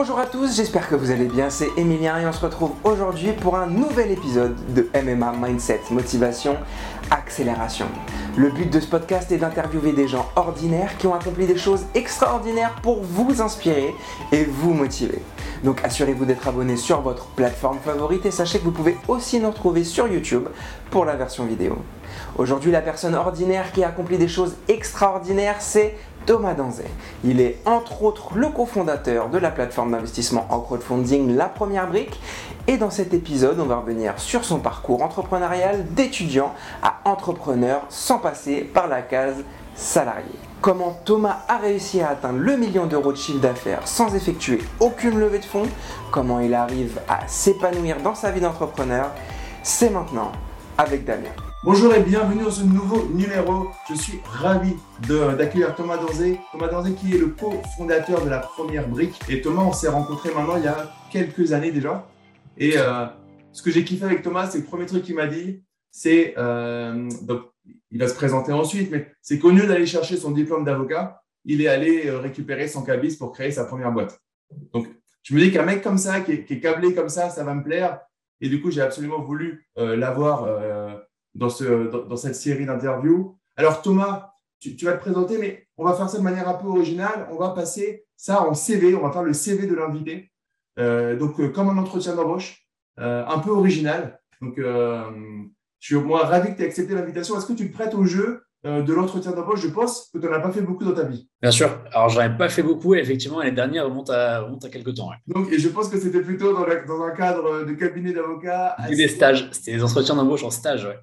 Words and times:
Bonjour 0.00 0.20
à 0.20 0.26
tous, 0.26 0.54
j'espère 0.54 0.88
que 0.88 0.94
vous 0.94 1.10
allez 1.10 1.24
bien, 1.24 1.50
c'est 1.50 1.70
Emilien 1.76 2.20
et 2.20 2.24
on 2.24 2.32
se 2.32 2.44
retrouve 2.44 2.70
aujourd'hui 2.84 3.32
pour 3.32 3.56
un 3.56 3.66
nouvel 3.66 4.12
épisode 4.12 4.54
de 4.72 4.88
MMA 4.94 5.32
Mindset 5.32 5.80
Motivation 5.90 6.56
Accélération. 7.10 7.86
Le 8.36 8.48
but 8.50 8.72
de 8.72 8.78
ce 8.78 8.86
podcast 8.86 9.32
est 9.32 9.38
d'interviewer 9.38 9.90
des 9.90 10.06
gens 10.06 10.28
ordinaires 10.36 10.96
qui 10.98 11.08
ont 11.08 11.14
accompli 11.14 11.48
des 11.48 11.56
choses 11.56 11.84
extraordinaires 11.96 12.76
pour 12.80 13.02
vous 13.02 13.42
inspirer 13.42 13.92
et 14.30 14.44
vous 14.44 14.72
motiver. 14.72 15.20
Donc 15.64 15.80
assurez-vous 15.82 16.26
d'être 16.26 16.46
abonné 16.46 16.76
sur 16.76 17.00
votre 17.00 17.26
plateforme 17.30 17.78
favorite 17.84 18.24
et 18.24 18.30
sachez 18.30 18.60
que 18.60 18.64
vous 18.64 18.70
pouvez 18.70 18.96
aussi 19.08 19.40
nous 19.40 19.50
retrouver 19.50 19.82
sur 19.82 20.06
YouTube 20.06 20.46
pour 20.90 21.06
la 21.06 21.16
version 21.16 21.44
vidéo. 21.44 21.76
Aujourd'hui, 22.36 22.70
la 22.70 22.82
personne 22.82 23.16
ordinaire 23.16 23.72
qui 23.72 23.82
a 23.82 23.88
accompli 23.88 24.16
des 24.16 24.28
choses 24.28 24.54
extraordinaires, 24.68 25.56
c'est 25.58 25.96
Thomas 26.28 26.52
Danzet. 26.52 26.90
Il 27.24 27.40
est 27.40 27.56
entre 27.64 28.02
autres 28.02 28.36
le 28.36 28.50
cofondateur 28.50 29.30
de 29.30 29.38
la 29.38 29.50
plateforme 29.50 29.92
d'investissement 29.92 30.46
en 30.50 30.60
crowdfunding 30.60 31.34
La 31.34 31.46
Première 31.46 31.88
Brique. 31.88 32.20
Et 32.66 32.76
dans 32.76 32.90
cet 32.90 33.14
épisode, 33.14 33.58
on 33.58 33.64
va 33.64 33.76
revenir 33.76 34.12
sur 34.18 34.44
son 34.44 34.58
parcours 34.58 35.02
entrepreneurial 35.02 35.86
d'étudiant 35.94 36.52
à 36.82 37.00
entrepreneur 37.06 37.80
sans 37.88 38.18
passer 38.18 38.60
par 38.60 38.88
la 38.88 39.00
case 39.00 39.42
salarié. 39.74 40.34
Comment 40.60 40.98
Thomas 41.06 41.38
a 41.48 41.56
réussi 41.56 42.02
à 42.02 42.10
atteindre 42.10 42.40
le 42.40 42.58
million 42.58 42.84
d'euros 42.84 43.12
de 43.12 43.16
chiffre 43.16 43.40
d'affaires 43.40 43.88
sans 43.88 44.14
effectuer 44.14 44.58
aucune 44.80 45.18
levée 45.18 45.38
de 45.38 45.46
fonds, 45.46 45.66
comment 46.12 46.40
il 46.40 46.52
arrive 46.52 47.00
à 47.08 47.26
s'épanouir 47.26 48.02
dans 48.02 48.14
sa 48.14 48.32
vie 48.32 48.42
d'entrepreneur, 48.42 49.12
c'est 49.62 49.88
maintenant 49.88 50.32
avec 50.76 51.06
Damien. 51.06 51.47
Bonjour 51.64 51.92
et 51.92 52.04
bienvenue 52.04 52.44
dans 52.44 52.52
ce 52.52 52.62
nouveau 52.62 53.08
numéro. 53.08 53.66
Je 53.90 53.94
suis 53.94 54.20
ravi 54.24 54.74
d'accueillir 55.08 55.74
Thomas 55.74 55.96
Danzé. 55.96 56.38
Thomas 56.52 56.68
Danzé 56.68 56.92
qui 56.92 57.16
est 57.16 57.18
le 57.18 57.30
co-fondateur 57.30 58.24
de 58.24 58.30
la 58.30 58.38
première 58.38 58.88
brique. 58.88 59.18
Et 59.28 59.40
Thomas, 59.40 59.62
on 59.62 59.72
s'est 59.72 59.88
rencontré 59.88 60.32
maintenant 60.32 60.56
il 60.56 60.62
y 60.62 60.68
a 60.68 60.88
quelques 61.10 61.52
années 61.52 61.72
déjà. 61.72 62.08
Et 62.58 62.74
euh, 62.78 63.06
ce 63.50 63.60
que 63.62 63.72
j'ai 63.72 63.84
kiffé 63.84 64.04
avec 64.04 64.22
Thomas, 64.22 64.48
c'est 64.48 64.58
le 64.58 64.64
premier 64.64 64.86
truc 64.86 65.02
qu'il 65.02 65.16
m'a 65.16 65.26
dit, 65.26 65.64
c'est, 65.90 66.34
euh, 66.38 67.08
il 67.90 67.98
va 67.98 68.06
se 68.06 68.14
présenter 68.14 68.52
ensuite, 68.52 68.92
mais 68.92 69.10
c'est 69.20 69.40
qu'au 69.40 69.50
lieu 69.50 69.66
d'aller 69.66 69.86
chercher 69.86 70.16
son 70.16 70.30
diplôme 70.30 70.64
d'avocat, 70.64 71.22
il 71.44 71.60
est 71.60 71.68
allé 71.68 72.06
euh, 72.06 72.20
récupérer 72.20 72.68
son 72.68 72.84
cabis 72.84 73.16
pour 73.16 73.32
créer 73.32 73.50
sa 73.50 73.64
première 73.64 73.90
boîte. 73.90 74.20
Donc, 74.72 74.86
je 75.24 75.34
me 75.34 75.40
dis 75.40 75.50
qu'un 75.50 75.64
mec 75.64 75.82
comme 75.82 75.98
ça, 75.98 76.20
qui 76.20 76.32
est, 76.32 76.44
qui 76.44 76.54
est, 76.54 76.60
câblé 76.60 76.94
comme 76.94 77.08
ça, 77.08 77.30
ça 77.30 77.42
va 77.42 77.52
me 77.52 77.64
plaire. 77.64 77.98
Et 78.40 78.48
du 78.48 78.62
coup, 78.62 78.70
j'ai 78.70 78.80
absolument 78.80 79.20
voulu 79.20 79.66
l'avoir 79.76 80.46
dans, 81.34 81.48
ce, 81.48 81.90
dans, 81.90 82.16
cette 82.16 82.34
série 82.34 82.66
d'interviews. 82.66 83.38
Alors 83.56 83.82
Thomas, 83.82 84.32
tu, 84.60 84.84
vas 84.84 84.92
te 84.92 85.00
présenter, 85.00 85.38
mais 85.38 85.66
on 85.76 85.84
va 85.84 85.94
faire 85.94 86.08
ça 86.08 86.18
de 86.18 86.22
manière 86.22 86.48
un 86.48 86.54
peu 86.54 86.66
originale. 86.66 87.28
On 87.30 87.36
va 87.36 87.50
passer 87.50 88.04
ça 88.16 88.42
en 88.42 88.54
CV, 88.54 88.94
on 88.94 89.02
va 89.02 89.12
faire 89.12 89.22
le 89.22 89.32
CV 89.32 89.66
de 89.66 89.74
l'invité. 89.74 90.32
Euh, 90.78 91.16
donc 91.16 91.40
euh, 91.40 91.48
comme 91.48 91.68
un 91.68 91.78
entretien 91.78 92.14
d'embauche, 92.14 92.66
euh, 93.00 93.24
un 93.26 93.38
peu 93.38 93.50
original. 93.50 94.20
Donc 94.40 94.54
je 94.58 95.86
suis 95.86 95.94
au 95.94 96.02
moins 96.02 96.24
ravi 96.24 96.52
que 96.52 96.56
tu 96.56 96.62
aies 96.62 96.66
accepté 96.66 96.94
l'invitation. 96.94 97.36
Est-ce 97.36 97.46
que 97.46 97.52
tu 97.52 97.70
te 97.70 97.74
prêtes 97.74 97.94
au 97.94 98.04
jeu 98.04 98.42
de 98.64 98.92
l'entretien 98.92 99.30
d'embauche, 99.30 99.60
je 99.60 99.68
pense 99.68 100.10
que 100.12 100.18
tu 100.18 100.26
n'en 100.26 100.32
as 100.32 100.40
pas 100.40 100.50
fait 100.50 100.62
beaucoup 100.62 100.84
dans 100.84 100.92
ta 100.92 101.04
vie. 101.04 101.28
Bien 101.40 101.52
sûr. 101.52 101.80
Alors, 101.92 102.08
j'en 102.08 102.22
ai 102.22 102.36
pas 102.36 102.48
fait 102.48 102.64
beaucoup 102.64 102.96
et 102.96 102.98
effectivement, 102.98 103.40
les 103.40 103.52
dernières 103.52 103.84
remontent 103.84 104.12
à, 104.12 104.40
à 104.40 104.68
quelques 104.68 104.94
temps. 104.94 105.10
Donc, 105.28 105.52
et 105.52 105.60
je 105.60 105.68
pense 105.68 105.88
que 105.88 105.98
c'était 105.98 106.20
plutôt 106.20 106.52
dans, 106.52 106.66
dans, 106.86 107.02
un 107.02 107.12
cadre 107.12 107.64
de 107.64 107.72
cabinet 107.74 108.12
d'avocat. 108.12 108.76
Des 108.90 109.06
stages. 109.06 109.48
C'était 109.52 109.74
des 109.74 109.84
entretiens 109.84 110.16
d'embauche 110.16 110.42
en 110.42 110.50
stage, 110.50 110.84
ouais. 110.84 110.98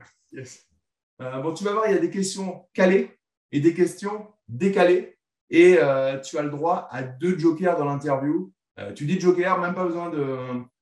Euh, 1.22 1.42
bon, 1.42 1.54
tu 1.54 1.64
vas 1.64 1.72
voir, 1.74 1.88
il 1.88 1.94
y 1.94 1.98
a 1.98 2.02
des 2.02 2.10
questions 2.10 2.66
calées 2.74 3.18
et 3.52 3.60
des 3.60 3.74
questions 3.74 4.28
décalées. 4.48 5.18
Et 5.50 5.78
euh, 5.80 6.20
tu 6.20 6.38
as 6.38 6.42
le 6.42 6.50
droit 6.50 6.88
à 6.92 7.04
deux 7.04 7.38
jokers 7.38 7.78
dans 7.78 7.86
l'interview. 7.86 8.52
Euh, 8.80 8.92
tu 8.94 9.06
dis 9.06 9.20
joker, 9.20 9.60
même 9.60 9.74
pas 9.74 9.86
besoin 9.86 10.10
de 10.10 10.38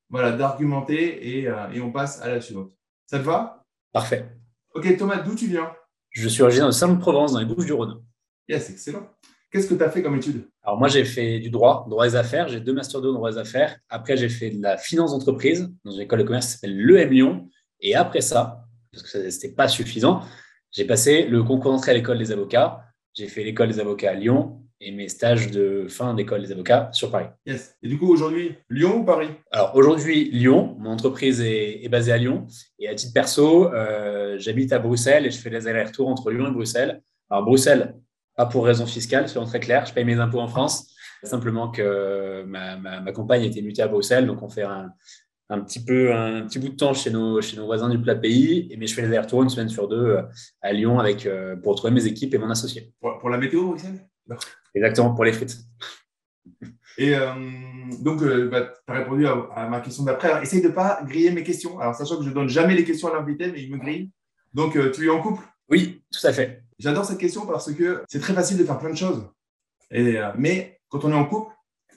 voilà 0.10 0.32
d'argumenter 0.32 1.40
et, 1.40 1.50
et, 1.74 1.82
on 1.82 1.92
passe 1.92 2.22
à 2.22 2.30
la 2.30 2.42
suivante. 2.42 2.72
Ça 3.08 3.20
te 3.20 3.24
va? 3.24 3.64
Parfait. 3.92 4.26
Ok, 4.74 4.98
Thomas, 4.98 5.22
d'où 5.22 5.36
tu 5.36 5.48
viens? 5.48 5.72
Je 6.10 6.28
suis 6.28 6.44
originaire 6.44 6.68
de 6.68 6.72
Saint-Provence, 6.72 7.34
dans 7.34 7.40
les 7.40 7.46
Bouches-du-Rhône. 7.46 8.04
Yes, 8.48 8.70
excellent. 8.70 9.10
Qu'est-ce 9.52 9.68
que 9.68 9.76
tu 9.76 9.84
as 9.84 9.90
fait 9.90 10.02
comme 10.02 10.16
étude? 10.16 10.50
Alors 10.64 10.80
moi, 10.80 10.88
j'ai 10.88 11.06
fait 11.06 11.40
du 11.40 11.52
droit, 11.52 11.86
droit 11.88 12.08
des 12.08 12.16
affaires. 12.16 12.48
J'ai 12.48 12.60
deux 12.60 12.74
masters 12.74 13.02
2 13.02 13.10
en 13.10 13.14
droit 13.14 13.32
des 13.32 13.38
affaires. 13.38 13.78
Après, 13.90 14.18
j'ai 14.18 14.30
fait 14.30 14.50
de 14.50 14.62
la 14.62 14.78
finance 14.78 15.12
d'entreprise 15.12 15.72
dans 15.84 15.92
une 15.92 16.02
école 16.02 16.20
de 16.20 16.24
commerce 16.24 16.48
qui 16.48 16.52
s'appelle 16.54 16.76
l'EM 16.76 17.12
Lyon. 17.12 17.50
Et 17.80 17.94
après 17.94 18.22
ça, 18.22 18.63
parce 18.94 19.04
que 19.04 19.10
ce 19.10 19.18
n'était 19.18 19.56
pas 19.56 19.68
suffisant. 19.68 20.22
J'ai 20.72 20.86
passé 20.86 21.26
le 21.26 21.44
concours 21.44 21.72
d'entrée 21.72 21.92
à 21.92 21.94
l'école 21.94 22.20
des 22.20 22.32
avocats. 22.32 22.84
J'ai 23.14 23.28
fait 23.28 23.44
l'école 23.44 23.68
des 23.68 23.80
avocats 23.80 24.12
à 24.12 24.14
Lyon 24.14 24.60
et 24.80 24.92
mes 24.92 25.08
stages 25.08 25.52
de 25.52 25.88
fin 25.88 26.14
d'école 26.14 26.42
des 26.42 26.52
avocats 26.52 26.90
sur 26.94 27.12
Paris. 27.12 27.28
Yes. 27.46 27.76
Et 27.82 27.88
du 27.88 27.98
coup, 27.98 28.12
aujourd'hui, 28.12 28.56
Lyon 28.70 28.98
ou 29.00 29.04
Paris? 29.04 29.30
Alors, 29.52 29.76
aujourd'hui, 29.76 30.30
Lyon. 30.32 30.76
Mon 30.80 30.92
entreprise 30.92 31.42
est, 31.42 31.88
basée 31.90 32.12
à 32.12 32.18
Lyon. 32.18 32.48
Et 32.80 32.88
à 32.88 32.96
titre 32.96 33.14
perso, 33.14 33.72
euh, 33.74 34.38
j'habite 34.40 34.74
à 34.74 34.80
Bruxelles 34.80 35.26
et 35.26 35.32
je 35.32 35.38
fais 35.38 35.50
les 35.50 35.68
allers-retours 35.68 36.08
entre 36.08 36.32
Lyon 36.32 36.48
et 36.48 36.52
Bruxelles. 36.52 37.02
Alors, 37.30 37.46
Bruxelles, 37.46 37.96
pas 38.36 38.46
pour 38.46 38.66
raison 38.66 38.86
fiscale, 38.86 39.30
soyons 39.30 39.48
très 39.48 39.60
clair. 39.60 39.86
Je 39.86 39.94
paye 39.94 40.06
mes 40.06 40.20
impôts 40.20 40.42
en 40.42 40.48
France. 40.48 40.90
Simplement 41.24 41.72
que 41.72 42.44
ma, 42.44 42.76
ma, 42.76 43.00
ma 43.00 43.12
compagne 43.14 43.44
était 43.44 43.62
mutée 43.62 43.82
à 43.82 43.88
Bruxelles. 43.88 44.26
Donc, 44.28 44.42
on 44.42 44.50
fait 44.50 44.64
un, 44.64 44.92
un 45.54 45.60
petit 45.60 45.84
peu 45.84 46.14
un 46.14 46.42
petit 46.48 46.60
bout 46.60 46.70
de 46.70 46.76
temps 46.76 46.94
chez 46.94 47.12
nos, 47.12 47.40
chez 47.42 47.58
nos 47.58 47.66
voisins 47.66 47.90
du 47.90 48.00
plat 48.00 48.16
pays, 48.16 48.74
mais 48.78 48.88
je 48.88 48.96
fais 48.96 49.02
les 49.02 49.08
allers-retours 49.10 49.44
une 49.44 49.50
semaine 49.50 49.70
sur 49.70 49.88
deux 49.88 49.96
euh, 49.96 50.24
à 50.62 50.74
Lyon 50.74 51.00
avec, 51.00 51.26
euh, 51.26 51.56
pour 51.56 51.74
retrouver 51.74 51.94
mes 51.94 52.06
équipes 52.08 52.34
et 52.34 52.38
mon 52.38 52.50
associé. 52.50 52.92
Pour, 53.00 53.30
la 53.30 53.38
météo, 53.38 53.68
Bruxelles? 53.68 54.08
Exactement, 54.74 55.14
pour 55.14 55.26
les 55.26 55.34
frites. 55.34 55.58
Et 56.98 57.16
euh, 57.16 57.34
donc, 58.02 58.24
bah, 58.50 58.62
tu 58.62 58.94
as 58.94 58.94
répondu 58.94 59.28
à, 59.28 59.68
ma 59.70 59.80
question 59.82 60.04
d'après. 60.04 60.42
essaye 60.42 60.62
de 60.62 60.70
ne 60.70 60.74
pas 60.74 61.02
griller 61.04 61.32
mes 61.32 61.44
questions. 61.44 61.80
Alors, 61.80 61.96
sachant 61.96 62.18
que 62.18 62.24
je 62.24 62.30
ne 62.30 62.34
donne 62.34 62.50
jamais 62.50 62.76
les 62.76 62.84
questions 62.84 63.10
à 63.10 63.14
l'invité, 63.14 63.52
mais 63.52 63.62
il 63.62 63.72
me 63.72 63.78
grille. 63.78 64.10
Donc, 64.54 64.78
tu 64.92 65.06
es 65.06 65.10
en 65.10 65.22
couple? 65.22 65.44
Oui, 65.70 66.04
tout 66.12 66.26
à 66.26 66.34
fait. 66.34 66.64
J'adore 66.80 67.06
cette 67.06 67.20
question 67.20 67.46
parce 67.46 67.72
que 67.72 68.04
c'est 68.08 68.20
très 68.20 68.34
facile 68.34 68.58
de 68.58 68.64
faire 68.64 68.80
plein 68.80 68.92
de 68.92 68.98
choses. 68.98 69.28
Et, 69.92 70.20
mais 70.38 70.80
quand 70.90 71.06
on 71.06 71.12
est 71.12 71.16
en 71.16 71.26
couple, 71.26 71.54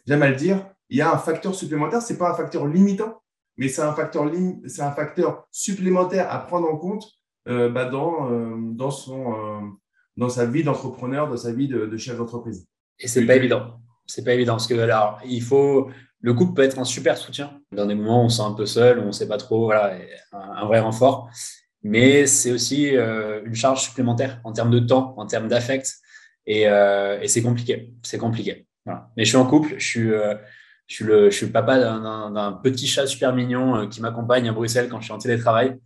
j'aime 0.07 0.23
à 0.23 0.29
le 0.29 0.37
dire, 0.37 0.67
il 0.89 0.99
y 0.99 1.03
a 1.03 1.13
un 1.13 1.19
facteur 1.19 1.55
supplémentaire. 1.55 2.01
Ce 2.01 2.13
n'est 2.13 2.19
pas 2.19 2.31
un 2.31 2.35
facteur 2.35 2.67
limitant, 2.67 3.21
mais 3.57 3.69
c'est 3.69 3.83
un 3.83 3.93
facteur 3.93 5.47
supplémentaire 5.51 6.31
à 6.31 6.47
prendre 6.47 6.69
en 6.69 6.77
compte 6.77 7.05
euh, 7.49 7.69
bah, 7.69 7.85
dans, 7.85 8.31
euh, 8.31 8.57
dans, 8.73 8.91
son, 8.91 9.33
euh, 9.33 9.61
dans 10.17 10.29
sa 10.29 10.47
vie 10.47 10.65
d'entrepreneur, 10.65 11.29
dans 11.29 11.37
sa 11.37 11.53
vie 11.53 11.69
de, 11.69 11.97
chef 11.97 12.19
d'entreprise. 12.19 12.67
Et 12.99 13.07
c'est 13.07 13.25
pas 13.25 13.37
évident. 13.37 13.81
C'est 14.07 14.25
pas 14.25 14.35
évident 14.35 14.55
parce 14.55 14.67
que 14.67 14.79
alors, 14.79 15.21
il 15.25 15.43
faut 15.43 15.91
le 16.21 16.35
couple 16.35 16.55
peut 16.55 16.63
être 16.63 16.79
un 16.79 16.85
super 16.85 17.17
soutien 17.17 17.61
dans 17.71 17.87
des 17.87 17.95
moments 17.95 18.23
où 18.23 18.25
on 18.25 18.29
se 18.29 18.39
sent 18.39 18.43
un 18.43 18.53
peu 18.53 18.67
seul, 18.67 18.99
où 18.99 19.03
on 19.03 19.07
ne 19.07 19.13
sait 19.13 19.29
pas 19.29 19.37
trop, 19.37 19.67
voilà, 19.67 19.97
un, 20.33 20.67
vrai 20.67 20.81
renfort. 20.81 21.31
Mais 21.83 22.27
c'est 22.27 22.51
aussi 22.51 22.89
une 22.89 23.55
charge 23.55 23.83
supplémentaire 23.83 24.41
en 24.43 24.53
termes 24.53 24.71
de 24.71 24.81
temps, 24.81 25.15
en 25.19 25.27
termes 25.27 25.47
d'affect, 25.47 25.93
et, 26.47 26.67
c'est 27.27 27.43
compliqué. 27.43 27.93
C'est 28.03 28.19
compliqué. 28.19 28.67
Mais 28.87 29.25
je 29.25 29.29
suis 29.29 29.37
en 29.37 29.47
couple, 29.47 29.75
je 29.79 29.87
suis 29.87 30.11
je 30.87 30.95
suis 30.95 31.05
le, 31.05 31.31
je 31.31 31.37
suis 31.37 31.47
le 31.47 31.53
papa 31.53 31.79
d'un 31.79 32.53
petit 32.63 32.87
chat 32.87 33.07
super 33.07 33.35
mignon 33.35 33.77
euh, 33.77 33.87
qui 33.87 34.01
m'accompagne 34.01 34.49
à 34.49 34.53
Bruxelles 34.53 34.89
quand 34.89 35.01
je 35.01 35.07
suis 35.07 35.13
en 35.13 35.19
télétravail. 35.19 35.77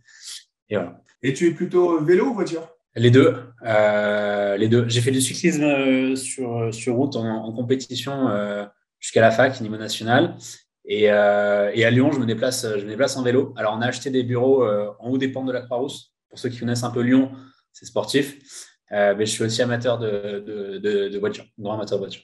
Et 0.69 0.75
voilà. 0.75 1.01
Et 1.23 1.33
tu 1.33 1.47
es 1.47 1.51
plutôt 1.51 2.03
vélo 2.03 2.27
ou 2.27 2.33
voiture? 2.33 2.67
Les 2.95 3.09
deux. 3.09 3.35
Euh, 3.65 4.57
les 4.57 4.67
deux. 4.67 4.87
J'ai 4.87 5.01
fait 5.01 5.11
du 5.11 5.21
cyclisme 5.21 5.63
euh, 5.63 6.15
sur, 6.15 6.73
sur 6.73 6.95
route 6.95 7.15
en, 7.15 7.51
compétition 7.53 8.29
jusqu'à 8.99 9.21
la 9.21 9.31
fac, 9.31 9.59
niveau 9.61 9.77
national. 9.77 10.35
Et, 10.85 11.03
et, 11.03 11.09
à 11.09 11.89
Lyon, 11.89 12.11
je 12.11 12.19
me, 12.19 12.25
déplace, 12.25 12.65
je 12.65 12.83
me 12.83 12.89
déplace 12.89 13.17
en 13.17 13.23
vélo. 13.23 13.53
Alors, 13.55 13.75
on 13.77 13.81
a 13.81 13.87
acheté 13.87 14.09
des 14.09 14.23
bureaux 14.23 14.65
en 14.65 15.09
haut 15.09 15.17
des 15.17 15.29
pentes 15.29 15.47
de 15.47 15.51
la 15.51 15.61
Croix-Rousse. 15.61 16.13
Pour 16.29 16.39
ceux 16.39 16.49
qui 16.49 16.59
connaissent 16.59 16.83
un 16.83 16.91
peu 16.91 17.01
Lyon, 17.01 17.31
c'est 17.71 17.85
sportif. 17.85 18.37
mais 18.91 19.25
je 19.25 19.31
suis 19.31 19.43
aussi 19.43 19.61
amateur 19.61 19.97
de, 19.99 20.43
de, 20.45 20.77
de, 20.77 21.09
de 21.09 21.19
voiture, 21.19 21.45
grand 21.57 21.73
amateur 21.75 21.97
de 21.97 22.03
voiture. 22.03 22.23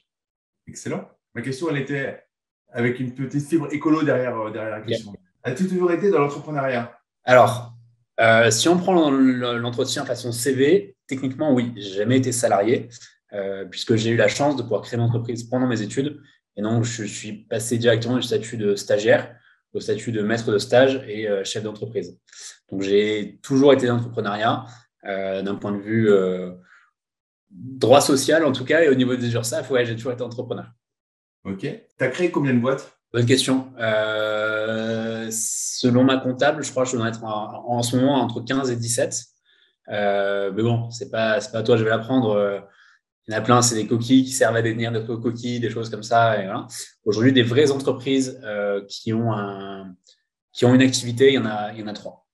Excellent. 0.68 1.08
Ma 1.34 1.42
question, 1.42 1.70
elle 1.70 1.78
était 1.78 2.27
avec 2.78 3.00
une 3.00 3.12
petite 3.12 3.46
fibre 3.48 3.68
écolo 3.72 4.03
derrière, 4.03 4.38
euh, 4.38 4.52
derrière 4.52 4.78
la 4.78 4.82
question. 4.82 5.14
As-tu 5.44 5.68
toujours 5.68 5.91
été 5.91 6.12
dans 6.12 6.20
l'entrepreneuriat? 6.20 6.96
Alors, 7.24 7.74
euh, 8.20 8.52
si 8.52 8.70
on 8.70 8.78
prend 8.78 9.09
l'entretien 9.09 10.06
façon 10.06 10.32
CV, 10.32 10.96
techniquement, 11.08 11.53
oui, 11.53 11.74
j'ai 11.76 11.96
jamais 11.96 12.18
été 12.18 12.32
salarié, 12.32 12.90
euh, 13.34 13.66
puisque 13.66 13.96
j'ai 13.96 14.12
eu 14.12 14.16
la 14.16 14.28
chance 14.28 14.56
de 14.58 14.62
pouvoir 14.62 14.84
créer 14.84 15.00
une 15.00 15.06
entreprise 15.06 15.44
pendant 15.44 15.66
mes 15.66 15.82
études. 15.82 16.22
Et 16.56 16.62
donc, 16.62 16.84
je 16.84 17.03
suis 17.03 17.34
passé 17.34 17.79
directement 17.79 18.16
du 18.16 18.22
statut 18.22 18.58
de 18.58 18.76
stagiaire 18.76 19.35
au 19.73 19.80
statut 19.80 20.12
de 20.12 20.22
maître 20.22 20.52
de 20.52 20.59
stage 20.59 21.03
et 21.08 21.28
chef 21.44 21.64
d'entreprise. 21.64 22.18
Donc, 22.72 22.82
j'ai 22.82 23.40
toujours 23.44 23.73
été 23.73 23.85
dans 23.85 23.96
l'entrepreneuriat 23.96 24.66
d'un 25.03 25.56
point 25.56 25.72
de 25.72 25.82
vue 25.82 26.09
droit 27.52 28.02
social, 28.02 28.44
en 28.44 28.52
tout 28.52 28.66
cas, 28.66 28.82
et 28.82 28.90
au 28.90 28.96
niveau 28.96 29.16
des 29.16 29.34
URSAF, 29.34 29.70
ouais, 29.70 29.85
j'ai 29.85 29.96
toujours 29.96 30.14
été 30.14 30.23
entrepreneur. 30.23 30.66
Ok. 31.47 31.59
Tu 31.61 32.03
as 32.03 32.09
créé 32.09 32.29
combien 32.29 32.53
de 32.53 32.59
boîtes? 32.59 32.97
Bonne 33.14 33.26
question. 33.26 33.72
Euh, 33.79 35.29
selon 35.32 36.03
ma 36.03 36.17
comptable, 36.17 36.61
je 36.61 36.72
crois 36.72 36.84
que 36.84 36.90
je 36.90 36.97
dois 36.97 37.08
être 37.08 37.23
en, 37.23 37.82
ce 37.82 37.96
moment 37.96 38.16
entre 38.16 38.41
15 38.41 38.70
et 38.70 38.76
17. 38.76 39.23
Euh, 39.90 40.52
mais 40.53 40.61
bon, 40.61 40.91
c'est 40.91 41.09
pas, 41.09 41.40
pas 41.40 41.59
à 41.59 41.64
toi, 41.64 41.78
je 41.78 41.85
vais 41.85 41.90
l'apprendre. 41.90 42.61
il 43.28 43.34
y 43.34 43.35
en 43.35 43.40
a 43.40 43.41
plein, 43.41 43.61
c'est 43.61 43.76
des 43.76 43.88
coquilles 43.88 44.26
qui 44.26 44.34
servent 44.34 44.58
à 44.58 44.61
détenir 44.61 44.91
d'autres 44.91 45.16
coquilles, 45.16 45.61
des 45.61 45.70
choses 45.70 45.90
comme 45.90 46.03
ça. 46.03 46.35
voilà. 46.35 46.67
Aujourd'hui, 47.05 47.32
des 47.32 47.44
vraies 47.44 47.72
entreprises 47.72 48.41
qui, 48.90 49.14
ont 49.14 49.32
un, 49.32 49.96
qui 50.52 50.66
ont 50.66 50.76
une 50.76 50.82
activité, 50.82 51.29
il 51.29 51.35
y 51.35 51.40
en 51.40 51.46
a, 51.46 51.72
il 51.72 51.79
y 51.79 51.84
en 51.84 51.88
a 51.88 51.94
trois. 51.94 52.28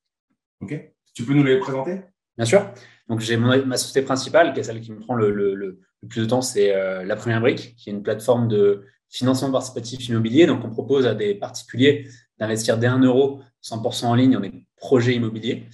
Ok. 0.62 0.92
Tu 1.14 1.24
peux 1.24 1.34
nous 1.34 1.44
les 1.44 1.60
présenter? 1.60 2.02
Bien 2.36 2.46
sûr. 2.46 2.68
Donc, 3.08 3.20
j'ai 3.20 3.38
ma 3.38 3.78
société 3.78 4.02
principale, 4.02 4.54
qui 4.54 4.60
est 4.60 4.64
celle 4.64 4.82
qui 4.82 4.92
me 4.92 5.00
prend 5.00 5.14
le, 5.14 5.30
le, 5.30 5.80
plus 6.10 6.22
de 6.22 6.26
temps, 6.26 6.42
c'est 6.42 6.74
La 7.06 7.16
Première 7.16 7.42
Brique, 7.42 7.76
qui 7.78 7.92
est 7.92 7.94
une 7.94 8.02
plateforme 8.02 8.48
de 8.48 8.88
financement 9.14 9.52
participatif 9.52 10.10
immobilier. 10.10 10.46
Donc, 10.46 10.66
on 10.66 10.70
propose 10.70 11.06
à 11.06 11.14
des 11.14 11.36
particuliers 11.36 12.10
d'investir 12.40 12.78
dès 12.78 12.88
1 12.88 13.00
euro 13.00 13.42
100% 13.64 14.06
en 14.06 14.16
ligne 14.16 14.32
dans 14.32 14.40
des 14.40 14.66
projets 14.76 15.16
immobiliers, 15.16 15.70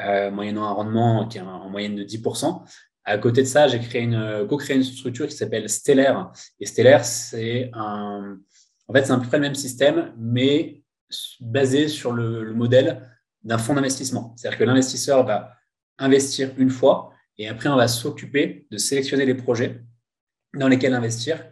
euh, 0.00 0.30
moyennant 0.30 0.64
un 0.64 0.72
rendement 0.72 1.28
qui 1.28 1.38
est 1.38 1.42
en 1.42 1.68
moyenne 1.68 1.94
de 1.94 2.02
10%. 2.02 2.64
À 3.04 3.18
côté 3.18 3.42
de 3.42 3.46
ça, 3.46 3.68
j'ai 3.68 3.78
créé 3.78 4.02
une, 4.02 4.46
co-créé 4.48 4.76
une 4.76 4.82
structure 4.82 5.26
qui 5.26 5.36
s'appelle 5.36 5.68
Stellaire. 5.68 6.30
Et 6.60 6.66
Stellaire, 6.66 7.04
c'est 7.04 7.70
un, 7.74 8.38
en 8.88 8.92
fait, 8.92 9.04
c'est 9.04 9.14
peu 9.14 9.26
près 9.26 9.36
le 9.36 9.42
même 9.42 9.54
système, 9.54 10.12
mais 10.18 10.82
basé 11.40 11.88
sur 11.88 12.12
le, 12.12 12.42
le 12.42 12.54
modèle 12.54 13.08
d'un 13.42 13.58
fonds 13.58 13.74
d'investissement. 13.74 14.34
C'est-à-dire 14.36 14.58
que 14.58 14.64
l'investisseur 14.64 15.24
va 15.24 15.52
investir 15.98 16.52
une 16.58 16.70
fois 16.70 17.12
et 17.38 17.48
après, 17.48 17.68
on 17.68 17.76
va 17.76 17.88
s'occuper 17.88 18.66
de 18.70 18.78
sélectionner 18.78 19.24
les 19.24 19.34
projets 19.34 19.80
dans 20.54 20.68
lesquels 20.68 20.94
investir 20.94 21.44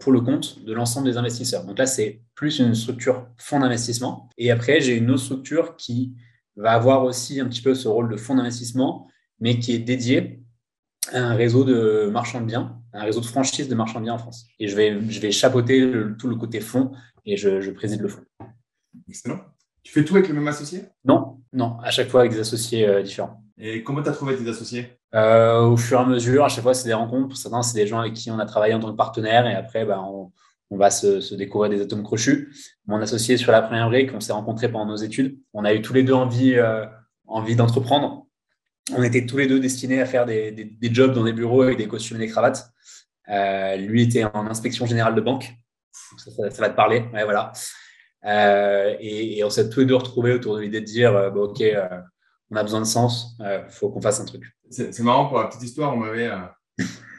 pour 0.00 0.12
le 0.12 0.20
compte 0.22 0.64
de 0.64 0.72
l'ensemble 0.72 1.06
des 1.06 1.18
investisseurs. 1.18 1.64
Donc 1.64 1.78
là, 1.78 1.86
c'est 1.86 2.22
plus 2.34 2.58
une 2.58 2.74
structure 2.74 3.26
fonds 3.36 3.60
d'investissement. 3.60 4.30
Et 4.38 4.50
après, 4.50 4.80
j'ai 4.80 4.96
une 4.96 5.10
autre 5.10 5.22
structure 5.22 5.76
qui 5.76 6.14
va 6.56 6.72
avoir 6.72 7.04
aussi 7.04 7.40
un 7.40 7.46
petit 7.46 7.60
peu 7.60 7.74
ce 7.74 7.86
rôle 7.86 8.10
de 8.10 8.16
fonds 8.16 8.34
d'investissement, 8.34 9.08
mais 9.40 9.58
qui 9.58 9.74
est 9.74 9.78
dédié 9.78 10.42
à 11.12 11.20
un 11.20 11.34
réseau 11.34 11.64
de 11.64 12.08
marchands 12.10 12.40
de 12.40 12.46
biens, 12.46 12.80
un 12.92 13.04
réseau 13.04 13.20
de 13.20 13.26
franchise 13.26 13.68
de 13.68 13.74
marchands 13.74 14.00
de 14.00 14.04
biens 14.04 14.14
en 14.14 14.18
France. 14.18 14.46
Et 14.58 14.68
je 14.68 14.76
vais, 14.76 15.00
je 15.08 15.20
vais 15.20 15.30
chapeauter 15.30 15.90
tout 16.18 16.28
le 16.28 16.36
côté 16.36 16.60
fonds 16.60 16.92
et 17.24 17.36
je, 17.36 17.70
préside 17.70 18.00
le 18.00 18.08
fonds. 18.08 18.24
Excellent. 19.08 19.40
Tu 19.82 19.92
fais 19.92 20.04
tout 20.04 20.16
avec 20.16 20.28
le 20.28 20.34
même 20.34 20.48
associé? 20.48 20.84
Non, 21.04 21.40
non, 21.52 21.78
à 21.80 21.90
chaque 21.90 22.08
fois 22.08 22.20
avec 22.20 22.32
des 22.32 22.40
associés 22.40 22.86
euh, 22.86 23.02
différents. 23.02 23.42
Et 23.56 23.82
comment 23.82 24.02
tu 24.02 24.08
as 24.08 24.12
trouvé 24.12 24.36
tes 24.36 24.48
associés? 24.48 24.97
Euh, 25.14 25.60
Au 25.62 25.76
fur 25.76 25.98
et 25.98 26.02
à 26.02 26.06
mesure, 26.06 26.44
à 26.44 26.48
chaque 26.48 26.62
fois, 26.62 26.74
c'est 26.74 26.88
des 26.88 26.94
rencontres. 26.94 27.28
Pour 27.28 27.36
certains, 27.36 27.62
c'est 27.62 27.78
des 27.78 27.86
gens 27.86 28.00
avec 28.00 28.14
qui 28.14 28.30
on 28.30 28.38
a 28.38 28.46
travaillé 28.46 28.74
en 28.74 28.80
tant 28.80 28.90
que 28.90 28.96
partenaire 28.96 29.46
et 29.46 29.54
après, 29.54 29.84
ben, 29.84 30.04
on, 30.70 30.76
va 30.76 30.90
se, 30.90 31.34
découvrir 31.34 31.70
des 31.70 31.80
atomes 31.80 32.02
crochus. 32.02 32.54
Mon 32.86 33.00
associé 33.00 33.36
sur 33.36 33.52
la 33.52 33.62
première 33.62 33.88
brique, 33.88 34.10
on 34.14 34.20
s'est 34.20 34.32
rencontrés 34.32 34.70
pendant 34.70 34.86
nos 34.86 34.96
études. 34.96 35.38
On 35.54 35.64
a 35.64 35.72
eu 35.72 35.82
tous 35.82 35.94
les 35.94 36.02
deux 36.02 36.12
envie, 36.12 36.54
euh, 36.54 36.84
d'entreprendre. 37.26 38.26
On 38.94 39.02
était 39.02 39.26
tous 39.26 39.36
les 39.36 39.46
deux 39.46 39.60
destinés 39.60 40.00
à 40.00 40.06
faire 40.06 40.24
des, 40.26 40.70
jobs 40.82 41.12
dans 41.12 41.24
des 41.24 41.32
bureaux 41.32 41.62
avec 41.62 41.78
des 41.78 41.88
costumes 41.88 42.16
et 42.18 42.20
des 42.20 42.28
cravates. 42.28 42.70
Euh, 43.28 43.76
lui 43.76 44.02
était 44.02 44.24
en 44.24 44.46
inspection 44.46 44.86
générale 44.86 45.14
de 45.14 45.20
banque. 45.20 45.52
Ça, 46.16 46.30
va 46.38 46.70
te 46.70 46.76
parler. 46.76 47.04
Voilà. 47.12 47.52
et, 49.00 49.42
on 49.44 49.50
s'est 49.50 49.68
tous 49.68 49.80
les 49.80 49.86
deux 49.86 49.96
retrouvés 49.96 50.32
autour 50.32 50.56
de 50.56 50.62
l'idée 50.62 50.80
de 50.80 50.86
dire 50.86 51.30
bon, 51.32 51.44
OK, 51.44 51.62
on 52.50 52.56
a 52.56 52.62
besoin 52.62 52.80
de 52.80 52.86
sens, 52.86 53.36
il 53.40 53.66
faut 53.68 53.90
qu'on 53.90 54.00
fasse 54.00 54.20
un 54.20 54.24
truc. 54.24 54.44
C'est 54.70 55.00
marrant 55.00 55.28
pour 55.28 55.38
la 55.38 55.46
petite 55.46 55.62
histoire, 55.62 55.94
on 55.94 55.98
m'avait 55.98 56.28
euh, 56.28 56.38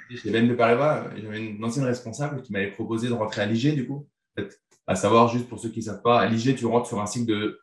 chez 0.10 0.32
Ben 0.32 0.48
de 0.48 0.54
Paribas, 0.54 1.10
j'avais 1.18 1.46
une 1.46 1.64
ancienne 1.64 1.86
responsable 1.86 2.42
qui 2.42 2.52
m'avait 2.52 2.72
proposé 2.72 3.08
de 3.08 3.14
rentrer 3.14 3.42
à 3.42 3.46
l'IG 3.46 3.76
du 3.76 3.88
coup. 3.88 4.08
à 4.88 4.96
savoir, 4.96 5.28
juste 5.30 5.48
pour 5.48 5.60
ceux 5.60 5.70
qui 5.70 5.80
ne 5.80 5.86
savent 5.86 6.02
pas, 6.02 6.20
à 6.20 6.28
l'IG, 6.28 6.56
tu 6.56 6.66
rentres 6.66 6.88
sur 6.88 7.00
un 7.00 7.06
cycle 7.06 7.28
de 7.28 7.60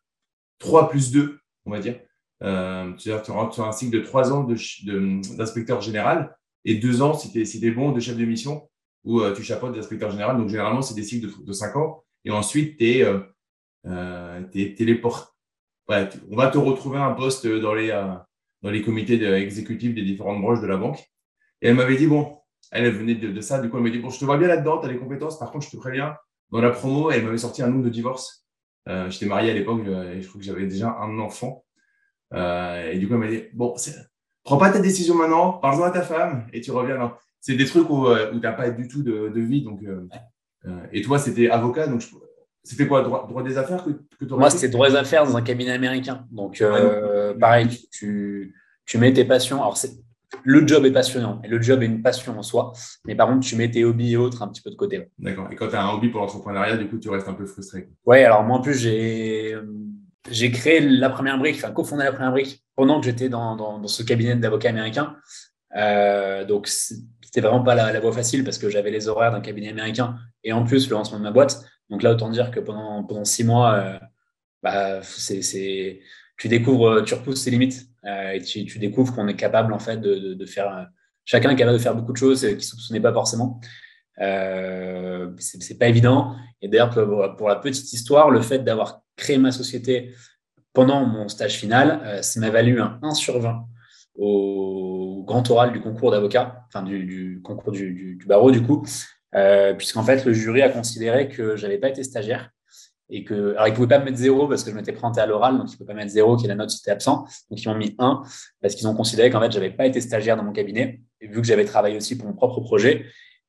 3 0.58 0.88
plus 0.88 1.10
2, 1.12 1.38
on 1.66 1.70
va 1.70 1.80
dire. 1.80 2.00
Euh, 2.42 2.92
tu 2.94 3.10
rentres 3.30 3.54
sur 3.54 3.66
un 3.66 3.72
cycle 3.72 3.98
de 3.98 4.04
3 4.04 4.32
ans 4.32 4.44
d'inspecteur 4.44 5.80
général 5.80 6.36
et 6.64 6.76
2 6.76 7.02
ans, 7.02 7.14
si 7.14 7.32
tu 7.32 7.66
es, 7.66 7.70
bon, 7.70 7.92
de 7.92 8.00
chef 8.00 8.16
de 8.16 8.24
mission 8.24 8.68
où 9.04 9.22
tu 9.30 9.42
chapeautes 9.44 9.74
d'inspecteur 9.74 10.10
général. 10.10 10.36
Donc, 10.36 10.48
généralement, 10.48 10.82
c'est 10.82 10.94
des 10.94 11.04
cycles 11.04 11.28
de, 11.28 11.44
de 11.44 11.52
5 11.52 11.76
ans. 11.76 12.04
Et 12.24 12.30
ensuite, 12.32 12.76
tu 12.76 12.84
es, 12.84 13.06
es, 13.84 14.74
téléporté 14.74 15.30
on 15.88 16.36
va 16.36 16.48
te 16.48 16.58
retrouver 16.58 16.98
un 16.98 17.12
poste 17.12 17.46
dans 17.46 17.74
les, 17.74 17.90
euh, 17.90 18.14
dans 18.62 18.70
les 18.70 18.82
comités 18.82 19.22
exécutifs 19.34 19.94
des 19.94 20.02
différentes 20.02 20.40
branches 20.40 20.60
de 20.60 20.66
la 20.66 20.76
banque. 20.76 20.98
Et 21.62 21.68
elle 21.68 21.74
m'avait 21.74 21.96
dit, 21.96 22.06
bon, 22.06 22.36
elle 22.70 22.90
venait 22.90 23.14
de, 23.14 23.40
ça, 23.40 23.60
du 23.60 23.70
coup, 23.70 23.76
elle 23.76 23.82
m'a 23.82 23.90
dit, 23.90 23.98
bon, 23.98 24.10
je 24.10 24.18
te 24.18 24.24
vois 24.24 24.38
bien 24.38 24.48
là-dedans, 24.48 24.78
tu 24.78 24.86
as 24.86 24.92
les 24.92 24.98
compétences, 24.98 25.38
par 25.38 25.50
contre, 25.50 25.66
je 25.66 25.70
te 25.70 25.76
préviens, 25.76 26.16
dans 26.50 26.60
la 26.60 26.70
promo, 26.70 27.10
elle 27.10 27.24
m'avait 27.24 27.38
sorti 27.38 27.62
un 27.62 27.68
nom 27.68 27.80
de 27.80 27.88
divorce. 27.88 28.46
Euh, 28.88 29.10
J'étais 29.10 29.26
marié 29.26 29.50
à 29.50 29.54
l'époque 29.54 29.80
et 29.86 30.22
je 30.22 30.28
crois 30.28 30.40
que 30.40 30.46
j'avais 30.46 30.66
déjà 30.66 30.96
un 31.00 31.18
enfant. 31.18 31.64
Euh, 32.34 32.90
et 32.90 32.98
du 32.98 33.08
coup, 33.08 33.14
elle 33.14 33.20
m'a 33.20 33.28
dit, 33.28 33.44
bon, 33.52 33.74
prends 34.44 34.58
pas 34.58 34.70
ta 34.70 34.78
décision 34.78 35.14
maintenant, 35.16 35.54
parle-en 35.54 35.84
à 35.84 35.90
ta 35.90 36.02
femme 36.02 36.46
et 36.52 36.60
tu 36.60 36.70
reviens. 36.70 37.14
C'est 37.40 37.56
des 37.56 37.66
trucs 37.66 37.88
où, 37.90 38.06
euh, 38.06 38.30
où 38.32 38.34
tu 38.34 38.42
n'as 38.42 38.52
pas 38.52 38.70
du 38.70 38.88
tout 38.88 39.02
de, 39.02 39.28
de 39.28 39.40
vie. 39.40 39.62
Donc, 39.62 39.80
et 40.92 41.02
toi, 41.02 41.18
c'était 41.18 41.48
avocat, 41.48 41.86
donc 41.86 42.00
je, 42.00 42.08
c'était 42.66 42.88
quoi, 42.88 43.02
droit, 43.02 43.26
droit, 43.28 43.44
des 43.44 43.56
affaires 43.58 43.84
que, 43.84 43.90
que 44.18 44.34
Moi, 44.34 44.50
c'était 44.50 44.68
droit 44.68 44.90
des 44.90 44.96
affaires 44.96 45.24
dans 45.24 45.36
un 45.36 45.42
cabinet 45.42 45.70
américain. 45.70 46.26
Donc, 46.32 46.60
euh, 46.60 47.32
pareil, 47.34 47.68
tu, 47.92 48.56
tu, 48.84 48.98
mets 48.98 49.12
tes 49.12 49.24
passions. 49.24 49.58
Alors, 49.58 49.78
le 50.42 50.66
job 50.66 50.84
est 50.84 50.90
passionnant 50.90 51.40
et 51.44 51.48
le 51.48 51.62
job 51.62 51.84
est 51.84 51.86
une 51.86 52.02
passion 52.02 52.36
en 52.36 52.42
soi. 52.42 52.72
Mais 53.06 53.14
par 53.14 53.28
contre, 53.28 53.46
tu 53.46 53.54
mets 53.54 53.70
tes 53.70 53.84
hobbies 53.84 54.14
et 54.14 54.16
autres 54.16 54.42
un 54.42 54.48
petit 54.48 54.62
peu 54.62 54.70
de 54.70 54.74
côté. 54.74 55.08
D'accord. 55.16 55.46
Et 55.52 55.54
quand 55.54 55.68
tu 55.68 55.76
as 55.76 55.84
un 55.84 55.94
hobby 55.94 56.08
pour 56.08 56.20
l'entrepreneuriat, 56.20 56.76
du 56.76 56.88
coup, 56.88 56.98
tu 56.98 57.08
restes 57.08 57.28
un 57.28 57.34
peu 57.34 57.46
frustré. 57.46 57.88
Oui, 58.04 58.24
alors 58.24 58.42
moi, 58.42 58.58
en 58.58 58.60
plus, 58.60 58.74
j'ai, 58.74 59.56
j'ai 60.28 60.50
créé 60.50 60.80
la 60.80 61.08
première 61.08 61.38
brique, 61.38 61.54
enfin, 61.56 61.70
cofondé 61.70 62.02
la 62.02 62.12
première 62.12 62.32
brique 62.32 62.64
pendant 62.74 62.98
que 62.98 63.06
j'étais 63.06 63.28
dans, 63.28 63.54
dans, 63.54 63.86
ce 63.86 64.02
cabinet 64.02 64.34
d'avocats 64.34 64.70
américain. 64.70 65.14
Euh, 65.76 66.44
donc, 66.44 66.66
c'était 66.66 67.40
vraiment 67.40 67.62
pas 67.62 67.76
la, 67.76 67.92
la 67.92 68.00
voie 68.00 68.12
facile 68.12 68.42
parce 68.42 68.58
que 68.58 68.68
j'avais 68.70 68.90
les 68.90 69.06
horaires 69.06 69.30
d'un 69.30 69.40
cabinet 69.40 69.68
américain 69.68 70.16
et 70.42 70.52
en 70.52 70.64
plus 70.64 70.90
le 70.90 70.96
lancement 70.96 71.18
de 71.18 71.22
ma 71.22 71.30
boîte. 71.30 71.64
Donc 71.90 72.02
là, 72.02 72.12
autant 72.12 72.30
dire 72.30 72.50
que 72.50 72.60
pendant, 72.60 73.24
six 73.24 73.44
mois, 73.44 73.74
euh, 73.74 73.98
bah, 74.62 75.00
tu 76.38 76.48
découvres, 76.48 77.04
tu 77.04 77.14
repousses 77.14 77.44
tes 77.44 77.50
limites 77.50 77.88
euh, 78.04 78.32
et 78.32 78.42
tu, 78.42 78.78
découvres 78.78 79.14
qu'on 79.14 79.28
est 79.28 79.36
capable 79.36 79.72
en 79.72 79.78
fait 79.78 79.98
de, 80.00 80.46
faire. 80.46 80.88
Chacun 81.24 81.50
est 81.50 81.56
capable 81.56 81.78
de 81.78 81.82
faire 81.82 81.94
beaucoup 81.94 82.12
de 82.12 82.18
choses 82.18 82.46
qui 82.46 82.54
ne 82.54 82.60
soupçonnait 82.60 83.00
pas 83.00 83.12
forcément. 83.12 83.60
Euh, 84.20 85.30
c'est, 85.38 85.78
pas 85.78 85.88
évident. 85.88 86.36
Et 86.62 86.68
d'ailleurs, 86.68 86.90
pour, 87.36 87.48
la 87.48 87.56
petite 87.56 87.92
histoire, 87.92 88.30
le 88.30 88.40
fait 88.40 88.60
d'avoir 88.60 89.02
créé 89.16 89.38
ma 89.38 89.52
société 89.52 90.14
pendant 90.72 91.04
mon 91.04 91.28
stage 91.28 91.56
final, 91.56 92.00
euh, 92.04 92.22
ça 92.22 92.40
m'a 92.40 92.50
valu 92.50 92.80
un 92.80 92.98
1 93.02 93.14
sur 93.14 93.38
20 93.38 93.66
au 94.18 95.24
grand 95.26 95.50
oral 95.50 95.72
du 95.72 95.80
concours 95.80 96.10
d'avocat, 96.10 96.64
enfin 96.68 96.82
du, 96.82 97.40
concours 97.44 97.70
du, 97.72 98.18
barreau 98.26 98.50
du 98.50 98.62
coup, 98.62 98.82
euh, 99.34 99.74
puisqu'en 99.74 100.02
fait, 100.02 100.24
le 100.24 100.32
jury 100.32 100.62
a 100.62 100.68
considéré 100.68 101.28
que 101.28 101.56
je 101.56 101.62
n'avais 101.66 101.78
pas 101.78 101.88
été 101.88 102.02
stagiaire 102.02 102.50
et 103.08 103.24
que, 103.24 103.52
alors, 103.52 103.68
ils 103.68 103.70
ne 103.70 103.76
pouvaient 103.76 103.88
pas 103.88 103.98
me 103.98 104.06
mettre 104.06 104.16
zéro 104.16 104.48
parce 104.48 104.64
que 104.64 104.70
je 104.70 104.76
m'étais 104.76 104.92
présenté 104.92 105.20
à 105.20 105.26
l'oral, 105.26 105.58
donc 105.58 105.68
ils 105.68 105.72
ne 105.72 105.76
pouvaient 105.76 105.92
pas 105.92 105.94
mettre 105.94 106.10
zéro, 106.10 106.36
qui 106.36 106.46
est 106.46 106.48
la 106.48 106.56
note 106.56 106.70
si 106.70 106.82
tu 106.82 106.90
absent. 106.90 107.24
Donc, 107.50 107.62
ils 107.62 107.68
m'ont 107.68 107.76
mis 107.76 107.94
un 107.98 108.22
parce 108.60 108.74
qu'ils 108.74 108.88
ont 108.88 108.94
considéré 108.94 109.30
qu'en 109.30 109.40
fait, 109.40 109.52
je 109.52 109.58
n'avais 109.58 109.70
pas 109.70 109.86
été 109.86 110.00
stagiaire 110.00 110.36
dans 110.36 110.42
mon 110.42 110.52
cabinet, 110.52 111.00
et 111.20 111.28
vu 111.28 111.40
que 111.40 111.46
j'avais 111.46 111.64
travaillé 111.64 111.96
aussi 111.96 112.18
pour 112.18 112.26
mon 112.26 112.34
propre 112.34 112.60
projet. 112.60 113.06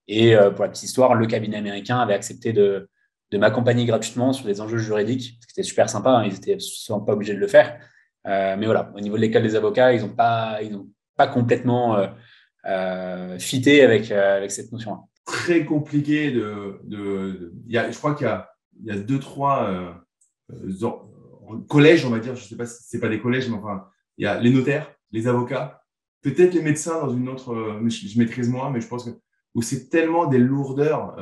Et 0.07 0.35
euh, 0.35 0.51
pour 0.51 0.63
la 0.63 0.69
petite 0.69 0.83
histoire, 0.83 1.15
le 1.15 1.25
cabinet 1.25 1.57
américain 1.57 1.99
avait 1.99 2.13
accepté 2.13 2.53
de, 2.53 2.87
de 3.31 3.37
m'accompagner 3.37 3.85
gratuitement 3.85 4.31
sur 4.31 4.45
des 4.45 4.61
enjeux 4.61 4.77
juridiques, 4.77 5.37
ce 5.41 5.47
qui 5.47 5.59
était 5.59 5.67
super 5.67 5.89
sympa, 5.89 6.11
hein, 6.11 6.23
ils 6.25 6.33
n'étaient 6.33 6.53
absolument 6.53 7.03
pas 7.03 7.13
obligés 7.13 7.33
de 7.33 7.39
le 7.39 7.47
faire. 7.47 7.79
Euh, 8.27 8.55
mais 8.57 8.65
voilà, 8.65 8.91
au 8.95 8.99
niveau 8.99 9.15
de 9.15 9.21
l'école 9.21 9.43
des 9.43 9.55
avocats, 9.55 9.91
ils 9.93 10.01
n'ont 10.01 10.09
pas, 10.09 10.59
pas 11.15 11.27
complètement 11.27 11.97
fité 13.39 13.81
avec, 13.81 14.11
avec 14.11 14.51
cette 14.51 14.71
notion-là 14.71 14.99
très 15.27 15.65
compliqué 15.65 16.31
de. 16.31 16.79
de, 16.85 17.53
il 17.67 17.73
y 17.73 17.77
a, 17.77 17.91
je 17.91 17.97
crois 17.97 18.15
qu'il 18.15 18.27
y 18.83 18.87
y 18.87 18.91
a 18.91 18.97
deux, 18.97 19.19
trois 19.19 19.69
euh, 19.69 19.91
euh, 20.51 21.59
collèges, 21.67 22.05
on 22.05 22.09
va 22.09 22.19
dire, 22.19 22.35
je 22.35 22.43
ne 22.43 22.47
sais 22.47 22.55
pas 22.55 22.65
si 22.65 22.83
ce 22.83 22.97
pas 22.97 23.09
des 23.09 23.19
collèges, 23.19 23.47
mais 23.49 23.57
enfin, 23.57 23.85
il 24.17 24.23
y 24.23 24.27
a 24.27 24.39
les 24.39 24.49
notaires, 24.49 24.91
les 25.11 25.27
avocats, 25.27 25.83
peut-être 26.23 26.53
les 26.53 26.61
médecins 26.61 26.99
dans 27.05 27.13
une 27.13 27.29
autre. 27.29 27.53
Euh, 27.53 27.87
je, 27.87 28.17
maîtrise 28.17 28.49
moins, 28.49 28.71
mais 28.71 28.81
je 28.81 28.87
pense 28.87 29.03
que. 29.03 29.11
Où 29.53 29.61
c'est 29.61 29.89
tellement 29.89 30.27
des 30.27 30.37
lourdeurs. 30.37 31.15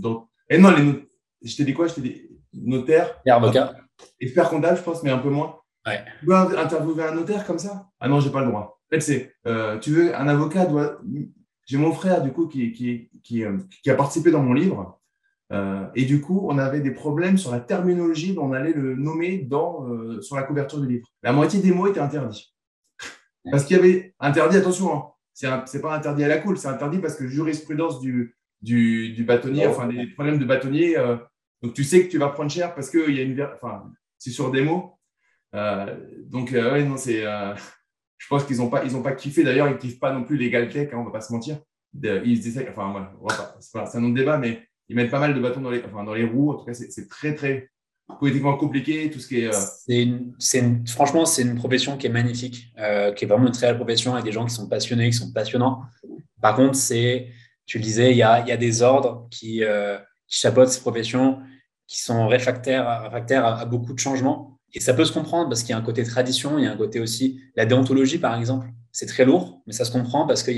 dans, 0.00 0.30
et 0.48 0.54
eh 0.54 0.58
non, 0.58 0.70
les 0.70 1.06
je 1.42 1.56
t'ai 1.56 1.64
dit 1.64 1.74
quoi 1.74 1.88
Je 1.88 1.94
t'ai 1.94 2.00
dit 2.00 2.22
notaire. 2.54 3.20
Et 3.26 3.30
avocat. 3.30 3.74
Expert 4.18 4.48
comptable, 4.48 4.78
je 4.78 4.82
pense, 4.82 5.02
mais 5.02 5.10
un 5.10 5.18
peu 5.18 5.28
moins. 5.28 5.58
Ouais. 5.86 6.02
Tu 6.20 6.26
veux 6.26 6.34
interviewer 6.34 7.04
un 7.04 7.14
notaire 7.14 7.44
comme 7.44 7.58
ça? 7.58 7.90
Ah 8.00 8.08
non, 8.08 8.20
j'ai 8.20 8.30
pas 8.30 8.40
le 8.40 8.46
droit. 8.46 8.80
En 8.86 8.94
fait, 8.94 9.00
c'est, 9.00 9.34
tu 9.82 9.90
veux, 9.90 10.16
un 10.16 10.26
avocat 10.26 10.64
doit 10.64 11.00
j'ai 11.66 11.78
mon 11.78 11.92
frère, 11.92 12.22
du 12.22 12.32
coup, 12.32 12.46
qui, 12.46 12.72
qui, 12.72 13.10
qui, 13.26 13.44
euh, 13.44 13.58
qui, 13.82 13.90
a 13.90 13.94
participé 13.94 14.30
dans 14.30 14.42
mon 14.42 14.52
livre. 14.52 15.00
Euh, 15.52 15.86
et 15.94 16.04
du 16.04 16.20
coup, 16.20 16.46
on 16.48 16.58
avait 16.58 16.80
des 16.80 16.90
problèmes 16.90 17.38
sur 17.38 17.52
la 17.52 17.60
terminologie 17.60 18.34
dont 18.34 18.46
on 18.46 18.52
allait 18.52 18.72
le 18.72 18.94
nommer 18.94 19.38
dans, 19.38 19.86
euh, 19.88 20.20
sur 20.20 20.36
la 20.36 20.42
couverture 20.42 20.80
du 20.80 20.88
livre. 20.88 21.06
La 21.22 21.32
moitié 21.32 21.60
des 21.60 21.72
mots 21.72 21.86
étaient 21.86 22.00
interdits. 22.00 22.54
Parce 23.50 23.64
qu'il 23.64 23.76
y 23.76 23.78
avait 23.78 24.14
interdit, 24.18 24.56
attention, 24.56 24.92
hein, 24.92 25.64
c'est 25.66 25.80
pas 25.80 25.94
interdit 25.94 26.24
à 26.24 26.28
la 26.28 26.38
cool, 26.38 26.58
c'est 26.58 26.66
interdit 26.66 26.98
parce 26.98 27.14
que 27.14 27.28
jurisprudence 27.28 28.00
du, 28.00 28.34
du, 28.60 29.12
du 29.12 29.22
bâtonnier, 29.22 29.66
oh. 29.68 29.70
enfin 29.70 29.86
des 29.86 30.08
problèmes 30.08 30.38
de 30.38 30.44
bâtonnier, 30.44 30.98
euh, 30.98 31.16
donc 31.62 31.72
tu 31.72 31.84
sais 31.84 32.04
que 32.04 32.10
tu 32.10 32.18
vas 32.18 32.28
prendre 32.30 32.50
cher 32.50 32.74
parce 32.74 32.90
que 32.90 33.08
y 33.08 33.20
a 33.20 33.22
une, 33.22 33.40
enfin, 33.54 33.84
c'est 34.18 34.30
sur 34.30 34.50
des 34.50 34.62
mots. 34.62 34.98
Euh, 35.54 35.96
donc, 36.24 36.50
ouais, 36.50 36.82
non, 36.82 36.96
c'est 36.96 37.22
je 38.18 38.26
pense 38.28 38.44
qu'ils 38.44 38.56
n'ont 38.56 38.68
pas, 38.68 38.84
ils 38.84 38.96
ont 38.96 39.02
pas 39.02 39.12
kiffé. 39.12 39.44
D'ailleurs, 39.44 39.68
ils 39.68 39.74
ne 39.74 39.78
kiffent 39.78 40.00
pas 40.00 40.12
non 40.12 40.24
plus 40.24 40.36
les 40.36 40.50
Galtech, 40.50 40.92
hein, 40.92 40.96
on 40.96 41.00
ne 41.02 41.06
va 41.06 41.12
pas 41.12 41.20
se 41.20 41.32
mentir. 41.32 41.58
Ils 42.02 42.58
enfin, 43.24 43.50
c'est 43.60 43.98
un 43.98 44.08
de 44.08 44.14
débat, 44.14 44.38
mais 44.38 44.62
ils 44.88 44.96
mettent 44.96 45.10
pas 45.10 45.20
mal 45.20 45.34
de 45.34 45.40
bâtons 45.40 45.60
dans 45.60 45.70
les, 45.70 45.82
enfin, 45.84 46.04
dans 46.04 46.14
les 46.14 46.24
roues. 46.24 46.52
En 46.52 46.54
tout 46.54 46.64
cas, 46.64 46.74
c'est 46.74 47.08
très, 47.08 47.34
très 47.34 47.70
politiquement 48.20 48.56
compliqué, 48.56 49.10
tout 49.10 49.18
ce 49.18 49.28
qui 49.28 49.40
est. 49.40 49.48
Euh, 49.48 50.18
c'est 50.38 50.62
franchement, 50.88 51.26
c'est 51.26 51.42
une 51.42 51.56
profession 51.56 51.96
qui 51.96 52.06
est 52.06 52.10
magnifique, 52.10 52.72
euh, 52.78 53.12
qui 53.12 53.24
est 53.24 53.28
vraiment 53.28 53.46
une 53.46 53.52
très 53.52 53.66
belle 53.68 53.76
profession 53.76 54.14
avec 54.14 54.24
des 54.24 54.32
gens 54.32 54.46
qui 54.46 54.54
sont 54.54 54.68
passionnés, 54.68 55.10
qui 55.10 55.16
sont 55.16 55.32
passionnants. 55.32 55.82
Par 56.40 56.54
contre, 56.54 56.76
c'est, 56.76 57.28
tu 57.66 57.78
le 57.78 57.84
disais, 57.84 58.12
il 58.12 58.16
y 58.16 58.22
a, 58.22 58.46
y 58.46 58.52
a 58.52 58.56
des 58.56 58.82
ordres 58.82 59.26
qui, 59.30 59.64
euh, 59.64 59.98
qui 60.28 60.38
chapeautent 60.38 60.68
ces 60.68 60.80
professions, 60.80 61.40
qui 61.86 62.00
sont 62.00 62.28
réfractaires, 62.28 63.02
réfractaires 63.02 63.44
à, 63.44 63.64
beaucoup 63.64 63.92
de 63.92 63.98
changements. 63.98 64.55
Et 64.76 64.80
ça 64.80 64.92
peut 64.92 65.06
se 65.06 65.12
comprendre 65.12 65.48
parce 65.48 65.62
qu'il 65.62 65.70
y 65.70 65.72
a 65.72 65.78
un 65.78 65.82
côté 65.82 66.04
tradition, 66.04 66.58
il 66.58 66.64
y 66.64 66.66
a 66.66 66.72
un 66.72 66.76
côté 66.76 67.00
aussi, 67.00 67.40
la 67.56 67.64
déontologie 67.64 68.18
par 68.18 68.38
exemple, 68.38 68.68
c'est 68.92 69.06
très 69.06 69.24
lourd, 69.24 69.62
mais 69.66 69.72
ça 69.72 69.86
se 69.86 69.90
comprend 69.90 70.26
parce 70.26 70.42
que 70.42 70.52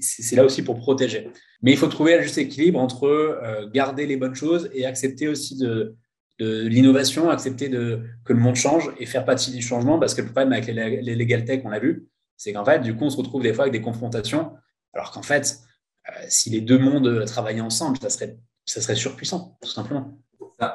c'est 0.00 0.34
là 0.34 0.46
aussi 0.46 0.62
pour 0.62 0.78
protéger. 0.78 1.28
Mais 1.60 1.70
il 1.70 1.76
faut 1.76 1.86
trouver 1.86 2.16
le 2.16 2.22
juste 2.22 2.38
équilibre 2.38 2.80
entre 2.80 3.38
garder 3.74 4.06
les 4.06 4.16
bonnes 4.16 4.34
choses 4.34 4.70
et 4.72 4.86
accepter 4.86 5.28
aussi 5.28 5.58
de, 5.58 5.94
l'innovation, 6.38 7.28
accepter 7.28 7.68
de, 7.68 8.00
que 8.24 8.32
le 8.32 8.38
monde 8.38 8.56
change 8.56 8.90
et 8.98 9.04
faire 9.04 9.26
partie 9.26 9.50
du 9.50 9.60
changement, 9.60 9.98
parce 9.98 10.14
que 10.14 10.22
le 10.22 10.28
problème 10.28 10.54
avec 10.54 10.66
les, 10.66 11.02
les 11.02 11.14
legal 11.14 11.44
tech, 11.44 11.60
on 11.66 11.68
l'a 11.68 11.80
vu, 11.80 12.08
c'est 12.38 12.54
qu'en 12.54 12.64
fait, 12.64 12.80
du 12.80 12.96
coup, 12.96 13.04
on 13.04 13.10
se 13.10 13.18
retrouve 13.18 13.42
des 13.42 13.52
fois 13.52 13.64
avec 13.64 13.74
des 13.74 13.82
confrontations, 13.82 14.52
alors 14.94 15.10
qu'en 15.10 15.22
fait, 15.22 15.60
euh, 16.08 16.12
si 16.28 16.48
les 16.48 16.62
deux 16.62 16.78
mondes 16.78 17.26
travaillaient 17.26 17.60
ensemble, 17.60 17.98
ça 18.00 18.08
serait, 18.08 18.38
ça 18.64 18.80
serait 18.80 18.94
surpuissant, 18.94 19.58
tout 19.60 19.68
simplement. 19.68 20.18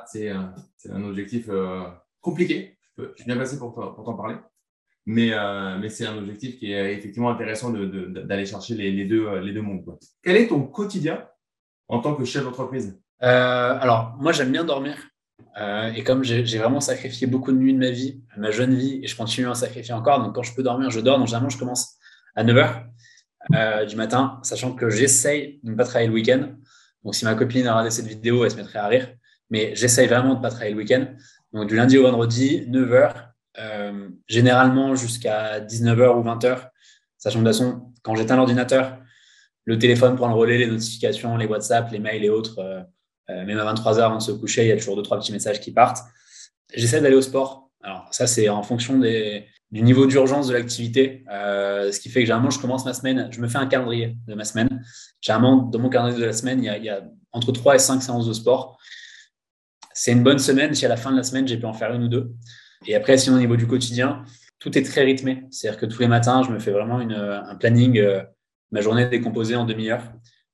c'est 0.06 0.30
un 0.30 1.04
objectif 1.04 1.48
euh, 1.50 1.82
Je 2.98 3.04
suis 3.16 3.26
bien 3.26 3.38
passé 3.38 3.58
pour, 3.58 3.74
t'en 3.74 4.14
parler. 4.14 4.36
Mais, 5.06 5.34
euh, 5.34 5.78
mais 5.78 5.90
c'est 5.90 6.08
un 6.08 6.18
objectif 6.18 6.58
qui 6.58 6.72
est 6.72 6.94
effectivement 6.94 7.30
intéressant 7.30 7.72
d'aller 7.72 8.46
chercher 8.46 8.76
les, 8.76 9.06
deux, 9.06 9.40
les 9.40 9.54
deux 9.54 9.62
mondes. 9.62 9.84
Quel 10.24 10.36
est 10.38 10.48
ton 10.48 10.64
quotidien 10.64 11.28
en 11.88 12.00
tant 12.00 12.16
que 12.16 12.26
chef 12.26 12.44
d'entreprise? 12.44 13.00
Alors, 13.20 14.16
moi, 14.20 14.32
j'aime 14.32 14.52
bien 14.52 14.64
dormir. 14.64 14.98
Euh, 15.58 15.92
et 15.94 16.04
comme 16.04 16.24
j'ai 16.24 16.58
vraiment 16.58 16.82
sacrifié 16.82 17.28
beaucoup 17.28 17.52
de 17.52 17.58
nuits 17.58 17.74
de 17.74 17.80
ma 17.80 17.90
vie, 17.90 18.22
ma 18.38 18.52
jeune 18.52 18.76
vie, 18.76 19.00
et 19.02 19.08
je 19.08 19.16
continue 19.16 19.48
à 19.48 19.52
en 19.52 19.56
sacrifier 19.56 19.94
encore, 19.94 20.22
donc 20.22 20.36
quand 20.36 20.44
je 20.44 20.54
peux 20.54 20.64
dormir, 20.64 20.90
je 20.90 21.00
dors. 21.00 21.18
Donc 21.18 21.28
généralement, 21.28 21.50
je 21.50 21.58
commence 21.58 21.96
à 22.36 22.44
9h 22.44 22.84
euh, 23.54 23.86
du 23.86 23.96
matin, 23.96 24.40
sachant 24.44 24.74
que 24.74 24.90
j'essaye 24.90 25.60
de 25.64 25.72
ne 25.72 25.76
pas 25.76 25.86
travailler 25.86 26.08
le 26.08 26.14
week-end. 26.14 26.56
Donc 27.04 27.16
si 27.16 27.24
ma 27.26 27.36
copine 27.36 27.68
a 27.68 27.72
regardé 27.72 27.92
cette 27.92 28.08
vidéo, 28.08 28.44
elle 28.44 28.52
se 28.52 28.58
mettrait 28.58 28.80
à 28.80 28.88
rire. 28.88 29.10
Mais 29.50 29.76
j'essaye 29.76 30.08
vraiment 30.08 30.32
de 30.32 30.38
ne 30.38 30.42
pas 30.42 30.50
travailler 30.50 30.72
le 30.72 30.78
week-end. 30.78 31.06
Donc 31.56 31.68
du 31.68 31.76
lundi 31.76 31.98
au 31.98 32.04
vendredi, 32.04 32.68
9h, 32.70 33.14
euh, 33.58 34.10
généralement 34.28 34.94
jusqu'à 34.96 35.60
19h 35.60 36.20
ou 36.20 36.24
20h, 36.24 36.70
sachant 37.18 37.40
que 37.40 37.46
de 37.46 37.50
toute 37.50 37.58
façon, 37.58 37.94
quand 38.04 38.16
j'éteins 38.16 38.36
l'ordinateur, 38.36 39.00
le 39.64 39.80
téléphone 39.80 40.16
prend 40.16 40.28
le 40.28 40.36
relais, 40.36 40.60
les 40.60 40.68
notifications, 40.68 41.36
les 41.38 41.48
WhatsApp, 41.48 41.90
les 41.92 42.00
mails 42.00 42.24
et 42.24 42.30
autres 42.30 42.86
euh, 43.30 43.46
même 43.46 43.58
à 43.58 43.74
23h 43.74 44.02
avant 44.02 44.18
de 44.18 44.22
se 44.22 44.32
coucher, 44.32 44.64
il 44.64 44.68
y 44.68 44.72
a 44.72 44.78
toujours 44.78 44.96
deux, 44.96 45.02
trois 45.02 45.18
petits 45.20 45.32
messages 45.32 45.60
qui 45.60 45.72
partent. 45.72 46.00
J'essaie 46.74 47.02
d'aller 47.02 47.16
au 47.16 47.22
sport. 47.22 47.72
Alors, 47.82 48.08
ça, 48.12 48.28
c'est 48.28 48.50
en 48.50 48.64
fonction 48.64 49.00
du 49.00 49.82
niveau 49.82 50.06
d'urgence 50.06 50.48
de 50.48 50.54
l'activité. 50.54 51.24
Euh, 51.32 51.92
ce 51.92 52.00
qui 52.00 52.10
fait 52.10 52.20
que 52.22 52.26
généralement, 52.26 52.52
je 52.52 52.60
commence 52.60 52.86
ma 52.86 52.94
semaine, 52.94 53.30
je 53.32 53.40
me 53.40 53.48
fais 53.48 53.58
un 53.58 53.68
calendrier 53.68 54.16
de 54.28 54.36
ma 54.36 54.44
semaine. 54.44 54.84
Généralement, 55.22 55.58
dans 55.58 55.80
mon 55.80 55.90
calendrier 55.90 56.20
de 56.20 56.26
la 56.26 56.34
semaine, 56.34 56.60
il 56.60 56.66
y 56.66 56.70
a, 56.70 56.78
il 56.78 56.84
y 56.84 56.90
a 56.90 57.02
entre 57.32 57.52
3 57.52 57.76
et 57.76 57.80
5 57.80 58.02
séances 58.02 58.28
de 58.28 58.34
sport. 58.34 58.78
C'est 59.98 60.12
une 60.12 60.24
bonne 60.24 60.40
semaine 60.40 60.76
si 60.76 60.86
à 60.86 60.90
la 60.90 60.98
fin 60.98 61.10
de 61.10 61.16
la 61.16 61.24
semaine, 61.24 61.48
j'ai 61.48 61.58
pu 61.58 61.66
en 61.66 61.74
faire 61.74 61.94
une 61.94 62.04
ou 62.04 62.08
deux. 62.10 62.34
Et 62.86 62.96
après, 62.96 63.18
sinon, 63.18 63.38
au 63.38 63.40
niveau 63.40 63.56
du 63.56 63.66
quotidien, 63.66 64.26
tout 64.60 64.78
est 64.78 64.84
très 64.84 65.04
rythmé. 65.04 65.46
C'est-à-dire 65.52 65.80
que 65.80 65.86
tous 65.86 66.02
les 66.02 66.10
matins, 66.10 66.44
je 66.44 66.52
me 66.52 66.60
fais 66.60 66.72
vraiment 66.72 67.00
une, 67.00 67.14
un 67.14 67.56
planning, 67.56 67.98
euh, 67.98 68.22
ma 68.72 68.82
journée 68.82 69.04
est 69.04 69.10
décomposée 69.10 69.56
en 69.56 69.64
demi-heure. 69.64 70.04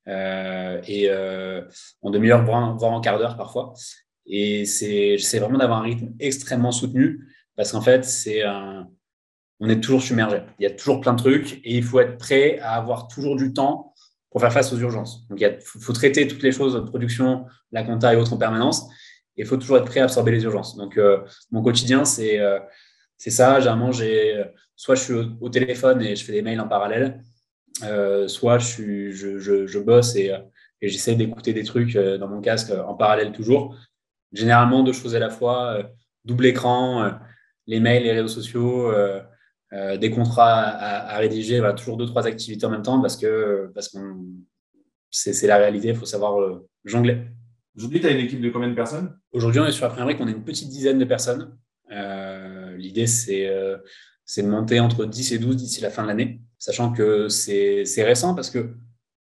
Euh, 0.07 0.79
et 0.87 1.07
euh, 1.09 1.63
en 2.03 2.11
demi-heure, 2.11 2.45
voire, 2.45 2.83
en 2.83 3.01
quart 3.01 3.17
d'heure 3.17 3.35
parfois. 3.35 3.73
Et 4.27 4.63
j'essaie 4.65 5.39
vraiment 5.39 5.57
d'avoir 5.57 5.79
un 5.79 5.83
rythme 5.83 6.13
extrêmement 6.19 6.71
soutenu 6.71 7.27
parce 7.55 7.71
qu'en 7.71 7.81
fait, 7.81 8.05
c'est 8.05 8.43
on 9.59 9.69
est 9.69 9.79
toujours 9.79 10.01
submergé. 10.01 10.41
Il 10.59 10.63
y 10.63 10.65
a 10.67 10.71
toujours 10.71 11.01
plein 11.01 11.13
de 11.13 11.19
trucs 11.19 11.61
et 11.63 11.77
il 11.77 11.83
faut 11.83 11.99
être 11.99 12.17
prêt 12.17 12.59
à 12.59 12.75
avoir 12.75 13.07
toujours 13.07 13.35
du 13.35 13.53
temps 13.53 13.93
pour 14.31 14.41
faire 14.41 14.53
face 14.53 14.71
aux 14.71 14.77
urgences. 14.77 15.27
Donc, 15.29 15.41
il 15.41 15.57
faut, 15.63 15.93
traiter 15.93 16.27
toutes 16.27 16.41
les 16.41 16.51
choses 16.51 16.83
production, 16.85 17.45
la 17.71 17.83
compta 17.83 18.13
et 18.13 18.17
autres 18.17 18.33
en 18.33 18.37
permanence. 18.37 18.87
Il 19.41 19.47
faut 19.47 19.57
toujours 19.57 19.77
être 19.77 19.85
prêt 19.85 19.99
à 19.99 20.05
absorber 20.05 20.31
les 20.31 20.43
urgences. 20.43 20.75
Donc, 20.77 20.97
euh, 20.97 21.19
mon 21.51 21.61
quotidien, 21.61 22.05
c'est 22.05 22.39
c'est 23.17 23.29
ça. 23.29 23.59
Généralement, 23.59 23.91
j'ai 23.91 24.43
soit 24.81 24.95
je 24.95 25.01
suis 25.03 25.13
au, 25.39 25.49
téléphone 25.49 26.01
et 26.01 26.15
je 26.15 26.25
fais 26.25 26.31
des 26.31 26.41
mails 26.41 26.59
en 26.59 26.67
parallèle, 26.67 27.21
euh, 27.83 28.27
soit 28.27 28.57
je, 28.57 29.11
je, 29.11 29.67
je, 29.67 29.79
bosse 29.79 30.15
et, 30.15 30.31
et 30.81 30.89
j'essaie 30.89 31.13
d'écouter 31.13 31.53
des 31.53 31.63
trucs 31.63 31.95
euh, 31.95 32.17
dans 32.17 32.27
mon 32.27 32.41
casque 32.41 32.71
en 32.71 32.95
parallèle 32.95 33.31
toujours. 33.31 33.75
Généralement, 34.33 34.81
deux 34.81 34.91
choses 34.91 35.15
à 35.15 35.19
la 35.19 35.29
fois, 35.29 35.73
euh, 35.73 35.83
double 36.25 36.47
écran, 36.47 37.11
les 37.67 37.79
mails, 37.79 38.03
les 38.03 38.13
réseaux 38.13 38.27
sociaux, 38.27 38.91
des 39.71 40.09
contrats 40.09 40.61
à, 40.61 41.17
rédiger, 41.17 41.59
voilà, 41.59 41.75
toujours 41.75 41.97
deux, 41.97 42.07
trois 42.07 42.25
activités 42.25 42.65
en 42.65 42.71
même 42.71 42.81
temps 42.81 43.01
parce 43.01 43.17
que 43.17 43.71
parce 43.75 43.95
c'est 45.11 45.47
la 45.47 45.57
réalité, 45.57 45.89
il 45.89 45.95
faut 45.95 46.05
savoir 46.05 46.59
jongler. 46.85 47.27
Aujourd'hui, 47.75 48.01
tu 48.01 48.07
as 48.07 48.11
une 48.11 48.25
équipe 48.25 48.41
de 48.41 48.49
combien 48.49 48.69
de 48.69 48.75
personnes? 48.75 49.17
Aujourd'hui, 49.31 49.61
on 49.61 49.65
est 49.65 49.71
sur 49.71 49.85
la 49.87 49.93
première 49.93 50.17
qu'on 50.17 50.27
est 50.27 50.31
une 50.31 50.43
petite 50.43 50.69
dizaine 50.69 50.99
de 50.99 51.05
personnes. 51.05 51.57
L'idée, 52.77 53.07
c'est 53.07 53.49
c'est 54.25 54.43
de 54.43 54.47
monter 54.47 54.79
entre 54.79 55.05
10 55.05 55.33
et 55.33 55.39
12 55.39 55.57
d'ici 55.57 55.81
la 55.81 55.89
fin 55.89 56.03
de 56.03 56.07
l'année 56.07 56.41
sachant 56.61 56.91
que 56.91 57.27
c'est 57.27 58.03
récent 58.03 58.35
parce 58.35 58.51
que 58.51 58.75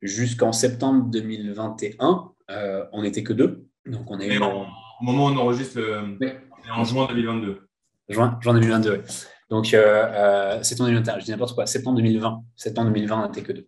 jusqu'en 0.02 0.52
septembre 0.52 1.06
2021, 1.12 2.32
euh, 2.50 2.86
on 2.92 3.04
n'était 3.04 3.24
que 3.24 3.32
deux. 3.32 3.68
Donc 3.86 4.10
on 4.10 4.20
est 4.20 4.38
au 4.38 4.64
moment 5.04 5.28
où 5.28 5.30
on 5.30 5.38
enregistre, 5.38 5.80
en 6.72 6.84
juin 6.84 7.08
2022. 7.08 7.70
Juin, 8.10 8.40
juin 8.42 8.54
2022, 8.54 8.92
oui. 8.92 8.98
Donc, 9.50 9.74
euh, 9.74 9.80
euh, 9.80 10.64
septembre 10.64 10.90
2021, 10.90 11.20
je 11.20 11.26
dis 11.26 11.32
n'importe 11.32 11.54
quoi, 11.54 11.66
septembre 11.66 11.98
2020. 11.98 12.44
Septembre 12.56 12.92
2020, 12.92 13.24
on 13.24 13.28
n'était 13.28 13.44
que 13.44 13.54
deux. 13.54 13.68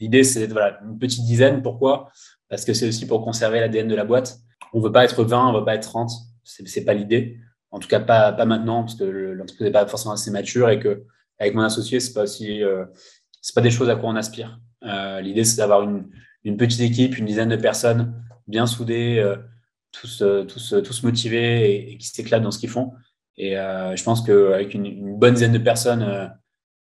L'idée, 0.00 0.24
c'est 0.24 0.46
voilà, 0.46 0.80
une 0.82 0.98
petite 0.98 1.24
dizaine. 1.24 1.62
Pourquoi? 1.62 2.10
Parce 2.48 2.64
que 2.64 2.72
c'est 2.72 2.88
aussi 2.88 3.06
pour 3.06 3.22
conserver 3.24 3.60
l'ADN 3.60 3.88
de 3.88 3.94
la 3.94 4.04
boîte. 4.04 4.38
On 4.72 4.78
ne 4.78 4.84
veut 4.84 4.92
pas 4.92 5.04
être 5.04 5.24
20, 5.24 5.48
on 5.48 5.52
ne 5.52 5.58
veut 5.58 5.64
pas 5.64 5.74
être 5.74 5.88
30. 5.88 6.10
Ce 6.44 6.62
n'est 6.62 6.84
pas 6.84 6.94
l'idée. 6.94 7.38
En 7.70 7.78
tout 7.78 7.88
cas, 7.88 8.00
pas, 8.00 8.32
pas 8.32 8.46
maintenant, 8.46 8.82
parce 8.82 8.94
que 8.94 9.04
l'entreprise 9.04 9.66
n'est 9.66 9.72
pas 9.72 9.86
forcément 9.86 10.14
assez 10.14 10.30
mature 10.30 10.70
et 10.70 10.80
que 10.80 11.04
avec 11.38 11.54
mon 11.54 11.62
associé, 11.62 12.00
c'est 12.00 12.14
pas 12.14 12.22
aussi, 12.22 12.62
euh, 12.62 12.84
pas 13.54 13.60
des 13.60 13.70
choses 13.70 13.90
à 13.90 13.96
quoi 13.96 14.08
on 14.08 14.16
aspire. 14.16 14.58
Euh, 14.84 15.20
l'idée, 15.20 15.44
c'est 15.44 15.58
d'avoir 15.58 15.82
une, 15.82 16.08
une, 16.44 16.56
petite 16.56 16.80
équipe, 16.80 17.16
une 17.18 17.26
dizaine 17.26 17.50
de 17.50 17.56
personnes 17.56 18.14
bien 18.46 18.66
soudées, 18.66 19.18
euh, 19.18 19.36
tous, 19.92 20.22
tous, 20.48 20.74
tous 20.82 21.02
motivés 21.02 21.92
et, 21.92 21.98
qui 21.98 22.08
s'éclatent 22.08 22.42
dans 22.42 22.50
ce 22.50 22.58
qu'ils 22.58 22.70
font. 22.70 22.92
Et 23.36 23.52
je 23.52 24.02
pense 24.02 24.22
qu'avec 24.22 24.74
une, 24.74 24.84
une 24.84 25.16
bonne 25.16 25.34
dizaine 25.34 25.52
de 25.52 25.58
personnes, 25.58 26.32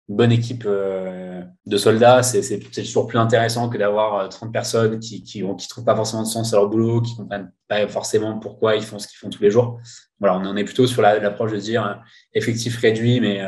une 0.08 0.16
bonne 0.16 0.32
équipe 0.32 0.66
de 0.66 1.76
soldats, 1.76 2.22
c'est 2.22 2.58
toujours 2.74 3.06
plus 3.06 3.18
intéressant 3.18 3.68
que 3.68 3.78
d'avoir 3.78 4.28
30 4.28 4.52
personnes 4.52 4.98
qui 4.98 5.22
qui, 5.22 5.44
qui 5.56 5.68
trouvent 5.68 5.84
pas 5.84 5.94
forcément 5.94 6.22
de 6.22 6.28
sens 6.28 6.52
à 6.52 6.56
leur 6.56 6.68
boulot, 6.68 7.00
qui 7.00 7.16
comprennent 7.16 7.52
pas 7.68 7.86
forcément 7.88 8.38
pourquoi 8.38 8.76
ils 8.76 8.82
font 8.82 8.98
ce 8.98 9.06
qu'ils 9.06 9.18
font 9.18 9.30
tous 9.30 9.42
les 9.42 9.50
jours. 9.50 9.80
Voilà, 10.18 10.36
on 10.36 10.44
en 10.44 10.56
est 10.56 10.64
plutôt 10.64 10.86
sur 10.86 11.02
l'approche 11.02 11.52
de 11.52 11.58
dire 11.58 12.02
effectif 12.34 12.78
réduit, 12.78 13.20
mais 13.20 13.40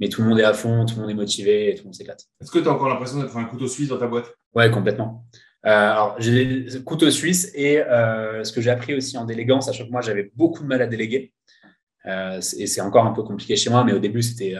mais 0.00 0.08
tout 0.08 0.22
le 0.22 0.28
monde 0.28 0.40
est 0.40 0.44
à 0.44 0.54
fond, 0.54 0.86
tout 0.86 0.96
le 0.96 1.02
monde 1.02 1.10
est 1.10 1.14
motivé 1.14 1.70
et 1.70 1.74
tout 1.74 1.82
le 1.82 1.88
monde 1.88 1.94
s'éclate. 1.94 2.24
Est-ce 2.40 2.50
que 2.50 2.58
tu 2.58 2.68
as 2.68 2.72
encore 2.72 2.88
l'impression 2.88 3.20
d'être 3.20 3.36
un 3.36 3.44
couteau 3.44 3.68
suisse 3.68 3.88
dans 3.88 3.98
ta 3.98 4.06
boîte? 4.06 4.34
Ouais, 4.54 4.70
complètement. 4.70 5.26
Euh, 5.66 5.68
alors, 5.68 6.16
j'ai 6.18 6.62
des 6.62 6.82
couteaux 6.82 7.10
suisses 7.10 7.52
et 7.54 7.80
euh, 7.80 8.42
ce 8.42 8.52
que 8.52 8.62
j'ai 8.62 8.70
appris 8.70 8.94
aussi 8.94 9.18
en 9.18 9.26
déléguant, 9.26 9.60
sachant 9.60 9.84
que 9.84 9.90
moi, 9.90 10.00
j'avais 10.00 10.32
beaucoup 10.34 10.62
de 10.62 10.68
mal 10.68 10.80
à 10.80 10.86
déléguer. 10.86 11.34
Euh, 12.06 12.40
et 12.56 12.66
c'est 12.66 12.80
encore 12.80 13.04
un 13.04 13.12
peu 13.12 13.22
compliqué 13.22 13.56
chez 13.56 13.68
moi, 13.68 13.84
mais 13.84 13.92
au 13.92 13.98
début, 13.98 14.22
c'était 14.22 14.54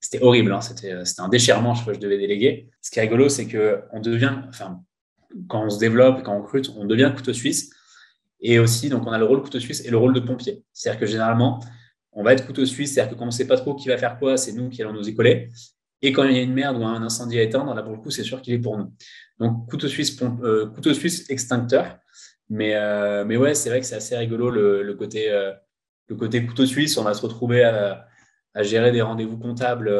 c'était 0.00 0.22
horrible. 0.22 0.52
Hein. 0.52 0.60
C'était 0.60 0.92
un 1.18 1.28
déchirement, 1.28 1.74
que 1.74 1.94
je 1.94 1.98
devais 1.98 2.18
déléguer. 2.18 2.68
Ce 2.80 2.90
qui 2.90 2.98
est 2.98 3.02
rigolo, 3.02 3.28
c'est 3.28 3.46
qu'on 3.46 4.00
devient, 4.00 4.38
enfin, 4.48 4.80
quand 5.48 5.64
on 5.64 5.70
se 5.70 5.78
développe, 5.78 6.22
quand 6.22 6.36
on 6.36 6.42
recrute, 6.42 6.70
on 6.76 6.84
devient 6.84 7.12
couteau 7.14 7.32
suisse. 7.32 7.70
Et 8.40 8.58
aussi, 8.58 8.88
donc, 8.88 9.06
on 9.06 9.12
a 9.12 9.18
le 9.18 9.24
rôle 9.24 9.42
couteau 9.42 9.60
suisse 9.60 9.84
et 9.84 9.90
le 9.90 9.96
rôle 9.96 10.12
de 10.12 10.20
pompier. 10.20 10.62
C'est-à-dire 10.72 11.00
que 11.00 11.06
généralement, 11.06 11.60
on 12.12 12.22
va 12.22 12.32
être 12.32 12.46
couteau 12.46 12.64
suisse, 12.64 12.94
c'est-à-dire 12.94 13.12
que 13.12 13.18
quand 13.18 13.24
on 13.24 13.28
ne 13.28 13.32
sait 13.32 13.46
pas 13.46 13.56
trop 13.56 13.74
qui 13.74 13.88
va 13.88 13.98
faire 13.98 14.18
quoi, 14.18 14.36
c'est 14.36 14.52
nous 14.52 14.68
qui 14.68 14.82
allons 14.82 14.92
nous 14.92 15.08
écoler. 15.08 15.50
Et 16.02 16.12
quand 16.12 16.24
il 16.24 16.36
y 16.36 16.38
a 16.38 16.42
une 16.42 16.52
merde 16.52 16.76
ou 16.76 16.84
un 16.84 17.02
incendie 17.02 17.38
à 17.38 17.42
éteindre, 17.42 17.74
là 17.74 17.82
pour 17.82 17.92
le 17.92 17.98
coup, 17.98 18.10
c'est 18.10 18.22
sûr 18.22 18.40
qu'il 18.42 18.54
est 18.54 18.58
pour 18.58 18.78
nous. 18.78 18.92
Donc 19.38 19.68
couteau 19.68 19.88
suisse, 19.88 20.16
euh, 20.22 20.66
couteau 20.66 20.94
suisse 20.94 21.28
extincteur. 21.30 21.98
Mais, 22.48 22.74
euh, 22.76 23.24
mais 23.24 23.36
ouais, 23.36 23.54
c'est 23.54 23.70
vrai 23.70 23.80
que 23.80 23.86
c'est 23.86 23.96
assez 23.96 24.16
rigolo 24.16 24.50
le, 24.50 24.94
côté, 24.94 25.30
euh, 25.30 25.52
le 26.08 26.16
côté 26.16 26.44
couteau 26.46 26.64
suisse. 26.64 26.96
On 26.96 27.02
va 27.02 27.12
se 27.12 27.22
retrouver 27.22 27.64
à, 27.64 28.06
gérer 28.62 28.92
des 28.92 29.02
rendez-vous 29.02 29.38
comptables, 29.38 29.92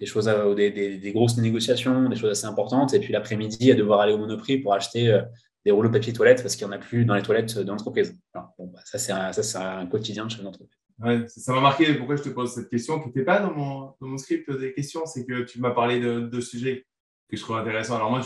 des 0.00 0.06
choses, 0.06 0.26
des, 0.56 1.12
grosses 1.14 1.36
négociations, 1.38 2.08
des 2.08 2.16
choses 2.16 2.30
assez 2.30 2.46
importantes. 2.46 2.94
Et 2.94 3.00
puis 3.00 3.12
l'après-midi, 3.12 3.70
à 3.70 3.74
devoir 3.74 4.00
aller 4.00 4.12
au 4.12 4.18
Monoprix 4.18 4.58
pour 4.58 4.74
acheter 4.74 5.20
des 5.66 5.72
rouleaux 5.72 5.90
papier 5.90 6.12
toilette 6.12 6.42
parce 6.42 6.54
qu'il 6.54 6.66
n'y 6.66 6.72
en 6.72 6.76
a 6.76 6.78
plus 6.78 7.04
dans 7.04 7.14
les 7.16 7.22
toilettes 7.22 7.58
d'entreprise. 7.58 8.16
Bon, 8.34 8.66
bah, 8.72 8.80
ça, 8.84 8.98
c'est 8.98 9.58
un, 9.58 9.86
quotidien 9.86 10.24
de 10.24 10.30
chef 10.30 10.42
d'entreprise. 10.42 10.78
Ouais, 10.98 11.26
ça 11.28 11.52
m'a 11.52 11.60
marqué 11.60 11.92
pourquoi 11.94 12.16
je 12.16 12.22
te 12.22 12.28
pose 12.30 12.54
cette 12.54 12.70
question 12.70 13.00
qui 13.00 13.08
n'était 13.08 13.24
pas 13.24 13.40
dans 13.40 13.52
mon, 13.52 13.80
dans 14.00 14.06
mon, 14.06 14.16
script 14.16 14.50
des 14.50 14.72
questions, 14.72 15.04
c'est 15.04 15.26
que 15.26 15.42
tu 15.42 15.60
m'as 15.60 15.72
parlé 15.72 16.00
de, 16.00 16.20
de, 16.20 16.40
sujets 16.40 16.86
que 17.28 17.36
je 17.36 17.42
trouve 17.42 17.56
intéressants. 17.56 17.96
Alors 17.96 18.10
moi, 18.10 18.22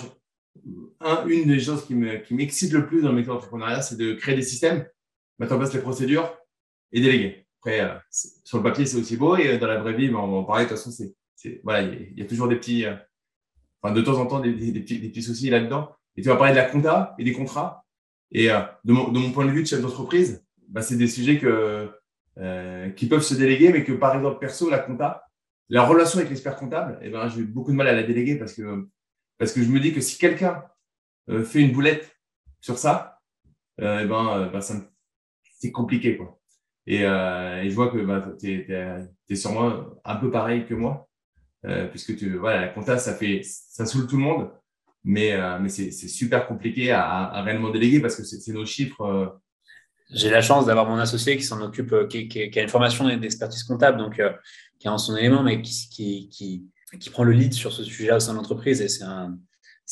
un, 1.00 1.26
une 1.26 1.48
des 1.48 1.58
choses 1.58 1.84
qui 1.86 1.94
m'excite 1.94 2.72
le 2.72 2.86
plus 2.86 3.02
dans 3.02 3.12
mes 3.12 3.28
entrepreneuriat, 3.28 3.80
c'est 3.80 3.96
de 3.96 4.12
créer 4.12 4.36
des 4.36 4.42
systèmes, 4.42 4.86
mettre 5.38 5.54
en 5.54 5.58
place 5.58 5.72
les 5.74 5.80
procédures 5.80 6.36
et 6.92 7.00
déléguer. 7.00 7.46
Après, 7.60 7.80
euh, 7.80 7.94
sur 8.10 8.58
le 8.58 8.64
papier, 8.64 8.86
c'est 8.86 8.98
aussi 8.98 9.16
beau 9.16 9.36
et 9.36 9.58
dans 9.58 9.66
la 9.66 9.78
vraie 9.78 9.92
vie, 9.92 10.08
ben, 10.08 10.16
on 10.16 10.38
en 10.38 10.44
parler. 10.44 10.64
De 10.64 10.70
toute 10.70 10.78
façon, 10.78 10.90
c'est, 10.90 11.60
voilà, 11.62 11.82
il 11.82 12.18
y, 12.18 12.22
a 12.22 12.26
toujours 12.26 12.48
des 12.48 12.56
petits, 12.56 12.84
enfin, 13.82 13.94
de 13.94 14.00
temps 14.00 14.18
en 14.18 14.26
temps, 14.26 14.40
des, 14.40 14.52
petits, 14.52 14.98
des 14.98 15.08
petits 15.08 15.22
soucis 15.22 15.50
là-dedans. 15.50 15.94
Et 16.16 16.22
tu 16.22 16.28
vas 16.28 16.36
parler 16.36 16.52
de 16.52 16.58
la 16.58 16.64
compta 16.64 17.14
et 17.18 17.24
des 17.24 17.32
contrats. 17.32 17.84
Et 18.32 18.48
de, 18.48 18.92
mon, 18.92 19.08
de 19.08 19.18
mon 19.18 19.32
point 19.32 19.44
de 19.44 19.50
vue 19.50 19.62
de 19.62 19.66
chef 19.66 19.80
d'entreprise, 19.80 20.44
bah, 20.68 20.82
c'est 20.82 20.96
des 20.96 21.08
sujets 21.08 21.38
que, 21.38 21.90
euh, 22.38 22.90
qui 22.90 23.06
peuvent 23.06 23.22
se 23.22 23.34
déléguer, 23.34 23.72
mais 23.72 23.84
que 23.84 23.92
par 23.92 24.16
exemple, 24.16 24.38
perso, 24.38 24.70
la 24.70 24.78
compta, 24.78 25.24
la 25.68 25.84
relation 25.84 26.18
avec 26.18 26.30
l'expert 26.30 26.56
comptable, 26.56 26.98
eh 27.02 27.10
ben, 27.10 27.28
j'ai 27.28 27.42
beaucoup 27.42 27.70
de 27.70 27.76
mal 27.76 27.88
à 27.88 27.92
la 27.92 28.02
déléguer 28.02 28.36
parce 28.36 28.54
que, 28.54 28.88
parce 29.36 29.52
que 29.52 29.62
je 29.62 29.68
me 29.68 29.78
dis 29.78 29.92
que 29.92 30.00
si 30.00 30.16
quelqu'un 30.16 30.64
euh, 31.28 31.44
fait 31.44 31.60
une 31.60 31.72
boulette 31.72 32.16
sur 32.60 32.78
ça, 32.78 33.20
euh, 33.80 34.00
eh 34.02 34.06
ben, 34.06 34.48
bah, 34.52 34.60
ça 34.60 34.74
c'est 35.58 35.72
compliqué. 35.72 36.16
Quoi. 36.16 36.39
Et, 36.86 37.02
et, 37.02 37.70
je 37.70 37.74
vois 37.74 37.90
que 37.90 37.98
bah, 37.98 38.26
tu 38.40 38.50
es, 38.50 39.06
es, 39.28 39.36
sûrement 39.36 39.84
un 40.04 40.16
peu 40.16 40.30
pareil 40.30 40.66
que 40.66 40.74
moi, 40.74 41.08
puisque 41.90 42.16
tu, 42.16 42.36
voilà, 42.36 42.62
la 42.62 42.68
compta, 42.68 42.98
ça, 42.98 43.14
fait, 43.14 43.42
ça 43.44 43.86
saoule 43.86 44.06
tout 44.06 44.16
le 44.16 44.22
monde, 44.22 44.50
mais, 45.04 45.36
mais 45.60 45.68
c'est 45.68 45.90
super 45.92 46.46
compliqué 46.46 46.90
à, 46.90 47.42
réellement 47.42 47.70
déléguer 47.70 48.00
parce 48.00 48.16
que 48.16 48.24
c'est 48.24 48.52
nos 48.52 48.66
chiffres 48.66 49.40
j'ai 50.12 50.30
la 50.30 50.42
chance 50.42 50.66
d'avoir 50.66 50.86
mon 50.86 50.96
associé 50.96 51.36
qui 51.36 51.44
s'en 51.44 51.60
occupe, 51.60 51.92
euh, 51.92 52.06
qui, 52.06 52.50
a 52.56 52.62
une 52.62 52.68
formation 52.68 53.06
d'expertise 53.16 53.62
comptable, 53.64 53.98
donc 53.98 54.18
euh, 54.18 54.32
qui 54.78 54.86
est 54.86 54.90
en 54.90 54.98
son 54.98 55.16
élément, 55.16 55.42
mais 55.42 55.62
qui, 55.62 56.28
qui, 56.28 56.66
qui, 56.98 57.10
prend 57.10 57.24
le 57.24 57.32
lead 57.32 57.52
sur 57.52 57.72
ce 57.72 57.84
sujet-là 57.84 58.16
au 58.16 58.20
sein 58.20 58.32
de 58.32 58.38
l'entreprise 58.38 58.80
et 58.80 58.88
c'est 58.88 59.04
un, 59.04 59.38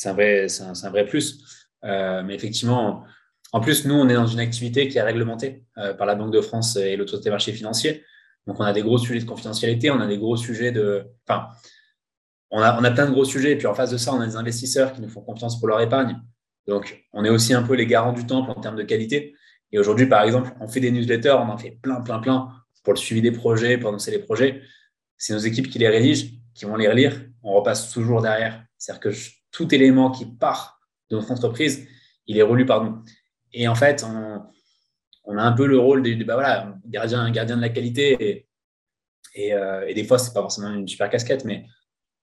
un, 0.05 0.13
vrai, 0.13 0.47
un, 0.61 0.73
un 0.73 0.91
vrai 0.91 1.07
plus. 1.07 1.67
Euh, 1.85 2.23
mais 2.25 2.35
effectivement, 2.35 3.05
en 3.53 3.61
plus, 3.61 3.87
nous, 3.87 3.95
on 3.95 4.09
est 4.09 4.15
dans 4.15 4.27
une 4.27 4.41
activité 4.41 4.89
qui 4.89 4.99
est 4.99 5.03
réglementée 5.03 5.65
euh, 5.79 5.95
par 5.95 6.07
la 6.07 6.15
Banque 6.15 6.33
de 6.33 6.41
France 6.41 6.77
et 6.77 6.97
l'autorité 6.97 7.25
des 7.25 7.31
marchés 7.31 7.53
financiers. 7.53 8.05
Donc, 8.47 8.61
on 8.61 8.65
a 8.65 8.73
des 8.73 8.83
gros 8.83 8.99
sujets 8.99 9.21
de 9.21 9.25
confidentialité, 9.25 9.91
on 9.91 10.01
a 10.01 10.07
des 10.07 10.19
gros 10.19 10.37
sujets 10.37 10.73
de. 10.73 11.07
Enfin, 11.27 11.49
on 12.51 12.61
a, 12.61 12.79
on 12.79 12.85
a 12.85 12.91
plein 12.91 13.07
de 13.07 13.13
gros 13.13 13.25
sujets. 13.25 13.53
Et 13.53 13.57
puis, 13.57 13.67
en 13.67 13.75
face 13.75 13.91
de 13.91 13.97
ça, 13.97 14.13
on 14.13 14.21
a 14.21 14.27
des 14.27 14.37
investisseurs 14.37 14.93
qui 14.93 15.01
nous 15.01 15.09
font 15.09 15.23
confiance 15.23 15.59
pour 15.59 15.69
leur 15.69 15.81
épargne. 15.81 16.21
Donc, 16.67 17.07
on 17.13 17.25
est 17.25 17.31
aussi 17.31 17.55
un 17.55 17.63
peu 17.63 17.75
les 17.75 17.87
garants 17.87 18.13
du 18.13 18.27
temple 18.27 18.51
en 18.51 18.61
termes 18.61 18.77
de 18.77 18.83
qualité. 18.83 19.35
Et 19.73 19.79
aujourd'hui, 19.79 20.07
par 20.07 20.23
exemple, 20.23 20.51
on 20.61 20.69
fait 20.69 20.81
des 20.81 20.91
newsletters, 20.91 21.37
on 21.39 21.49
en 21.49 21.59
fait 21.59 21.79
plein, 21.83 22.01
plein, 22.03 22.19
plein 22.19 22.49
pour 22.85 22.93
le 22.93 22.99
suivi 22.99 23.23
des 23.23 23.33
projets, 23.33 23.79
pour 23.79 23.89
annoncer 23.89 24.11
les 24.11 24.19
projets. 24.19 24.63
C'est 25.17 25.33
nos 25.33 25.39
équipes 25.39 25.69
qui 25.69 25.79
les 25.79 25.89
rédigent, 25.89 26.27
qui 26.55 26.65
vont 26.65 26.77
les 26.77 26.89
relire. 26.89 27.21
On 27.43 27.55
repasse 27.55 27.91
toujours 27.93 28.23
derrière. 28.23 28.63
C'est-à-dire 28.77 29.01
que 29.01 29.09
tout 29.51 29.75
élément 29.75 30.11
qui 30.11 30.27
part 30.27 30.81
de 31.11 31.17
notre 31.17 31.31
entreprise, 31.31 31.87
il 32.27 32.37
est 32.39 32.43
relu 32.43 32.67
par 32.67 32.85
nous. 32.85 33.03
Et 33.53 33.69
en 33.69 33.75
fait, 33.75 34.05
on, 34.05 35.39
a 35.39 35.43
un 35.43 35.53
peu 35.53 35.67
le 35.67 35.79
rôle 35.79 36.03
de, 36.03 36.25
bah 36.25 36.35
voilà, 36.35 36.75
gardien, 36.87 37.31
gardien 37.31 37.57
de 37.57 37.63
la 37.63 37.69
qualité. 37.69 38.47
Et, 39.35 39.55
euh, 39.55 39.87
et, 39.87 39.95
des 39.95 40.05
fois, 40.05 40.19
c'est 40.19 40.33
pas 40.33 40.41
forcément 40.41 40.71
une 40.71 40.89
super 40.89 41.11
casquette, 41.11 41.45
mais 41.45 41.67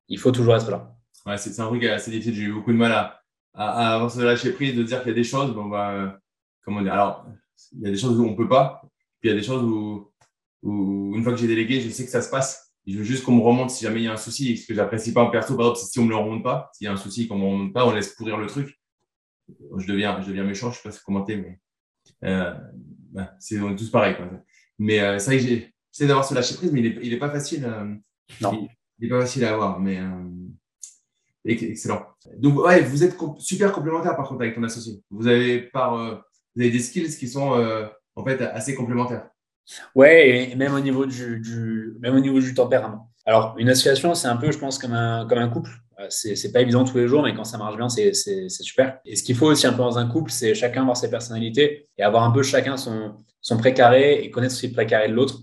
il 0.08 0.20
faut 0.20 0.32
toujours 0.32 0.56
être 0.56 0.70
là. 0.70 0.92
Ouais, 1.26 1.38
c'est 1.38 1.60
un 1.60 1.68
truc 1.68 1.84
assez 1.86 2.12
difficile. 2.12 2.36
J'ai 2.36 2.44
eu 2.44 2.54
beaucoup 2.54 2.72
de 2.72 2.78
mal 2.78 2.92
à, 2.92 3.22
à, 3.54 3.96
avancer 3.96 4.20
de 4.20 4.26
lâcher 4.26 4.52
prise, 4.52 4.76
de 4.76 4.84
dire 4.84 5.00
qu'il 5.00 5.10
y 5.10 5.12
a 5.12 5.16
des 5.16 5.24
choses. 5.24 5.54
Bon, 5.54 5.66
bah, 5.66 6.20
comment 6.64 6.82
dire 6.82 6.94
Alors, 6.94 7.26
il 7.74 7.82
y 7.82 7.88
a 7.88 7.92
des 7.92 7.98
choses 7.98 8.20
où 8.20 8.26
on 8.26 8.36
peut 8.36 8.50
pas, 8.50 8.82
puis 9.20 9.30
il 9.30 9.34
y 9.34 9.34
a 9.34 9.40
des 9.40 9.46
choses 9.46 9.64
où, 9.64 10.12
où 10.64 11.16
une 11.16 11.24
fois 11.24 11.34
que 11.34 11.40
j'ai 11.40 11.48
délégué, 11.48 11.82
je 11.82 11.90
sais 11.90 12.06
que 12.06 12.12
ça 12.12 12.22
se 12.22 12.30
passe. 12.30 12.74
Je 12.88 12.98
veux 12.98 13.04
juste 13.04 13.24
qu'on 13.24 13.34
me 13.34 13.42
remonte 13.42 13.72
si 13.72 13.84
jamais 13.84 14.02
il 14.02 14.04
y 14.04 14.08
a 14.08 14.14
un 14.14 14.18
souci. 14.18 14.58
Ce 14.58 14.68
que 14.68 14.76
j'apprécie 14.76 15.12
pas 15.12 15.24
en 15.24 15.32
perso, 15.32 15.56
par 15.56 15.68
exemple, 15.68 15.88
si 15.90 16.00
on 16.00 16.06
me 16.06 16.10
le 16.10 16.18
remonte 16.18 16.44
pas, 16.44 16.70
s'il 16.74 16.86
y 16.86 16.88
a 16.88 16.94
un 16.94 16.98
souci, 16.98 17.28
qu'on 17.28 17.38
me 17.38 17.46
remonte 17.46 17.74
pas, 17.74 17.86
on 17.86 17.92
laisse 17.92 18.10
pourrir 18.10 18.38
le 18.38 18.46
truc. 18.46 18.80
Je 19.78 19.88
deviens, 19.88 20.22
je 20.22 20.28
deviens 20.28 20.44
méchant, 20.44 20.72
je 20.72 20.78
sais 20.78 20.84
pas 20.84 20.92
si 20.92 21.04
commenter, 21.04 21.38
mais 21.38 21.60
euh, 22.24 22.54
bah, 23.12 23.34
c'est 23.40 23.60
on 23.60 23.72
est 23.72 23.76
tous 23.76 23.90
pareils. 23.90 24.16
Quoi. 24.16 24.30
Mais 24.80 25.00
euh, 25.00 25.20
c'est 25.20 25.32
vrai 25.32 25.38
que 25.40 25.46
j'essaie 25.46 26.08
d'avoir 26.08 26.26
ce 26.26 26.34
lâcher 26.34 26.56
prise, 26.56 26.72
mais 26.72 26.80
il 26.82 26.86
est, 26.88 27.00
il 27.04 27.14
est 27.14 27.20
pas 27.20 27.30
facile. 27.30 27.66
Euh, 27.66 27.94
non. 28.42 28.68
Il, 29.00 29.08
est 29.08 29.10
pas 29.10 29.22
facile 29.22 29.46
à 29.46 29.54
avoir, 29.54 29.80
mais 29.80 30.00
excellent. 31.44 32.06
Donc 32.38 32.58
ouais, 32.60 32.82
vous 32.82 33.04
êtes 33.04 33.18
super 33.38 33.72
complémentaire 33.72 34.16
par 34.16 34.28
contre 34.28 34.42
avec 34.42 34.56
ton 34.56 34.64
associé. 34.64 35.04
Vous 35.10 35.28
avez 35.28 35.62
par 35.62 35.96
vous 36.56 36.62
avez 36.62 36.72
des 36.72 36.80
skills 36.80 37.18
qui 37.18 37.28
sont 37.28 37.52
en 38.16 38.24
fait 38.24 38.42
assez 38.42 38.74
complémentaires. 38.74 39.30
Ouais, 39.96 40.52
et 40.52 40.56
même 40.56 40.74
au 40.74 40.80
niveau 40.80 41.06
du, 41.06 41.40
du, 41.40 41.98
même 42.00 42.16
au 42.16 42.20
niveau 42.20 42.40
du 42.40 42.54
tempérament. 42.54 43.12
Alors, 43.26 43.56
une 43.58 43.70
association, 43.70 44.14
c'est 44.14 44.28
un 44.28 44.38
peu, 44.38 44.52
je 44.52 44.60
pense, 44.60 44.78
comme 44.78 44.94
un, 44.94 45.28
comme 45.28 45.40
un 45.40 45.50
couple. 45.50 45.72
Euh, 46.00 46.08
c'est, 46.10 46.52
pas 46.52 46.62
évident 46.62 46.84
tous 46.84 46.98
les 46.98 47.08
jours, 47.08 47.24
mais 47.24 47.34
quand 47.34 47.46
ça 47.46 47.58
marche 47.58 47.78
bien, 47.78 47.90
c'est, 47.90 48.14
super. 48.50 49.00
Et 49.06 49.16
ce 49.16 49.24
qu'il 49.24 49.36
faut 49.36 49.48
aussi 49.48 49.66
un 49.66 49.72
peu 49.72 49.80
dans 49.80 49.98
un 49.98 50.08
couple, 50.08 50.32
c'est 50.32 50.54
chacun 50.54 50.82
avoir 50.82 50.98
ses 50.98 51.10
personnalités 51.10 51.88
et 51.98 52.04
avoir 52.04 52.24
un 52.24 52.32
peu 52.32 52.44
chacun 52.44 52.78
son, 52.78 53.16
son 53.42 53.58
précaré 53.58 54.24
et 54.24 54.30
connaître 54.30 54.54
aussi 54.54 54.68
le 54.68 54.74
précaré 54.74 55.08
de 55.08 55.14
l'autre. 55.14 55.40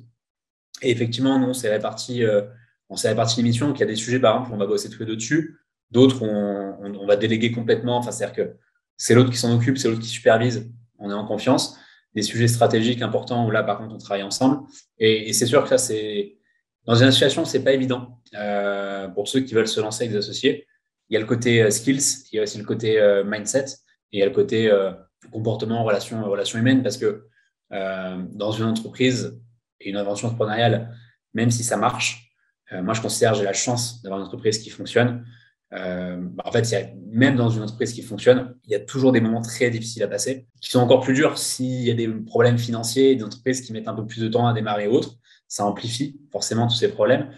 Et 0.82 0.90
effectivement, 0.90 1.38
nous, 1.38 1.48
on 1.48 1.54
s'est 1.54 1.70
réparti, 1.70 2.24
euh, 2.24 2.42
on 2.88 2.96
s'est 2.96 3.08
réparti 3.08 3.36
l'émission. 3.36 3.72
Il 3.74 3.80
y 3.80 3.82
a 3.82 3.86
des 3.86 3.96
sujets, 3.96 4.20
par 4.20 4.36
exemple, 4.36 4.54
on 4.54 4.58
va 4.58 4.66
bosser 4.66 4.90
tous 4.90 5.00
les 5.00 5.06
deux 5.06 5.16
dessus. 5.16 5.58
D'autres, 5.90 6.22
on, 6.22 6.76
on, 6.82 6.94
on 6.94 7.06
va 7.06 7.16
déléguer 7.16 7.52
complètement. 7.52 7.98
Enfin, 7.98 8.10
c'est-à-dire 8.10 8.34
que 8.34 8.56
c'est 8.96 9.14
l'autre 9.14 9.30
qui 9.30 9.38
s'en 9.38 9.54
occupe, 9.54 9.78
c'est 9.78 9.88
l'autre 9.88 10.00
qui 10.00 10.08
supervise 10.08 10.70
on 11.02 11.10
est 11.10 11.14
en 11.14 11.26
confiance. 11.26 11.76
Des 12.14 12.22
sujets 12.22 12.48
stratégiques 12.48 13.02
importants 13.02 13.46
où 13.46 13.50
là, 13.50 13.62
par 13.62 13.78
contre, 13.78 13.94
on 13.94 13.98
travaille 13.98 14.22
ensemble. 14.22 14.60
Et, 14.98 15.32
c'est 15.32 15.46
sûr 15.46 15.62
que 15.62 15.68
ça, 15.68 15.78
c'est 15.78 16.36
dans 16.84 16.96
une 16.96 17.08
association, 17.08 17.44
c'est 17.44 17.62
pas 17.62 17.72
évident 17.72 18.20
euh, 18.34 19.08
pour 19.08 19.28
ceux 19.28 19.40
qui 19.40 19.54
veulent 19.54 19.68
se 19.68 19.80
lancer 19.80 20.04
avec 20.04 20.12
des 20.12 20.18
associés. 20.18 20.66
Il 21.08 21.14
y 21.14 21.16
a 21.16 21.20
le 21.20 21.26
côté 21.26 21.62
euh, 21.62 21.70
skills, 21.70 22.26
il 22.32 22.36
y 22.36 22.38
a 22.40 22.42
aussi 22.42 22.58
le 22.58 22.64
côté 22.64 22.98
euh, 22.98 23.22
mindset, 23.24 23.66
et 24.12 24.18
il 24.18 24.20
y 24.20 24.22
a 24.22 24.26
le 24.26 24.32
côté 24.32 24.70
comportement, 25.30 25.84
relation, 25.84 26.22
relation 26.24 26.58
humaine, 26.58 26.82
parce 26.82 26.98
que 26.98 27.26
dans 27.70 28.52
une 28.52 28.64
entreprise 28.64 29.40
et 29.80 29.88
une 29.88 29.96
invention 29.96 30.28
entrepreneuriale, 30.28 30.94
même 31.32 31.50
si 31.50 31.64
ça 31.64 31.78
marche, 31.78 32.30
moi, 32.70 32.92
je 32.92 33.00
considère 33.00 33.34
j'ai 33.34 33.44
la 33.44 33.54
chance 33.54 34.02
d'avoir 34.02 34.20
une 34.20 34.26
entreprise 34.26 34.58
qui 34.58 34.68
fonctionne. 34.68 35.24
Bah, 35.70 36.42
en 36.44 36.52
fait, 36.52 36.94
même 37.10 37.36
dans 37.36 37.48
une 37.48 37.62
entreprise 37.62 37.94
qui 37.94 38.02
fonctionne, 38.02 38.54
il 38.64 38.72
y 38.72 38.74
a 38.74 38.80
toujours 38.80 39.12
des 39.12 39.22
moments 39.22 39.40
très 39.40 39.70
difficiles 39.70 40.02
à 40.02 40.08
passer, 40.08 40.46
qui 40.60 40.68
sont 40.68 40.80
encore 40.80 41.00
plus 41.00 41.14
durs 41.14 41.38
s'il 41.38 41.80
y 41.80 41.90
a 41.90 41.94
des 41.94 42.08
problèmes 42.08 42.58
financiers, 42.58 43.16
des 43.16 43.24
entreprises 43.24 43.62
qui 43.62 43.72
mettent 43.72 43.88
un 43.88 43.94
peu 43.94 44.04
plus 44.04 44.20
de 44.20 44.28
temps 44.28 44.46
à 44.46 44.52
démarrer 44.52 44.84
et 44.84 44.88
autres. 44.88 45.16
Ça 45.52 45.66
amplifie 45.66 46.18
forcément 46.30 46.66
tous 46.66 46.76
ces 46.76 46.88
problèmes. 46.88 47.30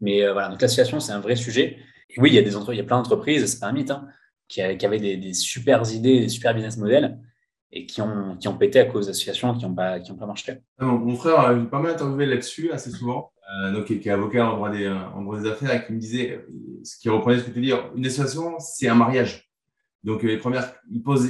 Mais 0.00 0.24
euh, 0.24 0.32
voilà, 0.32 0.48
donc 0.48 0.60
la 0.60 0.66
situation, 0.66 0.98
c'est 0.98 1.12
un 1.12 1.20
vrai 1.20 1.36
sujet. 1.36 1.78
Et 2.10 2.18
oui, 2.18 2.30
il 2.30 2.34
y 2.34 2.38
a, 2.38 2.42
des 2.42 2.50
il 2.50 2.76
y 2.76 2.80
a 2.80 2.82
plein 2.82 2.96
d'entreprises, 2.96 3.46
c'est 3.46 3.60
pas 3.60 3.68
un 3.68 3.72
mythe, 3.72 3.92
hein, 3.92 4.08
qui, 4.48 4.60
avaient 4.60 4.98
des, 4.98 5.16
des 5.16 5.32
super 5.32 5.88
idées, 5.92 6.18
des 6.18 6.28
super 6.28 6.54
business 6.54 6.76
models 6.76 7.20
et 7.70 7.86
qui 7.86 8.02
ont, 8.02 8.36
qui 8.36 8.48
ont 8.48 8.58
pété 8.58 8.80
à 8.80 8.84
cause 8.86 9.06
d'associations 9.06 9.54
qui 9.54 9.64
n'ont 9.64 9.76
pas, 9.76 10.00
pas 10.00 10.26
marché. 10.26 10.58
Mon 10.80 11.14
frère 11.14 11.38
a 11.38 11.54
pas 11.54 11.78
mal 11.78 11.92
interviewé 11.92 12.26
là-dessus 12.26 12.72
assez 12.72 12.90
souvent. 12.90 13.32
Euh, 13.54 13.70
donc, 13.70 13.84
qui, 13.84 13.94
est 13.94 14.10
avocat 14.10 14.44
en 14.50 14.56
droit, 14.56 14.70
des, 14.70 14.88
en 14.88 15.22
droit 15.22 15.38
des 15.38 15.48
affaires 15.48 15.72
et 15.72 15.86
qui 15.86 15.92
me 15.92 16.00
disait, 16.00 16.44
ce 16.82 16.98
qui 16.98 17.08
reprenait 17.08 17.38
ce 17.38 17.44
que 17.44 17.52
tu 17.52 17.60
dis, 17.60 17.72
une 17.94 18.06
association, 18.06 18.56
c'est 18.58 18.88
un 18.88 18.96
mariage. 18.96 19.48
Donc, 20.02 20.24
les 20.24 20.36
premières, 20.36 20.74
il 20.90 21.00
pose 21.00 21.28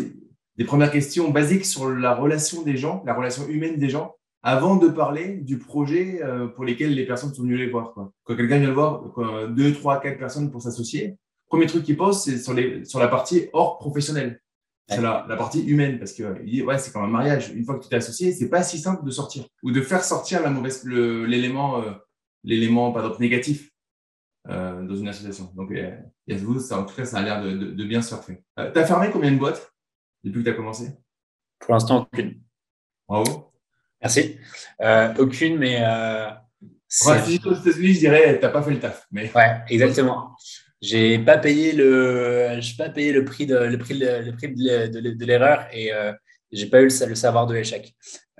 des 0.56 0.64
premières 0.64 0.90
questions 0.90 1.30
basiques 1.30 1.66
sur 1.66 1.90
la 1.90 2.14
relation 2.14 2.62
des 2.62 2.78
gens, 2.78 3.02
la 3.04 3.12
relation 3.12 3.46
humaine 3.48 3.76
des 3.76 3.90
gens, 3.90 4.14
avant 4.42 4.76
de 4.76 4.88
parler 4.88 5.36
du 5.36 5.58
projet 5.58 6.20
euh, 6.22 6.48
pour 6.48 6.64
lesquels 6.64 6.94
les 6.94 7.06
personnes 7.06 7.32
sont 7.32 7.42
venues 7.42 7.56
les 7.56 7.70
voir. 7.70 7.92
Quoi. 7.92 8.12
Quand 8.24 8.36
quelqu'un 8.36 8.58
vient 8.58 8.68
le 8.68 8.74
voir, 8.74 9.04
deux, 9.50 9.72
trois, 9.72 10.00
quatre 10.00 10.18
personnes 10.18 10.50
pour 10.50 10.62
s'associer, 10.62 11.16
premier 11.48 11.66
truc 11.66 11.84
qu'il 11.84 11.96
pose, 11.96 12.22
c'est 12.22 12.38
sur, 12.38 12.54
les, 12.54 12.84
sur 12.84 12.98
la 12.98 13.08
partie 13.08 13.48
hors 13.52 13.78
professionnelle. 13.78 14.40
C'est 14.88 15.00
la, 15.00 15.24
la, 15.28 15.36
partie 15.36 15.64
humaine 15.64 15.98
parce 15.98 16.12
que 16.12 16.42
dit 16.42 16.60
ouais 16.60 16.76
c'est 16.76 16.92
comme 16.92 17.04
un 17.04 17.06
mariage 17.06 17.50
une 17.50 17.64
fois 17.64 17.78
que 17.78 17.84
tu 17.84 17.88
t'es 17.88 17.96
associé 17.96 18.32
c'est 18.32 18.50
pas 18.50 18.62
si 18.62 18.78
simple 18.78 19.06
de 19.06 19.10
sortir 19.10 19.44
ou 19.62 19.70
de 19.70 19.80
faire 19.80 20.04
sortir 20.04 20.42
la 20.42 20.50
mauvaise 20.50 20.84
l'élément 20.84 21.80
euh, 21.80 21.92
l'élément 22.44 22.92
par 22.92 23.04
exemple 23.04 23.22
négatif 23.22 23.72
euh, 24.48 24.82
dans 24.82 24.96
une 24.96 25.06
association. 25.06 25.52
Donc, 25.54 25.70
euh, 25.70 25.96
vous, 26.28 26.58
ça, 26.58 26.80
en 26.80 26.84
tout 26.84 26.96
cas, 26.96 27.04
ça 27.04 27.18
a 27.18 27.22
l'air 27.22 27.42
de, 27.42 27.52
de, 27.52 27.70
de, 27.70 27.84
bien 27.84 28.02
surfer. 28.02 28.42
Euh, 28.58 28.72
tu 28.72 28.78
as 28.80 28.84
fermé 28.84 29.08
combien 29.12 29.30
de 29.30 29.38
boîtes 29.38 29.72
depuis 30.24 30.40
que 30.40 30.48
tu 30.48 30.50
as 30.50 30.56
commencé? 30.56 30.90
Pour 31.60 31.74
l'instant, 31.74 32.08
aucune. 32.12 32.42
Bravo. 33.08 33.51
Merci. 34.02 34.38
Euh, 34.80 35.14
aucune, 35.18 35.58
mais. 35.58 35.78
Euh, 35.80 36.28
ouais, 37.06 37.22
si 37.24 37.40
aux 37.44 37.54
États-Unis, 37.54 37.94
je 37.94 37.98
dirais, 38.00 38.38
tu 38.38 38.44
n'as 38.44 38.50
pas 38.50 38.62
fait 38.62 38.72
le 38.72 38.80
taf. 38.80 39.06
Mais... 39.12 39.30
Ouais, 39.34 39.60
exactement. 39.68 40.36
J'ai 40.80 41.20
pas 41.20 41.38
payé 41.38 41.72
le, 41.72 42.56
j'ai 42.58 42.76
pas 42.76 42.90
payé 42.90 43.12
le 43.12 43.24
prix 43.24 43.46
de, 43.46 43.56
le 43.56 43.78
prix 43.78 43.96
de, 43.96 44.06
le 44.24 44.32
prix 44.32 44.48
de, 44.48 44.88
de, 44.88 45.10
de 45.12 45.24
l'erreur 45.24 45.68
et 45.72 45.94
euh, 45.94 46.12
j'ai 46.50 46.66
pas 46.66 46.80
eu 46.80 46.88
le, 46.88 47.06
le, 47.06 47.14
savoir 47.14 47.46
de 47.46 47.54
l'échec. 47.54 47.94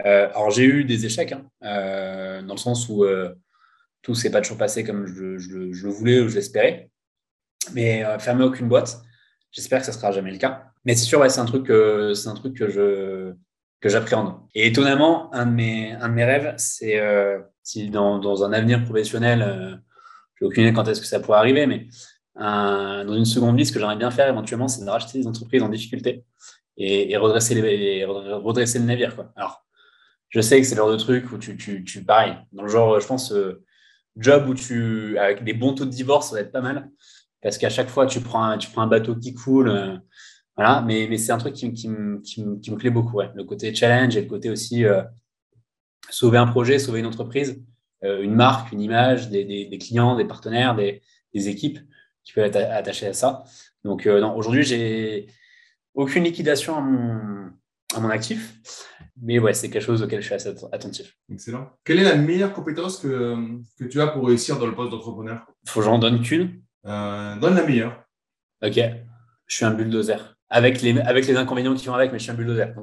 Euh, 0.05 0.29
alors 0.31 0.51
j'ai 0.51 0.65
eu 0.65 0.83
des 0.83 1.07
échecs, 1.07 1.31
hein, 1.31 1.47
euh, 1.63 2.43
dans 2.43 2.55
le 2.55 2.59
sens 2.59 2.89
où 2.89 3.05
tout 4.03 4.17
s'est 4.17 4.33
pas 4.33 4.41
toujours 4.41 4.59
passé 4.59 4.83
comme 4.83 5.07
je, 5.07 5.39
je, 5.39 5.73
je 5.73 5.87
le 5.87 5.93
voulais 5.93 6.19
ou 6.19 6.29
je 6.29 6.35
l'espérais. 6.35 6.91
Mais 7.75 8.05
fermer 8.19 8.43
aucune 8.43 8.67
boîte, 8.67 9.01
j'espère 9.53 9.79
que 9.79 9.87
ça 9.87 9.93
sera 9.93 10.11
jamais 10.11 10.33
le 10.33 10.39
cas. 10.39 10.65
Mais 10.85 10.97
c'est 10.97 11.05
sûr, 11.05 11.21
ouais, 11.21 11.29
c'est 11.29 11.39
un 11.39 11.45
truc, 11.45 11.69
c'est 11.69 12.29
un 12.29 12.35
truc 12.35 12.57
que 12.57 12.69
je 12.69 13.35
que 13.83 13.89
j'appréhende. 13.89 14.35
Et 14.55 14.69
étonnamment, 14.69 15.35
un 15.35 15.45
de 15.45 15.51
mes, 15.51 15.93
un 15.93 16.09
de 16.09 16.15
mes 16.15 16.25
rêves, 16.25 16.55
c'est 16.57 17.01
euh, 17.01 17.41
si 17.63 17.91
dans, 17.91 18.19
dans 18.19 18.45
un 18.45 18.53
avenir 18.53 18.85
professionnel, 18.85 19.43
euh, 19.43 19.77
j'ai 20.39 20.47
aucune 20.47 20.63
idée 20.63 20.73
quand 20.73 20.87
est-ce 20.87 21.01
que 21.01 21.07
ça 21.07 21.21
pourrait 21.21 21.39
arriver, 21.39 21.67
mais 21.67 21.89
dans 22.37 23.15
une 23.15 23.27
seconde 23.27 23.59
vie, 23.59 23.67
ce 23.67 23.73
que 23.73 23.79
j'aimerais 23.79 23.97
bien 23.97 24.11
faire 24.11 24.29
éventuellement, 24.29 24.69
c'est 24.69 24.85
de 24.85 24.89
racheter 24.89 25.19
des 25.19 25.27
entreprises 25.27 25.63
en 25.63 25.69
difficulté 25.69 26.25
et, 26.79 27.15
redresser, 27.19 27.55
les, 27.55 28.05
redresser 28.07 28.79
le 28.79 28.87
navire. 28.87 29.15
Quoi. 29.15 29.31
Alors, 29.37 29.67
je 30.31 30.41
sais 30.41 30.59
que 30.61 30.67
c'est 30.67 30.75
le 30.75 30.81
genre 30.81 30.91
de 30.91 30.97
truc 30.97 31.31
où 31.33 31.37
tu, 31.37 31.57
tu, 31.59 31.85
tu 31.85 32.05
pareil, 32.05 32.35
dans 32.53 32.63
le 32.63 32.69
genre, 32.69 32.99
je 32.99 33.07
pense, 33.07 33.33
euh, 33.33 33.63
job 34.17 34.49
où 34.49 34.55
tu, 34.55 35.19
avec 35.19 35.45
des 35.45 35.53
bons 35.53 35.75
taux 35.75 35.85
de 35.85 35.91
divorce, 35.91 36.31
ça 36.31 36.37
va 36.37 36.41
être 36.41 36.53
pas 36.53 36.63
mal. 36.63 36.89
Parce 37.43 37.59
qu'à 37.59 37.69
chaque 37.69 37.89
fois, 37.89 38.07
tu 38.07 38.21
prends 38.21 38.45
un, 38.45 38.57
tu 38.57 38.71
prends 38.71 38.83
un 38.83 38.87
bateau 38.87 39.17
qui 39.17 39.35
coule. 39.35 40.01
Euh, 40.59 40.63
voilà, 40.63 40.83
mais, 40.83 41.07
mais 41.09 41.19
c'est 41.19 41.33
un 41.33 41.39
truc 41.39 41.55
qui, 41.55 41.73
qui, 41.73 41.89
qui, 42.25 42.45
qui, 42.61 42.71
me 42.71 42.77
plaît 42.77 42.91
beaucoup. 42.91 43.17
Ouais. 43.17 43.31
Le 43.35 43.45
côté 43.45 43.75
challenge 43.75 44.17
et 44.17 44.23
le 44.23 44.29
côté 44.29 44.51
aussi 44.51 44.85
euh, 44.85 45.03
sauver 46.11 46.39
un 46.39 46.47
projet, 46.47 46.79
sauver 46.79 47.01
une 47.01 47.07
entreprise, 47.07 47.63
une 48.03 48.35
marque, 48.35 48.73
une 48.73 48.81
image, 48.81 49.31
des, 49.31 49.45
des, 49.45 49.67
des 49.67 49.79
clients, 49.79 50.17
des 50.17 50.25
partenaires, 50.25 50.75
des, 50.75 51.03
des, 51.33 51.49
équipes 51.49 51.79
qui 52.25 52.33
peuvent 52.33 52.47
être 52.47 52.57
attachées 52.57 53.07
à 53.07 53.13
ça. 53.13 53.45
Donc, 53.85 54.07
aujourd'hui, 54.07 54.65
j'ai 54.65 55.29
aucune 55.95 56.25
liquidation 56.25 56.77
à 56.77 56.81
mon, 56.81 57.53
à 57.95 58.01
mon 58.01 58.11
actif. 58.11 58.89
Mais 59.21 59.39
ouais, 59.39 59.55
c'est 59.55 59.71
quelque 59.71 59.85
chose 59.85 60.03
auquel 60.03 60.21
je 60.21 60.27
suis 60.27 60.35
assez 60.35 60.53
attentif. 60.73 61.17
Excellent. 61.31 61.71
Quelle 61.85 61.99
est 61.99 62.05
la 62.05 62.17
meilleure 62.17 62.53
compétence 62.53 62.99
que, 62.99 63.37
que 63.79 63.85
tu 63.85 64.01
as 64.01 64.09
pour 64.09 64.27
réussir 64.27 64.59
dans 64.59 64.67
le 64.67 64.75
poste 64.75 64.91
d'entrepreneur? 64.91 65.47
Faut 65.67 65.81
que 65.81 65.87
j'en 65.87 65.99
donne 65.99 66.23
qu'une 66.23 66.63
euh, 66.87 67.37
Donne 67.39 67.55
la 67.55 67.65
meilleure. 67.65 68.05
Ok. 68.63 68.81
Je 69.47 69.57
suis 69.57 69.65
un 69.65 69.73
bulldozer. 69.73 70.37
Avec 70.55 70.83
les, 70.83 70.99
avec 71.01 71.27
les 71.27 71.37
inconvénients 71.37 71.75
qui 71.75 71.87
vont 71.87 71.95
avec, 71.95 72.13
mais 72.13 72.19
je 72.19 72.25
suis 72.25 72.33
un 72.33 72.35
bulldozer. 72.35 72.75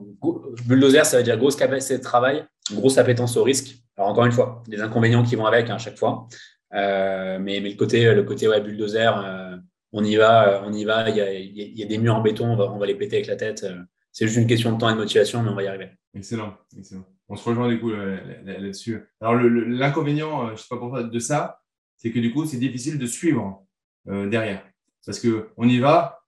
bulldozer, 0.66 1.06
ça 1.06 1.18
veut 1.18 1.24
dire 1.24 1.38
grosse 1.38 1.56
capacité 1.56 1.98
de 1.98 2.04
travail, 2.04 2.46
grosse 2.74 2.98
appétence 2.98 3.38
au 3.38 3.44
risque. 3.44 3.78
Alors, 3.96 4.10
encore 4.10 4.26
une 4.26 4.32
fois, 4.32 4.64
des 4.68 4.82
inconvénients 4.82 5.24
qui 5.24 5.36
vont 5.36 5.46
avec 5.46 5.70
hein, 5.70 5.76
à 5.76 5.78
chaque 5.78 5.98
fois. 5.98 6.28
Euh, 6.74 7.38
mais, 7.40 7.60
mais 7.62 7.70
le 7.70 7.76
côté, 7.76 8.14
le 8.14 8.24
côté 8.24 8.48
ouais, 8.48 8.62
bulldozer, 8.62 9.14
euh, 9.18 9.58
on 9.92 10.04
y 10.04 10.16
va, 10.16 10.64
on 10.66 10.74
y 10.74 10.84
va. 10.84 11.10
Il 11.10 11.16
y 11.16 11.22
a, 11.22 11.32
y 11.32 11.84
a, 11.84 11.86
des 11.86 11.98
murs 11.98 12.16
en 12.16 12.22
béton, 12.22 12.48
on 12.52 12.56
va, 12.56 12.72
on 12.72 12.78
va 12.80 12.86
les 12.86 12.96
péter 12.96 13.18
avec 13.18 13.28
la 13.28 13.36
tête. 13.36 13.66
C'est 14.12 14.26
juste 14.26 14.40
une 14.40 14.48
question 14.48 14.74
de 14.74 14.78
temps 14.78 14.90
et 14.90 14.94
de 14.94 14.98
motivation, 14.98 15.44
mais 15.44 15.50
on 15.50 15.56
va 15.56 15.64
y 15.64 15.68
arriver. 15.68 15.92
Excellent, 16.16 16.58
excellent. 16.78 17.06
On 17.30 17.36
se 17.36 17.48
rejoint 17.48 17.70
du 17.70 17.80
coup 17.80 17.92
euh, 17.92 18.18
là-dessus. 18.44 19.02
Alors 19.22 19.36
l'inconvénient, 19.36 20.48
euh, 20.48 20.56
je 20.56 20.62
sais 20.62 20.68
pas 20.70 20.78
pourquoi, 20.78 21.04
de 21.04 21.20
ça, 21.20 21.62
c'est 21.98 22.12
que 22.12 22.20
du 22.20 22.34
coup, 22.34 22.46
c'est 22.46 22.58
difficile 22.58 22.98
de 22.98 23.06
suivre 23.06 23.66
euh, 24.08 24.28
derrière. 24.28 24.66
Parce 25.06 25.20
que 25.20 25.50
on 25.56 25.68
y 25.68 25.80
va. 25.80 26.19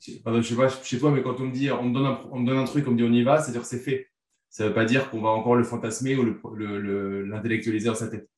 Je 0.00 0.42
sais 0.42 0.56
pas 0.56 0.68
chez 0.82 0.98
toi, 0.98 1.10
mais 1.10 1.22
quand 1.22 1.40
on 1.40 1.44
me 1.44 1.52
dit, 1.52 1.70
on 1.70 1.84
me 1.84 1.94
donne 1.94 2.06
un, 2.06 2.20
on 2.30 2.40
me 2.40 2.46
donne 2.46 2.58
un 2.58 2.64
truc, 2.64 2.86
on 2.88 2.92
me 2.92 2.96
dit 2.96 3.04
on 3.04 3.12
y 3.12 3.22
va, 3.22 3.40
c'est-à-dire 3.40 3.64
c'est 3.64 3.78
fait. 3.78 4.08
Ça 4.48 4.64
ne 4.64 4.68
veut 4.68 4.74
pas 4.74 4.84
dire 4.84 5.10
qu'on 5.10 5.20
va 5.20 5.28
encore 5.28 5.54
le 5.54 5.62
fantasmer 5.62 6.16
ou 6.16 6.24
l'intellectualiser 6.24 7.86
le, 7.86 7.92
dans 7.92 7.98
sa 7.98 8.08
tête. 8.08 8.28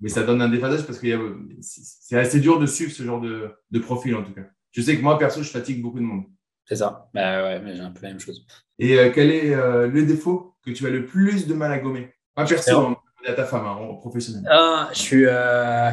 mais 0.00 0.08
ça 0.08 0.22
donne 0.22 0.40
un 0.40 0.48
déphasage 0.48 0.86
parce 0.86 0.98
que 0.98 1.08
c'est 1.60 2.16
assez 2.16 2.40
dur 2.40 2.60
de 2.60 2.66
suivre 2.66 2.92
ce 2.92 3.02
genre 3.02 3.20
de, 3.20 3.50
de 3.70 3.78
profil 3.78 4.14
en 4.14 4.22
tout 4.22 4.32
cas. 4.32 4.44
Je 4.72 4.82
sais 4.82 4.96
que 4.96 5.02
moi, 5.02 5.18
perso, 5.18 5.42
je 5.42 5.50
fatigue 5.50 5.82
beaucoup 5.82 5.98
de 5.98 6.04
monde. 6.04 6.24
C'est 6.66 6.76
ça. 6.76 7.08
Bah 7.14 7.42
ouais, 7.42 7.60
mais 7.60 7.74
j'ai 7.74 7.80
un 7.80 7.90
peu 7.90 8.02
la 8.02 8.10
même 8.10 8.20
chose. 8.20 8.46
Et 8.78 8.98
euh, 8.98 9.10
quel 9.12 9.30
est 9.30 9.54
euh, 9.54 9.88
le 9.88 10.04
défaut 10.04 10.54
que 10.62 10.70
tu 10.70 10.86
as 10.86 10.90
le 10.90 11.06
plus 11.06 11.46
de 11.46 11.54
mal 11.54 11.72
à 11.72 11.78
gommer? 11.78 12.12
Pas 12.34 12.44
perso, 12.44 12.94
à 13.26 13.32
ta 13.32 13.44
femme, 13.44 13.66
hein, 13.66 13.94
professionnel. 14.00 14.44
Ah, 14.50 14.88
je 14.92 14.98
suis, 14.98 15.24
euh, 15.26 15.90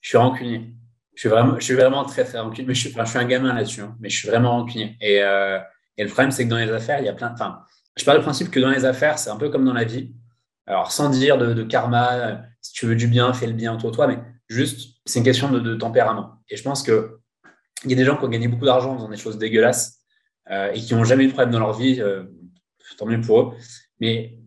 je 0.00 0.08
suis 0.08 0.18
rancunier. 0.18 0.74
Je 1.22 1.28
suis 1.60 1.74
vraiment, 1.74 2.04
très 2.04 2.24
très 2.24 2.38
rancunier. 2.38 2.66
Mais 2.66 2.74
je 2.74 2.88
suis, 2.88 3.18
un 3.18 3.24
gamin 3.24 3.52
là-dessus, 3.52 3.82
hein, 3.82 3.96
mais 4.00 4.08
je 4.08 4.18
suis 4.18 4.28
vraiment 4.28 4.52
rancunier. 4.52 4.96
Et, 5.00 5.16
et 5.16 6.04
le 6.04 6.08
problème, 6.08 6.30
c'est 6.30 6.44
que 6.44 6.50
dans 6.50 6.56
les 6.56 6.70
affaires, 6.70 6.98
il 7.00 7.04
y 7.04 7.08
a 7.08 7.12
plein. 7.12 7.30
Enfin, 7.32 7.60
je 7.96 8.04
parle 8.04 8.18
du 8.18 8.24
principe 8.24 8.50
que 8.50 8.58
dans 8.58 8.70
les 8.70 8.86
affaires, 8.86 9.18
c'est 9.18 9.28
un 9.28 9.36
peu 9.36 9.50
comme 9.50 9.64
dans 9.64 9.74
la 9.74 9.84
vie. 9.84 10.14
Alors, 10.66 10.92
sans 10.92 11.10
dire 11.10 11.36
de, 11.36 11.62
karma, 11.62 12.42
si 12.62 12.72
tu 12.72 12.86
veux 12.86 12.96
du 12.96 13.06
bien, 13.06 13.32
fais 13.34 13.46
le 13.46 13.52
bien 13.52 13.74
autour 13.74 13.90
de 13.90 13.96
toi, 13.96 14.06
mais 14.06 14.18
juste, 14.48 14.96
c'est 15.04 15.18
une 15.18 15.24
question 15.24 15.50
de, 15.50 15.60
de 15.60 15.74
tempérament. 15.74 16.42
Et 16.48 16.56
je 16.56 16.62
pense 16.62 16.82
que 16.82 17.20
il 17.84 17.90
y 17.90 17.94
a 17.94 17.96
des 17.96 18.04
gens 18.04 18.16
qui 18.16 18.24
ont 18.24 18.28
gagné 18.28 18.48
beaucoup 18.48 18.64
d'argent 18.64 18.96
dans 18.96 19.08
des 19.08 19.16
choses 19.16 19.38
dégueulasses 19.38 20.00
euh, 20.50 20.70
et 20.72 20.80
qui 20.80 20.94
n'ont 20.94 21.04
jamais 21.04 21.24
eu 21.24 21.28
de 21.28 21.32
problème 21.32 21.52
dans 21.52 21.58
leur 21.60 21.72
vie, 21.72 22.00
euh, 22.00 22.24
tant 22.98 23.06
mieux 23.06 23.20
pour 23.20 23.40
eux. 23.40 23.54
Mais 24.00 24.38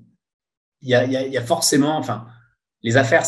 il 0.81 0.89
y 0.89 0.95
a, 1.37 1.41
forcément, 1.41 1.97
enfin, 1.97 2.27
les 2.81 2.97
affaires, 2.97 3.23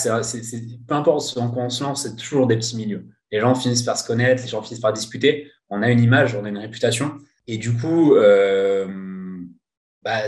peu 0.87 0.93
importe 0.93 1.35
dans 1.35 1.49
quoi 1.49 1.63
on 1.63 1.69
se 1.69 1.83
lance, 1.83 2.03
c'est 2.03 2.15
toujours 2.15 2.47
des 2.47 2.57
petits 2.57 2.75
milieux. 2.75 3.07
Les 3.35 3.41
gens 3.41 3.53
finissent 3.53 3.83
par 3.83 3.97
se 3.97 4.07
connaître, 4.07 4.41
les 4.43 4.47
gens 4.47 4.61
finissent 4.61 4.79
par 4.79 4.93
discuter. 4.93 5.51
On 5.67 5.81
a 5.81 5.91
une 5.91 5.99
image, 5.99 6.35
on 6.35 6.45
a 6.45 6.47
une 6.47 6.57
réputation. 6.57 7.17
Et 7.47 7.57
du 7.57 7.75
coup, 7.75 8.15
euh, 8.15 8.87
bah, 10.03 10.21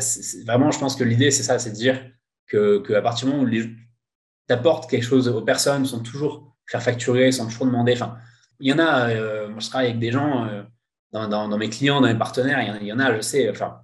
vraiment, 0.46 0.72
je 0.72 0.78
pense 0.80 0.98
que 0.98 1.06
l'idée, 1.06 1.32
c'est 1.32 1.44
ça, 1.44 1.58
c'est 1.58 1.70
de 1.70 1.76
dire 1.76 2.04
que, 2.48 2.84
à 2.94 3.02
partir 3.02 3.30
du 3.30 3.34
moment 3.34 3.48
où 3.48 3.50
tu 3.50 3.88
apportes 4.50 4.90
quelque 4.90 5.06
chose 5.06 5.30
aux 5.30 5.42
personnes, 5.42 5.86
sont 5.86 6.04
toujours 6.04 6.54
faire 6.66 6.84
facturer, 6.84 7.32
sont 7.32 7.46
toujours 7.46 7.68
demander. 7.68 7.94
Enfin, 7.94 8.18
il 8.60 8.68
y 8.70 8.74
en 8.74 8.80
a, 8.80 9.08
moi 9.48 9.62
je 9.62 9.70
travaille 9.70 9.88
avec 9.88 10.00
des 10.00 10.12
gens, 10.12 10.46
dans, 11.14 11.58
mes 11.58 11.70
clients, 11.70 12.02
dans 12.02 12.08
mes 12.10 12.20
partenaires, 12.20 12.60
il 12.82 12.88
y, 12.88 12.92
en, 12.92 13.00
a, 13.00 13.16
je 13.16 13.22
sais, 13.22 13.50
enfin, 13.50 13.80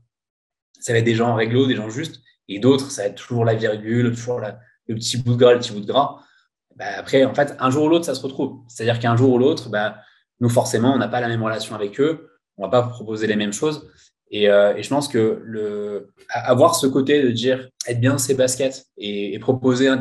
ça 0.82 0.92
va 0.92 1.00
être 1.00 1.06
des 1.06 1.16
gens 1.16 1.34
réglo, 1.34 1.66
des 1.66 1.78
gens 1.78 1.90
justes, 1.90 2.22
et 2.50 2.60
d'autres, 2.60 2.92
ça 2.92 3.04
va 3.04 3.08
être 3.08 3.16
toujours 3.16 3.46
la 3.46 3.56
virgule, 3.56 4.14
toujours 4.14 4.42
le 4.42 4.96
petit 4.96 5.16
bout 5.16 5.32
de 5.32 5.38
gras, 5.38 5.54
le 5.54 5.60
petit 5.60 5.72
bout 5.72 5.80
de 5.80 5.86
gras. 5.86 6.20
Bah, 6.76 6.86
après, 6.98 7.26
en 7.26 7.34
fait, 7.34 7.56
un 7.60 7.70
jour 7.70 7.86
ou 7.86 7.90
l'autre, 7.90 8.06
ça 8.06 8.16
se 8.16 8.22
retrouve. 8.22 8.62
C'est-à-dire 8.68 9.00
qu'un 9.00 9.16
jour 9.16 9.34
ou 9.34 9.38
l'autre, 9.38 9.70
bah, 9.70 9.98
nous, 10.40 10.50
forcément, 10.50 10.94
on 10.94 10.98
n'a 10.98 11.08
pas 11.08 11.22
la 11.22 11.28
même 11.28 11.44
relation 11.44 11.76
avec 11.76 12.00
eux, 12.00 12.30
on 12.58 12.66
ne 12.66 12.68
va 12.68 12.82
pas 12.82 12.88
proposer 12.88 13.28
les 13.28 13.36
mêmes 13.36 13.54
choses. 13.54 13.90
Euh, 14.34 14.76
et, 14.76 14.84
je 14.84 14.90
pense 14.90 15.08
que 15.08 16.08
avoir 16.30 16.76
ce 16.76 16.88
côté 16.88 17.22
de 17.22 17.30
dire 17.30 17.70
être 17.88 18.00
bien 18.00 18.18
ses 18.18 18.34
baskets 18.34 18.86
et, 18.98 19.38
proposer 19.40 19.88
un, 19.88 19.98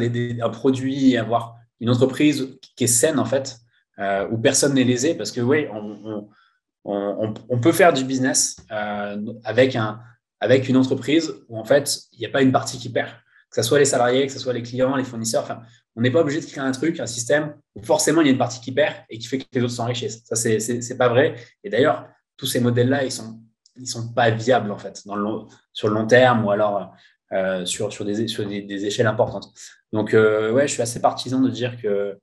produit, 0.51 1.17
avoir 1.17 1.57
une 1.81 1.91
entreprise 1.91 2.59
qui 2.77 2.85
est 2.85 2.89
saine, 2.89 3.19
en 3.19 3.25
fait, 3.25 3.59
euh, 3.99 4.27
où 4.31 4.39
personne 4.39 4.75
n'est 4.75 4.85
lésé, 4.85 5.15
parce 5.15 5.33
que 5.33 5.41
oui, 5.41 5.67
on 6.85 7.59
peut 7.61 7.73
faire 7.73 7.93
du 7.93 8.05
business 8.05 8.57
euh, 8.71 9.19
avec 9.45 9.75
une 10.69 10.77
entreprise 10.77 11.35
où 11.49 11.59
en 11.59 11.65
fait, 11.65 11.99
il 12.13 12.21
n'y 12.21 12.27
a 12.27 12.31
pas 12.31 12.43
une 12.43 12.53
partie 12.53 12.79
qui 12.79 12.89
perd. 12.89 13.11
Que 13.51 13.63
ce 13.63 13.69
soit 13.69 13.79
les 13.79 13.85
salariés, 13.85 14.27
que 14.27 14.33
ce 14.33 14.39
soit 14.39 14.55
les 14.55 14.63
clients, 14.63 14.97
les 14.97 15.05
fournisseurs. 15.05 15.43
Enfin, 15.43 15.61
on 15.97 16.01
n'est 16.01 16.11
pas 16.11 16.21
obligé 16.21 16.41
de 16.41 16.47
créer 16.47 16.61
un 16.61 16.73
truc, 16.73 17.01
un 17.01 17.07
système 17.07 17.55
où 17.75 17.83
forcément 17.83 18.21
il 18.21 18.27
y 18.27 18.31
a 18.31 18.33
une 18.33 18.39
partie 18.39 18.61
qui 18.61 18.73
perd 18.73 18.97
et 19.11 19.19
qui 19.19 19.27
fait 19.27 19.39
que 19.39 19.45
les 19.53 19.63
autres 19.63 19.73
s'enrichissent. 19.73 20.23
Ça, 20.25 20.37
c'est, 20.37 20.59
c'est, 20.61 20.97
pas 20.97 21.09
vrai. 21.09 21.37
Et 21.65 21.71
d'ailleurs, 21.71 22.09
tous 22.37 22.47
ces 22.47 22.61
modèles-là, 22.61 23.05
ils 23.05 23.13
sont, 23.13 23.41
ils 23.77 23.87
sont 23.87 24.13
pas 24.13 24.31
viables 24.31 24.71
en 24.71 24.79
fait 24.79 24.97
sur 24.97 25.15
le 25.15 25.95
long 25.95 26.07
terme 26.07 26.45
ou 26.45 26.51
alors 26.51 26.95
euh, 27.33 27.65
sur, 27.67 27.89
des, 28.05 28.29
sur 28.29 28.47
des, 28.47 28.87
échelles 28.87 29.07
importantes. 29.07 29.53
Donc, 29.93 30.15
euh, 30.15 30.53
ouais, 30.53 30.67
je 30.67 30.73
suis 30.73 30.83
assez 30.83 31.01
partisan 31.01 31.41
de 31.41 31.51
dire 31.51 31.81
que 31.81 32.19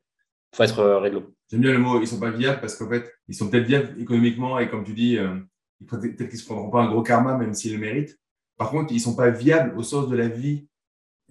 faut 0.55 0.63
être 0.63 0.83
réglo. 0.83 1.33
J'aime 1.49 1.61
bien 1.61 1.71
le 1.71 1.79
mot, 1.79 1.99
ils 1.99 2.07
sont 2.07 2.19
pas 2.19 2.29
viables 2.29 2.59
parce 2.59 2.75
qu'en 2.75 2.89
fait, 2.89 3.11
ils 3.27 3.35
sont 3.35 3.49
peut-être 3.49 3.65
viables 3.65 3.99
économiquement 3.99 4.59
et 4.59 4.69
comme 4.69 4.83
tu 4.83 4.93
dis, 4.93 5.17
euh, 5.17 5.35
peut-être 5.87 6.29
qu'ils 6.29 6.39
se 6.39 6.45
prendront 6.45 6.69
pas 6.69 6.81
un 6.81 6.89
gros 6.89 7.01
karma 7.01 7.37
même 7.37 7.53
s'ils 7.53 7.73
le 7.73 7.79
méritent. 7.79 8.17
Par 8.57 8.69
contre, 8.69 8.93
ils 8.93 8.99
sont 8.99 9.15
pas 9.15 9.29
viables 9.29 9.77
au 9.77 9.83
sens 9.83 10.09
de 10.09 10.15
la 10.15 10.27
vie, 10.27 10.67
euh, 10.67 10.68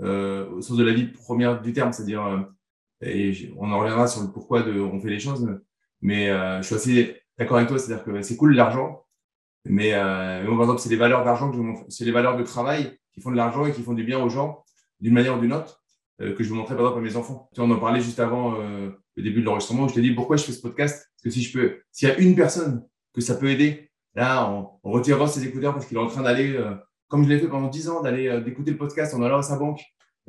au 0.00 0.61
sens 0.61 0.76
de 0.76 0.84
la 0.84 0.92
vie 0.92 1.06
première 1.06 1.61
du 1.61 1.72
terme, 1.72 1.92
c'est-à-dire, 1.92 2.24
euh, 2.24 2.38
et 3.00 3.52
on 3.56 3.70
en 3.72 3.78
reviendra 3.78 4.06
sur 4.06 4.22
le 4.22 4.28
pourquoi 4.28 4.62
de, 4.62 4.80
on 4.80 5.00
fait 5.00 5.11
les 5.11 5.20
choses, 5.20 5.48
mais 6.00 6.30
euh, 6.30 6.58
je 6.62 6.66
suis 6.66 6.74
assez 6.74 7.22
d'accord 7.38 7.56
avec 7.56 7.68
toi, 7.68 7.78
c'est-à-dire 7.78 8.04
que 8.04 8.22
c'est 8.22 8.37
cool 8.37 8.54
l'argent, 8.54 9.04
mais, 9.64 9.94
euh, 9.94 10.42
mais 10.42 10.48
par 10.48 10.62
exemple, 10.62 10.80
c'est 10.80 10.88
les 10.88 10.96
valeurs 10.96 11.24
d'argent 11.24 11.52
c'est 11.88 12.04
les 12.04 12.12
valeurs 12.12 12.37
de 12.37 12.42
travail 12.42 12.98
qui 13.12 13.20
font 13.20 13.30
de 13.30 13.37
l'argent 13.37 13.66
et 13.66 13.72
qui 13.72 13.82
font 13.82 13.92
du 13.92 14.04
bien 14.04 14.18
aux 14.22 14.28
gens 14.28 14.64
d'une 15.00 15.14
manière 15.14 15.37
ou 15.37 15.40
d'une 15.40 15.52
autre, 15.52 15.82
euh, 16.20 16.34
que 16.34 16.42
je 16.42 16.48
veux 16.48 16.56
montrer 16.56 16.74
par 16.74 16.87
exemple 16.87 16.98
à 16.98 17.02
mes 17.02 17.16
enfants. 17.16 17.48
Tu 17.54 17.61
on 17.61 17.70
en 17.70 17.78
parlait 17.78 18.00
juste 18.00 18.20
avant 18.20 18.56
le 18.58 19.22
début 19.22 19.40
de 19.40 19.46
l'enregistrement 19.46 19.84
où 19.84 19.88
je 19.88 19.94
t'ai 19.94 20.00
dit 20.00 20.12
pourquoi 20.12 20.37
je 20.37 20.44
fais 20.44 20.52
ce 20.52 20.61
podcast? 20.61 21.08
Parce 21.16 21.22
que 21.24 21.30
si 21.30 21.42
je 21.42 21.52
peux, 21.56 21.80
s'il 21.92 22.08
y 22.08 22.12
a 22.12 22.18
une 22.18 22.34
personne 22.34 22.84
que 23.14 23.20
ça 23.20 23.34
peut 23.34 23.50
aider, 23.50 23.90
là, 24.14 24.50
on, 24.50 24.90
retirera 24.90 25.26
ses 25.26 25.44
écouteurs 25.46 25.74
parce 25.74 25.87
qu'il 25.87 25.96
est 25.96 26.00
en 26.00 26.06
train 26.06 26.22
d'aller, 26.22 26.56
euh, 26.56 26.74
comme 27.08 27.24
je 27.24 27.28
l'ai 27.28 27.38
fait 27.38 27.48
pendant 27.48 27.68
10 27.68 27.88
ans, 27.88 28.02
d'aller 28.02 28.28
euh, 28.28 28.40
d'écouter 28.40 28.70
le 28.70 28.76
podcast 28.76 29.14
en 29.14 29.22
allant 29.22 29.38
à 29.38 29.42
sa 29.42 29.56
banque 29.56 29.80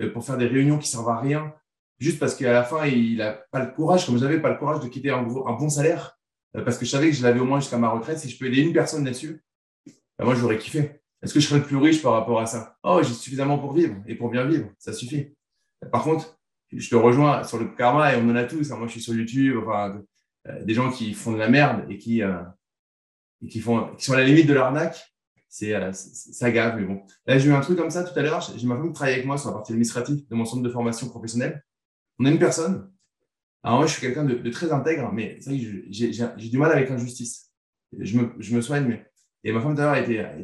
euh, 0.01 0.11
pour 0.11 0.25
faire 0.25 0.37
des 0.37 0.47
réunions 0.47 0.77
qui 0.77 0.87
servent 0.87 1.09
à 1.09 1.19
rien, 1.19 1.53
juste 1.99 2.19
parce 2.19 2.35
qu'à 2.35 2.51
la 2.51 2.63
fin, 2.63 2.85
il 2.85 3.17
n'a 3.17 3.33
pas 3.51 3.63
le 3.63 3.71
courage, 3.71 4.05
comme 4.05 4.17
j'avais 4.17 4.41
pas 4.41 4.49
le 4.49 4.57
courage 4.57 4.79
de 4.79 4.87
quitter 4.87 5.09
un, 5.09 5.23
bon 5.23 5.69
salaire, 5.69 6.17
parce 6.53 6.77
que 6.77 6.85
je 6.85 6.89
savais 6.89 7.09
que 7.09 7.15
je 7.15 7.23
l'avais 7.23 7.39
au 7.39 7.45
moins 7.45 7.59
jusqu'à 7.59 7.77
ma 7.77 7.89
retraite. 7.89 8.17
Si 8.17 8.29
je 8.29 8.39
peux 8.39 8.45
aider 8.47 8.61
une 8.61 8.73
personne 8.73 9.05
là-dessus, 9.05 9.43
ben 10.17 10.25
moi, 10.25 10.35
j'aurais 10.35 10.57
kiffé. 10.57 11.01
Est-ce 11.21 11.33
que 11.33 11.39
je 11.39 11.47
serais 11.47 11.61
plus 11.61 11.77
riche 11.77 12.01
par 12.01 12.13
rapport 12.13 12.39
à 12.39 12.45
ça? 12.45 12.77
Oh, 12.83 13.01
j'ai 13.03 13.13
suffisamment 13.13 13.59
pour 13.59 13.73
vivre 13.73 13.95
et 14.07 14.15
pour 14.15 14.29
bien 14.29 14.45
vivre, 14.45 14.69
ça 14.77 14.93
suffit. 14.93 15.35
Par 15.91 16.03
contre, 16.03 16.39
je 16.71 16.89
te 16.89 16.95
rejoins 16.95 17.43
sur 17.43 17.57
le 17.57 17.65
karma 17.65 18.13
et 18.13 18.17
on 18.17 18.29
en 18.29 18.35
a 18.35 18.43
tous. 18.43 18.71
Hein. 18.71 18.77
Moi, 18.77 18.87
je 18.87 18.93
suis 18.93 19.01
sur 19.01 19.13
YouTube, 19.13 19.57
euh, 19.67 20.63
des 20.63 20.73
gens 20.73 20.91
qui 20.91 21.13
font 21.13 21.31
de 21.31 21.37
la 21.37 21.49
merde 21.49 21.85
et 21.89 21.97
qui, 21.97 22.21
euh, 22.21 22.41
qui 23.49 23.61
sont 23.61 24.13
à 24.13 24.17
la 24.17 24.23
limite 24.23 24.47
de 24.47 24.53
l'arnaque. 24.53 25.13
C'est 25.49 25.73
euh, 25.73 25.91
ça 25.91 26.51
gave, 26.51 26.79
mais 26.79 26.85
bon. 26.85 27.01
Là, 27.25 27.39
j'ai 27.39 27.49
eu 27.49 27.53
un 27.53 27.59
truc 27.61 27.77
comme 27.77 27.89
ça 27.89 28.03
tout 28.03 28.17
à 28.17 28.21
l'heure. 28.21 28.39
J'ai 28.55 28.67
ma 28.67 28.75
femme 28.75 28.87
qui 28.87 28.93
travaille 28.93 29.15
avec 29.15 29.25
moi 29.25 29.37
sur 29.37 29.49
la 29.49 29.55
partie 29.55 29.71
administrative 29.71 30.27
de 30.27 30.35
mon 30.35 30.45
centre 30.45 30.61
de 30.61 30.69
formation 30.69 31.09
professionnelle. 31.09 31.65
On 32.19 32.25
a 32.25 32.29
une 32.29 32.39
personne. 32.39 32.91
Alors, 33.63 33.79
moi, 33.79 33.87
je 33.87 33.93
suis 33.93 34.01
quelqu'un 34.01 34.23
de, 34.23 34.49
très 34.51 34.71
intègre, 34.71 35.11
mais 35.11 35.39
j'ai 35.89 36.49
du 36.49 36.57
mal 36.57 36.71
avec 36.71 36.89
l'injustice. 36.89 37.51
Je 37.97 38.17
me, 38.17 38.31
je 38.37 38.55
me 38.55 38.61
soigne, 38.61 38.85
mais. 38.85 39.05
Et 39.43 39.51
ma 39.51 39.61
femme 39.61 39.73
tout 39.73 39.81
à 39.81 39.85
l'heure 39.85 39.95
été, 39.95 40.19
a 40.19 40.37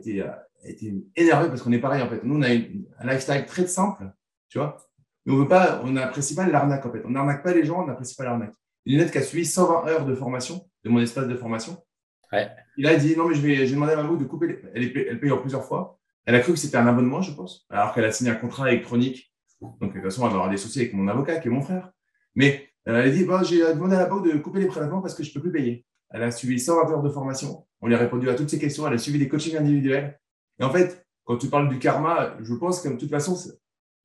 été 0.63 0.95
énervée 1.15 1.49
parce 1.49 1.61
qu'on 1.61 1.71
est 1.71 1.79
pareil, 1.79 2.01
en 2.01 2.09
fait. 2.09 2.23
Nous, 2.23 2.35
on 2.35 2.41
a 2.41 2.49
un 2.49 3.07
lifestyle 3.07 3.45
très 3.45 3.67
simple, 3.67 4.11
tu 4.49 4.57
vois. 4.57 4.85
Mais 5.25 5.33
on 5.33 5.37
veut 5.37 5.47
pas, 5.47 5.81
on 5.83 5.91
n'apprécie 5.91 6.35
pas 6.35 6.47
l'arnaque 6.47 6.85
en 6.85 6.91
fait. 6.91 7.03
On 7.05 7.09
n'arnaque 7.09 7.43
pas 7.43 7.53
les 7.53 7.65
gens, 7.65 7.83
on 7.83 7.87
n'apprécie 7.87 8.15
pas 8.15 8.23
l'arnaque. 8.23 8.53
une 8.85 8.93
lunette 8.93 9.11
qui 9.11 9.17
a 9.17 9.21
suivi 9.21 9.45
120 9.45 9.87
heures 9.87 10.05
de 10.05 10.15
formation 10.15 10.67
de 10.83 10.89
mon 10.89 10.99
espace 10.99 11.27
de 11.27 11.35
formation. 11.35 11.83
Ouais. 12.31 12.49
Il 12.77 12.87
a 12.87 12.95
dit 12.95 13.15
non, 13.15 13.27
mais 13.27 13.35
je 13.35 13.41
vais, 13.41 13.65
j'ai 13.67 13.73
demandé 13.75 13.93
à 13.93 13.95
Mamou 13.97 14.17
de 14.17 14.25
couper. 14.25 14.47
les- 14.47 14.59
Elle, 14.73 14.83
est- 14.83 15.07
elle 15.09 15.19
paye 15.19 15.31
en 15.31 15.37
plusieurs 15.37 15.63
fois. 15.63 15.99
Elle 16.25 16.35
a 16.35 16.39
cru 16.39 16.53
que 16.53 16.59
c'était 16.59 16.77
un 16.77 16.87
abonnement, 16.87 17.21
je 17.21 17.31
pense, 17.33 17.65
alors 17.69 17.93
qu'elle 17.93 18.05
a 18.05 18.11
signé 18.11 18.31
un 18.31 18.35
contrat 18.35 18.71
électronique. 18.71 19.31
Donc, 19.61 19.79
de 19.79 19.87
toute 19.87 20.01
façon, 20.03 20.23
elle 20.23 20.29
va 20.29 20.35
avoir 20.35 20.49
des 20.49 20.57
soucis 20.57 20.79
avec 20.81 20.93
mon 20.93 21.07
avocat, 21.07 21.39
qui 21.39 21.47
est 21.47 21.51
mon 21.51 21.61
frère. 21.61 21.91
Mais 22.35 22.69
elle 22.85 22.95
a 22.95 23.09
dit 23.09 23.23
bon, 23.23 23.41
j'ai 23.43 23.59
demandé 23.73 23.95
à 23.95 23.99
la 23.99 24.05
banque 24.05 24.25
de 24.27 24.37
couper 24.37 24.59
les 24.59 24.65
prélèvements 24.67 25.01
parce 25.01 25.13
que 25.13 25.23
je 25.23 25.29
ne 25.29 25.33
peux 25.35 25.41
plus 25.41 25.51
payer. 25.51 25.85
Elle 26.09 26.23
a 26.23 26.31
suivi 26.31 26.59
120 26.59 26.91
heures 26.91 27.01
de 27.03 27.09
formation. 27.09 27.65
On 27.81 27.87
lui 27.87 27.95
a 27.95 27.97
répondu 27.97 28.29
à 28.29 28.35
toutes 28.35 28.49
ses 28.49 28.59
questions. 28.59 28.85
Elle 28.87 28.93
a 28.93 28.97
suivi 28.97 29.19
des 29.19 29.27
coachings 29.27 29.55
individuels. 29.57 30.19
Et 30.59 30.63
en 30.63 30.69
fait, 30.71 31.05
quand 31.23 31.37
tu 31.37 31.47
parles 31.47 31.69
du 31.69 31.79
karma, 31.79 32.35
je 32.41 32.53
pense 32.53 32.81
que 32.81 32.89
de 32.89 32.95
toute 32.97 33.09
façon, 33.09 33.35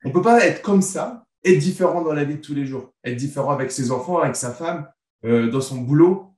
on 0.04 0.08
ne 0.08 0.12
peut 0.14 0.22
pas 0.22 0.44
être 0.46 0.62
comme 0.62 0.82
ça, 0.82 1.24
être 1.44 1.58
différent 1.58 2.02
dans 2.02 2.12
la 2.12 2.24
vie 2.24 2.36
de 2.36 2.40
tous 2.40 2.54
les 2.54 2.64
jours, 2.66 2.92
être 3.04 3.16
différent 3.16 3.50
avec 3.50 3.70
ses 3.70 3.90
enfants, 3.90 4.18
avec 4.18 4.36
sa 4.36 4.50
femme, 4.52 4.88
euh, 5.24 5.50
dans 5.50 5.60
son 5.60 5.78
boulot. 5.82 6.29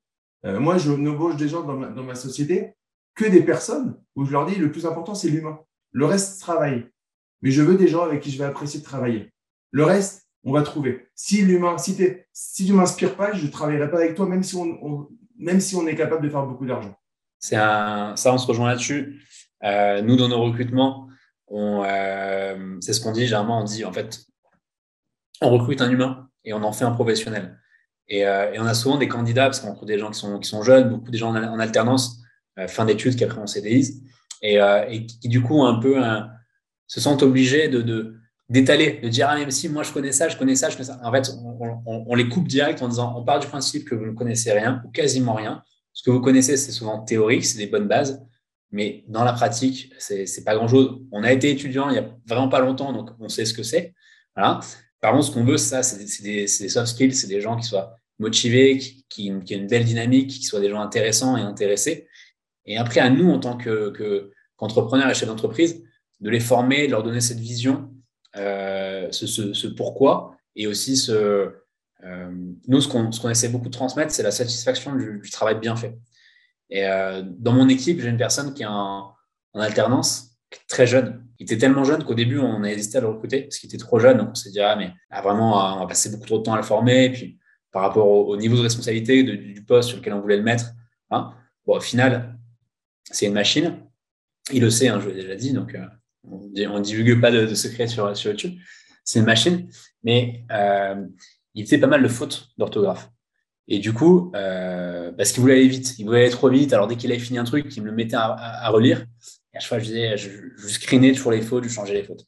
Euh, 0.44 0.58
moi, 0.58 0.78
je 0.78 0.90
n'embauche 0.92 1.36
des 1.36 1.48
gens 1.48 1.62
dans 1.62 1.76
ma, 1.76 2.14
société 2.14 2.74
que 3.14 3.24
des 3.24 3.42
personnes 3.42 3.96
où 4.16 4.24
je 4.24 4.32
leur 4.32 4.46
dis 4.46 4.56
le 4.56 4.70
plus 4.70 4.86
important, 4.86 5.14
c'est 5.14 5.28
l'humain. 5.28 5.60
Le 5.92 6.06
reste, 6.06 6.40
travaille. 6.40 6.86
Mais 7.42 7.50
je 7.50 7.62
veux 7.62 7.76
des 7.76 7.88
gens 7.88 8.04
avec 8.04 8.20
qui 8.20 8.30
je 8.30 8.38
vais 8.38 8.44
apprécier 8.44 8.80
de 8.80 8.84
travailler. 8.84 9.32
Le 9.70 9.84
reste, 9.84 10.26
on 10.44 10.52
va 10.52 10.62
trouver. 10.62 11.08
Si 11.14 11.42
l'humain, 11.42 11.76
si, 11.78 11.96
tu 11.96 12.72
m'inspires 12.72 13.16
pas, 13.16 13.32
je 13.32 13.44
ne 13.44 13.50
travaillerai 13.50 13.90
pas 13.90 13.98
avec 13.98 14.14
toi, 14.14 14.26
même 14.26 14.42
si 14.42 14.56
on, 14.56 15.86
est 15.86 15.94
capable 15.94 16.24
de 16.24 16.30
faire 16.30 16.46
beaucoup 16.46 16.66
d'argent. 16.66 16.94
Ça, 17.38 18.14
on 18.26 18.38
se 18.38 18.46
rejoint 18.46 18.68
là-dessus. 18.68 19.22
Euh, 19.64 20.02
nous, 20.02 20.16
dans 20.16 20.28
nos 20.28 20.42
recrutements, 20.42 21.08
euh, 21.52 22.78
c'est 22.80 22.92
ce 22.92 23.00
qu'on 23.00 23.12
dit. 23.12 23.26
Généralement, 23.26 23.60
on 23.60 23.64
dit 23.64 23.84
en 23.84 23.92
fait, 23.92 24.24
on 25.40 25.50
recrute 25.50 25.80
un 25.80 25.90
humain 25.90 26.28
et 26.44 26.52
on 26.52 26.62
en 26.62 26.72
fait 26.72 26.84
un 26.84 26.92
professionnel. 26.92 27.58
Et, 28.08 28.26
euh, 28.26 28.52
et 28.52 28.58
on 28.58 28.64
a 28.64 28.74
souvent 28.74 28.98
des 28.98 29.08
candidats, 29.08 29.44
parce 29.44 29.60
qu'on 29.60 29.70
recrute 29.70 29.88
des 29.88 29.98
gens 29.98 30.10
qui 30.10 30.48
sont, 30.48 30.62
jeunes, 30.62 30.90
beaucoup 30.90 31.10
des 31.10 31.18
gens 31.18 31.34
en, 31.34 31.58
alternance, 31.58 32.18
euh, 32.58 32.68
fin 32.68 32.84
d'études, 32.84 33.16
qui 33.16 33.24
après 33.24 33.40
on 33.40 33.46
CDI, 33.46 34.02
et, 34.42 34.60
euh, 34.60 34.84
et 34.88 35.06
qui, 35.06 35.28
du 35.28 35.42
coup 35.42 35.62
un 35.64 35.78
peu 35.78 36.00
se 36.86 37.00
sentent 37.00 37.22
obligés 37.22 37.68
de, 37.68 38.14
d'étaler, 38.48 39.00
de 39.02 39.08
dire 39.08 39.28
ah 39.30 39.36
même 39.36 39.50
si 39.50 39.68
moi 39.68 39.82
je 39.82 39.92
connais 39.92 40.12
ça, 40.12 40.28
je 40.28 40.36
connais 40.36 40.56
ça, 40.56 40.68
je 40.68 40.76
connais 40.76 40.88
ça. 40.88 41.00
En 41.02 41.12
fait, 41.12 41.30
on 41.86 42.14
les 42.14 42.28
coupe 42.28 42.48
direct 42.48 42.82
en 42.82 42.88
disant 42.88 43.14
on 43.16 43.24
part 43.24 43.40
du 43.40 43.46
principe 43.46 43.88
que 43.88 43.94
vous 43.94 44.04
ne 44.04 44.12
connaissez 44.12 44.52
rien 44.52 44.82
ou 44.84 44.90
quasiment 44.90 45.34
rien. 45.34 45.62
Ce 45.94 46.02
que 46.02 46.10
vous 46.10 46.20
connaissez, 46.20 46.56
c'est 46.56 46.72
souvent 46.72 47.00
théorique, 47.00 47.44
c'est 47.44 47.58
des 47.58 47.66
bonnes 47.66 47.88
bases, 47.88 48.22
mais 48.70 49.04
dans 49.08 49.24
la 49.24 49.32
pratique, 49.32 49.92
c'est 49.98 50.26
c'est 50.26 50.44
pas 50.44 50.54
grand 50.54 50.68
chose. 50.68 51.00
On 51.12 51.22
a 51.22 51.32
été 51.32 51.50
étudiant 51.50 51.88
il 51.88 51.96
y 51.96 51.98
a 51.98 52.08
vraiment 52.26 52.48
pas 52.48 52.60
longtemps, 52.60 52.92
donc 52.92 53.10
on 53.20 53.28
sait 53.28 53.44
ce 53.44 53.54
que 53.54 53.62
c'est. 53.62 53.94
Voilà. 54.36 54.60
Par 55.02 55.12
contre, 55.12 55.26
ce 55.26 55.30
qu'on 55.32 55.44
veut, 55.44 55.58
ça, 55.58 55.82
c'est 55.82 56.22
des, 56.22 56.46
soft 56.46 56.86
skills, 56.86 57.14
c'est 57.14 57.26
des 57.26 57.42
gens 57.42 57.56
qui 57.56 57.64
soient 57.64 57.98
motivés, 58.18 58.78
qui, 58.78 59.04
qui, 59.08 59.28
aient 59.28 59.56
une 59.56 59.66
belle 59.66 59.84
dynamique, 59.84 60.30
qui 60.30 60.44
soient 60.44 60.60
des 60.60 60.70
gens 60.70 60.80
intéressants 60.80 61.36
et 61.36 61.42
intéressés. 61.42 62.08
Et 62.64 62.78
après, 62.78 63.00
à 63.00 63.10
nous, 63.10 63.28
en 63.30 63.40
tant 63.40 63.56
que- 63.56 63.90
que- 63.90 64.30
qu'entrepreneurs 64.56 65.10
et 65.10 65.14
chefs 65.14 65.28
d'entreprise, 65.28 65.82
de 66.20 66.30
les 66.30 66.40
former, 66.40 66.86
de 66.86 66.92
leur 66.92 67.02
donner 67.02 67.20
cette 67.20 67.40
vision, 67.40 67.92
euh, 68.36 69.10
ce, 69.10 69.66
pourquoi, 69.66 70.36
et 70.54 70.68
aussi 70.68 70.96
ce, 70.96 71.52
euh, 72.04 72.30
nous, 72.68 72.80
ce 72.80 72.88
qu'on 72.88 73.30
essaie 73.30 73.48
beaucoup 73.48 73.66
de 73.68 73.74
transmettre, 73.74 74.12
c'est 74.12 74.22
la 74.22 74.30
satisfaction 74.30 74.94
du, 74.94 75.20
travail 75.30 75.58
bien 75.58 75.74
fait. 75.74 75.98
Et 76.70 76.86
euh, 76.86 77.22
dans 77.24 77.52
mon 77.52 77.68
équipe, 77.68 78.00
j'ai 78.00 78.08
une 78.08 78.16
personne 78.16 78.54
qui 78.54 78.62
est 78.62 78.66
en, 78.66 79.12
alternance, 79.54 80.36
très 80.68 80.86
jeune. 80.86 81.26
Il 81.42 81.46
était 81.46 81.58
tellement 81.58 81.82
jeune 81.82 82.04
qu'au 82.04 82.14
début, 82.14 82.38
on 82.38 82.62
a 82.62 82.70
hésité 82.70 82.98
à 82.98 83.00
le 83.00 83.08
recruter 83.08 83.42
parce 83.42 83.58
qu'il 83.58 83.68
était 83.68 83.76
trop 83.76 83.98
jeune. 83.98 84.20
On 84.30 84.32
s'est 84.32 84.50
dit, 84.50 84.60
ah, 84.60 84.76
mais 84.76 84.92
ah, 85.10 85.22
vraiment, 85.22 85.58
ah, 85.58 85.74
on 85.76 85.80
va 85.80 85.86
passer 85.88 86.08
beaucoup 86.08 86.24
trop 86.24 86.38
de 86.38 86.44
temps 86.44 86.54
à 86.54 86.56
le 86.56 86.62
former. 86.62 87.06
Et 87.06 87.10
puis, 87.10 87.40
par 87.72 87.82
rapport 87.82 88.06
au, 88.06 88.28
au 88.28 88.36
niveau 88.36 88.56
de 88.56 88.60
responsabilité 88.60 89.24
du 89.24 89.64
poste 89.64 89.88
sur 89.88 89.98
lequel 89.98 90.12
on 90.12 90.20
voulait 90.20 90.36
le 90.36 90.44
mettre, 90.44 90.66
hein, 91.10 91.34
bon, 91.66 91.78
au 91.78 91.80
final, 91.80 92.38
c'est 93.10 93.26
une 93.26 93.32
machine. 93.32 93.76
Il 94.52 94.62
le 94.62 94.70
sait, 94.70 94.86
hein, 94.86 95.00
je 95.00 95.08
l'ai 95.08 95.14
déjà 95.16 95.34
dit. 95.34 95.52
Donc, 95.52 95.74
euh, 95.74 95.84
on 96.28 96.78
ne 96.78 96.80
divulgue 96.80 97.20
pas 97.20 97.32
de, 97.32 97.52
secrets 97.56 97.88
sur, 97.88 98.08
YouTube. 98.24 98.54
C'est 99.02 99.18
une 99.18 99.26
machine. 99.26 99.68
Mais 100.04 100.44
euh, 100.52 101.04
il 101.56 101.64
faisait 101.64 101.78
pas 101.78 101.88
mal 101.88 102.04
de 102.04 102.08
fautes 102.08 102.50
d'orthographe. 102.56 103.10
Et 103.66 103.80
du 103.80 103.92
coup, 103.92 104.30
euh, 104.36 105.10
parce 105.10 105.32
qu'il 105.32 105.40
voulait 105.40 105.54
aller 105.54 105.66
vite, 105.66 105.98
il 105.98 106.06
voulait 106.06 106.20
aller 106.20 106.30
trop 106.30 106.50
vite. 106.50 106.72
Alors 106.72 106.86
dès 106.86 106.94
qu'il 106.94 107.10
avait 107.10 107.20
fini 107.20 107.38
un 107.38 107.44
truc, 107.44 107.76
il 107.76 107.82
me 107.82 107.86
le 107.88 107.96
mettait 107.96 108.14
à 108.16 108.68
relire. 108.68 109.04
Et 109.54 109.58
à 109.58 109.60
chaque 109.60 109.68
fois, 109.68 109.78
je 109.78 109.84
disais, 109.84 110.16
je, 110.16 110.30
je 110.56 110.68
screenais 110.68 111.12
toujours 111.12 111.32
les 111.32 111.42
fautes, 111.42 111.64
je 111.64 111.68
changeais 111.68 111.94
les 111.94 112.04
fautes. 112.04 112.26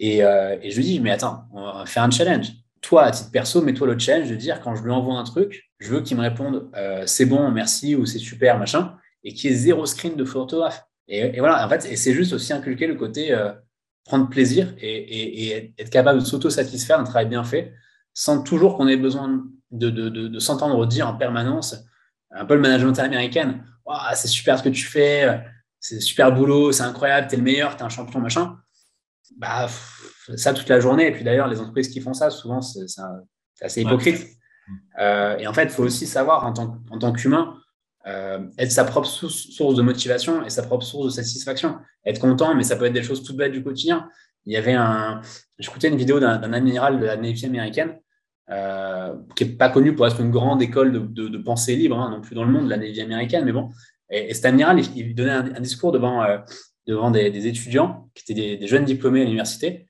Et, 0.00 0.24
euh, 0.24 0.56
je 0.62 0.74
lui 0.76 0.82
dis, 0.82 0.98
mais 0.98 1.10
attends, 1.10 1.44
on 1.52 1.62
va 1.62 1.86
faire 1.86 2.02
un 2.02 2.10
challenge. 2.10 2.48
Toi, 2.80 3.04
à 3.04 3.10
titre 3.10 3.30
perso, 3.30 3.60
mets-toi 3.60 3.86
le 3.86 3.98
challenge 3.98 4.30
de 4.30 4.34
dire 4.34 4.60
quand 4.62 4.74
je 4.74 4.82
lui 4.82 4.90
envoie 4.90 5.14
un 5.14 5.24
truc, 5.24 5.70
je 5.78 5.90
veux 5.90 6.00
qu'il 6.00 6.16
me 6.16 6.22
réponde 6.22 6.70
euh, 6.74 7.04
c'est 7.06 7.26
bon, 7.26 7.50
merci 7.50 7.94
ou 7.94 8.06
c'est 8.06 8.18
super, 8.18 8.58
machin, 8.58 8.96
et 9.22 9.34
qu'il 9.34 9.50
y 9.50 9.52
ait 9.52 9.56
zéro 9.56 9.84
screen 9.84 10.16
de 10.16 10.24
faute 10.24 10.36
d'orthographe. 10.36 10.82
Et, 11.06 11.38
voilà, 11.38 11.64
en 11.64 11.68
fait, 11.68 11.82
c'est 11.96 12.14
juste 12.14 12.32
aussi 12.32 12.52
inculquer 12.52 12.86
le 12.86 12.94
côté 12.94 13.32
euh, 13.32 13.52
prendre 14.04 14.28
plaisir 14.30 14.74
et, 14.80 15.74
être 15.76 15.90
capable 15.90 16.20
de 16.20 16.24
s'auto-satisfaire 16.24 16.98
d'un 16.98 17.04
travail 17.04 17.26
bien 17.26 17.44
fait, 17.44 17.74
sans 18.14 18.42
toujours 18.42 18.76
qu'on 18.76 18.88
ait 18.88 18.96
besoin 18.96 19.44
de, 19.70 20.38
s'entendre 20.38 20.86
dire 20.86 21.08
en 21.08 21.14
permanence, 21.14 21.76
un 22.30 22.46
peu 22.46 22.54
le 22.54 22.60
management 22.60 22.98
américain, 23.00 23.60
Ouah, 23.84 24.14
c'est 24.14 24.28
super 24.28 24.56
ce 24.56 24.62
que 24.62 24.68
tu 24.68 24.84
fais, 24.84 25.42
c'est 25.80 26.00
super 26.00 26.32
boulot, 26.32 26.72
c'est 26.72 26.82
incroyable, 26.82 27.26
t'es 27.28 27.36
le 27.36 27.42
meilleur, 27.42 27.76
t'es 27.76 27.82
un 27.82 27.88
champion, 27.88 28.20
machin. 28.20 28.56
Bah, 29.36 29.68
ça 30.36 30.52
toute 30.52 30.68
la 30.68 30.80
journée. 30.80 31.06
Et 31.08 31.12
puis 31.12 31.24
d'ailleurs, 31.24 31.48
les 31.48 31.58
entreprises 31.60 31.88
qui 31.88 32.00
font 32.00 32.12
ça, 32.12 32.30
souvent, 32.30 32.60
c'est 32.60 32.84
un- 33.00 33.20
assez 33.62 33.82
hypocrite. 33.82 34.26
Euh, 35.00 35.36
et 35.38 35.46
en 35.46 35.52
fait, 35.52 35.64
il 35.64 35.70
faut 35.70 35.82
aussi 35.84 36.06
savoir, 36.06 36.44
en 36.46 36.52
tant, 36.52 36.78
en 36.90 36.98
tant 36.98 37.12
qu'humain, 37.12 37.56
euh, 38.06 38.40
être 38.58 38.70
sa 38.72 38.84
propre 38.84 39.06
source, 39.08 39.74
de 39.74 39.82
motivation 39.82 40.44
et 40.44 40.50
sa 40.50 40.62
propre 40.62 40.84
source 40.84 41.06
de 41.06 41.10
satisfaction. 41.10 41.78
Être 42.04 42.20
content, 42.20 42.54
mais 42.54 42.62
ça 42.62 42.76
peut 42.76 42.84
être 42.86 42.92
des 42.92 43.02
choses 43.02 43.22
toutes 43.22 43.36
bêtes 43.36 43.52
du 43.52 43.62
quotidien. 43.62 44.08
Il 44.46 44.52
y 44.52 44.56
avait 44.56 44.72
un. 44.74 45.20
J'écoutais 45.58 45.88
une 45.88 45.96
vidéo 45.96 46.18
d'un 46.20 46.38
d'un 46.38 46.52
amiral 46.54 46.98
de 46.98 47.04
la 47.04 47.16
Navy 47.16 47.44
américaine 47.44 47.98
euh, 48.50 49.14
qui 49.36 49.44
n'est 49.44 49.52
pas 49.52 49.68
connu 49.68 49.94
pour 49.94 50.06
être 50.06 50.20
une 50.20 50.30
grande 50.30 50.62
école 50.62 50.92
de, 50.92 50.98
de- 51.00 51.28
de 51.28 51.38
pensée 51.38 51.76
libre, 51.76 51.98
hein, 52.00 52.10
non 52.10 52.20
plus 52.22 52.34
dans 52.34 52.44
le 52.44 52.50
monde, 52.50 52.68
la 52.68 52.78
Navy 52.78 53.00
américaine, 53.02 53.44
mais 53.44 53.52
bon. 53.52 53.70
Et, 54.10 54.30
et 54.30 54.34
cet 54.34 54.44
amiral, 54.44 54.80
il, 54.96 55.14
donnait 55.14 55.30
un, 55.30 55.60
discours 55.60 55.92
devant, 55.92 56.22
euh, 56.22 56.38
devant 56.86 57.10
des, 57.10 57.46
étudiants 57.46 58.10
qui 58.14 58.32
étaient 58.32 58.58
des, 58.58 58.66
jeunes 58.66 58.84
diplômés 58.84 59.22
à 59.22 59.24
l'université. 59.24 59.86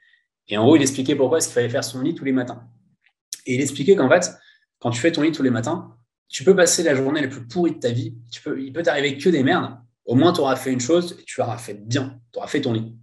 Et 0.49 0.59
en 0.59 0.65
gros, 0.65 0.77
il 0.77 0.83
expliquait 0.83 1.17
pourquoi 1.17 1.39
est-ce 1.39 1.49
qu'il 1.49 1.55
fallait 1.55 1.69
faire 1.69 1.85
son 1.85 2.03
lit 2.03 2.15
tous 2.15 2.25
les 2.25 2.33
matins. 2.33 2.63
Et 3.47 3.55
il 3.55 3.61
expliquait 3.61 3.97
qu'en 3.97 4.09
fait, 4.09 4.33
quand 4.79 4.91
tu 4.91 5.01
fais 5.01 5.13
ton 5.13 5.23
lit 5.23 5.33
tous 5.33 5.43
les 5.43 5.51
matins, 5.51 5.97
tu 6.29 6.45
peux 6.45 6.55
passer 6.55 6.83
la 6.83 6.95
journée 6.95 7.21
la 7.21 7.29
plus 7.29 7.47
pourrie 7.47 7.73
de 7.73 7.81
ta 7.81 7.91
vie. 7.91 8.15
Tu 8.31 8.41
peux, 8.43 8.61
il 8.61 8.73
peut 8.73 8.83
t'arriver 8.83 9.17
que 9.19 9.29
des 9.29 9.43
merdes. 9.43 9.77
Au 10.05 10.15
moins, 10.15 10.33
tu 10.33 10.41
auras 10.41 10.57
fait 10.57 10.73
une 10.73 10.81
chose 10.81 11.17
et 11.21 11.25
tu 11.25 11.41
l'auras 11.41 11.59
fait 11.59 11.75
bien. 11.75 12.19
Tu 12.33 12.39
auras 12.39 12.49
fait 12.49 12.61
ton 12.61 12.73
lit. 12.73 12.97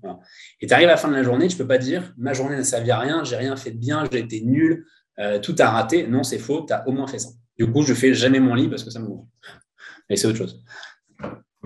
Et 0.60 0.67
tu 0.67 0.73
arrives 0.73 0.88
à 0.88 0.91
la 0.91 0.97
fin 0.97 1.08
de 1.08 1.13
la 1.13 1.23
journée, 1.23 1.47
tu 1.47 1.58
peux 1.58 1.67
pas 1.67 1.77
dire 1.77 2.13
ma 2.17 2.34
journée 2.34 2.56
n'a 2.56 2.63
servi 2.63 2.91
à 2.91 2.99
rien, 2.99 3.23
j'ai 3.23 3.36
rien 3.36 3.56
fait 3.56 3.71
de 3.71 3.77
bien, 3.77 4.03
j'ai 4.12 4.19
été 4.19 4.41
nul, 4.41 4.86
euh, 5.19 5.39
tout 5.39 5.56
a 5.60 5.69
raté. 5.69 6.08
Non, 6.08 6.23
c'est 6.23 6.39
faux, 6.39 6.65
tu 6.65 6.73
as 6.73 6.88
au 6.88 6.91
moins 6.91 7.08
fait 7.08 7.19
ça. 7.19 7.30
Du 7.58 7.71
coup, 7.71 7.84
je 7.84 7.93
fais 7.93 8.13
jamais 8.13 8.39
mon 8.39 8.56
lit 8.56 8.67
parce 8.67 8.84
que 8.84 8.89
ça 8.89 8.99
me 8.99 9.08
gonfle. 9.08 9.27
Mais 10.10 10.15
c'est 10.15 10.27
autre 10.27 10.38
chose. 10.38 10.63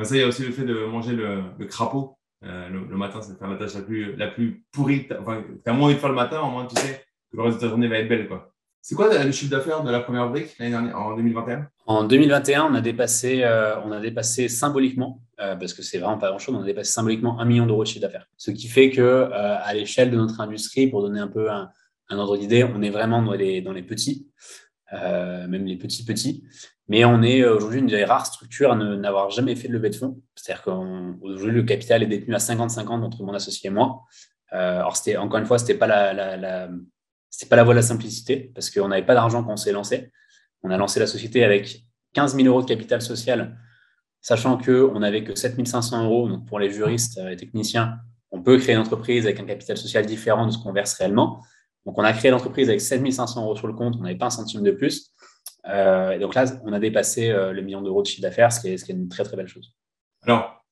Ça, 0.03 0.15
il 0.15 0.21
y 0.21 0.23
a 0.23 0.27
aussi 0.27 0.43
le 0.43 0.51
fait 0.51 0.63
de 0.65 0.85
manger 0.85 1.13
le, 1.13 1.43
crapaud. 1.65 2.17
Euh, 2.43 2.69
le, 2.69 2.97
matin, 2.97 3.21
c'est 3.21 3.39
la 3.39 3.55
tâche 3.55 3.75
la 3.75 3.81
plus, 3.81 4.15
la 4.15 4.27
plus 4.27 4.63
pourrie. 4.71 5.07
t'as- 5.07 5.19
Enfin, 5.21 5.43
tu 5.63 5.69
as 5.69 5.73
moins 5.73 5.85
envie 5.87 5.95
de 5.95 5.99
faire 5.99 6.09
le 6.09 6.15
matin, 6.15 6.41
au 6.41 6.49
moins 6.49 6.65
tu 6.65 6.75
sais 6.75 7.03
que 7.31 7.37
le 7.37 7.43
reste 7.43 7.57
de 7.57 7.61
ta 7.61 7.69
journée 7.69 7.87
va 7.87 7.97
être 7.99 8.09
belle. 8.09 8.27
Quoi. 8.27 8.51
C'est 8.81 8.95
quoi 8.95 9.13
le 9.23 9.31
chiffre 9.31 9.51
d'affaires 9.51 9.83
de 9.83 9.91
la 9.91 9.99
première 9.99 10.27
brique 10.29 10.55
l'année 10.57 10.71
dernière, 10.71 10.97
en 10.99 11.15
2021 11.15 11.67
En 11.85 12.03
2021, 12.03 12.65
on 12.65 12.73
a 12.73 12.81
dépassé, 12.81 13.43
euh, 13.43 13.79
on 13.85 13.91
a 13.91 13.99
dépassé 13.99 14.49
symboliquement, 14.49 15.21
euh, 15.39 15.55
parce 15.55 15.73
que 15.75 15.83
c'est 15.83 15.99
vraiment 15.99 16.17
pas 16.17 16.29
grand-chose, 16.29 16.55
on 16.55 16.61
a 16.63 16.65
dépassé 16.65 16.91
symboliquement 16.91 17.39
un 17.39 17.45
million 17.45 17.67
d'euros 17.67 17.83
de 17.83 17.87
chiffre 17.87 18.01
d'affaires. 18.01 18.25
Ce 18.37 18.49
qui 18.49 18.67
fait 18.67 18.89
que, 18.89 19.29
à 19.31 19.71
l'échelle 19.75 20.09
de 20.09 20.17
notre 20.17 20.41
industrie, 20.41 20.87
pour 20.87 21.03
donner 21.03 21.19
un 21.19 21.27
peu 21.27 21.51
un, 21.51 21.69
un 22.09 22.17
ordre 22.17 22.37
d'idée, 22.37 22.63
on 22.63 22.81
est 22.81 22.89
vraiment 22.89 23.21
dans 23.21 23.33
les, 23.33 23.61
dans 23.61 23.71
les 23.71 23.83
petits, 23.83 24.27
même 24.91 25.65
les 25.65 25.77
petits 25.77 26.03
petits. 26.03 26.43
Mais 26.91 27.05
on 27.05 27.23
est 27.23 27.39
euh, 27.39 27.55
aujourd'hui 27.55 27.79
une 27.79 27.87
des 27.87 28.03
rares 28.03 28.25
structures 28.25 28.73
à 28.73 28.75
n'avoir 28.75 29.29
jamais 29.29 29.55
fait 29.55 29.69
de 29.69 29.73
levée 29.73 29.91
de 29.91 29.95
fonds. 29.95 30.21
C'est-à-dire 30.35 30.61
qu'aujourd'hui, 30.61 31.53
le 31.53 31.63
capital 31.63 32.03
est 32.03 32.05
détenu 32.05 32.35
à 32.35 32.37
50-50 32.37 32.89
entre 33.01 33.23
mon 33.23 33.33
associé 33.33 33.69
et 33.69 33.71
moi. 33.71 34.01
Euh, 34.51 34.79
alors, 34.79 34.97
c'était, 34.97 35.15
encore 35.15 35.39
une 35.39 35.45
fois, 35.45 35.57
c'était 35.57 35.75
pas 35.75 35.87
la, 35.87 36.13
la, 36.13 36.67
pas 37.49 37.55
la 37.55 37.63
voie 37.63 37.73
de 37.73 37.79
la 37.79 37.81
simplicité, 37.81 38.51
parce 38.53 38.69
qu'on 38.69 38.89
n'avait 38.89 39.05
pas 39.05 39.13
d'argent 39.13 39.41
quand 39.41 39.53
on 39.53 39.55
s'est 39.55 39.71
lancé. 39.71 40.11
On 40.63 40.69
a 40.69 40.75
lancé 40.75 40.99
la 40.99 41.07
société 41.07 41.45
avec 41.45 41.81
15 42.11 42.35
000 42.35 42.49
euros 42.49 42.61
de 42.61 42.67
capital 42.67 43.01
social, 43.01 43.57
sachant 44.19 44.57
qu'on 44.57 44.99
n'avait 44.99 45.23
que 45.23 45.33
7 45.33 45.65
500 45.65 46.03
euros. 46.03 46.27
Donc, 46.27 46.45
pour 46.45 46.59
les 46.59 46.71
juristes 46.71 47.17
et 47.19 47.37
techniciens, 47.37 47.99
on 48.31 48.43
peut 48.43 48.57
créer 48.57 48.75
une 48.75 48.81
entreprise 48.81 49.23
avec 49.23 49.39
un 49.39 49.45
capital 49.45 49.77
social 49.77 50.05
différent 50.05 50.45
de 50.45 50.51
ce 50.51 50.57
qu'on 50.57 50.73
verse 50.73 50.95
réellement. 50.95 51.41
Donc, 51.85 51.97
on 51.97 52.03
a 52.03 52.11
créé 52.11 52.31
l'entreprise 52.31 52.67
avec 52.67 52.81
7 52.81 53.09
500 53.09 53.43
euros 53.43 53.55
sur 53.55 53.67
le 53.67 53.73
compte, 53.75 53.95
on 53.97 54.03
n'avait 54.03 54.17
pas 54.17 54.25
un 54.25 54.29
centime 54.29 54.61
de 54.61 54.71
plus. 54.71 55.13
Euh, 55.67 56.11
et 56.11 56.19
donc 56.19 56.33
là, 56.33 56.45
on 56.63 56.73
a 56.73 56.79
dépassé 56.79 57.29
euh, 57.29 57.51
le 57.51 57.61
million 57.61 57.81
d'euros 57.81 58.01
de 58.01 58.07
chiffre 58.07 58.21
d'affaires, 58.21 58.51
ce, 58.51 58.59
qui 58.59 58.69
est- 58.69 58.77
ce 58.77 58.85
qui 58.85 58.91
une 58.91 59.09
très, 59.09 59.23
très 59.23 59.37
belle 59.37 59.47
chose. 59.47 59.73
Alors, 60.23 60.63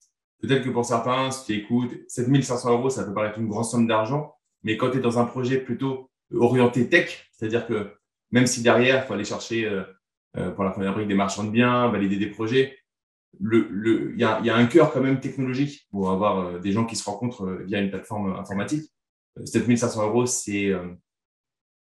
peut-être 0.42 0.64
que 0.64 0.70
pour 0.70 0.86
certains, 0.86 1.32
si 1.32 1.46
tu 1.46 1.54
écoutes, 1.54 1.94
7500 2.08 2.72
euros, 2.72 2.90
ça 2.90 3.04
peut 3.04 3.14
paraître 3.14 3.40
une 3.40 3.48
grosse 3.48 3.72
somme 3.72 3.88
d'argent, 3.88 4.36
mais 4.64 4.78
quand 4.78 4.92
tu 4.92 4.98
es 4.98 5.02
dans 5.02 5.20
un 5.20 5.26
projet 5.26 5.60
plutôt 5.60 6.10
orienté 6.34 6.90
tech, 6.90 7.30
c'est-à-dire 7.32 7.66
que 7.68 7.96
même 8.32 8.46
si 8.46 8.62
derrière, 8.62 9.04
il 9.04 9.08
faut 9.08 9.14
aller 9.14 9.24
chercher 9.24 9.66
euh, 9.66 10.52
pour 10.52 10.64
la 10.64 10.72
première 10.72 10.94
brique 10.94 11.08
des 11.08 11.16
marchands 11.16 11.44
de 11.44 11.50
biens, 11.50 11.90
valider 11.90 12.18
des 12.18 12.28
projets. 12.30 12.78
Il 13.40 14.16
y 14.18 14.24
a, 14.24 14.56
un 14.56 14.66
cœur 14.66 14.92
quand 14.92 15.02
même 15.02 15.20
technologique 15.20 15.88
pour 15.92 16.12
avoir 16.12 16.60
des 16.60 16.72
gens 16.72 16.86
qui 16.86 16.96
se 16.96 17.04
rencontrent 17.08 17.46
via 17.66 17.80
une 17.80 17.90
plateforme 17.90 18.34
informatique. 18.34 18.92
7500 19.44 20.08
euros, 20.08 20.26
c'est, 20.26 20.74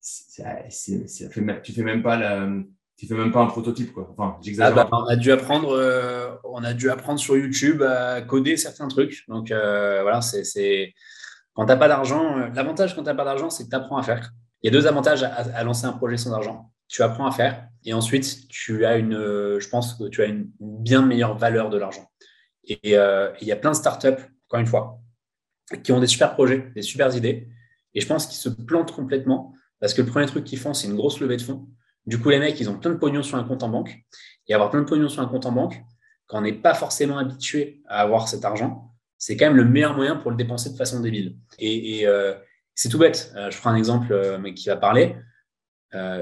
tu 0.01 1.73
fais 1.73 1.83
même 1.83 2.03
pas 2.03 2.17
la, 2.17 2.49
tu 2.97 3.07
fais 3.07 3.15
même 3.15 3.31
pas 3.31 3.41
un 3.41 3.47
prototype 3.47 3.93
quoi. 3.93 4.09
Enfin. 4.17 4.39
Ah 4.59 4.71
bah, 4.71 4.89
on 4.91 5.07
a 5.07 5.17
dû 5.17 5.31
apprendre, 5.31 5.71
euh, 5.73 6.31
on 6.45 6.65
a 6.65 6.73
dû 6.73 6.91
apprendre 6.91 7.21
sur 7.21 7.37
YouTube 7.37 7.83
à 7.83 8.23
coder 8.23 8.57
certains 8.57 8.89
trucs. 8.89 9.25
Donc 9.29 9.51
euh, 9.51 10.01
voilà, 10.03 10.23
c'est, 10.23 10.95
quand 11.55 11.67
t'as 11.67 11.77
pas 11.77 11.89
d'argent, 11.89 12.39
euh, 12.39 12.49
l'avantage 12.55 12.97
quand 12.97 13.03
t'as 13.03 13.15
pas 13.15 13.25
d'argent, 13.25 13.51
c'est 13.51 13.65
que 13.65 13.71
tu 13.71 13.77
apprends 13.77 13.99
à 13.99 14.03
faire. 14.03 14.31
Il 14.63 14.73
y 14.73 14.75
a 14.75 14.79
deux 14.79 14.87
avantages 14.87 15.23
à, 15.23 15.63
lancer 15.63 15.85
un 15.85 15.93
projet 15.93 16.17
sans 16.17 16.33
argent. 16.33 16.73
Tu 16.89 17.03
apprends 17.03 17.27
à 17.27 17.33
faire 17.33 17.69
et 17.85 17.93
ensuite 17.93 18.49
tu 18.49 18.87
as 18.87 18.97
une, 18.97 19.15
je 19.15 19.69
pense 19.69 19.95
que 19.95 20.09
tu 20.09 20.23
as 20.23 20.27
une 20.27 20.51
bien 20.61 21.03
meilleure 21.03 21.37
valeur 21.37 21.69
de 21.69 21.77
l'argent. 21.77 22.11
Et 22.65 22.79
il 22.83 23.47
y 23.47 23.53
a 23.53 23.57
plein 23.57 23.71
de 23.71 23.77
startups, 23.77 24.23
encore 24.49 24.61
une 24.61 24.67
fois, 24.67 24.99
qui 25.85 25.93
ont 25.93 26.01
des 26.01 26.07
super 26.07 26.35
projets, 26.35 26.73
des 26.75 26.83
super 26.83 27.15
idées, 27.15 27.49
et 27.95 28.01
je 28.01 28.07
pense 28.07 28.27
qu'ils 28.27 28.39
se 28.39 28.49
plantent 28.49 28.93
complètement 28.93 29.55
parce 29.81 29.95
que 29.95 30.03
le 30.03 30.09
premier 30.09 30.27
truc 30.27 30.45
qu'ils 30.45 30.59
font, 30.59 30.75
c'est 30.75 30.89
une 30.89 30.97
grosse 30.97 31.21
levée 31.21 31.37
de 31.37 31.43
fonds. 31.43 31.69
Du 32.07 32.21
coup, 32.21 32.31
les 32.31 32.39
mecs, 32.39 32.59
ils 32.61 32.71
ont 32.71 32.79
plein 32.79 32.93
de 32.93 32.97
pognon 32.97 33.23
sur 33.23 33.37
un 33.37 33.45
compte 33.45 33.63
en 33.63 33.69
banque. 33.69 33.99
Et 34.49 34.55
avoir 34.55 34.71
plein 34.71 34.81
de 34.81 34.87
pognon 34.87 35.09
sur 35.09 35.23
un 35.23 35.27
compte 35.27 35.47
en 35.47 35.53
banque, 35.53 35.83
quand 36.27 36.39
on 36.39 36.43
n'est 36.43 36.53
pas 36.53 36.75
forcément 36.75 37.19
habitué 37.19 37.83
à 37.89 38.01
avoir 38.01 38.29
cet 38.29 38.45
argent, 38.45 38.93
c'est 39.19 39.37
quand 39.37 39.47
même 39.47 39.57
le 39.57 39.65
meilleur 39.65 39.97
moyen 39.97 40.17
pour 40.17 40.31
le 40.31 40.37
dépenser 40.37 40.71
de 40.71 40.77
façon 40.77 41.01
débile. 41.01 41.37
Et, 41.59 42.07
euh, 42.07 42.35
c'est 42.75 42.89
tout 42.89 42.99
bête. 42.99 43.33
Euh, 43.37 43.51
je 43.51 43.59
prends 43.59 43.71
un 43.71 43.77
exemple 43.77 44.13
euh, 44.13 44.53
qui 44.53 44.69
va 44.69 44.77
parler. 44.77 45.17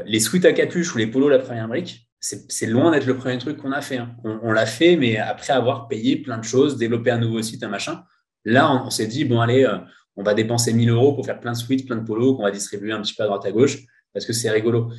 les 0.06 0.20
sweats 0.20 0.46
à 0.46 0.52
capuche 0.52 0.94
ou 0.94 0.98
les 0.98 1.08
polos 1.08 1.28
la 1.28 1.40
première 1.40 1.66
brique, 1.68 2.08
c'est 2.20 2.66
loin 2.66 2.90
d'être 2.90 3.06
le 3.06 3.16
premier 3.16 3.36
truc 3.38 3.58
qu'on 3.58 3.72
a 3.72 3.82
fait. 3.82 3.98
Hein. 3.98 4.16
On, 4.24 4.52
l'a 4.52 4.66
fait, 4.66 4.96
mais 4.96 5.18
après 5.18 5.52
avoir 5.52 5.88
payé 5.88 6.16
plein 6.16 6.38
de 6.38 6.44
choses, 6.44 6.78
développé 6.78 7.10
un 7.10 7.18
nouveau 7.18 7.42
site, 7.42 7.62
un 7.64 7.68
machin. 7.68 8.04
Là, 8.44 8.72
on, 8.72 8.88
s'est 8.88 9.08
dit, 9.08 9.24
bon, 9.24 9.40
allez, 9.40 9.66
on 10.16 10.22
va 10.22 10.32
dépenser 10.32 10.72
1000 10.72 10.88
euros 10.90 11.12
pour 11.12 11.26
faire 11.26 11.40
plein 11.40 11.52
de 11.52 11.56
sweats, 11.56 11.84
plein 11.86 11.96
de 11.96 12.06
polos 12.06 12.36
qu'on 12.36 12.44
va 12.44 12.50
distribuer 12.50 12.92
un 12.92 13.02
petit 13.02 13.14
peu 13.14 13.24
à 13.24 13.26
droite 13.26 13.44
à 13.44 13.50
gauche 13.52 13.78
parce 14.14 14.24
que 14.24 14.32
c'est 14.32 14.48
rigolo. 14.48 14.90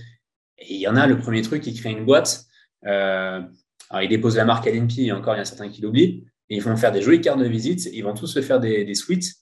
Et 0.60 0.76
il 0.76 0.80
y 0.80 0.88
en 0.88 0.96
a, 0.96 1.08
le 1.08 1.18
premier 1.18 1.42
truc, 1.42 1.66
ils 1.68 1.80
créent 1.80 1.92
une 1.92 2.06
boîte. 2.06 2.46
Euh, 2.86 3.42
alors, 3.90 4.04
ils 4.04 4.10
déposent 4.10 4.38
la 4.38 4.46
marque 4.46 4.66
LNP, 4.66 5.00
et 5.00 5.12
encore, 5.12 5.36
il 5.36 5.40
y 5.40 5.42
a 5.42 5.46
certains 5.46 5.70
qui 5.70 5.82
l'oublient. 5.82 6.26
Et 6.50 6.58
ils 6.58 6.62
vont 6.62 6.76
faire 6.78 6.92
des 6.92 7.02
jolies 7.02 7.22
cartes 7.22 7.40
de 7.40 7.48
visite. 7.48 7.86
Ils 7.92 8.02
vont 8.02 8.14
tous 8.14 8.28
se 8.28 8.42
faire 8.42 8.60
des, 8.60 8.94
suites. 8.94 9.34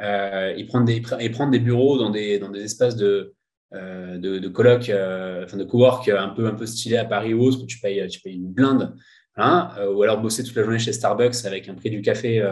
Euh, 0.00 0.54
ils, 0.56 0.66
prennent 0.66 0.84
des, 0.84 1.02
ils 1.20 1.30
prennent 1.30 1.50
des 1.50 1.58
bureaux 1.58 1.98
dans 1.98 2.10
des, 2.10 2.38
dans 2.38 2.48
des 2.48 2.62
espaces 2.62 2.96
de, 2.96 3.34
euh, 3.74 4.18
de, 4.18 4.38
de 4.38 4.52
euh, 4.90 5.44
enfin 5.44 5.56
de 5.56 5.64
cowork 5.64 6.08
un 6.08 6.28
peu, 6.30 6.46
un 6.46 6.54
peu 6.54 6.66
stylé 6.66 6.96
à 6.96 7.04
Paris 7.04 7.34
ou 7.34 7.42
autre, 7.42 7.62
où 7.62 7.66
tu 7.66 7.78
payes, 7.78 8.06
tu 8.08 8.20
payes 8.20 8.36
une 8.36 8.52
blinde. 8.52 8.94
Hein, 9.36 9.70
ou 9.90 10.02
alors 10.02 10.20
bosser 10.20 10.44
toute 10.44 10.54
la 10.56 10.62
journée 10.62 10.78
chez 10.78 10.92
Starbucks 10.92 11.46
avec 11.46 11.66
un 11.66 11.74
prix 11.74 11.88
du 11.88 12.02
café 12.02 12.46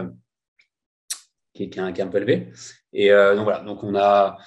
qui, 1.53 1.63
est, 1.63 1.69
qui, 1.69 1.79
est 1.79 2.01
un, 2.01 2.07
peu 2.07 2.17
élevé. 2.17 2.51
Et 2.91 3.09
donc 3.09 3.43
voilà, 3.43 3.59
donc 3.59 3.83
on 3.83 3.93
a, 3.95 4.39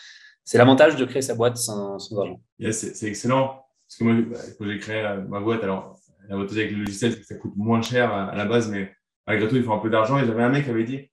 c'est 0.43 0.59
l'avantage 0.59 0.97
de 0.97 1.05
créer 1.05 1.23
sa 1.23 1.37
boîte 1.37 1.57
sans 1.57 2.13
argent. 2.19 2.41
c'est 2.73 3.07
excellent. 3.07 3.64
Parce 3.87 3.99
que 3.99 4.05
moi, 4.05 4.39
quand 4.59 4.67
j'ai 4.67 4.79
créé 4.79 5.05
euh, 5.05 5.23
ma 5.23 5.41
boîte, 5.41 5.63
alors, 5.63 5.99
l'avantage 6.29 6.59
avec 6.59 6.73
le 6.73 6.79
logiciel, 6.79 7.23
ça 7.25 7.35
coûte 7.37 7.53
moins 7.57 7.83
cher 7.83 8.13
à, 8.13 8.35
la 8.35 8.45
base, 8.45 8.71
mais 8.71 8.93
malgré 9.27 9.49
tout, 9.49 9.57
il 9.57 9.63
faut 9.63 9.73
un 9.73 9.79
peu 9.79 9.91
d'argent. 9.91 10.19
Et 10.19 10.27
j'avais 10.27 10.43
un 10.43 10.49
mec 10.49 10.65
qui 10.65 10.71
avait 10.71 10.85
dit, 10.85 11.11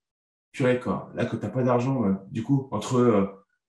purée, 0.52 0.80
quoi, 0.80 1.12
là, 1.16 1.26
que 1.26 1.36
t'as 1.36 1.50
pas 1.50 1.64
d'argent, 1.64 2.06
euh, 2.06 2.14
du 2.30 2.44
coup, 2.44 2.68
entre 2.72 2.98
euh, 2.98 3.28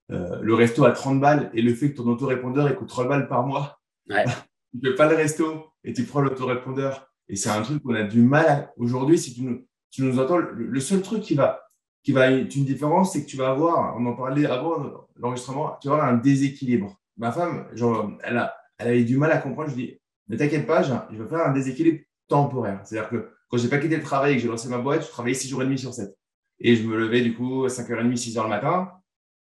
le 0.09 0.55
resto 0.55 0.85
à 0.85 0.93
30 0.93 1.21
balles 1.21 1.51
et 1.55 1.63
le 1.63 1.75
fait 1.75 1.93
que 1.93 1.97
ton 1.97 2.09
autorépondeur, 2.09 2.69
il 2.69 2.75
coûte 2.77 2.89
3 2.89 3.09
balles 3.09 3.29
par 3.29 3.47
mois, 3.47 3.81
ouais. 4.09 4.25
tu 4.73 4.81
fais 4.89 4.95
pas 4.95 5.09
le 5.09 5.17
resto 5.17 5.73
et 5.85 5.93
tu 5.93 6.05
prends 6.05 6.21
l'autorépondeur. 6.21 7.09
Et 7.29 7.37
c'est 7.37 7.51
un 7.51 7.63
truc 7.63 7.83
qu'on 7.83 7.95
a 7.95 8.03
du 8.03 8.21
mal 8.21 8.47
à... 8.47 8.73
Aujourd'hui, 8.77 9.19
si 9.19 9.35
tu 9.35 9.43
nous, 9.43 9.67
tu 9.91 10.03
nous 10.03 10.19
entends, 10.19 10.39
le, 10.39 10.81
seul 10.81 11.03
truc 11.03 11.23
qui 11.23 11.35
va, 11.35 11.63
qui 12.03 12.13
va 12.13 12.31
être 12.31 12.55
une 12.57 12.65
différence, 12.65 13.13
c'est 13.13 13.25
que 13.25 13.29
tu 13.29 13.37
vas 13.37 13.51
avoir, 13.51 13.97
on 13.97 14.07
en 14.07 14.15
parlait 14.15 14.47
avant 14.47 15.07
l'enregistrement, 15.17 15.79
tu 15.81 15.89
vas 15.89 15.95
avoir 15.95 16.09
un 16.09 16.17
déséquilibre. 16.17 16.99
Ma 17.19 17.31
femme, 17.31 17.69
genre, 17.75 18.11
elle 18.23 18.39
a, 18.39 18.55
elle 18.83 18.89
avait 18.89 19.05
du 19.05 19.17
mal 19.17 19.31
à 19.33 19.39
comprendre. 19.39 19.71
Je 19.71 19.75
dis, 19.75 20.01
ne 20.29 20.37
t'inquiète 20.37 20.67
pas, 20.67 20.83
je 20.83 20.93
vais 21.17 21.29
faire 21.29 21.47
un 21.47 21.53
déséquilibre 21.53 22.01
temporaire. 22.29 22.81
C'est-à-dire 22.85 23.11
que 23.11 23.31
quand 23.49 23.59
j'ai 23.59 23.69
pas 23.69 23.79
quitté 23.79 23.97
le 23.97 24.03
travail 24.03 24.33
et 24.33 24.37
que 24.37 24.43
j'ai 24.43 24.49
lancé 24.49 24.69
ma 24.69 24.79
boîte, 24.79 25.03
je 25.03 25.09
travaillais 25.09 25.35
6 25.35 25.49
jours 25.49 25.63
et 25.63 25.65
demi 25.65 25.79
sur 25.79 25.93
7. 25.93 26.15
Et 26.61 26.77
je 26.77 26.87
me 26.87 26.97
levais 26.97 27.21
du 27.21 27.35
coup 27.35 27.65
à 27.65 27.69
5h30, 27.69 28.15
6h 28.15 28.43
le 28.43 28.49
matin. 28.49 28.93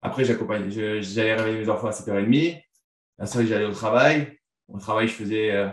Après, 0.02 0.24
j'accompagnais, 0.24 0.70
j'allais 1.02 1.34
réveiller 1.34 1.58
mes 1.58 1.68
enfants 1.68 1.88
à 1.88 1.90
7h30. 1.90 2.62
La 3.18 3.26
soirée, 3.26 3.46
j'allais 3.46 3.66
au 3.66 3.72
travail. 3.72 4.38
Au 4.68 4.78
travail, 4.78 5.08
je 5.08 5.12
faisais 5.12 5.50
euh, 5.50 5.68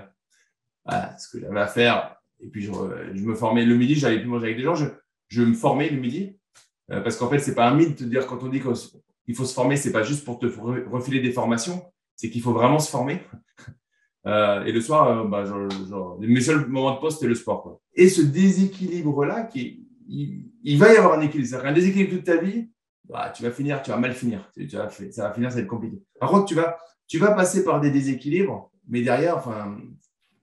ce 1.18 1.30
que 1.30 1.40
j'avais 1.40 1.60
à 1.60 1.68
faire. 1.68 2.16
Et 2.40 2.48
puis, 2.48 2.62
je, 2.64 2.72
me 2.72 3.36
formais 3.36 3.66
le 3.66 3.76
midi, 3.76 3.96
j'allais 3.96 4.20
plus 4.20 4.28
manger 4.28 4.48
avec 4.48 4.58
des 4.58 4.64
gens. 4.64 4.76
Je, 4.76 5.42
me 5.42 5.54
formais 5.54 5.90
le 5.90 6.00
midi. 6.00 6.38
Euh, 6.92 7.02
parce 7.02 7.16
qu'en 7.18 7.30
fait, 7.30 7.40
c'est 7.40 7.56
pas 7.56 7.70
un 7.70 7.76
mythe 7.76 8.02
de 8.04 8.10
dire 8.10 8.28
quand 8.28 8.44
on 8.44 8.50
dit 8.50 8.62
qu'il 8.62 9.36
faut 9.36 9.46
se 9.46 9.54
former, 9.54 9.78
c'est 9.78 9.92
pas 9.92 10.04
juste 10.04 10.26
pour 10.26 10.40
te 10.40 10.46
refiler 10.46 11.22
des 11.22 11.32
formations 11.32 11.82
c'est 12.18 12.30
qu'il 12.30 12.42
faut 12.42 12.52
vraiment 12.52 12.80
se 12.80 12.90
former. 12.90 13.22
Euh, 14.26 14.66
et 14.66 14.74
le 14.74 14.82
soir, 14.82 15.08
euh, 15.08 15.24
bah, 15.26 15.46
genre, 15.46 16.20
mes 16.20 16.42
seuls 16.42 16.68
moments 16.68 16.96
de 16.96 17.00
poste, 17.00 17.22
c'est 17.22 17.28
le 17.28 17.36
sport. 17.36 17.64
Quoi. 17.64 17.82
Et 17.96 18.10
ce 18.10 18.22
déséquilibre-là, 18.22 19.44
qui, 19.44 19.88
il, 20.10 20.78
va 20.78 20.92
y 20.92 20.98
avoir 20.98 21.18
un 21.18 21.22
équilibre. 21.22 21.48
C'est-à-dire 21.48 21.74
déséquilibre 21.74 22.12
toute 22.12 22.26
ta 22.26 22.36
vie, 22.36 22.70
bah, 23.08 23.32
tu 23.34 23.44
vas 23.44 23.52
finir, 23.52 23.82
tu 23.82 23.90
vas 23.90 23.96
mal 23.96 24.14
finir. 24.14 24.52
Ça 24.70 24.80
va 24.84 24.90
finir, 24.90 25.14
ça 25.14 25.56
va 25.56 25.62
être 25.62 25.68
compliqué. 25.68 26.04
Par 26.20 26.30
contre, 26.30 26.44
tu 26.44 26.56
vas, 26.56 26.78
tu 27.08 27.20
vas 27.20 27.32
passer 27.32 27.64
par 27.64 27.80
des 27.80 27.90
déséquilibres, 27.90 28.70
mais 28.90 29.02
derrière, 29.02 29.38
enfin, 29.38 29.78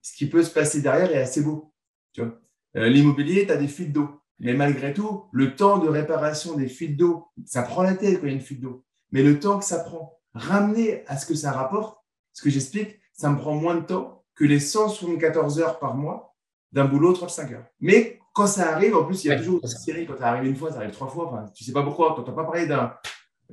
ce 0.01 0.15
qui 0.15 0.27
peut 0.27 0.41
se 0.41 0.51
passer 0.51 0.81
derrière 0.81 1.11
est 1.11 1.21
assez 1.21 1.43
beau. 1.43 1.71
Euh, 2.19 2.89
l'immobilier, 2.89 3.45
tu 3.45 3.51
as 3.51 3.57
des 3.57 3.67
fuites 3.67 3.93
d'eau. 3.93 4.09
Mais 4.39 4.53
malgré 4.53 4.93
tout, 4.93 5.25
le 5.31 5.55
temps 5.55 5.77
de 5.77 5.87
réparation 5.87 6.55
des 6.55 6.67
fuites 6.67 6.97
d'eau, 6.97 7.27
ça 7.45 7.61
prend 7.61 7.83
la 7.83 7.93
tête 7.93 8.19
quand 8.19 8.25
il 8.25 8.29
y 8.29 8.33
a 8.33 8.35
une 8.35 8.41
fuite 8.41 8.61
d'eau. 8.61 8.83
Mais 9.11 9.23
le 9.23 9.39
temps 9.39 9.59
que 9.59 9.65
ça 9.65 9.79
prend 9.79 10.19
ramener 10.35 11.03
à 11.07 11.17
ce 11.17 11.25
que 11.25 11.33
ça 11.33 11.51
rapporte, 11.51 11.97
ce 12.33 12.43
que 12.43 12.49
j'explique, 12.49 12.99
ça 13.13 13.29
me 13.29 13.37
prend 13.37 13.55
moins 13.55 13.75
de 13.75 13.85
temps 13.85 14.23
que 14.35 14.43
les 14.43 14.59
174 14.59 15.59
heures 15.59 15.79
par 15.79 15.95
mois 15.95 16.35
d'un 16.71 16.85
boulot 16.85 17.13
35 17.13 17.51
heures. 17.53 17.65
Mais 17.79 18.19
quand 18.33 18.47
ça 18.47 18.73
arrive, 18.73 18.95
en 18.95 19.05
plus, 19.05 19.23
il 19.23 19.29
y 19.29 19.31
a 19.31 19.37
toujours 19.37 19.61
une 19.63 19.69
série, 19.69 20.05
quand 20.05 20.17
ça 20.17 20.27
arrive 20.27 20.49
une 20.49 20.57
fois, 20.57 20.71
ça 20.71 20.79
arrive 20.79 20.91
trois 20.91 21.07
fois, 21.07 21.27
enfin, 21.27 21.45
tu 21.55 21.63
sais 21.63 21.71
pas 21.71 21.83
pourquoi, 21.83 22.11
tu 22.13 22.19
n'entends 22.19 22.33
pas 22.33 22.43
parler 22.43 22.67
d'un 22.67 22.93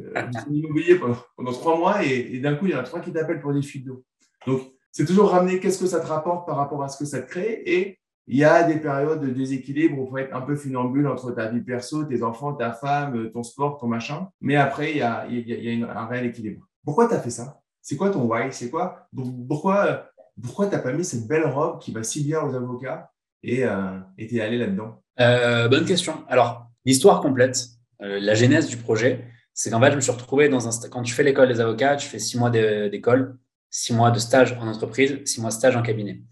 euh, 0.01 0.31
immobilier 0.51 0.99
pendant, 0.99 1.53
trois 1.53 1.79
mois 1.79 2.05
et, 2.05 2.41
d'un 2.41 2.57
coup, 2.57 2.67
il 2.67 2.73
y 2.73 2.75
en 2.75 2.81
a 2.81 2.83
trois 2.83 3.01
qui 3.01 3.13
t'appellent 3.13 3.41
pour 3.41 3.55
des 3.55 3.63
fuites 3.63 3.87
d'eau. 3.87 4.05
Donc, 4.47 4.63
c'est 4.91 5.07
toujours 5.07 5.31
ramener 5.31 5.61
qu'est-ce 5.61 5.79
que 5.79 5.87
ça 5.87 6.01
te 6.01 6.07
rapporte 6.07 6.47
par 6.47 6.57
rapport 6.57 6.83
à 6.83 6.89
ce 6.89 6.99
que 6.99 7.05
ça 7.05 7.23
te 7.23 7.31
crée 7.31 7.63
et 7.65 7.99
il 8.27 8.37
y 8.37 8.45
a 8.45 8.63
des 8.63 8.77
périodes 8.77 9.21
de 9.21 9.31
déséquilibre 9.31 9.99
où 9.99 10.05
il 10.05 10.11
faut 10.11 10.19
être 10.19 10.35
un 10.35 10.43
peu 10.43 10.55
funambule 10.55 11.09
entre 11.09 11.33
ta 11.33 11.49
vie 11.49 11.61
perso, 11.61 12.05
tes 12.05 12.23
enfants, 12.23 12.53
ta 12.55 12.73
femme, 12.73 13.31
ton 13.33 13.43
sport, 13.43 13.79
ton 13.79 13.89
machin. 13.89 14.29
Mais 14.41 14.55
après, 14.57 14.93
il 14.93 14.99
y 14.99 15.03
a, 15.03 15.27
il 15.29 15.49
y 15.49 15.83
a 15.83 16.01
un 16.01 16.07
réel 16.07 16.27
équilibre. 16.27 16.69
Pourquoi 16.85 17.09
tu 17.09 17.15
as 17.15 17.21
fait 17.21 17.31
ça? 17.31 17.61
C'est 17.81 17.97
quoi 17.97 18.11
ton 18.11 18.25
why? 18.25 18.53
C'est 18.53 18.71
quoi? 18.71 19.09
Pourquoi 19.49 20.09
pourquoi 20.41 20.67
tu 20.67 20.73
n'as 20.73 20.81
pas 20.81 20.93
mis 20.93 21.05
cette 21.05 21.27
belle 21.27 21.47
robe 21.47 21.79
qui 21.81 21.93
va 21.93 22.03
si 22.03 22.25
bien 22.25 22.41
aux 22.41 22.55
avocats 22.55 23.11
et 23.43 23.65
euh, 23.65 23.99
tu 24.19 24.37
es 24.37 24.41
allé 24.41 24.59
là-dedans? 24.59 25.03
Euh, 25.21 25.69
Bonne 25.69 25.85
question. 25.85 26.25
Alors, 26.29 26.67
l'histoire 26.85 27.21
complète, 27.21 27.67
euh, 28.01 28.19
la 28.21 28.35
genèse 28.35 28.67
du 28.69 28.77
projet, 28.77 29.27
c'est 29.53 29.71
qu'en 29.71 29.81
fait, 29.81 29.91
je 29.91 29.97
me 29.97 30.01
suis 30.01 30.13
retrouvé 30.13 30.49
dans 30.49 30.67
un. 30.67 30.89
Quand 30.89 31.03
tu 31.03 31.13
fais 31.13 31.23
l'école 31.23 31.49
des 31.49 31.61
avocats, 31.61 31.97
tu 31.97 32.09
fais 32.09 32.19
six 32.19 32.39
mois 32.39 32.51
d'école, 32.51 33.37
six 33.69 33.93
mois 33.93 34.11
de 34.11 34.19
stage 34.19 34.57
en 34.61 34.67
entreprise, 34.67 35.21
six 35.27 35.41
mois 35.41 35.51
de 35.51 35.55
stage 35.55 35.77
en 35.77 35.83
cabinet. 35.83 36.23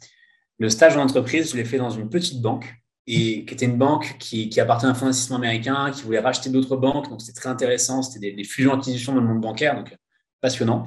Le 0.59 0.71
stage 0.71 0.97
en 0.97 1.03
entreprise, 1.03 1.53
je 1.53 1.57
l'ai 1.57 1.65
fait 1.65 1.79
dans 1.79 1.91
une 1.91 2.09
petite 2.09 2.41
banque 2.41 2.75
et 3.07 3.45
qui 3.45 3.55
était 3.55 3.67
une 3.67 3.79
banque 3.79 4.17
qui, 4.19 4.49
qui 4.49 4.61
appartenait 4.61 4.89
à 4.89 4.93
un 4.93 4.95
fonds 4.95 5.07
d'investissement 5.07 5.37
américain, 5.37 5.91
qui 5.91 6.03
voulait 6.03 6.21
racheter 6.21 6.49
d'autres 6.49 6.77
banques. 6.77 7.11
Donc, 7.11 7.21
c'était 7.21 7.39
très 7.39 7.51
intéressant. 7.51 8.03
C'était 8.03 8.31
des, 8.31 8.37
des 8.37 8.45
fusions-acquisitions 8.45 9.15
dans 9.15 9.21
le 9.21 9.27
monde 9.27 9.41
bancaire. 9.41 9.75
Donc, 9.75 9.95
passionnant. 10.41 10.87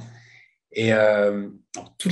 Et 0.71 0.93
euh, 0.93 1.49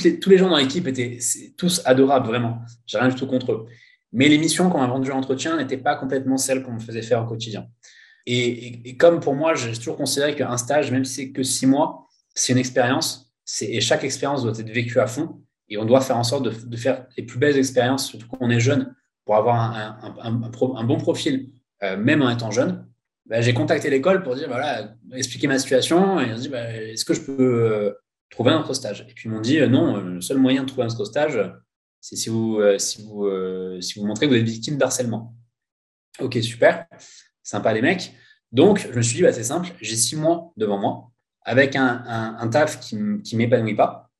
les, 0.03 0.19
tous 0.19 0.29
les 0.29 0.37
gens 0.37 0.49
dans 0.49 0.57
l'équipe 0.57 0.87
étaient 0.87 1.19
tous 1.57 1.81
adorables, 1.85 2.27
vraiment. 2.27 2.61
J'ai 2.85 2.97
rien 2.97 3.09
du 3.09 3.15
tout 3.15 3.27
contre 3.27 3.51
eux. 3.51 3.65
Mais 4.13 4.27
les 4.27 4.37
missions 4.37 4.69
qu'on 4.69 4.79
m'a 4.79 4.87
vendues 4.87 5.11
en 5.11 5.17
entretien 5.17 5.57
n'étaient 5.57 5.77
pas 5.77 5.95
complètement 5.95 6.37
celles 6.37 6.63
qu'on 6.63 6.73
me 6.73 6.79
faisait 6.79 7.01
faire 7.01 7.23
au 7.23 7.25
quotidien. 7.25 7.67
Et, 8.27 8.95
comme 8.97 9.19
pour 9.19 9.35
moi, 9.35 9.55
j'ai 9.55 9.73
toujours 9.73 9.97
considéré 9.97 10.35
qu'un 10.35 10.57
stage, 10.57 10.91
même 10.91 11.05
si 11.05 11.13
c'est 11.13 11.31
que 11.31 11.43
six 11.43 11.65
mois, 11.65 12.07
c'est 12.35 12.53
une 12.53 12.59
expérience. 12.59 13.33
Et 13.61 13.81
chaque 13.81 14.03
expérience 14.03 14.43
doit 14.43 14.51
être 14.51 14.69
vécue 14.69 14.99
à 14.99 15.07
fond. 15.07 15.41
Et 15.69 15.77
on 15.77 15.85
doit 15.85 16.01
faire 16.01 16.17
en 16.17 16.23
sorte 16.23 16.43
de, 16.43 16.77
faire 16.77 17.07
les 17.17 17.23
plus 17.23 17.39
belles 17.39 17.57
expériences, 17.57 18.07
surtout 18.07 18.27
quand 18.27 18.37
on 18.41 18.49
est 18.49 18.59
jeune, 18.59 18.93
pour 19.25 19.37
avoir 19.37 19.55
un, 19.55 20.13
un, 20.21 20.41
un, 20.43 20.83
bon 20.83 20.97
profil, 20.97 21.49
euh, 21.81 21.97
même 21.97 22.21
en 22.21 22.29
étant 22.29 22.51
jeune. 22.51 22.85
Bah, 23.27 23.41
j'ai 23.41 23.53
contacté 23.53 23.89
l'école 23.89 24.23
pour 24.23 24.35
dire, 24.35 24.47
voilà, 24.47 24.95
expliquer 25.13 25.47
ma 25.47 25.59
situation. 25.59 26.19
Et 26.19 26.27
ils 26.27 26.33
ont 26.33 26.39
dit, 26.39 26.49
bah, 26.49 26.71
est-ce 26.73 27.05
que 27.05 27.13
je 27.13 27.21
peux 27.21 27.37
euh, 27.39 27.93
trouver 28.29 28.51
un 28.51 28.59
autre 28.59 28.73
stage? 28.73 29.05
Et 29.09 29.13
puis 29.13 29.29
ils 29.29 29.31
m'ont 29.31 29.41
dit, 29.41 29.59
euh, 29.59 29.67
non, 29.67 29.97
euh, 29.97 30.01
le 30.15 30.21
seul 30.21 30.37
moyen 30.37 30.63
de 30.63 30.67
trouver 30.67 30.83
un 30.83 30.89
autre 30.89 31.05
stage, 31.05 31.39
c'est 31.99 32.15
si 32.15 32.29
vous, 32.29 32.59
si, 32.79 33.03
vous, 33.03 33.29
si 33.79 33.99
vous 33.99 34.07
montrez 34.07 34.25
que 34.25 34.31
vous 34.31 34.37
êtes 34.39 34.43
victime 34.43 34.77
d'harcèlement. 34.77 35.35
Ok, 36.19 36.37
super, 36.41 36.87
sympa 37.43 37.73
les 37.73 37.81
mecs. 37.81 38.13
Donc, 38.51 38.87
je 38.91 38.97
me 38.97 39.03
suis 39.03 39.17
dit, 39.17 39.21
bah, 39.21 39.31
c'est 39.31 39.43
simple, 39.43 39.69
j'ai 39.81 39.95
six 39.95 40.15
mois 40.15 40.51
devant 40.57 40.79
moi 40.79 41.11
avec 41.43 41.75
un, 41.75 42.03
un, 42.39 42.47
taf 42.49 42.79
qui 42.79 42.95
ne 42.95 43.37
m'épanouit 43.37 43.75
pas, 43.75 44.11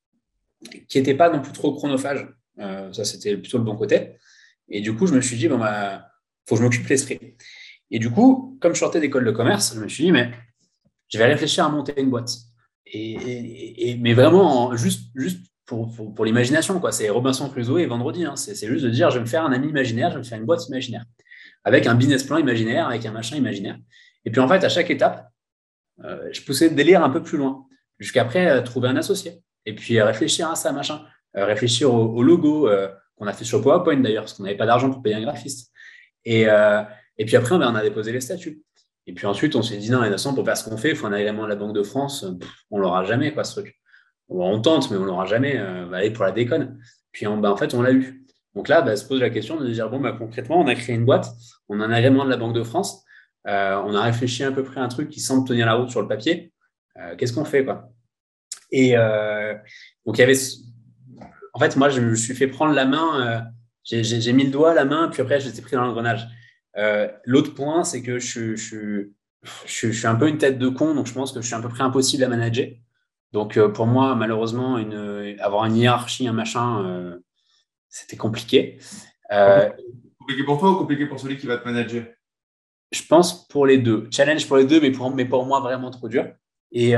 qui 0.88 0.97
n'était 0.97 1.14
pas 1.14 1.30
non 1.30 1.41
plus 1.41 1.54
trop 1.54 1.74
chronophage. 1.74 2.28
ça, 2.58 3.04
c'était 3.04 3.36
plutôt 3.36 3.58
le 3.58 3.64
bon 3.64 3.76
côté. 3.76 4.18
Et 4.70 4.82
du 4.82 4.95
coup, 4.95 5.08
je 5.08 5.14
me 5.14 5.22
suis 5.22 5.38
dit, 5.38 5.47
bon, 5.47 5.58
bah, 5.58 6.08
faut 6.47 6.56
que 6.56 6.60
je 6.60 6.64
m'occupe 6.64 6.88
l'esprit. 6.88 7.36
Et 7.91 7.99
du 7.99 8.09
coup, 8.09 8.57
comme 8.61 8.73
je 8.73 8.79
sortais 8.79 8.99
d'école 8.99 9.25
de 9.25 9.31
commerce, 9.31 9.73
je 9.75 9.79
me 9.79 9.87
suis 9.87 10.05
dit, 10.05 10.11
mais 10.11 10.31
je 11.09 11.17
vais 11.17 11.25
réfléchir 11.25 11.65
à 11.65 11.69
monter 11.69 11.93
une 11.97 12.09
boîte. 12.09 12.31
Et, 12.85 13.97
mais 14.01 14.13
vraiment, 14.13 14.75
juste, 14.75 15.11
juste 15.15 15.45
pour, 15.65 15.93
pour, 16.15 16.25
l'imagination, 16.25 16.79
quoi. 16.79 16.91
C'est 16.91 17.09
Robinson 17.09 17.49
Crusoe 17.49 17.79
et 17.79 17.85
vendredi. 17.85 18.25
Hein. 18.25 18.35
C'est 18.35 18.67
juste 18.67 18.83
de 18.83 18.89
dire, 18.89 19.09
je 19.11 19.15
vais 19.17 19.21
me 19.21 19.29
faire 19.29 19.45
un 19.45 19.51
ami 19.51 19.69
imaginaire, 19.69 20.09
je 20.09 20.15
vais 20.15 20.19
me 20.19 20.25
faire 20.25 20.39
une 20.39 20.45
boîte 20.45 20.67
imaginaire, 20.67 21.03
avec 21.63 21.85
un 21.87 21.95
business 21.95 22.23
plan 22.23 22.37
imaginaire, 22.37 22.87
avec 22.87 23.05
un 23.05 23.11
machin 23.11 23.35
imaginaire. 23.35 23.77
Et 24.25 24.31
puis 24.31 24.41
en 24.41 24.47
fait, 24.47 24.63
à 24.63 24.69
chaque 24.69 24.89
étape, 24.89 25.29
euh, 26.03 26.29
je 26.31 26.41
poussais 26.41 26.69
le 26.69 26.75
délire 26.75 27.03
un 27.03 27.09
peu 27.09 27.21
plus 27.21 27.37
loin, 27.37 27.65
jusqu'après 27.99 28.47
euh, 28.47 28.61
trouver 28.61 28.89
un 28.89 28.95
associé. 28.95 29.41
Et 29.65 29.75
puis 29.75 29.99
euh, 29.99 30.05
réfléchir 30.05 30.49
à 30.49 30.55
ça, 30.55 30.71
machin. 30.71 31.01
réfléchir 31.33 31.93
au, 31.93 32.23
logo 32.23 32.69
qu'on 33.15 33.27
a 33.27 33.33
fait 33.33 33.45
sur 33.45 33.61
PowerPoint 33.61 33.97
d'ailleurs, 33.97 34.23
parce 34.23 34.33
qu'on 34.33 34.43
n'avait 34.43 34.57
pas 34.57 34.65
d'argent 34.65 34.89
pour 34.89 35.01
payer 35.01 35.15
un 35.15 35.21
graphiste. 35.21 35.71
Et, 36.25 36.45
et 37.22 37.26
puis 37.26 37.36
après, 37.36 37.53
on 37.53 37.61
a 37.61 37.84
déposé 37.84 38.11
les 38.11 38.19
statuts. 38.19 38.63
Et 39.05 39.13
puis 39.13 39.28
ensuite, 39.28 39.55
on 39.55 39.61
s'est 39.61 39.78
dit, 39.78 39.91
non, 39.91 40.01
façon, 40.01 40.34
pour 40.34 40.43
faire 40.43 40.57
ce 40.57 40.67
qu'on 40.67 40.76
fait, 40.76 40.89
il 40.89 40.95
faut 40.95 41.05
un 41.05 41.13
agrément 41.13 41.43
de 41.43 41.49
la 41.49 41.55
Banque 41.55 41.76
de 41.76 41.84
France. 41.84 42.24
on 42.24 42.39
on 42.72 42.80
l'aura 42.80 43.05
jamais, 43.05 43.32
quoi, 43.32 43.43
ce 43.43 43.59
truc. 43.59 43.80
On 44.28 44.59
tente, 44.59 44.89
mais 44.89 44.97
on 44.97 45.05
l'aura 45.05 45.26
jamais. 45.26 45.55
Euh, 45.55 45.91
allez, 45.91 46.09
pour 46.09 46.26
la 46.26 46.32
déconne. 46.32 46.80
Puis 47.11 47.28
bah, 47.28 47.51
en 47.51 47.57
fait, 47.57 47.76
on 47.76 47.84
l'a 47.84 47.91
eu. 47.91 48.26
Donc 48.55 48.69
là, 48.69 48.82
bah, 48.82 48.95
se 48.95 49.05
pose 49.05 49.19
la 49.19 49.30
question 49.30 49.59
de 49.59 49.69
dire, 49.69 49.88
bon, 49.91 49.99
bah, 49.99 50.15
concrètement, 50.17 50.59
on 50.59 50.65
a 50.65 50.74
créé 50.74 50.95
une 50.95 51.05
boîte, 51.05 51.28
on 51.69 51.80
a 51.80 51.86
un 51.86 51.91
agrément 51.91 52.26
de 52.26 52.32
la 52.32 52.38
Banque 52.38 52.55
de 52.55 52.63
France, 52.63 53.03
euh, 53.47 53.80
on 53.86 53.93
a 53.93 54.01
réfléchi 54.01 54.43
à 54.43 54.51
peu 54.51 54.63
près 54.63 54.80
à 54.80 54.84
un 54.84 54.88
truc 54.88 55.09
qui 55.09 55.19
semble 55.19 55.47
tenir 55.47 55.67
la 55.67 55.76
route 55.76 55.91
sur 55.91 56.01
le 56.01 56.07
papier. 56.07 56.51
Euh, 56.97 57.15
qu'est-ce 57.15 57.34
qu'on 57.34 57.45
fait, 57.45 57.63
quoi? 57.63 57.91
Et 58.72 58.93
donc, 60.07 60.17
il 60.17 60.22
y 60.22 60.24
avait. 60.24 60.39
En 61.53 61.59
fait, 61.59 61.76
moi, 61.76 61.89
je 61.89 62.01
me 62.01 62.15
suis 62.15 62.34
fait 62.34 62.47
prendre 62.47 62.74
la 62.74 62.86
main, 62.86 63.45
j'ai 63.84 64.34
mis 64.34 64.45
le 64.45 64.49
doigt, 64.49 64.74
la 64.74 64.86
main, 64.86 65.09
puis 65.09 65.22
après, 65.22 65.39
j'étais 65.39 65.61
pris 65.61 65.76
dans 65.76 65.86
l'engrenage. 65.86 66.28
Euh, 66.78 67.09
l'autre 67.26 67.53
point, 67.53 67.84
c'est 67.84 68.01
que 68.01 68.19
je, 68.19 68.55
suis 69.65 70.07
un 70.07 70.15
peu 70.15 70.28
une 70.28 70.38
tête 70.38 70.57
de 70.57 70.69
con, 70.69 70.95
donc 70.95 71.07
je 71.07 71.13
pense 71.13 71.32
que 71.32 71.41
je 71.41 71.45
suis 71.45 71.55
à 71.55 71.59
peu 71.59 71.69
près 71.69 71.84
impossible 71.84 72.24
à 72.24 72.28
manager. 72.28 72.67
Donc 73.34 73.57
euh, 73.57 73.69
pour 73.69 73.88
moi, 73.88 74.15
malheureusement, 74.15 74.76
avoir 75.39 75.65
une 75.65 75.76
hiérarchie, 75.76 76.28
un 76.28 76.34
machin, 76.34 76.84
euh, 76.86 77.19
c'était 77.89 78.17
compliqué. 78.17 78.80
compliqué 79.30 80.43
pour 80.45 80.59
toi 80.59 80.72
ou 80.72 80.76
compliqué 80.76 81.05
pour 81.05 81.19
celui 81.19 81.38
qui 81.38 81.47
va 81.47 81.57
te 81.57 81.65
manager? 81.65 82.05
Je 82.91 83.03
pense 83.07 83.47
pour 83.47 83.65
les 83.65 83.78
deux. 83.78 84.09
Challenge 84.11 84.45
pour 84.47 84.57
les 84.57 84.65
deux, 84.65 84.82
mais 84.82 84.91
pour, 84.91 85.13
mais 85.15 85.26
pour 85.26 85.45
moi, 85.45 85.61
vraiment 85.61 85.91
trop 85.91 86.09
dur. 86.09 86.28
Et, 86.74 86.91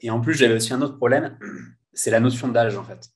et 0.00 0.10
en 0.10 0.20
plus, 0.20 0.34
j'avais 0.34 0.54
aussi 0.54 0.72
un 0.72 0.80
autre 0.80 0.96
problème, 0.96 1.38
c'est 1.92 2.10
la 2.10 2.20
notion 2.20 2.48
d'âge 2.48 2.76
en 2.76 2.84
fait. 2.84 3.10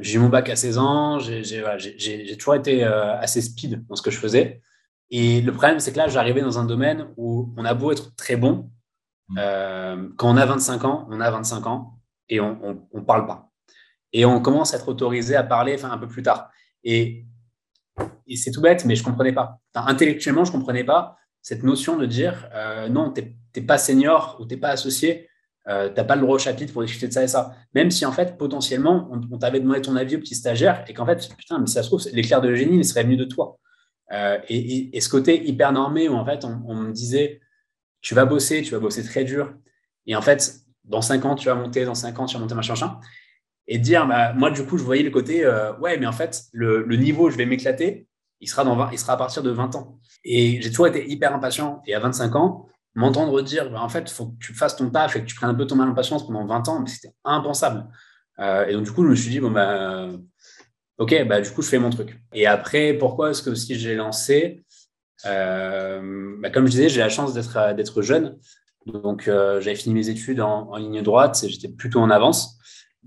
j'ai 0.00 0.16
eu 0.16 0.18
mon 0.18 0.28
bac 0.28 0.48
à 0.48 0.56
16 0.56 0.78
ans, 0.78 1.18
j'ai 1.18 2.36
toujours 2.38 2.54
été 2.54 2.84
assez 2.84 3.42
speed 3.42 3.86
dans 3.86 3.96
ce 3.96 4.02
que 4.02 4.10
je 4.10 4.18
faisais. 4.18 4.62
Et 5.10 5.40
le 5.40 5.52
problème, 5.52 5.80
c'est 5.80 5.92
que 5.92 5.98
là, 5.98 6.08
j'arrivais 6.08 6.40
dans 6.40 6.58
un 6.58 6.64
domaine 6.64 7.08
où 7.16 7.52
on 7.56 7.64
a 7.64 7.74
beau 7.74 7.92
être 7.92 8.14
très 8.16 8.36
bon, 8.36 8.70
mm. 9.28 9.36
euh, 9.38 10.08
quand 10.16 10.30
on 10.30 10.36
a 10.36 10.46
25 10.46 10.84
ans, 10.84 11.06
on 11.10 11.20
a 11.20 11.30
25 11.30 11.66
ans 11.66 11.98
et 12.28 12.40
on 12.40 12.86
ne 12.92 13.00
parle 13.00 13.26
pas. 13.26 13.50
Et 14.12 14.24
on 14.24 14.40
commence 14.40 14.74
à 14.74 14.78
être 14.78 14.88
autorisé 14.88 15.36
à 15.36 15.42
parler 15.42 15.74
enfin, 15.74 15.90
un 15.90 15.98
peu 15.98 16.08
plus 16.08 16.22
tard. 16.22 16.50
Et, 16.84 17.26
et 18.26 18.36
c'est 18.36 18.50
tout 18.50 18.60
bête, 18.60 18.84
mais 18.84 18.96
je 18.96 19.02
ne 19.02 19.06
comprenais 19.08 19.32
pas. 19.32 19.60
intellectuellement, 19.74 20.44
je 20.44 20.52
ne 20.52 20.58
comprenais 20.58 20.84
pas 20.84 21.16
cette 21.42 21.62
notion 21.62 21.96
de 21.96 22.06
dire 22.06 22.48
euh, 22.54 22.88
non, 22.88 23.12
tu 23.12 23.22
n'es 23.56 23.62
pas 23.62 23.78
senior 23.78 24.36
ou 24.40 24.46
tu 24.46 24.54
n'es 24.54 24.60
pas 24.60 24.68
associé, 24.70 25.28
euh, 25.68 25.88
tu 25.88 25.94
n'as 25.96 26.04
pas 26.04 26.16
le 26.16 26.22
droit 26.22 26.36
au 26.36 26.38
chapitre 26.38 26.72
pour 26.72 26.82
discuter 26.82 27.08
de 27.08 27.12
ça 27.12 27.22
et 27.22 27.28
ça. 27.28 27.54
Même 27.74 27.90
si 27.90 28.06
en 28.06 28.12
fait, 28.12 28.36
potentiellement, 28.38 29.10
on, 29.10 29.38
t'avait 29.38 29.60
demandé 29.60 29.82
ton 29.82 29.96
avis 29.96 30.16
au 30.16 30.20
petit 30.20 30.34
stagiaire 30.34 30.84
et 30.88 30.94
qu'en 30.94 31.06
fait, 31.06 31.28
putain, 31.36 31.58
mais 31.58 31.66
si 31.66 31.74
ça 31.74 31.82
se 31.82 31.88
trouve, 31.88 32.02
l'éclair 32.12 32.40
de 32.40 32.54
génie, 32.54 32.76
il 32.76 32.84
serait 32.84 33.04
venu 33.04 33.16
de 33.16 33.24
toi. 33.24 33.58
Euh, 34.12 34.38
et, 34.48 35.00
ce 35.00 35.08
côté 35.08 35.46
hyper 35.46 35.72
normé 35.72 36.08
où 36.08 36.14
en 36.14 36.24
fait 36.24 36.44
on, 36.44 36.74
me 36.74 36.92
disait 36.92 37.40
tu 38.00 38.14
vas 38.14 38.24
bosser, 38.24 38.62
tu 38.62 38.72
vas 38.72 38.78
bosser 38.78 39.04
très 39.04 39.24
dur, 39.24 39.52
et 40.06 40.16
en 40.16 40.22
fait 40.22 40.60
dans 40.84 41.02
5 41.02 41.24
ans 41.26 41.34
tu 41.34 41.48
vas 41.48 41.54
monter, 41.54 41.84
dans 41.84 41.94
5 41.94 42.18
ans 42.18 42.26
tu 42.26 42.34
vas 42.34 42.40
monter 42.40 42.54
machin 42.54 42.72
machin, 42.72 43.00
et 43.66 43.78
dire 43.78 44.06
bah, 44.06 44.32
moi 44.32 44.50
du 44.50 44.64
coup 44.64 44.78
je 44.78 44.84
voyais 44.84 45.02
le 45.02 45.10
côté 45.10 45.44
euh, 45.44 45.76
ouais 45.78 45.98
mais 45.98 46.06
en 46.06 46.12
fait 46.12 46.44
le, 46.52 46.84
niveau 46.96 47.28
je 47.28 47.36
vais 47.36 47.44
m'éclater, 47.44 48.08
il 48.40 48.48
sera 48.48 48.62
à 48.62 49.16
partir 49.16 49.42
de 49.42 49.50
20 49.50 49.76
ans. 49.76 49.98
Et 50.24 50.62
j'ai 50.62 50.70
toujours 50.70 50.86
été 50.86 51.10
hyper 51.10 51.34
impatient 51.34 51.82
et 51.86 51.94
à 51.94 52.00
25 52.00 52.34
ans 52.36 52.68
m'entendre 52.94 53.42
dire 53.42 53.70
bah, 53.70 53.82
en 53.82 53.88
fait 53.90 54.10
il 54.10 54.14
faut 54.14 54.28
que 54.28 54.38
tu 54.40 54.54
fasses 54.54 54.76
ton 54.76 54.88
taf 54.90 55.16
et 55.16 55.20
que 55.20 55.26
tu 55.26 55.34
prennes 55.34 55.50
un 55.50 55.54
peu 55.54 55.66
ton 55.66 55.76
mal 55.76 55.88
en 55.88 55.94
patience 55.94 56.26
pendant 56.26 56.46
20 56.46 56.68
ans, 56.68 56.86
c'était 56.86 57.14
impensable. 57.24 57.86
Euh, 58.38 58.66
et 58.66 58.72
donc 58.72 58.84
du 58.84 58.92
coup 58.92 59.04
je 59.04 59.10
me 59.10 59.14
suis 59.14 59.30
dit 59.30 59.40
bon 59.40 59.50
bah 59.50 60.08
ok, 60.98 61.26
bah, 61.26 61.40
du 61.40 61.50
coup, 61.50 61.62
je 61.62 61.68
fais 61.68 61.78
mon 61.78 61.90
truc. 61.90 62.20
Et 62.34 62.46
après, 62.46 62.92
pourquoi 62.92 63.30
est-ce 63.30 63.42
que 63.42 63.54
si 63.54 63.76
j'ai 63.76 63.94
lancé 63.94 64.64
euh, 65.26 66.36
bah, 66.40 66.50
Comme 66.50 66.66
je 66.66 66.72
disais, 66.72 66.88
j'ai 66.88 67.00
la 67.00 67.08
chance 67.08 67.32
d'être, 67.32 67.56
euh, 67.56 68.02
jeune. 68.02 68.38
Donc, 68.86 69.28
euh, 69.28 69.60
j'avais 69.60 69.76
fini 69.76 69.94
mes 69.94 70.08
études 70.08 70.40
en, 70.40 70.76
ligne 70.76 71.02
droite 71.02 71.44
j'étais 71.46 71.68
plutôt 71.68 72.00
en 72.00 72.10
avance. 72.10 72.58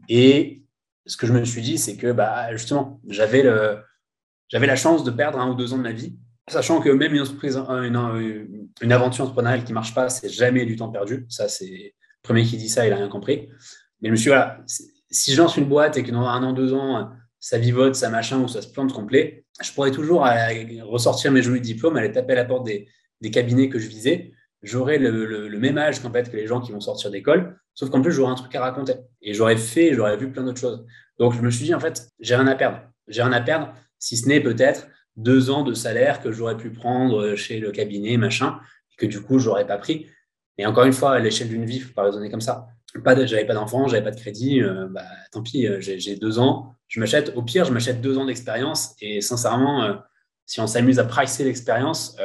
Et 0.09 0.63
ce 1.05 1.17
que 1.17 1.27
je 1.27 1.33
me 1.33 1.43
suis 1.43 1.61
dit, 1.61 1.77
c'est 1.77 1.97
que 1.97 2.11
bah, 2.11 2.51
justement, 2.55 3.01
j'avais 3.07 3.43
la 3.43 4.75
chance 4.75 5.03
de 5.03 5.11
perdre 5.11 5.39
un 5.39 5.49
ou 5.49 5.55
deux 5.55 5.73
ans 5.73 5.77
de 5.77 5.83
ma 5.83 5.91
vie, 5.91 6.17
sachant 6.47 6.81
que 6.81 6.89
même 6.89 7.13
une 7.13 7.21
entreprise, 7.21 7.57
une, 7.57 8.67
une 8.81 8.91
aventure 8.91 9.25
entrepreneuriale 9.25 9.63
qui 9.63 9.71
ne 9.71 9.75
marche 9.75 9.93
pas, 9.93 10.09
c'est 10.09 10.29
jamais 10.29 10.65
du 10.65 10.75
temps 10.75 10.89
perdu. 10.89 11.25
Ça, 11.29 11.49
c'est 11.49 11.65
le 11.65 12.21
premier 12.21 12.43
qui 12.43 12.57
dit 12.57 12.69
ça, 12.69 12.85
il 12.85 12.91
n'a 12.91 12.97
rien 12.97 13.09
compris. 13.09 13.49
Mais 14.01 14.09
je 14.09 14.11
me 14.11 14.15
suis 14.15 14.25
dit, 14.25 14.29
voilà, 14.29 14.61
si 15.09 15.33
je 15.33 15.41
lance 15.41 15.57
une 15.57 15.67
boîte 15.67 15.97
et 15.97 16.03
que 16.03 16.11
dans 16.11 16.25
un 16.25 16.43
an, 16.43 16.53
deux 16.53 16.73
ans, 16.73 17.11
ça 17.41 17.57
vivote, 17.57 17.95
ça 17.95 18.09
machin 18.09 18.39
ou 18.39 18.47
ça 18.47 18.61
se 18.61 18.67
plante 18.67 18.93
complet, 18.93 19.45
je 19.61 19.73
pourrais 19.73 19.91
toujours 19.91 20.25
ressortir 20.83 21.31
mes 21.31 21.41
jolis 21.41 21.59
diplômes, 21.59 21.97
aller 21.97 22.11
taper 22.11 22.33
à 22.33 22.35
la 22.35 22.45
porte 22.45 22.65
des, 22.65 22.87
cabinets 23.31 23.67
que 23.67 23.79
je 23.79 23.87
visais. 23.87 24.31
J'aurais 24.61 24.99
le, 24.99 25.49
même 25.57 25.77
âge 25.77 26.01
qu'en 26.01 26.11
fait 26.11 26.31
que 26.31 26.37
les 26.37 26.45
gens 26.45 26.61
qui 26.61 26.71
vont 26.71 26.79
sortir 26.79 27.09
d'école, 27.09 27.59
sauf 27.73 27.89
qu'en 27.89 28.01
plus 28.01 28.11
j'aurais 28.11 28.31
un 28.31 28.35
truc 28.35 28.53
à 28.55 28.61
raconter 28.61 28.93
et 29.21 29.33
j'aurais 29.33 29.57
fait, 29.57 29.93
j'aurais 29.93 30.15
vu 30.17 30.31
plein 30.31 30.43
d'autres 30.43 30.59
choses. 30.59 30.85
Donc 31.17 31.33
je 31.33 31.41
me 31.41 31.49
suis 31.49 31.65
dit 31.65 31.73
en 31.73 31.79
fait, 31.79 32.09
j'ai 32.19 32.35
rien 32.35 32.47
à 32.47 32.55
perdre. 32.55 32.79
J'ai 33.07 33.23
rien 33.23 33.31
à 33.31 33.41
perdre, 33.41 33.73
si 33.97 34.17
ce 34.17 34.27
n'est 34.27 34.39
peut-être 34.39 34.87
deux 35.17 35.49
ans 35.49 35.63
de 35.63 35.73
salaire 35.73 36.21
que 36.21 36.31
j'aurais 36.31 36.57
pu 36.57 36.71
prendre 36.71 37.35
chez 37.35 37.59
le 37.59 37.71
cabinet, 37.71 38.17
machin, 38.17 38.59
et 38.91 38.95
que 38.97 39.07
du 39.07 39.19
coup 39.19 39.39
j'aurais 39.39 39.65
pas 39.65 39.77
pris. 39.77 40.07
Et 40.59 40.65
encore 40.67 40.85
une 40.85 40.93
fois, 40.93 41.13
à 41.13 41.19
l'échelle 41.19 41.49
d'une 41.49 41.65
vie, 41.65 41.77
il 41.77 41.81
faut 41.81 41.93
pas 41.93 42.03
raisonner 42.03 42.29
comme 42.29 42.41
ça. 42.41 42.67
Pas, 42.99 43.25
j'avais 43.25 43.45
pas 43.45 43.53
d'enfant, 43.53 43.87
j'avais 43.87 44.03
pas 44.03 44.11
de 44.11 44.19
crédit, 44.19 44.61
euh, 44.61 44.87
bah, 44.89 45.05
tant 45.31 45.41
pis, 45.41 45.65
euh, 45.65 45.79
j'ai 45.79 46.15
deux 46.17 46.39
ans, 46.39 46.75
je 46.89 46.99
m'achète, 46.99 47.31
au 47.37 47.41
pire, 47.41 47.63
je 47.63 47.71
m'achète 47.71 48.01
deux 48.01 48.17
ans 48.17 48.25
d'expérience. 48.25 48.95
Et 48.99 49.21
sincèrement, 49.21 49.83
euh, 49.83 49.93
si 50.45 50.59
on 50.59 50.67
s'amuse 50.67 50.99
à 50.99 51.05
pricer 51.05 51.45
l'expérience, 51.45 52.17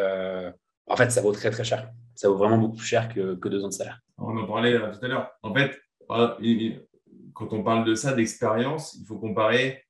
en 0.89 0.97
fait, 0.97 1.11
ça 1.11 1.21
vaut 1.21 1.33
très, 1.33 1.51
très 1.51 1.65
cher. 1.65 1.91
Ça 2.17 2.29
vaut 2.29 2.37
vraiment 2.37 2.59
beaucoup 2.59 2.77
plus 2.77 2.87
cher 2.87 3.09
que, 3.09 3.35
deux 3.49 3.63
ans 3.63 3.69
de 3.69 3.73
salaire. 3.73 4.01
On 4.19 4.37
en 4.37 4.47
parlait 4.47 4.77
tout 4.79 5.05
à 5.05 5.09
l'heure. 5.09 5.31
En 5.43 5.55
fait, 5.55 5.79
quand 6.09 7.53
on 7.53 7.63
parle 7.63 7.85
de 7.85 7.95
ça, 7.95 8.13
d'expérience, 8.13 8.95
il 8.95 9.07
faut 9.07 9.19
comparer. 9.19 9.85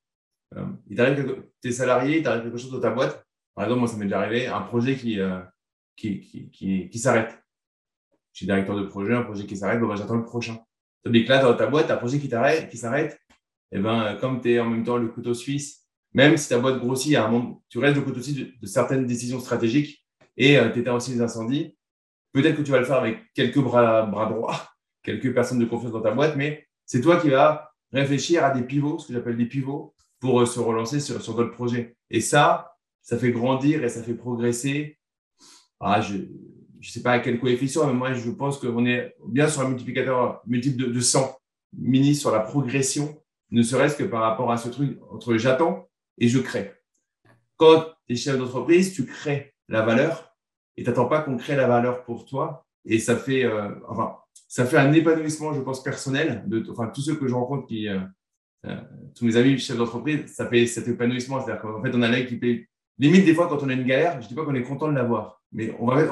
il 0.89 0.97
t'arrive 0.97 1.25
que 1.25 1.49
tu 1.63 1.69
es 1.69 1.73
salarié, 1.73 2.19
il 2.19 2.23
t'arrive 2.23 2.43
quelque 2.43 2.59
chose 2.59 2.73
dans 2.73 2.81
ta 2.81 2.91
boîte. 2.91 3.25
Par 3.55 3.65
exemple, 3.65 3.81
moi, 3.81 3.89
ça 3.89 3.97
m'est 3.97 4.05
déjà 4.05 4.21
arrivé, 4.21 4.47
un 4.47 4.61
projet 4.61 4.97
qui, 4.97 5.19
qui, 5.97 6.21
qui, 6.51 6.91
qui, 6.91 6.99
s'arrête. 6.99 7.43
Je 8.33 8.39
suis 8.41 8.47
directeur 8.47 8.77
de 8.77 8.85
projet, 8.85 9.15
un 9.15 9.23
projet 9.23 9.47
qui 9.47 9.57
s'arrête, 9.57 9.81
ben, 9.81 9.97
j'attends 9.97 10.17
le 10.17 10.25
prochain. 10.25 10.59
Tandis 11.07 11.25
que 11.25 11.29
là, 11.29 11.41
dans 11.41 11.55
ta 11.55 11.69
boîte, 11.69 11.89
un 11.89 11.97
projet 11.99 12.19
qui 12.19 12.29
s'arrête, 12.29 13.21
et 13.71 13.77
eh 13.77 13.79
ben, 13.79 14.17
comme 14.21 14.41
tu 14.41 14.51
es 14.51 14.59
en 14.59 14.69
même 14.69 14.83
temps 14.83 14.97
le 14.97 15.07
couteau 15.07 15.35
suisse, 15.35 15.87
même 16.15 16.37
si 16.37 16.49
ta 16.49 16.59
boîte 16.59 16.81
grossit, 16.81 17.17
tu 17.69 17.79
restes 17.79 17.95
le 17.95 18.03
couteau 18.03 18.21
suisse 18.21 18.39
de, 18.39 18.67
certaines 18.67 19.07
décisions 19.07 19.39
stratégiques 19.39 20.05
et 20.37 20.59
euh, 20.59 20.69
tu 20.73 20.81
éteins 20.81 20.95
aussi 20.95 21.13
les 21.13 21.21
incendies. 21.21 21.77
Peut-être 22.33 22.57
que 22.57 22.63
tu 22.63 22.73
vas 22.73 22.81
le 22.81 22.85
faire 22.85 22.97
avec 22.97 23.21
quelques 23.35 23.61
bras, 23.61 24.03
bras 24.03 24.27
droits, 24.27 24.69
quelques 25.05 25.33
personnes 25.33 25.61
de 25.61 25.65
confiance 25.65 25.93
dans 25.93 26.01
ta 26.01 26.11
boîte, 26.11 26.35
mais 26.35 26.67
c'est 26.87 27.01
toi 27.01 27.21
qui 27.21 27.29
vas 27.29 27.71
réfléchir 27.93 28.45
à 28.45 28.51
des 28.51 28.63
pivots, 28.63 28.99
ce 28.99 29.07
que 29.07 29.13
j'appelle 29.13 29.37
des 29.37 29.47
pivots, 29.47 29.95
pour 30.19 30.41
euh, 30.41 30.47
se 30.47 30.59
relancer 30.59 30.99
sur, 30.99 31.23
sur 31.23 31.37
d'autres 31.37 31.55
projets. 31.55 31.97
Et 32.11 32.21
ça, 32.21 32.73
ça 33.01 33.17
fait 33.17 33.31
grandir 33.31 33.85
et 33.85 33.89
ça 33.89 34.03
fait 34.03 34.15
progresser. 34.15 34.99
Ah, 35.79 36.01
je 36.01 36.17
ne 36.89 36.93
sais 36.93 37.03
pas 37.03 37.13
à 37.13 37.19
quel 37.19 37.39
coefficient, 37.39 37.87
mais 37.87 37.93
moi, 37.93 38.13
je 38.13 38.31
pense 38.31 38.59
qu'on 38.59 38.87
est 38.87 39.15
bien 39.29 39.49
sur 39.49 39.63
un 39.63 39.69
multiplicateur 39.69 40.43
multiple 40.47 40.77
de, 40.77 40.87
de 40.87 41.01
100 41.01 41.37
mini 41.79 42.15
sur 42.15 42.31
la 42.31 42.41
progression 42.41 43.21
ne 43.51 43.63
serait-ce 43.63 43.97
que 43.97 44.05
par 44.05 44.23
rapport 44.23 44.51
à 44.51 44.57
ce 44.57 44.69
truc 44.69 44.99
entre 45.11 45.37
j'attends 45.37 45.89
et 46.19 46.29
je 46.29 46.39
crée. 46.39 46.73
Quand 47.57 47.85
tu 48.07 48.15
es 48.15 48.17
chef 48.17 48.39
d'entreprise, 48.39 48.93
tu 48.93 49.07
crées 49.07 49.55
la 49.69 49.83
valeur 49.83 50.37
et 50.77 50.83
tu 50.83 50.89
n'attends 50.89 51.07
pas 51.07 51.21
qu'on 51.21 51.37
crée 51.37 51.57
la 51.57 51.67
valeur 51.67 52.05
pour 52.05 52.27
toi. 52.27 52.67
Et 52.85 52.99
ça 52.99 53.17
fait, 53.17 53.45
euh, 53.45 53.75
enfin, 53.89 54.17
ça 54.49 54.65
fait 54.65 54.79
un 54.79 54.93
épanouissement, 54.93 55.53
je 55.53 55.61
pense, 55.61 55.83
personnel. 55.83 56.45
De, 56.47 56.65
enfin, 56.71 56.89
tous 56.89 57.03
ceux 57.03 57.17
que 57.17 57.27
je 57.27 57.35
rencontre, 57.35 57.67
qui, 57.67 57.89
euh, 57.89 58.01
euh, 58.67 58.77
tous 59.15 59.25
mes 59.25 59.37
amis 59.37 59.59
chefs 59.59 59.77
d'entreprise, 59.77 60.27
ça 60.33 60.47
fait 60.49 60.67
cet 60.67 60.87
épanouissement. 60.89 61.41
C'est-à-dire 61.41 61.63
qu'en 61.63 61.83
fait, 61.83 61.93
on 61.95 62.03
a 62.03 62.09
l'œil 62.09 62.27
qui 62.27 62.67
Limite, 62.99 63.27
des 63.27 63.35
fois, 63.35 63.49
quand 63.49 63.63
on 63.63 63.69
a 63.69 63.75
une 63.75 63.85
galère, 63.85 64.13
je 64.21 64.25
ne 64.25 64.29
dis 64.29 64.35
pas 64.35 64.45
qu'on 64.45 64.55
est 64.55 64.63
content 64.63 64.89
de 64.89 64.95
l'avoir, 64.95 65.43
mais 65.57 65.75
on 65.81 65.87
va, 65.87 66.03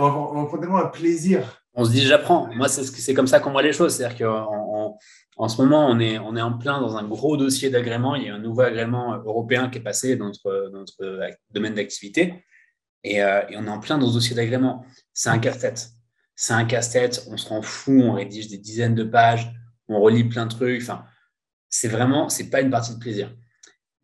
tellement 0.58 0.78
un 0.78 0.86
plaisir 0.86 1.62
On 1.74 1.84
se 1.84 1.90
dit, 1.90 2.00
j'apprends. 2.00 2.48
Moi, 2.54 2.66
c'est 2.68 3.12
comme 3.12 3.26
ça 3.26 3.40
qu'on 3.40 3.52
voit 3.52 3.62
les 3.62 3.74
choses. 3.74 3.94
C'est-à-dire 3.94 4.26
qu'en 4.26 4.96
en, 5.36 5.48
ce 5.48 5.60
moment, 5.60 5.86
on 5.86 6.00
est, 6.00 6.18
on 6.18 6.34
est 6.34 6.40
en 6.40 6.56
plein 6.56 6.80
dans 6.80 6.96
un 6.96 7.06
gros 7.06 7.36
dossier 7.36 7.68
d'agrément. 7.68 8.14
Il 8.14 8.24
y 8.24 8.30
a 8.30 8.34
un 8.34 8.38
nouveau 8.38 8.62
agrément 8.62 9.14
européen 9.16 9.68
qui 9.68 9.78
est 9.78 9.82
passé 9.82 10.16
dans 10.16 10.28
notre, 10.28 10.70
notre 10.72 11.30
domaine 11.50 11.74
d'activité. 11.74 12.42
Et, 13.02 13.16
et, 13.16 13.56
on 13.56 13.66
est 13.66 13.70
en 13.70 13.80
plein 13.80 13.98
dans 13.98 14.08
ce 14.08 14.14
dossier 14.14 14.34
d'agrément. 14.34 14.86
C'est 15.12 15.28
un 15.28 15.38
casse-tête. 15.38 15.90
C'est 16.34 16.54
un 16.54 16.64
casse-tête. 16.64 17.26
On 17.30 17.36
se 17.36 17.46
rend 17.50 17.60
fou. 17.60 18.00
On 18.02 18.14
rédige 18.14 18.48
des 18.48 18.58
dizaines 18.58 18.94
de 18.94 19.04
pages. 19.04 19.52
On 19.88 20.00
relit 20.00 20.24
plein 20.24 20.46
de 20.46 20.54
trucs. 20.54 20.80
Enfin, 20.80 21.04
c'est 21.68 21.88
vraiment, 21.88 22.30
c'est 22.30 22.48
pas 22.48 22.62
une 22.62 22.70
partie 22.70 22.94
de 22.94 22.98
plaisir. 22.98 23.30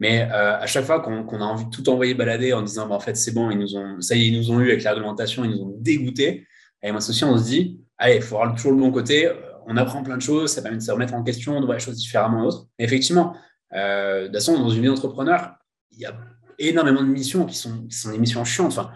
Mais 0.00 0.22
euh, 0.22 0.58
à 0.58 0.66
chaque 0.66 0.86
fois 0.86 1.00
qu'on 1.00 1.40
a 1.40 1.44
envie 1.44 1.66
de 1.66 1.70
tout 1.70 1.88
envoyer 1.90 2.14
balader 2.14 2.54
en 2.54 2.62
disant, 2.62 2.88
bah, 2.88 2.94
en 2.94 3.00
fait, 3.00 3.16
c'est 3.16 3.32
bon, 3.32 3.50
ils 3.50 3.58
nous 3.58 3.76
ont, 3.76 4.00
ça 4.00 4.16
y 4.16 4.22
est, 4.22 4.28
ils 4.28 4.36
nous 4.36 4.50
ont 4.50 4.58
eu 4.58 4.70
avec 4.70 4.82
la 4.82 4.92
réglementation, 4.92 5.44
ils 5.44 5.50
nous 5.50 5.62
ont 5.62 5.74
dégoûté. 5.78 6.46
Et 6.82 6.90
moi, 6.90 7.06
aussi, 7.06 7.22
on 7.22 7.36
se 7.36 7.44
dit, 7.44 7.82
allez, 7.98 8.16
il 8.16 8.22
faut 8.22 8.36
avoir 8.36 8.56
toujours 8.56 8.72
le 8.72 8.78
bon 8.78 8.90
côté. 8.90 9.26
Euh, 9.26 9.34
on 9.66 9.76
apprend 9.76 10.02
plein 10.02 10.16
de 10.16 10.22
choses, 10.22 10.52
ça 10.52 10.62
permet 10.62 10.78
de 10.78 10.82
se 10.82 10.90
remettre 10.90 11.12
en 11.12 11.22
question, 11.22 11.60
de 11.60 11.66
voir 11.66 11.76
les 11.76 11.84
choses 11.84 11.96
différemment 11.96 12.44
d'autres. 12.44 12.66
effectivement, 12.78 13.36
euh, 13.74 14.22
de 14.22 14.26
toute 14.26 14.36
façon, 14.36 14.58
dans 14.58 14.70
une 14.70 14.80
vie 14.80 14.88
d'entrepreneur, 14.88 15.52
il 15.92 15.98
y 16.00 16.06
a 16.06 16.16
énormément 16.58 17.02
de 17.02 17.08
missions 17.08 17.44
qui 17.44 17.56
sont, 17.56 17.86
qui 17.86 17.96
sont 17.96 18.10
des 18.10 18.18
missions 18.18 18.44
chiantes. 18.44 18.78
Enfin, 18.78 18.90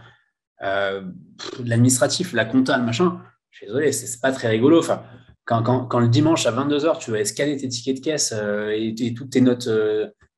l'administratif, 1.63 2.33
la 2.33 2.47
compta, 2.47 2.79
le 2.79 2.85
machin, 2.85 3.21
je 3.51 3.59
suis 3.59 3.67
désolé, 3.67 3.93
c'est 3.93 4.21
pas 4.23 4.33
très 4.33 4.49
rigolo. 4.49 4.79
Enfin, 4.79 5.03
quand, 5.45 5.63
quand, 5.63 5.85
quand, 5.85 6.01
le 6.01 6.09
dimanche 6.09 6.47
à 6.47 6.53
22h, 6.53 6.99
tu 6.99 7.11
vas 7.11 7.23
scanner 7.27 7.59
tes 7.59 7.69
tickets 7.69 7.97
de 7.97 8.01
caisse 8.01 8.35
et, 8.73 8.95
et, 8.99 9.15
toutes 9.15 9.31
tes 9.31 9.43
notes 9.43 9.69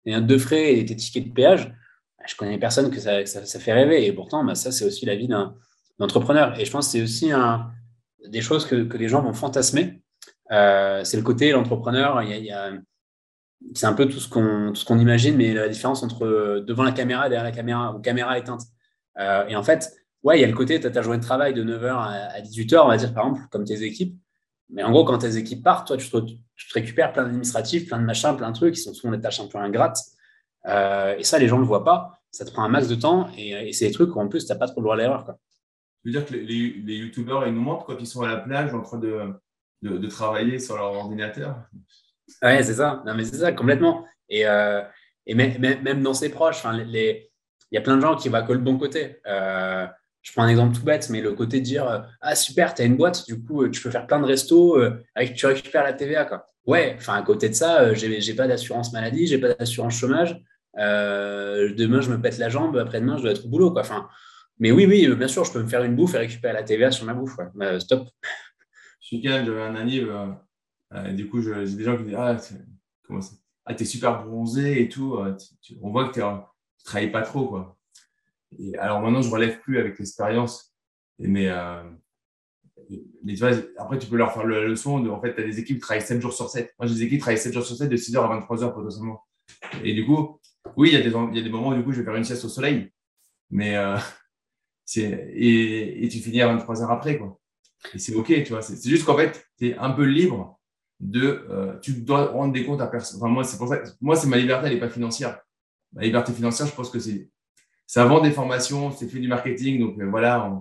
et 0.07 0.15
un 0.15 0.21
de 0.21 0.39
frais 0.39 0.79
et 0.79 0.85
tes 0.85 0.97
tickets 0.97 1.29
de 1.29 1.33
péage, 1.33 1.69
bah, 2.19 2.25
je 2.27 2.37
connais 2.37 2.59
personne 2.59 2.91
que 2.91 3.01
ça, 3.01 3.27
ça, 3.27 3.61
fait 3.61 3.73
rêver. 3.73 4.07
Et 4.07 4.13
pourtant, 4.13 4.45
bah, 4.45 4.55
ça, 4.55 4.73
c'est 4.73 4.85
aussi 4.85 5.05
la 5.05 5.17
vie 5.17 5.29
d'un 5.29 5.55
entrepreneur. 5.99 6.59
Et 6.59 6.65
je 6.65 6.71
pense 6.71 6.87
que 6.87 6.93
c'est 6.93 7.03
aussi 7.03 7.33
un, 7.33 7.71
des 8.29 8.41
choses 8.41 8.67
que, 8.67 8.85
que, 8.85 8.97
les 8.97 9.09
gens 9.09 9.23
vont 9.23 9.33
fantasmer. 9.33 10.01
Euh, 10.53 11.05
c'est 11.05 11.17
le 11.17 11.23
côté, 11.23 11.51
l'entrepreneur, 11.51 12.23
y 12.23 12.51
a, 12.51 12.73
c'est 13.75 13.87
un 13.87 13.95
peu 13.95 14.07
tout 14.07 14.21
ce 14.21 14.29
qu'on 14.29 14.73
qu'on 14.87 14.99
imagine, 14.99 15.37
mais 15.37 15.55
la 15.55 15.69
différence 15.69 16.03
entre 16.03 16.25
euh, 16.27 16.61
devant 16.61 16.85
la 16.85 16.93
caméra 16.93 17.27
et 17.27 17.31
derrière 17.31 17.45
la 17.45 17.53
caméra, 17.53 17.95
ou 17.95 18.01
caméra 18.01 18.39
éteinte. 18.39 18.63
Euh, 19.19 19.47
et 19.49 19.57
en 19.57 19.63
fait, 19.63 19.93
ouais, 20.23 20.39
il 20.39 20.43
y 20.43 20.45
a 20.45 20.49
le 20.49 20.55
côté, 20.55 20.79
tu 20.79 20.87
as 20.87 20.91
ta 20.91 21.03
journée 21.03 21.19
de 21.19 21.25
travail 21.25 21.55
de 21.55 21.65
9h 21.65 21.91
à 21.91 22.41
18h, 22.41 22.85
on 22.85 22.89
va 22.89 22.97
dire, 22.97 23.13
par 23.13 23.27
exemple, 23.27 23.49
comme 23.51 23.65
tes 23.65 23.83
équipes. 23.83 24.17
Mais 24.71 24.83
en 24.83 24.91
gros, 24.91 25.05
quand 25.05 25.19
tes 25.19 25.37
équipes 25.37 25.63
partent, 25.63 25.87
toi, 25.87 25.97
tu 25.97 26.11
te, 26.11 26.17
tu 26.19 26.69
te 26.69 26.75
récupères 26.75 27.13
plein 27.13 27.25
d'administratifs, 27.25 27.87
plein 27.87 27.99
de 27.99 28.05
machins, 28.05 28.37
plein 28.37 28.51
de 28.51 28.57
trucs 28.57 28.75
qui 28.75 28.81
sont 28.81 28.95
souvent 28.95 29.13
des 29.13 29.21
tâches 29.21 29.41
un 29.41 29.47
peu 29.47 29.59
ingrates. 29.59 29.99
Euh, 30.67 31.17
et 31.17 31.25
ça, 31.25 31.39
les 31.39 31.49
gens 31.49 31.57
ne 31.57 31.63
le 31.63 31.67
voient 31.67 31.85
pas. 31.85 32.21
Ça 32.31 32.45
te 32.45 32.51
prend 32.51 32.65
un 32.65 32.69
max 32.69 32.89
de 32.89 32.97
temps 32.97 33.31
et, 33.37 33.73
c'est 33.73 33.87
des 33.87 33.93
trucs 33.93 34.15
où 34.15 34.21
en 34.21 34.29
plus, 34.29 34.47
tu 34.47 34.53
n'as 34.53 34.59
pas 34.59 34.67
trop 34.67 34.81
le 34.81 34.85
droit 34.85 34.95
à 34.95 34.99
l'erreur. 34.99 35.25
Tu 35.25 35.33
veux 36.09 36.13
dire 36.13 36.27
que 36.27 36.35
les, 36.35 36.45
les, 36.45 36.97
youtubeurs, 36.97 37.47
ils 37.47 37.55
nous 37.55 37.63
montrent 37.63 37.87
quand 37.87 37.97
ils 37.99 38.07
sont 38.07 38.23
à 38.23 38.29
la 38.29 38.37
plage 38.39 38.75
en 38.75 38.83
train 38.83 38.99
de, 38.99 39.33
de, 39.83 40.07
travailler 40.09 40.59
sur 40.59 40.77
leur 40.77 40.93
ordinateur? 40.93 41.57
Ouais, 42.43 42.63
c'est 42.63 42.75
ça. 42.75 43.03
Non, 43.07 43.15
mais 43.15 43.25
c'est 43.25 43.37
ça, 43.37 43.53
complètement. 43.53 44.05
Et, 44.29 44.47
euh, 44.47 44.83
et 45.27 45.35
même, 45.35 45.59
même, 45.61 46.03
dans 46.03 46.15
ses 46.15 46.29
proches, 46.29 46.65
il 46.65 47.27
y 47.73 47.79
a 47.79 47.81
plein 47.81 47.97
de 47.97 48.03
gens 48.03 48.17
qui 48.17 48.29
voient 48.29 48.43
que 48.43 48.53
le 48.53 48.59
bon 48.59 48.79
côté. 48.79 49.17
Euh, 49.27 49.87
je 50.27 50.33
prends 50.33 50.43
un 50.43 50.49
exemple 50.49 50.75
tout 50.75 50.83
bête, 50.83 51.09
mais 51.09 51.21
le 51.21 51.33
côté 51.35 51.61
de 51.61 51.65
dire 51.65 51.89
euh, 51.89 52.01
Ah, 52.21 52.35
super, 52.35 52.75
tu 52.75 52.83
as 52.83 52.85
une 52.85 52.97
boîte, 52.97 53.25
du 53.27 53.41
coup, 53.41 53.63
euh, 53.63 53.71
tu 53.71 53.81
peux 53.81 53.93
faire 53.93 54.09
plein 54.09 54.19
de 54.19 54.25
restos, 54.25 54.77
euh, 54.77 55.01
avec, 55.15 55.35
tu 55.37 55.47
récupères 55.47 55.85
la 55.85 55.93
TVA. 55.93 56.25
Quoi. 56.25 56.45
Ouais, 56.67 56.97
enfin, 56.99 57.15
à 57.15 57.23
côté 57.23 57.49
de 57.49 57.55
ça, 57.55 57.95
j'ai, 57.95 58.21
j'ai 58.21 58.35
pas 58.35 58.49
d'assurance 58.49 58.93
maladie, 58.93 59.29
j'ai 59.29 59.39
pas 59.39 59.55
d'assurance 59.55 59.97
chômage. 59.97 60.37
demain, 60.75 62.01
je 62.01 62.11
me 62.11 62.21
pète 62.21 62.39
la 62.39 62.49
jambe, 62.49 62.77
après-demain, 62.77 63.19
je 63.19 63.23
dois 63.23 63.31
être 63.31 63.47
au 63.47 63.49
boulot. 63.49 63.71
Quoi. 63.71 63.83
Enfin, 63.83 64.09
mais 64.59 64.73
oui, 64.73 64.85
oui, 64.87 65.07
bien 65.15 65.29
sûr, 65.29 65.45
je 65.45 65.53
peux 65.53 65.63
me 65.63 65.69
faire 65.69 65.85
une 65.85 65.95
bouffe 65.95 66.17
et 66.17 66.19
récupérer 66.19 66.55
la 66.55 66.65
TVA 66.65 66.91
sur 66.91 67.07
ma 67.07 67.15
bouffe. 67.15 67.37
Ouais. 67.55 67.79
stop. 67.79 68.09
Ce 68.99 69.15
week-end, 69.15 69.45
j'avais 69.47 69.63
un 69.63 69.77
anniv. 69.77 70.13
du 71.15 71.29
coup, 71.29 71.41
j'ai 71.41 71.77
des 71.77 71.85
gens 71.85 71.97
qui 71.97 72.03
me 72.03 72.09
disent 72.09 72.19
Ah, 72.19 72.37
comment 73.07 73.21
ça? 73.21 73.37
Ah, 73.65 73.75
t'es 73.75 73.85
super 73.85 74.25
bronzé 74.25 74.83
et 74.83 74.89
tout. 74.89 75.21
on 75.81 75.91
voit 75.91 76.09
que 76.09 76.15
tu 76.15 76.85
travailles 76.85 77.13
pas 77.13 77.23
trop. 77.23 77.47
quoi 77.47 77.76
alors 78.79 79.01
maintenant, 79.01 79.23
je 79.23 79.31
relève 79.31 79.61
plus 79.61 79.79
avec 79.79 79.99
l'expérience. 79.99 80.75
Mais, 81.19 81.49
euh, 81.49 81.83
tu 82.89 83.37
vois, 83.37 83.51
après, 83.79 83.99
tu 83.99 84.07
peux 84.07 84.17
leur 84.17 84.33
faire 84.33 84.47
la 84.47 84.61
leçon 84.61 85.07
en 85.09 85.21
fait, 85.21 85.35
tu 85.35 85.41
as 85.41 85.45
des 85.45 85.59
équipes 85.59 85.77
qui 85.77 85.81
travaillent 85.81 86.05
7 86.07 86.21
jours 86.21 86.33
sur 86.33 86.49
7. 86.49 86.75
Moi, 86.79 86.87
j'ai 86.87 86.95
des 86.95 87.03
équipes 87.03 87.19
qui 87.19 87.23
travaillent 87.23 87.39
7 87.39 87.53
jours 87.53 87.65
sur 87.65 87.77
7 87.77 87.89
de 87.89 87.97
6h 87.97 88.19
à 88.19 88.41
23h 88.41 88.75
potentiellement. 88.75 89.25
Et 89.83 89.95
du 89.95 90.05
coup, 90.05 90.41
oui, 90.77 90.91
il 90.91 90.95
y, 90.95 90.97
a 90.97 91.03
des, 91.43 91.51
moments 91.51 91.69
où 91.69 91.75
du 91.75 91.85
coup, 91.85 91.93
je 91.93 92.01
vais 92.01 92.05
faire 92.05 92.17
une 92.17 92.25
sieste 92.25 92.45
au 92.45 92.49
soleil. 92.49 92.93
Mais 93.51 93.77
euh, 93.77 93.97
et, 94.97 96.09
tu 96.11 96.19
finis 96.19 96.43
à 96.43 96.55
23h 96.55 96.91
après, 96.91 97.19
quoi. 97.19 97.39
Et 97.95 97.99
c'est 97.99 98.15
OK, 98.15 98.27
tu 98.27 98.53
vois. 98.53 98.63
C'est 98.63 98.89
juste 98.89 99.05
qu'en 99.05 99.17
fait, 99.17 99.47
tu 99.59 99.69
es 99.69 99.77
un 99.77 99.91
peu 99.91 100.05
libre 100.05 100.59
de. 101.01 101.47
Euh, 101.51 101.79
tu 101.81 101.93
dois 101.93 102.27
rendre 102.33 102.53
des 102.53 102.65
comptes 102.65 102.81
à 102.81 102.87
personne. 102.87 103.21
Enfin, 103.21 103.29
moi, 103.29 103.45
c'est 103.45 103.59
pour 103.59 103.69
ça. 103.69 103.81
Moi, 104.01 104.17
c'est 104.17 104.29
ma 104.29 104.37
liberté, 104.37 104.67
elle 104.67 104.75
n'est 104.75 104.81
pas 104.81 104.89
financière. 104.89 105.41
Ma 105.93 106.03
liberté 106.03 106.33
financière, 106.33 106.67
je 106.67 106.75
pense 106.75 106.91
que 106.91 106.99
c'est 106.99 107.31
ça 107.87 108.05
vend 108.05 108.21
des 108.21 108.33
formations, 108.33 108.91
c'est 108.91 109.09
fait 109.09 109.21
du 109.21 109.29
marketing. 109.29 109.81
Donc 109.81 109.99
euh, 109.99 110.07
voilà, 110.07 110.53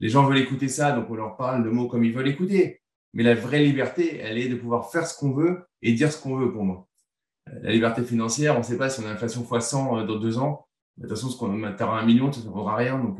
les 0.00 0.08
gens 0.08 0.24
veulent 0.24 0.38
écouter 0.38 0.68
ça, 0.68 0.92
donc 0.92 1.08
on 1.10 1.14
leur 1.14 1.36
parle 1.36 1.62
de 1.62 1.70
mots 1.70 1.88
comme 1.88 2.04
ils 2.04 2.12
veulent 2.12 2.28
écouter. 2.28 2.80
Mais 3.12 3.22
la 3.22 3.34
vraie 3.34 3.62
liberté, 3.62 4.18
elle 4.18 4.38
est 4.38 4.48
de 4.48 4.56
pouvoir 4.56 4.90
faire 4.90 5.06
ce 5.06 5.16
qu'on 5.16 5.32
veut 5.32 5.64
et 5.82 5.92
dire 5.92 6.10
ce 6.10 6.20
qu'on 6.20 6.36
veut 6.36 6.52
pour 6.52 6.64
moi. 6.64 6.88
Euh, 7.48 7.60
la 7.62 7.70
liberté 7.70 8.02
financière, 8.02 8.56
on 8.56 8.58
ne 8.58 8.64
sait 8.64 8.78
pas 8.78 8.90
si 8.90 9.00
on 9.00 9.04
a 9.04 9.10
l'inflation 9.10 9.46
x 9.50 9.66
100 9.66 9.98
euh, 9.98 10.06
dans 10.06 10.16
deux 10.16 10.38
ans. 10.38 10.66
De 10.96 11.02
toute 11.02 11.10
façon, 11.10 11.28
ce 11.28 11.36
qu'on 11.36 11.48
tu 11.50 11.82
un 11.82 12.04
million, 12.04 12.32
ça 12.32 12.40
ne 12.40 12.48
vaudra 12.48 12.76
rien. 12.76 12.98
Donc, 12.98 13.18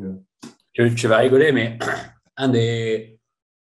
tu, 0.73 1.07
vas 1.07 1.19
rigoler, 1.19 1.53
mais 1.53 1.79
un 2.37 2.49
des, 2.49 3.19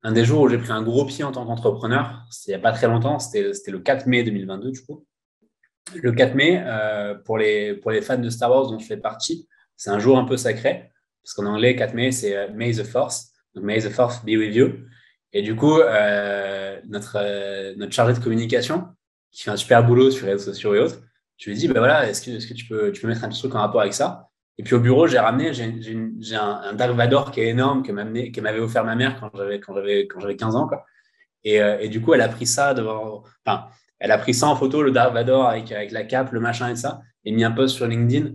un 0.04 0.12
des 0.12 0.26
jours 0.26 0.42
où 0.42 0.50
j'ai 0.50 0.58
pris 0.58 0.72
un 0.72 0.84
gros 0.84 1.06
pied 1.06 1.24
en 1.24 1.32
tant 1.32 1.46
qu'entrepreneur, 1.46 2.26
c'était 2.30 2.52
il 2.52 2.56
n'y 2.56 2.60
a 2.60 2.64
pas 2.64 2.72
très 2.72 2.88
longtemps, 2.88 3.20
c'était 3.20 3.72
le 3.72 3.80
4 3.80 4.08
mai 4.08 4.24
2022, 4.24 4.72
du 4.72 4.82
coup. 4.84 5.06
Le 5.96 6.12
4 6.12 6.36
mai, 6.36 6.64
pour, 7.26 7.38
les, 7.38 7.76
pour 7.76 7.92
les 7.92 8.02
fans 8.02 8.18
de 8.18 8.30
Star 8.30 8.50
Wars 8.50 8.68
dont 8.68 8.80
je 8.80 8.86
fais 8.86 8.98
partie, 8.98 9.48
c'est 9.80 9.92
un 9.92 10.00
jour 10.00 10.20
un 10.20 10.26
peu 10.26 10.36
sacré, 10.36 10.92
parce 11.24 11.34
qu'en 11.34 11.46
anglais, 11.46 11.74
4 11.74 11.94
mai, 11.94 12.12
c'est 12.12 12.36
euh, 12.36 12.48
May 12.54 12.74
the 12.74 12.84
Force. 12.84 13.32
Donc, 13.56 13.64
May 13.64 13.80
the 13.80 13.90
Force 13.90 14.24
be 14.26 14.32
with 14.32 14.54
you. 14.54 14.74
Et 15.32 15.42
du 15.42 15.56
coup, 15.56 15.80
euh, 15.80 16.78
notre, 16.90 17.18
euh, 17.18 17.74
notre 17.78 17.94
chargé 17.94 18.14
de 18.14 18.20
communication, 18.20 18.88
qui 19.32 19.44
fait 19.44 19.52
un 19.52 19.56
super 19.56 19.86
boulot 19.86 20.12
sur 20.12 20.26
les 20.26 20.34
réseaux 20.34 20.52
sociaux 20.52 20.76
et 20.76 20.80
autres, 20.80 21.00
je 21.38 21.50
lui 21.50 21.56
ai 21.56 21.60
dit, 21.60 21.68
ben 21.70 21.80
voilà, 21.80 22.10
est-ce 22.10 22.22
que, 22.22 22.32
est 22.32 22.50
que 22.50 22.54
tu, 22.54 22.66
peux, 22.66 22.92
tu 22.92 23.02
peux 23.02 23.08
mettre 23.08 23.24
un 23.24 23.30
petit 23.30 23.40
truc 23.40 23.56
en 23.56 23.60
rapport 23.60 23.80
avec 23.80 23.94
ça? 23.94 24.28
Et 24.58 24.64
puis 24.64 24.76
au 24.76 24.82
bureau, 24.82 25.08
j'ai 25.08 25.18
ramené, 25.18 25.54
j'ai 25.54 26.36
un, 26.36 26.62
un, 26.62 26.74
Dark 26.74 26.92
Vador 26.94 27.32
qui 27.32 27.40
est 27.40 27.48
énorme, 27.48 27.82
que 27.82 27.94
m'avait 28.42 28.60
offert 28.60 28.84
ma 28.84 28.96
mère 28.96 29.18
quand 29.18 29.32
j'avais 29.34 29.60
quand 29.62 30.20
j'avais 30.20 30.36
15 30.36 30.56
ans. 30.58 30.68
Quoi. 30.68 30.86
Et, 31.46 31.56
et, 31.80 31.88
du 31.88 32.02
coup, 32.02 32.14
elle 32.14 32.20
a 32.20 32.28
pris 32.28 32.46
ça 32.46 32.74
devant. 32.74 33.24
Enfin, 33.46 33.68
elle 34.00 34.12
a 34.12 34.18
pris 34.18 34.34
ça 34.34 34.48
en 34.48 34.58
photo, 34.58 34.84
le 34.84 34.92
Dark 34.92 35.14
Vador 35.14 35.48
avec, 35.48 35.72
avec 35.72 35.92
la 35.92 36.04
cape, 36.04 36.34
le 36.34 36.42
machin 36.42 36.70
et 36.70 36.76
ça, 36.76 37.00
et 37.24 37.32
mis 37.32 37.46
un 37.46 37.52
post 37.52 37.76
sur 37.78 37.88
LinkedIn. 37.88 38.32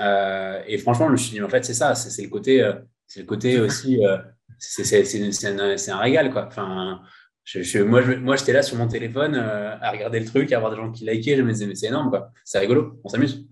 Euh, 0.00 0.62
et 0.66 0.78
franchement, 0.78 1.06
je 1.06 1.12
me 1.12 1.16
suis 1.16 1.32
dit, 1.32 1.42
en 1.42 1.48
fait, 1.48 1.64
c'est 1.64 1.74
ça, 1.74 1.94
c'est 1.94 2.22
le 2.22 2.28
côté, 2.28 2.62
euh, 2.62 2.74
c'est 3.06 3.20
le 3.20 3.26
côté 3.26 3.60
aussi, 3.60 4.04
euh, 4.04 4.18
c'est 4.58 5.46
un, 5.46 5.58
un, 5.58 5.98
régal, 5.98 6.30
quoi. 6.32 6.46
Enfin, 6.46 7.00
je, 7.44 7.82
moi, 7.82 8.02
moi, 8.16 8.36
j'étais 8.36 8.52
là 8.52 8.62
sur 8.62 8.76
mon 8.76 8.88
téléphone 8.88 9.34
à 9.34 9.90
regarder 9.90 10.20
le 10.20 10.26
truc, 10.26 10.52
à 10.52 10.58
voir 10.58 10.70
des 10.70 10.76
gens 10.76 10.90
qui 10.90 11.06
likaient. 11.06 11.36
Je 11.36 11.42
me 11.42 11.52
disais, 11.52 11.66
mais 11.66 11.74
c'est 11.74 11.86
énorme, 11.86 12.10
quoi. 12.10 12.30
C'est 12.44 12.58
rigolo, 12.58 13.00
on 13.04 13.08
s'amuse. 13.08 13.46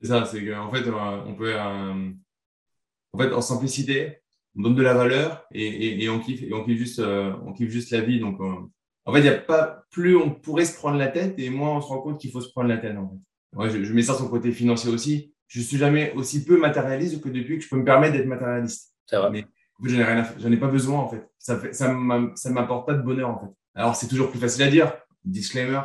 C'est 0.00 0.08
ça, 0.08 0.24
c'est 0.24 0.44
qu'en 0.44 0.70
fait, 0.72 0.88
on 0.88 1.34
peut, 1.34 1.58
en 1.58 3.18
fait, 3.18 3.32
en 3.32 3.40
simplicité, 3.40 4.18
on 4.56 4.62
donne 4.62 4.74
de 4.74 4.82
la 4.82 4.94
valeur 4.94 5.46
et, 5.52 6.02
et, 6.02 6.08
on 6.08 6.20
kiffe, 6.20 6.42
et 6.42 6.54
on 6.54 6.64
kiffe 6.64 6.78
juste, 6.78 7.00
on 7.00 7.52
kiffe 7.52 7.70
juste 7.70 7.90
la 7.90 8.00
vie. 8.00 8.20
Donc, 8.20 8.40
en 8.40 9.12
fait, 9.12 9.20
il 9.20 9.26
y 9.26 9.30
a 9.30 9.38
pas 9.38 9.84
plus 9.90 10.16
on 10.16 10.30
pourrait 10.30 10.64
se 10.64 10.76
prendre 10.76 10.98
la 10.98 11.08
tête 11.08 11.38
et 11.38 11.50
moins 11.50 11.76
on 11.76 11.80
se 11.80 11.86
rend 11.86 12.00
compte 12.00 12.20
qu'il 12.20 12.30
faut 12.30 12.40
se 12.40 12.50
prendre 12.50 12.68
la 12.68 12.78
tête. 12.78 12.96
En 12.96 13.62
fait. 13.62 13.70
je, 13.70 13.84
je, 13.84 13.92
mets 13.92 14.02
ça 14.02 14.14
sur 14.14 14.24
le 14.24 14.30
côté 14.30 14.52
financier 14.52 14.90
aussi 14.90 15.32
je 15.48 15.60
suis 15.60 15.76
jamais 15.76 16.12
aussi 16.14 16.44
peu 16.44 16.58
matérialiste 16.58 17.20
que 17.20 17.28
depuis 17.28 17.58
que 17.58 17.64
je 17.64 17.68
peux 17.68 17.76
me 17.76 17.84
permettre 17.84 18.14
d'être 18.14 18.26
matérialiste. 18.26 18.94
C'est 19.06 19.16
vrai. 19.16 19.30
Mais 19.30 19.44
en 19.44 19.88
j'en 19.88 19.98
ai 19.98 20.04
rien 20.04 20.26
j'en 20.38 20.52
ai 20.52 20.56
pas 20.56 20.68
besoin 20.68 21.00
en 21.00 21.08
fait. 21.08 21.28
Ça 21.38 21.58
fait, 21.58 21.72
ça 21.72 21.92
m'apporte 21.92 22.86
pas 22.86 22.94
de 22.94 23.02
bonheur 23.02 23.30
en 23.30 23.38
fait. 23.38 23.52
Alors 23.74 23.94
c'est 23.94 24.08
toujours 24.08 24.30
plus 24.30 24.40
facile 24.40 24.62
à 24.62 24.70
dire. 24.70 24.92
Disclaimer. 25.24 25.80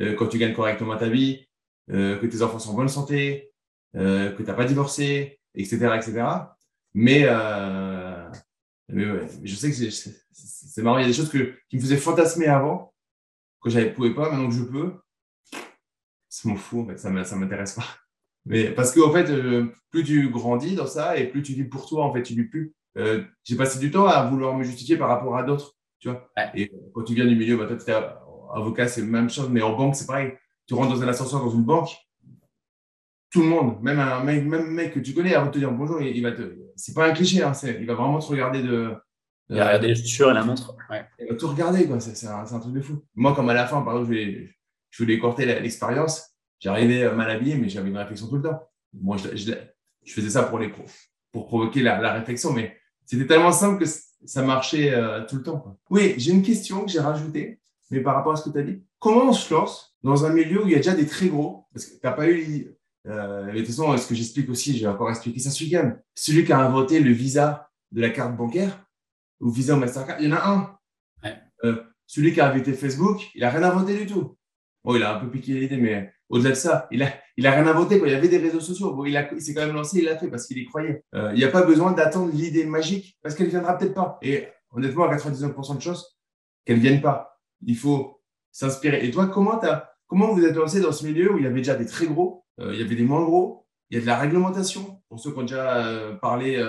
Euh, 0.00 0.14
quand 0.14 0.26
tu 0.26 0.38
gagnes 0.38 0.54
correctement 0.54 0.96
ta 0.96 1.08
vie, 1.08 1.48
euh, 1.90 2.18
que 2.18 2.26
tes 2.26 2.42
enfants 2.42 2.58
sont 2.58 2.72
en 2.72 2.74
bonne 2.74 2.88
santé, 2.88 3.52
euh, 3.96 4.30
que 4.32 4.42
tu 4.42 4.48
n'as 4.48 4.54
pas 4.54 4.66
divorcé, 4.66 5.40
etc., 5.54 5.76
etc. 5.96 6.22
Mais, 6.94 7.22
euh, 7.24 8.28
mais 8.88 9.10
ouais, 9.10 9.28
je 9.42 9.54
sais 9.54 9.70
que 9.70 9.90
c'est 10.32 10.82
marrant. 10.82 10.98
Il 10.98 11.02
y 11.02 11.04
a 11.04 11.08
des 11.08 11.14
choses 11.14 11.30
que, 11.30 11.54
qui 11.68 11.76
me 11.76 11.80
faisaient 11.80 11.96
fantasmer 11.96 12.46
avant, 12.46 12.94
que 13.62 13.70
je 13.70 13.80
ne 13.80 13.88
pouvais 13.88 14.14
pas, 14.14 14.30
maintenant 14.30 14.48
que 14.48 14.54
je 14.54 14.64
peux. 14.64 15.00
C'est 16.28 16.48
mon 16.48 16.56
fou, 16.56 16.82
en 16.82 16.86
fait. 16.86 16.98
Ça 16.98 17.10
ne 17.10 17.34
m'intéresse 17.36 17.72
pas. 17.72 17.86
Mais 18.48 18.70
parce 18.70 18.92
qu'en 18.92 19.08
en 19.08 19.12
fait, 19.12 19.30
euh, 19.30 19.66
plus 19.90 20.04
tu 20.04 20.30
grandis 20.30 20.74
dans 20.74 20.86
ça 20.86 21.18
et 21.18 21.26
plus 21.26 21.42
tu 21.42 21.52
vis 21.52 21.64
pour 21.64 21.86
toi, 21.86 22.04
en 22.04 22.12
fait, 22.12 22.22
tu 22.22 22.34
vis 22.34 22.44
plus. 22.44 22.74
Euh, 22.96 23.22
j'ai 23.44 23.56
passé 23.56 23.78
du 23.78 23.90
temps 23.90 24.06
à 24.06 24.24
vouloir 24.28 24.56
me 24.56 24.64
justifier 24.64 24.96
par 24.96 25.08
rapport 25.08 25.36
à 25.36 25.42
d'autres, 25.42 25.76
tu 26.00 26.08
vois. 26.08 26.30
Et 26.54 26.72
quand 26.94 27.04
tu 27.04 27.14
viens 27.14 27.26
du 27.26 27.36
milieu, 27.36 27.56
bah, 27.56 27.66
toi, 27.66 27.76
tu 27.76 27.90
es 27.90 27.94
avocat, 28.54 28.88
c'est 28.88 29.02
la 29.02 29.06
même 29.06 29.28
chose, 29.28 29.50
mais 29.50 29.60
en 29.60 29.76
banque, 29.76 29.94
c'est 29.94 30.06
pareil. 30.06 30.32
Tu 30.66 30.74
rentres 30.74 30.94
dans 30.94 31.02
un 31.02 31.08
ascenseur 31.08 31.40
dans 31.40 31.50
une 31.50 31.64
banque, 31.64 31.90
tout 33.30 33.42
le 33.42 33.48
monde, 33.48 33.82
même 33.82 34.00
un 34.00 34.24
mec, 34.24 34.44
même 34.44 34.70
mec 34.70 34.94
que 34.94 35.00
tu 35.00 35.12
connais, 35.12 35.34
avant 35.34 35.46
de 35.46 35.50
te 35.52 35.58
dire 35.58 35.70
bonjour, 35.70 36.00
il, 36.00 36.22
va 36.22 36.32
te. 36.32 36.56
C'est 36.74 36.94
pas 36.94 37.06
un 37.06 37.12
cliché, 37.12 37.42
hein, 37.42 37.52
il 37.62 37.86
va 37.86 37.94
vraiment 37.94 38.18
te 38.18 38.26
regarder 38.26 38.62
de, 38.62 38.94
Il 39.50 39.60
a 39.60 39.66
regardé 39.66 39.88
les 39.88 39.94
chaussures 39.94 40.30
et 40.30 40.34
la 40.34 40.44
montre. 40.44 40.74
Ouais. 40.88 41.04
Il 41.18 41.28
va 41.28 41.34
tout 41.34 41.48
regarder, 41.48 41.86
quoi. 41.86 42.00
C'est 42.00 42.26
un, 42.26 42.44
un, 42.50 42.60
truc 42.60 42.72
de 42.72 42.80
fou. 42.80 43.04
Moi, 43.14 43.34
comme 43.34 43.50
à 43.50 43.54
la 43.54 43.66
fin, 43.66 43.82
par 43.82 43.94
exemple, 43.94 44.14
je 44.14 44.20
voulais, 44.20 44.50
je 44.90 45.02
voulais 45.02 45.18
corter 45.18 45.44
l'expérience, 45.60 46.37
j'arrivais 46.58 47.10
mal 47.14 47.30
habillé, 47.30 47.56
mais 47.56 47.68
j'avais 47.68 47.88
une 47.88 47.96
réflexion 47.96 48.28
tout 48.28 48.36
le 48.36 48.42
temps. 48.42 48.62
Moi, 48.92 49.16
je, 49.16 49.36
je, 49.36 49.52
je 50.04 50.12
faisais 50.12 50.30
ça 50.30 50.44
pour, 50.44 50.58
les, 50.58 50.72
pour 51.32 51.46
provoquer 51.46 51.82
la, 51.82 52.00
la 52.00 52.12
réflexion, 52.12 52.52
mais 52.52 52.76
c'était 53.04 53.26
tellement 53.26 53.52
simple 53.52 53.82
que 53.82 53.90
ça 54.24 54.42
marchait 54.42 54.92
euh, 54.94 55.24
tout 55.26 55.36
le 55.36 55.42
temps. 55.42 55.58
Quoi. 55.58 55.76
Oui, 55.90 56.14
j'ai 56.18 56.32
une 56.32 56.42
question 56.42 56.84
que 56.84 56.90
j'ai 56.90 57.00
rajoutée, 57.00 57.60
mais 57.90 58.00
par 58.00 58.14
rapport 58.14 58.32
à 58.32 58.36
ce 58.36 58.48
que 58.48 58.50
tu 58.50 58.58
as 58.58 58.62
dit. 58.62 58.82
Comment 58.98 59.28
on 59.28 59.32
se 59.32 59.54
lance 59.54 59.96
dans 60.02 60.24
un 60.24 60.32
milieu 60.32 60.64
où 60.64 60.66
il 60.66 60.72
y 60.72 60.74
a 60.74 60.78
déjà 60.78 60.94
des 60.94 61.06
très 61.06 61.28
gros? 61.28 61.66
Parce 61.72 61.86
que 61.86 61.92
tu 61.92 62.00
n'as 62.02 62.12
pas 62.12 62.28
eu. 62.28 62.74
Euh, 63.06 63.44
mais 63.46 63.52
de 63.52 63.58
toute 63.58 63.68
façon, 63.68 63.96
ce 63.96 64.08
que 64.08 64.14
j'explique 64.14 64.50
aussi, 64.50 64.76
j'ai 64.76 64.86
encore 64.86 65.08
expliqué 65.08 65.38
ça 65.38 65.50
ce 65.50 65.62
week-end. 65.62 65.96
Celui 66.14 66.44
qui 66.44 66.52
a 66.52 66.58
inventé 66.58 67.00
le 67.00 67.12
visa 67.12 67.70
de 67.92 68.00
la 68.00 68.10
carte 68.10 68.36
bancaire, 68.36 68.84
ou 69.40 69.50
Visa 69.50 69.76
ou 69.76 69.78
Mastercard, 69.78 70.20
il 70.20 70.28
y 70.28 70.32
en 70.32 70.36
a 70.36 70.48
un. 70.48 70.78
Ouais. 71.22 71.36
Euh, 71.64 71.82
celui 72.06 72.34
qui 72.34 72.40
a 72.40 72.50
inventé 72.50 72.72
Facebook, 72.72 73.30
il 73.34 73.44
a 73.44 73.50
rien 73.50 73.62
inventé 73.62 73.96
du 73.96 74.06
tout. 74.06 74.36
Bon, 74.84 74.96
il 74.96 75.02
a 75.02 75.16
un 75.16 75.20
peu 75.20 75.30
piqué 75.30 75.54
l'idée, 75.54 75.76
mais 75.76 76.12
au-delà 76.30 76.50
de 76.50 76.54
ça, 76.54 76.88
il 76.90 77.02
a, 77.02 77.12
il 77.36 77.46
a 77.46 77.52
rien 77.52 77.66
inventé. 77.66 78.00
Il 78.04 78.10
y 78.10 78.14
avait 78.14 78.28
des 78.28 78.38
réseaux 78.38 78.60
sociaux. 78.60 79.04
Il, 79.06 79.16
a, 79.16 79.28
s'est 79.38 79.54
quand 79.54 79.64
même 79.64 79.74
lancé, 79.74 79.98
il 79.98 80.04
l'a 80.04 80.18
fait 80.18 80.28
parce 80.28 80.46
qu'il 80.46 80.58
y 80.58 80.66
croyait. 80.66 81.02
Euh, 81.14 81.30
il 81.32 81.38
n'y 81.38 81.44
a 81.44 81.48
pas 81.48 81.62
besoin 81.62 81.92
d'attendre 81.92 82.30
l'idée 82.32 82.64
magique 82.64 83.18
parce 83.22 83.34
qu'elle 83.34 83.48
viendra 83.48 83.78
peut-être 83.78 83.94
pas. 83.94 84.18
Et 84.22 84.48
honnêtement, 84.72 85.04
à 85.04 85.16
99% 85.16 85.76
de 85.76 85.82
choses, 85.82 86.18
qu'elle 86.64 86.78
vienne 86.78 87.00
pas. 87.00 87.40
Il 87.64 87.76
faut 87.76 88.20
s'inspirer. 88.52 89.06
Et 89.06 89.10
toi, 89.10 89.26
comment, 89.26 89.58
as, 89.62 89.90
comment 90.06 90.32
vous 90.34 90.44
êtes 90.44 90.54
lancé 90.54 90.80
dans 90.80 90.92
ce 90.92 91.06
milieu 91.06 91.32
où 91.32 91.38
il 91.38 91.44
y 91.44 91.46
avait 91.46 91.60
déjà 91.60 91.74
des 91.74 91.86
très 91.86 92.06
gros, 92.06 92.44
euh, 92.60 92.74
il 92.74 92.80
y 92.80 92.82
avait 92.82 92.96
des 92.96 93.04
moins 93.04 93.24
gros, 93.24 93.66
il 93.90 93.96
y 93.96 93.98
a 93.98 94.02
de 94.02 94.06
la 94.06 94.18
réglementation? 94.18 95.00
Pour 95.08 95.18
ceux 95.18 95.32
qui 95.32 95.38
ont 95.38 95.42
déjà 95.42 95.86
euh, 95.86 96.14
parlé, 96.16 96.62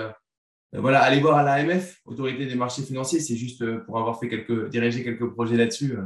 voilà, 0.72 1.02
allez 1.02 1.20
voir 1.20 1.36
à 1.36 1.42
l'AMF, 1.42 2.00
Autorité 2.06 2.46
des 2.46 2.54
marchés 2.54 2.82
financiers. 2.82 3.20
C'est 3.20 3.36
juste 3.36 3.64
pour 3.86 3.98
avoir 3.98 4.18
fait 4.18 4.28
quelques, 4.28 4.70
dirigé 4.70 5.04
quelques 5.04 5.28
projets 5.30 5.56
là-dessus. 5.56 5.98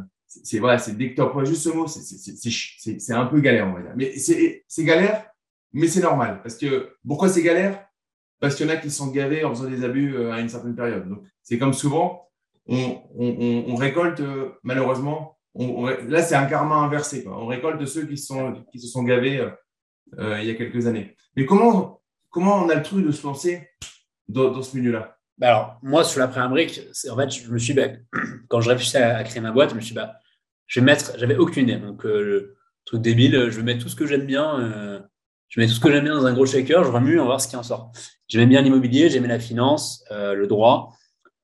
C'est 0.42 0.58
voilà, 0.58 0.78
c'est 0.78 0.96
dès 0.96 1.10
que 1.10 1.14
tu 1.16 1.20
emploies 1.20 1.44
juste 1.44 1.62
ce 1.62 1.68
mot, 1.70 1.86
c'est 1.86 3.12
un 3.12 3.26
peu 3.26 3.40
galère, 3.40 3.68
on 3.68 3.72
va 3.72 3.82
dire. 3.82 3.92
Mais 3.96 4.14
c'est 4.16 4.84
galère, 4.84 5.26
mais 5.72 5.86
c'est 5.86 6.00
normal. 6.00 6.40
Parce 6.42 6.56
que 6.56 6.96
pourquoi 7.06 7.28
c'est 7.28 7.42
galère? 7.42 7.86
Parce 8.40 8.56
qu'il 8.56 8.66
y 8.66 8.70
en 8.70 8.72
a 8.72 8.76
qui 8.76 8.90
sont 8.90 9.08
gavés 9.08 9.44
en 9.44 9.54
faisant 9.54 9.68
des 9.68 9.84
abus 9.84 10.16
à 10.30 10.40
une 10.40 10.48
certaine 10.48 10.74
période. 10.74 11.08
Donc, 11.08 11.22
c'est 11.42 11.58
comme 11.58 11.72
souvent, 11.72 12.28
on, 12.66 13.00
on, 13.16 13.74
récolte 13.74 14.22
malheureusement. 14.62 15.38
On, 15.54 15.86
là, 15.86 16.22
c'est 16.22 16.34
un 16.34 16.46
karma 16.46 16.76
inversé. 16.76 17.24
On 17.28 17.46
récolte 17.46 17.84
ceux 17.86 18.06
qui, 18.06 18.18
se 18.18 18.26
sont 18.26 19.02
gavés 19.02 19.40
euh, 20.18 20.40
il 20.40 20.46
y 20.46 20.50
a 20.50 20.54
quelques 20.54 20.86
années. 20.86 21.16
Mais 21.36 21.46
comment, 21.46 22.00
comment 22.30 22.56
on 22.56 22.68
a 22.68 22.74
le 22.74 22.82
truc 22.82 23.06
de 23.06 23.12
se 23.12 23.26
lancer 23.26 23.68
dans, 24.28 24.62
ce 24.62 24.76
milieu-là? 24.76 25.16
Bah 25.38 25.48
Alors, 25.48 25.78
moi, 25.82 26.04
sur 26.04 26.20
la 26.20 26.28
première 26.28 26.50
brique, 26.50 26.80
en 27.10 27.16
fait, 27.16 27.30
je 27.30 27.50
me 27.50 27.58
suis, 27.58 27.74
bah, 27.74 27.88
quand 28.48 28.60
je 28.60 28.70
réfléchissais 28.70 29.02
à, 29.02 29.18
à, 29.18 29.24
créer 29.24 29.40
ma 29.40 29.52
boîte, 29.52 29.70
je 29.70 29.74
me 29.74 29.80
suis 29.80 29.94
dit, 29.94 29.96
bah, 29.96 30.18
je 30.66 30.80
vais 30.80 30.86
mettre, 30.86 31.12
j'avais 31.18 31.36
aucune 31.36 31.68
idée. 31.68 31.78
Donc, 31.78 32.04
euh, 32.04 32.22
le 32.22 32.56
truc 32.84 33.02
débile, 33.02 33.50
je 33.50 33.56
vais 33.56 33.62
mettre 33.62 33.82
tout 33.82 33.88
ce 33.88 33.96
que 33.96 34.06
j'aime 34.06 34.26
bien. 34.26 34.60
Euh, 34.60 35.00
je 35.48 35.60
mets 35.60 35.66
tout 35.66 35.74
ce 35.74 35.80
que 35.80 35.90
j'aime 35.90 36.04
bien 36.04 36.14
dans 36.14 36.26
un 36.26 36.32
gros 36.32 36.46
shaker, 36.46 36.84
je 36.84 36.90
remue, 36.90 37.18
on 37.18 37.22
va 37.22 37.30
voir 37.30 37.40
ce 37.40 37.48
qui 37.48 37.56
en 37.56 37.62
sort. 37.62 37.92
J'aimais 38.26 38.46
bien 38.46 38.62
l'immobilier, 38.62 39.08
j'aimais 39.08 39.28
la 39.28 39.38
finance, 39.38 40.04
euh, 40.10 40.34
le 40.34 40.46
droit, 40.46 40.96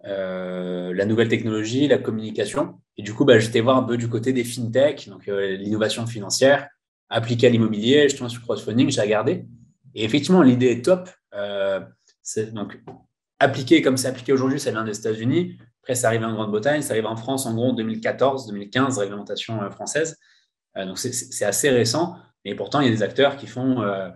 la 0.03 1.05
nouvelle 1.05 1.29
technologie, 1.29 1.87
la 1.87 1.99
communication. 1.99 2.81
Et 2.97 3.03
du 3.03 3.15
coup, 3.15 3.25
bah, 3.25 3.39
j'étais 3.39 3.61
voir 3.61 3.77
un 3.77 3.83
peu 3.83 3.97
du 3.97 4.09
côté 4.09 4.33
des 4.33 4.45
fintech, 4.45 5.09
donc 5.09 5.27
l'innovation 5.27 6.07
financière, 6.07 6.69
appliquée 7.09 7.47
à 7.47 7.51
l'immobilier. 7.51 8.09
Je 8.09 8.17
suis 8.17 8.31
sur 8.31 8.43
crowdfunding, 8.43 8.91
j'ai 8.91 9.01
regardé. 9.01 9.45
Et 9.95 10.05
effectivement, 10.05 10.43
l'idée 10.43 10.71
est 10.73 10.85
top. 10.85 11.09
Donc 12.53 12.81
appliqué 13.39 13.83
comme 13.83 13.97
c'est 13.97 14.09
appliqué 14.09 14.33
aujourd'hui, 14.33 14.61
ça 14.61 14.71
vient 14.71 14.85
des 14.85 14.99
États-Unis. 14.99 15.59
Après, 15.91 15.97
ça 15.97 16.07
arrive 16.07 16.23
en 16.23 16.33
Grande-Bretagne, 16.33 16.83
ça 16.83 16.93
arrive 16.93 17.07
en 17.07 17.17
France 17.17 17.47
en 17.47 17.55
gros 17.55 17.71
en 17.71 17.73
2014, 17.73 18.47
2015, 18.47 18.99
réglementation 18.99 19.61
euh, 19.61 19.71
française. 19.71 20.17
Euh, 20.77 20.87
donc 20.87 20.99
c'est 20.99 21.45
assez 21.45 21.69
récent, 21.69 22.17
mais 22.45 22.55
pourtant 22.55 22.79
il 22.79 22.85
y 22.85 22.89
a 22.89 22.93
des 22.93 23.03
acteurs 23.03 23.37
qui 23.37 23.49
font 23.49 23.83
euh, 23.83 24.09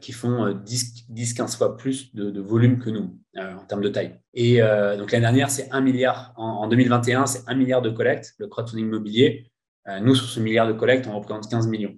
qui 0.00 0.12
font 0.12 0.54
10-15 0.54 1.58
fois 1.58 1.76
plus 1.76 2.14
de, 2.14 2.40
volume 2.40 2.78
que 2.78 2.88
nous 2.88 3.20
en 3.36 3.66
termes 3.66 3.82
de 3.82 3.90
taille. 3.90 4.18
Et 4.32 4.60
donc 4.96 5.12
l'année 5.12 5.26
dernière, 5.26 5.50
c'est 5.50 5.70
1 5.70 5.82
milliard. 5.82 6.32
En, 6.36 6.62
en 6.62 6.68
2021, 6.68 7.26
c'est 7.26 7.42
1 7.46 7.54
milliard 7.54 7.82
de 7.82 7.90
collecte, 7.90 8.34
le 8.38 8.48
crowdfunding 8.48 8.86
immobilier. 8.86 9.52
nous, 10.00 10.14
sur 10.14 10.26
ce 10.26 10.40
milliard 10.40 10.66
de 10.66 10.72
collecte, 10.72 11.06
on 11.06 11.14
représente 11.14 11.50
15 11.50 11.68
millions. 11.68 11.94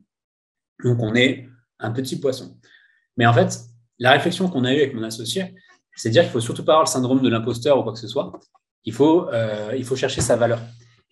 Donc 0.82 0.98
on 1.00 1.14
est 1.14 1.48
un 1.78 1.92
petit 1.92 2.18
poisson. 2.18 2.58
Mais 3.16 3.26
en 3.26 3.32
fait, 3.32 3.56
la 4.00 4.10
réflexion 4.10 4.50
qu'on 4.50 4.64
a 4.64 4.72
eue 4.72 4.78
avec 4.78 4.92
mon 4.94 5.04
associé, 5.04 5.54
c'est 5.94 6.08
de 6.08 6.12
dire 6.14 6.22
qu'il 6.22 6.30
ne 6.30 6.32
faut 6.32 6.40
surtout 6.40 6.64
pas 6.64 6.72
avoir 6.72 6.84
le 6.84 6.90
syndrome 6.90 7.22
de 7.22 7.28
l'imposteur 7.30 7.78
ou 7.78 7.82
quoi 7.82 7.92
que 7.92 7.98
ce 8.00 8.08
soit. 8.08 8.32
Il 8.84 8.92
faut, 8.92 9.28
euh, 9.28 9.74
il 9.76 9.84
faut 9.84 9.96
chercher 9.96 10.20
sa 10.20 10.36
valeur. 10.36 10.60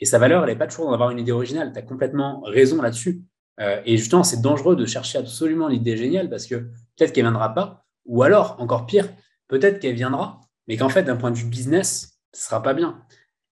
Et 0.00 0.06
sa 0.06 0.18
valeur, 0.18 0.44
elle 0.44 0.50
n'est 0.50 0.58
pas 0.58 0.66
toujours 0.66 0.86
d'en 0.86 0.92
avoir 0.92 1.10
une 1.10 1.18
idée 1.18 1.32
originale. 1.32 1.72
Tu 1.72 1.78
as 1.78 1.82
complètement 1.82 2.40
raison 2.42 2.80
là-dessus. 2.80 3.22
Euh, 3.60 3.80
et 3.84 3.96
justement, 3.96 4.22
c'est 4.22 4.40
dangereux 4.40 4.76
de 4.76 4.86
chercher 4.86 5.18
absolument 5.18 5.68
l'idée 5.68 5.96
géniale 5.96 6.30
parce 6.30 6.46
que 6.46 6.54
peut-être 6.96 7.12
qu'elle 7.12 7.24
ne 7.24 7.30
viendra 7.30 7.54
pas. 7.54 7.84
Ou 8.06 8.22
alors, 8.22 8.56
encore 8.60 8.86
pire, 8.86 9.08
peut-être 9.48 9.80
qu'elle 9.80 9.94
viendra, 9.94 10.40
mais 10.66 10.76
qu'en 10.76 10.88
fait, 10.88 11.02
d'un 11.02 11.16
point 11.16 11.30
de 11.30 11.36
vue 11.36 11.48
business, 11.48 12.20
ce 12.32 12.40
ne 12.40 12.44
sera 12.44 12.62
pas 12.62 12.74
bien. 12.74 13.02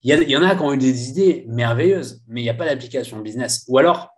Il 0.03 0.09
y, 0.09 0.13
a, 0.13 0.21
il 0.21 0.29
y, 0.29 0.37
en 0.37 0.43
a 0.43 0.55
qui 0.55 0.61
ont 0.61 0.73
eu 0.73 0.77
des 0.77 1.09
idées 1.09 1.45
merveilleuses, 1.47 2.23
mais 2.27 2.41
il 2.41 2.43
n'y 2.43 2.49
a 2.49 2.53
pas 2.53 2.65
d'application 2.65 3.19
business. 3.19 3.65
Ou 3.67 3.77
alors, 3.77 4.09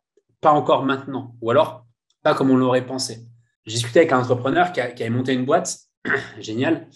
pas 0.41 0.51
encore 0.51 0.85
maintenant. 0.85 1.35
Ou 1.41 1.51
alors, 1.51 1.85
pas 2.21 2.35
comme 2.35 2.51
on 2.51 2.57
l'aurait 2.57 2.85
pensé. 2.85 3.25
J'ai 3.65 3.75
discuté 3.75 3.99
avec 3.99 4.11
un 4.11 4.19
entrepreneur 4.19 4.71
qui, 4.71 4.81
a, 4.81 4.91
qui 4.91 5.03
avait 5.03 5.09
monté 5.09 5.33
une 5.33 5.45
boîte, 5.45 5.77
génial. 6.39 6.87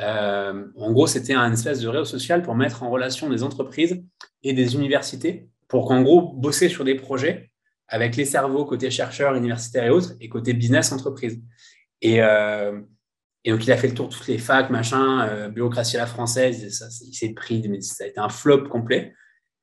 Euh, 0.00 0.66
en 0.76 0.92
gros, 0.92 1.06
c'était 1.06 1.34
un 1.34 1.52
espèce 1.52 1.80
de 1.80 1.88
réseau 1.88 2.04
social 2.04 2.42
pour 2.42 2.54
mettre 2.54 2.82
en 2.82 2.90
relation 2.90 3.28
des 3.30 3.42
entreprises 3.42 4.02
et 4.42 4.52
des 4.52 4.74
universités 4.74 5.48
pour 5.68 5.86
qu'en 5.86 6.02
gros, 6.02 6.32
bosser 6.32 6.68
sur 6.68 6.84
des 6.84 6.94
projets 6.94 7.50
avec 7.88 8.16
les 8.16 8.24
cerveaux 8.24 8.64
côté 8.64 8.90
chercheurs, 8.90 9.34
universitaires 9.34 9.84
et 9.84 9.90
autres, 9.90 10.12
et 10.20 10.28
côté 10.28 10.52
business, 10.52 10.92
entreprise. 10.92 11.40
Et, 12.00 12.22
euh, 12.22 12.80
donc, 13.46 13.66
il 13.66 13.72
a 13.72 13.76
fait 13.76 13.88
le 13.88 13.94
tour 13.94 14.08
de 14.08 14.14
toutes 14.14 14.26
les 14.26 14.38
facs, 14.38 14.70
machin, 14.70 15.28
euh, 15.28 15.48
bureaucratie 15.48 15.96
à 15.96 16.00
la 16.00 16.06
française, 16.06 16.70
ça, 16.70 16.86
il 17.06 17.12
s'est 17.12 17.34
pris, 17.34 17.66
mais 17.68 17.80
ça 17.82 18.04
a 18.04 18.06
été 18.06 18.18
un 18.18 18.30
flop 18.30 18.68
complet. 18.68 19.14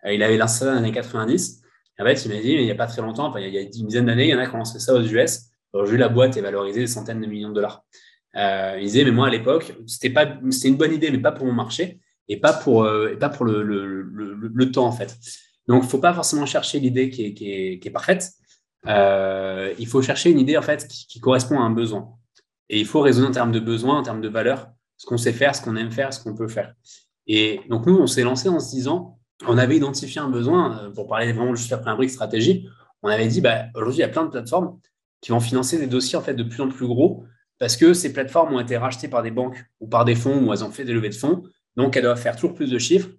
Il 0.05 0.21
avait 0.23 0.37
lancé 0.37 0.59
ça 0.59 0.65
dans 0.65 0.71
les 0.73 0.77
années 0.79 0.91
90. 0.91 1.61
En 1.99 2.05
fait, 2.05 2.25
il 2.25 2.33
m'a 2.33 2.41
dit, 2.41 2.55
mais 2.55 2.61
il 2.61 2.65
n'y 2.65 2.71
a 2.71 2.75
pas 2.75 2.87
très 2.87 3.01
longtemps, 3.01 3.27
enfin, 3.27 3.39
il 3.39 3.53
y 3.53 3.57
a 3.57 3.61
une 3.61 3.69
dizaine 3.69 4.05
d'années, 4.05 4.27
il 4.27 4.31
y 4.31 4.35
en 4.35 4.39
a 4.39 4.47
qui 4.47 4.55
ont 4.55 4.59
lancé 4.59 4.79
ça 4.79 4.93
aux 4.93 5.01
US. 5.01 5.51
Aujourd'hui, 5.73 5.97
la 5.97 6.09
boîte 6.09 6.35
est 6.37 6.41
valorisée 6.41 6.81
des 6.81 6.87
centaines 6.87 7.21
de 7.21 7.27
millions 7.27 7.49
de 7.49 7.55
dollars. 7.55 7.85
Euh, 8.37 8.77
il 8.79 8.85
disait, 8.85 9.03
mais 9.03 9.11
moi, 9.11 9.27
à 9.27 9.29
l'époque, 9.29 9.73
c'était 9.87 10.09
pas, 10.09 10.37
c'était 10.51 10.69
une 10.69 10.77
bonne 10.77 10.93
idée, 10.93 11.11
mais 11.11 11.19
pas 11.19 11.31
pour 11.31 11.45
mon 11.45 11.53
marché 11.53 11.99
et 12.27 12.37
pas 12.39 12.53
pour, 12.53 12.83
euh, 12.83 13.11
et 13.11 13.17
pas 13.17 13.29
pour 13.29 13.45
le, 13.45 13.61
le, 13.61 14.01
le, 14.01 14.33
le, 14.35 14.71
temps, 14.71 14.85
en 14.85 14.91
fait. 14.91 15.17
Donc, 15.67 15.83
faut 15.83 15.97
pas 15.97 16.13
forcément 16.13 16.45
chercher 16.45 16.79
l'idée 16.79 17.09
qui 17.09 17.25
est, 17.25 17.33
qui, 17.33 17.51
est, 17.51 17.79
qui 17.79 17.87
est, 17.87 17.91
parfaite. 17.91 18.29
Euh, 18.87 19.73
il 19.77 19.87
faut 19.87 20.01
chercher 20.01 20.31
une 20.31 20.39
idée, 20.39 20.57
en 20.57 20.61
fait, 20.61 20.87
qui, 20.87 21.19
correspond 21.19 21.59
à 21.59 21.63
un 21.63 21.71
besoin. 21.71 22.09
Et 22.69 22.79
il 22.79 22.85
faut 22.85 23.01
raisonner 23.01 23.27
en 23.27 23.31
termes 23.31 23.51
de 23.51 23.59
besoin, 23.59 23.99
en 23.99 24.03
termes 24.03 24.21
de 24.21 24.29
valeur, 24.29 24.69
ce 24.97 25.05
qu'on 25.05 25.17
sait 25.17 25.33
faire, 25.33 25.55
ce 25.55 25.61
qu'on 25.61 25.75
aime 25.75 25.91
faire, 25.91 26.13
ce 26.13 26.23
qu'on 26.23 26.35
peut 26.35 26.47
faire. 26.47 26.73
Et 27.27 27.61
donc, 27.69 27.85
nous, 27.85 27.97
on 27.97 28.07
s'est 28.07 28.23
lancé 28.23 28.47
en 28.47 28.59
se 28.59 28.71
disant, 28.71 29.19
on 29.45 29.57
avait 29.57 29.75
identifié 29.75 30.21
un 30.21 30.29
besoin, 30.29 30.91
pour 30.95 31.07
parler 31.07 31.33
vraiment 31.33 31.55
juste 31.55 31.73
après 31.73 31.91
un 31.91 31.95
brique 31.95 32.11
stratégie, 32.11 32.67
on 33.03 33.09
avait 33.09 33.27
dit, 33.27 33.41
bah, 33.41 33.65
aujourd'hui, 33.75 33.97
il 33.97 34.01
y 34.01 34.05
a 34.05 34.09
plein 34.09 34.23
de 34.23 34.29
plateformes 34.29 34.79
qui 35.19 35.31
vont 35.31 35.39
financer 35.39 35.77
des 35.77 35.87
dossiers 35.87 36.17
en 36.17 36.21
fait 36.21 36.33
de 36.33 36.43
plus 36.43 36.61
en 36.61 36.69
plus 36.69 36.87
gros 36.87 37.25
parce 37.61 37.77
que 37.77 37.93
ces 37.93 38.11
plateformes 38.11 38.55
ont 38.55 38.59
été 38.59 38.75
rachetées 38.75 39.07
par 39.07 39.21
des 39.21 39.29
banques 39.29 39.63
ou 39.79 39.87
par 39.87 40.03
des 40.03 40.15
fonds 40.15 40.43
où 40.43 40.51
elles 40.51 40.63
ont 40.63 40.71
fait 40.71 40.83
des 40.83 40.93
levées 40.93 41.09
de 41.09 41.13
fonds. 41.13 41.43
Donc, 41.75 41.95
elles 41.95 42.01
doivent 42.01 42.19
faire 42.19 42.35
toujours 42.35 42.55
plus 42.55 42.71
de 42.71 42.79
chiffres. 42.79 43.09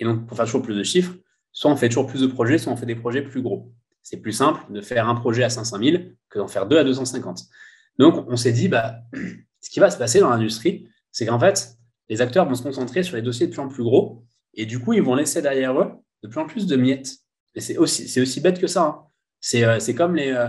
Et 0.00 0.04
donc, 0.04 0.26
pour 0.26 0.36
faire 0.36 0.46
toujours 0.46 0.62
plus 0.62 0.74
de 0.74 0.82
chiffres, 0.82 1.14
soit 1.52 1.70
on 1.70 1.76
fait 1.76 1.88
toujours 1.88 2.08
plus 2.08 2.20
de 2.20 2.26
projets, 2.26 2.58
soit 2.58 2.72
on 2.72 2.76
fait 2.76 2.86
des 2.86 2.96
projets 2.96 3.22
plus 3.22 3.40
gros. 3.40 3.72
C'est 4.02 4.16
plus 4.16 4.32
simple 4.32 4.60
de 4.68 4.80
faire 4.80 5.08
un 5.08 5.14
projet 5.14 5.44
à 5.44 5.48
500 5.48 5.78
000 5.78 6.02
que 6.28 6.40
d'en 6.40 6.48
faire 6.48 6.66
deux 6.66 6.76
à 6.76 6.82
250. 6.82 7.42
Donc, 8.00 8.26
on 8.28 8.36
s'est 8.36 8.50
dit, 8.50 8.66
bah, 8.66 8.96
ce 9.60 9.70
qui 9.70 9.78
va 9.78 9.92
se 9.92 9.96
passer 9.96 10.18
dans 10.18 10.30
l'industrie, 10.30 10.88
c'est 11.12 11.24
qu'en 11.24 11.38
fait, 11.38 11.76
les 12.08 12.20
acteurs 12.20 12.48
vont 12.48 12.56
se 12.56 12.64
concentrer 12.64 13.04
sur 13.04 13.14
les 13.14 13.22
dossiers 13.22 13.46
de 13.46 13.52
plus 13.52 13.62
en 13.62 13.68
plus 13.68 13.84
gros 13.84 14.24
et 14.54 14.66
du 14.66 14.80
coup, 14.80 14.94
ils 14.94 15.02
vont 15.02 15.14
laisser 15.14 15.40
derrière 15.40 15.80
eux 15.80 15.92
de 16.24 16.28
plus 16.28 16.40
en 16.40 16.46
plus 16.46 16.66
de 16.66 16.74
miettes. 16.74 17.12
Et 17.54 17.60
c'est 17.60 17.78
aussi, 17.78 18.40
bête 18.40 18.58
que 18.58 18.66
ça. 18.66 18.82
Hein. 18.82 19.02
C'est, 19.38 19.62
euh, 19.62 19.78
c'est 19.78 19.94
comme 19.94 20.18
euh, 20.18 20.48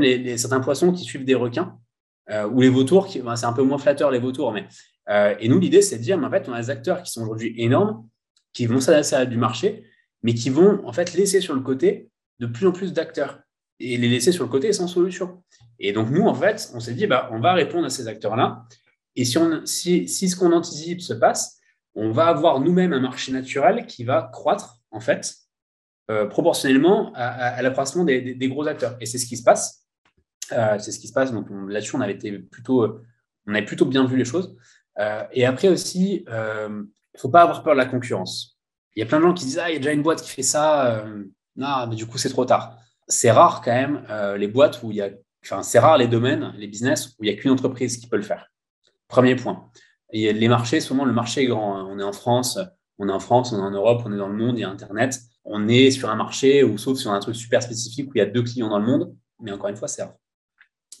les, 0.00 0.36
certains 0.36 0.60
poissons 0.60 0.92
qui 0.92 1.04
suivent 1.04 1.24
des 1.24 1.34
requins 1.34 1.78
euh, 2.30 2.48
ou 2.48 2.60
les 2.60 2.68
vautours. 2.68 3.06
Qui, 3.06 3.20
ben, 3.20 3.36
c'est 3.36 3.46
un 3.46 3.52
peu 3.52 3.62
moins 3.62 3.78
flatteur 3.78 4.10
les 4.10 4.18
vautours, 4.18 4.52
mais 4.52 4.66
euh, 5.10 5.34
et 5.38 5.48
nous 5.48 5.58
l'idée 5.58 5.82
c'est 5.82 5.98
de 5.98 6.02
dire, 6.02 6.18
mais 6.18 6.26
en 6.26 6.30
fait, 6.30 6.48
on 6.48 6.52
a 6.52 6.60
des 6.60 6.70
acteurs 6.70 7.02
qui 7.02 7.12
sont 7.12 7.22
aujourd'hui 7.22 7.54
énormes, 7.58 8.08
qui 8.52 8.66
vont 8.66 8.80
s'adapter 8.80 9.16
à 9.16 9.26
du 9.26 9.36
marché, 9.36 9.84
mais 10.22 10.34
qui 10.34 10.50
vont 10.50 10.86
en 10.86 10.92
fait 10.92 11.14
laisser 11.14 11.40
sur 11.40 11.54
le 11.54 11.60
côté 11.60 12.10
de 12.40 12.46
plus 12.46 12.66
en 12.66 12.72
plus 12.72 12.92
d'acteurs 12.92 13.40
et 13.80 13.96
les 13.96 14.08
laisser 14.08 14.32
sur 14.32 14.44
le 14.44 14.50
côté 14.50 14.72
sans 14.72 14.86
solution. 14.86 15.42
Et 15.78 15.92
donc 15.92 16.10
nous 16.10 16.26
en 16.26 16.34
fait, 16.34 16.70
on 16.74 16.80
s'est 16.80 16.94
dit, 16.94 17.06
bah, 17.06 17.28
on 17.32 17.40
va 17.40 17.52
répondre 17.52 17.86
à 17.86 17.90
ces 17.90 18.08
acteurs-là. 18.08 18.64
Et 19.16 19.24
si, 19.24 19.38
on, 19.38 19.64
si, 19.64 20.08
si 20.08 20.28
ce 20.28 20.36
qu'on 20.36 20.52
anticipe 20.52 21.00
se 21.00 21.14
passe, 21.14 21.60
on 21.94 22.10
va 22.10 22.26
avoir 22.26 22.60
nous-mêmes 22.60 22.92
un 22.92 23.00
marché 23.00 23.32
naturel 23.32 23.86
qui 23.86 24.04
va 24.04 24.28
croître 24.32 24.80
en 24.90 25.00
fait 25.00 25.34
euh, 26.10 26.26
proportionnellement 26.26 27.12
à, 27.14 27.62
l'accroissement 27.62 28.04
des, 28.04 28.48
gros 28.48 28.66
acteurs. 28.66 28.96
Et 29.00 29.06
c'est 29.06 29.18
ce 29.18 29.26
qui 29.26 29.36
se 29.36 29.42
passe. 29.42 29.83
Euh, 30.52 30.78
c'est 30.78 30.92
ce 30.92 30.98
qui 30.98 31.08
se 31.08 31.12
passe. 31.12 31.32
Donc 31.32 31.46
là-dessus, 31.68 31.96
on 31.96 32.00
avait 32.00 32.14
été 32.14 32.32
plutôt, 32.38 33.00
on 33.46 33.54
avait 33.54 33.64
plutôt 33.64 33.86
bien 33.86 34.06
vu 34.06 34.16
les 34.16 34.24
choses. 34.24 34.56
Euh, 34.98 35.24
et 35.32 35.44
après 35.44 35.68
aussi, 35.68 36.24
euh, 36.28 36.84
il 37.14 37.20
faut 37.20 37.28
pas 37.28 37.42
avoir 37.42 37.62
peur 37.62 37.74
de 37.74 37.78
la 37.78 37.86
concurrence. 37.86 38.58
Il 38.96 39.00
y 39.00 39.02
a 39.02 39.06
plein 39.06 39.18
de 39.18 39.24
gens 39.24 39.34
qui 39.34 39.44
disent 39.44 39.58
Ah, 39.58 39.70
il 39.70 39.74
y 39.74 39.76
a 39.76 39.78
déjà 39.78 39.92
une 39.92 40.02
boîte 40.02 40.22
qui 40.22 40.30
fait 40.30 40.42
ça. 40.42 40.86
Euh, 40.86 41.24
non, 41.56 41.86
mais 41.88 41.96
du 41.96 42.06
coup, 42.06 42.18
c'est 42.18 42.28
trop 42.28 42.44
tard. 42.44 42.78
C'est 43.08 43.30
rare 43.30 43.60
quand 43.62 43.72
même 43.72 44.04
euh, 44.10 44.36
les 44.36 44.48
boîtes 44.48 44.82
où 44.82 44.90
il 44.90 44.98
y 44.98 45.02
a. 45.02 45.10
Enfin, 45.44 45.62
c'est 45.62 45.78
rare 45.78 45.98
les 45.98 46.08
domaines, 46.08 46.54
les 46.56 46.66
business 46.66 47.08
où 47.18 47.24
il 47.24 47.30
n'y 47.30 47.36
a 47.36 47.40
qu'une 47.40 47.50
entreprise 47.50 47.98
qui 47.98 48.08
peut 48.08 48.16
le 48.16 48.22
faire. 48.22 48.50
Premier 49.08 49.36
point. 49.36 49.70
Les 50.12 50.48
marchés, 50.48 50.80
souvent, 50.80 51.04
le 51.04 51.12
marché 51.12 51.42
est 51.42 51.46
grand. 51.46 51.76
Hein. 51.76 51.86
On 51.90 51.98
est 51.98 52.04
en 52.04 52.12
France, 52.12 52.58
on 52.98 53.08
est 53.08 53.12
en 53.12 53.20
France, 53.20 53.52
on 53.52 53.58
est 53.58 53.62
en 53.62 53.72
Europe, 53.72 54.02
on 54.06 54.12
est 54.12 54.16
dans 54.16 54.28
le 54.28 54.36
monde, 54.36 54.56
il 54.56 54.62
y 54.62 54.64
a 54.64 54.70
Internet. 54.70 55.18
On 55.44 55.68
est 55.68 55.90
sur 55.90 56.08
un 56.08 56.14
marché 56.14 56.62
ou 56.62 56.78
sauf 56.78 56.98
sur 56.98 57.10
un 57.10 57.20
truc 57.20 57.36
super 57.36 57.62
spécifique 57.62 58.08
où 58.08 58.12
il 58.14 58.18
y 58.18 58.22
a 58.22 58.26
deux 58.26 58.42
clients 58.42 58.70
dans 58.70 58.78
le 58.78 58.86
monde. 58.86 59.14
Mais 59.40 59.52
encore 59.52 59.68
une 59.68 59.76
fois, 59.76 59.88
c'est 59.88 60.02
rare. 60.02 60.14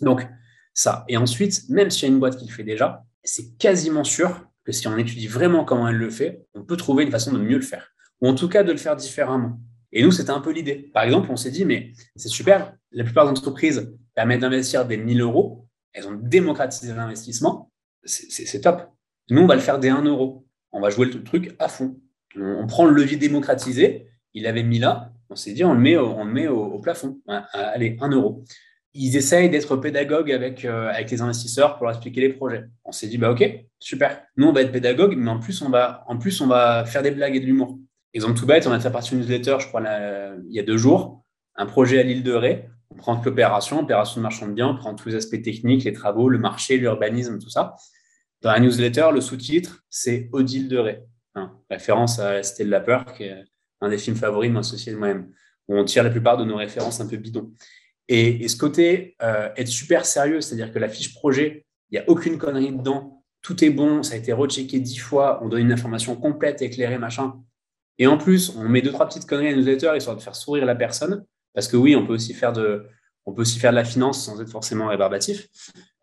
Donc, 0.00 0.26
ça. 0.72 1.04
Et 1.08 1.16
ensuite, 1.16 1.68
même 1.68 1.90
s'il 1.90 2.08
y 2.08 2.10
a 2.10 2.14
une 2.14 2.20
boîte 2.20 2.36
qui 2.36 2.46
le 2.46 2.52
fait 2.52 2.64
déjà, 2.64 3.04
c'est 3.22 3.56
quasiment 3.56 4.04
sûr 4.04 4.46
que 4.64 4.72
si 4.72 4.88
on 4.88 4.96
étudie 4.96 5.26
vraiment 5.26 5.64
comment 5.64 5.88
elle 5.88 5.96
le 5.96 6.10
fait, 6.10 6.44
on 6.54 6.62
peut 6.64 6.76
trouver 6.76 7.04
une 7.04 7.10
façon 7.10 7.32
de 7.32 7.38
mieux 7.38 7.56
le 7.56 7.62
faire, 7.62 7.92
ou 8.20 8.28
en 8.28 8.34
tout 8.34 8.48
cas 8.48 8.62
de 8.62 8.72
le 8.72 8.78
faire 8.78 8.96
différemment. 8.96 9.58
Et 9.92 10.02
nous, 10.02 10.10
c'était 10.10 10.30
un 10.30 10.40
peu 10.40 10.50
l'idée. 10.50 10.90
Par 10.92 11.04
exemple, 11.04 11.28
on 11.30 11.36
s'est 11.36 11.50
dit, 11.50 11.64
mais 11.64 11.92
c'est 12.16 12.28
super, 12.28 12.74
la 12.90 13.04
plupart 13.04 13.24
des 13.24 13.30
entreprises 13.30 13.94
permettent 14.14 14.40
d'investir 14.40 14.86
des 14.86 14.96
1000 14.96 15.20
euros, 15.20 15.68
elles 15.92 16.08
ont 16.08 16.18
démocratisé 16.20 16.92
l'investissement, 16.92 17.70
c'est 18.04 18.60
top. 18.60 18.90
Nous, 19.30 19.40
on 19.40 19.46
va 19.46 19.54
le 19.54 19.60
faire 19.60 19.78
des 19.78 19.88
1 19.88 20.02
euro. 20.02 20.46
On 20.72 20.80
va 20.80 20.90
jouer 20.90 21.06
le 21.06 21.22
truc 21.22 21.54
à 21.58 21.68
fond. 21.68 21.96
On, 22.36 22.66
prend 22.66 22.84
le 22.84 22.92
levier 22.92 23.16
démocratisé, 23.16 24.08
il 24.34 24.46
avait 24.48 24.64
mis 24.64 24.80
là, 24.80 25.12
on 25.30 25.36
s'est 25.36 25.52
dit, 25.52 25.64
on 25.64 25.74
le 25.74 25.80
met, 25.80 26.48
au 26.48 26.78
plafond. 26.80 27.20
Allez, 27.52 27.96
1 28.00 28.10
euro 28.10 28.44
ils 28.94 29.16
essayent 29.16 29.50
d'être 29.50 29.76
pédagogues 29.76 30.30
avec, 30.30 30.64
euh, 30.64 30.88
avec 30.88 31.10
les 31.10 31.20
investisseurs 31.20 31.76
pour 31.76 31.86
leur 31.86 31.94
expliquer 31.94 32.20
les 32.20 32.28
projets. 32.28 32.64
On 32.84 32.92
s'est 32.92 33.08
dit, 33.08 33.18
bah, 33.18 33.32
OK, 33.32 33.44
super. 33.80 34.22
Nous, 34.36 34.46
on 34.46 34.52
va 34.52 34.62
être 34.62 34.70
pédagogue, 34.72 35.16
mais 35.16 35.30
en 35.30 35.40
plus, 35.40 35.62
on 35.62 35.68
va, 35.68 36.04
en 36.06 36.16
plus, 36.16 36.40
on 36.40 36.46
va 36.46 36.84
faire 36.84 37.02
des 37.02 37.10
blagues 37.10 37.34
et 37.34 37.40
de 37.40 37.46
l'humour. 37.46 37.78
Exemple 38.12 38.38
tout 38.38 38.46
bête, 38.46 38.66
on 38.68 38.72
a 38.72 38.78
fait 38.78 38.92
partie 38.92 39.10
d'une 39.10 39.20
newsletter, 39.20 39.56
je 39.58 39.66
crois, 39.66 39.82
il 39.82 40.54
y 40.54 40.60
a 40.60 40.62
deux 40.62 40.76
jours, 40.76 41.24
un 41.56 41.66
projet 41.66 41.98
à 41.98 42.04
l'île 42.04 42.22
de 42.22 42.32
Ré. 42.32 42.68
On 42.90 42.94
prend 42.94 43.20
l'opération, 43.24 43.80
opération 43.80 44.20
de 44.20 44.22
marchand 44.22 44.46
de 44.46 44.52
biens, 44.52 44.68
on 44.68 44.76
prend 44.76 44.94
tous 44.94 45.08
les 45.08 45.16
aspects 45.16 45.42
techniques, 45.42 45.82
les 45.82 45.92
travaux, 45.92 46.28
le 46.28 46.38
marché, 46.38 46.76
l'urbanisme, 46.76 47.40
tout 47.40 47.50
ça. 47.50 47.74
Dans 48.42 48.52
la 48.52 48.60
newsletter, 48.60 49.08
le 49.12 49.20
sous-titre, 49.20 49.82
c'est 49.90 50.28
Odile 50.32 50.68
de 50.68 50.78
Ré. 50.78 51.02
Hein, 51.34 51.52
référence 51.68 52.20
à 52.20 52.34
La 52.34 52.42
Cité 52.44 52.64
de 52.64 52.70
la 52.70 52.80
Peur, 52.80 53.04
qui 53.12 53.24
est 53.24 53.44
un 53.80 53.88
des 53.88 53.98
films 53.98 54.14
favoris 54.14 54.48
de 54.48 54.54
mon 54.54 54.60
associé 54.60 54.92
de 54.92 54.98
moi-même, 54.98 55.32
où 55.66 55.76
on 55.76 55.84
tire 55.84 56.04
la 56.04 56.10
plupart 56.10 56.36
de 56.36 56.44
nos 56.44 56.56
références 56.56 57.00
un 57.00 57.08
peu 57.08 57.16
bidons. 57.16 57.50
Et, 58.08 58.46
ce 58.48 58.56
côté 58.56 59.16
euh, 59.22 59.48
être 59.56 59.68
super 59.68 60.04
sérieux, 60.04 60.40
c'est-à-dire 60.40 60.72
que 60.72 60.78
la 60.78 60.88
fiche 60.88 61.14
projet, 61.14 61.64
il 61.90 61.98
n'y 61.98 62.04
a 62.04 62.08
aucune 62.08 62.38
connerie 62.38 62.72
dedans, 62.72 63.22
tout 63.42 63.62
est 63.64 63.70
bon, 63.70 64.02
ça 64.02 64.14
a 64.14 64.16
été 64.16 64.32
rechecké 64.32 64.80
dix 64.80 64.98
fois, 64.98 65.40
on 65.42 65.48
donne 65.48 65.60
une 65.60 65.72
information 65.72 66.16
complète, 66.16 66.62
éclairée, 66.62 66.98
machin. 66.98 67.34
Et 67.98 68.06
en 68.06 68.18
plus, 68.18 68.54
on 68.56 68.68
met 68.68 68.82
deux, 68.82 68.92
trois 68.92 69.06
petites 69.06 69.26
conneries 69.26 69.48
à 69.48 69.56
newsletter 69.56 69.92
histoire 69.96 70.16
de 70.16 70.22
faire 70.22 70.34
sourire 70.34 70.64
la 70.64 70.74
personne. 70.74 71.24
Parce 71.52 71.68
que 71.68 71.76
oui, 71.76 71.94
on 71.94 72.06
peut 72.06 72.14
aussi 72.14 72.34
faire 72.34 72.52
de, 72.52 72.86
on 73.26 73.32
peut 73.32 73.42
aussi 73.42 73.58
faire 73.58 73.70
de 73.70 73.76
la 73.76 73.84
finance 73.84 74.24
sans 74.24 74.40
être 74.40 74.50
forcément 74.50 74.88
rébarbatif. 74.88 75.48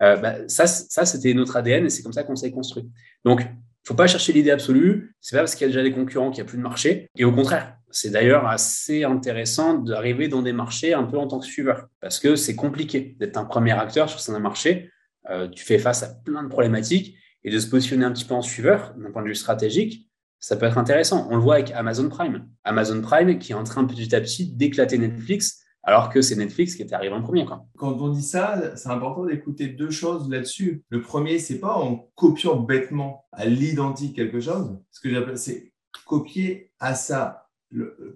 Euh, 0.02 0.16
bah, 0.18 0.48
ça, 0.48 0.66
ça 0.68 1.06
c'était 1.06 1.34
notre 1.34 1.58
ADN 1.58 1.86
et 1.86 1.90
c'est 1.90 2.04
comme 2.04 2.14
ça 2.14 2.24
qu'on 2.24 2.36
s'est 2.36 2.52
construit. 2.52 2.90
Donc, 3.26 3.42
il 3.42 3.46
ne 3.46 3.88
faut 3.88 3.96
pas 3.96 4.08
chercher 4.08 4.34
l'idée 4.34 4.52
absolue. 4.52 5.16
C'est 5.20 5.36
pas 5.36 5.42
parce 5.42 5.56
qu'il 5.56 5.66
y 5.66 5.70
a 5.70 5.74
déjà 5.74 5.84
des 5.84 5.92
concurrents 5.92 6.32
qu'il 6.32 6.44
n'y 6.44 6.48
a 6.48 6.50
plus 6.50 6.58
de 6.58 6.64
marché. 6.64 7.10
Et 7.18 7.26
au 7.26 7.32
contraire, 7.32 7.76
c'est 7.92 8.10
d'ailleurs 8.10 8.48
assez 8.48 9.04
intéressant 9.04 9.76
d'arriver 9.76 10.28
dans 10.28 10.42
des 10.42 10.54
marchés 10.54 10.94
un 10.94 11.04
peu 11.04 11.18
en 11.18 11.28
tant 11.28 11.40
que 11.40 11.46
suiveur, 11.46 11.88
parce 12.00 12.20
que 12.20 12.36
c'est 12.36 12.56
compliqué 12.56 13.16
d'être 13.20 13.38
un 13.38 13.46
premier 13.46 13.72
acteur 13.72 14.10
sur 14.10 14.34
un 14.34 14.40
marché. 14.40 14.92
Euh, 15.30 15.48
tu 15.48 15.64
fais 15.64 15.78
face 15.78 16.04
à 16.04 16.10
plein 16.10 16.44
de 16.44 16.50
problématiques 16.50 17.16
et 17.44 17.52
de 17.52 17.60
se 17.60 17.68
positionner 17.68 18.06
un 18.06 18.12
petit 18.12 18.26
peu 18.26 18.34
en 18.34 18.42
suiveur 18.42 18.94
d'un 18.98 19.12
point 19.12 19.22
de 19.22 19.28
vue 19.28 19.36
stratégique, 19.36 20.10
ça 20.40 20.56
peut 20.56 20.66
être 20.66 20.78
intéressant. 20.78 21.28
On 21.30 21.36
le 21.36 21.42
voit 21.42 21.56
avec 21.56 21.72
Amazon 21.72 22.10
Prime. 22.10 22.48
Amazon 22.64 23.02
Prime 23.02 23.38
qui 23.38 23.52
est 23.52 23.56
en 23.56 23.64
train 23.64 23.86
petit 23.86 24.14
à 24.16 24.22
petit 24.22 24.52
d'éclater 24.52 24.98
Netflix 24.98 25.62
alors 25.84 26.10
que 26.10 26.22
c'est 26.22 26.36
Netflix 26.36 26.76
qui 26.76 26.84
est 26.84 26.94
arrivé 26.94 27.14
en 27.14 27.22
premier. 27.22 27.46
Quand 27.78 27.98
on 28.00 28.10
dit 28.10 28.22
ça, 28.22 28.76
c'est 28.76 28.90
important 28.90 29.26
d'écouter 29.26 29.68
deux 29.68 29.90
choses 29.90 30.30
là-dessus. 30.30 30.84
Le 30.90 31.02
premier, 31.02 31.40
c'est 31.40 31.60
pas 31.60 31.76
en 31.76 32.10
copiant 32.16 32.58
bêtement 32.58 33.26
à 33.32 33.46
l'identique 33.46 34.16
quelque 34.16 34.40
chose. 34.40 34.78
Ce 34.92 35.00
que 35.00 35.10
j'appelle, 35.10 35.38
c'est 35.38 35.72
copier 36.06 36.72
à 36.80 36.94
ça, 36.94 37.41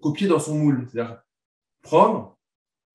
copier 0.01 0.27
dans 0.27 0.39
son 0.39 0.55
moule. 0.55 0.87
C'est-à-dire 0.91 1.21
prendre, 1.81 2.37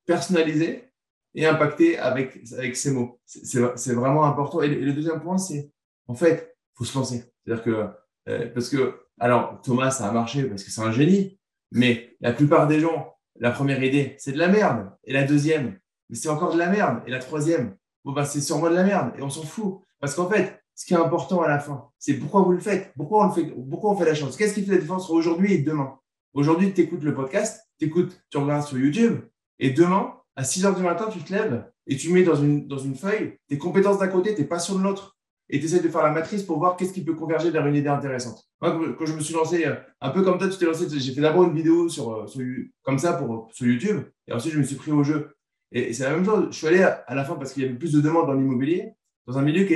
personnaliser 0.07 0.91
et 1.35 1.47
impacter 1.47 1.99
avec, 1.99 2.41
avec 2.53 2.77
ses 2.77 2.91
mots. 2.91 3.21
C'est 3.25 3.95
vraiment 3.95 4.25
important. 4.25 4.63
Et 4.63 4.69
le, 4.69 4.93
deuxième 4.93 5.21
point, 5.21 5.39
c'est 5.39 5.71
en 6.09 6.15
fait, 6.15 6.57
faut 6.75 6.85
se 6.85 6.99
lancer. 6.99 7.25
C'est-à-dire 7.45 7.65
que, 7.65 7.87
euh, 8.29 8.49
parce 8.53 8.69
que, 8.69 9.01
alors 9.19 9.61
Thomas, 9.63 9.91
ça 9.91 10.09
a 10.09 10.13
marché 10.13 10.45
parce 10.45 10.65
que 10.65 10.71
c'est 10.71 10.81
un 10.81 10.93
génie, 10.93 11.39
mais 11.71 12.17
la 12.21 12.33
plupart 12.33 12.67
des 12.67 12.81
gens, 12.81 13.15
la 13.39 13.51
première 13.51 13.83
idée, 13.83 14.17
c'est 14.19 14.33
de 14.33 14.39
la 14.39 14.49
merde. 14.49 14.91
Et 15.05 15.13
la 15.13 15.25
deuxième, 15.25 15.79
mais 16.09 16.17
c'est 16.17 16.29
encore 16.29 16.53
de 16.53 16.59
la 16.59 16.69
merde. 16.69 17.03
Et 17.07 17.11
la 17.11 17.21
troisième, 17.21 17.77
bon, 18.05 18.13
bah, 18.13 18.25
c'est 18.25 18.41
sûrement 18.41 18.69
de 18.69 18.75
la 18.75 18.83
merde. 18.83 19.13
Et 19.17 19.23
on 19.23 19.31
s'en 19.31 19.45
fout. 19.45 19.81
Parce 20.01 20.15
qu'en 20.15 20.29
fait, 20.29 20.61
ce 20.75 20.85
qui 20.85 20.95
est 20.95 20.97
important 20.97 21.43
à 21.43 21.49
la 21.49 21.59
fin, 21.59 21.91
c'est 21.99 22.15
pourquoi 22.15 22.43
vous 22.43 22.53
le 22.53 22.61
faites? 22.61 22.93
Pourquoi 22.97 23.25
on, 23.25 23.29
le 23.29 23.33
fait, 23.33 23.55
pourquoi 23.69 23.93
on 23.93 23.97
fait 23.97 24.07
la 24.07 24.15
chose. 24.15 24.37
Qu'est-ce 24.37 24.55
qui 24.55 24.65
fait 24.65 24.73
la 24.73 24.79
différence 24.79 25.11
aujourd'hui 25.11 25.55
et 25.55 25.59
demain? 25.59 25.99
Aujourd'hui, 26.33 26.73
tu 26.73 26.83
écoutes 26.83 27.03
le 27.03 27.13
podcast, 27.13 27.69
tu 27.79 27.87
écoutes, 27.87 28.21
tu 28.31 28.39
regardes 28.39 28.65
sur 28.65 28.79
YouTube. 28.79 29.19
Et 29.59 29.71
demain, 29.71 30.15
à 30.37 30.45
6 30.45 30.65
heures 30.65 30.77
du 30.77 30.83
matin, 30.83 31.09
tu 31.11 31.19
te 31.19 31.33
lèves 31.33 31.65
et 31.89 31.97
tu 31.97 32.13
mets 32.13 32.23
dans 32.23 32.37
une, 32.37 32.69
dans 32.69 32.79
une 32.79 32.95
feuille 32.95 33.37
tes 33.49 33.59
compétences 33.59 33.99
d'un 33.99 34.09
côté, 34.09 34.35
tes 34.35 34.45
passions 34.45 34.79
de 34.79 34.83
l'autre 34.85 35.17
et 35.49 35.59
tu 35.59 35.67
essaies 35.67 35.81
de 35.81 35.89
faire 35.89 36.05
la 36.05 36.13
matrice 36.13 36.45
pour 36.45 36.59
voir 36.59 36.77
qu'est-ce 36.77 36.93
qui 36.93 37.03
peut 37.03 37.15
converger 37.15 37.51
vers 37.51 37.67
une 37.67 37.75
idée 37.75 37.89
intéressante. 37.89 38.49
Moi, 38.61 38.95
quand 38.97 39.07
je 39.07 39.15
me 39.15 39.21
suis 39.21 39.35
lancé, 39.35 39.67
euh, 39.67 39.75
un 40.01 40.11
peu 40.11 40.23
comme 40.23 40.39
toi, 40.39 40.49
tu 40.49 40.57
t'es 40.57 40.67
lancé, 40.67 40.87
j'ai 40.89 41.13
fait 41.13 41.21
d'abord 41.21 41.43
une 41.43 41.55
vidéo 41.55 41.89
sur, 41.89 42.13
euh, 42.13 42.71
comme 42.83 43.01
ça 43.01 43.15
pour, 43.15 43.49
sur 43.53 43.67
YouTube, 43.67 44.03
et 44.29 44.33
ensuite 44.33 44.55
je 44.55 44.59
me 44.59 44.63
suis 44.63 44.77
pris 44.77 44.93
au 44.93 45.03
jeu. 45.03 45.35
Et, 45.73 45.93
c'est 45.93 46.05
la 46.05 46.11
même 46.11 46.25
chose. 46.25 46.47
Je 46.53 46.57
suis 46.57 46.67
allé 46.69 46.83
à, 46.83 47.05
la 47.13 47.25
fin 47.25 47.35
parce 47.35 47.53
qu'il 47.53 47.65
y 47.65 47.67
avait 47.67 47.75
plus 47.75 47.93
de 47.93 48.01
demandes 48.01 48.29
dans 48.29 48.35
l'immobilier, 48.35 48.93
dans 49.27 49.39
un 49.39 49.43
milieu 49.43 49.65
qui 49.65 49.75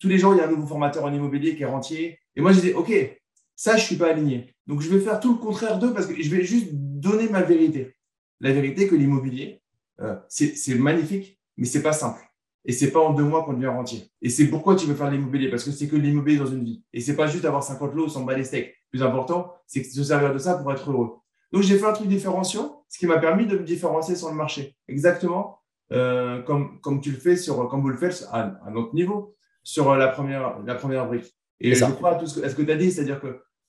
tous 0.00 0.08
les 0.08 0.18
jours, 0.18 0.34
il 0.34 0.38
y 0.38 0.40
a 0.40 0.48
un 0.48 0.50
nouveau 0.50 0.66
formateur 0.66 1.04
en 1.04 1.12
immobilier 1.12 1.54
qui 1.54 1.62
est 1.62 1.66
rentier. 1.66 2.18
Et 2.34 2.40
moi, 2.40 2.50
je 2.52 2.60
disais, 2.60 2.74
OK, 2.74 2.92
ça, 3.56 3.72
je 3.72 3.82
ne 3.82 3.86
suis 3.86 3.96
pas 3.96 4.10
aligné. 4.10 4.54
Donc, 4.66 4.82
je 4.82 4.90
vais 4.90 5.00
faire 5.00 5.18
tout 5.18 5.32
le 5.32 5.38
contraire 5.38 5.78
d'eux 5.78 5.92
parce 5.92 6.06
que 6.06 6.22
je 6.22 6.30
vais 6.30 6.44
juste 6.44 6.68
donner 6.72 7.28
ma 7.28 7.42
vérité. 7.42 7.96
La 8.40 8.52
vérité 8.52 8.86
que 8.86 8.94
l'immobilier, 8.94 9.62
euh, 10.00 10.16
c'est 10.28 10.74
magnifique, 10.74 11.40
mais 11.56 11.64
c'est 11.64 11.82
pas 11.82 11.92
simple. 11.92 12.20
Et 12.66 12.72
c'est 12.72 12.90
pas 12.90 13.00
en 13.00 13.14
deux 13.14 13.24
mois 13.24 13.44
qu'on 13.44 13.54
devient 13.54 13.66
rentier. 13.68 14.10
Et 14.20 14.28
c'est 14.28 14.48
pourquoi 14.48 14.76
tu 14.76 14.86
veux 14.86 14.94
faire 14.94 15.10
l'immobilier, 15.10 15.48
parce 15.48 15.64
que 15.64 15.70
c'est 15.70 15.88
que 15.88 15.96
l'immobilier 15.96 16.38
dans 16.38 16.46
une 16.46 16.64
vie. 16.64 16.84
Et 16.92 17.00
c'est 17.00 17.16
pas 17.16 17.26
juste 17.26 17.44
avoir 17.44 17.62
50 17.62 17.94
lots 17.94 18.08
sans 18.08 18.24
bas 18.24 18.36
les 18.36 18.44
steaks. 18.44 18.74
Le 18.92 18.98
plus 18.98 19.02
important, 19.02 19.52
c'est 19.66 19.80
de 19.80 19.86
se 19.86 20.04
servir 20.04 20.32
de 20.32 20.38
ça 20.38 20.54
pour 20.54 20.70
être 20.72 20.90
heureux. 20.90 21.14
Donc 21.52 21.62
j'ai 21.62 21.78
fait 21.78 21.86
un 21.86 21.92
truc 21.92 22.08
différenciant, 22.08 22.84
ce 22.88 22.98
qui 22.98 23.06
m'a 23.06 23.18
permis 23.18 23.46
de 23.46 23.56
me 23.56 23.64
différencier 23.64 24.16
sur 24.16 24.28
le 24.28 24.34
marché. 24.34 24.76
Exactement 24.88 25.60
euh, 25.92 26.42
comme, 26.42 26.80
comme 26.80 27.00
tu 27.00 27.12
le 27.12 27.18
fais 27.18 27.36
sur, 27.36 27.68
comme 27.68 27.80
vous 27.80 27.88
le 27.88 27.96
faites 27.96 28.26
à, 28.32 28.58
un 28.66 28.74
autre 28.74 28.94
niveau, 28.94 29.36
sur 29.62 29.94
la 29.94 30.08
première, 30.08 30.58
la 30.64 30.74
première 30.74 31.06
brique. 31.06 31.32
Et 31.60 31.74
je 31.74 31.84
crois 31.84 32.10
à 32.10 32.14
tout 32.16 32.26
ce 32.26 32.40
que, 32.40 32.48
ce 32.48 32.54
que 32.54 32.62
tu 32.62 32.70
as 32.70 32.76
dit, 32.76 32.90
c'est-à-dire 32.90 33.20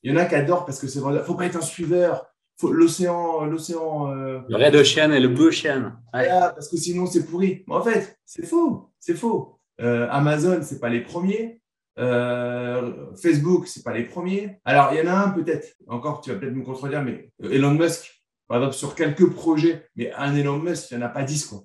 qu'il 0.07 0.15
y 0.15 0.19
en 0.19 0.23
a 0.23 0.25
qui 0.25 0.35
adorent 0.35 0.65
parce 0.65 0.79
que 0.79 0.87
c'est 0.87 0.99
vrai, 0.99 1.21
faut 1.23 1.35
pas 1.35 1.45
être 1.45 1.57
un 1.57 1.61
suiveur, 1.61 2.25
l'océan, 2.63 3.45
l'océan. 3.45 4.11
Euh, 4.11 4.39
le 4.47 4.55
Red 4.55 4.75
Ocean 4.75 5.11
et 5.11 5.19
le 5.19 5.27
Blue 5.27 5.47
Ocean. 5.47 5.91
parce 6.11 6.69
que 6.69 6.77
sinon 6.77 7.05
c'est 7.05 7.25
pourri. 7.25 7.63
Mais 7.67 7.75
en 7.75 7.81
fait, 7.81 8.17
c'est 8.25 8.45
faux, 8.45 8.89
c'est 8.99 9.15
faux. 9.15 9.59
Euh, 9.81 10.07
Amazon, 10.09 10.59
c'est 10.63 10.79
pas 10.79 10.89
les 10.89 11.01
premiers. 11.01 11.61
Euh, 11.99 12.93
Facebook, 13.21 13.67
c'est 13.67 13.83
pas 13.83 13.93
les 13.93 14.03
premiers. 14.03 14.59
Alors 14.63 14.93
il 14.93 14.99
y 14.99 15.01
en 15.01 15.11
a 15.11 15.17
un 15.17 15.29
peut-être. 15.31 15.75
Encore, 15.87 16.21
tu 16.21 16.31
vas 16.31 16.37
peut-être 16.37 16.55
me 16.55 16.63
contredire, 16.63 17.03
mais 17.03 17.29
euh, 17.43 17.51
Elon 17.51 17.71
Musk, 17.71 18.23
par 18.47 18.57
exemple, 18.57 18.75
sur 18.75 18.95
quelques 18.95 19.29
projets, 19.31 19.89
mais 19.95 20.13
un 20.13 20.33
Elon 20.33 20.59
Musk, 20.59 20.91
il 20.91 20.97
n'y 20.97 21.03
en 21.03 21.07
a 21.07 21.09
pas 21.09 21.23
dix 21.23 21.45
quoi. 21.45 21.63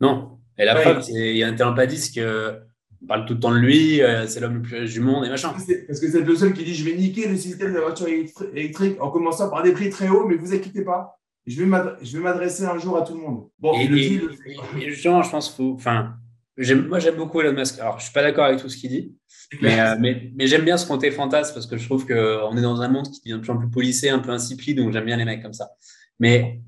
Non. 0.00 0.40
Et 0.58 0.64
la 0.64 0.74
preuve, 0.74 1.04
il 1.10 1.36
y 1.36 1.44
en 1.44 1.56
a 1.56 1.72
pas 1.72 1.86
dix 1.86 2.10
que 2.10 2.58
on 3.04 3.06
parle 3.06 3.26
tout 3.26 3.34
le 3.34 3.40
temps 3.40 3.52
de 3.52 3.58
lui, 3.58 4.02
euh, 4.02 4.26
c'est 4.26 4.40
l'homme 4.40 4.54
le 4.54 4.62
plus 4.62 4.76
riche 4.76 4.92
du 4.92 5.00
monde 5.00 5.26
et 5.26 5.28
machin. 5.28 5.50
Parce 5.50 6.00
que 6.00 6.10
c'est 6.10 6.20
le 6.20 6.36
seul 6.36 6.54
qui 6.54 6.64
dit 6.64 6.74
je 6.74 6.84
vais 6.84 6.96
niquer 6.96 7.28
le 7.28 7.36
système 7.36 7.70
de 7.70 7.74
la 7.74 7.82
voiture 7.82 8.06
électrique 8.54 8.96
en 9.00 9.10
commençant 9.10 9.50
par 9.50 9.62
des 9.62 9.72
prix 9.72 9.90
très 9.90 10.08
hauts, 10.08 10.26
mais 10.26 10.36
vous 10.36 10.54
inquiétez 10.54 10.82
pas, 10.82 11.18
je 11.46 11.62
vais 11.62 12.20
m'adresser 12.20 12.64
un 12.64 12.78
jour 12.78 12.96
à 12.96 13.02
tout 13.02 13.14
le 13.14 13.20
monde. 13.20 13.48
Bon, 13.58 13.78
et, 13.78 13.86
le 13.86 13.98
justement, 14.88 15.22
je 15.22 15.30
pense 15.30 15.54
faut, 15.54 15.74
enfin, 15.74 16.14
moi 16.56 16.98
j'aime 16.98 17.16
beaucoup 17.16 17.40
Elon 17.42 17.52
Musk. 17.52 17.78
Alors, 17.78 17.98
je 17.98 18.04
suis 18.04 18.12
pas 18.12 18.22
d'accord 18.22 18.46
avec 18.46 18.60
tout 18.60 18.70
ce 18.70 18.76
qu'il 18.78 18.90
dit, 18.90 19.14
euh, 19.62 19.96
mais, 20.00 20.30
mais, 20.34 20.46
j'aime 20.46 20.64
bien 20.64 20.78
ce 20.78 20.86
côté 20.86 21.10
fantasme 21.10 21.52
parce 21.52 21.66
que 21.66 21.76
je 21.76 21.84
trouve 21.84 22.06
qu'on 22.06 22.56
est 22.56 22.62
dans 22.62 22.80
un 22.80 22.88
monde 22.88 23.10
qui 23.10 23.20
devient 23.20 23.38
de 23.38 23.44
plus 23.44 23.50
en 23.50 23.58
plus 23.58 23.70
policé, 23.70 24.08
un 24.08 24.20
peu 24.20 24.30
insipide, 24.30 24.78
donc 24.78 24.92
j'aime 24.92 25.04
bien 25.04 25.18
les 25.18 25.26
mecs 25.26 25.42
comme 25.42 25.52
ça. 25.52 25.68
Mais 26.18 26.62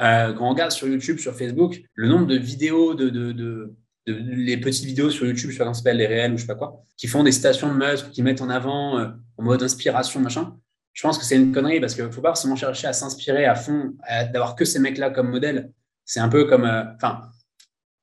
euh, 0.00 0.32
quand 0.32 0.46
on 0.46 0.50
regarde 0.50 0.72
sur 0.72 0.88
YouTube, 0.88 1.18
sur 1.18 1.34
Facebook, 1.34 1.80
le 1.94 2.08
nombre 2.08 2.26
de 2.26 2.36
vidéos 2.36 2.94
de, 2.94 3.08
de 3.08 3.72
les 4.06 4.56
petites 4.56 4.84
vidéos 4.84 5.10
sur 5.10 5.26
YouTube, 5.26 5.50
je 5.50 5.58
sais 5.58 5.64
pas 5.64 5.74
s'appelle, 5.74 5.96
les 5.96 6.06
réels 6.06 6.32
ou 6.32 6.36
je 6.36 6.42
sais 6.42 6.46
pas 6.46 6.54
quoi, 6.54 6.84
qui 6.96 7.08
font 7.08 7.24
des 7.24 7.32
citations 7.32 7.72
de 7.72 7.78
Musk, 7.78 8.10
qui 8.10 8.22
mettent 8.22 8.40
en 8.40 8.50
avant 8.50 8.98
euh, 8.98 9.08
en 9.36 9.42
mode 9.42 9.62
inspiration, 9.62 10.20
machin. 10.20 10.56
Je 10.92 11.02
pense 11.02 11.18
que 11.18 11.24
c'est 11.24 11.36
une 11.36 11.52
connerie 11.52 11.80
parce 11.80 11.94
qu'il 11.94 12.10
faut 12.10 12.22
pas 12.22 12.30
forcément 12.30 12.56
chercher 12.56 12.86
à 12.86 12.92
s'inspirer 12.92 13.44
à 13.44 13.54
fond, 13.54 13.94
d'avoir 14.32 14.56
que 14.56 14.64
ces 14.64 14.78
mecs-là 14.78 15.10
comme 15.10 15.30
modèle. 15.30 15.72
C'est 16.04 16.20
un 16.20 16.28
peu 16.28 16.44
comme, 16.44 16.64
euh, 16.64 16.84
enfin, 16.94 17.22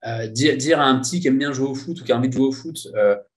euh, 0.05 0.27
dire, 0.27 0.79
à 0.79 0.85
un 0.85 0.99
petit 0.99 1.19
qui 1.19 1.27
aime 1.27 1.39
bien 1.39 1.53
jouer 1.53 1.67
au 1.67 1.75
foot 1.75 2.01
ou 2.01 2.03
qui 2.03 2.11
a 2.11 2.17
envie 2.17 2.27
de 2.27 2.33
jouer 2.33 2.47
au 2.47 2.51
foot, 2.51 2.87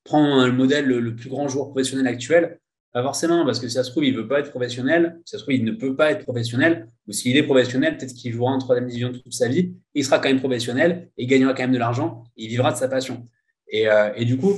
prends 0.04 0.44
le 0.44 0.52
modèle, 0.52 0.86
le, 0.86 1.14
plus 1.14 1.30
grand 1.30 1.48
joueur 1.48 1.70
professionnel 1.70 2.06
actuel, 2.06 2.58
Pas 2.96 3.02
forcément, 3.02 3.44
parce 3.44 3.60
que 3.60 3.68
si 3.68 3.74
ça 3.74 3.84
se 3.84 3.90
trouve, 3.90 4.06
il 4.06 4.14
ne 4.14 4.22
veut 4.22 4.26
pas 4.26 4.40
être 4.40 4.48
professionnel, 4.48 5.20
si 5.26 5.32
ça 5.32 5.36
se 5.36 5.42
trouve, 5.42 5.52
il 5.52 5.64
ne 5.64 5.72
peut 5.72 5.94
pas 5.94 6.12
être 6.12 6.22
professionnel, 6.22 6.88
ou 7.06 7.12
s'il 7.12 7.36
est 7.36 7.42
professionnel, 7.42 7.98
peut-être 7.98 8.14
qu'il 8.14 8.32
jouera 8.32 8.52
en 8.52 8.58
troisième 8.58 8.86
division 8.86 9.12
toute 9.12 9.34
sa 9.34 9.48
vie, 9.48 9.74
il 9.92 10.02
sera 10.02 10.18
quand 10.18 10.30
même 10.30 10.40
professionnel, 10.40 11.10
et 11.18 11.24
il 11.24 11.26
gagnera 11.26 11.52
quand 11.52 11.64
même 11.64 11.74
de 11.74 11.78
l'argent, 11.78 12.24
il 12.38 12.48
vivra 12.48 12.72
de 12.72 12.78
sa 12.78 12.88
passion. 12.88 13.28
Et, 13.68 13.86
euh, 13.86 14.14
et 14.16 14.24
du 14.24 14.38
coup, 14.38 14.54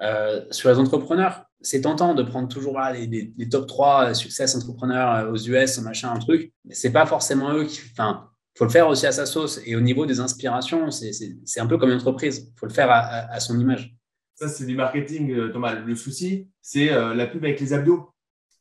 euh, 0.00 0.46
sur 0.50 0.70
les 0.70 0.78
entrepreneurs, 0.78 1.44
c'est 1.60 1.82
tentant 1.82 2.14
de 2.14 2.22
prendre 2.22 2.48
toujours 2.48 2.80
les, 2.80 3.48
top 3.50 3.66
3 3.66 4.14
succès 4.14 4.56
entrepreneurs 4.56 5.30
aux 5.30 5.36
US, 5.36 5.78
machin, 5.82 6.10
un 6.10 6.18
truc, 6.18 6.54
mais 6.64 6.72
c'est 6.72 6.90
pas 6.90 7.04
forcément 7.04 7.52
eux 7.52 7.64
qui. 7.64 7.82
Enfin, 7.92 8.30
faut 8.56 8.64
le 8.64 8.70
faire 8.70 8.88
aussi 8.88 9.06
à 9.06 9.12
sa 9.12 9.26
sauce. 9.26 9.60
Et 9.66 9.76
au 9.76 9.82
niveau 9.82 10.06
des 10.06 10.20
inspirations, 10.20 10.90
c'est 10.90 11.60
un 11.60 11.66
peu 11.66 11.76
comme 11.76 11.90
une 11.90 11.96
entreprise. 11.96 12.50
Il 12.50 12.58
faut 12.58 12.66
le 12.66 12.72
faire 12.72 12.88
à, 12.90 13.40
son 13.40 13.60
image. 13.60 13.94
Ça, 14.34 14.48
c'est 14.48 14.66
du 14.66 14.74
marketing, 14.74 15.30
euh, 15.32 15.52
Thomas. 15.52 15.74
Le 15.74 15.94
souci, 15.94 16.48
c'est 16.60 16.92
euh, 16.92 17.14
la 17.14 17.26
pub 17.26 17.44
avec 17.44 17.60
les 17.60 17.72
abdos. 17.72 18.10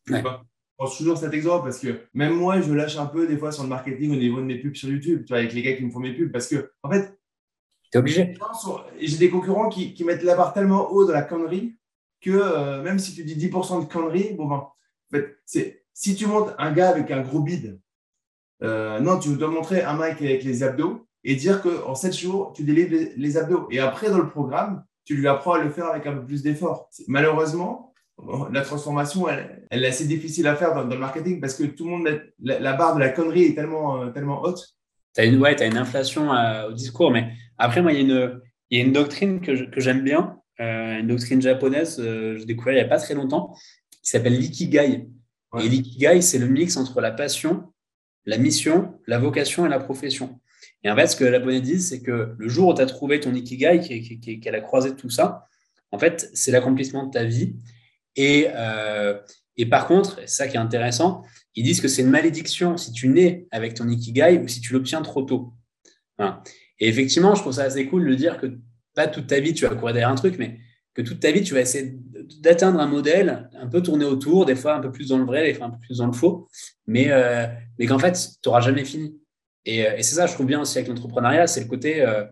Je 0.06 0.16
prends 0.78 0.90
toujours 0.98 1.18
cet 1.18 1.34
exemple 1.34 1.66
parce 1.66 1.80
que 1.80 2.02
même 2.14 2.34
moi, 2.34 2.62
je 2.62 2.74
lâche 2.74 2.98
un 2.98 3.06
peu 3.06 3.28
des 3.28 3.38
fois 3.38 3.52
sur 3.52 3.64
le 3.64 3.70
marketing 3.70 4.12
au 4.12 4.16
niveau 4.16 4.40
de 4.40 4.46
mes 4.46 4.60
pubs 4.60 4.76
sur 4.76 4.90
YouTube, 4.90 5.24
tu 5.26 5.30
vois, 5.30 5.38
avec 5.38 5.54
les 5.54 5.62
gars 5.62 5.74
qui 5.74 5.86
me 5.86 5.92
font 5.92 6.00
mes 6.00 6.14
pubs. 6.14 6.32
Parce 6.32 6.48
que, 6.48 6.72
en 6.84 6.90
fait, 6.90 7.18
obligé. 7.98 8.34
J'ai 9.00 9.18
des 9.18 9.30
concurrents 9.30 9.70
qui, 9.70 9.94
qui, 9.94 10.04
mettent 10.04 10.24
la 10.24 10.36
barre 10.36 10.54
tellement 10.54 10.92
haut 10.92 11.06
dans 11.06 11.14
la 11.14 11.22
connerie 11.22 11.76
que 12.22 12.32
euh, 12.32 12.82
même 12.82 13.00
si 13.00 13.14
tu 13.14 13.24
dis 13.24 13.36
10% 13.36 13.86
de 13.86 13.92
conneries, 13.92 14.34
bon, 14.34 14.48
ben, 14.48 14.56
en 14.56 14.74
fait, 15.12 15.38
si 15.94 16.16
tu 16.16 16.26
montes 16.26 16.54
un 16.58 16.72
gars 16.72 16.90
avec 16.90 17.12
un 17.12 17.22
gros 17.22 17.42
bide, 17.42 17.80
euh, 18.64 19.00
non, 19.00 19.20
tu 19.20 19.36
dois 19.36 19.50
montrer 19.50 19.84
un 19.84 19.98
mec 19.98 20.22
avec 20.22 20.44
les 20.44 20.64
abdos 20.64 21.06
et 21.24 21.36
dire 21.36 21.62
qu'en 21.62 21.96
7 21.96 22.14
jours, 22.14 22.54
tu 22.54 22.64
délivres 22.64 23.12
les, 23.16 23.38
abdos. 23.38 23.68
Et 23.72 23.80
après, 23.80 24.10
dans 24.10 24.20
le 24.20 24.30
programme, 24.30 24.84
tu 25.06 25.16
lui 25.16 25.28
apprends 25.28 25.54
à 25.54 25.64
le 25.64 25.70
faire 25.70 25.88
avec 25.88 26.06
un 26.08 26.14
peu 26.14 26.26
plus 26.26 26.44
d'effort. 26.44 26.90
Malheureusement, 27.08 27.94
la 28.52 28.62
transformation, 28.62 29.28
elle, 29.28 29.68
est 29.72 29.88
assez 29.88 30.06
difficile 30.06 30.48
à 30.48 30.56
faire 30.56 30.74
dans, 30.74 30.84
le 30.84 30.98
marketing 30.98 31.42
parce 31.42 31.56
que 31.56 31.64
tout 31.64 31.86
le 31.86 31.92
monde, 31.92 32.22
la, 32.40 32.74
barre 32.74 32.96
de 32.96 33.00
la 33.00 33.10
connerie 33.10 33.46
est 33.46 33.56
tellement, 33.56 34.02
euh, 34.02 34.10
tellement 34.12 34.42
haute. 34.44 34.76
Tu 35.16 35.22
as, 35.22 35.26
une, 35.26 35.44
as 35.44 35.66
une 35.66 35.78
inflation 35.78 36.32
au 36.68 36.72
discours, 36.72 37.12
mais 37.12 37.34
après, 37.58 37.82
moi, 37.82 37.92
il 37.92 37.96
y 37.96 38.00
a 38.00 38.02
une, 38.02 38.42
il 38.70 38.80
y 38.80 38.82
a 38.82 38.86
une 38.86 38.94
doctrine 38.94 39.42
que 39.42 39.80
j'aime 39.80 40.02
bien, 40.02 40.38
euh, 40.60 41.00
une 41.00 41.08
doctrine 41.08 41.42
japonaise, 41.42 42.00
euh, 42.00 42.38
je 42.38 42.46
découvert 42.46 42.74
il 42.74 42.78
n'y 42.78 42.84
a 42.84 42.88
pas 42.88 43.00
très 43.00 43.14
longtemps, 43.14 43.56
qui 44.02 44.10
s'appelle 44.10 44.38
l'ikigai. 44.38 45.08
Et 45.60 45.70
l'ikigai, 45.70 46.22
c'est 46.22 46.40
le 46.40 46.48
mix 46.48 46.78
entre 46.78 47.02
la 47.02 47.12
passion, 47.12 47.72
la 48.26 48.38
mission, 48.38 49.00
la 49.08 49.20
vocation 49.20 49.66
et 49.66 49.70
la 49.70 49.80
profession. 49.80 50.40
Et 50.84 50.92
en 50.92 50.96
fait, 50.96 51.08
ce 51.08 51.16
que 51.16 51.24
la 51.24 51.40
bonne 51.40 51.60
dit, 51.62 51.80
c'est 51.80 52.02
que 52.02 52.36
le 52.38 52.50
jour 52.50 52.70
où 52.70 52.74
tu 52.74 52.82
as 52.82 52.86
trouvé 52.86 53.20
ton 53.20 53.34
ikigai, 53.34 53.80
qui, 53.80 54.50
a 54.50 54.62
croisé 54.62 54.96
tout 54.96 55.10
ça, 55.10 55.48
en 55.92 56.00
fait, 56.00 56.30
c'est 56.34 56.52
l'accomplissement 56.52 57.06
de 57.06 57.12
ta 57.12 57.24
vie. 57.24 57.56
Et, 58.16 58.48
euh, 58.54 59.18
par 59.70 59.88
contre, 59.88 60.20
c'est 60.22 60.28
ça 60.28 60.48
qui 60.48 60.58
est 60.58 60.60
intéressant, 60.60 61.24
ils 61.56 61.64
disent 61.64 61.80
que 61.80 61.88
c'est 61.88 62.02
une 62.02 62.10
malédiction 62.10 62.78
si 62.78 62.92
tu 62.92 63.08
nais 63.08 63.48
avec 63.52 63.76
ton 63.76 63.88
ikigai 63.88 64.40
ou 64.44 64.48
si 64.48 64.60
tu 64.60 64.74
l'obtiens 64.74 65.02
trop 65.02 65.22
tôt. 65.22 65.54
Et 66.80 66.88
effectivement, 66.88 67.36
je 67.36 67.42
trouve 67.42 67.54
ça 67.54 67.64
assez 67.64 67.86
cool 67.86 68.10
de 68.10 68.16
dire 68.16 68.38
que 68.38 68.58
pas 68.96 69.08
toute 69.08 69.28
ta 69.28 69.40
vie 69.40 69.54
tu 69.54 69.66
vas 69.66 69.76
courir 69.76 69.94
derrière 69.94 70.10
un 70.10 70.16
truc, 70.16 70.36
mais 70.38 70.60
que 70.94 71.02
toute 71.02 71.20
ta 71.20 71.32
vie 71.32 71.44
tu 71.44 71.54
vas 71.54 71.62
essayer 71.62 71.98
d'atteindre 72.40 72.80
un 72.80 72.88
modèle, 72.88 73.50
un 73.60 73.68
peu 73.68 73.82
tourner 73.82 74.06
autour, 74.06 74.46
des 74.46 74.56
fois 74.56 74.76
un 74.76 74.80
peu 74.80 74.92
plus 74.92 75.10
dans 75.10 75.18
le 75.18 75.26
vrai, 75.26 75.46
des 75.46 75.54
fois 75.54 75.68
un 75.68 75.72
peu 75.72 75.80
plus 75.80 75.98
dans 75.98 76.08
le 76.08 76.14
faux, 76.14 76.48
mais, 76.88 77.08
euh, 77.10 77.48
mais 77.80 77.86
qu'en 77.86 78.00
fait, 78.00 78.14
tu 78.14 78.50
n'auras 78.50 78.62
jamais 78.62 78.86
fini. 78.86 79.18
Et, 79.66 79.88
euh, 79.88 79.98
et 79.98 80.04
c'est 80.04 80.16
ça, 80.16 80.28
je 80.28 80.34
trouve 80.34 80.48
bien 80.48 80.62
aussi 80.62 80.78
avec 80.78 80.90
l'entrepreneuriat, 80.90 81.48
c'est 81.48 81.62
le 81.62 81.68
côté, 81.68 82.02
euh, 82.02 82.24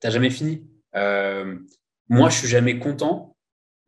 tu 0.00 0.06
n'as 0.06 0.10
jamais 0.10 0.30
fini. 0.30 0.66
moi, 2.08 2.28
je 2.28 2.36
suis 2.36 2.48
jamais 2.48 2.78
content 2.78 3.36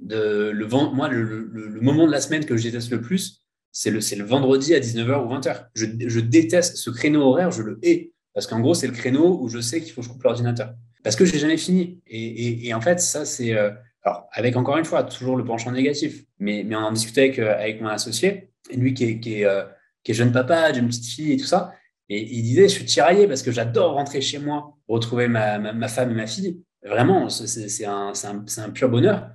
de 0.01 0.51
le 0.51 0.67
Moi, 0.67 1.09
le, 1.09 1.81
moment 1.81 2.07
de 2.07 2.13
la 2.13 2.21
semaine 2.21 2.45
que 2.45 2.57
je 2.57 2.65
déteste 2.65 2.91
le 2.91 3.01
plus, 3.01 3.45
c'est 3.73 3.91
le, 3.91 3.99
le 3.99 4.25
vendredi 4.25 4.75
à 4.75 4.81
19h 4.81 5.25
ou 5.25 5.35
20h. 5.35 5.67
Je, 5.75 5.87
je 6.07 6.21
déteste 6.21 6.77
ce 6.77 6.91
créneau 6.91 7.23
horaire, 7.23 7.51
je 7.51 7.63
le 7.63 7.79
hais. 7.83 8.13
Parce 8.35 8.47
qu'en 8.49 8.61
gros, 8.61 8.75
c'est 8.75 8.89
le 8.89 8.93
créneau 8.93 9.39
où 9.41 9.49
je 9.49 9.61
sais 9.61 9.81
qu'il 9.81 9.93
faut 9.93 10.01
que 10.01 10.09
je 10.09 10.13
coupe 10.13 10.23
l'ordinateur. 10.25 10.75
Parce 11.05 11.17
que 11.17 11.25
je 11.25 11.33
n'ai 11.33 11.39
jamais 11.39 11.57
fini. 11.57 12.01
Et, 12.07 12.67
et, 12.67 12.75
en 12.75 12.81
fait, 12.81 13.01
ça, 13.01 13.25
c'est. 13.25 13.55
Euh, 13.55 13.71
alors, 14.03 14.29
avec 14.33 14.57
encore 14.57 14.77
une 14.77 14.85
fois, 14.85 15.05
toujours 15.05 15.37
le 15.37 15.45
penchant 15.45 15.71
négatif. 15.71 16.25
Mais, 16.39 16.65
mais 16.67 16.75
on 16.75 16.81
en 16.81 16.93
discutait 16.93 17.23
avec, 17.23 17.39
euh, 17.39 17.55
avec 17.55 17.81
mon 17.81 17.89
associé, 17.89 18.51
lui 18.75 18.93
qui 18.93 19.05
est, 19.05 19.45
euh, 19.45 19.65
qui 20.03 20.13
est 20.13 20.15
jeune 20.15 20.33
papa, 20.33 20.73
d'une 20.73 20.89
petite 20.89 21.07
fille 21.07 21.33
et 21.33 21.37
tout 21.37 21.47
ça. 21.47 21.73
Et 22.09 22.23
il 22.23 22.43
disait, 22.43 22.69
je 22.69 22.75
suis 22.75 22.85
tiraillé 22.85 23.27
parce 23.27 23.43
que 23.43 23.51
j'adore 23.51 23.95
rentrer 23.95 24.21
chez 24.21 24.39
moi, 24.39 24.77
retrouver 24.89 25.29
ma, 25.29 25.59
ma, 25.59 25.89
femme 25.89 26.11
et 26.11 26.15
ma 26.15 26.27
fille. 26.27 26.61
Vraiment, 26.83 27.29
c'est 27.31 27.85
un, 27.87 28.13
un, 28.25 28.45
un, 28.59 28.71
pur 28.71 28.89
bonheur. 28.91 29.31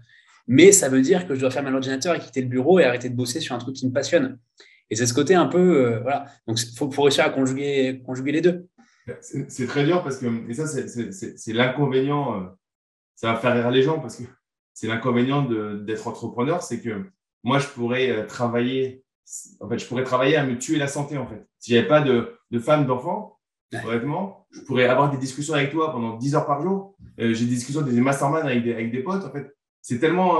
Mais 0.48 0.72
ça 0.72 0.90
veut 0.90 1.02
dire 1.02 1.28
que 1.28 1.36
je 1.36 1.40
dois 1.40 1.52
faire 1.52 1.64
mon 1.64 1.74
ordinateur 1.74 2.16
et 2.16 2.20
quitter 2.20 2.42
le 2.42 2.48
bureau 2.48 2.80
et 2.80 2.84
arrêter 2.84 3.10
de 3.10 3.16
bosser 3.16 3.40
sur 3.40 3.56
un 3.56 3.60
truc 3.60 3.76
qui 3.76 3.88
me 3.88 3.94
passionne. 3.94 4.38
Et 4.92 4.96
c'est 4.96 5.06
ce 5.06 5.14
côté 5.14 5.36
un 5.36 5.48
peu, 5.48 6.00
voilà. 6.02 6.26
Donc, 6.48 6.60
il 6.62 6.76
faut, 6.78 6.92
faut, 6.92 7.04
réussir 7.04 7.24
à 7.24 7.30
conjuguer, 7.30 8.02
conjuguer 8.06 8.32
les 8.32 8.42
deux. 8.42 8.68
C'est 9.22 9.68
très 9.68 9.86
dur 9.86 10.04
parce 10.04 10.18
que, 10.18 10.50
et 10.50 10.54
ça, 10.54 10.68
c'est 10.68 11.54
l'inconvénient, 11.54 12.42
euh, 12.42 12.46
ça 13.16 13.34
va 13.34 13.40
faire 13.40 13.54
rire 13.54 13.72
les 13.72 13.82
gens 13.82 14.00
parce 14.00 14.18
que 14.18 14.24
c'est 14.74 14.88
l'inconvénient 14.88 15.44
d'être 15.44 16.08
entrepreneur, 16.08 16.62
c'est 16.62 16.80
que 16.80 17.06
moi, 17.44 17.60
je 17.60 17.68
pourrais 17.68 18.10
euh, 18.12 18.26
travailler, 18.26 19.04
en 19.60 19.70
fait, 19.70 19.80
je 19.80 19.86
pourrais 19.88 20.04
travailler 20.04 20.36
à 20.36 20.46
me 20.46 20.58
tuer 20.58 20.78
la 20.78 20.88
santé, 20.88 21.18
en 21.18 21.28
fait. 21.28 21.46
Si 21.60 21.74
j'avais 21.74 21.88
pas 21.88 22.02
de, 22.02 22.38
de 22.52 22.60
femme, 22.60 22.86
d'enfant, 22.86 23.38
honnêtement, 23.86 24.48
je 24.52 24.62
pourrais 24.62 24.86
avoir 24.86 25.12
des 25.12 25.18
discussions 25.18 25.54
avec 25.54 25.72
toi 25.72 25.92
pendant 25.92 26.18
10 26.18 26.36
heures 26.36 26.46
par 26.46 26.62
jour. 26.62 26.96
Euh, 27.20 27.34
j'ai 27.34 27.46
des 27.46 27.56
discussions, 27.56 27.82
des 27.82 28.02
masterminds 28.02 28.46
avec 28.46 28.64
des, 28.64 28.74
avec 28.74 28.92
des 28.92 29.04
potes, 29.04 29.24
en 29.26 29.32
fait. 29.32 29.56
C'est 29.82 30.00
tellement, 30.00 30.40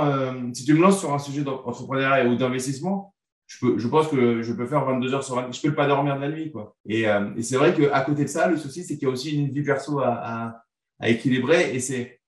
si 0.52 0.64
tu 0.64 0.74
me 0.74 0.82
lances 0.82 1.00
sur 1.00 1.14
un 1.14 1.18
sujet 1.18 1.42
d'entrepreneuriat 1.42 2.28
ou 2.28 2.36
d'investissement, 2.36 3.14
je, 3.50 3.58
peux, 3.58 3.78
je 3.78 3.88
pense 3.88 4.06
que 4.08 4.42
je 4.42 4.52
peux 4.52 4.66
faire 4.66 4.84
22 4.84 5.14
heures 5.14 5.24
sur 5.24 5.34
20, 5.34 5.50
je 5.52 5.60
peux 5.60 5.74
pas 5.74 5.88
dormir 5.88 6.16
de 6.16 6.20
la 6.20 6.28
nuit, 6.28 6.52
quoi. 6.52 6.76
Et, 6.86 7.08
euh, 7.08 7.34
et 7.36 7.42
c'est 7.42 7.56
vrai 7.56 7.74
qu'à 7.74 8.00
côté 8.02 8.22
de 8.22 8.28
ça, 8.28 8.46
le 8.48 8.56
souci, 8.56 8.84
c'est 8.84 8.94
qu'il 8.96 9.08
y 9.08 9.10
a 9.10 9.12
aussi 9.12 9.36
une 9.36 9.50
vie 9.50 9.64
perso 9.64 9.98
à, 9.98 10.12
à, 10.12 10.62
à 11.00 11.08
équilibrer 11.08 11.74
et 11.74 11.80
c'est, 11.80 12.20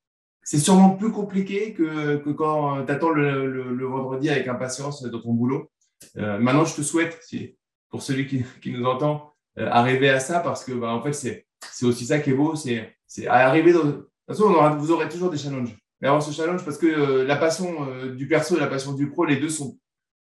c'est 0.42 0.58
sûrement 0.58 0.90
plus 0.90 1.12
compliqué 1.12 1.74
que, 1.74 2.16
que 2.16 2.30
quand 2.30 2.84
tu 2.84 2.90
attends 2.90 3.10
le, 3.10 3.46
le, 3.46 3.86
vendredi 3.86 4.30
avec 4.30 4.48
impatience 4.48 5.02
dans 5.02 5.20
ton 5.20 5.32
boulot. 5.32 5.70
Euh, 6.16 6.38
maintenant, 6.40 6.64
je 6.64 6.74
te 6.74 6.82
souhaite, 6.82 7.16
si, 7.22 7.56
pour 7.92 8.02
celui 8.02 8.26
qui, 8.26 8.42
qui 8.60 8.72
nous 8.72 8.84
entend, 8.84 9.32
euh, 9.58 9.68
arriver 9.70 10.08
à 10.08 10.18
ça 10.18 10.40
parce 10.40 10.64
que, 10.64 10.72
bah, 10.72 10.92
en 10.92 11.00
fait, 11.00 11.12
c'est, 11.12 11.46
c'est 11.70 11.86
aussi 11.86 12.06
ça 12.06 12.18
qui 12.18 12.30
est 12.30 12.34
beau, 12.34 12.56
c'est, 12.56 12.96
c'est 13.06 13.28
arriver 13.28 13.72
dans, 13.72 13.84
de 13.84 13.92
toute 13.92 14.08
façon, 14.26 14.44
on 14.46 14.54
aura, 14.54 14.74
vous 14.74 14.90
aurez 14.90 15.08
toujours 15.08 15.30
des 15.30 15.38
challenges. 15.38 15.76
Mais 16.00 16.08
avoir 16.08 16.22
ce 16.22 16.32
challenge 16.32 16.64
parce 16.64 16.78
que 16.78 16.86
euh, 16.86 17.24
la 17.24 17.36
passion 17.36 17.86
euh, 17.88 18.12
du 18.12 18.26
perso 18.26 18.56
et 18.56 18.60
la 18.60 18.66
passion 18.66 18.92
du 18.92 19.08
pro, 19.08 19.24
les 19.24 19.36
deux 19.36 19.50
sont 19.50 19.78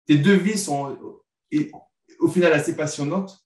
tes 0.06 0.18
deux 0.18 0.36
vies 0.36 0.58
sont 0.58 0.96
au 2.20 2.28
final 2.28 2.52
assez 2.52 2.76
passionnantes, 2.76 3.44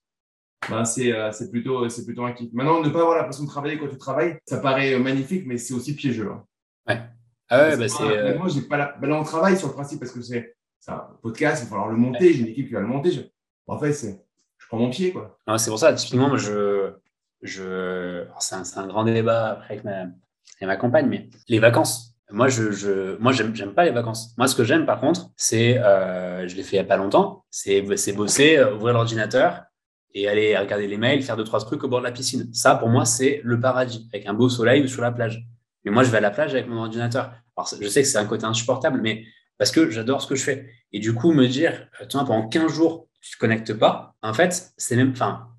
ben 0.69 0.85
c'est 0.85 1.13
euh, 1.13 1.31
plutôt, 1.49 1.87
plutôt 2.05 2.23
un 2.23 2.33
kiff. 2.33 2.51
Maintenant, 2.53 2.81
ne 2.81 2.89
pas 2.89 2.99
avoir 2.99 3.17
l'impression 3.17 3.45
de 3.45 3.49
travailler 3.49 3.77
quand 3.77 3.87
tu 3.87 3.97
travailles, 3.97 4.37
ça 4.45 4.57
paraît 4.57 4.99
magnifique, 4.99 5.45
mais 5.47 5.57
c'est 5.57 5.73
aussi 5.73 5.95
piégeux. 5.95 6.29
Hein. 6.31 6.43
Ouais. 6.87 7.01
Ah 7.49 7.69
ouais, 7.69 7.77
bah 7.77 7.87
c'est. 7.87 8.03
Euh, 8.03 8.37
moi, 8.37 8.47
j'ai 8.47 8.61
pas 8.61 8.77
la... 8.77 8.91
ben 8.99 9.09
là, 9.09 9.19
on 9.19 9.23
travaille 9.23 9.57
sur 9.57 9.69
le 9.69 9.73
principe 9.73 9.99
parce 9.99 10.11
que 10.11 10.21
c'est 10.21 10.53
un 10.87 11.07
podcast, 11.21 11.61
il 11.61 11.65
va 11.65 11.69
falloir 11.69 11.89
le 11.89 11.97
monter, 11.97 12.33
j'ai 12.33 12.41
une 12.41 12.47
équipe 12.47 12.67
qui 12.67 12.73
va 12.73 12.81
le 12.81 12.87
monter. 12.87 13.31
En 13.69 13.79
fait, 13.79 13.93
je 13.93 14.67
prends 14.67 14.77
mon 14.77 14.89
pied. 14.89 15.11
quoi. 15.11 15.37
C'est 15.57 15.69
pour 15.69 15.79
ça, 15.79 15.93
typiquement, 15.93 16.35
je. 16.37 16.93
je... 17.41 18.25
C'est 18.39 18.55
un, 18.55 18.63
un, 18.83 18.87
grand 18.87 19.03
débat 19.03 19.51
après 19.51 19.75
avec 19.75 19.83
ma, 19.83 19.99
avec 20.01 20.11
ma 20.61 20.75
compagne, 20.75 21.07
mais 21.07 21.29
les 21.47 21.59
vacances. 21.59 22.15
Moi, 22.31 22.47
je, 22.47 22.71
je, 22.71 23.17
moi, 23.17 23.31
j'aime, 23.31 23.73
pas 23.73 23.85
les 23.85 23.91
vacances. 23.91 24.35
Moi, 24.37 24.47
ce 24.47 24.55
que 24.55 24.63
j'aime, 24.63 24.85
par 24.85 24.99
contre, 24.99 25.31
c'est, 25.35 25.79
euh, 25.79 26.47
je 26.47 26.55
l'ai 26.55 26.63
fait 26.63 26.75
il 26.75 26.79
y 26.79 26.81
a 26.81 26.83
pas 26.83 26.97
longtemps, 26.97 27.43
c'est, 27.49 27.81
bosser, 28.11 28.57
euh, 28.57 28.75
ouvrir 28.75 28.93
l'ordinateur 28.93 29.63
et 30.13 30.27
aller 30.27 30.55
regarder 30.57 30.87
les 30.87 30.97
mails, 30.97 31.23
faire 31.23 31.37
deux 31.37 31.43
trois 31.43 31.59
trucs 31.59 31.83
au 31.83 31.87
bord 31.87 31.99
de 31.99 32.05
la 32.05 32.11
piscine. 32.11 32.49
Ça, 32.53 32.75
pour 32.75 32.89
moi, 32.89 33.05
c'est 33.05 33.41
le 33.43 33.59
paradis, 33.59 34.07
avec 34.13 34.27
un 34.27 34.33
beau 34.33 34.47
soleil 34.47 34.83
ou 34.83 34.87
sur 34.87 35.01
la 35.01 35.11
plage. 35.11 35.43
Mais 35.83 35.91
moi, 35.91 36.03
je 36.03 36.11
vais 36.11 36.17
à 36.17 36.21
la 36.21 36.31
plage 36.31 36.53
avec 36.53 36.67
mon 36.67 36.77
ordinateur. 36.77 37.31
Alors, 37.57 37.69
je 37.81 37.87
sais 37.87 38.03
que 38.03 38.07
c'est 38.07 38.17
un 38.17 38.25
côté 38.25 38.45
insupportable, 38.45 38.99
mais 39.01 39.23
parce 39.57 39.71
que 39.71 39.89
j'adore 39.89 40.21
ce 40.21 40.27
que 40.27 40.35
je 40.35 40.43
fais. 40.43 40.69
Et 40.91 40.99
du 40.99 41.13
coup, 41.13 41.31
me 41.31 41.47
dire, 41.47 41.87
toi, 42.09 42.25
pendant 42.25 42.47
15 42.47 42.71
jours, 42.71 43.08
tu 43.21 43.33
te 43.33 43.37
connectes 43.37 43.73
pas, 43.73 44.15
en 44.21 44.33
fait, 44.33 44.73
c'est 44.77 44.95
même, 44.95 45.11
enfin, 45.11 45.49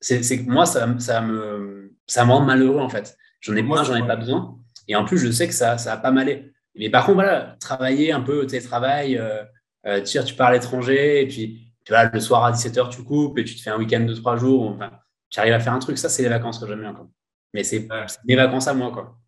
c'est, 0.00 0.46
moi, 0.46 0.66
ça, 0.66 0.88
ça 0.98 1.20
me, 1.20 1.94
ça 2.06 2.24
me 2.24 2.32
rend 2.32 2.40
malheureux, 2.40 2.80
en 2.80 2.88
fait. 2.88 3.16
J'en 3.40 3.56
ai 3.56 3.62
pas, 3.62 3.84
j'en 3.84 3.96
ai 3.96 4.06
pas 4.06 4.16
besoin. 4.16 4.58
Et 4.88 4.96
en 4.96 5.04
plus, 5.04 5.18
je 5.18 5.30
sais 5.30 5.46
que 5.46 5.54
ça, 5.54 5.78
ça 5.78 5.92
a 5.92 5.96
pas 5.96 6.10
m'aller. 6.10 6.52
Mais 6.74 6.90
par 6.90 7.04
contre, 7.04 7.16
voilà, 7.16 7.56
travailler 7.60 8.12
un 8.12 8.20
peu 8.20 8.46
télétravail, 8.46 9.16
euh, 9.18 9.42
euh, 9.86 10.02
tu, 10.02 10.22
tu 10.24 10.34
pars 10.34 10.48
à 10.48 10.52
l'étranger, 10.52 11.22
et 11.22 11.26
puis 11.26 11.72
tu 11.84 11.92
vois, 11.92 12.04
le 12.04 12.20
soir 12.20 12.44
à 12.44 12.52
17h, 12.52 12.90
tu 12.90 13.02
coupes, 13.02 13.38
et 13.38 13.44
tu 13.44 13.56
te 13.56 13.62
fais 13.62 13.70
un 13.70 13.78
week-end 13.78 14.00
de 14.00 14.14
trois 14.14 14.36
jours. 14.36 14.68
Enfin, 14.68 14.90
tu 15.30 15.40
arrives 15.40 15.54
à 15.54 15.60
faire 15.60 15.72
un 15.72 15.78
truc. 15.78 15.98
Ça, 15.98 16.08
c'est 16.08 16.22
les 16.22 16.28
vacances 16.28 16.58
que 16.58 16.66
j'aime 16.66 16.80
bien. 16.80 16.94
Quoi. 16.94 17.08
Mais 17.54 17.64
c'est 17.64 17.88
mes 18.24 18.36
vacances 18.36 18.68
à 18.68 18.74
moi. 18.74 18.92
Quoi. 18.92 19.18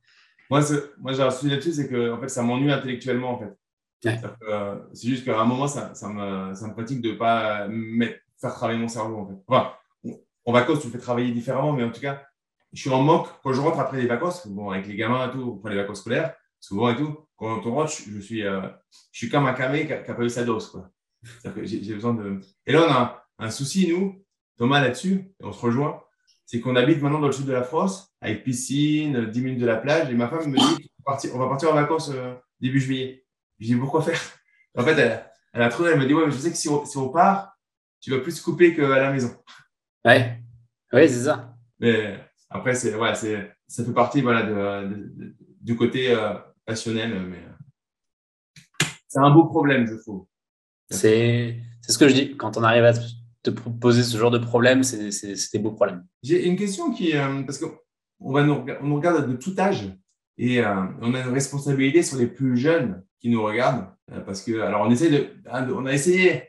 Moi, 0.51 0.61
moi 0.99 1.13
j'ai 1.13 1.23
un 1.23 1.31
souci 1.31 1.49
là-dessus, 1.49 1.73
c'est 1.73 1.89
que 1.89 2.13
en 2.13 2.21
fait, 2.21 2.29
ça 2.29 2.43
m'ennuie 2.43 2.73
intellectuellement. 2.73 3.33
En 3.33 3.39
fait. 3.39 3.57
Euh, 4.07 4.79
c'est 4.93 5.09
juste 5.09 5.25
qu'à 5.25 5.41
un 5.41 5.45
moment, 5.45 5.67
ça, 5.67 5.93
me, 6.09 6.55
ça 6.55 6.69
me 6.69 6.75
fatigue 6.75 7.01
de 7.01 7.11
ne 7.11 7.17
pas 7.17 7.69
faire 8.41 8.55
travailler 8.55 8.79
mon 8.79 8.89
cerveau. 8.89 9.19
En 9.19 9.27
fait. 9.27 9.35
Enfin, 9.47 9.73
en 10.45 10.53
vacances, 10.53 10.81
tu 10.81 10.87
me 10.87 10.93
fais 10.93 10.99
travailler 10.99 11.33
différemment, 11.33 11.73
mais 11.73 11.85
en 11.85 11.91
tout 11.91 12.01
cas, 12.01 12.23
je 12.73 12.81
suis 12.81 12.91
en 12.91 13.03
manque 13.03 13.29
quand 13.43 13.53
je 13.53 13.61
rentre 13.61 13.79
après 13.79 13.99
les 13.99 14.07
vacances, 14.07 14.47
bon, 14.47 14.71
avec 14.71 14.87
les 14.87 14.97
gamins 14.97 15.29
et 15.29 15.33
tout, 15.33 15.57
après 15.59 15.75
les 15.75 15.81
vacances 15.81 16.01
scolaires, 16.01 16.35
souvent 16.61 16.89
et 16.91 16.97
tout. 16.97 17.19
Quand 17.37 17.65
on 17.67 17.75
rentre, 17.75 17.93
je, 17.93 18.21
suis, 18.21 18.47
euh, 18.47 18.61
je 19.13 19.19
suis 19.19 19.29
comme 19.29 19.47
un 19.47 19.55
camé 19.55 19.87
qui 19.87 19.93
n'a 19.93 20.15
pas 20.15 20.23
eu 20.23 20.31
sa 20.31 20.45
dose. 20.45 20.71
Quoi. 20.71 20.91
J'ai 21.63 21.95
besoin 21.95 22.15
de. 22.15 22.41
Et 22.67 22.73
là, 22.73 22.87
on 22.87 22.93
a 22.93 23.25
un, 23.39 23.51
souci, 23.51 23.89
nous, 23.89 24.23
Thomas, 24.57 24.81
là-dessus, 24.81 25.33
et 25.41 25.45
on 25.45 25.53
se 25.53 25.61
rejoint, 25.61 26.03
c'est 26.47 26.61
qu'on 26.61 26.77
habite 26.77 27.01
maintenant 27.01 27.21
dans 27.21 27.27
le 27.27 27.33
sud 27.33 27.47
de 27.47 27.53
la 27.53 27.63
France, 27.63 28.13
avec 28.21 28.45
piscine, 28.45 29.27
10 29.27 29.41
minutes 29.41 29.61
de 29.61 29.67
la 29.67 29.77
plage, 29.77 30.11
et 30.11 30.15
ma 30.15 30.29
femme 30.29 30.51
me 30.51 30.59
dit 30.59 30.91
on 31.35 31.39
va 31.39 31.49
partir 31.49 31.71
en 31.71 31.75
vacances 31.75 32.11
euh, 32.15 32.35
début 32.61 32.81
juillet. 32.81 33.25
Je 33.61 33.67
dis 33.67 33.77
pourquoi 33.77 34.03
faire? 34.03 34.21
En 34.77 34.83
fait, 34.83 34.99
elle, 35.53 35.63
a 35.63 35.69
trop, 35.69 35.87
elle 35.87 35.99
me 35.99 36.07
dit 36.07 36.15
ouais, 36.15 36.25
mais 36.27 36.33
je 36.33 36.39
sais 36.39 36.51
que 36.51 36.57
si 36.57 36.69
on, 36.69 37.09
part, 37.11 37.59
tu 38.01 38.11
vas 38.11 38.21
plus 38.21 38.41
couper 38.41 38.75
qu'à 38.75 38.89
la 38.89 39.13
maison. 39.13 39.35
Ouais, 40.05 40.41
ouais, 40.93 41.09
c'est 41.09 41.25
ça. 41.25 41.55
Mais 41.79 42.19
après, 42.49 42.75
c'est 42.75 42.95
ouais, 42.95 43.15
c'est 43.15 43.53
ça 43.69 43.85
fait 43.85 43.93
partie 43.93 44.21
voilà 44.23 44.43
de, 44.43 45.35
du 45.61 45.77
côté 45.77 46.13
euh, 46.15 46.35
passionnel, 46.65 47.21
mais 47.29 47.39
euh, 47.39 48.87
c'est 49.09 49.21
un 49.21 49.31
beau 49.31 49.45
problème, 49.45 49.87
je 49.87 49.95
trouve. 49.95 50.27
C'est 50.89 51.61
ce 51.87 51.99
que 51.99 52.09
je 52.09 52.15
dis. 52.15 52.37
Quand 52.37 52.57
on 52.57 52.63
arrive 52.63 52.85
à 52.85 52.93
te 53.43 53.51
poser 53.51 54.03
ce 54.03 54.17
genre 54.17 54.31
de 54.31 54.39
problème, 54.39 54.83
c'est 54.83 55.35
des 55.53 55.59
beaux 55.59 55.73
problèmes. 55.73 56.07
J'ai 56.23 56.47
une 56.47 56.57
question 56.57 56.93
qui, 56.93 57.17
euh, 57.17 57.43
parce 57.43 57.59
qu'on 57.59 57.77
on 58.21 58.43
nous, 58.43 58.65
on 58.81 58.87
nous 58.87 58.97
regarde 58.97 59.29
de 59.29 59.37
tout 59.37 59.55
âge 59.59 59.93
et 60.39 60.65
on 60.65 61.15
a 61.15 61.21
une 61.21 61.33
responsabilité 61.33 62.03
sur 62.03 62.17
les 62.17 62.27
plus 62.27 62.57
jeunes 62.57 63.05
qui 63.21 63.29
nous 63.29 63.43
regardent, 63.43 63.87
parce 64.27 64.43
que 64.43 64.61
alors 64.61 64.83
on 64.87 64.91
essaie 64.91 65.33
hein, 65.51 65.69
on 65.73 65.87
a 65.87 65.93
essayé 65.93 66.49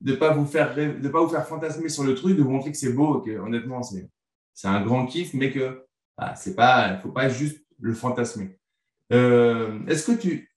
de 0.00 0.14
pas 0.14 0.32
vous 0.32 0.46
faire 0.46 0.74
de 0.74 1.08
pas 1.08 1.20
vous 1.20 1.30
faire 1.30 1.46
fantasmer 1.46 1.88
sur 1.88 2.04
le 2.04 2.14
truc, 2.14 2.36
de 2.36 2.42
vous 2.42 2.50
montrer 2.50 2.70
que 2.70 2.78
c'est 2.78 2.92
beau, 2.92 3.20
que 3.20 3.30
honnêtement 3.38 3.82
c'est 3.82 4.08
c'est 4.54 4.68
un 4.68 4.82
grand 4.82 5.06
kiff, 5.06 5.34
mais 5.34 5.50
que 5.50 5.86
ah, 6.16 6.34
c'est 6.36 6.54
pas, 6.54 6.98
faut 6.98 7.10
pas 7.10 7.28
juste 7.28 7.64
le 7.80 7.94
fantasmer. 7.94 8.58
Euh, 9.12 9.80
est-ce 9.88 10.10
que 10.10 10.16
tu, 10.16 10.50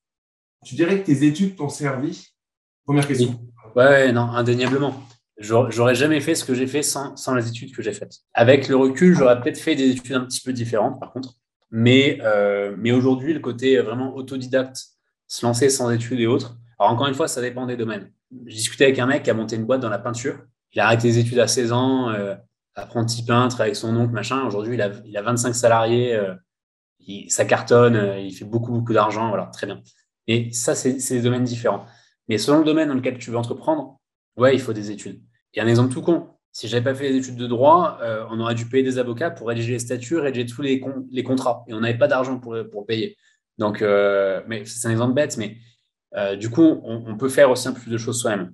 tu 0.64 0.76
dirais 0.76 1.00
que 1.00 1.06
tes 1.06 1.26
études 1.26 1.56
t'ont 1.56 1.70
servi? 1.70 2.28
Première 2.84 3.08
question. 3.08 3.40
Ouais, 3.76 4.12
non, 4.12 4.24
indéniablement. 4.24 5.04
J'aurais 5.38 5.96
jamais 5.96 6.22
fait 6.22 6.36
ce 6.36 6.46
que 6.46 6.54
j'ai 6.54 6.68
fait 6.68 6.82
sans, 6.84 7.16
sans, 7.18 7.36
les 7.36 7.48
études 7.50 7.76
que 7.76 7.82
j'ai 7.82 7.94
faites. 7.94 8.20
Avec 8.34 8.70
le 8.70 8.76
recul, 8.78 9.16
j'aurais 9.16 9.42
peut-être 9.42 9.58
fait 9.58 9.76
des 9.76 9.90
études 9.90 10.14
un 10.14 10.26
petit 10.26 10.42
peu 10.42 10.54
différentes, 10.54 11.00
par 11.00 11.12
contre. 11.12 11.34
Mais, 11.72 12.20
euh, 12.22 12.76
mais 12.78 12.92
aujourd'hui, 12.92 13.34
le 13.34 13.40
côté 13.40 13.78
vraiment 13.80 14.16
autodidacte, 14.16 14.95
se 15.28 15.46
lancer 15.46 15.70
sans 15.70 15.92
études 15.92 16.20
et 16.20 16.28
autres. 16.28 16.58
Alors, 16.80 16.92
encore 16.92 17.08
une 17.08 17.14
fois, 17.14 17.28
ça 17.28 17.42
dépend 17.42 17.66
des 17.66 17.78
domaines. 17.78 18.12
J'ai 18.46 18.58
discuté 18.58 18.86
avec 18.86 19.00
un 19.00 19.06
mec 19.06 19.24
qui 19.24 19.30
a 19.30 19.34
monté 19.34 19.56
une 19.56 19.66
boîte 19.66 19.82
dans 19.82 19.90
la 19.90 20.00
peinture. 20.00 20.40
Il 20.74 20.82
a 20.82 20.88
arrêté 20.88 21.08
les 21.08 21.20
études 21.20 21.40
à 21.40 21.48
16 21.48 21.72
ans. 21.72 22.10
Euh, 22.10 22.36
apprenti 22.76 23.24
peintre 23.24 23.62
avec 23.62 23.76
son 23.76 23.96
oncle, 23.96 24.14
machin. 24.14 24.46
Aujourd'hui, 24.46 24.74
il 24.74 24.82
a, 24.82 24.92
il 25.06 25.16
a 25.18 25.22
25 25.22 25.54
salariés, 25.54 26.14
euh, 26.14 26.36
il, 27.00 27.32
ça 27.32 27.46
cartonne, 27.46 27.96
euh, 27.96 28.20
il 28.20 28.34
fait 28.34 28.44
beaucoup, 28.44 28.74
beaucoup 28.74 28.94
d'argent. 28.94 29.30
Voilà, 29.30 29.46
très 29.46 29.66
bien. 29.66 29.82
Et 30.28 30.52
ça, 30.52 30.76
c'est 30.76 30.98
des 30.98 31.22
domaines 31.22 31.46
différents. 31.46 31.86
Mais 32.28 32.38
selon 32.38 32.60
le 32.60 32.66
domaine 32.66 32.90
dans 32.90 32.96
lequel 32.96 33.18
tu 33.18 33.32
veux 33.32 33.38
entreprendre, 33.38 34.00
ouais, 34.36 34.54
il 34.54 34.60
faut 34.60 34.74
des 34.74 34.92
études. 34.92 35.22
Et 35.54 35.62
un 35.62 35.68
exemple 35.68 35.94
tout 35.94 36.02
con, 36.02 36.28
si 36.52 36.68
j'avais 36.68 36.84
pas 36.84 36.96
fait 36.96 37.12
des 37.12 37.20
études 37.20 37.38
de 37.38 37.48
droit, 37.48 38.00
on 38.32 38.40
aurait 38.40 38.56
dû 38.56 38.66
payer 38.66 38.84
des 38.84 38.98
avocats 38.98 39.30
pour 39.30 39.48
rédiger 39.48 39.74
les 39.74 39.80
statuts, 39.80 40.18
rédiger 40.18 40.48
tous 40.48 40.62
les, 40.64 40.84
les 41.12 41.24
contrats. 41.24 41.64
Et 41.68 41.74
on 41.74 41.82
n'avait 41.82 41.98
pas 41.98 42.08
d'argent 42.08 42.40
pour, 42.40 42.58
pour 42.72 42.86
payer. 42.88 43.16
Donc, 43.58 43.82
mais 43.82 44.66
c'est 44.66 44.88
un 44.88 44.92
exemple 44.92 45.14
bête, 45.14 45.38
mais 45.38 45.58
du 46.38 46.50
coup, 46.50 46.82
on, 46.84 47.18
peut 47.18 47.30
faire 47.30 47.52
aussi 47.52 47.68
un 47.68 47.74
peu 47.74 47.82
plus 47.82 47.92
de 47.92 47.98
choses 47.98 48.20
soi-même. 48.20 48.54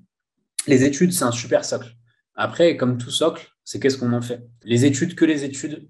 Les 0.67 0.83
études, 0.83 1.13
c'est 1.13 1.23
un 1.23 1.31
super 1.31 1.65
socle. 1.65 1.95
Après, 2.35 2.77
comme 2.77 2.97
tout 2.97 3.11
socle, 3.11 3.47
c'est 3.63 3.79
qu'est-ce 3.79 3.97
qu'on 3.97 4.13
en 4.13 4.21
fait? 4.21 4.47
Les 4.63 4.85
études, 4.85 5.15
que 5.15 5.25
les 5.25 5.43
études, 5.43 5.89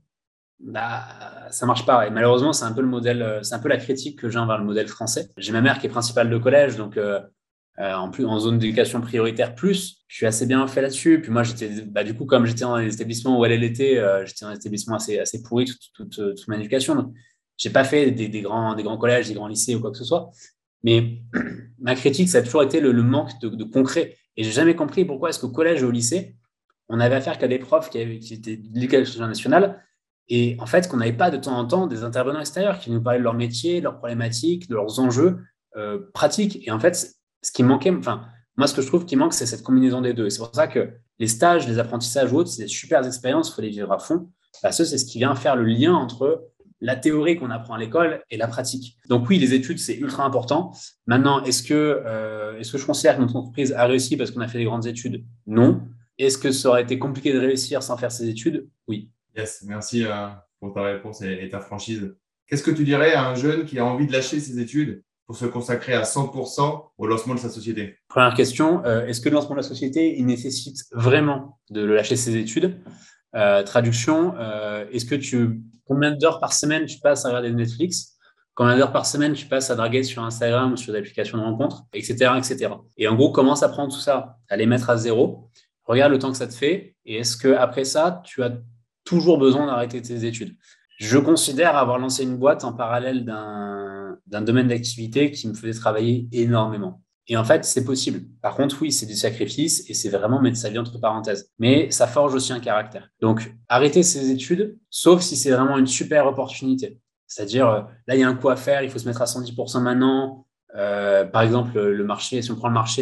bah, 0.63 1.47
ça 1.49 1.65
marche 1.65 1.85
pas. 1.85 2.07
Et 2.07 2.09
malheureusement, 2.09 2.53
c'est 2.53 2.65
un 2.65 2.71
peu 2.71 2.81
le 2.81 2.87
modèle, 2.87 3.21
euh, 3.21 3.43
c'est 3.43 3.55
un 3.55 3.59
peu 3.59 3.69
la 3.69 3.77
critique 3.77 4.19
que 4.19 4.29
j'ai 4.29 4.39
envers 4.39 4.57
le 4.57 4.63
modèle 4.63 4.87
français. 4.87 5.29
J'ai 5.37 5.51
ma 5.51 5.61
mère 5.61 5.79
qui 5.79 5.87
est 5.87 5.89
principale 5.89 6.29
de 6.29 6.37
collège, 6.37 6.77
donc 6.77 6.97
euh, 6.97 7.19
euh, 7.79 7.93
en 7.93 8.11
plus 8.11 8.25
en 8.25 8.39
zone 8.39 8.59
d'éducation 8.59 9.01
prioritaire 9.01 9.55
plus, 9.55 10.03
je 10.07 10.15
suis 10.17 10.25
assez 10.25 10.45
bien 10.45 10.65
fait 10.67 10.81
là-dessus. 10.81 11.21
Puis 11.21 11.31
moi, 11.31 11.43
j'étais, 11.43 11.81
bah, 11.87 12.03
du 12.03 12.13
coup, 12.13 12.25
comme 12.25 12.45
j'étais 12.45 12.61
dans 12.61 12.77
les 12.77 12.93
établissements 12.93 13.39
où 13.39 13.45
elle, 13.45 13.63
était, 13.63 14.01
j'étais 14.25 14.45
dans 14.45 14.51
un 14.51 14.55
établissement 14.55 14.95
assez, 14.95 15.19
assez 15.19 15.41
pourri 15.41 15.65
toute, 15.65 16.11
toute, 16.11 16.47
mon 16.47 16.55
éducation. 16.55 17.13
J'ai 17.61 17.69
pas 17.69 17.83
fait 17.83 18.09
des, 18.09 18.41
grands, 18.41 18.73
des 18.73 18.81
grands 18.81 18.97
collèges, 18.97 19.27
des 19.27 19.35
grands 19.35 19.47
lycées 19.47 19.75
ou 19.75 19.81
quoi 19.81 19.91
que 19.91 19.97
ce 19.97 20.03
soit. 20.03 20.31
Mais 20.83 21.21
ma 21.79 21.93
critique, 21.93 22.27
ça 22.27 22.39
a 22.39 22.41
toujours 22.41 22.63
été 22.63 22.79
le, 22.79 22.91
manque 23.03 23.39
de, 23.39 23.63
concret. 23.63 24.17
Et 24.35 24.43
j'ai 24.43 24.51
jamais 24.51 24.75
compris 24.75 25.05
pourquoi 25.05 25.29
est-ce 25.29 25.39
qu'au 25.39 25.49
collège 25.49 25.83
et 25.83 25.85
au 25.85 25.91
lycée, 25.91 26.35
on 26.89 26.99
avait 26.99 27.13
affaire 27.13 27.37
qu'à 27.37 27.47
des 27.47 27.59
profs 27.59 27.91
qui 27.91 27.99
étaient 27.99 28.57
de 28.57 28.67
l'éducation 28.73 29.27
nationale 29.27 29.79
et 30.27 30.57
en 30.59 30.65
fait 30.65 30.87
qu'on 30.87 30.97
n'avait 30.97 31.13
pas 31.13 31.29
de 31.29 31.37
temps 31.37 31.57
en 31.57 31.65
temps 31.65 31.87
des 31.87 32.03
intervenants 32.03 32.39
extérieurs 32.39 32.79
qui 32.79 32.89
nous 32.89 33.01
parlaient 33.01 33.19
de 33.19 33.23
leur 33.23 33.35
métier, 33.35 33.79
de 33.79 33.83
leurs 33.83 33.97
problématiques, 33.97 34.67
de 34.67 34.75
leurs 34.75 34.99
enjeux 34.99 35.39
euh, 35.77 35.99
pratiques. 36.13 36.67
Et 36.67 36.71
en 36.71 36.79
fait, 36.79 37.15
ce 37.43 37.51
qui 37.51 37.61
manquait, 37.61 37.91
enfin, 37.91 38.25
moi, 38.57 38.65
ce 38.65 38.73
que 38.73 38.81
je 38.81 38.87
trouve 38.87 39.05
qui 39.05 39.15
manque, 39.15 39.33
c'est 39.33 39.45
cette 39.45 39.61
combinaison 39.61 40.01
des 40.01 40.13
deux. 40.13 40.25
Et 40.25 40.29
c'est 40.31 40.39
pour 40.39 40.55
ça 40.55 40.67
que 40.67 40.89
les 41.19 41.27
stages, 41.27 41.67
les 41.67 41.77
apprentissages 41.77 42.31
ou 42.33 42.37
autres, 42.37 42.49
c'est 42.49 42.63
des 42.63 42.67
super 42.67 43.05
expériences, 43.05 43.49
il 43.49 43.53
faut 43.53 43.61
les 43.61 43.69
vivre 43.69 43.91
à 43.91 43.99
fond. 43.99 44.29
Parce 44.61 44.79
que 44.79 44.83
c'est 44.83 44.97
ce 44.97 45.05
qui 45.05 45.19
vient 45.19 45.35
faire 45.35 45.55
le 45.55 45.65
lien 45.65 45.93
entre 45.93 46.49
la 46.81 46.95
théorie 46.95 47.37
qu'on 47.37 47.51
apprend 47.51 47.75
à 47.75 47.77
l'école 47.77 48.23
et 48.29 48.37
la 48.37 48.47
pratique. 48.47 48.97
Donc 49.07 49.29
oui, 49.29 49.37
les 49.37 49.53
études, 49.53 49.79
c'est 49.79 49.95
ultra 49.95 50.25
important. 50.25 50.73
Maintenant, 51.05 51.43
est-ce 51.43 51.63
que, 51.63 52.01
euh, 52.05 52.57
est-ce 52.59 52.71
que 52.71 52.77
je 52.79 52.85
considère 52.85 53.15
que 53.15 53.21
notre 53.21 53.35
entreprise 53.35 53.71
a 53.73 53.85
réussi 53.85 54.17
parce 54.17 54.31
qu'on 54.31 54.41
a 54.41 54.47
fait 54.47 54.57
des 54.57 54.65
grandes 54.65 54.87
études? 54.87 55.23
Non. 55.45 55.81
Est-ce 56.17 56.37
que 56.37 56.51
ça 56.51 56.69
aurait 56.69 56.81
été 56.81 56.99
compliqué 56.99 57.31
de 57.31 57.39
réussir 57.39 57.83
sans 57.83 57.97
faire 57.97 58.11
ses 58.11 58.27
études? 58.27 58.67
Oui. 58.87 59.09
Yes, 59.37 59.63
merci 59.65 60.03
euh, 60.03 60.27
pour 60.59 60.73
ta 60.73 60.81
réponse 60.81 61.21
et 61.21 61.47
ta 61.49 61.59
franchise. 61.59 62.13
Qu'est-ce 62.47 62.63
que 62.63 62.71
tu 62.71 62.83
dirais 62.83 63.13
à 63.13 63.29
un 63.29 63.35
jeune 63.35 63.63
qui 63.63 63.79
a 63.79 63.85
envie 63.85 64.07
de 64.07 64.11
lâcher 64.11 64.39
ses 64.39 64.59
études 64.59 65.03
pour 65.27 65.37
se 65.37 65.45
consacrer 65.45 65.93
à 65.93 66.01
100% 66.01 66.89
au 66.97 67.07
lancement 67.07 67.35
de 67.35 67.39
sa 67.39 67.49
société? 67.49 67.95
Première 68.09 68.33
question, 68.33 68.83
euh, 68.85 69.05
est-ce 69.05 69.21
que 69.21 69.29
le 69.29 69.35
lancement 69.35 69.55
de 69.55 69.61
la 69.61 69.67
société, 69.67 70.17
il 70.17 70.25
nécessite 70.25 70.83
vraiment 70.91 71.59
de 71.69 71.83
lâcher 71.83 72.15
ses 72.15 72.35
études? 72.35 72.81
Traduction, 73.65 74.33
est-ce 74.91 75.05
que 75.05 75.15
tu, 75.15 75.61
combien 75.85 76.11
d'heures 76.11 76.39
par 76.39 76.53
semaine 76.53 76.85
tu 76.85 76.99
passes 76.99 77.25
à 77.25 77.29
regarder 77.29 77.51
Netflix 77.51 78.17
Combien 78.53 78.75
d'heures 78.75 78.91
par 78.91 79.05
semaine 79.05 79.33
tu 79.33 79.45
passes 79.45 79.69
à 79.69 79.75
draguer 79.75 80.03
sur 80.03 80.23
Instagram 80.23 80.73
ou 80.73 80.77
sur 80.77 80.91
des 80.91 80.99
applications 80.99 81.37
de 81.37 81.43
rencontres, 81.43 81.83
etc., 81.93 82.31
etc. 82.37 82.73
Et 82.97 83.07
en 83.07 83.15
gros, 83.15 83.31
commence 83.31 83.63
à 83.63 83.69
prendre 83.69 83.93
tout 83.93 83.99
ça, 83.99 84.37
à 84.49 84.57
les 84.57 84.65
mettre 84.65 84.89
à 84.89 84.97
zéro 84.97 85.49
regarde 85.91 86.11
le 86.11 86.19
temps 86.19 86.31
que 86.31 86.37
ça 86.37 86.47
te 86.47 86.53
fait 86.53 86.95
et 87.05 87.17
est-ce 87.17 87.37
que 87.37 87.49
après 87.49 87.83
ça, 87.83 88.21
tu 88.25 88.43
as 88.43 88.53
toujours 89.03 89.37
besoin 89.37 89.65
d'arrêter 89.65 90.01
tes 90.01 90.25
études? 90.25 90.55
Je 90.97 91.17
considère 91.17 91.75
avoir 91.75 91.99
lancé 91.99 92.23
une 92.23 92.37
boîte 92.37 92.63
en 92.63 92.73
parallèle 92.73 93.25
d'un 93.25 94.41
domaine 94.41 94.67
d'activité 94.67 95.31
qui 95.31 95.47
me 95.47 95.53
faisait 95.53 95.79
travailler 95.79 96.27
énormément. 96.31 97.01
Et 97.31 97.37
en 97.37 97.45
fait, 97.45 97.63
c'est 97.63 97.85
possible. 97.85 98.23
Par 98.41 98.55
contre, 98.55 98.75
oui, 98.81 98.91
c'est 98.91 99.05
du 99.05 99.15
sacrifice 99.15 99.89
et 99.89 99.93
c'est 99.93 100.09
vraiment 100.09 100.41
mettre 100.41 100.57
sa 100.57 100.69
vie 100.69 100.77
entre 100.77 100.99
parenthèses. 100.99 101.49
Mais 101.59 101.89
ça 101.89 102.05
forge 102.05 102.35
aussi 102.35 102.51
un 102.51 102.59
caractère. 102.59 103.07
Donc, 103.21 103.55
arrêter 103.69 104.03
ses 104.03 104.31
études, 104.31 104.77
sauf 104.89 105.21
si 105.21 105.37
c'est 105.37 105.49
vraiment 105.49 105.77
une 105.77 105.87
super 105.87 106.27
opportunité. 106.27 106.99
C'est-à-dire, 107.27 107.69
euh, 107.69 107.81
là, 108.07 108.15
il 108.15 108.19
y 108.19 108.23
a 108.23 108.27
un 108.27 108.35
coup 108.35 108.49
à 108.49 108.57
faire, 108.57 108.83
il 108.83 108.89
faut 108.89 108.99
se 108.99 109.07
mettre 109.07 109.21
à 109.21 109.27
110% 109.27 109.79
maintenant. 109.79 110.45
Euh, 110.75 111.23
par 111.23 111.43
exemple, 111.43 111.79
le 111.79 112.03
marché, 112.03 112.41
si 112.41 112.51
on 112.51 112.57
prend 112.57 112.67
le 112.67 112.73
marché 112.73 113.01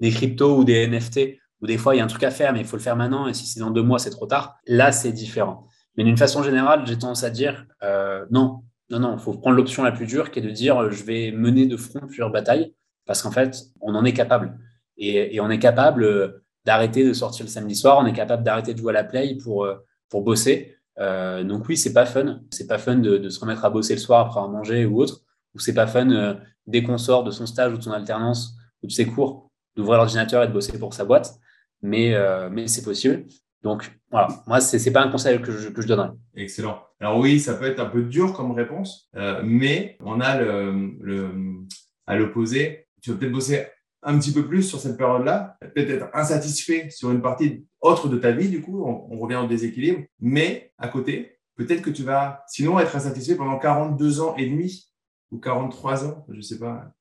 des, 0.00 0.10
cryptos 0.10 0.56
ou 0.56 0.64
des 0.64 0.88
NFT, 0.88 1.38
ou 1.60 1.68
des 1.68 1.78
fois 1.78 1.94
il 1.94 1.98
y 1.98 2.00
a 2.00 2.04
un 2.04 2.08
truc 2.08 2.24
à 2.24 2.32
faire, 2.32 2.52
mais 2.52 2.58
il 2.58 2.66
faut 2.66 2.76
le 2.76 2.82
faire 2.82 2.96
maintenant, 2.96 3.28
et 3.28 3.34
si 3.34 3.46
c'est 3.46 3.60
dans 3.60 3.70
deux 3.70 3.84
mois, 3.84 4.00
c'est 4.00 4.10
trop 4.10 4.26
tard. 4.26 4.56
Là, 4.66 4.90
c'est 4.90 5.12
différent. 5.12 5.68
Mais 5.96 6.02
d'une 6.02 6.16
façon 6.16 6.42
générale, 6.42 6.82
j'ai 6.86 6.98
tendance 6.98 7.22
à 7.22 7.30
dire 7.30 7.66
euh, 7.84 8.26
non, 8.32 8.64
non, 8.90 8.98
non, 8.98 9.16
il 9.16 9.20
faut 9.20 9.32
prendre 9.34 9.54
l'option 9.54 9.84
la 9.84 9.92
plus 9.92 10.06
dure 10.06 10.32
qui 10.32 10.40
est 10.40 10.42
de 10.42 10.50
dire 10.50 10.90
je 10.90 11.04
vais 11.04 11.30
mener 11.30 11.66
de 11.66 11.76
front 11.76 12.00
plusieurs 12.00 12.30
batailles, 12.30 12.74
parce 13.10 13.22
qu'en 13.22 13.32
fait, 13.32 13.64
on 13.80 13.96
en 13.96 14.04
est 14.04 14.12
capable. 14.12 14.56
Et, 14.96 15.40
on 15.40 15.50
est 15.50 15.58
capable 15.58 16.04
euh, 16.04 16.44
d'arrêter 16.64 17.04
de 17.04 17.12
sortir 17.12 17.44
le 17.44 17.50
samedi 17.50 17.74
soir, 17.74 17.98
on 17.98 18.06
est 18.06 18.12
capable 18.12 18.44
d'arrêter 18.44 18.72
de 18.72 18.78
jouer 18.78 18.90
à 18.90 19.02
la 19.02 19.02
play 19.02 19.36
pour, 19.42 19.66
pour 20.08 20.22
bosser. 20.22 20.76
donc 20.96 21.66
oui, 21.68 21.76
c'est 21.76 21.92
pas 21.92 22.06
fun. 22.06 22.42
C'est 22.50 22.68
pas 22.68 22.78
fun 22.78 22.96
de, 22.96 23.28
se 23.28 23.40
remettre 23.40 23.64
à 23.64 23.70
bosser 23.70 23.94
le 23.94 24.00
soir 24.00 24.20
après 24.20 24.38
avoir 24.38 24.52
mangé 24.52 24.84
ou 24.84 25.00
autre. 25.00 25.22
Ou 25.56 25.58
c'est 25.58 25.74
pas 25.74 25.88
fun 25.88 26.38
dès 26.68 26.84
qu'on 26.84 26.98
sort 26.98 27.24
de 27.24 27.32
son 27.32 27.46
stage 27.46 27.72
ou 27.72 27.78
de 27.78 27.82
son 27.82 27.90
alternance 27.90 28.54
ou 28.84 28.86
de 28.86 28.92
ses 28.92 29.06
cours 29.06 29.50
d'ouvrir 29.74 29.96
l'ordinateur 29.96 30.44
et 30.44 30.46
de 30.46 30.52
bosser 30.52 30.78
pour 30.78 30.94
sa 30.94 31.04
boîte 31.04 31.34
mais, 31.82 32.14
euh, 32.14 32.48
mais 32.50 32.68
c'est 32.68 32.84
possible. 32.84 33.24
Donc, 33.62 33.90
voilà, 34.10 34.28
moi, 34.46 34.60
ce 34.60 34.76
n'est 34.76 34.92
pas 34.92 35.02
un 35.02 35.10
conseil 35.10 35.40
que 35.42 35.52
je, 35.52 35.68
que 35.68 35.82
je 35.82 35.86
donnerais. 35.86 36.10
Excellent. 36.34 36.82
Alors 36.98 37.18
oui, 37.18 37.40
ça 37.40 37.54
peut 37.54 37.66
être 37.66 37.80
un 37.80 37.86
peu 37.86 38.02
dur 38.02 38.32
comme 38.32 38.52
réponse, 38.52 39.08
euh, 39.16 39.42
mais 39.44 39.96
on 40.00 40.20
a 40.20 40.40
le 40.40 41.66
à 42.06 42.16
l'opposé. 42.16 42.88
Tu 43.02 43.10
vas 43.10 43.16
peut-être 43.16 43.32
bosser 43.32 43.66
un 44.02 44.18
petit 44.18 44.32
peu 44.32 44.46
plus 44.46 44.62
sur 44.62 44.80
cette 44.80 44.96
période-là, 44.96 45.58
peut-être 45.60 45.90
être 45.90 46.08
insatisfait 46.14 46.88
sur 46.90 47.10
une 47.10 47.20
partie 47.20 47.66
autre 47.80 48.08
de 48.08 48.16
ta 48.16 48.32
vie, 48.32 48.48
du 48.48 48.62
coup, 48.62 48.82
on, 48.82 49.18
revient 49.18 49.36
au 49.36 49.46
déséquilibre, 49.46 50.02
mais 50.20 50.72
à 50.78 50.88
côté, 50.88 51.38
peut-être 51.56 51.82
que 51.82 51.90
tu 51.90 52.02
vas 52.02 52.42
sinon 52.48 52.78
être 52.78 52.96
insatisfait 52.96 53.36
pendant 53.36 53.58
42 53.58 54.20
ans 54.20 54.36
et 54.36 54.46
demi 54.46 54.90
ou 55.30 55.38
43 55.38 56.06
ans, 56.06 56.26
je 56.30 56.40
sais 56.40 56.58
pas, 56.58 56.92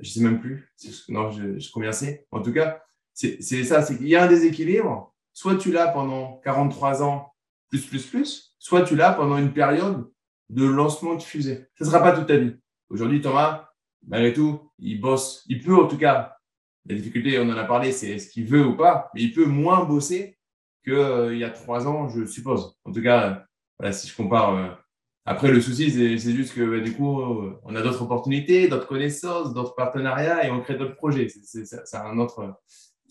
je 0.00 0.08
sais 0.08 0.20
même 0.20 0.40
plus, 0.40 0.72
non, 1.08 1.30
je, 1.30 1.58
je 1.58 1.70
combien 1.72 1.92
c'est. 1.92 2.26
En 2.30 2.40
tout 2.40 2.52
cas, 2.52 2.82
c'est 3.14 3.40
ça, 3.40 3.82
c'est 3.82 3.96
qu'il 3.96 4.08
y 4.08 4.16
a 4.16 4.24
un 4.24 4.28
déséquilibre. 4.28 5.14
Soit 5.32 5.56
tu 5.56 5.72
l'as 5.72 5.88
pendant 5.88 6.40
43 6.44 7.02
ans, 7.02 7.32
plus, 7.68 7.86
plus, 7.86 8.06
plus, 8.06 8.56
soit 8.58 8.82
tu 8.82 8.96
l'as 8.96 9.12
pendant 9.12 9.36
une 9.36 9.52
période 9.52 10.08
de 10.48 10.64
lancement 10.64 11.14
de 11.14 11.22
fusée. 11.22 11.66
Ce 11.76 11.84
ne 11.84 11.88
sera 11.88 12.00
pas 12.00 12.12
toute 12.12 12.26
ta 12.26 12.36
vie. 12.36 12.54
Aujourd'hui, 12.88 13.20
Thomas, 13.20 13.68
malgré 14.06 14.32
tout, 14.32 14.70
il 14.78 15.00
bosse, 15.00 15.44
il 15.48 15.62
peut 15.62 15.76
en 15.76 15.86
tout 15.86 15.98
cas 15.98 16.36
La 16.86 16.94
difficulté, 16.94 17.38
on 17.38 17.48
en 17.48 17.56
a 17.56 17.64
parlé, 17.64 17.92
c'est 17.92 18.10
est-ce 18.10 18.28
qu'il 18.28 18.46
veut 18.46 18.66
ou 18.66 18.76
pas, 18.76 19.10
mais 19.14 19.22
il 19.22 19.32
peut 19.32 19.46
moins 19.46 19.84
bosser 19.84 20.38
qu'il 20.84 21.38
y 21.38 21.44
a 21.44 21.50
trois 21.50 21.86
ans, 21.86 22.08
je 22.08 22.26
suppose. 22.26 22.76
En 22.84 22.92
tout 22.92 23.02
cas, 23.02 23.46
voilà, 23.78 23.92
si 23.92 24.08
je 24.08 24.16
compare. 24.16 24.78
après, 25.24 25.50
le 25.50 25.60
souci, 25.60 25.90
c'est 25.90 26.32
juste 26.32 26.54
que 26.54 26.62
bah, 26.62 26.84
du 26.84 26.92
coup, 26.92 27.20
on 27.62 27.74
a 27.74 27.82
d'autres 27.82 28.02
opportunités, 28.02 28.68
d'autres 28.68 28.86
connaissances, 28.86 29.54
d'autres 29.54 29.74
partenariats 29.74 30.46
et 30.46 30.50
on 30.50 30.60
crée 30.60 30.76
d'autres 30.76 30.96
projets. 30.96 31.28
C'est 31.28 31.96
un 31.96 32.26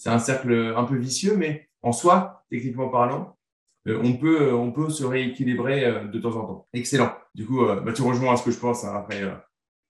un 0.05 0.19
cercle 0.19 0.73
un 0.75 0.83
peu 0.83 0.97
vicieux, 0.97 1.35
mais 1.35 1.67
en 1.81 1.91
soi, 1.91 2.45
techniquement 2.49 2.89
parlant, 2.89 3.37
euh, 3.87 3.99
on, 4.03 4.13
peut, 4.13 4.49
euh, 4.49 4.53
on 4.53 4.71
peut 4.71 4.89
se 4.89 5.03
rééquilibrer 5.03 5.85
euh, 5.85 6.05
de 6.05 6.19
temps 6.19 6.35
en 6.35 6.45
temps. 6.45 6.67
Excellent. 6.73 7.13
Du 7.35 7.45
coup, 7.45 7.65
bah, 7.65 7.91
tu 7.93 8.01
rejoins 8.01 8.33
à 8.33 8.37
ce 8.37 8.45
que 8.45 8.51
je 8.51 8.59
pense. 8.59 8.85
Hein, 8.85 8.95
après, 8.95 9.21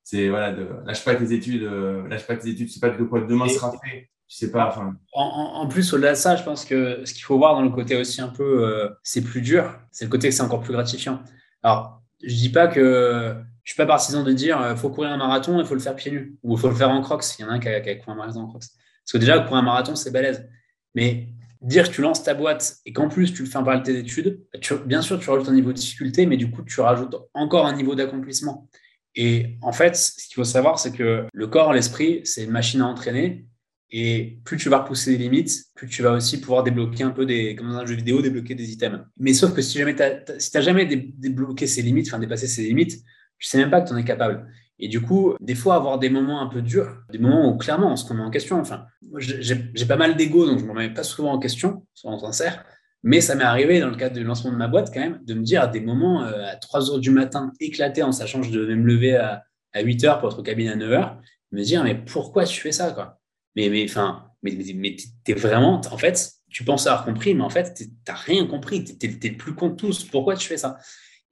c'est 0.03 0.29
voilà, 0.29 0.51
de, 0.51 0.67
lâche 0.85 1.03
pas 1.05 1.15
tes 1.15 1.33
études, 1.33 1.63
lâche 2.09 2.27
pas 2.27 2.35
tes 2.35 2.49
études, 2.49 2.67
tu 2.67 2.73
sais 2.73 2.79
pas 2.79 2.89
de 2.89 3.03
quoi 3.03 3.21
demain 3.21 3.47
sera 3.47 3.71
fait. 3.71 4.09
Tu 4.27 4.37
sais 4.37 4.51
pas. 4.51 4.67
Enfin. 4.67 4.95
En, 5.13 5.67
plus, 5.67 5.93
au-delà 5.93 6.11
de 6.11 6.17
ça, 6.17 6.35
je 6.35 6.43
pense 6.43 6.65
que 6.65 7.05
ce 7.05 7.13
qu'il 7.13 7.23
faut 7.23 7.37
voir 7.37 7.53
dans 7.55 7.61
le 7.61 7.69
côté 7.69 7.95
aussi 7.95 8.19
un 8.19 8.29
peu, 8.29 8.89
c'est 9.03 9.21
plus 9.21 9.41
dur. 9.41 9.77
C'est 9.91 10.05
le 10.05 10.11
côté 10.11 10.29
que 10.29 10.33
c'est 10.33 10.41
encore 10.41 10.61
plus 10.61 10.73
gratifiant. 10.73 11.21
Alors, 11.61 12.01
je 12.23 12.33
dis 12.33 12.49
pas 12.49 12.67
que 12.67 13.35
je 13.63 13.71
suis 13.71 13.77
pas 13.77 13.85
partisan 13.85 14.23
de 14.23 14.31
dire 14.33 14.59
il 14.71 14.77
faut 14.77 14.89
courir 14.89 15.11
un 15.11 15.17
marathon, 15.17 15.59
il 15.59 15.65
faut 15.65 15.75
le 15.75 15.79
faire 15.79 15.95
pieds 15.95 16.11
nus 16.11 16.37
ou 16.43 16.55
il 16.55 16.59
faut 16.59 16.69
le 16.69 16.75
faire 16.75 16.89
en 16.89 17.01
crocs. 17.01 17.23
Il 17.39 17.43
y 17.43 17.45
en 17.45 17.49
a 17.49 17.53
un 17.53 17.59
qui 17.59 17.69
a, 17.69 17.79
qui 17.79 17.89
a 17.89 17.95
couru 17.95 18.11
un 18.11 18.15
marathon 18.15 18.41
en 18.41 18.47
crocs. 18.47 18.61
Parce 18.61 19.11
que 19.11 19.17
déjà, 19.17 19.39
courir 19.39 19.57
un 19.57 19.61
marathon, 19.61 19.95
c'est 19.95 20.11
balèze. 20.11 20.47
Mais 20.95 21.29
dire 21.61 21.89
que 21.89 21.93
tu 21.93 22.01
lances 22.01 22.23
ta 22.23 22.33
boîte 22.33 22.77
et 22.85 22.93
qu'en 22.93 23.07
plus 23.07 23.33
tu 23.33 23.43
le 23.43 23.49
fais 23.49 23.57
en 23.57 23.63
parallèle 23.63 23.83
tes 23.83 23.97
études, 23.97 24.45
bien 24.85 25.01
sûr, 25.01 25.19
tu 25.19 25.29
rajoutes 25.29 25.49
un 25.49 25.53
niveau 25.53 25.71
de 25.71 25.77
difficulté, 25.77 26.25
mais 26.25 26.37
du 26.37 26.51
coup, 26.51 26.61
tu 26.63 26.81
rajoutes 26.81 27.15
encore 27.33 27.65
un 27.65 27.73
niveau 27.73 27.95
d'accomplissement. 27.95 28.69
Et 29.15 29.57
en 29.61 29.71
fait, 29.71 29.95
ce 29.95 30.27
qu'il 30.27 30.35
faut 30.35 30.43
savoir, 30.43 30.79
c'est 30.79 30.91
que 30.91 31.27
le 31.31 31.47
corps, 31.47 31.73
l'esprit, 31.73 32.21
c'est 32.23 32.43
une 32.43 32.51
machine 32.51 32.81
à 32.81 32.85
entraîner. 32.85 33.45
Et 33.95 34.39
plus 34.43 34.57
tu 34.57 34.69
vas 34.69 34.79
repousser 34.79 35.11
les 35.11 35.17
limites, 35.17 35.65
plus 35.75 35.87
tu 35.87 36.01
vas 36.01 36.13
aussi 36.13 36.41
pouvoir 36.41 36.63
débloquer 36.63 37.03
un 37.03 37.11
peu 37.11 37.27
des, 37.27 37.55
comme 37.55 37.69
dans 37.69 37.77
un 37.77 37.85
jeu 37.85 37.93
vidéo, 37.93 38.23
débloquer 38.23 38.55
des 38.55 38.71
items. 38.71 39.01
Mais 39.17 39.33
sauf 39.33 39.53
que 39.53 39.61
si 39.61 39.77
jamais 39.77 39.95
tu 39.95 40.01
n'as 40.01 40.61
jamais 40.61 40.87
débloqué 40.87 41.67
ces 41.67 41.83
limites, 41.83 42.07
enfin 42.07 42.17
dépassé 42.17 42.47
ces 42.47 42.63
limites, 42.63 43.03
je 43.37 43.47
sais 43.47 43.59
même 43.59 43.69
pas 43.69 43.81
que 43.81 43.89
tu 43.89 43.93
en 43.93 43.97
es 43.97 44.03
capable. 44.03 44.47
Et 44.79 44.87
du 44.87 44.99
coup, 44.99 45.35
des 45.39 45.53
fois, 45.53 45.75
avoir 45.75 45.99
des 45.99 46.09
moments 46.09 46.41
un 46.41 46.47
peu 46.47 46.63
durs, 46.63 47.03
des 47.11 47.19
moments 47.19 47.53
où 47.53 47.57
clairement 47.57 47.93
on 47.93 47.95
se 47.95 48.07
remet 48.07 48.23
en 48.23 48.31
question. 48.31 48.59
Enfin, 48.59 48.85
j'ai 49.19 49.85
pas 49.85 49.95
mal 49.95 50.15
d'ego, 50.17 50.47
donc 50.47 50.59
je 50.59 50.65
me 50.65 50.71
remets 50.71 50.91
pas 50.91 51.03
souvent 51.03 51.31
en 51.31 51.39
question, 51.39 51.85
soyons 51.93 52.19
sincères. 52.19 52.65
Mais 53.03 53.19
ça 53.19 53.35
m'est 53.35 53.43
arrivé 53.43 53.79
dans 53.79 53.89
le 53.89 53.97
cadre 53.97 54.15
du 54.15 54.23
lancement 54.23 54.51
de 54.51 54.55
ma 54.55 54.67
boîte 54.67 54.91
quand 54.93 55.01
même, 55.01 55.19
de 55.25 55.33
me 55.33 55.43
dire 55.43 55.61
à 55.61 55.67
des 55.67 55.81
moments 55.81 56.23
euh, 56.23 56.45
à 56.45 56.55
3 56.55 56.91
heures 56.91 56.99
du 56.99 57.11
matin, 57.11 57.51
éclaté 57.59 58.01
en 58.01 58.13
sachant 58.13 58.39
que 58.41 58.47
je 58.47 58.51
devais 58.51 58.75
me 58.75 58.85
lever 58.85 59.15
à, 59.15 59.43
8 59.75 60.03
heures 60.05 60.19
pour 60.19 60.29
être 60.29 60.39
au 60.39 60.43
cabinet 60.43 60.71
à 60.71 60.75
9 60.75 60.91
heures, 60.91 61.21
me 61.51 61.63
dire 61.63 61.83
mais 61.83 61.95
pourquoi 61.95 62.45
tu 62.45 62.59
fais 62.61 62.71
ça 62.71 62.91
quoi? 62.91 63.19
Mais 63.55 63.69
mais 63.69 63.85
enfin, 63.87 64.27
mais, 64.43 64.57
mais, 64.75 64.95
t'es 65.23 65.33
vraiment, 65.33 65.79
en 65.79 65.97
fait, 65.97 66.31
tu 66.49 66.63
penses 66.63 66.85
avoir 66.85 67.05
compris, 67.05 67.33
mais 67.33 67.43
en 67.43 67.49
fait, 67.49 67.81
t'as 68.03 68.13
rien 68.13 68.45
compris, 68.45 68.83
t'es 68.83 69.07
es, 69.07 69.31
plus 69.31 69.55
con 69.55 69.69
de 69.69 69.75
tous. 69.75 70.03
Pourquoi 70.03 70.35
tu 70.35 70.47
fais 70.47 70.57
ça? 70.57 70.77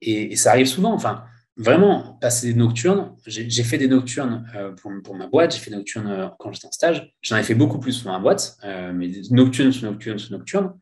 Et, 0.00 0.34
ça 0.36 0.50
arrive 0.50 0.66
souvent. 0.66 0.92
Enfin, 0.92 1.24
vraiment 1.56 2.18
passer 2.20 2.48
des 2.48 2.58
nocturnes. 2.58 3.14
J'ai 3.26 3.62
fait 3.62 3.78
des 3.78 3.88
nocturnes 3.88 4.46
euh, 4.56 4.72
pour, 4.72 4.90
pour, 5.04 5.14
ma 5.14 5.26
boîte, 5.26 5.54
j'ai 5.54 5.60
fait 5.60 5.70
des 5.70 5.76
nocturnes 5.76 6.08
euh, 6.08 6.28
quand 6.38 6.52
j'étais 6.52 6.66
en 6.66 6.72
stage. 6.72 7.12
J'en 7.20 7.36
ai 7.36 7.42
fait 7.42 7.54
beaucoup 7.54 7.78
plus 7.78 8.00
pour 8.00 8.10
ma 8.10 8.18
boîte, 8.18 8.56
mais 8.64 9.10
nocturnes 9.30 9.72
sur 9.72 9.90
nocturnes 9.90 10.18
sur 10.18 10.32
nocturnes. 10.32 10.72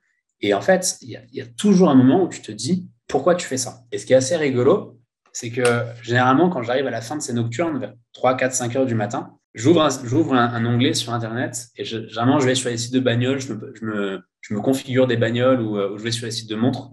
Et 0.41 0.55
en 0.55 0.61
fait, 0.61 0.97
il 1.03 1.21
y, 1.33 1.41
a 1.41 1.47
toujours 1.47 1.91
un 1.91 1.95
moment 1.95 2.25
où 2.25 2.29
tu 2.29 2.41
te 2.41 2.53
dis 2.53 2.89
pourquoi 3.09 3.35
tu 3.35 3.47
fais 3.47 3.57
ça? 3.57 3.83
Et 3.93 3.99
ce 3.99 4.07
qui 4.07 4.13
est 4.13 4.17
assez 4.17 4.37
rigolo, 4.37 4.99
c'est 5.33 5.51
que 5.51 5.63
généralement, 6.03 6.49
quand 6.49 6.63
j'arrive 6.63 6.87
à 6.87 6.91
la 6.91 7.01
fin 7.01 7.17
de 7.17 7.23
ces 7.23 7.33
nocturnes, 7.33 7.79
vers 7.79 7.95
3, 8.13 8.37
4, 8.37 8.53
5 8.53 8.77
heures 8.77 8.87
du 8.87 8.95
matin, 8.95 9.37
j'ouvre 9.55 9.83
un, 9.83 10.55
un, 10.55 10.65
onglet 10.65 10.95
sur 10.95 11.13
Internet 11.13 11.69
et 11.77 11.85
généralement, 11.85 12.41
je 12.41 12.47
vais 12.47 12.55
sur 12.55 12.71
les 12.71 12.79
sites 12.79 12.95
de 12.95 13.01
bagnoles, 13.01 13.41
je 13.41 13.53
me, 13.53 13.75
je 13.75 13.85
me, 13.85 14.21
je 14.41 14.55
me 14.55 14.61
configure 14.61 15.07
des 15.07 15.17
bagnoles 15.17 15.61
ou, 15.61 15.79
ou, 15.79 15.99
je 15.99 16.03
vais 16.03 16.11
sur 16.11 16.25
les 16.25 16.33
sites 16.33 16.49
de 16.49 16.57
montres. 16.57 16.91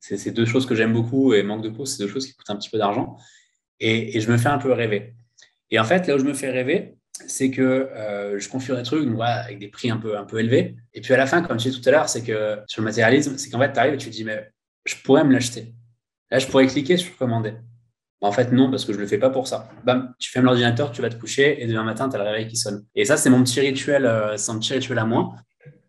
C'est 0.00 0.30
deux 0.30 0.46
choses 0.46 0.66
que 0.66 0.74
j'aime 0.74 0.92
beaucoup 0.92 1.34
et 1.34 1.42
manque 1.42 1.62
de 1.62 1.68
peau, 1.68 1.84
c'est 1.84 2.02
deux 2.02 2.08
choses 2.08 2.26
qui 2.26 2.34
coûtent 2.34 2.50
un 2.50 2.56
petit 2.56 2.70
peu 2.70 2.78
d'argent. 2.78 3.16
Et, 3.80 4.20
je 4.20 4.30
me 4.30 4.36
fais 4.36 4.48
un 4.48 4.58
peu 4.58 4.72
rêver. 4.72 5.14
Et 5.70 5.78
en 5.78 5.84
fait, 5.84 6.06
là 6.06 6.16
où 6.16 6.18
je 6.18 6.24
me 6.24 6.34
fais 6.34 6.50
rêver, 6.50 6.97
c'est 7.26 7.50
que 7.50 7.62
euh, 7.62 8.38
je 8.38 8.48
configure 8.48 8.76
des 8.76 8.82
trucs 8.82 9.08
avec 9.20 9.58
des 9.58 9.68
prix 9.68 9.90
un 9.90 9.96
peu, 9.96 10.16
un 10.16 10.24
peu 10.24 10.38
élevés. 10.38 10.76
Et 10.94 11.00
puis 11.00 11.14
à 11.14 11.16
la 11.16 11.26
fin, 11.26 11.42
comme 11.42 11.56
tu 11.56 11.68
disais 11.68 11.80
tout 11.80 11.88
à 11.88 11.92
l'heure, 11.92 12.08
c'est 12.08 12.22
que 12.22 12.58
sur 12.66 12.82
le 12.82 12.84
matérialisme, 12.84 13.36
c'est 13.38 13.50
qu'en 13.50 13.58
fait, 13.58 13.72
tu 13.72 13.78
arrives 13.78 13.94
et 13.94 13.98
tu 13.98 14.10
te 14.10 14.14
dis, 14.14 14.24
mais 14.24 14.50
je 14.84 14.94
pourrais 15.04 15.24
me 15.24 15.32
l'acheter. 15.32 15.74
Là, 16.30 16.38
je 16.38 16.46
pourrais 16.46 16.66
cliquer 16.66 16.96
sur 16.96 17.16
commander. 17.16 17.54
En 18.20 18.32
fait, 18.32 18.52
non, 18.52 18.70
parce 18.70 18.84
que 18.84 18.92
je 18.92 18.98
ne 18.98 19.02
le 19.02 19.08
fais 19.08 19.18
pas 19.18 19.30
pour 19.30 19.46
ça. 19.46 19.68
Bam, 19.84 20.14
tu 20.18 20.30
fermes 20.30 20.46
l'ordinateur, 20.46 20.90
tu 20.90 21.02
vas 21.02 21.08
te 21.08 21.16
coucher 21.16 21.62
et 21.62 21.66
demain 21.66 21.84
matin, 21.84 22.08
tu 22.08 22.16
as 22.16 22.18
le 22.18 22.24
réveil 22.24 22.48
qui 22.48 22.56
sonne. 22.56 22.84
Et 22.94 23.04
ça, 23.04 23.16
c'est 23.16 23.30
mon 23.30 23.42
petit 23.44 23.60
rituel, 23.60 24.06
euh, 24.06 24.36
c'est 24.36 24.52
mon 24.52 24.58
petit 24.58 24.74
rituel 24.74 24.98
à 24.98 25.04
moi. 25.04 25.34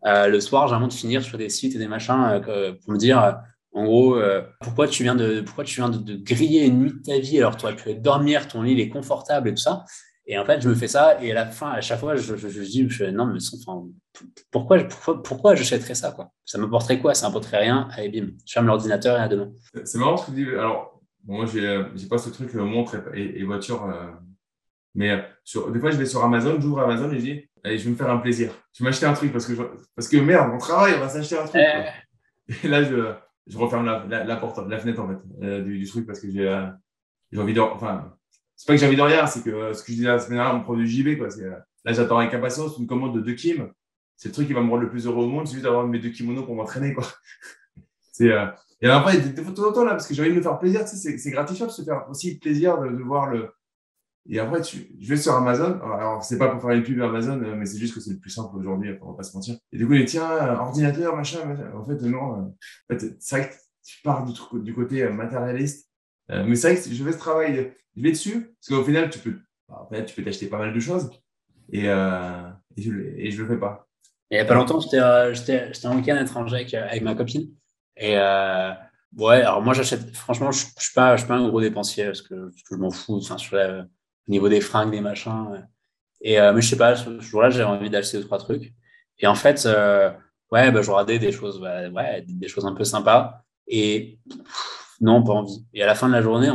Euh, 0.06 0.28
le 0.28 0.40
soir, 0.40 0.68
j'ai 0.68 0.88
de 0.88 0.94
finir 0.94 1.24
sur 1.24 1.38
des 1.38 1.50
sites 1.50 1.76
et 1.76 1.80
des 1.80 1.88
machins 1.88 2.42
pour 2.84 2.94
me 2.94 2.98
dire 2.98 3.38
en 3.74 3.84
gros, 3.84 4.18
pourquoi 4.62 4.88
tu 4.88 5.04
viens, 5.04 5.16
de, 5.16 5.42
pourquoi 5.42 5.64
tu 5.64 5.76
viens 5.76 5.90
de, 5.90 6.16
griller 6.16 6.66
une 6.66 6.80
nuit 6.80 6.94
de 6.94 7.04
ta 7.04 7.20
vie 7.20 7.38
alors 7.38 7.56
que 7.56 7.60
tu 7.60 7.66
aurais 7.66 7.76
pu 7.76 7.94
dormir, 7.96 8.48
ton 8.48 8.62
lit 8.62 8.80
est 8.80 8.90
confortable 8.90 9.50
et 9.50 9.52
tout 9.54 9.62
ça. 9.62 9.86
Et 10.32 10.38
en 10.38 10.46
fait, 10.46 10.62
je 10.62 10.70
me 10.70 10.76
fais 10.76 10.88
ça 10.88 11.22
et 11.22 11.32
à 11.32 11.34
la 11.34 11.46
fin, 11.48 11.72
à 11.72 11.82
chaque 11.82 12.00
fois, 12.00 12.16
je, 12.16 12.36
je, 12.36 12.48
je 12.48 12.62
dis, 12.62 12.88
non, 13.12 13.26
mais 13.26 13.40
enfin, 13.54 13.88
pourquoi, 14.52 14.78
pourquoi, 14.84 15.24
pourquoi 15.24 15.56
j'achèterais 15.56 15.96
ça 15.96 16.12
quoi? 16.12 16.32
Ça 16.46 16.58
m'apporterait 16.58 17.00
quoi? 17.00 17.14
Ça 17.14 17.28
m'apporterait 17.28 17.58
rien? 17.58 17.90
Allez, 17.94 18.10
bim, 18.10 18.30
je 18.46 18.54
ferme 18.54 18.68
l'ordinateur 18.68 19.18
et 19.18 19.22
à 19.22 19.28
demain. 19.28 19.52
C'est 19.84 19.98
marrant 19.98 20.18
ce 20.18 20.28
que 20.28 20.32
tu 20.32 20.46
dis. 20.46 20.50
Alors, 20.52 21.02
moi, 21.26 21.46
j'ai 21.46 21.68
euh, 21.68 21.84
pas 22.10 22.20
ce 22.20 22.30
truc 22.30 22.56
euh, 22.56 22.64
montre 22.64 22.96
et, 23.14 23.44
voiture. 23.44 23.92
mais 24.96 25.26
sur, 25.44 25.72
des 25.72 25.80
fois, 25.80 25.92
je 25.92 25.98
vais 25.98 26.06
sur 26.06 26.24
Amazon, 26.24 26.62
j'ouvre 26.62 26.82
Amazon 26.82 27.12
et 27.12 27.20
je 27.20 27.24
dis, 27.24 27.50
allez, 27.64 27.78
je 27.78 27.86
vais 27.86 27.92
me 27.92 27.96
faire 27.96 28.10
un 28.10 28.18
plaisir. 28.18 28.52
Je 28.74 28.84
vais 28.84 28.90
m'acheter 28.90 29.08
un 29.08 29.14
truc 29.14 29.34
parce 29.34 29.48
que, 29.48 29.54
parce 29.96 30.08
que 30.08 30.18
merde, 30.18 30.52
on 30.54 30.58
travaille, 30.58 30.94
on 30.96 31.00
va 31.00 31.10
s'acheter 31.10 31.38
un 31.38 31.46
truc. 31.46 31.62
Et 32.64 32.68
là, 32.68 32.84
je 32.84 33.14
je 33.50 33.58
referme 33.58 33.86
la, 33.86 34.24
la, 34.24 34.36
porte, 34.38 34.60
la 34.70 34.78
fenêtre 34.78 35.02
en 35.02 35.08
fait, 35.08 35.20
euh, 35.42 35.64
du, 35.64 35.86
truc 35.88 36.06
parce 36.06 36.20
que 36.20 36.30
j'ai 36.30 36.48
euh, 36.48 36.68
j'ai 37.32 37.42
envie 37.42 37.54
de. 37.54 37.60
Enfin, 37.60 38.16
c'est 38.60 38.68
pas 38.68 38.74
que 38.74 38.80
j'ai 38.82 38.88
envie 38.88 38.98
de 38.98 39.02
rien, 39.02 39.26
c'est 39.26 39.42
que 39.42 39.50
euh, 39.50 39.74
ce 39.74 39.84
que 39.84 39.94
je 39.94 39.98
disais 39.98 40.08
la 40.08 40.20
semaine 40.20 40.40
dernière, 40.40 40.56
on 40.56 40.62
prend 40.62 40.76
du 40.76 40.86
JB. 40.86 41.18
Quoi. 41.18 41.30
là, 41.86 41.94
j'attends 41.94 42.18
avec 42.18 42.34
impatience 42.34 42.78
une 42.78 42.88
commande 42.88 43.16
de 43.16 43.22
deux 43.22 43.36
Kim. 43.36 43.72
C'est 44.18 44.30
le 44.30 44.34
truc 44.34 44.48
qui 44.48 44.54
va 44.54 44.62
me 44.62 44.70
rendre 44.70 44.82
le 44.82 44.90
plus 44.90 45.08
heureux 45.08 45.24
au 45.24 45.30
monde, 45.30 45.48
c'est 45.48 45.54
juste 45.54 45.64
d'avoir 45.64 45.88
mes 45.88 46.00
deux 46.00 46.10
kimonos 46.10 46.44
pour 46.44 46.56
m'entraîner. 46.56 46.94
Quoi. 46.94 47.06
c'est, 48.12 48.30
et 48.82 48.88
après, 48.88 49.16
il 49.16 49.26
y 49.26 49.30
a 49.30 49.32
des 49.32 49.42
photos 49.42 49.70
de 49.70 49.74
temps 49.74 49.86
là, 49.86 49.92
parce 49.92 50.08
que 50.08 50.14
j'ai 50.14 50.22
envie 50.22 50.32
de 50.32 50.36
me 50.36 50.42
faire 50.42 50.60
plaisir. 50.60 50.82
Tu 50.82 50.98
sais, 50.98 51.18
c'est, 51.18 51.32
gratifiant 51.32 51.68
de 51.68 51.72
se 51.72 51.84
faire 51.84 52.06
aussi 52.10 52.38
plaisir 52.38 52.80
de, 52.80 52.90
de 52.90 53.02
voir 53.02 53.28
le, 53.28 53.50
et 54.32 54.40
après, 54.40 54.62
tu, 54.62 54.96
je 55.00 55.10
vais 55.10 55.18
sur 55.18 55.34
Amazon. 55.34 55.80
Alors, 55.82 56.24
c'est 56.24 56.38
pas 56.38 56.50
pour 56.50 56.62
faire 56.62 56.72
une 56.72 56.84
pub 56.84 57.02
Amazon, 57.02 57.38
mais 57.38 57.66
c'est 57.66 57.80
juste 57.80 57.96
que 57.96 58.00
c'est 58.00 58.12
le 58.12 58.20
plus 58.20 58.30
simple 58.30 58.56
aujourd'hui, 58.56 58.96
on 59.02 59.12
va 59.12 59.18
pas 59.18 59.24
se 59.24 59.36
mentir. 59.36 59.56
Et 59.72 59.78
du 59.78 59.88
coup, 59.88 59.96
tiens, 60.06 60.56
ordinateur, 60.60 61.16
machin, 61.16 61.40
En 61.76 61.84
fait, 61.84 62.00
non. 62.04 62.20
En 62.20 62.56
fait, 62.90 63.16
c'est 63.20 63.38
vrai 63.38 63.50
que 63.50 63.56
tu 63.84 64.02
pars 64.04 64.24
du, 64.62 64.74
côté 64.74 65.04
euh, 65.04 65.12
matérialiste. 65.12 65.89
Euh, 66.32 66.44
mais 66.46 66.56
c'est 66.56 66.74
vrai 66.74 66.82
que 66.82 66.94
je 66.94 67.04
fais 67.04 67.12
ce 67.12 67.18
travail, 67.18 67.74
je 67.96 68.02
vais 68.02 68.12
dessus, 68.12 68.56
parce 68.56 68.68
qu'au 68.68 68.86
final, 68.86 69.10
tu 69.10 69.20
peux, 69.20 69.40
tu 70.06 70.16
peux 70.16 70.24
t'acheter 70.24 70.48
pas 70.48 70.58
mal 70.58 70.74
de 70.74 70.80
choses. 70.80 71.10
Et, 71.72 71.84
euh, 71.88 72.50
et, 72.78 72.82
je, 72.82 72.92
je 73.32 73.42
le 73.42 73.48
fais 73.48 73.60
pas. 73.60 73.88
il 74.32 74.38
y 74.38 74.40
a 74.40 74.46
pas 74.46 74.56
longtemps, 74.56 74.80
j'étais 74.80 75.00
en 75.00 75.96
week-end 75.96 76.18
étranger 76.18 76.56
avec, 76.56 76.74
avec, 76.74 77.02
ma 77.02 77.16
copine. 77.16 77.50
Et 77.98 78.14
ouais, 78.16 79.42
alors 79.42 79.62
moi, 79.62 79.74
j'achète, 79.74 80.16
franchement, 80.16 80.52
je 80.52 80.66
ne 80.66 80.82
suis, 80.82 80.94
pas, 80.94 81.16
pas 81.16 81.36
un 81.36 81.48
gros 81.48 81.62
dépensier 81.62 82.06
parce 82.06 82.22
que, 82.22 82.52
je 82.70 82.76
m'en 82.76 82.92
fous. 82.92 83.18
Enfin, 83.18 83.38
sur 83.38 83.56
la, 83.56 83.86
au 84.30 84.32
niveau 84.32 84.48
des 84.48 84.62
fringues, 84.62 84.92
des 84.92 85.02
machins. 85.02 85.68
Et, 86.22 86.40
euh, 86.40 86.54
mais 86.54 86.62
je 86.62 86.70
sais 86.70 86.78
pas, 86.78 86.96
ce 86.96 87.20
jour-là, 87.20 87.50
j'avais 87.50 87.66
envie 87.66 87.90
d'acheter 87.90 88.18
deux, 88.18 88.26
trois 88.26 88.38
trucs. 88.38 88.74
Et 89.18 89.28
en 89.28 89.36
fait, 89.36 89.66
euh, 89.66 90.12
ouais, 90.52 90.72
bah, 90.72 90.82
je 90.82 90.92
regardais 90.92 91.20
des 91.20 91.32
choses, 91.32 91.60
bah, 91.60 91.90
ouais, 91.90 92.24
des 92.28 92.48
choses 92.48 92.66
un 92.66 92.74
peu 92.74 92.84
sympas. 92.84 93.44
Et 93.68 94.20
non, 95.02 95.24
pas 95.24 95.34
envie. 95.34 95.66
Et 95.74 95.84
à 95.84 95.86
la 95.86 95.96
fin 95.96 96.08
de 96.08 96.14
la 96.14 96.22
journée, 96.22 96.50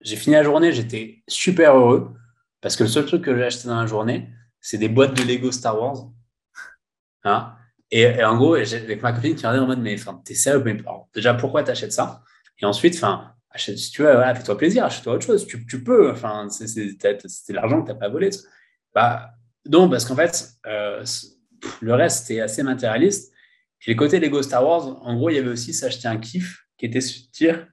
j'ai 0.00 0.16
fini 0.16 0.36
la 0.36 0.42
journée, 0.42 0.72
j'étais 0.72 1.22
super 1.28 1.76
heureux 1.76 2.14
parce 2.60 2.76
que 2.76 2.84
le 2.84 2.88
seul 2.88 3.06
truc 3.06 3.22
que 3.22 3.36
j'ai 3.36 3.44
acheté 3.44 3.68
dans 3.68 3.80
la 3.80 3.86
journée, 3.86 4.28
c'est 4.60 4.78
des 4.78 4.88
boîtes 4.88 5.14
de 5.14 5.22
Lego 5.22 5.52
Star 5.52 5.80
Wars. 5.80 6.08
Hein? 7.24 7.54
Et, 7.90 8.22
en 8.24 8.36
gros, 8.36 8.54
avec 8.54 9.02
ma 9.02 9.12
copine 9.12 9.34
qui 9.34 9.44
regardait 9.46 9.58
en 9.58 9.66
mode, 9.66 9.80
mais 9.80 9.96
t'es 10.24 10.34
sérieux, 10.34 10.62
mais 10.64 10.78
déjà, 11.12 11.34
pourquoi 11.34 11.64
t'achètes 11.64 11.92
ça? 11.92 12.22
Et 12.60 12.64
ensuite, 12.64 12.94
enfin, 12.94 13.34
achète, 13.50 13.76
si 13.78 13.90
tu 13.90 14.02
veux, 14.02 14.22
fais-toi 14.34 14.56
plaisir, 14.56 14.84
achète-toi 14.84 15.14
autre 15.14 15.26
chose. 15.26 15.46
Tu, 15.46 15.66
tu 15.66 15.82
peux, 15.82 16.10
enfin, 16.12 16.48
c'est 16.48 17.52
l'argent 17.52 17.82
que 17.82 17.86
tu 17.88 17.92
n'as 17.92 17.98
pas 17.98 18.08
volé. 18.08 18.30
Bah, 18.94 19.32
non, 19.68 19.90
parce 19.90 20.04
qu'en 20.04 20.14
fait, 20.14 20.50
euh, 20.66 21.04
le 21.80 21.94
reste, 21.94 22.26
c'était 22.26 22.40
assez 22.40 22.62
matérialiste. 22.62 23.32
Et 23.86 23.92
le 23.92 23.98
côté 23.98 24.20
Lego 24.20 24.42
Star 24.42 24.66
Wars, 24.66 25.04
en 25.04 25.16
gros, 25.16 25.30
il 25.30 25.36
y 25.36 25.38
avait 25.38 25.50
aussi 25.50 25.74
s'acheter 25.74 26.06
un 26.06 26.18
kiff 26.18 26.66
qui 26.76 26.86
était 26.86 27.00
dire 27.32 27.66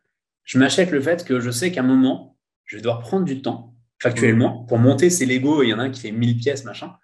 je 0.47 0.57
m'achète 0.57 0.91
le 0.91 1.01
fait 1.01 1.25
que 1.25 1.41
je 1.41 1.51
sais 1.51 1.71
qu'à 1.71 1.81
un 1.81 1.83
moment, 1.83 2.37
je 2.65 2.77
vais 2.77 2.81
devoir 2.81 3.01
prendre 3.01 3.25
du 3.25 3.41
temps, 3.41 3.75
factuellement, 4.01 4.63
pour 4.63 4.79
monter 4.79 5.09
ces 5.09 5.25
Lego. 5.25 5.61
Il 5.61 5.67
y 5.67 5.73
en 5.73 5.79
a 5.79 5.83
un 5.83 5.89
qui 5.89 5.99
fait 5.99 6.11
1000 6.11 6.37
pièces, 6.37 6.63
machin. 6.63 6.95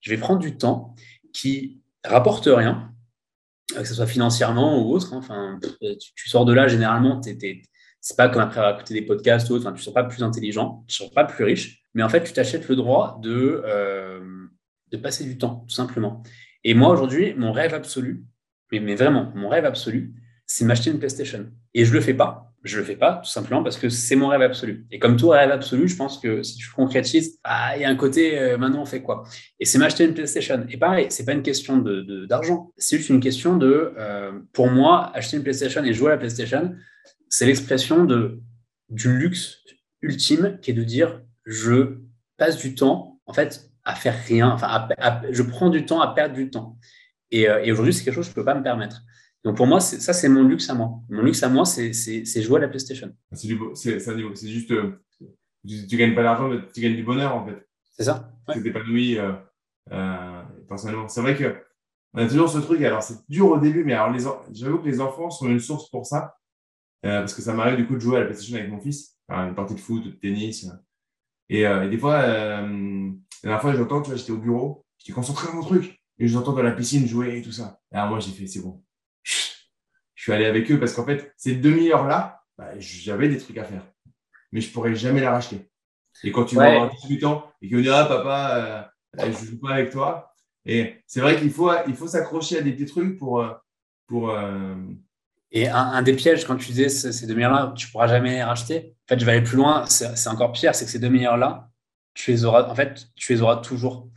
Je 0.00 0.10
vais 0.10 0.18
prendre 0.18 0.38
du 0.38 0.56
temps 0.56 0.94
qui 1.32 1.82
rapporte 2.04 2.46
rien, 2.46 2.92
que 3.74 3.84
ce 3.84 3.94
soit 3.94 4.06
financièrement 4.06 4.80
ou 4.80 4.92
autre. 4.92 5.14
Hein. 5.14 5.18
Enfin, 5.18 5.58
tu, 6.14 6.28
sors 6.28 6.44
de 6.44 6.52
là, 6.52 6.68
généralement, 6.68 7.20
tu 7.20 7.30
es, 7.30 7.62
c'est 8.00 8.16
pas 8.16 8.28
comme 8.28 8.40
après 8.40 8.60
avoir 8.60 8.76
écouté 8.76 8.94
des 8.94 9.02
podcasts 9.02 9.50
ou 9.50 9.54
autre, 9.54 9.66
enfin, 9.66 9.72
tu 9.74 9.80
ne 9.80 9.84
seras 9.84 10.02
pas 10.02 10.08
plus 10.08 10.22
intelligent, 10.22 10.84
tu 10.86 11.02
ne 11.02 11.08
seras 11.08 11.14
pas 11.14 11.24
plus 11.24 11.42
riche, 11.42 11.82
mais 11.94 12.04
en 12.04 12.08
fait, 12.08 12.22
tu 12.22 12.32
t'achètes 12.32 12.68
le 12.68 12.76
droit 12.76 13.18
de, 13.20 13.62
euh, 13.66 14.46
de 14.92 14.96
passer 14.96 15.24
du 15.24 15.38
temps, 15.38 15.64
tout 15.68 15.74
simplement. 15.74 16.22
Et 16.62 16.74
moi, 16.74 16.90
aujourd'hui, 16.90 17.34
mon 17.34 17.50
rêve 17.50 17.74
absolu, 17.74 18.24
mais, 18.70 18.78
mais 18.78 18.94
vraiment, 18.94 19.32
mon 19.34 19.48
rêve 19.48 19.64
absolu, 19.64 20.14
c'est 20.46 20.64
m'acheter 20.64 20.90
une 20.90 21.00
PlayStation. 21.00 21.50
Et 21.74 21.84
je 21.84 21.90
ne 21.90 21.96
le 21.96 22.00
fais 22.00 22.14
pas. 22.14 22.51
Je 22.64 22.78
le 22.78 22.84
fais 22.84 22.94
pas, 22.94 23.20
tout 23.24 23.30
simplement 23.30 23.64
parce 23.64 23.76
que 23.76 23.88
c'est 23.88 24.14
mon 24.14 24.28
rêve 24.28 24.42
absolu. 24.42 24.86
Et 24.92 25.00
comme 25.00 25.16
tout 25.16 25.28
rêve 25.28 25.50
absolu, 25.50 25.88
je 25.88 25.96
pense 25.96 26.18
que 26.18 26.44
si 26.44 26.56
tu 26.56 26.70
concrétises, 26.70 27.40
ah, 27.42 27.76
il 27.76 27.82
y 27.82 27.84
a 27.84 27.88
un 27.88 27.96
côté, 27.96 28.38
euh, 28.38 28.56
maintenant 28.56 28.82
on 28.82 28.86
fait 28.86 29.02
quoi? 29.02 29.24
Et 29.58 29.64
c'est 29.64 29.78
m'acheter 29.78 30.04
une 30.04 30.14
PlayStation. 30.14 30.64
Et 30.68 30.76
pareil, 30.76 31.06
c'est 31.10 31.24
pas 31.24 31.32
une 31.32 31.42
question. 31.42 31.78
De, 31.78 32.26
d'argent. 32.26 32.72
c'est 32.76 32.98
juste 32.98 33.10
une 33.10 33.20
question 33.20 33.56
de, 33.56 33.92
euh, 33.98 34.32
pour 34.52 34.68
moi, 34.68 35.10
acheter 35.14 35.36
une 35.36 35.42
PlayStation 35.42 35.82
et 35.82 35.92
jouer 35.92 36.08
à 36.08 36.10
la 36.10 36.18
PlayStation, 36.18 36.74
c'est 37.28 37.46
l'expression 37.46 38.06
du 38.90 39.18
luxe 39.18 39.58
ultime 40.00 40.58
qui 40.62 40.70
est 40.70 40.74
de 40.74 40.84
dire, 40.84 41.20
je 41.44 41.98
passe 42.36 42.58
du 42.58 42.74
temps, 42.74 43.20
en 43.26 43.32
fait, 43.32 43.70
à 43.84 43.96
faire 43.96 44.14
rien. 44.26 44.50
Enfin, 44.50 44.88
je 45.30 45.42
prends 45.42 45.70
du 45.70 45.84
temps 45.84 46.00
à 46.00 46.14
perdre 46.14 46.34
du 46.34 46.50
temps. 46.50 46.78
Et, 47.32 47.48
euh, 47.48 47.64
et 47.64 47.72
aujourd'hui, 47.72 47.92
c'est 47.92 48.04
quelque 48.04 48.14
chose 48.14 48.26
que 48.26 48.30
je 48.30 48.34
peux 48.36 48.44
pas 48.44 48.54
me 48.54 48.62
permettre. 48.62 49.02
Donc 49.44 49.56
pour 49.56 49.66
moi, 49.66 49.80
ça, 49.80 50.12
c'est 50.12 50.28
mon 50.28 50.44
luxe 50.44 50.70
à 50.70 50.74
moi. 50.74 51.00
Mon 51.08 51.22
luxe 51.22 51.42
à 51.42 51.48
moi, 51.48 51.64
c'est 51.64 52.42
jouer 52.42 52.58
à 52.58 52.60
la 52.60 52.68
PlayStation. 52.68 53.12
C'est 53.32 53.48
juste, 53.48 54.70
euh, 54.70 55.02
tu, 55.66 55.74
ne 55.74 55.96
gagnes 55.96 56.14
pas 56.14 56.22
d'argent, 56.22 56.48
mais 56.48 56.58
tu 56.72 56.80
gagnes 56.80 56.96
du 56.96 57.02
bonheur 57.02 57.34
en 57.34 57.44
fait. 57.44 57.68
C'est 57.90 58.04
ça. 58.04 58.32
Ouais. 58.46 58.54
Tu 58.54 58.62
t'épanouis 58.62 59.18
euh, 59.18 59.32
euh, 59.90 60.42
personnellement. 60.68 61.08
C'est 61.08 61.22
vrai 61.22 61.36
que 61.36 61.56
on 62.14 62.18
a 62.18 62.28
toujours 62.28 62.48
ce 62.48 62.58
truc. 62.58 62.82
Alors 62.82 63.02
c'est 63.02 63.18
dur 63.28 63.48
au 63.48 63.58
début, 63.58 63.84
mais 63.84 63.94
alors 63.94 64.16
j'avoue 64.52 64.78
que 64.78 64.86
les 64.86 65.00
enfants 65.00 65.30
sont 65.30 65.48
une 65.48 65.60
source 65.60 65.90
pour 65.90 66.06
ça, 66.06 66.36
parce 67.02 67.34
que 67.34 67.42
ça 67.42 67.52
m'arrive 67.52 67.76
du 67.76 67.86
coup 67.86 67.94
de 67.94 68.00
jouer 68.00 68.18
à 68.18 68.20
la 68.20 68.26
PlayStation 68.26 68.56
avec 68.56 68.70
mon 68.70 68.80
fils, 68.80 69.16
une 69.28 69.54
partie 69.56 69.74
de 69.74 69.80
foot, 69.80 70.04
de 70.04 70.10
tennis. 70.10 70.68
Et, 71.48 71.64
des 71.90 71.98
fois, 71.98 72.22
la 72.22 72.62
dernière 73.42 73.60
fois, 73.60 73.74
j'entends, 73.74 74.02
tu 74.02 74.10
vois, 74.10 74.16
j'étais 74.16 74.30
au 74.30 74.38
bureau, 74.38 74.84
j'étais 74.98 75.12
concentré 75.12 75.48
dans 75.48 75.54
mon 75.54 75.62
truc, 75.62 76.00
et 76.18 76.28
j'entends 76.28 76.52
dans 76.52 76.62
la 76.62 76.72
piscine 76.72 77.08
jouer 77.08 77.38
et 77.38 77.42
tout 77.42 77.50
ça. 77.50 77.80
Et 77.90 77.96
alors 77.96 78.10
moi, 78.10 78.20
j'ai 78.20 78.30
fait, 78.30 78.46
c'est 78.46 78.60
bon 78.60 78.84
je 80.22 80.26
suis 80.26 80.32
allé 80.32 80.44
avec 80.44 80.70
eux 80.70 80.78
parce 80.78 80.92
qu'en 80.92 81.04
fait, 81.04 81.34
ces 81.36 81.56
demi-heures-là, 81.56 82.44
bah, 82.56 82.70
j'avais 82.78 83.28
des 83.28 83.38
trucs 83.38 83.58
à 83.58 83.64
faire. 83.64 83.82
Mais 84.52 84.60
je 84.60 84.70
pourrais 84.70 84.94
jamais 84.94 85.20
la 85.20 85.32
racheter. 85.32 85.68
Et 86.22 86.30
quand 86.30 86.44
tu 86.44 86.54
vas 86.54 86.66
avoir 86.66 86.90
18 86.90 87.24
ans 87.24 87.50
et 87.60 87.68
que 87.68 87.74
tu 87.74 87.82
dis, 87.82 87.88
ah, 87.88 88.04
papa, 88.04 88.88
euh, 89.18 89.32
je 89.32 89.46
joue 89.46 89.58
pas 89.58 89.70
avec 89.70 89.90
toi. 89.90 90.32
Et 90.64 91.02
c'est 91.08 91.20
vrai 91.20 91.36
qu'il 91.40 91.50
faut, 91.50 91.72
il 91.88 91.96
faut 91.96 92.06
s'accrocher 92.06 92.58
à 92.58 92.62
des 92.62 92.70
petits 92.70 92.86
trucs 92.86 93.18
pour. 93.18 93.40
Euh, 93.40 93.50
pour 94.06 94.30
euh, 94.30 94.76
Et 95.50 95.68
un, 95.68 96.00
des 96.02 96.14
pièges, 96.14 96.44
quand 96.44 96.54
tu 96.54 96.70
disais 96.70 96.88
ces 96.88 97.26
demi-heures-là, 97.26 97.74
tu 97.76 97.88
pourras 97.88 98.06
jamais 98.06 98.34
les 98.34 98.44
racheter. 98.44 98.94
En 99.06 99.14
fait, 99.14 99.18
je 99.18 99.26
vais 99.26 99.32
aller 99.32 99.42
plus 99.42 99.56
loin. 99.56 99.86
C'est 99.86 100.28
encore 100.28 100.52
pire, 100.52 100.72
c'est 100.76 100.84
que 100.84 100.90
ces 100.92 101.00
demi-heures-là, 101.00 101.68
tu 102.14 102.30
les 102.30 102.44
auras, 102.44 102.70
en 102.70 102.76
fait, 102.76 103.08
tu 103.16 103.32
les 103.32 103.42
auras 103.42 103.56
toujours. 103.56 104.08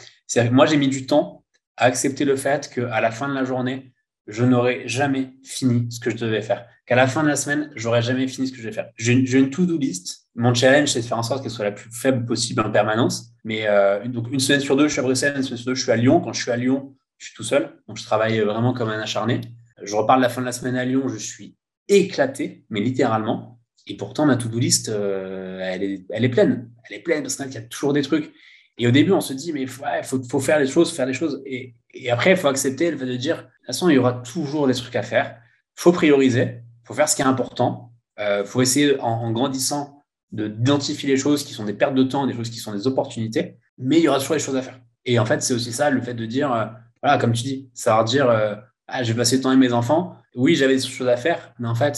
Moi, 0.52 0.68
j'ai 0.68 0.77
mis 0.77 0.88
du 0.88 1.07
temps 1.07 1.44
à 1.77 1.86
accepter 1.86 2.26
le 2.26 2.36
fait 2.36 2.72
qu'à 2.72 3.02
la 3.02 3.10
fin 3.10 3.27
de 3.27 3.34
la 3.34 3.44
journée, 3.44 3.91
je 4.27 4.43
n'aurais 4.43 4.88
jamais 4.88 5.34
fini 5.43 5.91
ce 5.91 5.99
que 5.99 6.10
je 6.10 6.18
devais 6.18 6.41
faire. 6.41 6.65
Qu'à 6.85 6.95
la 6.95 7.07
fin 7.07 7.23
de 7.23 7.27
la 7.27 7.35
semaine, 7.35 7.72
j'aurais 7.76 8.02
jamais 8.02 8.27
fini 8.27 8.47
ce 8.47 8.52
que 8.52 8.60
je 8.60 8.64
vais 8.64 8.72
faire. 8.72 8.89
J'ai 8.97 9.14
une, 9.14 9.49
to-do 9.49 9.77
list. 9.77 10.27
Mon 10.35 10.53
challenge, 10.53 10.89
c'est 10.89 11.02
de 11.02 11.06
faire 11.06 11.18
en 11.18 11.23
sorte 11.23 11.41
qu'elle 11.41 11.52
soit 11.52 11.65
la 11.65 11.72
plus 11.72 11.89
faible 11.91 12.26
possible 12.26 12.61
en 12.61 12.72
permanence. 12.72 13.31
Mais 13.43 13.68
euh, 13.68 14.06
donc 14.07 14.31
une 14.31 14.39
semaine 14.39 14.61
sur 14.61 14.76
deux, 14.76 14.88
je 14.88 14.93
suis 14.93 14.99
à 14.99 15.03
Bruxelles, 15.03 15.34
une 15.38 15.43
semaine 15.43 15.57
sur 15.57 15.65
deux, 15.68 15.76
je 15.76 15.84
suis 15.84 15.91
à 15.91 15.95
Lyon. 15.95 16.22
Quand 16.22 16.34
je 16.34 16.41
suis 16.41 16.52
à 16.52 16.57
Lyon, 16.57 16.95
je 17.18 17.27
suis 17.27 17.35
tout 17.35 17.43
seul. 17.43 17.81
Donc 17.88 17.97
je 17.97 18.03
travaille 18.03 18.39
vraiment 18.39 18.73
comme 18.73 18.89
un 18.89 18.99
acharné. 18.99 19.41
Je 19.81 19.95
repars 19.95 20.18
de 20.18 20.22
la 20.22 20.30
fin 20.30 20.41
de 20.41 20.45
la 20.45 20.52
semaine 20.52 20.76
à 20.76 20.85
Lyon, 20.85 21.07
je 21.07 21.18
suis 21.18 21.56
éclaté, 21.88 22.65
mais 22.69 22.81
littéralement. 22.81 23.60
Et 23.88 23.97
pourtant, 23.97 24.26
ma 24.26 24.35
to-do 24.35 24.57
list, 24.57 24.89
euh, 24.89 25.60
elle, 25.61 25.84
est, 25.84 26.06
elle 26.10 26.26
est 26.26 26.30
pleine. 26.30 26.72
Elle 26.89 26.97
est 26.97 27.02
pleine 27.02 27.22
parce 27.22 27.35
qu'il 27.35 27.52
y 27.52 27.57
a 27.57 27.61
toujours 27.61 27.93
des 27.93 28.02
trucs. 28.02 28.31
Et 28.77 28.88
au 28.88 28.91
début, 28.91 29.11
on 29.11 29.22
se 29.22 29.34
dit, 29.34 29.53
mais 29.53 29.61
il 29.61 29.69
faut, 29.69 29.85
faut, 30.30 30.39
faire 30.39 30.60
les 30.60 30.68
choses, 30.68 30.91
faire 30.93 31.06
les 31.06 31.14
choses. 31.14 31.41
Et, 31.45 31.76
après, 32.10 32.31
il 32.31 32.38
faut 32.38 32.47
accepter 32.47 32.91
le 32.91 32.97
fait 32.97 33.06
de 33.06 33.15
dire, 33.15 33.38
de 33.38 33.41
toute 33.41 33.65
façon, 33.68 33.89
il 33.89 33.95
y 33.95 33.97
aura 33.97 34.14
toujours 34.14 34.68
des 34.68 34.73
trucs 34.73 34.95
à 34.95 35.02
faire. 35.02 35.38
Il 35.77 35.81
faut 35.81 35.91
prioriser, 35.91 36.61
il 36.84 36.88
faut 36.88 36.93
faire 36.93 37.07
ce 37.07 37.15
qui 37.15 37.22
est 37.22 37.26
important. 37.26 37.93
Il 38.18 38.23
euh, 38.23 38.45
faut 38.45 38.61
essayer, 38.61 38.99
en, 38.99 39.31
grandissant, 39.31 40.03
d'identifier 40.31 41.10
les 41.10 41.18
choses 41.18 41.43
qui 41.43 41.53
sont 41.53 41.64
des 41.64 41.73
pertes 41.73 41.95
de 41.95 42.03
temps, 42.03 42.27
des 42.27 42.34
choses 42.34 42.49
qui 42.49 42.60
sont 42.60 42.73
des 42.73 42.85
opportunités. 42.85 43.57
Mais 43.77 43.97
il 43.97 44.03
y 44.03 44.07
aura 44.10 44.19
toujours 44.19 44.35
des 44.35 44.41
choses 44.41 44.57
à 44.57 44.61
faire. 44.61 44.80
Et 45.06 45.19
en 45.19 45.26
fait, 45.26 45.41
c'est 45.41 45.53
aussi 45.53 45.72
ça, 45.72 45.89
le 45.89 46.02
fait 46.02 46.14
de 46.14 46.26
dire, 46.26 46.52
euh, 46.52 46.65
voilà, 47.02 47.18
comme 47.18 47.31
tu 47.31 47.43
dis, 47.43 47.69
ça 47.73 47.95
va 47.95 48.03
dire, 48.03 48.30
euh, 48.30 48.56
ah, 48.88 49.03
je 49.03 49.14
vais 49.14 49.18
passer 49.19 49.38
le 49.38 49.43
temps 49.43 49.49
avec 49.49 49.60
mes 49.60 49.73
enfants. 49.73 50.18
Oui, 50.35 50.56
j'avais 50.56 50.76
des 50.76 50.81
choses 50.81 51.07
à 51.07 51.15
faire, 51.15 51.53
mais 51.60 51.68
en 51.68 51.76
fait, 51.76 51.97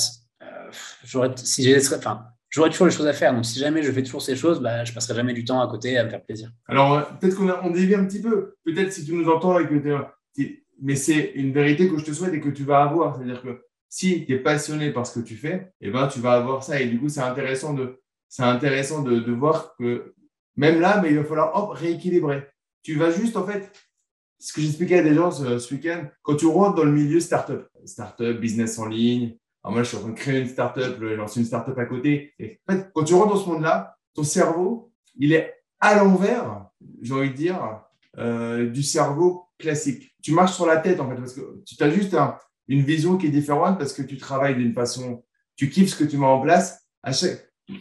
j'aurais, 1.03 1.31
si 1.37 1.63
j'ai, 1.63 1.77
enfin, 1.95 2.27
j'aurais 2.57 2.71
toujours 2.71 2.87
les 2.87 2.93
choses 2.93 3.05
à 3.05 3.13
faire. 3.13 3.33
Donc, 3.33 3.45
si 3.45 3.59
jamais 3.59 3.83
je 3.83 3.91
fais 3.91 4.01
toujours 4.01 4.21
ces 4.21 4.35
choses, 4.35 4.59
bah, 4.59 4.83
je 4.83 4.91
passerai 4.91 5.13
jamais 5.13 5.33
du 5.33 5.45
temps 5.45 5.61
à 5.61 5.67
côté 5.67 5.97
à 5.97 6.03
me 6.03 6.09
faire 6.09 6.23
plaisir. 6.23 6.51
Alors, 6.67 6.93
euh, 6.93 7.01
peut-être 7.19 7.35
qu'on 7.35 7.49
on 7.49 7.69
dévie 7.69 7.93
un 7.93 8.05
petit 8.05 8.21
peu. 8.21 8.55
Peut-être 8.65 8.91
si 8.91 9.05
tu 9.05 9.13
nous 9.13 9.29
entends 9.29 9.59
et 9.59 9.67
que 9.67 9.75
tu 9.75 10.63
mais 10.79 10.95
c'est 10.95 11.31
une 11.33 11.53
vérité 11.53 11.89
que 11.89 11.97
je 11.97 12.05
te 12.05 12.11
souhaite 12.11 12.33
et 12.33 12.41
que 12.41 12.49
tu 12.49 12.63
vas 12.63 12.83
avoir. 12.83 13.15
C'est-à-dire 13.15 13.41
que 13.41 13.63
si 13.89 14.25
tu 14.25 14.33
es 14.33 14.39
passionné 14.39 14.91
par 14.91 15.05
ce 15.07 15.19
que 15.19 15.25
tu 15.25 15.35
fais, 15.35 15.71
eh 15.81 15.89
ben, 15.89 16.07
tu 16.07 16.19
vas 16.19 16.33
avoir 16.33 16.63
ça. 16.63 16.79
Et 16.81 16.87
du 16.87 16.99
coup, 16.99 17.09
c'est 17.09 17.21
intéressant 17.21 17.73
de, 17.73 17.99
c'est 18.27 18.43
intéressant 18.43 19.01
de, 19.01 19.31
voir 19.31 19.75
que 19.77 20.13
même 20.55 20.79
là, 20.79 20.99
mais 21.01 21.09
il 21.09 21.17
va 21.17 21.23
falloir 21.23 21.55
hop, 21.55 21.77
rééquilibrer. 21.77 22.47
Tu 22.83 22.95
vas 22.95 23.11
juste, 23.11 23.37
en 23.37 23.45
fait, 23.45 23.71
ce 24.39 24.53
que 24.53 24.61
j'expliquais 24.61 24.99
à 24.99 25.03
des 25.03 25.15
gens 25.15 25.31
ce, 25.31 25.57
ce 25.57 25.73
week-end, 25.73 26.05
quand 26.21 26.35
tu 26.35 26.45
rentres 26.45 26.75
dans 26.75 26.83
le 26.83 26.91
milieu 26.91 27.19
startup, 27.19 27.67
startup, 27.85 28.39
business 28.39 28.77
en 28.77 28.85
ligne, 28.85 29.35
moi, 29.69 29.83
je 29.83 29.89
suis 29.89 29.97
en 29.97 30.01
train 30.01 30.09
de 30.09 30.15
créer 30.15 30.39
une 30.39 30.47
startup, 30.47 30.97
je 30.99 31.05
lance 31.05 31.35
une 31.35 31.45
startup 31.45 31.77
à 31.77 31.85
côté. 31.85 32.33
En 32.67 32.73
fait, 32.73 32.89
quand 32.93 33.03
tu 33.03 33.13
rentres 33.13 33.33
dans 33.33 33.39
ce 33.39 33.49
monde-là, 33.49 33.97
ton 34.13 34.23
cerveau, 34.23 34.91
il 35.17 35.33
est 35.33 35.53
à 35.79 35.95
l'envers, 35.95 36.65
j'ai 37.01 37.13
envie 37.13 37.29
de 37.29 37.35
dire, 37.35 37.81
euh, 38.17 38.69
du 38.69 38.83
cerveau 38.83 39.45
classique. 39.57 40.15
Tu 40.21 40.31
marches 40.31 40.53
sur 40.53 40.65
la 40.65 40.77
tête, 40.77 40.99
en 40.99 41.09
fait, 41.09 41.15
parce 41.15 41.33
que 41.33 41.63
tu 41.65 41.81
as 41.83 41.89
juste 41.89 42.15
une 42.67 42.81
vision 42.81 43.17
qui 43.17 43.27
est 43.27 43.31
différente 43.31 43.77
parce 43.77 43.93
que 43.93 44.01
tu 44.01 44.17
travailles 44.17 44.55
d'une 44.55 44.73
façon, 44.73 45.23
tu 45.55 45.69
kiffes 45.69 45.89
ce 45.89 46.03
que 46.03 46.09
tu 46.09 46.17
mets 46.17 46.25
en 46.25 46.41
place. 46.41 46.87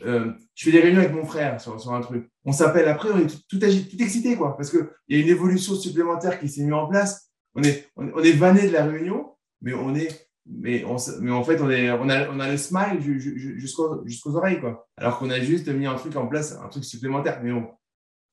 Euh, 0.02 0.32
je 0.54 0.64
fais 0.64 0.72
des 0.72 0.80
réunions 0.80 1.00
avec 1.00 1.12
mon 1.12 1.24
frère 1.24 1.60
sur, 1.60 1.80
sur 1.80 1.92
un 1.92 2.00
truc. 2.00 2.28
On 2.44 2.52
s'appelle 2.52 2.88
après, 2.88 3.10
on 3.12 3.18
est 3.18 3.26
tout, 3.26 3.38
tout, 3.48 3.58
tout 3.58 4.02
excité, 4.02 4.36
quoi, 4.36 4.56
parce 4.56 4.70
qu'il 4.70 4.86
y 5.08 5.16
a 5.16 5.20
une 5.20 5.28
évolution 5.28 5.74
supplémentaire 5.74 6.40
qui 6.40 6.48
s'est 6.48 6.62
mise 6.62 6.72
en 6.72 6.88
place. 6.88 7.30
On 7.54 7.62
est, 7.62 7.88
on, 7.96 8.08
on 8.14 8.22
est 8.22 8.32
vanné 8.32 8.66
de 8.66 8.72
la 8.72 8.84
réunion, 8.84 9.32
mais 9.62 9.74
on 9.74 9.94
est 9.94 10.25
mais, 10.48 10.84
on, 10.84 10.96
mais 11.20 11.32
en 11.32 11.42
fait, 11.42 11.60
on, 11.60 11.68
a, 11.68 12.28
on 12.28 12.40
a 12.40 12.50
le 12.50 12.56
smile 12.56 13.00
jusqu'aux 13.00 14.36
oreilles, 14.36 14.60
quoi. 14.60 14.88
Alors 14.96 15.18
qu'on 15.18 15.30
a 15.30 15.40
juste 15.40 15.68
mis 15.68 15.86
un 15.86 15.96
truc 15.96 16.16
en 16.16 16.26
place, 16.26 16.56
un 16.62 16.68
truc 16.68 16.84
supplémentaire. 16.84 17.40
Mais 17.42 17.52
on, 17.52 17.68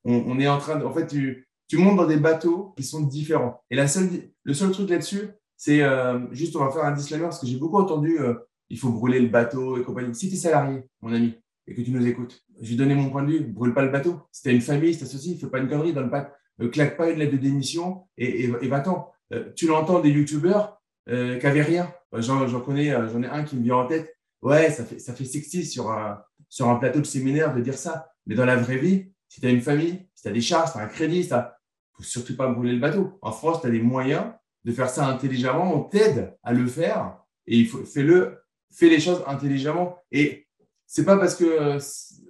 on, 0.06 0.40
est 0.40 0.48
en 0.48 0.60
train 0.60 0.78
de. 0.78 0.86
En 0.86 0.94
fait, 0.94 1.08
tu, 1.08 1.48
tu 1.68 1.78
montes 1.78 1.98
dans 1.98 2.08
des 2.08 2.18
bateaux 2.18 2.74
qui 2.78 2.84
sont 2.84 3.02
différents. 3.02 3.62
Et 3.70 3.76
la 3.76 3.88
seule, 3.88 4.10
le 4.44 4.54
seul 4.54 4.72
truc 4.72 4.90
là-dessus, 4.90 5.30
c'est 5.58 5.82
euh, 5.82 6.20
juste, 6.32 6.56
on 6.56 6.64
va 6.64 6.72
faire 6.72 6.84
un 6.84 6.92
disclaimer 6.92 7.24
parce 7.24 7.40
que 7.40 7.48
j'ai 7.48 7.58
beaucoup 7.58 7.78
entendu 7.78 8.20
euh, 8.20 8.36
il 8.70 8.78
faut 8.78 8.90
brûler 8.90 9.20
le 9.20 9.30
bateau 9.30 9.78
et 9.78 9.84
compagnie. 9.84 10.14
Si 10.14 10.30
tu 10.30 10.36
es 10.36 10.38
salarié, 10.38 10.84
mon 11.02 11.14
ami, 11.14 11.36
et 11.68 11.74
que 11.74 11.82
tu 11.82 11.92
nous 11.92 12.06
écoutes, 12.06 12.44
je 12.62 12.70
vais 12.72 12.76
donner 12.76 12.96
mon 12.96 13.10
point 13.10 13.24
de 13.24 13.32
vue 13.32 13.40
brûle 13.40 13.74
pas 13.74 13.84
le 13.84 13.92
bateau. 13.92 14.22
Si 14.32 14.44
tu 14.44 14.50
as 14.50 14.52
une 14.52 14.62
famille, 14.62 14.94
si 14.94 15.00
tu 15.00 15.06
associé, 15.06 15.36
fais 15.36 15.48
pas 15.48 15.60
une 15.60 15.70
connerie, 15.70 15.94
donne 15.94 16.10
pas, 16.10 16.32
ne 16.60 16.68
claque 16.68 16.98
pas 16.98 17.10
une 17.10 17.20
lettre 17.20 17.32
de 17.32 17.38
démission 17.38 18.08
et, 18.18 18.44
et, 18.44 18.68
va-t'en. 18.68 19.12
Euh, 19.34 19.52
tu 19.56 19.68
l'entends 19.68 20.00
des 20.00 20.10
youtubeurs 20.10 20.82
qui 21.08 21.14
n'avaient 21.14 21.62
rien 21.62 21.94
J'en 22.22 22.62
connais, 22.62 22.92
euh, 22.94 23.10
j'en 23.10 23.24
ai 23.24 23.28
un 23.28 23.44
qui 23.44 23.56
me 23.56 23.64
vient 23.64 23.78
en 23.78 23.88
tête. 23.88 24.16
Ouais, 24.42 24.70
ça 24.70 24.86
fait, 24.86 25.00
ça 25.00 25.14
fait 25.14 25.26
sexy 25.26 25.66
sur 25.66 25.90
un, 25.92 26.22
sur 26.50 26.70
un 26.70 26.76
plateau 26.76 27.00
de 27.00 27.06
séminaire 27.06 27.56
de 27.56 27.62
dire 27.62 27.78
ça. 27.78 28.12
Mais 28.28 28.36
dans 28.36 28.46
la 28.46 28.56
vraie 28.56 28.78
vie, 28.78 29.06
si 29.28 29.42
tu 29.42 29.48
as 29.48 29.50
une 29.50 29.62
famille, 29.62 30.08
si 30.14 30.24
tu 30.24 30.28
as 30.30 30.32
des 30.32 30.42
charges, 30.42 30.68
si 30.68 30.74
tu 30.74 30.80
as 30.80 30.84
un 30.84 30.88
crédit, 30.88 31.24
ça 31.24 31.58
faut 31.94 32.04
surtout 32.04 32.36
pas 32.36 32.48
brûler 32.48 32.74
le 32.74 32.80
bateau. 32.80 33.18
En 33.22 33.32
France, 33.32 33.62
tu 33.62 33.68
as 33.68 33.70
des 33.70 33.82
moyens 33.82 34.26
de 34.64 34.72
faire 34.72 34.90
ça 34.90 35.08
intelligemment. 35.08 35.76
On 35.76 35.84
t'aide 35.84 36.38
à 36.44 36.54
le 36.54 36.66
faire 36.68 37.18
et 37.48 37.58
il 37.58 37.68
faut, 37.68 37.84
fais-le, 37.84 38.40
fais 38.72 38.90
les 38.90 39.00
choses 39.00 39.24
intelligemment. 39.28 39.98
Et 40.12 40.48
c'est 40.86 41.06
pas 41.06 41.18
parce 41.18 41.36
que 41.36 41.46
euh, 41.46 41.80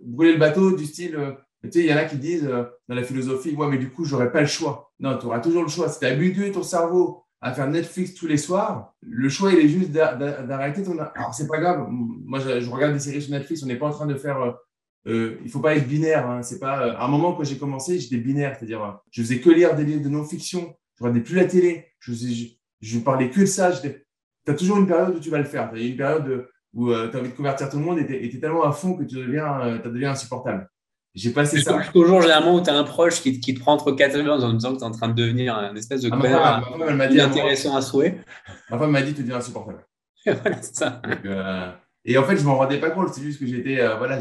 brûler 0.01 0.33
le 0.33 0.39
bateau 0.39 0.75
du 0.75 0.85
style, 0.85 1.15
euh, 1.15 1.31
tu 1.63 1.71
sais, 1.71 1.79
il 1.79 1.85
y 1.85 1.93
en 1.93 1.97
a 1.97 2.05
qui 2.05 2.17
disent 2.17 2.43
dans 2.43 2.95
la 2.95 3.03
philosophie, 3.03 3.55
ouais, 3.55 3.67
mais 3.67 3.77
du 3.77 3.89
coup, 3.89 4.03
j'aurais 4.03 4.31
pas 4.31 4.41
le 4.41 4.47
choix. 4.47 4.91
Non, 4.99 5.17
tu 5.17 5.27
auras 5.27 5.39
toujours 5.39 5.63
le 5.63 5.69
choix. 5.69 5.87
Si 5.87 5.99
tu 5.99 6.51
ton 6.51 6.63
cerveau 6.63 7.22
à 7.43 7.53
faire 7.53 7.69
Netflix 7.69 8.13
tous 8.13 8.25
les 8.25 8.37
soirs, 8.37 8.95
le 9.01 9.27
choix, 9.27 9.51
il 9.51 9.59
est 9.59 9.67
juste 9.67 9.91
d'arrêter 9.91 10.81
ton. 10.81 10.97
Alors, 10.97 11.33
c'est 11.33 11.47
pas 11.47 11.59
grave. 11.59 11.87
Moi, 11.89 12.39
je, 12.39 12.69
regarde 12.69 12.93
des 12.93 12.99
séries 12.99 13.21
sur 13.21 13.31
Netflix. 13.31 13.61
On 13.63 13.65
n'est 13.65 13.75
pas 13.75 13.87
en 13.87 13.91
train 13.91 14.05
de 14.05 14.15
faire. 14.15 14.41
Euh, 14.41 14.51
euh 15.07 15.37
il 15.43 15.51
faut 15.51 15.59
pas 15.59 15.75
être 15.75 15.85
binaire. 15.85 16.27
Hein. 16.27 16.41
C'est 16.41 16.59
pas. 16.59 16.87
Euh, 16.87 16.93
à 16.95 17.03
un 17.03 17.07
moment, 17.09 17.33
quand 17.33 17.43
j'ai 17.43 17.57
commencé, 17.57 17.99
j'étais 17.99 18.15
binaire. 18.15 18.55
C'est-à-dire, 18.57 18.83
euh, 18.83 18.91
je 19.11 19.21
faisais 19.21 19.41
que 19.41 19.49
lire 19.49 19.75
des 19.75 19.83
livres 19.83 20.01
de 20.01 20.07
non-fiction. 20.07 20.73
Je 20.97 21.03
regardais 21.03 21.19
plus 21.19 21.35
la 21.35 21.43
télé. 21.43 21.87
Je, 21.99 22.99
parlais 22.99 23.29
que 23.29 23.41
de 23.41 23.45
ça. 23.45 23.71
Tu 23.73 23.91
as 24.47 24.53
toujours 24.53 24.77
une 24.77 24.87
période 24.87 25.13
où 25.13 25.19
tu 25.19 25.29
vas 25.29 25.39
le 25.39 25.43
faire. 25.43 25.69
Tu 25.69 25.81
une 25.81 25.97
période 25.97 26.47
où 26.73 26.87
tu 26.87 26.95
as 26.95 27.19
envie 27.19 27.29
de 27.29 27.35
convertir 27.35 27.69
tout 27.69 27.77
le 27.77 27.83
monde 27.83 27.99
et 27.99 28.05
tu 28.05 28.37
es, 28.37 28.39
tellement 28.39 28.63
à 28.63 28.71
fond 28.71 28.95
que 28.95 29.03
tu 29.03 29.15
deviens, 29.15 29.79
tu 29.83 29.89
deviens 29.89 30.11
insupportable. 30.11 30.69
J'ai 31.15 31.29
passé 31.29 31.61
ça. 31.61 31.79
Toujours 31.93 32.21
généralement 32.21 32.55
où 32.55 32.61
tu 32.61 32.69
as 32.69 32.75
un 32.75 32.83
proche 32.83 33.21
qui, 33.21 33.39
qui, 33.39 33.53
te 33.53 33.59
prend 33.59 33.73
entre 33.73 33.91
quatre 33.91 34.17
mains 34.17 34.41
en 34.41 34.53
disant 34.53 34.73
que 34.73 34.79
tu 34.79 34.83
es 34.83 34.87
en 34.87 34.91
train 34.91 35.09
de 35.09 35.13
devenir 35.13 35.55
un 35.55 35.75
espèce 35.75 36.01
de 36.01 36.09
ah, 36.11 36.61
intéressant 37.23 37.75
à 37.75 37.81
souhait. 37.81 38.19
Ma 38.71 38.79
femme 38.79 38.91
m'a 38.91 39.01
dit 39.03 39.11
que 39.11 39.17
tu 39.17 39.21
deviens 39.21 39.37
insupportable. 39.37 39.85
voilà, 40.25 40.61
c'est 40.61 40.75
ça. 40.75 41.01
Euh, 41.25 41.71
et 42.05 42.17
en 42.17 42.23
fait, 42.23 42.37
je 42.37 42.43
m'en 42.43 42.55
rendais 42.55 42.79
pas 42.79 42.89
compte. 42.89 43.13
C'est 43.13 43.21
juste 43.21 43.39
que 43.39 43.45
j'étais. 43.45 43.79
Euh, 43.79 43.95
voilà, 43.97 44.17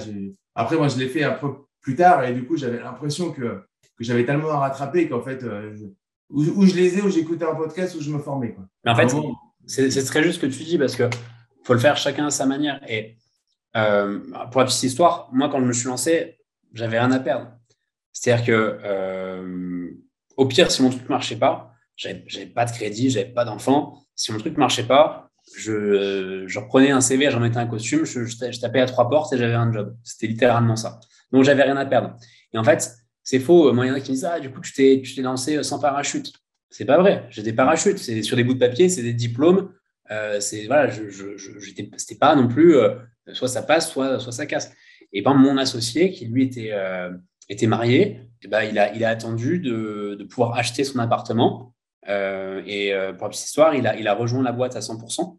Après, 0.54 0.76
moi, 0.76 0.88
je 0.88 0.98
l'ai 0.98 1.08
fait 1.08 1.24
un 1.24 1.32
peu 1.32 1.48
plus 1.80 1.96
tard 1.96 2.24
et 2.24 2.34
du 2.34 2.44
coup, 2.44 2.56
j'avais 2.56 2.78
l'impression 2.78 3.32
que, 3.32 3.62
que 3.96 4.04
j'avais 4.04 4.26
tellement 4.26 4.50
à 4.50 4.58
rattraper 4.58 5.08
qu'en 5.08 5.22
fait, 5.22 5.42
euh, 5.44 5.74
où, 6.28 6.66
je 6.66 6.74
les 6.74 6.98
ai, 6.98 7.02
où 7.02 7.10
j'écoutais 7.10 7.44
un 7.44 7.54
podcast, 7.54 7.94
où 7.94 8.02
je 8.02 8.10
me 8.10 8.18
formais. 8.18 8.52
Quoi. 8.52 8.64
Mais 8.84 8.90
en 8.90 8.96
fait, 8.96 9.08
c'est 9.66 10.04
très 10.04 10.22
juste 10.22 10.40
ce 10.40 10.46
que 10.46 10.52
tu 10.52 10.62
dis 10.64 10.76
parce 10.76 10.96
que 10.96 11.08
faut 11.64 11.74
le 11.74 11.80
faire 11.80 11.96
chacun 11.96 12.26
à 12.26 12.30
sa 12.30 12.46
manière. 12.46 12.80
Et 12.88 13.16
euh, 13.76 14.20
pour 14.50 14.60
la 14.60 14.66
petite 14.66 14.82
histoire, 14.82 15.28
moi, 15.32 15.48
quand 15.48 15.60
je 15.60 15.64
me 15.64 15.72
suis 15.72 15.88
lancé, 15.88 16.38
j'avais 16.74 16.98
rien 16.98 17.12
à 17.12 17.20
perdre. 17.20 17.52
C'est-à-dire 18.12 18.44
que, 18.44 18.78
euh, 18.84 19.90
au 20.36 20.46
pire, 20.46 20.70
si 20.70 20.82
mon 20.82 20.90
truc 20.90 21.04
ne 21.04 21.08
marchait 21.08 21.36
pas, 21.36 21.72
j'avais 21.96 22.46
pas 22.46 22.64
de 22.64 22.70
crédit, 22.70 23.10
j'avais 23.10 23.32
pas 23.32 23.44
d'enfant. 23.44 24.04
Si 24.14 24.32
mon 24.32 24.38
truc 24.38 24.54
ne 24.54 24.58
marchait 24.58 24.86
pas, 24.86 25.30
je, 25.56 26.44
je, 26.46 26.58
reprenais 26.58 26.90
un 26.90 27.00
CV, 27.00 27.30
j'en 27.30 27.40
mettais 27.40 27.58
un 27.58 27.66
costume, 27.66 28.04
je, 28.04 28.24
je, 28.24 28.60
tapais 28.60 28.80
à 28.80 28.86
trois 28.86 29.08
portes 29.08 29.32
et 29.32 29.38
j'avais 29.38 29.54
un 29.54 29.72
job. 29.72 29.96
C'était 30.04 30.26
littéralement 30.26 30.76
ça. 30.76 31.00
Donc, 31.32 31.44
j'avais 31.44 31.62
rien 31.62 31.76
à 31.76 31.86
perdre. 31.86 32.16
Et 32.52 32.58
en 32.58 32.64
fait, 32.64 32.92
c'est 33.22 33.40
faux. 33.40 33.72
Moi, 33.72 33.86
il 33.86 33.88
y 33.88 33.92
en 33.92 33.94
a 33.94 34.00
qui 34.00 34.10
me 34.10 34.16
disent 34.16 34.24
Ah, 34.24 34.40
du 34.40 34.50
coup, 34.50 34.60
tu 34.60 34.72
t'es 34.72 35.02
lancé 35.22 35.62
sans 35.62 35.78
parachute. 35.78 36.32
C'est 36.70 36.84
pas 36.84 36.98
vrai. 36.98 37.26
J'ai 37.30 37.42
des 37.42 37.52
parachutes. 37.52 37.98
C'est 37.98 38.22
sur 38.22 38.36
des 38.36 38.44
bouts 38.44 38.54
de 38.54 38.58
papier, 38.58 38.88
c'est 38.88 39.02
des 39.02 39.12
diplômes. 39.12 39.72
Euh, 40.10 40.40
c'est 40.40 40.66
voilà, 40.66 40.88
je, 40.88 41.08
c'était 41.96 42.16
pas 42.16 42.34
non 42.34 42.48
plus 42.48 42.76
euh, 42.76 42.96
soit 43.32 43.48
ça 43.48 43.62
passe, 43.62 43.90
soit, 43.90 44.18
soit 44.20 44.32
ça 44.32 44.46
casse. 44.46 44.72
Et 45.12 45.22
ben 45.22 45.34
mon 45.34 45.58
associé 45.58 46.10
qui 46.10 46.26
lui 46.26 46.44
était 46.44 46.70
euh, 46.72 47.10
était 47.48 47.66
marié, 47.66 48.20
et 48.42 48.48
ben, 48.48 48.62
il 48.62 48.78
a 48.78 48.94
il 48.94 49.04
a 49.04 49.10
attendu 49.10 49.58
de, 49.58 50.16
de 50.18 50.24
pouvoir 50.24 50.56
acheter 50.56 50.84
son 50.84 50.98
appartement. 50.98 51.74
et 52.08 52.92
pour 53.18 53.26
la 53.26 53.30
petite 53.30 53.46
histoire, 53.46 53.74
il 53.74 53.86
a 53.86 53.96
il 53.96 54.08
a 54.08 54.14
rejoint 54.14 54.42
la 54.42 54.52
boîte 54.52 54.76
à 54.76 54.80
100%. 54.80 55.38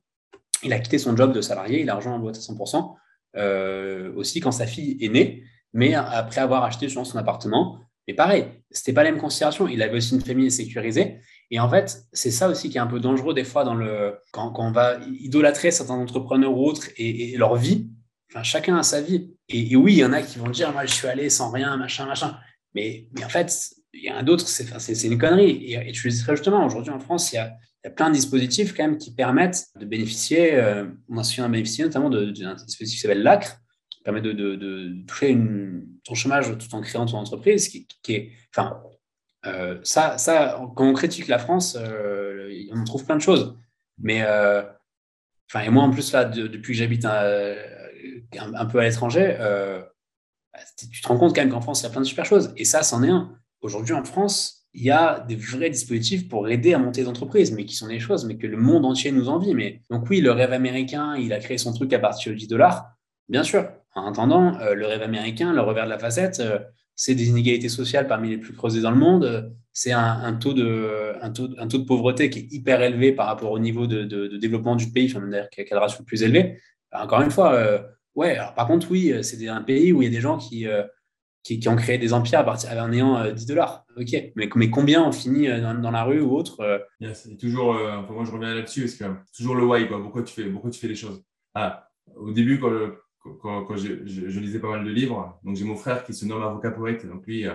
Il 0.63 0.71
a 0.73 0.79
quitté 0.79 0.97
son 0.97 1.15
job 1.17 1.33
de 1.33 1.41
salarié, 1.41 1.81
il 1.81 1.89
a 1.89 1.95
rejoint 1.95 2.13
la 2.13 2.19
boîte 2.19 2.37
à 2.37 2.39
100%. 2.39 4.15
aussi 4.15 4.39
quand 4.39 4.51
sa 4.51 4.67
fille 4.67 4.97
est 5.01 5.09
née, 5.09 5.43
mais 5.73 5.93
après 5.95 6.41
avoir 6.41 6.63
acheté 6.63 6.87
son 6.89 7.17
appartement. 7.17 7.79
Mais 8.07 8.13
pareil, 8.13 8.45
c'était 8.69 8.93
pas 8.93 9.03
la 9.03 9.11
même 9.11 9.21
considération. 9.21 9.67
Il 9.67 9.81
avait 9.81 9.97
aussi 9.97 10.15
une 10.15 10.21
famille 10.21 10.51
sécurisée. 10.51 11.19
Et 11.51 11.59
en 11.59 11.69
fait, 11.69 12.03
c'est 12.11 12.31
ça 12.31 12.49
aussi 12.49 12.69
qui 12.69 12.77
est 12.77 12.81
un 12.81 12.87
peu 12.87 12.99
dangereux 12.99 13.33
des 13.33 13.43
fois 13.43 13.63
dans 13.63 13.75
le, 13.75 14.17
quand, 14.31 14.53
on 14.57 14.71
va 14.71 14.97
idolâtrer 15.21 15.71
certains 15.71 15.93
entrepreneurs 15.93 16.55
ou 16.55 16.65
autres 16.65 16.87
et, 16.97 17.37
leur 17.37 17.55
vie. 17.55 17.89
Enfin, 18.31 18.43
chacun 18.43 18.77
a 18.77 18.83
sa 18.83 19.01
vie. 19.01 19.32
Et, 19.49 19.75
oui, 19.75 19.93
il 19.93 19.99
y 19.99 20.05
en 20.05 20.13
a 20.13 20.21
qui 20.21 20.39
vont 20.39 20.49
dire, 20.49 20.71
moi, 20.71 20.85
je 20.85 20.93
suis 20.93 21.07
allé 21.07 21.29
sans 21.29 21.51
rien, 21.51 21.75
machin, 21.77 22.05
machin. 22.05 22.37
Mais, 22.73 23.07
en 23.23 23.29
fait, 23.29 23.71
il 23.93 24.03
y 24.03 24.11
en 24.11 24.17
a 24.17 24.23
d'autres, 24.23 24.47
c'est 24.47 25.03
une 25.07 25.17
connerie. 25.17 25.73
Et, 25.73 25.91
tu 25.91 26.07
le 26.07 26.13
dis 26.13 26.21
très 26.21 26.35
justement, 26.35 26.65
aujourd'hui 26.65 26.91
en 26.91 26.99
France, 26.99 27.31
il 27.33 27.35
y, 27.35 27.39
a, 27.39 27.55
plein 27.95 28.09
de 28.09 28.15
dispositifs 28.15 28.73
quand 28.73 28.83
même 28.83 28.97
qui 28.97 29.13
permettent 29.13 29.65
de 29.77 29.85
bénéficier, 29.85 30.55
euh, 30.55 30.85
on 31.09 31.17
en 31.17 31.49
bénéficier 31.49 31.83
notamment 31.83 32.09
d'un 32.09 32.55
dispositif 32.55 32.95
qui 32.95 33.01
s'appelle 33.01 33.23
l'ACRE, 33.23 33.57
permet 34.03 34.21
de, 34.21 35.03
toucher 35.05 35.29
une, 35.29 35.85
ton 36.03 36.15
chômage 36.15 36.57
tout 36.57 36.75
en 36.75 36.81
créant 36.81 37.05
ton 37.05 37.17
entreprise, 37.17 37.67
qui, 37.67 37.87
qui 38.01 38.29
enfin, 38.55 38.81
euh, 39.45 39.79
ça, 39.83 40.17
quand 40.75 40.87
on 40.87 40.93
critique 40.93 41.27
la 41.27 41.39
France, 41.39 41.77
euh, 41.79 42.49
on 42.71 42.83
trouve 42.83 43.05
plein 43.05 43.17
de 43.17 43.21
choses. 43.21 43.57
Mais, 43.97 44.23
euh, 44.23 44.63
enfin, 45.49 45.65
et 45.65 45.69
moi 45.69 45.83
en 45.83 45.91
plus 45.91 46.11
là, 46.13 46.25
depuis 46.25 46.73
que 46.73 46.79
j'habite 46.79 47.05
un, 48.37 48.65
peu 48.65 48.79
à 48.79 48.83
l'étranger, 48.83 49.35
bah, 49.39 50.59
tu 50.77 51.01
te 51.01 51.07
rends 51.07 51.17
compte 51.17 51.35
quand 51.35 51.41
même 51.41 51.51
qu'en 51.51 51.61
France 51.61 51.81
il 51.81 51.83
y 51.83 51.87
a 51.87 51.89
plein 51.89 52.01
de 52.01 52.05
super 52.05 52.25
choses. 52.25 52.53
Et 52.57 52.65
ça, 52.65 52.83
c'en 52.83 53.03
est 53.03 53.09
un. 53.09 53.35
Aujourd'hui 53.61 53.93
en 53.93 54.03
France, 54.03 54.67
il 54.73 54.83
y 54.83 54.91
a 54.91 55.19
des 55.27 55.35
vrais 55.35 55.69
dispositifs 55.69 56.27
pour 56.27 56.49
aider 56.49 56.73
à 56.73 56.79
monter 56.79 57.03
des 57.03 57.07
entreprises, 57.07 57.51
mais 57.51 57.65
qui 57.65 57.75
sont 57.75 57.87
des 57.87 57.99
choses, 57.99 58.25
mais 58.25 58.37
que 58.37 58.47
le 58.47 58.57
monde 58.57 58.85
entier 58.85 59.11
nous 59.11 59.29
envie. 59.29 59.53
Mais 59.53 59.81
donc 59.89 60.09
oui, 60.09 60.21
le 60.21 60.31
rêve 60.31 60.53
américain, 60.53 61.15
il 61.15 61.31
a 61.33 61.39
créé 61.39 61.57
son 61.57 61.73
truc 61.73 61.93
à 61.93 61.99
partir 61.99 62.31
de 62.31 62.37
10 62.37 62.47
dollars, 62.47 62.91
bien 63.29 63.43
sûr. 63.43 63.69
En 63.95 64.09
attendant, 64.09 64.57
le 64.73 64.87
rêve 64.87 65.03
américain, 65.03 65.53
le 65.53 65.61
revers 65.61 65.85
de 65.85 65.89
la 65.91 65.99
facette, 65.99 66.41
c'est 66.95 67.15
des 67.15 67.29
inégalités 67.29 67.69
sociales 67.69 68.07
parmi 68.07 68.29
les 68.29 68.37
plus 68.37 68.53
creusées 68.53 68.81
dans 68.81 68.91
le 68.91 68.97
monde, 68.97 69.53
c'est 69.71 69.91
un, 69.91 70.33
taux 70.33 70.53
de, 70.53 71.15
un, 71.21 71.31
taux, 71.31 71.49
un 71.57 71.67
taux 71.67 71.79
de 71.79 71.85
pauvreté 71.85 72.29
qui 72.29 72.39
est 72.39 72.53
hyper 72.53 72.81
élevé 72.81 73.11
par 73.11 73.25
rapport 73.25 73.51
au 73.51 73.59
niveau 73.59 73.87
de, 73.87 74.37
développement 74.37 74.75
du 74.75 74.91
pays, 74.91 75.11
enfin, 75.11 75.25
d'ailleurs, 75.25 75.49
qui 75.49 75.61
a 75.61 75.65
le 75.99 76.05
plus 76.05 76.21
élevé. 76.21 76.59
encore 76.91 77.21
une 77.21 77.31
fois, 77.31 77.53
euh, 77.53 77.79
ouais, 78.15 78.37
alors, 78.37 78.53
par 78.53 78.67
contre, 78.67 78.89
oui, 78.91 79.13
c'est 79.23 79.47
un 79.47 79.61
pays 79.61 79.91
où 79.93 80.01
il 80.01 80.05
y 80.05 80.07
a 80.07 80.11
des 80.11 80.21
gens 80.21 80.37
qui, 80.37 80.67
euh, 80.67 80.83
qui, 81.43 81.67
ont 81.67 81.75
créé 81.75 81.97
des 81.97 82.13
empires 82.13 82.39
à 82.39 82.43
partir 82.43 82.71
en 82.71 82.91
ayant 82.91 83.31
10 83.31 83.45
dollars. 83.45 83.85
Ok, 83.97 84.11
mais, 84.35 84.49
mais, 84.55 84.69
combien 84.69 85.03
ont 85.03 85.11
fini 85.11 85.47
euh, 85.47 85.61
dans, 85.61 85.91
la 85.91 86.03
rue 86.03 86.21
ou 86.21 86.35
autre 86.35 86.87
C'est 87.13 87.37
toujours, 87.37 87.71
enfin, 87.71 88.13
moi 88.13 88.25
je 88.25 88.31
reviens 88.31 88.55
là-dessus, 88.55 88.81
parce 88.81 88.95
que 88.95 89.05
toujours 89.35 89.55
le 89.55 89.65
why, 89.65 89.87
quoi. 89.87 90.01
Pourquoi, 90.01 90.23
tu 90.23 90.33
fais, 90.33 90.49
pourquoi 90.49 90.71
tu 90.71 90.79
fais 90.79 90.87
les 90.87 90.95
choses? 90.95 91.23
Ah, 91.53 91.89
Au 92.15 92.31
début, 92.31 92.59
quand 92.59 92.71
quand, 93.41 93.77
je, 93.77 94.39
lisais 94.39 94.59
pas 94.59 94.69
mal 94.69 94.85
de 94.85 94.89
livres. 94.89 95.39
Donc, 95.43 95.55
j'ai 95.55 95.65
mon 95.65 95.75
frère 95.75 96.03
qui 96.03 96.13
se 96.13 96.25
nomme 96.25 96.41
avocat 96.41 96.71
poète. 96.71 97.05
Donc, 97.05 97.25
lui, 97.25 97.47
euh, 97.47 97.53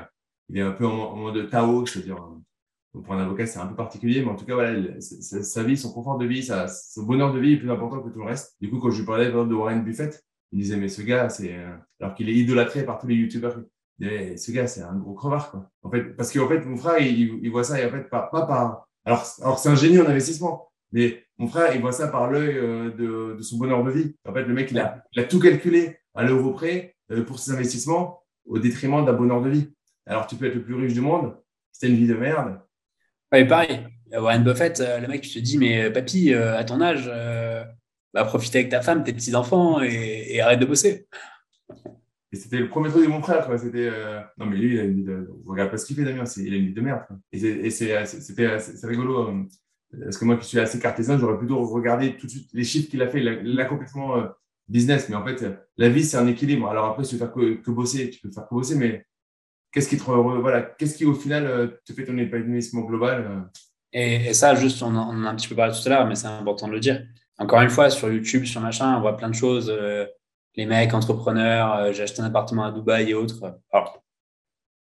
il 0.48 0.58
est 0.58 0.62
un 0.62 0.72
peu 0.72 0.86
en, 0.86 1.16
mode 1.16 1.50
Tao, 1.50 1.84
c'est-à-dire, 1.86 2.16
euh, 2.16 3.00
pour 3.00 3.12
un 3.12 3.22
avocat, 3.22 3.46
c'est 3.46 3.58
un 3.58 3.66
peu 3.66 3.74
particulier. 3.74 4.22
Mais 4.22 4.30
en 4.30 4.36
tout 4.36 4.46
cas, 4.46 4.54
voilà, 4.54 5.00
sa 5.00 5.62
vie, 5.62 5.76
son 5.76 5.92
confort 5.92 6.18
de 6.18 6.26
vie, 6.26 6.42
son 6.42 7.02
bonheur 7.02 7.32
de 7.32 7.38
vie 7.38 7.54
est 7.54 7.58
plus 7.58 7.70
important 7.70 8.00
que 8.00 8.08
tout 8.08 8.18
le 8.20 8.24
reste. 8.24 8.56
Du 8.60 8.70
coup, 8.70 8.78
quand 8.78 8.90
je 8.90 9.00
lui 9.00 9.06
parlais 9.06 9.30
de 9.30 9.54
Warren 9.54 9.84
Buffett, 9.84 10.24
il 10.52 10.60
disait, 10.60 10.76
mais 10.76 10.88
ce 10.88 11.02
gars, 11.02 11.28
c'est, 11.28 11.54
euh, 11.54 11.76
alors 12.00 12.14
qu'il 12.14 12.28
est 12.28 12.34
idolâtré 12.34 12.84
par 12.84 12.98
tous 12.98 13.06
les 13.06 13.14
youtubeurs, 13.14 13.60
ce 14.00 14.52
gars, 14.52 14.66
c'est 14.66 14.82
un 14.82 14.96
gros 14.96 15.14
crevard, 15.14 15.50
quoi. 15.50 15.70
En 15.82 15.90
fait, 15.90 16.04
parce 16.16 16.32
qu'en 16.32 16.48
fait, 16.48 16.64
mon 16.64 16.76
frère, 16.76 16.98
il, 16.98 17.50
voit 17.50 17.64
ça, 17.64 17.80
et 17.80 17.86
en 17.86 17.90
fait, 17.90 18.08
pas, 18.08 18.28
par, 18.30 18.86
alors, 19.04 19.26
alors 19.42 19.58
c'est 19.58 19.68
un 19.68 19.74
génie 19.74 19.98
en 19.98 20.06
investissement, 20.06 20.70
mais 20.92 21.24
mon 21.36 21.48
frère, 21.48 21.74
il 21.74 21.80
voit 21.80 21.92
ça 21.92 22.08
par 22.08 22.30
l'œil 22.30 22.56
euh, 22.56 22.90
de, 22.90 23.36
de, 23.36 23.42
son 23.42 23.58
bonheur 23.58 23.84
de 23.84 23.90
vie. 23.90 24.14
En 24.26 24.32
fait, 24.32 24.44
le 24.44 24.54
mec, 24.54 24.70
il 24.70 24.78
a, 24.78 25.04
il 25.12 25.20
a 25.20 25.24
tout 25.24 25.40
calculé 25.40 25.98
à 26.14 26.22
l'euro 26.22 26.52
près 26.52 26.96
euh, 27.10 27.24
pour 27.24 27.38
ses 27.38 27.52
investissements 27.52 28.22
au 28.46 28.58
détriment 28.58 29.04
d'un 29.04 29.12
bonheur 29.12 29.42
de 29.42 29.50
vie. 29.50 29.70
Alors, 30.06 30.26
tu 30.26 30.36
peux 30.36 30.46
être 30.46 30.54
le 30.54 30.64
plus 30.64 30.74
riche 30.74 30.94
du 30.94 31.00
monde, 31.00 31.36
c'est 31.72 31.88
une 31.88 31.96
vie 31.96 32.06
de 32.06 32.14
merde. 32.14 32.60
Oui, 33.32 33.44
pareil. 33.44 33.86
Warren 34.10 34.42
Buffett, 34.42 34.78
le 34.78 35.06
mec, 35.06 35.20
tu 35.20 35.28
te 35.28 35.38
dis, 35.40 35.58
mais 35.58 35.90
papy, 35.90 36.32
à 36.32 36.64
ton 36.64 36.80
âge, 36.80 37.10
va 38.14 38.24
profiter 38.24 38.58
avec 38.58 38.70
ta 38.70 38.82
femme, 38.82 39.04
tes 39.04 39.12
petits-enfants 39.12 39.80
et, 39.80 40.40
arrête 40.40 40.60
de 40.60 40.66
bosser. 40.66 41.06
Et 42.32 42.36
c'était 42.36 42.58
le 42.58 42.68
premier 42.68 42.90
truc 42.90 43.04
de 43.04 43.10
mon 43.10 43.22
frère. 43.22 43.48
C'était, 43.58 43.90
Non, 44.36 44.46
mais 44.46 44.56
lui, 44.56 44.74
il 44.74 44.80
a 44.80 44.84
une 44.84 44.94
vie 44.94 45.04
de. 45.04 45.30
Regarde 45.46 45.70
pas 45.70 45.78
ce 45.78 45.86
qu'il 45.86 45.96
fait, 45.96 46.04
Damien. 46.04 46.24
Il 46.36 46.52
a 46.52 46.56
une 46.56 46.66
vie 46.66 46.74
de 46.74 46.80
merde. 46.80 47.04
Et 47.32 47.70
c'est 47.70 48.86
rigolo. 48.86 49.46
Parce 50.02 50.18
que 50.18 50.24
moi 50.24 50.36
qui 50.36 50.46
suis 50.46 50.58
assez 50.58 50.78
cartésien, 50.78 51.18
j'aurais 51.18 51.38
plutôt 51.38 51.64
regardé 51.64 52.16
tout 52.16 52.26
de 52.26 52.30
suite 52.30 52.50
les 52.52 52.64
chiffres 52.64 52.90
qu'il 52.90 53.00
a 53.02 53.08
fait, 53.08 53.20
l'accomplissement 53.20 54.16
euh, 54.16 54.26
business. 54.68 55.08
Mais 55.08 55.16
en 55.16 55.24
fait, 55.24 55.44
la 55.76 55.88
vie, 55.88 56.04
c'est 56.04 56.18
un 56.18 56.26
équilibre. 56.26 56.68
Alors 56.68 56.86
après, 56.86 57.04
si 57.04 57.10
tu 57.10 57.16
veux 57.16 57.26
faire 57.26 57.32
que, 57.32 57.70
bosser, 57.70 58.10
tu 58.10 58.20
peux 58.20 58.30
faire 58.30 58.46
que 58.46 58.54
bosser, 58.54 58.74
mais 58.74 59.06
qu'est-ce 59.72 59.88
qui 59.88 59.96
te 59.96 60.02
voilà, 60.02 60.62
qu'est-ce 60.62 60.96
qui 60.96 61.06
au 61.06 61.14
final 61.14 61.46
euh, 61.46 61.68
te 61.86 61.92
fait 61.92 62.04
ton 62.04 62.18
épanouissement 62.18 62.82
global 62.82 63.26
euh? 63.30 63.60
et, 63.92 64.34
ça, 64.34 64.54
juste, 64.54 64.82
on 64.82 64.94
en, 64.94 65.24
a 65.24 65.28
un 65.28 65.36
petit 65.36 65.48
peu 65.48 65.56
parlé 65.56 65.72
tout 65.72 65.86
à 65.86 65.90
l'heure, 65.90 66.06
mais 66.06 66.14
c'est 66.14 66.26
important 66.26 66.68
de 66.68 66.72
le 66.72 66.80
dire. 66.80 67.06
Encore 67.38 67.60
une 67.60 67.70
fois, 67.70 67.90
sur 67.90 68.10
YouTube, 68.12 68.44
sur 68.44 68.60
machin, 68.60 68.96
on 68.96 69.00
voit 69.00 69.16
plein 69.16 69.28
de 69.28 69.34
choses. 69.34 69.72
les 70.56 70.66
mecs, 70.66 70.92
entrepreneurs, 70.92 71.92
j'ai 71.92 72.02
acheté 72.02 72.20
un 72.20 72.24
appartement 72.24 72.64
à 72.64 72.72
Dubaï 72.72 73.10
et 73.10 73.14
autres. 73.14 73.60
Alors, 73.72 74.02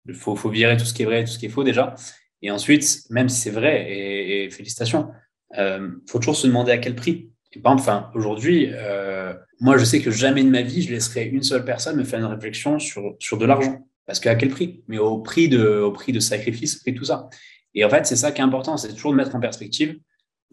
il 0.06 0.14
faut, 0.14 0.36
faut 0.36 0.50
virer 0.50 0.76
tout 0.76 0.84
ce 0.84 0.94
qui 0.94 1.02
est 1.02 1.06
vrai 1.06 1.22
et 1.22 1.24
tout 1.24 1.30
ce 1.30 1.38
qui 1.38 1.46
est 1.46 1.50
faux 1.50 1.64
déjà. 1.64 1.94
Et 2.42 2.50
ensuite, 2.50 3.04
même 3.08 3.30
si 3.30 3.40
c'est 3.40 3.50
vrai, 3.50 3.86
et, 3.90 4.50
félicitations, 4.50 5.10
il 5.54 5.60
euh, 5.60 5.90
faut 6.06 6.18
toujours 6.18 6.36
se 6.36 6.46
demander 6.46 6.72
à 6.72 6.78
quel 6.78 6.94
prix. 6.94 7.30
Et 7.52 7.60
enfin, 7.64 8.10
aujourd'hui, 8.14 8.68
euh, 8.70 9.32
moi, 9.60 9.78
je 9.78 9.84
sais 9.84 10.02
que 10.02 10.10
jamais 10.10 10.44
de 10.44 10.50
ma 10.50 10.60
vie, 10.60 10.82
je 10.82 10.92
laisserai 10.92 11.24
une 11.24 11.42
seule 11.42 11.64
personne 11.64 11.96
me 11.96 12.04
faire 12.04 12.18
une 12.18 12.26
réflexion 12.26 12.78
sur, 12.78 13.16
sur 13.18 13.38
de 13.38 13.46
l'argent. 13.46 13.86
Parce 14.04 14.20
qu'à 14.20 14.34
quel 14.34 14.50
prix? 14.50 14.84
Mais 14.88 14.98
au 14.98 15.18
prix 15.18 15.48
de, 15.48 15.80
au 15.80 15.90
prix 15.90 16.12
de 16.12 16.20
sacrifice, 16.20 16.76
au 16.76 16.80
prix 16.80 16.92
de 16.92 16.98
tout 16.98 17.06
ça. 17.06 17.30
Et 17.74 17.82
en 17.82 17.88
fait, 17.88 18.04
c'est 18.04 18.16
ça 18.16 18.30
qui 18.30 18.42
est 18.42 18.44
important, 18.44 18.76
c'est 18.76 18.92
toujours 18.92 19.12
de 19.12 19.16
mettre 19.16 19.34
en 19.34 19.40
perspective 19.40 19.98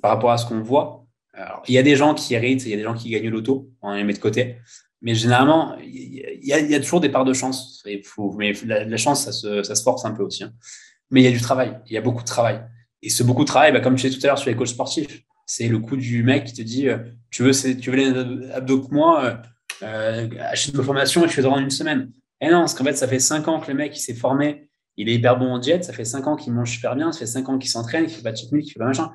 par 0.01 0.11
rapport 0.11 0.31
à 0.31 0.37
ce 0.37 0.45
qu'on 0.45 0.61
voit. 0.61 1.00
Alors, 1.41 1.63
il 1.67 1.73
y 1.73 1.77
a 1.77 1.83
des 1.83 1.95
gens 1.95 2.13
qui 2.13 2.33
héritent, 2.33 2.65
il 2.65 2.69
y 2.69 2.73
a 2.73 2.77
des 2.77 2.83
gens 2.83 2.93
qui 2.93 3.09
gagnent 3.09 3.29
l'auto, 3.29 3.69
on 3.81 3.93
les 3.93 4.03
met 4.03 4.13
de 4.13 4.19
côté. 4.19 4.57
Mais 5.01 5.15
généralement, 5.15 5.75
il 5.79 6.23
y, 6.43 6.53
a, 6.53 6.79
toujours 6.79 6.99
des 6.99 7.09
parts 7.09 7.25
de 7.25 7.33
chance. 7.33 7.83
Mais 8.37 8.53
la, 8.65 8.97
chance, 8.97 9.23
ça 9.23 9.31
se, 9.31 9.81
force 9.83 10.05
un 10.05 10.11
peu 10.11 10.21
aussi. 10.21 10.43
Hein 10.43 10.53
mais 11.11 11.21
il 11.21 11.25
y 11.25 11.27
a 11.27 11.31
du 11.31 11.41
travail, 11.41 11.77
il 11.85 11.93
y 11.93 11.97
a 11.97 12.01
beaucoup 12.01 12.21
de 12.21 12.27
travail. 12.27 12.61
Et 13.03 13.09
ce 13.09 13.21
beaucoup 13.23 13.43
de 13.43 13.47
travail, 13.47 13.71
bah, 13.71 13.81
comme 13.81 13.95
tu 13.95 14.07
disais 14.07 14.17
tout 14.17 14.25
à 14.25 14.29
l'heure 14.29 14.39
sur 14.39 14.49
les 14.49 14.55
coachs 14.55 14.69
sportifs, 14.69 15.23
c'est 15.45 15.67
le 15.67 15.79
coup 15.79 15.97
du 15.97 16.23
mec 16.23 16.45
qui 16.45 16.53
te 16.53 16.61
dit 16.61 16.87
euh, 16.87 16.97
Tu 17.29 17.43
veux, 17.43 17.51
tu 17.51 17.91
veux 17.91 17.97
les 17.97 18.51
abdos 18.51 18.81
que 18.81 18.93
moi, 18.93 19.25
euh, 19.25 19.35
euh, 19.83 20.29
achète 20.39 20.73
ma 20.75 20.83
formation 20.83 21.25
et 21.25 21.27
je 21.27 21.33
fais 21.33 21.41
dans 21.41 21.57
une 21.57 21.69
semaine. 21.69 22.11
Et 22.39 22.49
non, 22.49 22.59
parce 22.59 22.73
qu'en 22.73 22.85
fait, 22.85 22.93
ça 22.93 23.07
fait 23.07 23.19
cinq 23.19 23.47
ans 23.47 23.59
que 23.59 23.69
le 23.69 23.77
mec 23.77 23.95
s'est 23.97 24.13
formé, 24.13 24.69
il 24.97 25.09
est 25.09 25.15
hyper 25.15 25.37
bon 25.37 25.53
en 25.53 25.59
diète, 25.59 25.83
ça 25.83 25.93
fait 25.93 26.05
cinq 26.05 26.27
ans 26.27 26.35
qu'il 26.35 26.53
mange 26.53 26.71
super 26.71 26.95
bien, 26.95 27.11
ça 27.11 27.19
fait 27.19 27.25
cinq 27.25 27.49
ans 27.49 27.57
qu'il 27.57 27.69
s'entraîne, 27.69 28.05
qu'il 28.05 28.15
fait 28.15 28.23
pas 28.23 28.31
de 28.31 28.39
technique, 28.39 28.63
qu'il 28.63 28.73
fait 28.73 28.79
pas 28.79 28.85
machin. 28.85 29.11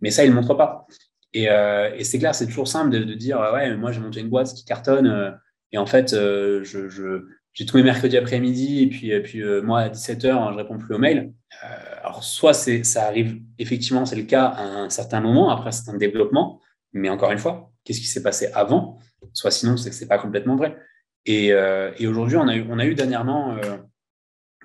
Mais 0.00 0.10
ça, 0.10 0.24
il 0.24 0.30
ne 0.30 0.34
montre 0.34 0.54
pas. 0.54 0.86
Et, 1.32 1.44
et 1.44 2.04
c'est 2.04 2.18
clair, 2.18 2.34
c'est 2.34 2.46
toujours 2.46 2.68
simple 2.68 2.90
de, 2.90 3.14
dire 3.14 3.38
Ouais, 3.52 3.76
moi 3.76 3.92
j'ai 3.92 4.00
monté 4.00 4.20
une 4.20 4.28
boîte 4.28 4.52
qui 4.52 4.64
cartonne, 4.64 5.38
et 5.72 5.78
en 5.78 5.86
fait, 5.86 6.10
je, 6.10 6.62
je 6.64 7.26
j'ai 7.52 7.66
tous 7.66 7.76
mes 7.76 7.82
mercredis 7.82 8.16
après-midi 8.16 8.82
et 8.82 8.86
puis, 8.86 9.20
puis 9.20 9.42
euh, 9.42 9.62
moi 9.62 9.80
à 9.80 9.88
17h, 9.88 10.52
je 10.52 10.56
réponds 10.56 10.78
plus 10.78 10.94
aux 10.94 10.98
mails. 10.98 11.32
Euh, 11.64 11.94
alors, 12.02 12.22
soit 12.22 12.54
ça 12.54 13.06
arrive, 13.06 13.40
effectivement, 13.58 14.06
c'est 14.06 14.16
le 14.16 14.22
cas 14.22 14.46
à 14.46 14.62
un 14.62 14.88
certain 14.88 15.20
moment, 15.20 15.50
après 15.50 15.70
un 15.88 15.96
développement, 15.96 16.60
mais 16.92 17.08
encore 17.08 17.32
une 17.32 17.38
fois, 17.38 17.72
qu'est-ce 17.84 18.00
qui 18.00 18.06
s'est 18.06 18.22
passé 18.22 18.48
avant? 18.54 18.98
Soit 19.32 19.50
sinon, 19.50 19.76
c'est 19.76 19.90
que 19.90 19.96
c'est 19.96 20.08
pas 20.08 20.18
complètement 20.18 20.56
vrai. 20.56 20.78
Et, 21.26 21.52
euh, 21.52 21.92
et 21.98 22.06
aujourd'hui, 22.06 22.36
on 22.36 22.48
a 22.48 22.56
eu, 22.56 22.64
on 22.70 22.78
a 22.78 22.86
eu 22.86 22.94
dernièrement 22.94 23.56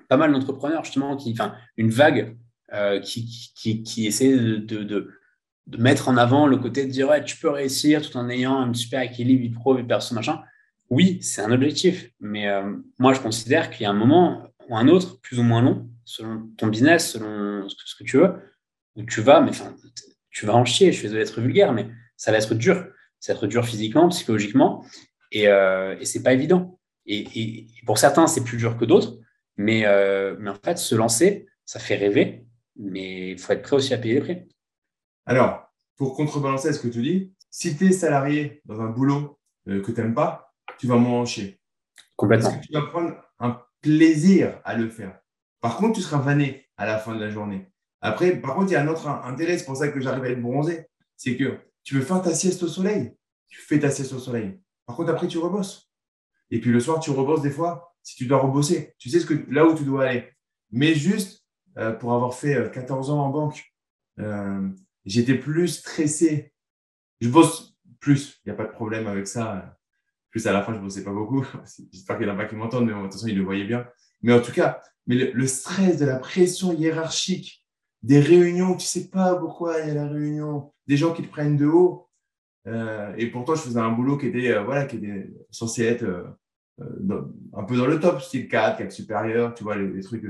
pas 0.08 0.16
mal 0.16 0.32
d'entrepreneurs, 0.32 0.84
justement, 0.84 1.16
qui, 1.16 1.36
une 1.76 1.90
vague 1.90 2.36
qui, 3.02 3.52
qui, 3.54 3.82
qui, 3.82 4.06
essaie 4.06 4.32
de, 4.36 5.15
mettre 5.78 6.08
en 6.08 6.16
avant 6.16 6.46
le 6.46 6.56
côté 6.56 6.86
de 6.86 6.90
dire 6.90 7.08
ouais, 7.08 7.24
tu 7.24 7.36
peux 7.36 7.50
réussir 7.50 8.08
tout 8.08 8.16
en 8.16 8.28
ayant 8.28 8.58
un 8.60 8.72
super 8.74 9.02
équilibre 9.02 9.42
vie 9.42 9.50
pro, 9.50 9.74
vie 9.74 9.82
perso, 9.82 10.14
machin. 10.14 10.42
Oui, 10.90 11.18
c'est 11.20 11.42
un 11.42 11.50
objectif, 11.50 12.10
mais 12.20 12.46
moi 13.00 13.12
je 13.12 13.20
considère 13.20 13.70
qu'il 13.70 13.82
y 13.82 13.86
a 13.86 13.90
un 13.90 13.94
moment 13.94 14.52
ou 14.68 14.76
un 14.76 14.88
autre, 14.88 15.20
plus 15.20 15.38
ou 15.38 15.42
moins 15.42 15.62
long, 15.62 15.88
selon 16.04 16.48
ton 16.56 16.68
business, 16.68 17.12
selon 17.12 17.68
ce 17.68 17.94
que 17.96 18.04
tu 18.04 18.18
veux, 18.18 18.34
où 18.96 19.02
tu 19.04 19.20
vas, 19.20 19.40
mais 19.40 19.50
enfin, 19.50 19.74
tu 20.30 20.46
vas 20.46 20.54
en 20.54 20.64
chier, 20.64 20.92
je 20.92 20.98
suis 20.98 21.08
désolé 21.08 21.24
d'être 21.24 21.40
vulgaire, 21.40 21.72
mais 21.72 21.88
ça 22.16 22.32
va 22.32 22.38
être 22.38 22.54
dur. 22.54 22.86
Ça 23.20 23.32
va 23.32 23.38
être 23.38 23.46
dur 23.46 23.64
physiquement, 23.64 24.08
psychologiquement, 24.08 24.84
et, 25.32 25.48
euh, 25.48 25.96
et 25.98 26.04
c'est 26.04 26.22
pas 26.22 26.32
évident. 26.32 26.78
Et, 27.06 27.66
pour 27.86 27.98
certains, 27.98 28.26
c'est 28.26 28.44
plus 28.44 28.58
dur 28.58 28.76
que 28.76 28.84
d'autres, 28.84 29.18
mais, 29.56 29.86
euh, 29.86 30.36
mais 30.38 30.50
en 30.50 30.56
fait, 30.62 30.78
se 30.78 30.94
lancer, 30.94 31.46
ça 31.64 31.78
fait 31.78 31.96
rêver, 31.96 32.44
mais 32.76 33.30
il 33.30 33.38
faut 33.38 33.52
être 33.52 33.62
prêt 33.62 33.76
aussi 33.76 33.94
à 33.94 33.98
payer 33.98 34.14
les 34.14 34.20
prix. 34.20 34.38
Alors, 35.26 35.72
pour 35.96 36.16
contrebalancer 36.16 36.72
ce 36.72 36.80
que 36.80 36.88
tu 36.88 37.02
dis, 37.02 37.34
si 37.50 37.76
tu 37.76 37.88
es 37.88 37.92
salarié 37.92 38.62
dans 38.64 38.80
un 38.80 38.88
boulot 38.88 39.38
euh, 39.68 39.82
que 39.82 39.90
tu 39.90 40.00
n'aimes 40.00 40.14
pas, 40.14 40.54
tu 40.78 40.86
vas 40.86 40.96
moins 40.96 41.20
en 41.20 41.24
chier. 41.24 41.60
Complètement. 42.16 42.50
Parce 42.50 42.60
que 42.60 42.66
tu 42.66 42.72
vas 42.72 42.86
prendre 42.86 43.14
un 43.40 43.60
plaisir 43.80 44.60
à 44.64 44.76
le 44.76 44.88
faire? 44.88 45.18
Par 45.60 45.76
contre, 45.76 45.94
tu 45.94 46.02
seras 46.02 46.18
vanné 46.18 46.68
à 46.76 46.86
la 46.86 46.98
fin 46.98 47.14
de 47.14 47.20
la 47.20 47.30
journée. 47.30 47.70
Après, 48.00 48.36
par 48.36 48.54
contre, 48.54 48.70
il 48.70 48.74
y 48.74 48.76
a 48.76 48.82
un 48.82 48.88
autre 48.88 49.08
intérêt, 49.08 49.58
c'est 49.58 49.64
pour 49.64 49.76
ça 49.76 49.88
que 49.88 50.00
j'arrive 50.00 50.24
à 50.24 50.28
être 50.28 50.40
bronzé. 50.40 50.86
C'est 51.16 51.36
que 51.36 51.58
tu 51.82 51.94
veux 51.94 52.02
faire 52.02 52.22
ta 52.22 52.34
sieste 52.34 52.62
au 52.62 52.68
soleil? 52.68 53.16
Tu 53.48 53.60
fais 53.60 53.78
ta 53.78 53.90
sieste 53.90 54.12
au 54.12 54.18
soleil. 54.18 54.60
Par 54.86 54.96
contre, 54.96 55.10
après, 55.10 55.26
tu 55.26 55.38
rebosses. 55.38 55.90
Et 56.50 56.60
puis 56.60 56.70
le 56.70 56.80
soir, 56.80 57.00
tu 57.00 57.10
rebosses 57.10 57.42
des 57.42 57.50
fois 57.50 57.96
si 58.02 58.14
tu 58.14 58.26
dois 58.26 58.38
rebosser. 58.38 58.94
Tu 58.98 59.08
sais 59.08 59.18
ce 59.18 59.26
que, 59.26 59.34
là 59.50 59.66
où 59.66 59.74
tu 59.74 59.84
dois 59.84 60.04
aller. 60.04 60.28
Mais 60.70 60.94
juste 60.94 61.44
euh, 61.78 61.92
pour 61.92 62.12
avoir 62.12 62.34
fait 62.34 62.70
14 62.72 63.10
euh, 63.10 63.12
ans 63.12 63.26
en 63.26 63.30
banque, 63.30 63.64
euh, 64.20 64.68
j'étais 65.06 65.36
plus 65.36 65.68
stressé. 65.68 66.52
Je 67.20 67.28
bosse 67.28 67.78
plus. 68.00 68.40
Il 68.44 68.50
n'y 68.50 68.52
a 68.52 68.56
pas 68.56 68.66
de 68.66 68.72
problème 68.72 69.06
avec 69.06 69.26
ça. 69.26 69.78
Plus 70.30 70.46
à 70.46 70.52
la 70.52 70.62
fin, 70.62 70.72
je 70.72 70.78
ne 70.78 70.84
bossais 70.84 71.04
pas 71.04 71.12
beaucoup. 71.12 71.46
J'espère 71.92 72.18
qu'il 72.18 72.26
n'y 72.26 72.32
en 72.32 72.34
a 72.34 72.38
pas 72.38 72.44
qui 72.44 72.56
m'entendent, 72.56 72.86
mais 72.86 72.92
de 72.92 73.00
toute 73.02 73.12
façon, 73.12 73.28
ils 73.28 73.38
le 73.38 73.44
voyaient 73.44 73.64
bien. 73.64 73.86
Mais 74.22 74.32
en 74.32 74.42
tout 74.42 74.52
cas, 74.52 74.82
mais 75.06 75.16
le, 75.16 75.46
stress 75.46 75.98
de 75.98 76.04
la 76.04 76.18
pression 76.18 76.72
hiérarchique, 76.72 77.64
des 78.02 78.20
réunions, 78.20 78.76
tu 78.76 78.86
sais 78.86 79.08
pas 79.08 79.36
pourquoi 79.36 79.80
il 79.80 79.88
y 79.88 79.90
a 79.90 79.94
la 79.94 80.08
réunion, 80.08 80.72
des 80.86 80.96
gens 80.96 81.12
qui 81.12 81.22
te 81.22 81.28
prennent 81.28 81.56
de 81.56 81.66
haut, 81.66 82.06
euh, 82.66 83.14
et 83.16 83.28
pourtant, 83.28 83.54
je 83.54 83.62
faisais 83.62 83.78
un 83.78 83.92
boulot 83.92 84.18
qui 84.18 84.26
était, 84.26 84.52
euh, 84.52 84.64
voilà, 84.64 84.86
qui 84.86 84.96
était 84.96 85.30
censé 85.50 85.84
être 85.84 86.02
euh, 86.02 87.22
un 87.54 87.64
peu 87.64 87.76
dans 87.76 87.86
le 87.86 88.00
top, 88.00 88.20
style 88.20 88.48
4, 88.48 88.78
4 88.78 88.92
supérieur, 88.92 89.54
tu 89.54 89.62
vois, 89.62 89.76
les, 89.76 90.02
trucs. 90.02 90.24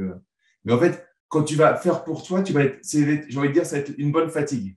Mais 0.64 0.72
en 0.72 0.78
fait, 0.78 1.05
quand 1.28 1.42
tu 1.42 1.56
vas 1.56 1.76
faire 1.76 2.04
pour 2.04 2.22
toi, 2.22 2.42
tu 2.42 2.52
vas 2.52 2.62
être, 2.62 2.78
j'ai 2.82 3.38
envie 3.38 3.48
de 3.48 3.52
dire, 3.52 3.66
ça 3.66 3.76
va 3.76 3.82
être 3.82 3.92
une 3.98 4.12
bonne 4.12 4.30
fatigue. 4.30 4.76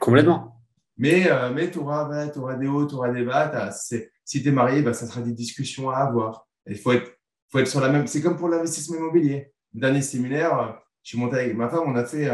Complètement. 0.00 0.60
Mais, 0.96 1.28
mais 1.52 1.70
tu 1.70 1.78
auras, 1.78 2.28
auras, 2.36 2.54
des 2.54 2.66
hauts, 2.66 2.86
tu 2.86 2.94
auras 2.94 3.10
des 3.10 3.24
bas. 3.24 3.70
Si 3.72 4.42
tu 4.42 4.48
es 4.48 4.52
marié, 4.52 4.82
bah, 4.82 4.92
ça 4.92 5.06
sera 5.06 5.20
des 5.20 5.32
discussions 5.32 5.90
à 5.90 5.98
avoir. 5.98 6.46
Il 6.66 6.78
faut 6.78 6.92
être, 6.92 7.12
faut 7.50 7.58
être 7.58 7.68
sur 7.68 7.80
la 7.80 7.88
même. 7.88 8.06
C'est 8.06 8.22
comme 8.22 8.36
pour 8.36 8.48
l'investissement 8.48 8.96
immobilier. 8.96 9.52
Dernier 9.72 10.02
séminaire, 10.02 10.80
je 11.02 11.10
suis 11.10 11.18
monté 11.18 11.36
avec 11.36 11.56
ma 11.56 11.68
femme, 11.68 11.84
on 11.86 11.96
a 11.96 12.04
fait 12.04 12.30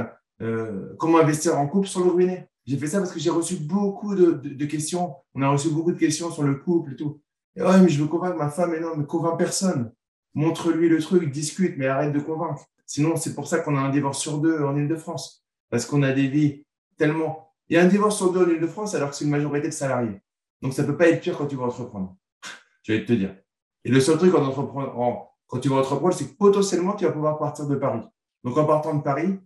comment 0.99 1.19
investir 1.19 1.59
en 1.59 1.67
couple 1.67 1.89
sans 1.89 2.05
le 2.05 2.11
ruiner. 2.11 2.47
J'ai 2.67 2.77
fait 2.77 2.87
ça 2.87 2.99
parce 2.99 3.13
que 3.13 3.19
j'ai 3.19 3.31
reçu 3.31 3.57
beaucoup 3.57 4.15
de, 4.15 4.65
questions. 4.67 5.17
On 5.35 5.43
a 5.43 5.49
reçu 5.49 5.71
beaucoup 5.71 5.93
de 5.93 5.99
questions 5.99 6.31
sur 6.31 6.43
le 6.43 6.55
couple 6.55 6.93
et 6.93 6.97
tout. 6.97 7.21
Et 7.57 7.63
ouais, 7.63 7.81
mais 7.81 7.89
je 7.89 8.01
veux 8.01 8.07
convaincre 8.07 8.37
ma 8.37 8.49
femme, 8.49 8.71
mais 8.71 8.81
non, 8.81 8.97
mais 8.97 9.05
convainc 9.07 9.39
personne. 9.39 9.93
Montre-lui 10.35 10.89
le 10.89 11.01
truc, 11.01 11.31
discute, 11.33 11.77
mais 11.77 11.87
arrête 11.87 12.13
de 12.13 12.21
convaincre. 12.21 12.65
Sinon, 12.91 13.15
c'est 13.15 13.37
pour 13.37 13.47
ça 13.47 13.61
qu'on 13.61 13.77
a 13.77 13.81
un 13.81 13.91
divorce 13.91 14.19
sur 14.19 14.39
deux 14.39 14.65
en 14.65 14.77
Ile-de-France. 14.77 15.47
Parce 15.69 15.87
qu'on 15.87 16.03
a 16.03 16.11
des 16.11 16.27
vies 16.27 16.67
tellement. 16.99 17.55
Il 17.69 17.77
y 17.77 17.79
a 17.79 17.85
un 17.85 17.87
divorce 17.87 18.17
sur 18.17 18.33
deux 18.33 18.45
en 18.45 18.49
Ile-de-France 18.49 18.97
alors 18.97 19.11
que 19.11 19.15
c'est 19.15 19.25
une 19.25 19.31
majorité 19.31 19.69
de 19.69 19.73
salariés. 19.73 20.21
Donc, 20.61 20.73
ça 20.73 20.83
peut 20.83 20.97
pas 20.97 21.09
être 21.09 21.21
pire 21.21 21.39
quand 21.39 21.47
tu 21.47 21.55
vas 21.55 21.67
entreprendre. 21.67 22.17
Je 22.83 22.95
vais 22.95 23.05
te 23.05 23.13
dire. 23.13 23.37
Et 23.85 23.91
le 23.91 24.01
seul 24.01 24.19
truc 24.19 24.33
quand 24.33 24.41
tu 24.41 25.69
vas 25.69 25.77
entreprendre, 25.77 26.13
c'est 26.13 26.33
que 26.33 26.37
potentiellement, 26.37 26.95
tu 26.95 27.05
vas 27.05 27.13
pouvoir 27.13 27.39
partir 27.39 27.69
de 27.69 27.77
Paris. 27.77 28.03
Donc, 28.43 28.59
en 28.59 28.65
partant 28.65 28.93
de 28.93 29.03
Paris, 29.03 29.39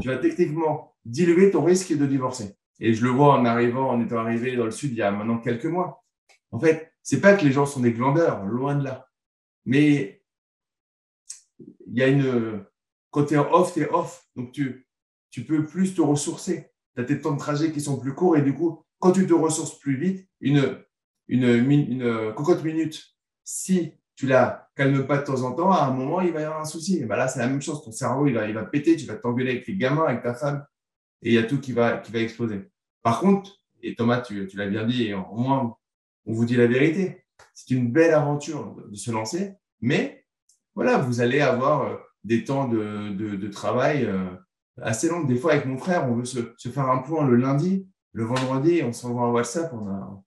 tu 0.00 0.06
vas 0.06 0.18
techniquement 0.18 0.94
diluer 1.04 1.50
ton 1.50 1.64
risque 1.64 1.92
de 1.92 2.06
divorcer. 2.06 2.54
Et 2.78 2.94
je 2.94 3.02
le 3.02 3.10
vois 3.10 3.34
en 3.34 3.46
arrivant, 3.46 3.90
en 3.90 4.00
étant 4.00 4.18
arrivé 4.18 4.54
dans 4.54 4.64
le 4.66 4.70
sud 4.70 4.92
il 4.92 4.98
y 4.98 5.02
a 5.02 5.10
maintenant 5.10 5.38
quelques 5.38 5.66
mois. 5.66 6.04
En 6.52 6.60
fait, 6.60 6.92
c'est 7.02 7.20
pas 7.20 7.34
que 7.34 7.44
les 7.44 7.50
gens 7.50 7.66
sont 7.66 7.80
des 7.80 7.92
glandeurs, 7.92 8.44
loin 8.44 8.76
de 8.76 8.84
là. 8.84 9.08
Mais 9.64 10.19
il 11.90 11.98
y 11.98 12.02
a 12.02 12.08
une 12.08 12.64
côté 13.10 13.36
off, 13.36 13.74
tu 13.74 13.82
es 13.82 13.88
off. 13.90 14.26
Donc 14.36 14.52
tu, 14.52 14.86
tu 15.30 15.44
peux 15.44 15.64
plus 15.66 15.94
te 15.94 16.00
ressourcer. 16.00 16.70
Tu 16.94 17.02
as 17.02 17.04
tes 17.04 17.20
temps 17.20 17.32
de 17.32 17.38
trajet 17.38 17.72
qui 17.72 17.80
sont 17.80 17.98
plus 17.98 18.14
courts 18.14 18.36
et 18.36 18.42
du 18.42 18.54
coup, 18.54 18.82
quand 18.98 19.12
tu 19.12 19.26
te 19.26 19.34
ressources 19.34 19.78
plus 19.78 19.96
vite, 19.96 20.28
une, 20.40 20.78
une, 21.28 21.44
une, 21.44 22.34
cocotte 22.34 22.64
minute, 22.64 23.02
si 23.44 23.94
tu 24.16 24.26
la 24.26 24.70
calmes 24.76 25.06
pas 25.06 25.18
de 25.18 25.24
temps 25.24 25.42
en 25.42 25.52
temps, 25.52 25.72
à 25.72 25.84
un 25.84 25.92
moment, 25.92 26.20
il 26.20 26.32
va 26.32 26.40
y 26.40 26.44
avoir 26.44 26.60
un 26.60 26.64
souci. 26.64 26.98
Et 26.98 27.04
ben 27.04 27.16
là, 27.16 27.28
c'est 27.28 27.38
la 27.38 27.46
même 27.46 27.62
chose. 27.62 27.82
Ton 27.82 27.92
cerveau, 27.92 28.26
il 28.26 28.34
va, 28.34 28.46
il 28.46 28.54
va 28.54 28.64
péter. 28.64 28.96
Tu 28.96 29.06
vas 29.06 29.14
t'engueuler 29.14 29.52
avec 29.52 29.66
les 29.66 29.76
gamins, 29.76 30.04
avec 30.04 30.22
ta 30.22 30.34
femme 30.34 30.64
et 31.22 31.30
il 31.30 31.34
y 31.34 31.38
a 31.38 31.42
tout 31.42 31.60
qui 31.60 31.72
va, 31.72 31.98
qui 31.98 32.12
va 32.12 32.20
exploser. 32.20 32.70
Par 33.02 33.20
contre, 33.20 33.58
et 33.82 33.94
Thomas, 33.94 34.20
tu, 34.20 34.46
tu 34.46 34.56
l'as 34.56 34.66
bien 34.66 34.86
dit, 34.86 35.04
et 35.08 35.14
au 35.14 35.36
moins, 35.36 35.76
on 36.26 36.32
vous 36.32 36.44
dit 36.44 36.56
la 36.56 36.66
vérité. 36.66 37.24
C'est 37.54 37.74
une 37.74 37.90
belle 37.90 38.14
aventure 38.14 38.74
de, 38.88 38.94
se 38.94 39.10
lancer, 39.10 39.52
mais 39.80 40.19
voilà, 40.74 40.98
vous 40.98 41.20
allez 41.20 41.40
avoir 41.40 41.82
euh, 41.82 41.96
des 42.24 42.44
temps 42.44 42.68
de, 42.68 43.10
de, 43.10 43.36
de 43.36 43.48
travail 43.48 44.04
euh, 44.04 44.30
assez 44.80 45.08
longs. 45.08 45.24
Des 45.24 45.36
fois, 45.36 45.52
avec 45.52 45.66
mon 45.66 45.78
frère, 45.78 46.08
on 46.08 46.16
veut 46.16 46.24
se, 46.24 46.38
se 46.56 46.68
faire 46.68 46.88
un 46.88 46.98
point 46.98 47.26
le 47.26 47.36
lundi, 47.36 47.86
le 48.12 48.24
vendredi, 48.24 48.82
on 48.84 48.92
s'envoie 48.92 49.26
un 49.26 49.30
WhatsApp. 49.30 49.72
On 49.72 49.88
a, 49.88 50.22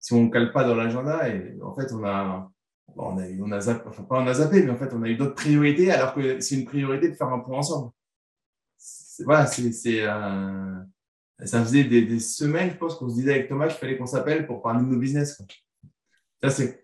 si 0.00 0.12
on 0.14 0.24
ne 0.24 0.30
cale 0.30 0.52
pas 0.52 0.64
dans 0.64 0.74
l'agenda, 0.74 1.28
et 1.28 1.58
en 1.62 1.74
fait, 1.74 1.92
on 1.92 2.04
a, 2.04 2.50
on 2.96 3.18
a, 3.18 3.24
on 3.40 3.52
a 3.52 3.60
zappé, 3.60 3.88
enfin 3.88 4.02
pas 4.02 4.20
on 4.20 4.26
a 4.26 4.34
zappé, 4.34 4.62
mais 4.62 4.70
en 4.70 4.76
fait, 4.76 4.92
on 4.92 5.02
a 5.02 5.08
eu 5.08 5.16
d'autres 5.16 5.34
priorités, 5.34 5.90
alors 5.92 6.14
que 6.14 6.40
c'est 6.40 6.56
une 6.56 6.64
priorité 6.66 7.08
de 7.08 7.14
faire 7.14 7.28
un 7.28 7.38
point 7.38 7.58
ensemble 7.58 7.92
voilà, 9.24 9.46
c'est, 9.46 10.02
euh, 10.02 10.80
ça 11.44 11.62
faisait 11.62 11.84
des, 11.84 12.18
semaines, 12.18 12.70
je 12.70 12.76
pense, 12.76 12.94
qu'on 12.94 13.08
se 13.08 13.14
disait 13.14 13.34
avec 13.34 13.48
Thomas 13.48 13.68
qu'il 13.68 13.78
fallait 13.78 13.96
qu'on 13.96 14.06
s'appelle 14.06 14.46
pour 14.46 14.62
parler 14.62 14.84
de 14.84 14.90
nos 14.90 14.98
business. 14.98 15.40
Ça, 16.42 16.50
c'est, 16.50 16.81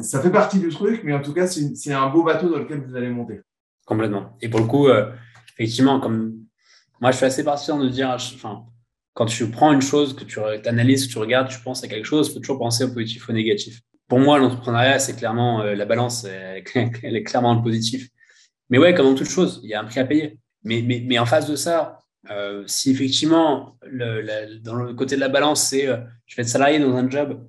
ça 0.00 0.22
fait 0.22 0.30
partie 0.30 0.58
du 0.58 0.70
truc, 0.70 1.02
mais 1.04 1.12
en 1.12 1.20
tout 1.20 1.34
cas, 1.34 1.46
c'est, 1.46 1.92
un 1.92 2.08
beau 2.08 2.22
bateau 2.22 2.48
dans 2.48 2.58
lequel 2.58 2.80
vous 2.80 2.96
allez 2.96 3.10
monter. 3.10 3.40
Complètement. 3.84 4.36
Et 4.40 4.48
pour 4.48 4.60
le 4.60 4.66
coup, 4.66 4.88
euh, 4.88 5.12
effectivement, 5.54 6.00
comme 6.00 6.38
moi, 7.00 7.10
je 7.10 7.16
suis 7.16 7.26
assez 7.26 7.44
partisan 7.44 7.78
de 7.78 7.88
dire, 7.88 8.10
enfin, 8.10 8.64
quand 9.12 9.26
tu 9.26 9.50
prends 9.50 9.72
une 9.72 9.82
chose, 9.82 10.14
que 10.14 10.24
tu 10.24 10.40
analyses, 10.40 11.06
que 11.06 11.12
tu 11.12 11.18
regardes, 11.18 11.48
tu 11.48 11.60
penses 11.60 11.84
à 11.84 11.88
quelque 11.88 12.06
chose, 12.06 12.28
il 12.28 12.34
faut 12.34 12.40
toujours 12.40 12.58
penser 12.58 12.84
au 12.84 12.92
positif 12.92 13.28
ou 13.28 13.32
au 13.32 13.34
négatif. 13.34 13.80
Pour 14.08 14.18
moi, 14.18 14.38
l'entrepreneuriat, 14.38 14.98
c'est 14.98 15.16
clairement 15.16 15.62
euh, 15.62 15.74
la 15.74 15.84
balance, 15.84 16.24
elle 16.74 17.16
est 17.16 17.22
clairement 17.22 17.54
le 17.54 17.62
positif. 17.62 18.08
Mais 18.70 18.78
ouais, 18.78 18.94
comme 18.94 19.06
dans 19.06 19.14
toute 19.14 19.28
chose, 19.28 19.60
il 19.62 19.70
y 19.70 19.74
a 19.74 19.80
un 19.80 19.84
prix 19.84 20.00
à 20.00 20.04
payer. 20.04 20.38
Mais, 20.64 20.80
mais, 20.82 21.02
mais 21.06 21.18
en 21.18 21.26
face 21.26 21.48
de 21.48 21.56
ça, 21.56 21.98
euh, 22.30 22.62
si 22.66 22.90
effectivement, 22.90 23.76
le, 23.82 24.58
dans 24.60 24.74
le 24.74 24.94
côté 24.94 25.16
de 25.16 25.20
la 25.20 25.28
balance, 25.28 25.62
c'est 25.68 25.86
euh, 25.88 25.98
je 26.26 26.36
vais 26.36 26.42
être 26.42 26.48
salarié 26.48 26.78
dans 26.78 26.94
un 26.94 27.08
job 27.10 27.46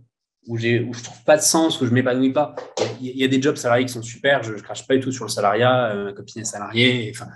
où, 0.47 0.55
où 0.55 0.57
je 0.93 1.03
trouve 1.03 1.23
pas 1.23 1.37
de 1.37 1.41
sens, 1.41 1.79
où 1.81 1.85
je 1.85 1.89
ne 1.89 1.95
m'épanouis 1.95 2.31
pas, 2.33 2.55
il 3.01 3.17
y, 3.17 3.23
a 3.23 3.27
des 3.27 3.41
jobs 3.41 3.55
salariés 3.55 3.85
qui 3.85 3.93
sont 3.93 4.01
super, 4.01 4.43
je 4.43 4.53
ne 4.53 4.59
crache 4.59 4.87
pas 4.87 4.95
du 4.95 4.99
tout 4.99 5.11
sur 5.11 5.25
le 5.25 5.29
salariat, 5.29 5.91
euh, 5.91 6.05
ma 6.05 6.13
copine 6.13 6.41
est 6.41 6.45
salariée, 6.45 7.13
enfin, 7.15 7.27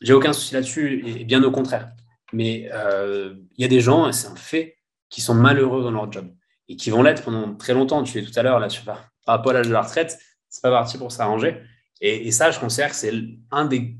j'ai 0.00 0.12
aucun 0.12 0.32
souci 0.32 0.54
là-dessus, 0.54 1.02
et, 1.06 1.24
bien 1.24 1.42
au 1.42 1.50
contraire. 1.50 1.90
Mais 2.32 2.70
il 2.70 3.62
y 3.62 3.64
a 3.64 3.68
des 3.68 3.80
gens, 3.80 4.08
et 4.08 4.12
c'est 4.12 4.28
un 4.28 4.36
fait, 4.36 4.76
qui 5.10 5.20
sont 5.20 5.34
malheureux 5.34 5.82
dans 5.82 5.90
leur 5.90 6.10
job 6.10 6.32
et 6.68 6.76
qui 6.76 6.88
vont 6.90 7.02
l'être 7.02 7.24
pendant 7.24 7.54
très 7.56 7.74
longtemps. 7.74 8.02
Tu 8.04 8.20
l'as 8.20 8.26
tout 8.26 8.38
à 8.38 8.42
l'heure, 8.42 8.60
là, 8.60 8.68
sur, 8.68 8.84
par 8.84 9.10
rapport 9.26 9.50
à 9.50 9.54
l'âge 9.54 9.66
de 9.66 9.72
la 9.72 9.82
retraite, 9.82 10.18
c'est 10.48 10.62
pas 10.62 10.70
parti 10.70 10.96
pour 10.96 11.12
s'arranger. 11.12 11.60
Et, 12.00 12.30
ça, 12.30 12.50
je 12.50 12.58
considère 12.58 12.90
que 12.90 12.96
c'est 12.96 13.12
un 13.50 13.66
des 13.66 13.96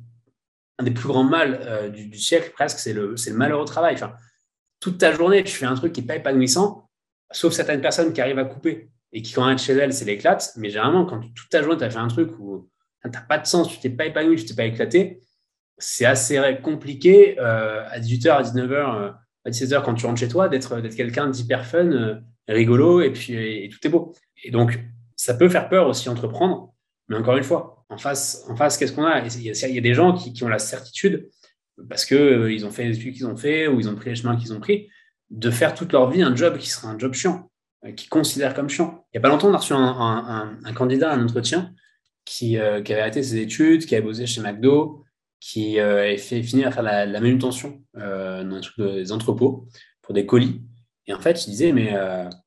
un 0.78 0.82
des 0.82 0.92
plus 0.92 1.08
grands 1.08 1.24
mal 1.24 1.60
euh, 1.60 1.88
du, 1.90 2.18
siècle, 2.18 2.52
presque, 2.54 2.78
c'est 2.78 2.94
le, 2.94 3.14
le 3.14 3.34
malheur 3.34 3.60
au 3.60 3.66
travail. 3.66 3.96
Enfin, 3.96 4.14
toute 4.78 4.96
ta 4.96 5.12
journée, 5.12 5.44
tu 5.44 5.54
fais 5.54 5.66
un 5.66 5.74
truc 5.74 5.92
qui 5.92 6.00
n'est 6.00 6.06
pas 6.06 6.16
épanouissant, 6.16 6.88
sauf 7.32 7.52
certaines 7.52 7.80
personnes 7.80 8.12
qui 8.12 8.20
arrivent 8.20 8.38
à 8.38 8.44
couper 8.44 8.90
et 9.12 9.22
qui, 9.22 9.32
quand 9.32 9.48
elles 9.48 9.58
chez 9.58 9.72
elles, 9.72 9.92
c'est 9.92 10.04
l'éclate. 10.04 10.52
Mais 10.56 10.70
généralement, 10.70 11.04
quand 11.06 11.20
toute 11.20 11.48
ta 11.50 11.62
journée, 11.62 11.78
tu 11.78 11.84
as 11.84 11.90
fait 11.90 11.98
un 11.98 12.08
truc 12.08 12.30
où 12.38 12.68
tu 13.02 13.10
n'as 13.10 13.20
pas 13.22 13.38
de 13.38 13.46
sens, 13.46 13.68
tu 13.68 13.78
t'es 13.80 13.90
pas 13.90 14.06
épanoui, 14.06 14.36
tu 14.36 14.44
t'es 14.44 14.54
pas 14.54 14.64
éclaté, 14.64 15.20
c'est 15.78 16.04
assez 16.04 16.58
compliqué 16.62 17.38
euh, 17.40 17.82
à 17.88 17.98
18h, 17.98 18.30
à 18.30 18.42
19h, 18.42 18.72
euh, 18.72 19.10
à 19.44 19.50
17h, 19.50 19.82
quand 19.82 19.94
tu 19.94 20.06
rentres 20.06 20.20
chez 20.20 20.28
toi, 20.28 20.48
d'être 20.48 20.78
quelqu'un 20.94 21.28
d'hyper 21.28 21.66
fun, 21.66 22.20
rigolo, 22.46 23.00
et 23.00 23.10
puis 23.10 23.68
tout 23.70 23.86
est 23.86 23.90
beau. 23.90 24.14
Et 24.44 24.50
donc, 24.50 24.78
ça 25.16 25.34
peut 25.34 25.48
faire 25.48 25.68
peur 25.68 25.88
aussi 25.88 26.08
entreprendre, 26.08 26.74
mais 27.08 27.16
encore 27.16 27.36
une 27.36 27.44
fois, 27.44 27.84
en 27.88 27.98
face, 27.98 28.44
en 28.48 28.56
face 28.56 28.76
qu'est-ce 28.76 28.92
qu'on 28.92 29.04
a? 29.04 29.20
Il 29.20 29.42
y, 29.42 29.78
a 29.78 29.80
des 29.80 29.94
gens 29.94 30.14
qui, 30.14 30.44
ont 30.44 30.48
la 30.48 30.58
certitude, 30.58 31.28
parce 31.88 32.04
qu'ils 32.04 32.16
euh, 32.16 32.66
ont 32.66 32.70
fait 32.70 32.84
les 32.84 32.96
études 32.96 33.14
qu'ils 33.14 33.26
ont 33.26 33.36
fait 33.36 33.66
ou 33.66 33.80
ils 33.80 33.88
ont 33.88 33.94
pris 33.94 34.10
les 34.10 34.16
chemins 34.16 34.36
qu'ils 34.36 34.52
ont 34.52 34.60
pris, 34.60 34.88
de 35.30 35.50
faire 35.50 35.74
toute 35.74 35.92
leur 35.92 36.10
vie 36.10 36.22
un 36.22 36.34
job 36.34 36.58
qui 36.58 36.68
sera 36.68 36.88
un 36.88 36.98
job 36.98 37.14
chiant, 37.14 37.50
euh, 37.84 37.92
qu'ils 37.92 38.08
considèrent 38.08 38.54
comme 38.54 38.68
chiant. 38.68 39.04
Il 39.12 39.18
n'y 39.18 39.18
a 39.18 39.22
pas 39.22 39.28
longtemps, 39.28 39.48
on 39.48 39.54
a 39.54 39.58
reçu 39.58 39.72
un, 39.72 40.74
candidat 40.74 41.12
à 41.12 41.14
un 41.14 41.24
entretien 41.24 41.72
qui, 42.24 42.58
euh, 42.58 42.82
qui, 42.82 42.92
avait 42.92 43.02
arrêté 43.02 43.22
ses 43.22 43.38
études, 43.38 43.86
qui 43.86 43.94
avait 43.94 44.04
bossé 44.04 44.26
chez 44.26 44.40
McDo, 44.40 45.04
qui 45.40 45.80
euh, 45.80 46.16
fait 46.16 46.42
finir 46.42 46.68
à 46.68 46.70
faire 46.72 46.82
la, 46.82 47.06
manutention 47.20 47.82
dans 47.94 48.60
des 48.78 49.12
entrepôts 49.12 49.66
pour 50.02 50.14
des 50.14 50.26
colis. 50.26 50.62
Et 51.06 51.14
en 51.14 51.20
fait, 51.20 51.46
il 51.46 51.50
disait, 51.50 51.72
mais 51.72 51.96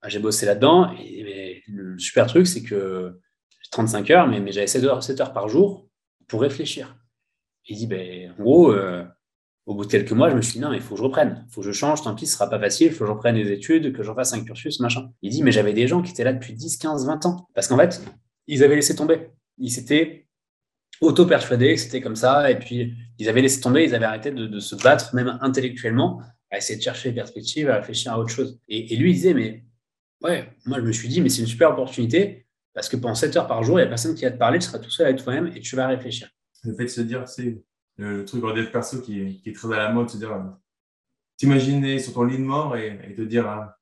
j'ai 0.08 0.20
bossé 0.20 0.46
là-dedans, 0.46 0.94
et 1.00 1.64
le 1.68 1.98
super 1.98 2.28
truc, 2.28 2.48
c'est 2.48 2.64
que 2.64 3.20
j'ai 3.62 3.70
35 3.72 4.12
heures, 4.12 4.28
mais, 4.28 4.40
mais 4.40 4.52
j'avais 4.52 4.68
7 4.68 4.84
heures, 4.84 5.04
7 5.04 5.22
heures 5.22 5.34
par 5.34 5.50
jour 5.50 5.88
pour 6.28 6.42
réfléchir. 6.42 6.96
il 7.66 7.78
dit, 7.78 7.88
ben, 7.88 8.32
en 8.38 8.44
gros, 8.44 8.74
au 9.65 9.76
bout 9.76 9.85
de 9.85 9.91
quelques 9.91 10.11
mois, 10.11 10.30
je 10.30 10.35
me 10.35 10.41
suis 10.41 10.53
dit, 10.53 10.60
non, 10.60 10.69
mais 10.69 10.77
il 10.77 10.81
faut 10.81 10.95
que 10.95 10.99
je 10.99 11.03
reprenne, 11.03 11.45
il 11.48 11.53
faut 11.53 11.61
que 11.61 11.68
je 11.68 11.72
change, 11.72 12.02
tant 12.02 12.14
pis, 12.15 12.27
ce 12.27 12.34
sera 12.34 12.49
pas 12.49 12.60
facile, 12.60 12.88
il 12.88 12.94
faut 12.94 13.06
que 13.06 13.07
je 13.07 13.11
reprenne 13.11 13.35
des 13.35 13.52
études, 13.52 13.94
que 13.94 14.03
j'en 14.03 14.14
fasse 14.14 14.34
un 14.34 14.44
cursus, 14.44 14.80
machin. 14.80 15.10
Il 15.22 15.31
dit, 15.31 15.41
mais 15.41 15.52
j'avais 15.52 15.73
des 15.73 15.88
gens 15.88 16.02
qui 16.02 16.11
étaient 16.11 16.26
là 16.26 16.34
depuis 16.34 16.53
10, 16.53 16.77
15, 16.77 17.06
20 17.06 17.26
ans. 17.26 17.48
Parce 17.56 17.68
qu'en 17.68 17.77
fait, 17.77 18.02
ils 18.48 18.64
avaient 18.64 18.76
laissé 18.76 18.95
tomber. 18.95 19.30
Ils 19.57 19.72
s'étaient 19.72 20.27
auto-persuadés 21.02 21.77
c'était 21.77 22.02
comme 22.02 22.15
ça, 22.15 22.49
et 22.52 22.57
puis 22.57 22.94
ils 23.19 23.30
avaient 23.30 23.41
laissé 23.41 23.61
tomber, 23.61 23.84
ils 23.84 23.95
avaient 23.95 24.06
arrêté 24.06 24.31
de, 24.31 24.60
se 24.60 24.76
battre, 24.76 25.15
même 25.15 25.38
intellectuellement, 25.41 26.22
à 26.52 26.57
essayer 26.57 26.77
de 26.77 26.84
chercher 26.84 27.10
des 27.10 27.15
perspectives, 27.15 27.69
à 27.69 27.77
réfléchir 27.77 28.14
à 28.14 28.19
autre 28.19 28.30
chose. 28.30 28.60
Et, 28.68 28.95
lui, 28.95 29.11
il 29.11 29.14
disait, 29.14 29.34
mais 29.34 29.64
ouais, 30.22 30.49
moi 30.65 30.80
je 30.80 30.85
me 30.85 30.91
suis 30.91 31.07
dit, 31.07 31.22
mais 31.22 31.30
c'est 31.30 31.41
une 31.41 31.48
super 31.48 31.72
opportunité, 31.72 32.48
parce 32.73 32.90
que 32.90 32.98
pendant 32.98 33.15
7 33.15 33.35
heures 33.38 33.48
par 33.48 33.64
jour, 33.64 33.80
il 33.80 33.84
n'y 33.84 33.88
a 33.88 33.90
personne 33.90 34.15
qui 34.15 34.23
va 34.23 34.31
te 34.31 34.38
parler, 34.38 34.60
tu 34.60 34.65
seras 34.65 34.80
tout 34.80 34.90
seul 34.90 35.07
avec 35.07 35.23
toi-même 35.23 35.52
et 35.56 35.61
tu 35.61 35.76
vas 35.76 35.88
réfléchir. 35.88 36.30
Le 36.64 36.73
fait 36.76 36.84
de 36.84 36.90
se 36.90 37.02
dire, 37.02 37.27
c'est 37.27 37.61
le, 37.98 38.26
truc 38.26 38.44
en 38.44 38.53
dev 38.53 38.72
perso 38.72 39.02
qui 39.02 39.22
est, 39.22 39.34
qui 39.41 39.49
est, 39.49 39.53
très 39.53 39.74
à 39.74 39.78
la 39.78 39.91
mode, 39.91 40.10
se 40.10 40.18
dire, 40.18 40.32
t'imaginer 41.38 41.99
sur 41.99 42.14
ton 42.14 42.24
lit 42.24 42.38
de 42.38 42.44
mort 42.44 42.76
et, 42.78 43.14
te 43.15 43.22
dire, 43.22 43.48
ah, 43.48 43.78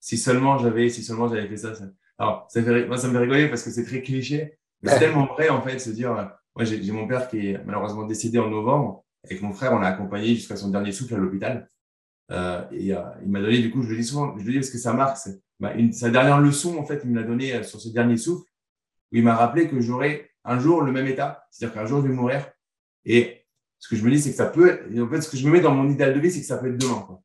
si 0.00 0.18
seulement 0.18 0.58
j'avais, 0.58 0.88
si 0.88 1.02
seulement 1.02 1.28
j'avais 1.28 1.48
fait 1.48 1.56
ça, 1.56 1.74
ça. 1.74 1.84
Alors, 2.18 2.46
ça 2.48 2.62
fait, 2.62 2.86
moi, 2.86 2.96
ça 2.96 3.08
me 3.08 3.12
fait 3.12 3.18
rigoler 3.18 3.48
parce 3.48 3.62
que 3.62 3.70
c'est 3.70 3.84
très 3.84 4.02
cliché, 4.02 4.58
mais 4.82 4.90
c'est 4.90 4.98
tellement 5.00 5.26
vrai, 5.26 5.48
en 5.48 5.62
fait, 5.62 5.78
se 5.78 5.90
dire, 5.90 6.12
moi, 6.56 6.64
j'ai 6.64 6.92
mon 6.92 7.06
père 7.06 7.28
qui 7.28 7.48
est 7.48 7.64
malheureusement 7.64 8.04
décédé 8.04 8.38
en 8.38 8.48
novembre. 8.48 9.04
Avec 9.24 9.42
mon 9.42 9.52
frère, 9.52 9.72
on 9.72 9.78
l'a 9.78 9.88
accompagné 9.88 10.34
jusqu'à 10.34 10.56
son 10.56 10.68
dernier 10.68 10.92
souffle 10.92 11.14
à 11.14 11.18
l'hôpital. 11.18 11.68
Euh, 12.30 12.62
et 12.72 12.94
euh, 12.94 13.02
il 13.22 13.30
m'a 13.30 13.40
donné, 13.40 13.58
du 13.58 13.70
coup, 13.70 13.82
je 13.82 13.90
le 13.90 13.96
dis 13.96 14.04
souvent, 14.04 14.36
je 14.38 14.44
le 14.44 14.52
dis 14.52 14.58
parce 14.58 14.70
que 14.70 14.78
ça 14.78 14.92
marque. 14.92 15.18
Bah, 15.60 15.74
une, 15.74 15.92
sa 15.92 16.10
dernière 16.10 16.40
leçon, 16.40 16.78
en 16.78 16.84
fait, 16.84 17.00
il 17.04 17.10
me 17.10 17.20
l'a 17.20 17.26
donné 17.26 17.54
euh, 17.54 17.62
sur 17.62 17.80
ce 17.80 17.88
dernier 17.88 18.16
souffle, 18.16 18.44
où 19.12 19.16
il 19.16 19.22
m'a 19.22 19.34
rappelé 19.34 19.68
que 19.68 19.80
j'aurais 19.80 20.30
un 20.44 20.58
jour 20.58 20.82
le 20.82 20.92
même 20.92 21.06
état, 21.06 21.46
c'est-à-dire 21.50 21.74
qu'un 21.74 21.86
jour 21.86 22.02
je 22.02 22.08
vais 22.08 22.14
mourir. 22.14 22.46
Et 23.04 23.43
ce 23.84 23.88
que 23.88 23.96
je 23.96 24.04
me 24.04 24.10
dis, 24.10 24.18
c'est 24.18 24.30
que 24.30 24.36
ça 24.36 24.46
peut, 24.46 24.80
en 24.98 25.08
fait, 25.08 25.20
ce 25.20 25.28
que 25.28 25.36
je 25.36 25.46
me 25.46 25.52
mets 25.52 25.60
dans 25.60 25.74
mon 25.74 25.90
idéal 25.90 26.14
de 26.14 26.20
vie, 26.20 26.30
c'est 26.30 26.40
que 26.40 26.46
ça 26.46 26.56
peut 26.56 26.68
être 26.68 26.80
demain. 26.80 27.04
Quoi. 27.06 27.20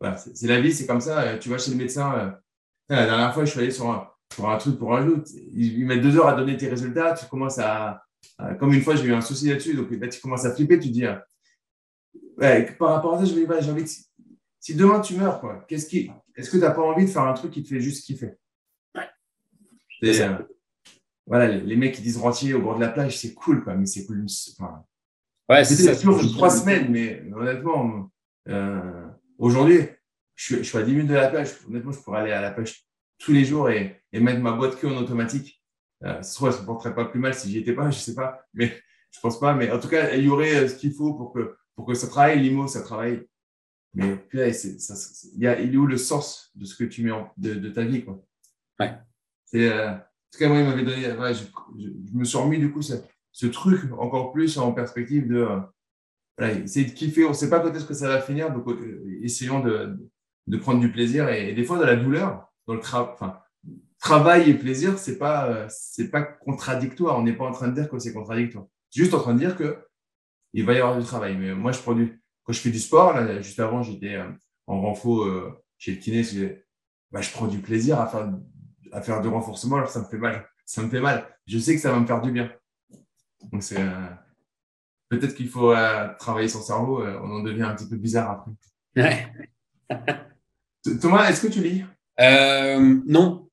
Voilà, 0.00 0.16
c'est 0.16 0.46
la 0.46 0.58
vie, 0.58 0.72
c'est 0.72 0.86
comme 0.86 1.02
ça. 1.02 1.36
Tu 1.38 1.50
vas 1.50 1.58
chez 1.58 1.72
le 1.72 1.76
médecin. 1.76 2.38
la 2.88 3.04
dernière 3.04 3.34
fois, 3.34 3.44
je 3.44 3.50
suis 3.50 3.60
allé 3.60 3.70
sur 3.70 3.90
un, 3.90 4.08
sur 4.32 4.48
un 4.48 4.56
truc 4.56 4.78
pour 4.78 4.96
un 4.96 5.04
jour. 5.04 5.18
Il, 5.52 5.80
il 5.80 5.86
met 5.86 5.98
deux 5.98 6.16
heures 6.16 6.28
à 6.28 6.34
donner 6.34 6.56
tes 6.56 6.68
résultats. 6.68 7.12
Tu 7.12 7.26
commences 7.26 7.58
à, 7.58 8.02
euh, 8.40 8.54
comme 8.54 8.72
une 8.72 8.82
fois, 8.82 8.96
j'ai 8.96 9.04
eu 9.04 9.14
un 9.14 9.20
souci 9.20 9.48
là-dessus, 9.48 9.74
donc 9.74 9.90
là, 9.90 10.08
tu 10.08 10.20
commences 10.20 10.44
à 10.44 10.54
flipper, 10.54 10.78
tu 10.78 10.90
dis, 10.90 11.04
euh, 11.04 11.16
par 12.78 12.90
rapport 12.90 13.14
à 13.14 13.18
ça, 13.18 13.24
je 13.24 13.34
me 13.34 13.46
dis, 13.46 13.64
j'ai 13.64 13.70
envie 13.70 13.84
de, 13.84 13.88
si 14.60 14.74
demain 14.74 15.00
tu 15.00 15.14
meurs, 15.14 15.40
quoi, 15.40 15.64
qu'est-ce 15.68 15.86
qui, 15.86 16.10
est-ce 16.34 16.50
que 16.50 16.56
tu 16.56 16.62
n'as 16.62 16.70
pas 16.70 16.82
envie 16.82 17.04
de 17.04 17.10
faire 17.10 17.22
un 17.22 17.34
truc 17.34 17.52
qui 17.52 17.62
te 17.62 17.68
fait 17.68 17.80
juste 17.80 18.04
kiffer? 18.04 18.34
Ouais. 18.94 19.08
Euh, 20.04 20.38
voilà, 21.26 21.48
les, 21.48 21.76
mecs 21.76 21.94
qui 21.94 22.02
disent 22.02 22.16
rentier 22.16 22.54
au 22.54 22.62
bord 22.62 22.76
de 22.76 22.80
la 22.80 22.88
plage, 22.88 23.18
c'est 23.18 23.34
cool, 23.34 23.62
quoi, 23.62 23.74
mais 23.74 23.86
c'est 23.86 24.04
cool. 24.06 24.26
Enfin, 24.58 24.84
ouais, 25.48 25.64
c'est 25.64 25.74
ça. 25.74 25.96
Toujours 25.96 26.32
trois 26.32 26.50
semaines, 26.50 26.90
mais, 26.90 27.22
honnêtement, 27.34 28.10
aujourd'hui, 29.38 29.80
je 30.34 30.44
suis, 30.44 30.56
je 30.56 30.62
suis 30.62 30.78
à 30.78 30.82
10 30.82 30.92
minutes 30.92 31.08
de 31.08 31.14
la 31.14 31.28
plage. 31.28 31.50
Honnêtement, 31.68 31.92
je 31.92 32.00
pourrais 32.00 32.20
aller 32.20 32.32
à 32.32 32.40
la 32.40 32.50
plage 32.50 32.84
tous 33.18 33.32
les 33.32 33.44
jours 33.44 33.70
et, 33.70 34.02
et 34.12 34.20
mettre 34.20 34.40
ma 34.40 34.52
boîte 34.52 34.78
queue 34.78 34.88
en 34.88 34.96
automatique 34.96 35.64
euh, 36.04 36.22
soit 36.22 36.52
ça 36.52 36.58
se 36.58 36.64
porterait 36.64 36.94
pas 36.94 37.06
plus 37.06 37.20
mal 37.20 37.34
si 37.34 37.50
j'y 37.50 37.58
étais 37.58 37.72
pas, 37.72 37.90
je 37.90 37.98
sais 37.98 38.14
pas, 38.14 38.44
mais 38.52 38.76
je 39.10 39.20
pense 39.20 39.38
pas. 39.40 39.54
Mais 39.54 39.70
en 39.70 39.78
tout 39.78 39.88
cas, 39.88 40.14
il 40.14 40.24
y 40.24 40.28
aurait 40.28 40.56
euh, 40.56 40.68
ce 40.68 40.74
qu'il 40.74 40.92
faut 40.92 41.14
pour 41.14 41.32
que, 41.32 41.56
pour 41.74 41.86
que 41.86 41.94
ça 41.94 42.08
travaille. 42.08 42.40
L'IMO, 42.40 42.66
ça 42.66 42.82
travaille. 42.82 43.26
Mais 43.94 44.16
puis 44.16 44.52
ça, 44.52 44.94
il, 45.36 45.44
est 45.44 45.76
où 45.76 45.86
le 45.86 45.96
sens 45.96 46.50
de 46.56 46.64
ce 46.64 46.74
que 46.74 46.84
tu 46.84 47.04
mets 47.04 47.12
en, 47.12 47.32
de, 47.36 47.54
de, 47.54 47.68
ta 47.68 47.84
vie, 47.84 48.04
quoi? 48.04 48.20
Ouais. 48.80 48.92
C'est, 49.44 49.70
euh, 49.70 49.92
en 49.92 50.00
tout 50.32 50.38
cas, 50.40 50.48
moi, 50.48 50.58
il 50.58 50.64
m'avait 50.64 50.82
donné, 50.82 51.02
je, 51.02 51.44
je, 51.78 52.18
me 52.18 52.24
suis 52.24 52.36
remis 52.36 52.58
du 52.58 52.72
coup 52.72 52.82
ce, 52.82 52.94
ce, 53.34 53.46
truc 53.46 53.92
encore 53.98 54.32
plus 54.32 54.56
en 54.58 54.72
perspective 54.72 55.28
de, 55.28 55.42
euh, 55.42 55.60
voilà, 56.38 56.54
essayer 56.54 56.86
de 56.86 56.92
kiffer. 56.92 57.24
On 57.24 57.30
ne 57.30 57.34
sait 57.34 57.50
pas 57.50 57.60
quand 57.60 57.74
est-ce 57.74 57.84
que 57.84 57.94
ça 57.94 58.08
va 58.08 58.20
finir, 58.20 58.52
donc 58.52 58.66
essayons 59.22 59.60
de, 59.60 59.98
de 60.46 60.56
prendre 60.56 60.80
du 60.80 60.90
plaisir 60.90 61.28
et, 61.28 61.52
des 61.52 61.64
fois 61.64 61.78
de 61.78 61.84
la 61.84 61.96
douleur 61.96 62.52
dans 62.66 62.74
le 62.74 62.80
travail. 62.80 63.10
Enfin, 63.14 63.38
travail 63.98 64.50
et 64.50 64.54
plaisir, 64.54 64.98
c'est 64.98 65.18
pas, 65.18 65.48
euh, 65.48 65.66
c'est 65.68 66.10
pas 66.10 66.22
contradictoire. 66.22 67.18
On 67.18 67.22
n'est 67.22 67.32
pas 67.32 67.46
en 67.46 67.52
train 67.52 67.68
de 67.68 67.74
dire 67.74 67.88
que 67.88 67.98
c'est 67.98 68.12
contradictoire. 68.12 68.66
C'est 68.90 69.00
juste 69.00 69.14
en 69.14 69.20
train 69.20 69.34
de 69.34 69.38
dire 69.38 69.56
que 69.56 69.78
il 70.52 70.64
va 70.64 70.74
y 70.74 70.78
avoir 70.78 70.98
du 70.98 71.04
travail. 71.04 71.36
Mais 71.36 71.54
moi, 71.54 71.72
je 71.72 71.80
prends 71.80 71.96
quand 72.44 72.52
je 72.52 72.60
fais 72.60 72.70
du 72.70 72.78
sport, 72.78 73.14
là, 73.14 73.40
juste 73.40 73.58
avant, 73.58 73.82
j'étais 73.82 74.14
euh, 74.14 74.30
en 74.66 74.80
renfort 74.80 75.24
euh, 75.24 75.50
chez 75.78 75.92
le 75.92 75.98
kiné, 75.98 76.22
bah, 77.10 77.20
je 77.20 77.30
prends 77.30 77.46
du 77.46 77.58
plaisir 77.58 78.00
à 78.00 78.06
faire, 78.06 78.30
à 78.92 79.00
faire 79.00 79.20
du 79.20 79.28
renforcement 79.28 79.76
alors 79.76 79.88
ça 79.88 80.00
me 80.00 80.04
fait 80.06 80.18
mal. 80.18 80.46
Ça 80.66 80.82
me 80.82 80.88
fait 80.88 81.00
mal. 81.00 81.26
Je 81.46 81.58
sais 81.58 81.74
que 81.74 81.80
ça 81.80 81.92
va 81.92 82.00
me 82.00 82.06
faire 82.06 82.20
du 82.20 82.30
bien. 82.30 82.50
Donc, 83.52 83.62
c'est, 83.62 83.82
peut-être 85.08 85.34
qu'il 85.34 85.48
faut 85.48 85.74
travailler 86.18 86.48
son 86.48 86.62
cerveau. 86.62 87.04
on 87.04 87.30
en 87.30 87.42
devient 87.42 87.62
un 87.62 87.74
petit 87.74 87.88
peu 87.88 87.96
bizarre 87.96 88.30
après. 88.96 89.32
Thomas, 91.00 91.28
est-ce 91.28 91.46
que 91.46 91.52
tu 91.52 91.60
lis? 91.62 91.84
Non, 93.06 93.44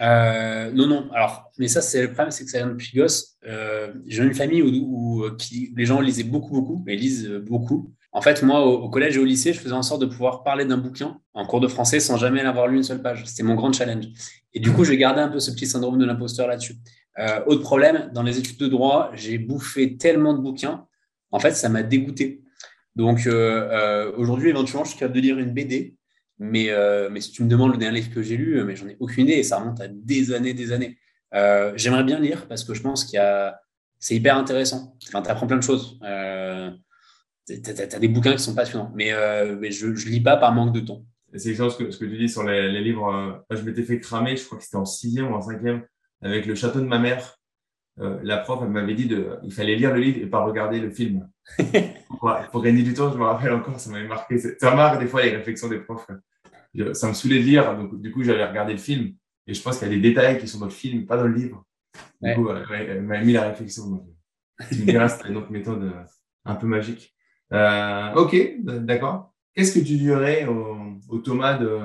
euh, 0.00 0.70
non, 0.72 0.86
non. 0.86 1.08
Alors, 1.12 1.50
mais 1.58 1.68
ça, 1.68 1.80
c'est 1.80 2.02
le 2.02 2.08
problème, 2.08 2.30
c'est 2.30 2.44
que 2.44 2.50
ça 2.50 2.58
vient 2.58 2.68
depuis 2.68 2.96
gosse. 2.96 3.36
Euh, 3.46 3.92
j'ai 4.06 4.24
une 4.24 4.34
famille 4.34 4.62
où, 4.62 5.24
qui, 5.38 5.72
les 5.76 5.86
gens 5.86 6.00
lisaient 6.00 6.24
beaucoup, 6.24 6.52
beaucoup, 6.52 6.82
mais 6.86 6.96
lisent 6.96 7.28
beaucoup. 7.46 7.92
En 8.12 8.20
fait, 8.20 8.42
moi, 8.42 8.64
au, 8.64 8.88
collège 8.88 9.16
et 9.16 9.20
au 9.20 9.24
lycée, 9.24 9.52
je 9.52 9.60
faisais 9.60 9.74
en 9.74 9.82
sorte 9.82 10.00
de 10.00 10.06
pouvoir 10.06 10.44
parler 10.44 10.64
d'un 10.64 10.76
bouquin 10.76 11.18
en 11.32 11.46
cours 11.46 11.60
de 11.60 11.68
français 11.68 11.98
sans 11.98 12.16
jamais 12.16 12.40
avoir 12.42 12.68
lu 12.68 12.76
une 12.76 12.84
seule 12.84 13.02
page. 13.02 13.24
C'était 13.26 13.42
mon 13.42 13.54
grand 13.54 13.72
challenge. 13.72 14.06
Et 14.52 14.60
du 14.60 14.72
coup, 14.72 14.84
j'ai 14.84 14.96
gardé 14.96 15.20
un 15.20 15.28
peu 15.28 15.40
ce 15.40 15.50
petit 15.50 15.66
syndrome 15.66 15.98
de 15.98 16.04
l'imposteur 16.04 16.46
là-dessus. 16.46 16.76
Euh, 17.18 17.44
autre 17.46 17.62
problème, 17.62 18.10
dans 18.12 18.22
les 18.22 18.38
études 18.38 18.58
de 18.58 18.68
droit, 18.68 19.10
j'ai 19.14 19.38
bouffé 19.38 19.96
tellement 19.96 20.34
de 20.34 20.40
bouquins. 20.40 20.86
En 21.30 21.38
fait, 21.38 21.52
ça 21.52 21.68
m'a 21.68 21.82
dégoûté. 21.82 22.42
Donc, 22.96 23.28
aujourd'hui, 24.16 24.50
éventuellement, 24.50 24.84
je 24.84 24.90
suis 24.90 24.98
capable 24.98 25.16
de 25.16 25.20
lire 25.20 25.38
une 25.38 25.52
BD 25.52 25.96
mais, 26.38 26.70
euh, 26.70 27.08
mais 27.10 27.20
si 27.20 27.30
tu 27.30 27.44
me 27.44 27.48
demandes 27.48 27.72
le 27.72 27.78
dernier 27.78 28.00
livre 28.00 28.12
que 28.12 28.22
j'ai 28.22 28.36
lu, 28.36 28.58
euh, 28.58 28.64
mais 28.64 28.76
j'en 28.76 28.88
ai 28.88 28.96
aucune 28.98 29.24
idée 29.24 29.34
et 29.34 29.42
ça 29.42 29.58
remonte 29.58 29.80
à 29.80 29.88
des 29.88 30.32
années, 30.32 30.54
des 30.54 30.72
années. 30.72 30.98
Euh, 31.34 31.72
j'aimerais 31.76 32.04
bien 32.04 32.18
lire 32.18 32.46
parce 32.48 32.64
que 32.64 32.74
je 32.74 32.82
pense 32.82 33.04
qu'il 33.04 33.16
y 33.16 33.20
a, 33.20 33.60
c'est 33.98 34.14
hyper 34.14 34.36
intéressant. 34.36 34.96
Enfin, 35.08 35.22
tu 35.22 35.30
apprends 35.30 35.46
plein 35.46 35.56
de 35.56 35.62
choses. 35.62 35.98
Euh, 36.02 36.70
tu 37.46 37.54
as, 37.54 37.98
des 37.98 38.08
bouquins 38.08 38.32
qui 38.32 38.42
sont 38.42 38.54
passionnants, 38.54 38.92
mais, 38.94 39.12
mais 39.60 39.70
je 39.70 39.86
ne 39.86 39.94
lis 39.94 40.20
pas 40.20 40.36
par 40.36 40.52
manque 40.52 40.74
de 40.74 40.80
temps. 40.80 41.04
C'est 41.34 41.50
exactement 41.50 41.90
ce 41.90 41.98
que, 41.98 42.04
tu 42.04 42.16
dis 42.16 42.28
sur 42.28 42.42
les 42.44 42.80
livres. 42.80 43.44
je 43.50 43.60
m'étais 43.62 43.82
fait 43.82 44.00
cramer, 44.00 44.36
je 44.36 44.44
crois 44.44 44.58
que 44.58 44.64
c'était 44.64 44.76
en 44.76 44.86
sixième 44.86 45.30
ou 45.30 45.34
en 45.34 45.42
cinquième, 45.42 45.82
avec 46.24 46.46
le 46.46 46.54
château 46.54 46.80
de 46.80 46.86
ma 46.86 46.98
mère. 46.98 47.38
la 47.98 48.38
prof, 48.38 48.60
elle 48.62 48.70
m'avait 48.70 48.94
dit 48.94 49.06
de, 49.06 49.38
il 49.44 49.52
fallait 49.52 49.76
lire 49.76 49.94
le 49.94 50.00
livre 50.00 50.18
et 50.20 50.26
pas 50.26 50.42
regarder 50.42 50.80
le 50.80 50.90
film. 50.90 51.28
pour, 52.50 52.62
gagner 52.62 52.82
du 52.82 52.94
temps, 52.94 53.12
je 53.12 53.18
me 53.18 53.24
rappelle 53.24 53.52
encore, 53.52 53.78
ça 53.78 53.90
m'avait 53.90 54.08
marqué. 54.08 54.38
Ça 54.38 54.74
marque 54.74 54.98
des 55.00 55.06
fois 55.06 55.22
les 55.22 55.36
réflexions 55.36 55.68
des 55.68 55.78
profs. 55.78 56.06
Ça 56.94 57.08
me 57.08 57.12
saoulait 57.12 57.38
de 57.38 57.44
lire, 57.44 57.76
donc 57.76 58.00
du 58.00 58.10
coup, 58.10 58.24
j'allais 58.24 58.44
regarder 58.44 58.72
le 58.72 58.78
film. 58.78 59.14
Et 59.46 59.54
je 59.54 59.62
pense 59.62 59.78
qu'il 59.78 59.88
y 59.88 59.90
a 59.90 59.94
des 59.94 60.00
détails 60.00 60.38
qui 60.38 60.48
sont 60.48 60.58
dans 60.58 60.66
le 60.66 60.72
film, 60.72 61.06
pas 61.06 61.16
dans 61.16 61.26
le 61.26 61.34
livre. 61.34 61.64
Du 62.20 62.34
coup, 62.34 62.48
elle 62.50 63.02
m'avait 63.02 63.24
mis 63.24 63.32
la 63.32 63.48
réflexion. 63.48 63.88
Donc, 63.88 64.06
tu 64.70 64.80
me 64.80 64.86
diras, 64.86 65.08
c'était 65.08 65.28
une 65.28 65.36
autre 65.36 65.52
méthode 65.52 65.82
euh, 65.82 66.04
un 66.44 66.54
peu 66.54 66.66
magique. 66.66 67.14
Euh, 67.52 68.14
ok, 68.14 68.36
d'accord. 68.62 69.34
Qu'est-ce 69.54 69.78
que 69.78 69.84
tu 69.84 69.96
dirais 69.96 70.46
au, 70.46 71.18
Thomas 71.18 71.58
de, 71.58 71.78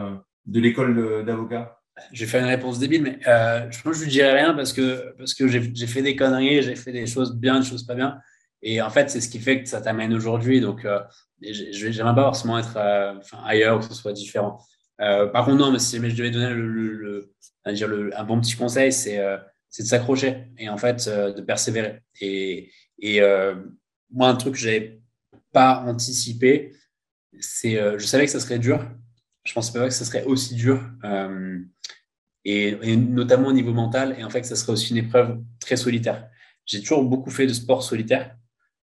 de 0.45 0.59
l'école 0.59 1.25
d'avocat? 1.25 1.78
Je 2.11 2.25
vais 2.25 2.29
faire 2.29 2.41
une 2.41 2.49
réponse 2.49 2.79
débile, 2.79 3.03
mais 3.03 3.19
euh, 3.27 3.69
je 3.71 3.81
pense 3.81 3.93
que 3.93 3.99
je 3.99 4.03
lui 4.03 4.11
dirais 4.11 4.33
rien 4.33 4.53
parce 4.53 4.73
que, 4.73 5.13
parce 5.17 5.33
que 5.33 5.47
j'ai 5.47 5.87
fait 5.87 6.01
des 6.01 6.15
conneries, 6.15 6.61
j'ai 6.61 6.75
fait 6.75 6.91
des 6.91 7.05
choses 7.05 7.35
bien, 7.35 7.59
des 7.59 7.65
choses 7.65 7.85
pas 7.85 7.95
bien. 7.95 8.19
Et 8.61 8.81
en 8.81 8.89
fait, 8.89 9.09
c'est 9.09 9.21
ce 9.21 9.29
qui 9.29 9.39
fait 9.39 9.63
que 9.63 9.69
ça 9.69 9.81
t'amène 9.81 10.13
aujourd'hui. 10.13 10.59
Donc, 10.61 10.85
euh, 10.85 10.99
j'aimerais 11.41 12.15
pas 12.15 12.23
forcément 12.23 12.59
être 12.59 12.77
euh, 12.77 13.13
ailleurs 13.45 13.77
ou 13.77 13.79
que 13.79 13.85
ce 13.85 13.93
soit 13.93 14.13
différent. 14.13 14.59
Euh, 15.01 15.27
par 15.27 15.45
contre, 15.45 15.57
non, 15.57 15.71
mais 15.71 15.79
si 15.79 15.97
je 15.97 16.15
devais 16.15 16.31
donner 16.31 16.53
le, 16.53 17.33
dire 17.67 17.89
un 18.15 18.23
bon 18.23 18.41
petit 18.41 18.55
conseil, 18.55 18.91
c'est 18.91 19.17
de 19.17 19.85
s'accrocher 19.85 20.47
et 20.57 20.69
en 20.69 20.77
fait 20.77 21.07
de 21.07 21.41
persévérer. 21.41 22.01
Et, 22.19 22.71
moi, 24.11 24.27
un 24.27 24.35
truc 24.35 24.55
que 24.55 24.59
j'avais 24.59 24.99
pas 25.53 25.83
anticipé, 25.85 26.73
c'est 27.39 27.75
je 27.97 28.05
savais 28.05 28.25
que 28.25 28.31
ça 28.31 28.39
serait 28.39 28.59
dur. 28.59 28.83
Je 29.45 29.53
pensais 29.53 29.71
pas 29.71 29.87
que 29.87 29.93
ça 29.93 30.03
serait 30.03 30.23
aussi 30.23 30.55
dur. 30.55 30.83
Et, 32.45 32.95
notamment 32.95 33.49
au 33.49 33.53
niveau 33.53 33.73
mental, 33.73 34.15
et 34.17 34.23
en 34.23 34.29
fait 34.29 34.43
ça 34.43 34.55
serait 34.55 34.71
aussi 34.71 34.91
une 34.91 34.97
épreuve 34.97 35.39
très 35.59 35.77
solitaire. 35.77 36.27
J'ai 36.65 36.79
toujours 36.79 37.03
beaucoup 37.03 37.31
fait 37.31 37.47
de 37.47 37.53
sport 37.53 37.83
solitaire, 37.83 38.35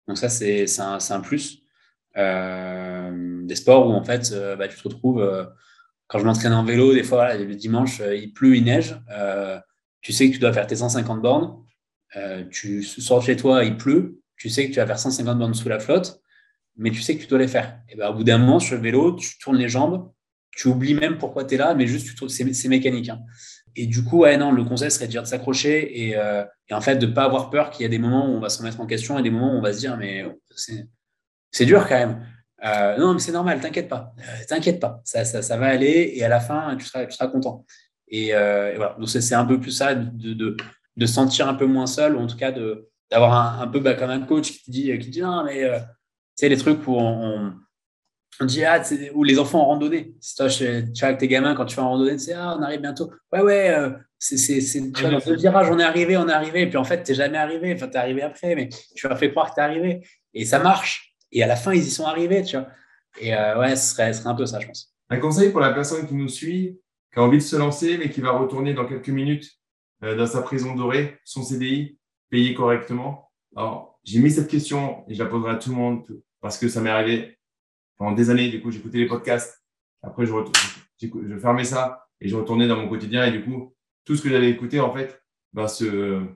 donc 0.08 0.18
ça, 0.18 0.30
c'est 0.30 0.66
un, 0.80 0.98
un, 1.10 1.20
plus. 1.22 1.60
Euh, 2.18 3.42
des 3.46 3.56
sports 3.56 3.88
où 3.88 3.92
en 3.92 4.04
fait, 4.04 4.32
euh, 4.32 4.56
bah, 4.56 4.68
tu 4.68 4.78
te 4.78 4.84
retrouves, 4.84 5.22
euh, 5.22 5.46
quand 6.08 6.20
je 6.20 6.26
m'entraîne 6.26 6.54
en 6.54 6.64
vélo, 6.64 6.94
des 6.94 7.04
fois, 7.04 7.36
le 7.36 7.56
dimanche, 7.56 8.02
il 8.14 8.34
pleut, 8.34 8.56
il 8.56 8.66
neige, 8.66 8.96
tu 10.02 10.12
sais 10.14 10.28
que 10.28 10.34
tu 10.34 10.40
dois 10.40 10.54
faire 10.54 10.68
tes 10.68 10.76
150 10.76 11.22
bornes, 11.22 11.64
tu 12.52 12.84
sors 12.84 13.20
de 13.20 13.26
chez 13.26 13.36
toi, 13.36 13.64
il 13.64 13.78
pleut, 13.78 14.20
tu 14.36 14.50
sais 14.50 14.68
que 14.68 14.74
tu 14.74 14.80
vas 14.80 14.86
faire 14.86 15.00
150 15.00 15.40
bornes 15.40 15.54
sous 15.54 15.70
la 15.70 15.80
flotte, 15.80 16.22
mais 16.76 16.92
tu 16.92 17.02
sais 17.02 17.16
que 17.16 17.22
tu 17.22 17.28
dois 17.28 17.40
les 17.40 17.48
faire. 17.48 17.80
Et 17.90 17.96
ben, 17.96 18.10
au 18.10 18.14
bout 18.14 18.24
d'un 18.24 18.38
moment, 18.38 18.60
sur 18.60 18.76
le 18.76 18.82
vélo, 18.82 19.16
tu 19.16 19.40
tournes 19.40 19.58
les 19.58 19.70
jambes, 19.70 20.12
tu 20.56 20.68
oublies 20.68 20.94
même 20.94 21.18
pourquoi 21.18 21.46
tu 21.46 21.56
es 21.56 21.58
là, 21.58 21.74
mais 21.74 21.88
juste 21.88 22.16
tu 22.16 22.30
c'est 22.30 22.70
mécanique. 22.70 23.10
Hein. 23.10 23.20
Et 23.76 23.88
du 23.88 24.04
coup, 24.04 24.20
ouais, 24.20 24.38
non, 24.38 24.52
le 24.52 24.64
conseil 24.64 24.92
serait 24.92 25.08
de 25.08 25.24
s'accrocher 25.24 26.08
et, 26.08 26.16
euh, 26.16 26.44
et, 26.70 26.74
en 26.74 26.82
fait 26.82 26.98
de 26.98 27.08
ne 27.08 27.12
pas 27.12 27.24
avoir 27.24 27.50
peur 27.50 27.72
qu'il 27.72 27.84
y 27.84 27.86
a 27.86 27.90
des 27.90 27.98
moments 27.98 28.28
où 28.28 28.36
on 28.36 28.40
va 28.40 28.50
se 28.50 28.60
remettre 28.60 28.80
en 28.80 28.86
question 28.86 29.18
et 29.18 29.24
des 29.24 29.32
moments 29.32 29.54
où 29.54 29.58
on 29.58 29.62
va 29.62 29.74
se 29.74 29.80
dire, 29.80 29.98
mais 29.98 30.24
c'est 31.52 31.66
dur 31.66 31.88
quand 31.88 31.98
même. 31.98 32.26
Euh, 32.64 32.98
non, 32.98 33.14
mais 33.14 33.20
c'est 33.20 33.32
normal, 33.32 33.60
t'inquiète 33.60 33.90
pas, 33.90 34.14
euh, 34.20 34.44
t'inquiète 34.48 34.80
pas, 34.80 35.02
ça, 35.04 35.26
ça, 35.26 35.42
ça, 35.42 35.58
va 35.58 35.68
aller 35.68 36.14
et 36.16 36.24
à 36.24 36.30
la 36.30 36.40
fin, 36.40 36.76
tu 36.78 36.86
seras, 36.86 37.06
tu 37.06 37.12
seras 37.12 37.28
content. 37.28 37.66
Et, 38.08 38.32
voilà, 38.32 38.96
donc 39.00 39.10
c'est 39.10 39.36
un 39.36 39.46
peu 39.46 39.60
plus 39.60 39.72
ça, 39.72 39.96
de, 39.96 40.34
de, 40.34 40.56
de, 40.96 41.06
sentir 41.06 41.48
un 41.48 41.56
peu 41.56 41.66
moins 41.66 41.88
seul, 41.88 42.16
ou 42.16 42.20
en 42.20 42.28
tout 42.28 42.38
cas 42.38 42.54
d'avoir 43.10 43.60
un, 43.60 43.68
peu 43.68 43.80
bah, 43.80 43.96
comme 43.96 44.12
un 44.12 44.22
coach 44.22 44.52
qui 44.52 44.64
te 44.64 44.72
dit, 44.72 45.00
qui 45.00 45.10
dit 45.10 45.22
non, 45.22 45.44
mais 45.44 45.64
tu 45.64 45.86
sais, 46.36 46.50
les 46.50 46.58
trucs 46.58 46.88
où 46.88 46.96
on 46.96 47.54
dit, 48.42 48.64
ah, 48.64 48.82
ou 49.14 49.24
les 49.24 49.40
enfants 49.40 49.62
en 49.62 49.66
randonnée. 49.66 50.14
Si 50.20 50.36
toi, 50.36 50.48
tu 50.48 50.66
vois, 50.66 51.08
avec 51.08 51.20
tes 51.20 51.28
gamins, 51.28 51.56
quand 51.56 51.66
tu 51.66 51.76
vas 51.76 51.84
en 51.84 51.90
randonnée, 51.92 52.18
sais, 52.18 52.34
ah, 52.34 52.56
on 52.58 52.62
arrive 52.62 52.82
bientôt. 52.82 53.12
Ouais, 53.32 53.42
ouais, 53.42 53.70
euh, 53.70 53.92
c'est, 54.18 54.38
tu 54.60 55.02
vois, 55.02 55.12
le 55.12 55.36
virage, 55.36 55.70
on 55.70 55.80
est 55.80 55.84
arrivé, 55.84 56.18
on 56.18 56.28
est 56.28 56.34
arrivé. 56.34 56.62
Et 56.62 56.68
puis 56.68 56.78
en 56.78 56.84
fait, 56.84 57.04
tu 57.04 57.12
n'es 57.12 57.16
jamais 57.16 57.38
arrivé. 57.38 57.74
Enfin, 57.74 57.88
tu 57.88 57.94
es 57.94 57.98
arrivé 57.98 58.22
après, 58.22 58.56
mais 58.56 58.70
tu 58.96 59.08
leur 59.08 59.18
fais 59.18 59.32
croire 59.32 59.50
que 59.50 59.56
tu 59.56 59.60
es 59.60 59.64
arrivé. 59.64 60.08
Et 60.34 60.46
ça 60.46 60.60
marche. 60.60 61.16
Et 61.32 61.44
à 61.44 61.48
la 61.48 61.56
fin, 61.56 61.74
ils 61.74 61.84
y 61.84 61.90
sont 61.90 62.06
arrivés, 62.06 62.44
tu 62.44 62.58
vois. 62.58 62.68
Et 63.20 63.36
euh, 63.36 63.60
ouais, 63.60 63.76
ce 63.76 63.94
serait, 63.94 64.12
un 64.26 64.36
peu 64.36 64.46
ça, 64.46 64.60
je 64.60 64.68
pense. 64.68 64.94
Un 65.10 65.20
conseil 65.20 65.52
pour 65.52 65.60
la 65.60 65.74
personne 65.74 66.08
qui 66.08 66.16
nous 66.16 66.30
suit, 66.30 66.80
qui 67.12 67.20
a 67.20 67.24
envie 67.24 67.38
de 67.38 67.44
se 67.44 67.56
lancer, 67.56 67.98
mais 67.98 68.10
qui 68.10 68.22
va 68.22 68.32
retourner 68.32 68.74
dans 68.74 68.86
quelques 68.86 69.10
minutes 69.10 69.52
euh, 70.04 70.16
dans 70.16 70.26
sa 70.26 70.42
prison 70.42 70.76
dorée, 70.76 71.20
son 71.24 71.44
CDI, 71.44 71.98
payer 72.30 72.54
correctement. 72.54 73.32
Alors, 73.56 74.00
j'ai 74.04 74.20
mis 74.20 74.32
cette 74.32 74.50
question 74.50 75.04
et 75.08 75.14
je 75.14 75.24
la 75.24 75.30
poserai 75.30 75.52
à 75.52 75.56
tout 75.56 75.70
le 75.70 75.76
monde 75.76 76.04
parce 76.42 76.58
que 76.58 76.68
ça 76.68 76.82
m'est 76.82 76.90
arrivé 76.90 77.38
des 78.12 78.30
années. 78.30 78.50
Du 78.50 78.62
coup, 78.62 78.72
j'écoutais 78.72 78.98
les 78.98 79.08
podcasts. 79.08 79.64
Après, 80.02 80.26
je, 80.26 80.34
fermais 81.40 81.64
ça 81.64 82.06
et 82.20 82.28
je 82.28 82.36
retournais 82.36 82.68
dans 82.68 82.78
mon 82.78 82.90
quotidien. 82.90 83.26
Et 83.26 83.32
du 83.32 83.44
coup, 83.44 83.74
tout 84.06 84.16
ce 84.16 84.22
que 84.22 84.30
j'avais 84.30 84.50
écouté, 84.50 84.80
en 84.80 84.94
fait, 84.94 85.24
va 85.54 85.68
se 85.68 86.28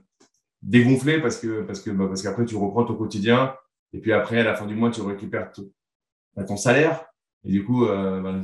dégonfler 0.61 1.21
parce 1.21 1.37
que 1.37 1.61
parce 1.61 1.81
que 1.81 1.91
bah, 1.91 2.07
parce 2.07 2.21
qu'après 2.21 2.45
tu 2.45 2.55
reprends 2.55 2.83
ton 2.83 2.95
quotidien 2.95 3.55
et 3.93 3.99
puis 3.99 4.11
après 4.11 4.39
à 4.39 4.43
la 4.43 4.55
fin 4.55 4.65
du 4.65 4.75
mois 4.75 4.89
tu 4.89 5.01
récupères 5.01 5.51
tout, 5.51 5.71
bah, 6.35 6.43
ton 6.43 6.57
salaire 6.57 7.05
et 7.45 7.51
du 7.51 7.63
coup 7.63 7.85
euh, 7.85 8.21
bah, 8.21 8.41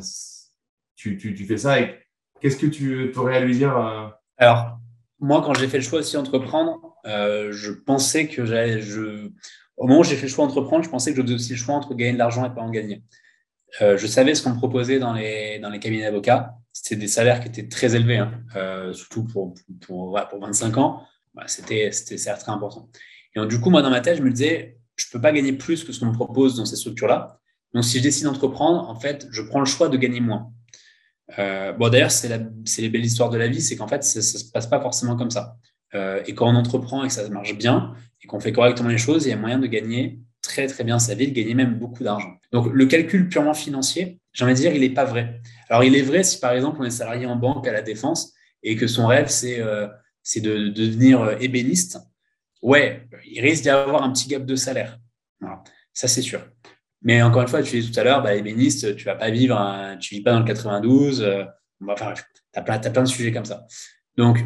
tu, 0.95 1.17
tu, 1.17 1.33
tu, 1.33 1.45
fais 1.45 1.57
ça 1.57 1.81
et 1.81 1.99
qu'est-ce 2.39 2.57
que 2.57 2.67
tu 2.67 3.11
aurais 3.17 3.37
à 3.37 3.39
lui 3.39 3.55
dire 3.57 3.75
euh? 3.77 4.07
Alors 4.37 4.77
moi 5.19 5.41
quand 5.43 5.53
j'ai 5.53 5.67
fait 5.67 5.77
le 5.77 5.83
choix 5.83 5.99
aussi 5.99 6.15
d'entreprendre 6.15 6.95
euh, 7.05 7.51
je 7.51 7.71
pensais 7.71 8.27
que 8.27 8.45
j'allais 8.45 8.81
je 8.81 9.31
au 9.77 9.87
moment 9.87 10.01
où 10.01 10.03
j'ai 10.03 10.15
fait 10.15 10.27
le 10.27 10.31
choix 10.31 10.45
d'entreprendre, 10.45 10.83
je 10.83 10.89
pensais 10.89 11.11
que 11.11 11.17
je 11.17 11.21
faisais 11.21 11.33
aussi 11.33 11.51
le 11.51 11.57
choix 11.57 11.75
entre 11.75 11.93
gagner 11.93 12.13
de 12.13 12.17
l'argent 12.17 12.45
et 12.45 12.53
pas 12.53 12.61
en 12.61 12.69
gagner. 12.69 13.03
Euh, 13.81 13.97
je 13.97 14.05
savais 14.05 14.35
ce 14.35 14.43
qu'on 14.43 14.51
me 14.51 14.57
proposait 14.57 14.99
dans 14.99 15.13
les, 15.13 15.59
dans 15.59 15.69
les 15.69 15.79
cabinets 15.79 16.03
d'avocats. 16.03 16.55
C'était 16.71 16.95
des 16.95 17.07
salaires 17.07 17.39
qui 17.39 17.47
étaient 17.47 17.67
très 17.67 17.95
élevés, 17.95 18.17
hein. 18.17 18.31
euh, 18.55 18.93
surtout 18.93 19.23
pour, 19.23 19.53
pour, 19.81 20.19
pour, 20.29 20.39
25 20.39 20.77
ans. 20.77 21.03
C'était 21.47 21.89
très 21.89 22.49
important. 22.49 22.89
Et 23.35 23.39
donc, 23.39 23.49
du 23.49 23.59
coup, 23.59 23.69
moi, 23.71 23.81
dans 23.81 23.89
ma 23.89 24.01
tête, 24.01 24.17
je 24.17 24.21
me 24.21 24.29
disais, 24.29 24.77
je 24.95 25.07
ne 25.07 25.11
peux 25.11 25.21
pas 25.21 25.31
gagner 25.31 25.53
plus 25.53 25.83
que 25.83 25.91
ce 25.91 25.99
qu'on 25.99 26.07
me 26.07 26.13
propose 26.13 26.55
dans 26.55 26.65
ces 26.65 26.75
structures-là. 26.75 27.39
Donc, 27.73 27.83
si 27.83 27.97
je 27.97 28.03
décide 28.03 28.25
d'entreprendre, 28.25 28.87
en 28.87 28.99
fait, 28.99 29.27
je 29.31 29.41
prends 29.41 29.59
le 29.59 29.65
choix 29.65 29.89
de 29.89 29.97
gagner 29.97 30.19
moins. 30.19 30.51
Euh, 31.39 31.73
bon, 31.73 31.89
d'ailleurs, 31.89 32.11
c'est 32.11 32.29
les 32.77 32.89
belles 32.89 33.05
histoires 33.05 33.29
de 33.29 33.37
la 33.37 33.47
vie, 33.47 33.61
c'est 33.61 33.75
qu'en 33.75 33.87
fait, 33.87 34.03
ça 34.03 34.19
ne 34.19 34.23
se 34.23 34.51
passe 34.51 34.67
pas 34.67 34.79
forcément 34.79 35.15
comme 35.15 35.31
ça. 35.31 35.57
Et 35.93 36.33
quand 36.33 36.47
on 36.47 36.55
entreprend 36.55 37.03
et 37.03 37.07
que 37.07 37.13
ça 37.13 37.27
marche 37.29 37.55
bien, 37.55 37.93
et 38.23 38.27
qu'on 38.27 38.39
fait 38.39 38.51
correctement 38.51 38.89
les 38.89 38.97
choses, 38.97 39.25
il 39.25 39.29
y 39.29 39.33
a 39.33 39.37
moyen 39.37 39.59
de 39.59 39.67
gagner 39.67 40.19
très 40.41 40.67
très 40.67 40.83
bien 40.83 40.99
sa 40.99 41.15
vie, 41.15 41.27
de 41.27 41.33
gagner 41.33 41.55
même 41.55 41.75
beaucoup 41.75 42.03
d'argent. 42.03 42.37
Donc 42.51 42.71
le 42.71 42.85
calcul 42.85 43.29
purement 43.29 43.53
financier, 43.53 44.19
j'ai 44.33 44.45
envie 44.45 44.53
de 44.53 44.59
dire, 44.59 44.73
il 44.73 44.81
n'est 44.81 44.89
pas 44.93 45.05
vrai. 45.05 45.41
Alors 45.69 45.83
il 45.83 45.95
est 45.95 46.01
vrai 46.01 46.23
si 46.23 46.39
par 46.39 46.51
exemple 46.51 46.77
on 46.79 46.83
est 46.83 46.91
salarié 46.91 47.25
en 47.25 47.35
banque 47.35 47.67
à 47.67 47.71
la 47.71 47.81
défense 47.81 48.33
et 48.61 48.75
que 48.75 48.87
son 48.87 49.07
rêve 49.07 49.27
c'est 49.27 49.59
euh, 49.59 49.87
de, 50.35 50.69
devenir 50.69 51.21
euh, 51.21 51.35
ébéniste. 51.39 51.99
Ouais, 52.61 53.07
il 53.25 53.41
risque 53.41 53.63
d'y 53.63 53.69
avoir 53.69 54.03
un 54.03 54.11
petit 54.11 54.27
gap 54.27 54.45
de 54.45 54.55
salaire. 54.55 54.99
Ça 55.93 56.07
c'est 56.07 56.21
sûr. 56.21 56.41
Mais 57.01 57.21
encore 57.21 57.41
une 57.41 57.49
fois, 57.49 57.61
tu 57.61 57.75
disais 57.75 57.91
tout 57.91 57.99
à 57.99 58.03
l'heure, 58.05 58.23
bah, 58.23 58.33
ébéniste, 58.33 58.95
tu 58.95 59.03
vas 59.03 59.15
pas 59.15 59.29
vivre, 59.29 59.97
tu 59.99 60.15
vis 60.15 60.21
pas 60.21 60.31
dans 60.31 60.39
le 60.39 60.45
92. 60.45 61.21
Euh, 61.21 61.43
enfin, 61.85 62.13
tu 62.13 62.23
as, 62.53 62.61
as, 62.61 62.89
plein 62.89 63.03
de 63.03 63.07
sujets 63.09 63.33
comme 63.33 63.43
ça. 63.43 63.65
Donc, 64.15 64.39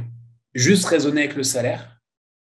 juste 0.58 0.86
raisonner 0.86 1.22
avec 1.22 1.36
le 1.36 1.44
salaire, 1.44 2.02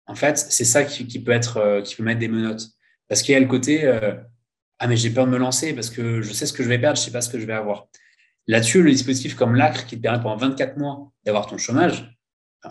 en 0.07 0.15
fait, 0.15 0.37
c'est 0.37 0.65
ça 0.65 0.83
qui, 0.83 1.05
peut 1.21 1.31
être, 1.31 1.57
euh, 1.57 1.81
qui 1.81 1.95
peut 1.95 2.03
mettre 2.03 2.19
des 2.19 2.27
menottes. 2.27 2.67
Parce 3.07 3.21
qu'il 3.21 3.33
y 3.33 3.35
a 3.35 3.39
le 3.39 3.45
côté, 3.45 3.85
euh, 3.85 4.15
ah, 4.79 4.87
mais 4.87 4.97
j'ai 4.97 5.11
peur 5.11 5.25
de 5.25 5.31
me 5.31 5.37
lancer 5.37 5.73
parce 5.73 5.89
que 5.89 6.21
je 6.21 6.33
sais 6.33 6.45
ce 6.45 6.53
que 6.53 6.63
je 6.63 6.69
vais 6.69 6.79
perdre, 6.79 6.97
je 6.97 7.03
sais 7.03 7.11
pas 7.11 7.21
ce 7.21 7.29
que 7.29 7.39
je 7.39 7.45
vais 7.45 7.53
avoir. 7.53 7.87
Là-dessus, 8.47 8.81
le 8.81 8.91
dispositif 8.91 9.35
comme 9.35 9.55
l'ACRE 9.55 9.85
qui 9.85 9.97
te 9.97 10.01
permet 10.01 10.21
pendant 10.21 10.37
24 10.37 10.77
mois 10.77 11.11
d'avoir 11.23 11.45
ton 11.45 11.57
chômage, 11.57 12.17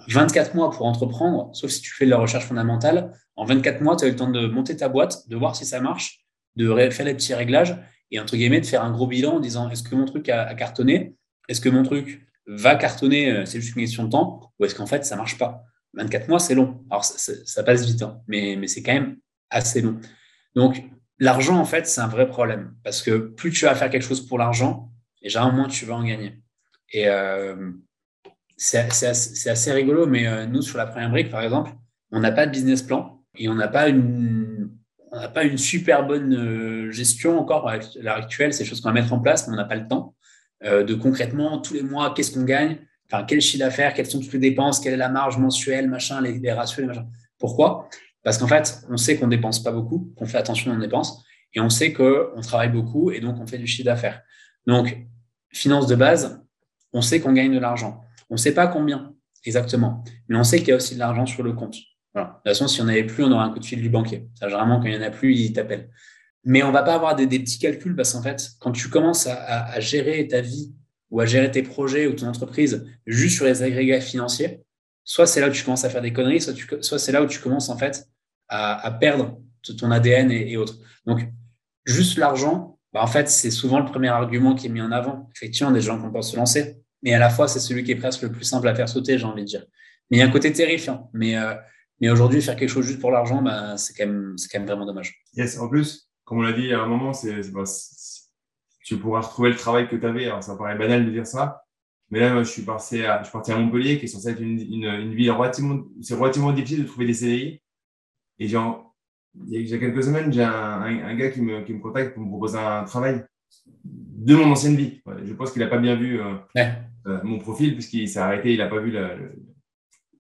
24 0.08 0.54
mois 0.54 0.70
pour 0.70 0.86
entreprendre, 0.86 1.54
sauf 1.54 1.70
si 1.70 1.80
tu 1.80 1.92
fais 1.92 2.04
de 2.04 2.10
la 2.10 2.18
recherche 2.18 2.44
fondamentale, 2.44 3.12
en 3.36 3.44
24 3.44 3.80
mois, 3.80 3.96
tu 3.96 4.04
as 4.04 4.08
eu 4.08 4.10
le 4.10 4.16
temps 4.16 4.30
de 4.30 4.46
monter 4.48 4.76
ta 4.76 4.88
boîte, 4.88 5.28
de 5.28 5.36
voir 5.36 5.54
si 5.54 5.64
ça 5.64 5.80
marche, 5.80 6.26
de 6.56 6.90
faire 6.90 7.06
les 7.06 7.14
petits 7.14 7.34
réglages 7.34 7.76
et 8.10 8.18
entre 8.18 8.36
guillemets 8.36 8.60
de 8.60 8.66
faire 8.66 8.82
un 8.82 8.90
gros 8.90 9.06
bilan 9.06 9.36
en 9.36 9.40
disant 9.40 9.70
est-ce 9.70 9.82
que 9.82 9.94
mon 9.94 10.04
truc 10.04 10.28
a, 10.28 10.52
cartonné? 10.54 11.14
Est-ce 11.48 11.60
que 11.60 11.68
mon 11.68 11.84
truc 11.84 12.26
va 12.48 12.76
cartonner 12.76 13.30
euh, 13.30 13.44
C'est 13.44 13.60
juste 13.60 13.76
une 13.76 13.82
question 13.82 14.04
de 14.04 14.10
temps 14.10 14.52
ou 14.58 14.64
est-ce 14.64 14.74
qu'en 14.74 14.86
fait 14.86 15.04
ça 15.04 15.16
marche 15.16 15.38
pas? 15.38 15.64
24 15.94 16.28
mois, 16.28 16.38
c'est 16.38 16.54
long. 16.54 16.84
Alors, 16.90 17.04
ça, 17.04 17.62
passe 17.62 17.84
vite, 17.86 18.02
hein, 18.02 18.20
mais, 18.26 18.66
c'est 18.66 18.82
quand 18.82 18.92
même 18.92 19.16
assez 19.50 19.80
long. 19.80 19.98
Donc, 20.54 20.82
l'argent, 21.18 21.58
en 21.58 21.64
fait, 21.64 21.86
c'est 21.86 22.00
un 22.00 22.08
vrai 22.08 22.28
problème 22.28 22.74
parce 22.84 23.02
que 23.02 23.16
plus 23.16 23.50
tu 23.50 23.64
vas 23.64 23.74
faire 23.74 23.90
quelque 23.90 24.02
chose 24.02 24.26
pour 24.26 24.38
l'argent, 24.38 24.90
déjà, 25.22 25.48
moins 25.48 25.68
tu 25.68 25.86
vas 25.86 25.94
en 25.94 26.04
gagner. 26.04 26.40
Et 26.92 27.08
euh, 27.08 27.72
c'est 28.56 28.78
assez, 28.78 29.72
rigolo, 29.72 30.06
mais 30.06 30.26
euh, 30.26 30.46
nous, 30.46 30.62
sur 30.62 30.78
la 30.78 30.86
première 30.86 31.10
brique, 31.10 31.30
par 31.30 31.42
exemple, 31.42 31.72
on 32.12 32.20
n'a 32.20 32.32
pas 32.32 32.46
de 32.46 32.52
business 32.52 32.82
plan 32.82 33.22
et 33.36 33.48
on 33.48 33.54
n'a 33.54 33.68
pas 33.68 33.88
une. 33.88 34.70
On 35.10 35.20
n'a 35.20 35.28
pas 35.30 35.44
une 35.44 35.56
super 35.56 36.06
bonne 36.06 36.90
gestion 36.90 37.38
encore 37.38 37.66
à 37.66 37.78
l'heure 37.98 38.16
actuelle, 38.16 38.52
c'est 38.52 38.64
des 38.64 38.68
choses 38.68 38.82
qu'on 38.82 38.90
va 38.90 38.94
mettre 38.94 39.14
en 39.14 39.20
place, 39.20 39.48
mais 39.48 39.54
on 39.54 39.56
n'a 39.56 39.64
pas 39.64 39.74
le 39.74 39.88
temps 39.88 40.14
de 40.62 40.94
concrètement, 40.94 41.60
tous 41.60 41.74
les 41.74 41.82
mois, 41.82 42.12
qu'est-ce 42.14 42.32
qu'on 42.32 42.44
gagne, 42.44 42.78
enfin, 43.10 43.24
quel 43.24 43.40
chiffre 43.40 43.64
d'affaires, 43.64 43.94
quelles 43.94 44.06
sont 44.06 44.20
toutes 44.20 44.32
les 44.32 44.38
dépenses, 44.38 44.80
quelle 44.80 44.94
est 44.94 44.98
la 44.98 45.08
marge 45.08 45.38
mensuelle, 45.38 45.88
machin, 45.88 46.20
les, 46.20 46.52
ratios, 46.52 46.80
les 46.80 46.86
machins. 46.86 47.08
Pourquoi? 47.38 47.88
Parce 48.22 48.38
qu'en 48.38 48.48
fait, 48.48 48.82
on 48.88 48.96
sait 48.96 49.16
qu'on 49.16 49.28
dépense 49.28 49.62
pas 49.62 49.72
beaucoup, 49.72 50.12
qu'on 50.16 50.26
fait 50.26 50.38
attention 50.38 50.74
nos 50.74 50.80
dépenses, 50.80 51.24
et 51.54 51.60
on 51.60 51.70
sait 51.70 51.92
qu'on 51.92 52.40
travaille 52.42 52.70
beaucoup, 52.70 53.10
et 53.10 53.20
donc 53.20 53.38
on 53.40 53.46
fait 53.46 53.58
du 53.58 53.66
chiffre 53.66 53.86
d'affaires. 53.86 54.22
Donc, 54.66 54.98
finance 55.52 55.86
de 55.86 55.94
base, 55.94 56.44
on 56.92 57.00
sait 57.00 57.20
qu'on 57.20 57.32
gagne 57.32 57.54
de 57.54 57.58
l'argent. 57.58 58.02
On 58.30 58.34
ne 58.34 58.38
sait 58.38 58.54
pas 58.54 58.66
combien 58.66 59.14
exactement, 59.44 60.04
mais 60.28 60.36
on 60.36 60.44
sait 60.44 60.58
qu'il 60.58 60.68
y 60.68 60.72
a 60.72 60.76
aussi 60.76 60.94
de 60.94 60.98
l'argent 60.98 61.26
sur 61.26 61.42
le 61.42 61.52
compte. 61.52 61.76
De 62.14 62.22
toute 62.22 62.42
façon, 62.44 62.68
si 62.68 62.82
on 62.82 62.88
avait 62.88 63.04
plus, 63.04 63.22
on 63.22 63.30
aurait 63.30 63.44
un 63.44 63.50
coup 63.50 63.60
de 63.60 63.64
fil 63.64 63.80
du 63.80 63.88
banquier. 63.88 64.28
Généralement, 64.40 64.80
quand 64.80 64.86
il 64.86 64.98
n'y 64.98 65.04
en 65.04 65.06
a 65.06 65.10
plus, 65.10 65.34
il 65.34 65.52
t'appelle. 65.52 65.88
Mais 66.48 66.62
on 66.62 66.72
va 66.72 66.82
pas 66.82 66.94
avoir 66.94 67.14
des, 67.14 67.26
petits 67.26 67.58
calculs 67.58 67.94
parce 67.94 68.14
qu'en 68.14 68.22
fait, 68.22 68.52
quand 68.58 68.72
tu 68.72 68.88
commences 68.88 69.26
à 69.26 69.78
gérer 69.80 70.26
ta 70.26 70.40
vie 70.40 70.72
ou 71.10 71.20
à 71.20 71.26
gérer 71.26 71.50
tes 71.50 71.62
projets 71.62 72.06
ou 72.06 72.14
ton 72.14 72.26
entreprise 72.26 72.86
juste 73.06 73.36
sur 73.36 73.44
les 73.44 73.62
agrégats 73.62 74.00
financiers, 74.00 74.62
soit 75.04 75.26
c'est 75.26 75.40
là 75.40 75.48
où 75.48 75.52
tu 75.52 75.64
commences 75.64 75.84
à 75.84 75.90
faire 75.90 76.02
des 76.02 76.12
conneries, 76.12 76.40
soit, 76.40 76.98
c'est 76.98 77.12
là 77.12 77.22
où 77.22 77.26
tu 77.26 77.40
commences 77.40 77.68
en 77.68 77.78
fait 77.78 78.06
à, 78.48 78.96
perdre 78.98 79.38
ton 79.78 79.90
ADN 79.90 80.30
et, 80.30 80.56
autres. 80.56 80.78
Donc, 81.06 81.20
juste 81.84 82.16
l'argent, 82.16 82.78
bah, 82.92 83.02
en 83.02 83.06
fait, 83.06 83.28
c'est 83.28 83.50
souvent 83.50 83.78
le 83.80 83.84
premier 83.84 84.08
argument 84.08 84.54
qui 84.54 84.66
est 84.66 84.70
mis 84.70 84.80
en 84.80 84.92
avant. 84.92 85.28
Effectivement, 85.34 85.70
des 85.70 85.80
gens 85.80 86.00
qui 86.00 86.10
pensent 86.10 86.32
se 86.32 86.36
lancer, 86.36 86.76
mais 87.02 87.12
à 87.12 87.18
la 87.18 87.28
fois, 87.28 87.48
c'est 87.48 87.60
celui 87.60 87.84
qui 87.84 87.92
est 87.92 87.96
presque 87.96 88.22
le 88.22 88.32
plus 88.32 88.44
simple 88.44 88.68
à 88.68 88.74
faire 88.74 88.88
sauter, 88.88 89.18
j'ai 89.18 89.24
envie 89.24 89.42
de 89.42 89.46
dire. 89.46 89.64
Mais 90.10 90.18
il 90.18 90.20
y 90.20 90.22
a 90.22 90.26
un 90.26 90.30
côté 90.30 90.50
terrifiant. 90.52 91.10
Mais, 91.12 91.36
euh, 91.36 91.54
mais 92.00 92.08
aujourd'hui, 92.08 92.40
faire 92.40 92.56
quelque 92.56 92.70
chose 92.70 92.86
juste 92.86 93.00
pour 93.00 93.10
l'argent, 93.10 93.42
bah, 93.42 93.76
c'est 93.76 93.94
quand, 93.94 94.06
même, 94.06 94.36
quand 94.50 94.58
même 94.58 94.68
vraiment 94.68 94.86
dommage. 94.86 95.22
Yes, 95.34 95.58
en 95.58 95.68
plus, 95.68 96.07
comme 96.28 96.38
on 96.38 96.42
l'a 96.42 96.52
dit 96.52 96.72
à 96.74 96.82
un 96.82 96.86
moment, 96.86 97.14
c'est 97.14 97.40
tu 98.84 98.98
pourras 98.98 99.20
retrouver 99.20 99.48
le 99.48 99.56
travail 99.56 99.88
que 99.88 99.96
tu 99.96 100.06
avais. 100.06 100.26
Alors, 100.26 100.42
ça 100.42 100.56
paraît 100.56 100.76
banal 100.76 101.06
de 101.06 101.10
dire 101.10 101.26
ça. 101.26 101.62
Mais 102.10 102.20
là, 102.20 102.42
je 102.42 102.48
suis 102.48 102.62
parti 102.62 103.02
à, 103.02 103.18
je 103.18 103.24
suis 103.24 103.32
parti 103.32 103.50
à 103.50 103.56
Montpellier, 103.56 103.98
qui 103.98 104.04
est 104.04 104.08
censé 104.08 104.30
être 104.30 104.40
une, 104.40 104.60
une, 104.60 104.84
une 104.84 105.14
ville 105.14 105.30
relativement, 105.30 105.84
c'est 106.02 106.14
relativement 106.14 106.52
difficile 106.52 106.82
de 106.82 106.88
trouver 106.88 107.06
des 107.06 107.14
CDI. 107.14 107.62
Et 108.38 108.48
genre, 108.48 108.94
il 109.46 109.66
y 109.66 109.74
a 109.74 109.78
quelques 109.78 110.04
semaines, 110.04 110.30
j'ai 110.32 110.42
un, 110.42 110.82
un, 110.82 111.14
gars 111.16 111.30
qui 111.30 111.40
me, 111.40 111.62
qui 111.62 111.72
me 111.72 111.80
contacte 111.80 112.14
pour 112.14 112.22
me 112.22 112.28
proposer 112.28 112.58
un 112.58 112.84
travail 112.84 113.24
de 113.84 114.34
mon 114.34 114.50
ancienne 114.52 114.76
vie. 114.76 115.00
Je 115.24 115.32
pense 115.32 115.52
qu'il 115.52 115.62
n'a 115.62 115.68
pas 115.68 115.78
bien 115.78 115.96
vu 115.96 116.20
euh, 116.20 116.34
euh, 117.06 117.20
mon 117.24 117.38
profil, 117.38 117.72
puisqu'il 117.74 118.08
s'est 118.08 118.18
arrêté, 118.18 118.52
il 118.52 118.58
n'a 118.58 118.68
pas 118.68 118.80
vu 118.80 118.94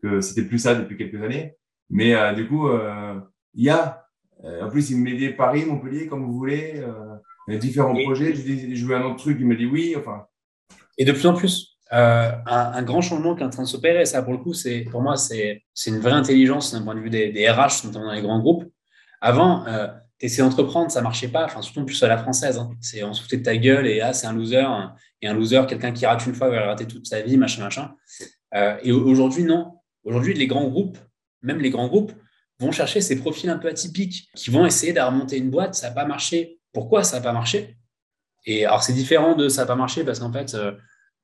que 0.02 0.20
c'était 0.20 0.44
plus 0.44 0.58
ça 0.58 0.74
depuis 0.74 0.96
quelques 0.96 1.22
années. 1.22 1.54
Mais 1.90 2.14
euh, 2.14 2.32
du 2.32 2.46
coup, 2.46 2.68
il 3.54 3.64
y 3.64 3.70
a, 3.70 4.07
en 4.44 4.68
plus, 4.68 4.90
il 4.90 4.98
me 4.98 5.10
met 5.10 5.30
Paris, 5.30 5.64
Montpellier, 5.64 6.06
comme 6.06 6.24
vous 6.24 6.36
voulez 6.36 6.82
il 7.48 7.54
y 7.54 7.56
a 7.56 7.60
différents 7.60 7.94
projets. 7.94 8.34
Je, 8.34 8.42
dis, 8.42 8.76
je 8.76 8.86
veux 8.86 8.94
un 8.94 9.02
autre 9.02 9.16
truc, 9.16 9.38
il 9.40 9.46
me 9.46 9.56
dit 9.56 9.66
oui. 9.66 9.94
Enfin. 9.98 10.26
Et 10.98 11.04
de 11.04 11.12
plus 11.12 11.26
en 11.26 11.34
plus, 11.34 11.78
euh, 11.92 12.30
un, 12.46 12.82
grand 12.82 13.00
changement 13.00 13.34
qui 13.34 13.42
est 13.42 13.46
en 13.46 13.50
train 13.50 13.62
de 13.62 13.68
s'opérer, 13.68 14.04
ça 14.04 14.22
pour 14.22 14.32
le 14.32 14.38
coup, 14.38 14.52
c'est 14.52 14.80
pour 14.82 15.00
moi, 15.00 15.16
c'est 15.16 15.62
une 15.86 15.98
vraie 15.98 16.12
intelligence 16.12 16.72
d'un 16.72 16.82
point 16.82 16.94
de 16.94 17.00
vue 17.00 17.10
des, 17.10 17.50
RH, 17.50 17.86
notamment 17.86 18.06
dans 18.06 18.12
les 18.12 18.22
grands 18.22 18.40
groupes. 18.40 18.64
Avant, 19.20 19.66
euh, 19.66 19.88
tu 20.20 20.26
essaies 20.26 20.42
d'entreprendre, 20.42 20.90
ça 20.90 21.00
marchait 21.00 21.28
pas, 21.28 21.46
enfin, 21.46 21.62
surtout 21.62 21.84
plus 21.84 22.00
à 22.02 22.08
la 22.08 22.18
française. 22.18 22.58
Hein. 22.58 22.70
C'est 22.80 23.02
on 23.02 23.14
se 23.14 23.22
foutait 23.22 23.38
de 23.38 23.42
ta 23.42 23.56
gueule 23.56 23.86
et 23.86 24.00
ah, 24.02 24.12
c'est 24.12 24.26
un 24.26 24.34
loser. 24.34 24.66
Et 25.22 25.26
un 25.26 25.34
loser, 25.34 25.62
quelqu'un 25.66 25.92
qui 25.92 26.06
rate 26.06 26.24
une 26.26 26.34
fois 26.34 26.50
va 26.50 26.66
rater 26.66 26.86
toute 26.86 27.06
sa 27.06 27.22
vie, 27.22 27.36
machin, 27.36 27.62
machin. 27.62 27.94
Euh, 28.54 28.76
et 28.82 28.92
aujourd'hui, 28.92 29.44
non. 29.44 29.72
Aujourd'hui, 30.04 30.34
les 30.34 30.46
grands 30.46 30.68
groupes, 30.68 30.98
même 31.42 31.58
les 31.58 31.70
grands 31.70 31.88
groupes, 31.88 32.12
vont 32.60 32.72
chercher 32.72 33.00
ces 33.00 33.16
profils 33.16 33.48
un 33.50 33.58
peu 33.58 33.68
atypiques, 33.68 34.28
qui 34.34 34.50
vont 34.50 34.66
essayer 34.66 34.92
de 34.92 35.00
remonter 35.00 35.38
une 35.38 35.50
boîte, 35.50 35.74
ça 35.74 35.88
n'a 35.88 35.94
pas 35.94 36.04
marché. 36.04 36.58
Pourquoi 36.72 37.04
ça 37.04 37.16
n'a 37.16 37.22
pas 37.22 37.32
marché? 37.32 37.76
Et 38.44 38.64
alors, 38.64 38.82
c'est 38.82 38.92
différent 38.92 39.34
de 39.34 39.48
ça 39.48 39.62
n'a 39.62 39.66
pas 39.66 39.76
marché 39.76 40.04
parce 40.04 40.18
qu'en 40.18 40.32
fait, 40.32 40.54
euh, 40.54 40.72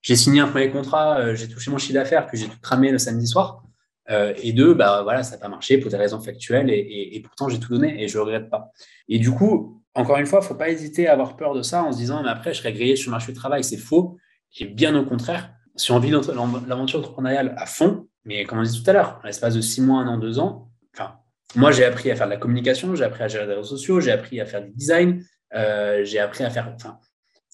j'ai 0.02 0.16
signé 0.16 0.40
un 0.40 0.48
premier 0.48 0.70
contrat, 0.70 1.18
euh, 1.18 1.34
j'ai 1.34 1.48
touché 1.48 1.70
mon 1.70 1.78
chiffre 1.78 1.94
d'affaires, 1.94 2.26
puis 2.26 2.38
j'ai 2.38 2.46
tout 2.46 2.60
cramé 2.60 2.90
le 2.90 2.98
samedi 2.98 3.26
soir. 3.26 3.62
Euh, 4.10 4.34
et 4.42 4.52
deux, 4.52 4.74
bah, 4.74 5.02
voilà, 5.02 5.22
ça 5.22 5.32
n'a 5.32 5.38
pas 5.38 5.48
marché 5.48 5.78
pour 5.78 5.90
des 5.90 5.96
raisons 5.96 6.20
factuelles 6.20 6.68
et, 6.68 7.18
pourtant 7.24 7.48
j'ai 7.48 7.58
tout 7.58 7.72
donné 7.72 8.02
et 8.02 8.08
je 8.08 8.18
ne 8.18 8.22
regrette 8.22 8.50
pas. 8.50 8.70
Et 9.08 9.18
du 9.18 9.30
coup, 9.30 9.82
encore 9.94 10.18
une 10.18 10.26
fois, 10.26 10.40
il 10.40 10.42
ne 10.42 10.48
faut 10.48 10.54
pas 10.56 10.68
hésiter 10.68 11.08
à 11.08 11.14
avoir 11.14 11.36
peur 11.36 11.54
de 11.54 11.62
ça 11.62 11.82
en 11.82 11.92
se 11.92 11.96
disant, 11.96 12.22
mais 12.22 12.28
après, 12.28 12.52
je 12.52 12.58
serai 12.58 12.74
grillé 12.74 12.96
sur 12.96 13.10
le 13.10 13.12
marché 13.12 13.32
du 13.32 13.38
travail. 13.38 13.64
C'est 13.64 13.78
faux. 13.78 14.18
Et 14.58 14.66
bien 14.66 14.94
au 14.94 15.06
contraire, 15.06 15.54
si 15.76 15.90
on 15.90 15.98
vit 15.98 16.10
l'aventure 16.10 16.98
entrepreneuriale 16.98 17.54
à 17.56 17.66
fond, 17.66 18.06
mais 18.24 18.44
comme 18.44 18.58
on 18.58 18.62
dit 18.62 18.82
tout 18.82 18.88
à 18.90 18.92
l'heure, 18.92 19.20
en 19.22 19.26
l'espace 19.26 19.54
de 19.54 19.60
six 19.60 19.80
mois, 19.80 20.00
un 20.00 20.06
an, 20.06 20.18
deux 20.18 20.38
ans, 20.38 20.70
enfin, 20.94 21.16
moi 21.56 21.72
j'ai 21.72 21.84
appris 21.84 22.10
à 22.10 22.16
faire 22.16 22.26
de 22.26 22.32
la 22.32 22.36
communication, 22.36 22.94
j'ai 22.94 23.04
appris 23.04 23.22
à 23.22 23.28
gérer 23.28 23.46
des 23.46 23.54
réseaux 23.54 23.76
sociaux, 23.76 24.00
j'ai 24.00 24.10
appris 24.10 24.40
à 24.40 24.46
faire 24.46 24.62
du 24.62 24.70
design, 24.72 25.24
euh, 25.54 26.04
j'ai 26.04 26.18
appris 26.18 26.44
à 26.44 26.50
faire, 26.50 26.72
enfin, 26.74 26.98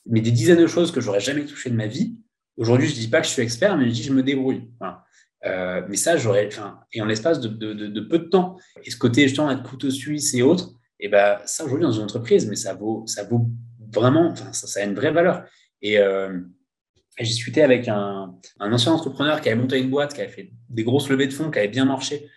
mais 0.06 0.20
des 0.20 0.30
dizaines 0.30 0.60
de 0.60 0.66
choses 0.66 0.92
que 0.92 1.00
j'aurais 1.00 1.20
jamais 1.20 1.44
touché 1.44 1.70
de 1.70 1.76
ma 1.76 1.86
vie. 1.86 2.16
Aujourd'hui, 2.56 2.88
je 2.88 2.94
ne 2.94 2.98
dis 2.98 3.08
pas 3.08 3.20
que 3.20 3.26
je 3.26 3.32
suis 3.32 3.42
expert, 3.42 3.76
mais 3.76 3.86
je 3.86 3.92
dis 3.92 4.00
que 4.02 4.08
je 4.08 4.12
me 4.12 4.22
débrouille. 4.22 4.70
Euh, 5.46 5.82
mais 5.88 5.96
ça, 5.96 6.16
j'aurais, 6.16 6.46
enfin, 6.46 6.80
et 6.92 7.00
en 7.00 7.06
l'espace 7.06 7.40
de, 7.40 7.48
de, 7.48 8.00
peu 8.00 8.18
de 8.18 8.24
temps. 8.24 8.58
Et 8.84 8.90
ce 8.90 8.96
côté 8.96 9.22
justement 9.22 9.50
être 9.50 9.62
couteau 9.62 9.90
suisse 9.90 10.34
et 10.34 10.42
autres, 10.42 10.72
et 10.98 11.08
ben 11.08 11.38
ça 11.46 11.64
aujourd'hui 11.64 11.86
dans 11.86 11.92
une 11.92 12.02
entreprise, 12.02 12.46
mais 12.46 12.56
ça 12.56 12.74
vaut, 12.74 13.04
ça 13.06 13.24
vaut 13.24 13.48
vraiment, 13.94 14.28
enfin, 14.28 14.52
ça, 14.52 14.66
ça 14.66 14.80
a 14.80 14.84
une 14.84 14.94
vraie 14.94 15.12
valeur. 15.12 15.44
Et 15.80 15.98
euh, 15.98 16.40
j'ai 17.18 17.24
discuté 17.24 17.62
avec 17.62 17.88
un, 17.88 18.34
un, 18.60 18.72
ancien 18.72 18.92
entrepreneur 18.92 19.40
qui 19.40 19.48
avait 19.48 19.60
monté 19.60 19.78
une 19.78 19.90
boîte, 19.90 20.12
qui 20.14 20.20
avait 20.20 20.30
fait 20.30 20.52
des 20.68 20.84
grosses 20.84 21.08
levées 21.08 21.26
de 21.26 21.32
fonds, 21.32 21.50
qui 21.50 21.58
avait 21.58 21.68
bien 21.68 21.86
marché, 21.86 22.28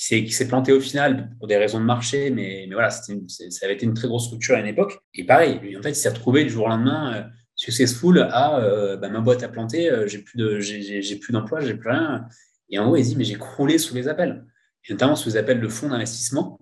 qui 0.00 0.32
s'est 0.32 0.48
planté 0.48 0.72
au 0.72 0.80
final 0.80 1.30
pour 1.38 1.46
des 1.46 1.58
raisons 1.58 1.78
de 1.78 1.84
marché, 1.84 2.30
mais, 2.30 2.64
mais 2.66 2.74
voilà, 2.74 2.90
ça 2.90 3.12
avait 3.62 3.74
été 3.74 3.84
une 3.84 3.92
très 3.94 4.08
grosse 4.08 4.24
structure 4.24 4.56
à 4.56 4.60
une 4.60 4.66
époque. 4.66 4.98
Et 5.14 5.24
pareil, 5.24 5.76
en 5.78 5.82
fait, 5.82 5.90
il 5.90 5.94
s'est 5.94 6.08
retrouvé 6.08 6.44
du 6.44 6.50
jour 6.50 6.64
au 6.64 6.68
lendemain 6.68 7.14
euh, 7.14 7.22
successful 7.54 8.26
à 8.30 8.58
euh, 8.60 8.96
bah, 8.96 9.10
ma 9.10 9.20
boîte 9.20 9.42
a 9.42 9.48
planté, 9.48 9.90
euh, 9.90 10.06
j'ai 10.06 10.18
plus 10.18 11.32
d'emploi, 11.32 11.60
j'ai 11.60 11.74
plus 11.74 11.90
rien. 11.90 12.26
Et 12.70 12.78
en 12.78 12.86
gros, 12.86 12.96
il 12.96 13.04
dit 13.04 13.14
mais 13.16 13.24
j'ai 13.24 13.36
croulé 13.36 13.76
sous 13.76 13.94
les 13.94 14.08
appels, 14.08 14.44
et 14.88 14.92
notamment 14.92 15.16
sous 15.16 15.28
les 15.28 15.36
appels 15.36 15.60
de 15.60 15.68
fonds 15.68 15.88
d'investissement 15.88 16.58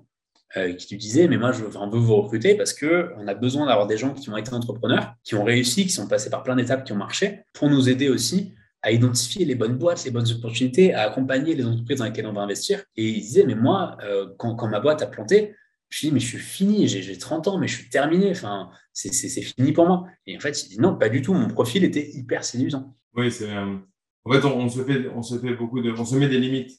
qui 0.78 0.94
lui 0.94 0.96
disaient 0.96 1.28
mais 1.28 1.36
moi 1.36 1.52
je 1.52 1.62
veux 1.62 1.98
vous 1.98 2.16
recruter 2.16 2.54
parce 2.54 2.72
que 2.72 3.10
on 3.18 3.28
a 3.28 3.34
besoin 3.34 3.66
d'avoir 3.66 3.86
des 3.86 3.98
gens 3.98 4.14
qui 4.14 4.30
ont 4.30 4.36
été 4.36 4.52
entrepreneurs, 4.54 5.14
qui 5.22 5.34
ont 5.34 5.44
réussi, 5.44 5.84
qui 5.84 5.92
sont 5.92 6.08
passés 6.08 6.30
par 6.30 6.42
plein 6.42 6.56
d'étapes, 6.56 6.84
qui 6.84 6.92
ont 6.92 6.96
marché, 6.96 7.44
pour 7.52 7.68
nous 7.68 7.90
aider 7.90 8.08
aussi 8.08 8.54
à 8.82 8.92
identifier 8.92 9.44
les 9.44 9.54
bonnes 9.54 9.76
boîtes, 9.76 10.04
les 10.04 10.10
bonnes 10.10 10.30
opportunités, 10.30 10.94
à 10.94 11.02
accompagner 11.02 11.54
les 11.54 11.64
entreprises 11.64 11.98
dans 11.98 12.04
lesquelles 12.04 12.26
on 12.26 12.32
va 12.32 12.42
investir. 12.42 12.84
Et 12.96 13.08
il 13.08 13.20
disait, 13.20 13.44
mais 13.44 13.54
moi, 13.54 13.96
euh, 14.02 14.28
quand, 14.38 14.68
ma 14.68 14.80
boîte 14.80 15.02
a 15.02 15.06
planté, 15.06 15.54
je 15.88 16.06
dis, 16.06 16.12
mais 16.12 16.20
je 16.20 16.26
suis 16.26 16.38
fini, 16.38 16.86
j'ai 16.86 17.16
30 17.16 17.48
ans, 17.48 17.58
mais 17.58 17.66
je 17.66 17.76
suis 17.76 17.88
terminé, 17.88 18.30
enfin, 18.30 18.70
c'est 18.92 19.10
fini 19.42 19.72
pour 19.72 19.86
moi. 19.86 20.06
Et 20.26 20.36
en 20.36 20.40
fait, 20.40 20.62
il 20.62 20.68
dit, 20.68 20.80
non, 20.80 20.96
pas 20.96 21.08
du 21.08 21.22
tout, 21.22 21.34
mon 21.34 21.48
profil 21.48 21.82
était 21.84 22.08
hyper 22.10 22.44
séduisant. 22.44 22.94
Oui, 23.14 23.32
c'est. 23.32 23.50
Euh, 23.50 23.76
en 24.24 24.32
fait, 24.32 24.44
on, 24.44 24.68
se 24.68 24.84
fait, 24.84 25.08
on 25.08 25.22
se 25.22 25.38
fait 25.38 25.54
beaucoup 25.54 25.80
de. 25.80 25.90
On 25.92 26.04
se 26.04 26.14
met 26.14 26.28
des 26.28 26.38
limites. 26.38 26.78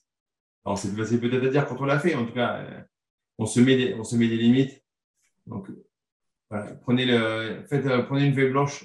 Alors, 0.63 0.77
c'est 0.77 0.93
peut-être 1.19 1.45
à 1.45 1.49
dire 1.49 1.65
quand 1.65 1.81
on 1.81 1.85
l'a 1.85 1.99
fait, 1.99 2.13
en 2.13 2.25
tout 2.25 2.33
cas, 2.33 2.57
euh, 2.57 2.81
on, 3.39 3.45
se 3.45 3.59
met 3.59 3.75
des, 3.75 3.93
on 3.95 4.03
se 4.03 4.15
met 4.15 4.27
des 4.27 4.37
limites. 4.37 4.83
Donc, 5.47 5.67
prenez, 6.81 7.05
le, 7.05 7.65
faites, 7.67 7.85
prenez 8.05 8.25
une 8.25 8.35
feuille 8.35 8.51
blanche 8.51 8.83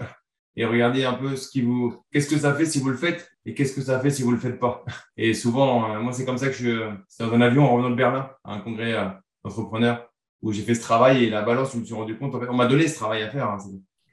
et 0.57 0.65
regardez 0.65 1.05
un 1.05 1.15
peu 1.15 1.37
ce 1.37 1.49
qui 1.49 1.63
vous, 1.63 1.95
qu'est-ce 2.13 2.29
que 2.29 2.39
ça 2.39 2.55
fait 2.55 2.67
si 2.67 2.79
vous 2.79 2.91
le 2.91 2.97
faites 2.97 3.31
et 3.45 3.55
qu'est-ce 3.55 3.75
que 3.75 3.81
ça 3.81 3.99
fait 4.01 4.11
si 4.11 4.23
vous 4.23 4.31
le 4.31 4.39
faites 4.39 4.59
pas. 4.59 4.85
Et 5.17 5.35
souvent, 5.35 5.91
euh, 5.91 6.01
moi, 6.01 6.13
c'est 6.13 6.25
comme 6.25 6.39
ça 6.39 6.49
que 6.49 6.55
je, 6.55 6.91
c'est 7.09 7.25
dans 7.25 7.33
un 7.33 7.41
avion 7.41 7.65
en 7.65 7.73
revenant 7.75 7.91
de 7.91 7.97
Berlin, 7.97 8.31
à 8.45 8.55
un 8.55 8.61
congrès 8.61 8.95
euh, 8.95 9.09
d'entrepreneurs, 9.45 10.11
où 10.43 10.53
j'ai 10.53 10.63
fait 10.63 10.75
ce 10.75 10.81
travail 10.81 11.25
et 11.25 11.31
la 11.31 11.43
balance, 11.43 11.73
je 11.73 11.79
me 11.79 11.85
suis 11.85 11.95
rendu 11.95 12.17
compte, 12.17 12.35
en 12.35 12.41
fait, 12.41 12.49
on 12.49 12.55
m'a 12.55 12.67
donné 12.67 12.87
ce 12.87 12.95
travail 12.95 13.23
à 13.23 13.31
faire. 13.31 13.51
Hein, 13.51 13.59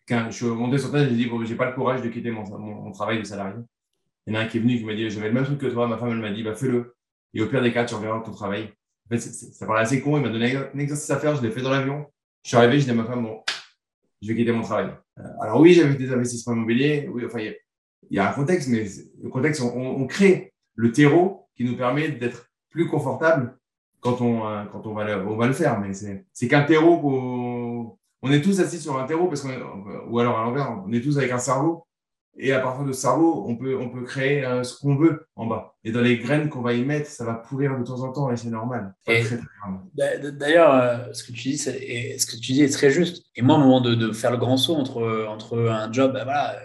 quand 0.08 0.26
je 0.30 0.36
suis 0.36 0.46
monté 0.46 0.78
sur 0.78 0.92
terre, 0.92 1.08
j'ai 1.08 1.16
dit, 1.16 1.28
bon, 1.28 1.44
j'ai 1.46 1.56
pas 1.56 1.68
le 1.68 1.74
courage 1.74 2.02
de 2.02 2.10
quitter 2.10 2.32
mon, 2.32 2.92
travail 2.92 3.20
de 3.20 3.24
salarié. 3.24 3.56
Il 4.28 4.34
y 4.34 4.38
en 4.38 4.40
a 4.40 4.44
un 4.44 4.48
qui 4.48 4.58
est 4.58 4.62
venu, 4.62 4.78
qui 4.78 4.86
m'a 4.86 4.94
dit, 4.94 5.10
j'avais 5.10 5.28
le 5.28 5.34
même 5.34 5.46
truc 5.46 5.60
que 5.60 5.68
toi, 5.68 5.88
ma 5.88 5.98
femme, 5.98 6.12
elle 6.12 6.20
m'a 6.20 6.32
dit, 6.32 6.44
bah, 6.44 6.56
fais-le. 6.56 6.96
Et 7.34 7.42
au 7.42 7.48
pire 7.48 7.62
des 7.62 7.72
cas, 7.72 7.86
tu 7.86 7.96
reverras 7.96 8.20
ton 8.20 8.32
travail. 8.32 8.74
En 9.06 9.16
fait, 9.16 9.20
ça 9.20 9.66
paraît 9.66 9.82
assez 9.82 10.02
con, 10.02 10.18
il 10.18 10.24
m'a 10.24 10.30
donné 10.30 10.56
un 10.56 10.80
exercice 10.80 11.10
à 11.10 11.18
faire, 11.18 11.36
je 11.36 11.42
l'ai 11.42 11.52
fait 11.52 11.62
dans 11.62 11.72
l'avion. 11.72 12.06
Je 12.44 12.50
suis 12.50 12.58
arrivé, 12.58 12.80
je 12.80 12.86
dis 12.86 12.92
à 12.92 12.94
ma 12.94 13.06
femme, 13.06 13.24
bon, 13.24 13.42
je 14.22 14.27
vais 14.27 14.35
quitter 14.35 14.52
mon 14.52 14.61
travail. 14.61 14.93
Euh, 15.19 15.23
alors 15.41 15.60
oui, 15.60 15.73
j'avais 15.73 15.95
des 15.95 16.11
investissements 16.11 16.53
immobiliers. 16.53 17.10
Oui, 17.11 17.23
enfin, 17.26 17.39
il 17.39 17.56
y, 18.10 18.19
a 18.19 18.30
un 18.30 18.34
contexte, 18.34 18.69
mais 18.69 18.85
le 19.22 19.30
contexte, 19.30 19.61
on, 19.61 20.06
crée 20.07 20.53
le 20.76 20.91
terreau 20.91 21.48
qui 21.56 21.64
nous 21.64 21.76
permet 21.76 22.10
d'être 22.10 22.49
plus 22.69 22.88
confortable 22.88 23.57
quand 23.99 24.22
on, 24.22 24.48
euh, 24.48 24.64
quand 24.65 24.85
on 24.88 24.93
va 24.93 25.03
le, 25.06 25.27
on 25.27 25.38
va 25.38 25.48
le 25.48 25.53
faire. 25.53 25.80
Mais 25.80 25.91
c'est 25.93 26.48
qu'un 26.48 26.64
terreau 26.64 26.99
qu'on, 26.99 27.98
on 28.22 28.31
est 28.31 28.41
tous 28.41 28.60
assis 28.60 28.80
sur 28.80 28.99
un 28.99 29.06
terreau 29.06 29.27
parce 29.27 29.41
qu'on, 29.41 30.10
ou 30.10 30.19
alors 30.19 30.39
à 30.39 30.43
l'envers, 30.43 30.84
on 30.85 30.91
est 30.91 31.02
tous 31.02 31.18
avec 31.18 31.31
un 31.31 31.39
cerveau 31.39 31.85
et 32.42 32.54
à 32.54 32.60
partir 32.60 32.86
de 32.86 32.92
cerveau, 32.92 33.46
on 33.48 33.56
peut, 33.56 33.78
on 33.78 33.90
peut 33.90 34.04
créer 34.04 34.44
euh, 34.44 34.64
ce 34.64 34.80
qu'on 34.80 34.96
veut 34.96 35.28
en 35.36 35.46
bas. 35.46 35.76
Et 35.84 35.92
dans 35.92 36.02
les 36.02 36.18
graines 36.18 36.50
qu'on 36.50 36.62
va 36.62 36.74
y 36.74 36.84
mettre, 36.84 37.10
ça 37.10 37.24
va 37.24 37.36
pourrir 37.36 37.78
de 37.78 37.84
temps 37.84 38.02
en 38.02 38.12
temps 38.12 38.32
et 38.32 38.38
c'est 38.38 38.50
normal. 38.50 38.94
D'ailleurs, 39.96 40.74
euh, 40.74 41.14
ce 41.14 41.24
que 41.24 41.32
tu 41.32 41.50
dis, 41.50 41.70
est, 41.70 42.18
ce 42.18 42.26
que 42.26 42.36
tu 42.36 42.54
dis 42.54 42.64
est 42.64 42.74
très 42.74 42.90
juste. 42.90 43.26
Et 43.36 43.42
moi, 43.42 43.56
au 43.56 43.60
moment 43.60 43.82
de, 43.82 43.94
de 43.94 44.12
faire 44.12 44.32
le 44.32 44.38
grand 44.38 44.58
saut 44.58 44.76
entre, 44.76 45.28
entre 45.30 45.60
un 45.70 45.92
job, 45.92 46.14
ben 46.14 46.24
voilà, 46.24 46.58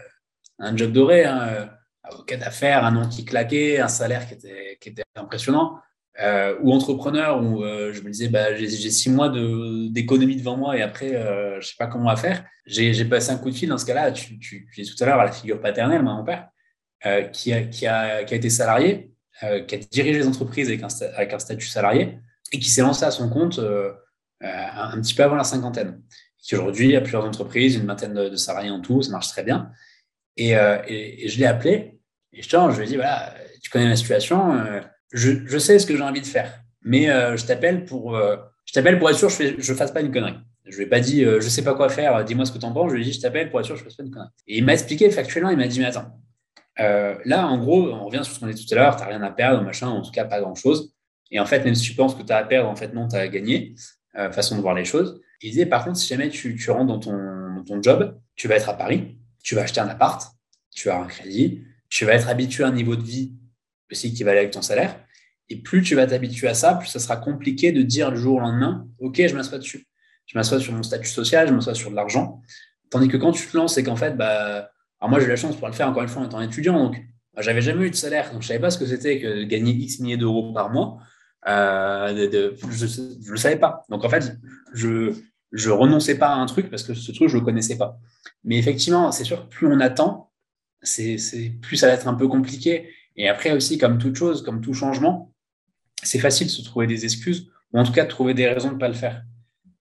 un 0.58 0.76
job 0.76 0.92
doré, 0.92 1.24
hein, 1.24 1.68
avocat 2.02 2.36
d'affaires, 2.36 2.84
un 2.84 2.92
nom 2.92 3.08
qui 3.08 3.24
claquait, 3.24 3.78
un 3.78 3.88
salaire 3.88 4.26
qui 4.26 4.34
était, 4.34 4.78
qui 4.80 4.88
était 4.88 5.04
impressionnant, 5.14 5.78
euh, 6.22 6.56
ou 6.62 6.72
entrepreneur 6.72 7.42
où 7.42 7.62
euh, 7.62 7.92
je 7.92 8.00
me 8.00 8.10
disais 8.10 8.28
bah, 8.28 8.54
j'ai 8.54 8.68
six 8.68 9.10
mois 9.10 9.28
d'économie 9.28 10.36
devant 10.36 10.56
moi 10.56 10.76
et 10.76 10.82
après 10.82 11.14
euh, 11.14 11.60
je 11.60 11.68
sais 11.68 11.74
pas 11.78 11.86
comment 11.86 12.06
va 12.06 12.16
faire. 12.16 12.44
J'ai 12.64 13.04
passé 13.04 13.30
un 13.30 13.38
coup 13.38 13.50
de 13.50 13.54
fil 13.54 13.68
dans 13.68 13.78
ce 13.78 13.84
cas-là. 13.86 14.12
Tu, 14.12 14.38
tu, 14.38 14.68
tu 14.72 14.84
tout 14.84 15.04
à 15.04 15.06
l'heure 15.06 15.20
à 15.20 15.24
la 15.24 15.32
figure 15.32 15.60
paternelle, 15.60 16.02
mon 16.02 16.24
père, 16.24 16.48
euh, 17.04 17.22
qui, 17.24 17.52
a, 17.52 17.62
qui, 17.62 17.86
a, 17.86 18.24
qui, 18.24 18.34
a, 18.34 18.36
été 18.36 18.50
salarié, 18.50 19.12
euh, 19.42 19.62
qui 19.64 19.74
a 19.74 19.78
dirigé 19.78 20.18
les 20.18 20.26
entreprises 20.26 20.68
avec 20.68 20.82
un, 20.82 20.88
avec 21.16 21.32
un 21.32 21.38
statut 21.38 21.66
salarié 21.66 22.18
et 22.52 22.58
qui 22.58 22.70
s'est 22.70 22.82
lancé 22.82 23.04
à 23.04 23.10
son 23.10 23.28
compte 23.28 23.60
un 24.40 25.00
petit 25.00 25.14
peu 25.14 25.22
avant 25.22 25.36
la 25.36 25.44
cinquantaine. 25.44 26.00
Qui 26.38 26.54
aujourd'hui 26.54 26.94
a 26.96 27.00
plusieurs 27.00 27.24
entreprises, 27.24 27.74
une 27.74 27.86
vingtaine 27.86 28.14
de, 28.14 28.36
salariés 28.36 28.70
en 28.70 28.80
tout, 28.80 29.02
ça 29.02 29.10
marche 29.10 29.28
très 29.28 29.42
bien. 29.42 29.70
Et, 30.36 30.50
et, 30.50 31.24
et 31.24 31.28
je 31.28 31.38
l'ai 31.38 31.46
appelé 31.46 31.98
et 32.32 32.42
je, 32.42 32.48
je 32.48 32.76
lui 32.76 32.84
ai 32.84 32.86
dit 32.86 32.96
voilà, 32.96 33.34
tu 33.62 33.70
connais 33.70 33.88
la 33.88 33.96
situation 33.96 34.80
je, 35.12 35.58
sais 35.58 35.78
ce 35.78 35.86
que 35.86 35.96
j'ai 35.96 36.02
envie 36.02 36.20
de 36.20 36.26
faire, 36.26 36.60
mais 36.82 37.08
euh, 37.10 37.36
je 37.36 37.46
t'appelle 37.46 37.84
pour, 37.84 38.16
euh, 38.16 38.36
pour 38.98 39.10
être 39.10 39.18
sûr 39.18 39.28
que 39.36 39.60
je 39.60 39.72
ne 39.72 39.76
fasse 39.76 39.92
pas 39.92 40.00
une 40.00 40.12
connerie. 40.12 40.36
Je 40.64 40.76
lui 40.76 40.84
ai 40.84 40.86
pas 40.86 41.00
dit, 41.00 41.24
euh, 41.24 41.40
je 41.40 41.48
sais 41.48 41.62
pas 41.62 41.74
quoi 41.74 41.88
faire, 41.88 42.24
dis-moi 42.24 42.44
ce 42.44 42.52
que 42.52 42.58
tu 42.58 42.64
en 42.64 42.72
penses. 42.72 42.90
Je 42.90 42.96
lui 42.96 43.02
ai 43.02 43.04
dit, 43.04 43.12
je 43.12 43.20
t'appelle 43.20 43.50
pour 43.50 43.60
être 43.60 43.66
sûr 43.66 43.74
que 43.74 43.80
je 43.80 43.84
ne 43.84 43.88
fasse 43.88 43.96
pas 43.96 44.02
une 44.02 44.10
connerie. 44.10 44.28
Et 44.48 44.58
il 44.58 44.64
m'a 44.64 44.72
expliqué 44.72 45.08
factuellement, 45.10 45.50
il 45.50 45.56
m'a 45.56 45.68
dit, 45.68 45.78
mais 45.78 45.86
attends, 45.86 46.10
là, 46.78 47.46
en 47.46 47.58
gros, 47.58 47.88
on 47.92 48.06
revient 48.06 48.24
sur 48.24 48.34
ce 48.34 48.40
qu'on 48.40 48.48
dit 48.48 48.66
tout 48.66 48.74
à 48.74 48.76
l'heure, 48.76 48.96
tu 48.96 49.02
n'as 49.02 49.08
rien 49.08 49.22
à 49.22 49.30
perdre, 49.30 49.62
machin, 49.62 49.88
en 49.88 50.02
tout 50.02 50.10
cas, 50.10 50.24
pas 50.24 50.40
grand-chose. 50.40 50.92
Et 51.30 51.40
en 51.40 51.46
fait, 51.46 51.64
même 51.64 51.74
si 51.74 51.82
tu 51.82 51.94
penses 51.94 52.14
que 52.14 52.22
tu 52.22 52.32
as 52.32 52.38
à 52.38 52.44
perdre, 52.44 52.68
en 52.68 52.76
fait, 52.76 52.92
non, 52.92 53.08
tu 53.08 53.16
as 53.16 53.20
à 53.20 53.28
gagner, 53.28 53.74
façon 54.32 54.56
de 54.56 54.60
voir 54.62 54.74
les 54.74 54.84
choses. 54.84 55.20
il 55.42 55.50
disait, 55.50 55.66
par 55.66 55.84
contre, 55.84 55.98
si 55.98 56.08
jamais 56.08 56.30
tu, 56.30 56.56
tu 56.56 56.70
rentres 56.70 56.86
dans 56.86 56.98
ton, 56.98 57.12
dans 57.12 57.64
ton 57.64 57.82
job, 57.82 58.18
tu 58.34 58.48
vas 58.48 58.56
être 58.56 58.68
à 58.68 58.74
Paris, 58.74 59.18
tu 59.42 59.54
vas 59.54 59.62
acheter 59.62 59.80
un 59.80 59.88
appart, 59.88 60.32
tu 60.74 60.88
vas 60.88 60.94
avoir 60.94 61.06
un 61.06 61.10
crédit, 61.10 61.64
tu 61.88 62.04
vas 62.04 62.12
être 62.14 62.28
habitué 62.28 62.64
à 62.64 62.68
un 62.68 62.72
niveau 62.72 62.96
de 62.96 63.02
vie 63.02 63.32
aussi 63.90 64.12
qui 64.12 64.24
va 64.24 64.32
aller 64.32 64.40
avec 64.40 64.52
ton 64.52 64.62
salaire. 64.62 65.00
Et 65.48 65.56
plus 65.56 65.82
tu 65.82 65.94
vas 65.94 66.06
t'habituer 66.06 66.48
à 66.48 66.54
ça, 66.54 66.74
plus 66.74 66.88
ça 66.88 66.98
sera 66.98 67.16
compliqué 67.16 67.72
de 67.72 67.82
dire 67.82 68.10
le 68.10 68.16
jour 68.16 68.36
au 68.36 68.40
lendemain, 68.40 68.88
OK, 68.98 69.20
je 69.24 69.34
m'assois 69.34 69.58
dessus. 69.58 69.86
Je 70.26 70.36
m'assois 70.36 70.58
sur 70.58 70.72
mon 70.72 70.82
statut 70.82 71.08
social, 71.08 71.48
je 71.48 71.52
m'assois 71.52 71.74
sur 71.74 71.90
de 71.90 71.96
l'argent. 71.96 72.42
Tandis 72.90 73.08
que 73.08 73.16
quand 73.16 73.32
tu 73.32 73.46
te 73.46 73.56
lances 73.56 73.78
et 73.78 73.84
qu'en 73.84 73.96
fait, 73.96 74.16
bah, 74.16 74.70
alors 75.00 75.10
moi 75.10 75.20
j'ai 75.20 75.26
eu 75.26 75.28
la 75.28 75.36
chance 75.36 75.56
pour 75.56 75.68
le 75.68 75.72
faire 75.72 75.88
encore 75.88 76.02
une 76.02 76.08
fois 76.08 76.22
en 76.22 76.26
étant 76.26 76.40
étudiant, 76.40 76.78
donc 76.78 77.00
bah, 77.34 77.42
j'avais 77.42 77.62
jamais 77.62 77.86
eu 77.86 77.90
de 77.90 77.96
salaire, 77.96 78.32
donc 78.32 78.42
je 78.42 78.48
savais 78.48 78.60
pas 78.60 78.70
ce 78.70 78.78
que 78.78 78.86
c'était 78.86 79.20
que 79.20 79.40
de 79.40 79.44
gagner 79.44 79.72
X 79.72 80.00
milliers 80.00 80.16
d'euros 80.16 80.52
par 80.52 80.70
mois. 80.70 80.98
Euh, 81.48 82.08
je 82.70 83.02
ne 83.02 83.30
le 83.30 83.36
savais 83.36 83.56
pas. 83.56 83.84
Donc 83.88 84.04
en 84.04 84.08
fait, 84.08 84.36
je 84.74 85.12
je 85.52 85.70
renonçais 85.70 86.18
pas 86.18 86.28
à 86.28 86.34
un 86.34 86.46
truc 86.46 86.70
parce 86.70 86.82
que 86.82 86.92
ce 86.94 87.12
truc 87.12 87.28
je 87.28 87.38
le 87.38 87.44
connaissais 87.44 87.78
pas. 87.78 87.98
Mais 88.44 88.58
effectivement, 88.58 89.12
c'est 89.12 89.24
sûr 89.24 89.48
que 89.48 89.54
plus 89.54 89.66
on 89.66 89.80
attend, 89.80 90.32
c'est 90.82 91.16
plus 91.62 91.76
ça 91.76 91.86
va 91.86 91.92
être 91.92 92.08
un 92.08 92.14
peu 92.14 92.28
compliqué. 92.28 92.90
Et 93.16 93.28
après 93.28 93.52
aussi, 93.52 93.78
comme 93.78 93.98
toute 93.98 94.16
chose, 94.16 94.42
comme 94.42 94.60
tout 94.60 94.74
changement, 94.74 95.32
c'est 96.02 96.18
facile 96.18 96.46
de 96.46 96.52
se 96.52 96.62
trouver 96.62 96.86
des 96.86 97.04
excuses, 97.04 97.50
ou 97.72 97.78
en 97.78 97.84
tout 97.84 97.92
cas 97.92 98.04
de 98.04 98.10
trouver 98.10 98.34
des 98.34 98.46
raisons 98.46 98.68
de 98.68 98.74
ne 98.74 98.78
pas 98.78 98.88
le 98.88 98.94
faire. 98.94 99.22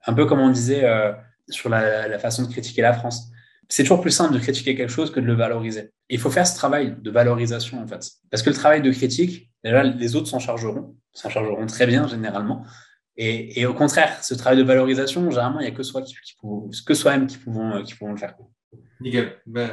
Un 0.06 0.14
peu 0.14 0.26
comme 0.26 0.40
on 0.40 0.50
disait 0.50 0.86
euh, 0.86 1.12
sur 1.50 1.70
la, 1.70 2.18
façon 2.20 2.44
de 2.44 2.52
critiquer 2.52 2.82
la 2.82 2.94
France. 2.94 3.30
C'est 3.68 3.84
toujours 3.84 4.02
plus 4.02 4.12
simple 4.12 4.34
de 4.34 4.40
critiquer 4.40 4.76
quelque 4.76 4.92
chose 4.92 5.12
que 5.12 5.20
de 5.20 5.26
le 5.26 5.34
valoriser. 5.34 5.92
il 6.10 6.20
faut 6.20 6.30
faire 6.30 6.46
ce 6.46 6.56
travail 6.56 6.96
de 7.02 7.12
valorisation, 7.12 7.82
en 7.82 7.88
fait. 7.88 8.12
Parce 8.30 8.44
que 8.44 8.50
le 8.50 8.56
travail 8.56 8.82
de 8.82 8.92
critique, 8.92 9.52
déjà, 9.64 9.84
les 9.84 10.16
autres 10.16 10.28
s'en 10.28 10.40
chargeront, 10.40 10.96
s'en 11.14 11.30
chargeront 11.30 11.66
très 11.66 11.88
bien 11.88 12.08
généralement. 12.08 12.64
Et, 13.18 13.66
au 13.66 13.74
contraire, 13.74 14.22
ce 14.24 14.34
travail 14.34 14.58
de 14.58 14.64
valorisation, 14.64 15.30
généralement, 15.32 15.62
il 15.62 15.64
n'y 15.64 15.72
a 15.72 15.76
que 15.76 15.84
soi-même 15.84 17.28
qui 17.28 17.38
pouvons, 17.38 17.82
qui 17.82 17.96
pouvons 17.96 18.12
le 18.12 18.18
faire. 18.18 18.36
Nickel. 19.00 19.38
Ben, 19.46 19.70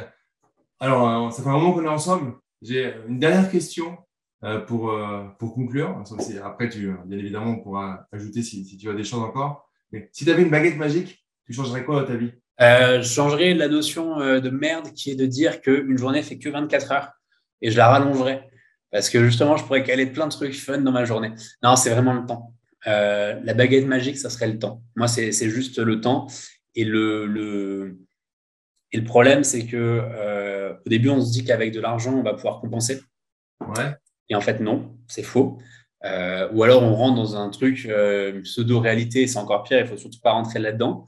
alors, 0.79 1.31
ça 1.31 1.43
fait 1.43 1.49
un 1.49 1.53
moment 1.53 1.73
qu'on 1.73 1.83
est 1.83 1.89
ensemble. 1.89 2.35
J'ai 2.63 2.93
une 3.09 3.19
dernière 3.19 3.51
question 3.51 3.97
euh, 4.43 4.59
pour, 4.59 4.91
euh, 4.91 5.25
pour 5.37 5.53
conclure. 5.53 6.01
Après, 6.43 6.69
tu, 6.69 6.91
bien 7.05 7.17
évidemment, 7.17 7.51
on 7.51 7.59
pourra 7.59 8.07
ajouter 8.11 8.41
si, 8.41 8.77
tu 8.77 8.89
as 8.89 8.93
des 8.93 9.03
choses 9.03 9.21
encore. 9.21 9.69
Mais 9.91 10.09
si 10.13 10.23
tu 10.23 10.31
avais 10.31 10.43
une 10.43 10.49
baguette 10.49 10.77
magique, 10.77 11.25
tu 11.45 11.53
changerais 11.53 11.83
quoi 11.83 12.01
dans 12.01 12.07
ta 12.07 12.15
vie? 12.15 12.31
Euh, 12.61 13.01
Je 13.01 13.07
changerais 13.07 13.53
la 13.53 13.67
notion 13.67 14.17
de 14.17 14.49
merde 14.49 14.93
qui 14.93 15.11
est 15.11 15.15
de 15.15 15.25
dire 15.25 15.61
qu'une 15.61 15.97
journée 15.97 16.23
fait 16.23 16.37
que 16.37 16.49
24 16.49 16.91
heures 16.93 17.11
et 17.61 17.69
je 17.69 17.77
la 17.77 17.89
rallongerais. 17.89 18.49
Parce 18.91 19.09
que 19.09 19.23
justement, 19.25 19.57
je 19.57 19.65
pourrais 19.65 19.83
caler 19.83 20.05
plein 20.05 20.27
de 20.27 20.31
trucs 20.31 20.53
fun 20.55 20.77
dans 20.77 20.91
ma 20.91 21.03
journée. 21.03 21.31
Non, 21.63 21.75
c'est 21.75 21.89
vraiment 21.89 22.13
le 22.13 22.25
temps. 22.25 22.53
la 22.85 23.53
baguette 23.53 23.87
magique, 23.87 24.17
ça 24.17 24.29
serait 24.29 24.47
le 24.47 24.57
temps. 24.57 24.81
Moi, 24.95 25.07
c'est 25.07 25.49
juste 25.49 25.79
le 25.79 25.99
temps. 25.99 26.27
Et 26.75 26.85
le, 26.85 27.25
le, 27.25 27.99
et 28.93 28.97
le 28.97 29.03
problème, 29.03 29.43
c'est 29.43 29.65
que 29.65 30.01
au 30.85 30.89
début, 30.89 31.09
on 31.09 31.21
se 31.21 31.31
dit 31.31 31.43
qu'avec 31.43 31.73
de 31.73 31.81
l'argent, 31.81 32.13
on 32.13 32.23
va 32.23 32.33
pouvoir 32.33 32.61
compenser. 32.61 33.01
Ouais. 33.59 33.95
Et 34.29 34.35
en 34.35 34.41
fait, 34.41 34.59
non, 34.59 34.95
c'est 35.07 35.23
faux. 35.23 35.57
Euh, 36.05 36.49
ou 36.51 36.63
alors 36.63 36.83
on 36.83 36.93
rentre 36.95 37.15
dans 37.15 37.37
un 37.37 37.49
truc 37.49 37.85
euh, 37.85 38.41
pseudo-réalité, 38.41 39.25
c'est 39.25 39.37
encore 39.37 39.63
pire, 39.63 39.79
il 39.79 39.87
faut 39.87 39.95
surtout 39.95 40.19
pas 40.21 40.31
rentrer 40.31 40.59
là-dedans. 40.59 41.07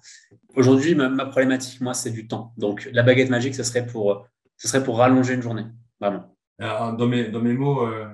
Aujourd'hui, 0.56 0.95
ma, 0.95 1.26
problématique, 1.26 1.82
moi, 1.82 1.94
c'est 1.94 2.12
du 2.12 2.28
temps. 2.28 2.53
Donc 2.57 2.90
la 2.94 3.03
baguette 3.03 3.30
magique, 3.30 3.56
ce 3.56 3.64
serait 3.64 3.86
pour, 3.86 4.26
ce 4.56 4.68
serait 4.70 4.84
pour 4.84 4.98
rallonger 4.98 5.34
une 5.34 5.41
journée, 5.41 5.66
vraiment. 5.99 6.34
dans, 6.60 7.07
mes, 7.07 7.28
dans 7.28 7.41
mes 7.41 7.53
mots, 7.53 7.86
euh, 7.86 8.06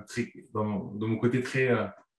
dans, 0.54 0.64
mon, 0.64 1.18
côté 1.18 1.42
très, 1.44 1.70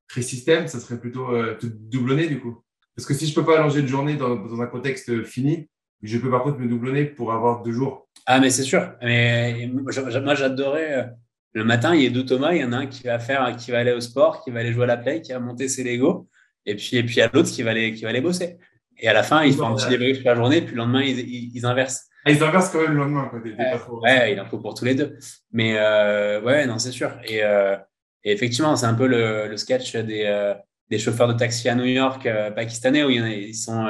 très 0.07 0.23
système, 0.23 0.69
ça 0.69 0.79
serait 0.79 1.01
plutôt 1.01 1.27
te 1.55 1.67
doublonner 1.67 2.29
du 2.29 2.41
coup. 2.41 2.63
Parce 2.95 3.07
que 3.07 3.15
si 3.15 3.27
je 3.27 3.35
peux 3.35 3.45
pas 3.45 3.59
allonger 3.59 3.81
une 3.81 3.89
journée 3.89 4.15
dans, 4.15 4.37
dans 4.37 4.61
un 4.61 4.67
contexte 4.67 5.25
fini, 5.25 5.69
je 6.03 6.19
peux 6.19 6.31
par 6.31 6.43
contre 6.43 6.59
me 6.59 6.69
doublonner 6.69 7.05
pour 7.05 7.33
avoir 7.33 7.63
deux 7.63 7.73
jours. 7.73 8.09
Ah, 8.27 8.41
mais 8.41 8.51
c'est 8.51 8.63
sûr. 8.63 8.93
Mais 9.03 9.71
moi, 9.73 9.93
j'adorais 10.35 11.11
le 11.55 11.65
matin, 11.65 11.95
il 11.95 12.03
y 12.03 12.07
a 12.07 12.11
deux 12.11 12.25
Thomas. 12.25 12.53
Il 12.53 12.61
y 12.61 12.65
en 12.65 12.73
a 12.73 12.79
un 12.79 12.87
qui 12.87 13.05
va 13.05 13.19
faire, 13.19 13.55
qui 13.57 13.71
va 13.71 13.79
aller 13.79 13.93
au 13.93 14.01
sport, 14.01 14.43
qui 14.43 14.51
va 14.51 14.61
aller 14.61 14.73
jouer 14.73 14.85
à 14.85 14.87
la 14.87 14.97
play, 14.97 15.21
qui 15.21 15.33
va 15.33 15.39
monter 15.39 15.69
ses 15.69 15.85
Lego. 15.85 16.29
Et 16.65 16.77
puis, 16.77 16.97
et 16.97 17.03
puis 17.03 17.17
il 17.17 17.19
y 17.19 17.23
a 17.23 17.31
l'autre 17.33 17.51
qui 17.51 17.63
va 17.63 17.71
aller, 17.71 17.93
qui 17.93 18.03
va 18.03 18.11
aller 18.11 18.21
bosser. 18.21 18.59
Et 18.99 19.09
à 19.09 19.13
la 19.13 19.23
fin, 19.23 19.43
ils 19.43 19.55
font 19.55 19.67
un 19.67 19.75
petit 19.75 19.89
débrief 19.89 20.19
toute 20.19 20.27
la 20.27 20.35
journée, 20.35 20.63
puis 20.63 20.73
le 20.73 20.79
lendemain, 20.79 21.03
ils, 21.03 21.67
inversent. 21.67 22.09
Ah, 22.25 22.31
ils 22.31 22.43
inversent 22.43 22.71
quand 22.71 22.81
même 22.83 22.93
le 22.93 22.99
lendemain. 22.99 23.31
ouais, 24.03 24.33
il 24.33 24.41
en 24.41 24.47
faut 24.47 24.59
pour 24.59 24.75
tous 24.75 24.85
les 24.85 24.95
deux. 24.95 25.19
Mais 25.51 25.77
euh, 25.77 26.41
ouais, 26.43 26.67
non, 26.67 26.79
c'est 26.79 26.93
sûr. 26.93 27.11
Euh, 27.31 27.77
et, 28.23 28.33
effectivement, 28.33 28.77
c'est 28.77 28.87
un 28.87 28.95
peu 28.95 29.09
le, 29.09 29.57
sketch 29.57 29.97
des, 29.97 30.25
euh, 30.27 30.55
des 30.91 30.99
chauffeurs 30.99 31.29
de 31.29 31.33
taxi 31.33 31.69
à 31.69 31.75
New 31.75 31.85
York 31.85 32.29
pakistanais 32.55 33.03
où 33.03 33.11
il 33.11 33.17
y 33.17 33.21
en 33.21 33.25
a, 33.25 33.31
ils, 33.31 33.55
sont, 33.55 33.87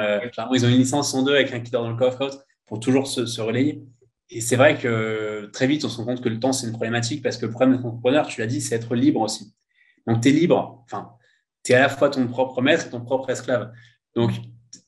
ils 0.53 0.65
ont 0.65 0.69
une 0.69 0.77
licence, 0.77 1.11
sont 1.11 1.23
deux 1.23 1.35
avec 1.35 1.53
un 1.53 1.59
qui 1.59 1.69
dort 1.69 1.83
dans 1.83 1.91
le 1.91 1.97
coffre 1.97 2.45
pour 2.65 2.79
toujours 2.79 3.07
se, 3.07 3.25
se 3.25 3.41
relayer. 3.41 3.83
Et 4.29 4.41
c'est 4.41 4.55
vrai 4.55 4.77
que 4.77 5.49
très 5.53 5.67
vite, 5.67 5.85
on 5.85 5.89
se 5.89 5.97
rend 5.97 6.05
compte 6.05 6.21
que 6.21 6.29
le 6.29 6.39
temps, 6.39 6.53
c'est 6.53 6.65
une 6.65 6.73
problématique 6.73 7.21
parce 7.21 7.37
que 7.37 7.45
le 7.45 7.51
problème 7.51 7.75
d'être 7.75 7.85
entrepreneur, 7.85 8.25
tu 8.27 8.39
l'as 8.39 8.47
dit, 8.47 8.61
c'est 8.61 8.75
être 8.75 8.95
libre 8.95 9.21
aussi. 9.21 9.53
Donc, 10.07 10.21
tu 10.21 10.29
es 10.29 10.31
libre. 10.31 10.83
Enfin, 10.85 11.11
tu 11.63 11.71
es 11.71 11.75
à 11.75 11.81
la 11.81 11.89
fois 11.89 12.09
ton 12.09 12.27
propre 12.27 12.61
maître 12.61 12.87
et 12.87 12.89
ton 12.89 13.01
propre 13.01 13.29
esclave. 13.29 13.71
Donc, 14.15 14.31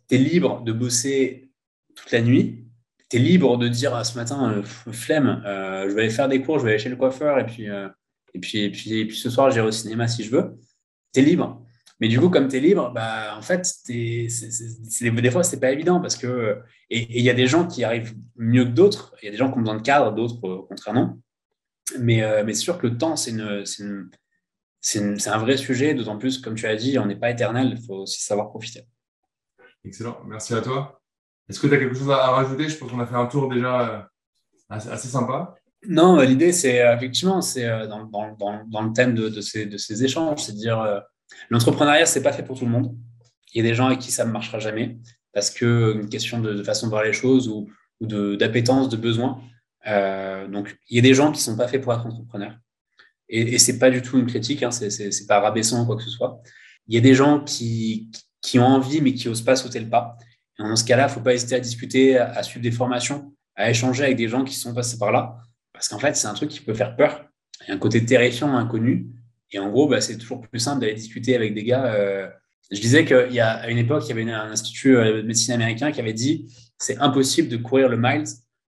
tu 0.09 0.15
es 0.15 0.17
libre 0.17 0.61
de 0.63 0.71
bosser 0.71 1.51
toute 1.95 2.11
la 2.11 2.21
nuit. 2.21 2.65
Tu 3.09 3.17
es 3.17 3.19
libre 3.19 3.57
de 3.57 3.67
dire 3.67 3.93
ah, 3.93 4.03
ce 4.03 4.17
matin, 4.17 4.51
euh, 4.51 4.63
flemme, 4.91 5.43
euh, 5.45 5.89
je 5.89 5.93
vais 5.93 6.01
aller 6.01 6.09
faire 6.09 6.27
des 6.27 6.41
cours, 6.41 6.59
je 6.59 6.65
vais 6.65 6.71
aller 6.71 6.79
chez 6.79 6.89
le 6.89 6.95
coiffeur 6.95 7.37
et 7.39 7.45
puis, 7.45 7.69
euh, 7.69 7.87
et 8.33 8.39
puis, 8.39 8.59
et 8.59 8.71
puis, 8.71 8.99
et 8.99 9.05
puis 9.05 9.15
ce 9.15 9.29
soir, 9.29 9.51
j'irai 9.51 9.67
au 9.67 9.71
cinéma 9.71 10.07
si 10.07 10.23
je 10.23 10.31
veux. 10.31 10.57
Tu 11.13 11.19
es 11.19 11.23
libre. 11.23 11.63
Mais 11.99 12.09
du 12.09 12.19
coup, 12.19 12.29
comme 12.29 12.47
tu 12.47 12.57
es 12.57 12.59
libre, 12.59 12.91
bah, 12.93 13.35
en 13.37 13.41
fait, 13.41 13.67
des 13.87 14.27
fois, 15.31 15.43
ce 15.43 15.55
n'est 15.55 15.59
pas 15.59 15.71
évident 15.71 16.01
parce 16.01 16.17
que. 16.17 16.59
Et 16.89 17.17
il 17.17 17.23
y 17.23 17.29
a 17.29 17.33
des 17.33 17.47
gens 17.47 17.67
qui 17.67 17.83
arrivent 17.83 18.15
mieux 18.35 18.65
que 18.65 18.71
d'autres. 18.71 19.15
Il 19.21 19.25
y 19.25 19.29
a 19.29 19.31
des 19.31 19.37
gens 19.37 19.51
qui 19.51 19.57
ont 19.57 19.61
besoin 19.61 19.77
de 19.77 19.81
cadre, 19.81 20.13
d'autres, 20.13 20.43
au 20.43 20.63
contraire, 20.63 20.93
non. 20.93 21.19
Mais, 21.99 22.23
euh, 22.23 22.43
mais 22.45 22.53
c'est 22.53 22.61
sûr 22.61 22.77
que 22.77 22.87
le 22.87 22.97
temps, 22.97 23.15
c'est 23.15 23.31
un 23.31 25.37
vrai 25.37 25.57
sujet, 25.57 25.93
d'autant 25.93 26.17
plus, 26.17 26.39
comme 26.39 26.55
tu 26.55 26.65
as 26.65 26.75
dit, 26.75 26.99
on 26.99 27.05
n'est 27.05 27.15
pas 27.15 27.31
éternel, 27.31 27.75
il 27.77 27.85
faut 27.85 28.01
aussi 28.01 28.21
savoir 28.21 28.49
profiter. 28.49 28.81
Excellent, 29.83 30.19
merci 30.25 30.53
à 30.53 30.61
toi. 30.61 31.01
Est-ce 31.47 31.59
que 31.59 31.67
tu 31.67 31.75
as 31.75 31.77
quelque 31.77 31.95
chose 31.95 32.09
à 32.09 32.31
rajouter? 32.31 32.67
Je 32.67 32.77
pense 32.77 32.91
qu'on 32.91 32.99
a 32.99 33.05
fait 33.05 33.15
un 33.15 33.27
tour 33.27 33.49
déjà 33.49 33.89
euh, 33.89 34.01
assez, 34.69 35.07
sympa. 35.07 35.55
Non, 35.87 36.19
l'idée, 36.21 36.51
c'est 36.51 36.81
euh, 36.81 36.95
effectivement, 36.95 37.41
c'est 37.41 37.87
dans, 37.87 38.05
dans, 38.05 38.65
dans, 38.67 38.81
le 38.81 38.93
thème 38.93 39.13
de, 39.13 39.29
de, 39.29 39.41
ces, 39.41 39.67
de 39.67 39.77
ces, 39.77 40.03
échanges, 40.03 40.41
c'est 40.41 40.53
de 40.53 40.57
dire 40.57 41.03
L'entrepreneuriat, 41.49 42.05
c'est 42.05 42.23
pas 42.23 42.33
fait 42.33 42.43
pour 42.43 42.57
tout 42.57 42.65
le 42.65 42.71
monde. 42.71 42.95
Il 43.53 43.57
y 43.57 43.65
a 43.65 43.69
des 43.69 43.75
gens 43.75 43.87
avec 43.87 43.99
qui 43.99 44.11
ça 44.11 44.25
ne 44.25 44.31
marchera 44.31 44.59
jamais 44.59 44.97
parce 45.33 45.49
que 45.49 45.95
une 45.95 46.09
question 46.09 46.39
de, 46.39 46.63
façon 46.63 46.87
de 46.87 46.91
voir 46.91 47.03
les 47.03 47.13
choses 47.13 47.47
ou, 47.47 47.67
d'appétence, 48.01 48.89
de, 48.89 48.97
besoin. 48.97 49.41
Euh, 49.87 50.47
donc, 50.47 50.77
il 50.89 50.95
y 50.95 50.99
a 50.99 51.01
des 51.01 51.13
gens 51.13 51.31
qui 51.31 51.41
sont 51.41 51.55
pas 51.55 51.67
faits 51.67 51.81
pour 51.81 51.93
être 51.93 52.05
entrepreneurs. 52.05 52.57
Et, 53.29 53.55
et 53.55 53.59
c'est 53.59 53.79
pas 53.79 53.89
du 53.89 54.01
tout 54.01 54.17
une 54.17 54.27
critique, 54.27 54.63
hein, 54.63 54.71
c'est 54.71 55.27
pas 55.27 55.39
rabaissant 55.39 55.83
ou 55.83 55.85
quoi 55.85 55.95
que 55.95 56.03
ce 56.03 56.09
soit. 56.09 56.41
Il 56.87 56.93
y 56.95 56.97
a 56.97 57.01
des 57.01 57.13
gens 57.13 57.43
qui, 57.43 58.11
qui 58.41 58.59
ont 58.59 58.65
envie 58.65 59.01
mais 59.01 59.13
qui 59.13 59.27
n'osent 59.27 59.41
pas 59.41 59.55
sauter 59.55 59.79
le 59.79 59.89
pas. 59.89 60.17
Et 60.59 60.63
dans 60.63 60.75
ce 60.75 60.85
cas-là, 60.85 61.05
ne 61.05 61.11
faut 61.11 61.19
pas 61.19 61.33
hésiter 61.33 61.55
à 61.55 61.59
discuter, 61.59 62.17
à, 62.17 62.41
suivre 62.43 62.63
des 62.63 62.71
formations, 62.71 63.33
à 63.55 63.69
échanger 63.69 64.03
avec 64.03 64.17
des 64.17 64.27
gens 64.27 64.43
qui 64.43 64.55
sont 64.55 64.73
passés 64.73 64.97
par 64.97 65.11
là. 65.11 65.37
Parce 65.73 65.89
qu'en 65.89 65.99
fait, 65.99 66.15
c'est 66.15 66.27
un 66.27 66.33
truc 66.33 66.49
qui 66.49 66.61
peut 66.61 66.73
faire 66.73 66.95
peur. 66.95 67.25
Il 67.61 67.69
y 67.69 67.71
a 67.71 67.75
un 67.75 67.79
côté 67.79 68.05
terrifiant, 68.05 68.55
inconnu. 68.55 69.07
Et 69.51 69.59
en 69.59 69.69
gros, 69.69 69.87
bah, 69.87 70.01
c'est 70.01 70.17
toujours 70.17 70.41
plus 70.41 70.59
simple 70.59 70.81
d'aller 70.81 70.93
discuter 70.93 71.35
avec 71.35 71.53
des 71.53 71.63
gars. 71.63 71.93
Euh, 71.93 72.27
je 72.71 72.79
disais 72.79 73.05
qu'il 73.05 73.33
y 73.33 73.39
a 73.39 73.51
à 73.51 73.69
une 73.69 73.77
époque, 73.77 74.03
il 74.05 74.09
y 74.09 74.11
avait 74.11 74.31
un 74.31 74.51
institut 74.51 74.97
euh, 74.97 75.17
de 75.17 75.21
médecine 75.21 75.53
américain 75.53 75.91
qui 75.91 75.99
avait 75.99 76.13
dit 76.13 76.51
c'est 76.77 76.97
impossible 76.97 77.47
de 77.47 77.57
courir 77.57 77.89
le 77.89 77.97
miles 77.97 78.25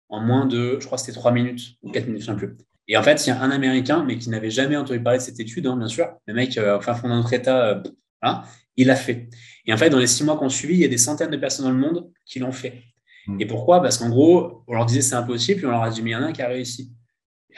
en 0.08 0.20
moins 0.20 0.46
de, 0.46 0.78
je 0.80 0.86
crois 0.86 0.98
c'était 0.98 1.12
3 1.12 1.32
minutes 1.32 1.76
ou 1.82 1.90
4 1.90 2.06
minutes, 2.06 2.22
je 2.22 2.30
ne 2.30 2.38
sais 2.38 2.46
plus. 2.46 2.56
Et 2.88 2.96
en 2.96 3.02
fait, 3.02 3.26
il 3.26 3.30
y 3.30 3.32
a 3.32 3.42
un 3.42 3.50
Américain, 3.50 4.04
mais 4.06 4.16
qui 4.16 4.30
n'avait 4.30 4.50
jamais 4.50 4.76
entendu 4.76 5.02
parler 5.02 5.18
de 5.18 5.24
cette 5.24 5.40
étude, 5.40 5.66
hein, 5.66 5.76
bien 5.76 5.88
sûr. 5.88 6.08
Le 6.26 6.34
mec, 6.34 6.56
euh, 6.56 6.76
enfin, 6.76 6.94
fond 6.94 7.08
d'un 7.08 7.18
autre 7.18 7.32
État, 7.32 7.82
il 8.76 8.86
l'a 8.86 8.94
fait. 8.94 9.28
Et 9.64 9.72
en 9.72 9.76
fait, 9.76 9.90
dans 9.90 9.98
les 9.98 10.06
six 10.06 10.22
mois 10.22 10.36
qu'on 10.36 10.48
suivi, 10.48 10.74
il 10.74 10.80
y 10.80 10.84
a 10.84 10.88
des 10.88 10.98
centaines 10.98 11.30
de 11.30 11.36
personnes 11.36 11.64
dans 11.64 11.72
le 11.72 11.78
monde 11.78 12.10
qui 12.24 12.38
l'ont 12.38 12.52
fait. 12.52 12.84
Hmm. 13.26 13.40
Et 13.40 13.46
pourquoi? 13.46 13.82
Parce 13.82 13.98
qu'en 13.98 14.08
gros, 14.08 14.62
on 14.68 14.74
leur 14.74 14.86
disait 14.86 15.02
c'est 15.02 15.16
impossible, 15.16 15.58
puis 15.58 15.66
on 15.66 15.70
leur 15.70 15.82
a 15.82 15.90
dit 15.90 16.02
mais 16.02 16.10
il 16.10 16.12
y 16.12 16.16
en 16.16 16.22
a 16.22 16.26
un 16.26 16.32
qui 16.32 16.42
a 16.42 16.48
réussi. 16.48 16.92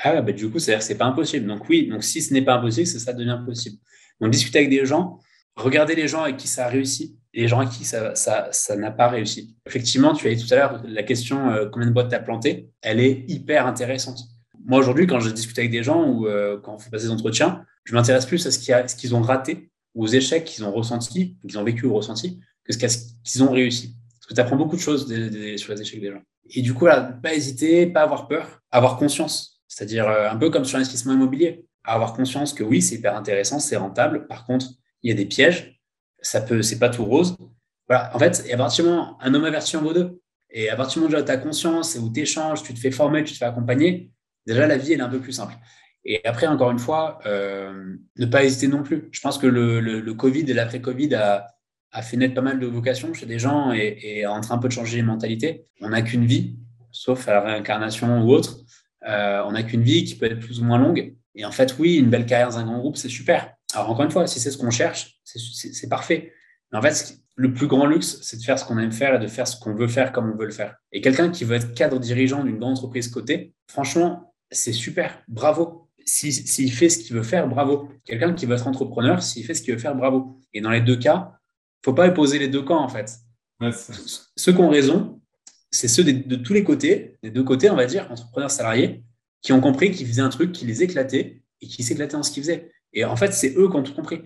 Ah, 0.00 0.20
bah, 0.20 0.32
du 0.32 0.48
coup, 0.50 0.58
c'est-à-dire 0.58 0.82
c'est 0.82 0.96
pas 0.96 1.06
impossible. 1.06 1.46
Donc 1.46 1.68
oui, 1.68 1.88
donc 1.88 2.04
si 2.04 2.22
ce 2.22 2.32
n'est 2.32 2.42
pas 2.42 2.54
impossible, 2.54 2.86
ça 2.86 3.12
devient 3.12 3.40
possible. 3.44 3.78
Donc 4.20 4.30
discuter 4.30 4.58
avec 4.58 4.70
des 4.70 4.86
gens, 4.86 5.20
regarder 5.56 5.94
les 5.94 6.08
gens 6.08 6.22
avec 6.22 6.36
qui 6.36 6.48
ça 6.48 6.66
a 6.66 6.68
réussi 6.68 7.18
et 7.34 7.42
les 7.42 7.48
gens 7.48 7.60
avec 7.60 7.70
qui 7.70 7.84
ça, 7.84 8.14
ça, 8.14 8.48
ça 8.52 8.76
n'a 8.76 8.90
pas 8.90 9.08
réussi. 9.08 9.56
Effectivement, 9.66 10.14
tu 10.14 10.28
as 10.28 10.34
dit 10.34 10.46
tout 10.46 10.52
à 10.54 10.56
l'heure, 10.56 10.82
la 10.86 11.02
question 11.02 11.50
euh, 11.50 11.68
combien 11.70 11.88
de 11.88 11.92
boîtes 11.92 12.08
tu 12.08 12.14
as 12.14 12.20
planté, 12.20 12.68
elle 12.80 13.00
est 13.00 13.24
hyper 13.28 13.66
intéressante. 13.66 14.20
Moi, 14.64 14.78
aujourd'hui, 14.78 15.06
quand 15.06 15.20
je 15.20 15.30
discute 15.30 15.58
avec 15.58 15.70
des 15.70 15.82
gens 15.82 16.04
ou 16.04 16.26
euh, 16.26 16.58
quand 16.62 16.74
on 16.74 16.78
fait 16.78 16.90
passer 16.90 17.06
des 17.06 17.12
entretiens, 17.12 17.64
je 17.84 17.94
m'intéresse 17.94 18.26
plus 18.26 18.46
à 18.46 18.50
ce 18.50 18.96
qu'ils 18.96 19.14
ont 19.14 19.22
raté 19.22 19.70
ou 19.94 20.04
aux 20.04 20.08
échecs 20.08 20.44
qu'ils 20.44 20.64
ont 20.64 20.72
ressentis, 20.72 21.36
qu'ils 21.40 21.58
ont 21.58 21.64
vécu 21.64 21.86
ou 21.86 21.94
ressentis, 21.94 22.38
que 22.64 22.72
ce 22.72 22.78
qu'ils 22.78 23.42
ont 23.42 23.50
réussi. 23.50 23.96
Parce 24.18 24.26
que 24.26 24.34
tu 24.34 24.40
apprends 24.40 24.56
beaucoup 24.56 24.76
de 24.76 24.80
choses 24.80 25.06
sur 25.06 25.74
les 25.74 25.80
échecs 25.80 26.00
des 26.00 26.10
gens. 26.10 26.22
Et 26.50 26.62
du 26.62 26.74
coup, 26.74 26.86
là, 26.86 27.00
pas 27.00 27.34
hésiter, 27.34 27.86
pas 27.86 28.02
avoir 28.02 28.28
peur, 28.28 28.60
avoir 28.70 28.96
conscience 28.98 29.57
c'est-à-dire 29.68 30.08
euh, 30.08 30.30
un 30.30 30.36
peu 30.36 30.50
comme 30.50 30.64
sur 30.64 30.78
l'investissement 30.78 31.12
immobilier, 31.12 31.66
avoir 31.84 32.14
conscience 32.14 32.52
que 32.52 32.64
oui, 32.64 32.82
c'est 32.82 32.96
hyper 32.96 33.16
intéressant, 33.16 33.60
c'est 33.60 33.76
rentable. 33.76 34.26
Par 34.26 34.44
contre, 34.44 34.66
il 35.02 35.10
y 35.10 35.12
a 35.12 35.16
des 35.16 35.26
pièges, 35.26 35.80
ça 36.20 36.40
peut, 36.40 36.62
c'est 36.62 36.78
pas 36.78 36.88
tout 36.88 37.04
rose. 37.04 37.36
Voilà. 37.88 38.14
En 38.14 38.18
fait, 38.18 38.44
à 38.52 38.56
partir 38.56 38.84
du 38.84 38.90
moment, 38.90 39.18
un 39.20 39.32
homme 39.32 39.44
averti 39.44 39.76
en 39.76 39.82
vaut 39.82 39.92
deux. 39.92 40.20
Et 40.50 40.70
à 40.70 40.76
partir 40.76 41.00
du 41.00 41.08
moment 41.08 41.20
où 41.20 41.24
tu 41.24 41.30
as 41.30 41.36
conscience 41.36 41.94
et 41.94 41.98
où 41.98 42.12
tu 42.12 42.20
échanges, 42.20 42.62
tu 42.62 42.74
te 42.74 42.80
fais 42.80 42.90
former, 42.90 43.22
tu 43.22 43.32
te 43.32 43.38
fais 43.38 43.44
accompagner, 43.44 44.10
déjà 44.46 44.66
la 44.66 44.78
vie 44.78 44.94
est 44.94 45.00
un 45.00 45.08
peu 45.08 45.20
plus 45.20 45.32
simple. 45.32 45.54
Et 46.04 46.24
après, 46.24 46.46
encore 46.46 46.70
une 46.70 46.78
fois, 46.78 47.18
euh, 47.26 47.96
ne 48.16 48.26
pas 48.26 48.44
hésiter 48.44 48.68
non 48.68 48.82
plus. 48.82 49.08
Je 49.12 49.20
pense 49.20 49.36
que 49.36 49.46
le, 49.46 50.14
Covid 50.14 50.50
et 50.50 50.54
l'après-Covid 50.54 51.14
a, 51.14 51.46
fait 52.02 52.16
naître 52.16 52.34
pas 52.34 52.40
mal 52.40 52.58
de 52.58 52.66
vocations 52.66 53.12
chez 53.12 53.26
des 53.26 53.38
gens 53.38 53.72
et, 53.72 53.98
et 54.00 54.26
en 54.26 54.40
train 54.40 54.54
un 54.54 54.58
peu 54.58 54.68
de 54.68 54.72
changer 54.72 54.96
les 54.96 55.02
mentalités. 55.02 55.66
On 55.82 55.90
n'a 55.90 56.00
qu'une 56.00 56.24
vie, 56.24 56.56
sauf 56.92 57.26
la 57.26 57.40
réincarnation 57.40 58.22
ou 58.22 58.30
autre. 58.30 58.60
Euh, 59.06 59.42
on 59.46 59.52
n'a 59.52 59.62
qu'une 59.62 59.82
vie 59.82 60.04
qui 60.04 60.16
peut 60.16 60.26
être 60.26 60.40
plus 60.40 60.60
ou 60.60 60.64
moins 60.64 60.78
longue. 60.78 61.14
Et 61.34 61.44
en 61.44 61.52
fait, 61.52 61.76
oui, 61.78 61.96
une 61.96 62.10
belle 62.10 62.26
carrière 62.26 62.48
dans 62.48 62.58
un 62.58 62.64
grand 62.64 62.78
groupe, 62.78 62.96
c'est 62.96 63.08
super. 63.08 63.54
Alors, 63.74 63.90
encore 63.90 64.04
une 64.04 64.10
fois, 64.10 64.26
si 64.26 64.40
c'est 64.40 64.50
ce 64.50 64.58
qu'on 64.58 64.70
cherche, 64.70 65.20
c'est 65.24 65.88
parfait. 65.88 66.32
Mais 66.72 66.78
en 66.78 66.82
fait, 66.82 67.18
le 67.36 67.52
plus 67.52 67.66
grand 67.66 67.86
luxe, 67.86 68.18
c'est 68.22 68.36
de 68.36 68.42
faire 68.42 68.58
ce 68.58 68.64
qu'on 68.64 68.78
aime 68.78 68.92
faire 68.92 69.14
et 69.14 69.18
de 69.18 69.28
faire 69.28 69.46
ce 69.46 69.58
qu'on 69.58 69.74
veut 69.74 69.86
faire 69.86 70.12
comme 70.12 70.30
on 70.30 70.36
veut 70.36 70.46
le 70.46 70.52
faire. 70.52 70.74
Et 70.92 71.00
quelqu'un 71.00 71.30
qui 71.30 71.44
veut 71.44 71.56
être 71.56 71.74
cadre 71.74 72.00
dirigeant 72.00 72.42
d'une 72.42 72.58
grande 72.58 72.72
entreprise 72.72 73.08
cotée, 73.08 73.54
franchement, 73.68 74.34
c'est 74.50 74.72
super. 74.72 75.22
Bravo. 75.28 75.88
S'il 76.04 76.72
fait 76.72 76.88
ce 76.88 76.98
qu'il 76.98 77.14
veut 77.14 77.22
faire, 77.22 77.48
bravo. 77.48 77.90
Quelqu'un 78.04 78.32
qui 78.32 78.46
veut 78.46 78.54
être 78.54 78.66
entrepreneur, 78.66 79.22
s'il 79.22 79.44
fait 79.44 79.54
ce 79.54 79.62
qu'il 79.62 79.74
veut 79.74 79.80
faire, 79.80 79.94
bravo. 79.94 80.40
Et 80.54 80.60
dans 80.60 80.70
les 80.70 80.80
deux 80.80 80.96
cas, 80.96 81.32
il 81.32 81.88
ne 81.88 81.92
faut 81.92 81.94
pas 81.94 82.08
opposer 82.08 82.38
les 82.38 82.48
deux 82.48 82.62
camps, 82.62 82.82
en 82.82 82.88
fait. 82.88 83.12
Ceux 84.36 84.52
qui 84.52 84.60
ont 84.60 84.70
raison, 84.70 85.17
c'est 85.70 85.88
ceux 85.88 86.04
de, 86.04 86.36
tous 86.36 86.54
les 86.54 86.64
côtés, 86.64 87.16
des 87.22 87.30
deux 87.30 87.44
côtés, 87.44 87.70
on 87.70 87.76
va 87.76 87.86
dire, 87.86 88.10
entrepreneurs 88.10 88.50
salariés, 88.50 89.02
qui 89.42 89.52
ont 89.52 89.60
compris 89.60 89.90
qu'ils 89.90 90.06
faisaient 90.06 90.22
un 90.22 90.30
truc 90.30 90.52
qui 90.52 90.66
les 90.66 90.82
éclatait 90.82 91.42
et 91.60 91.66
qui 91.66 91.82
s'éclataient 91.82 92.16
dans 92.16 92.22
ce 92.22 92.30
qu'ils 92.30 92.42
faisaient. 92.42 92.70
Et 92.92 93.04
en 93.04 93.16
fait, 93.16 93.32
c'est 93.32 93.54
eux 93.56 93.68
qui 93.68 93.76
ont 93.76 93.82
tout 93.82 93.94
compris. 93.94 94.22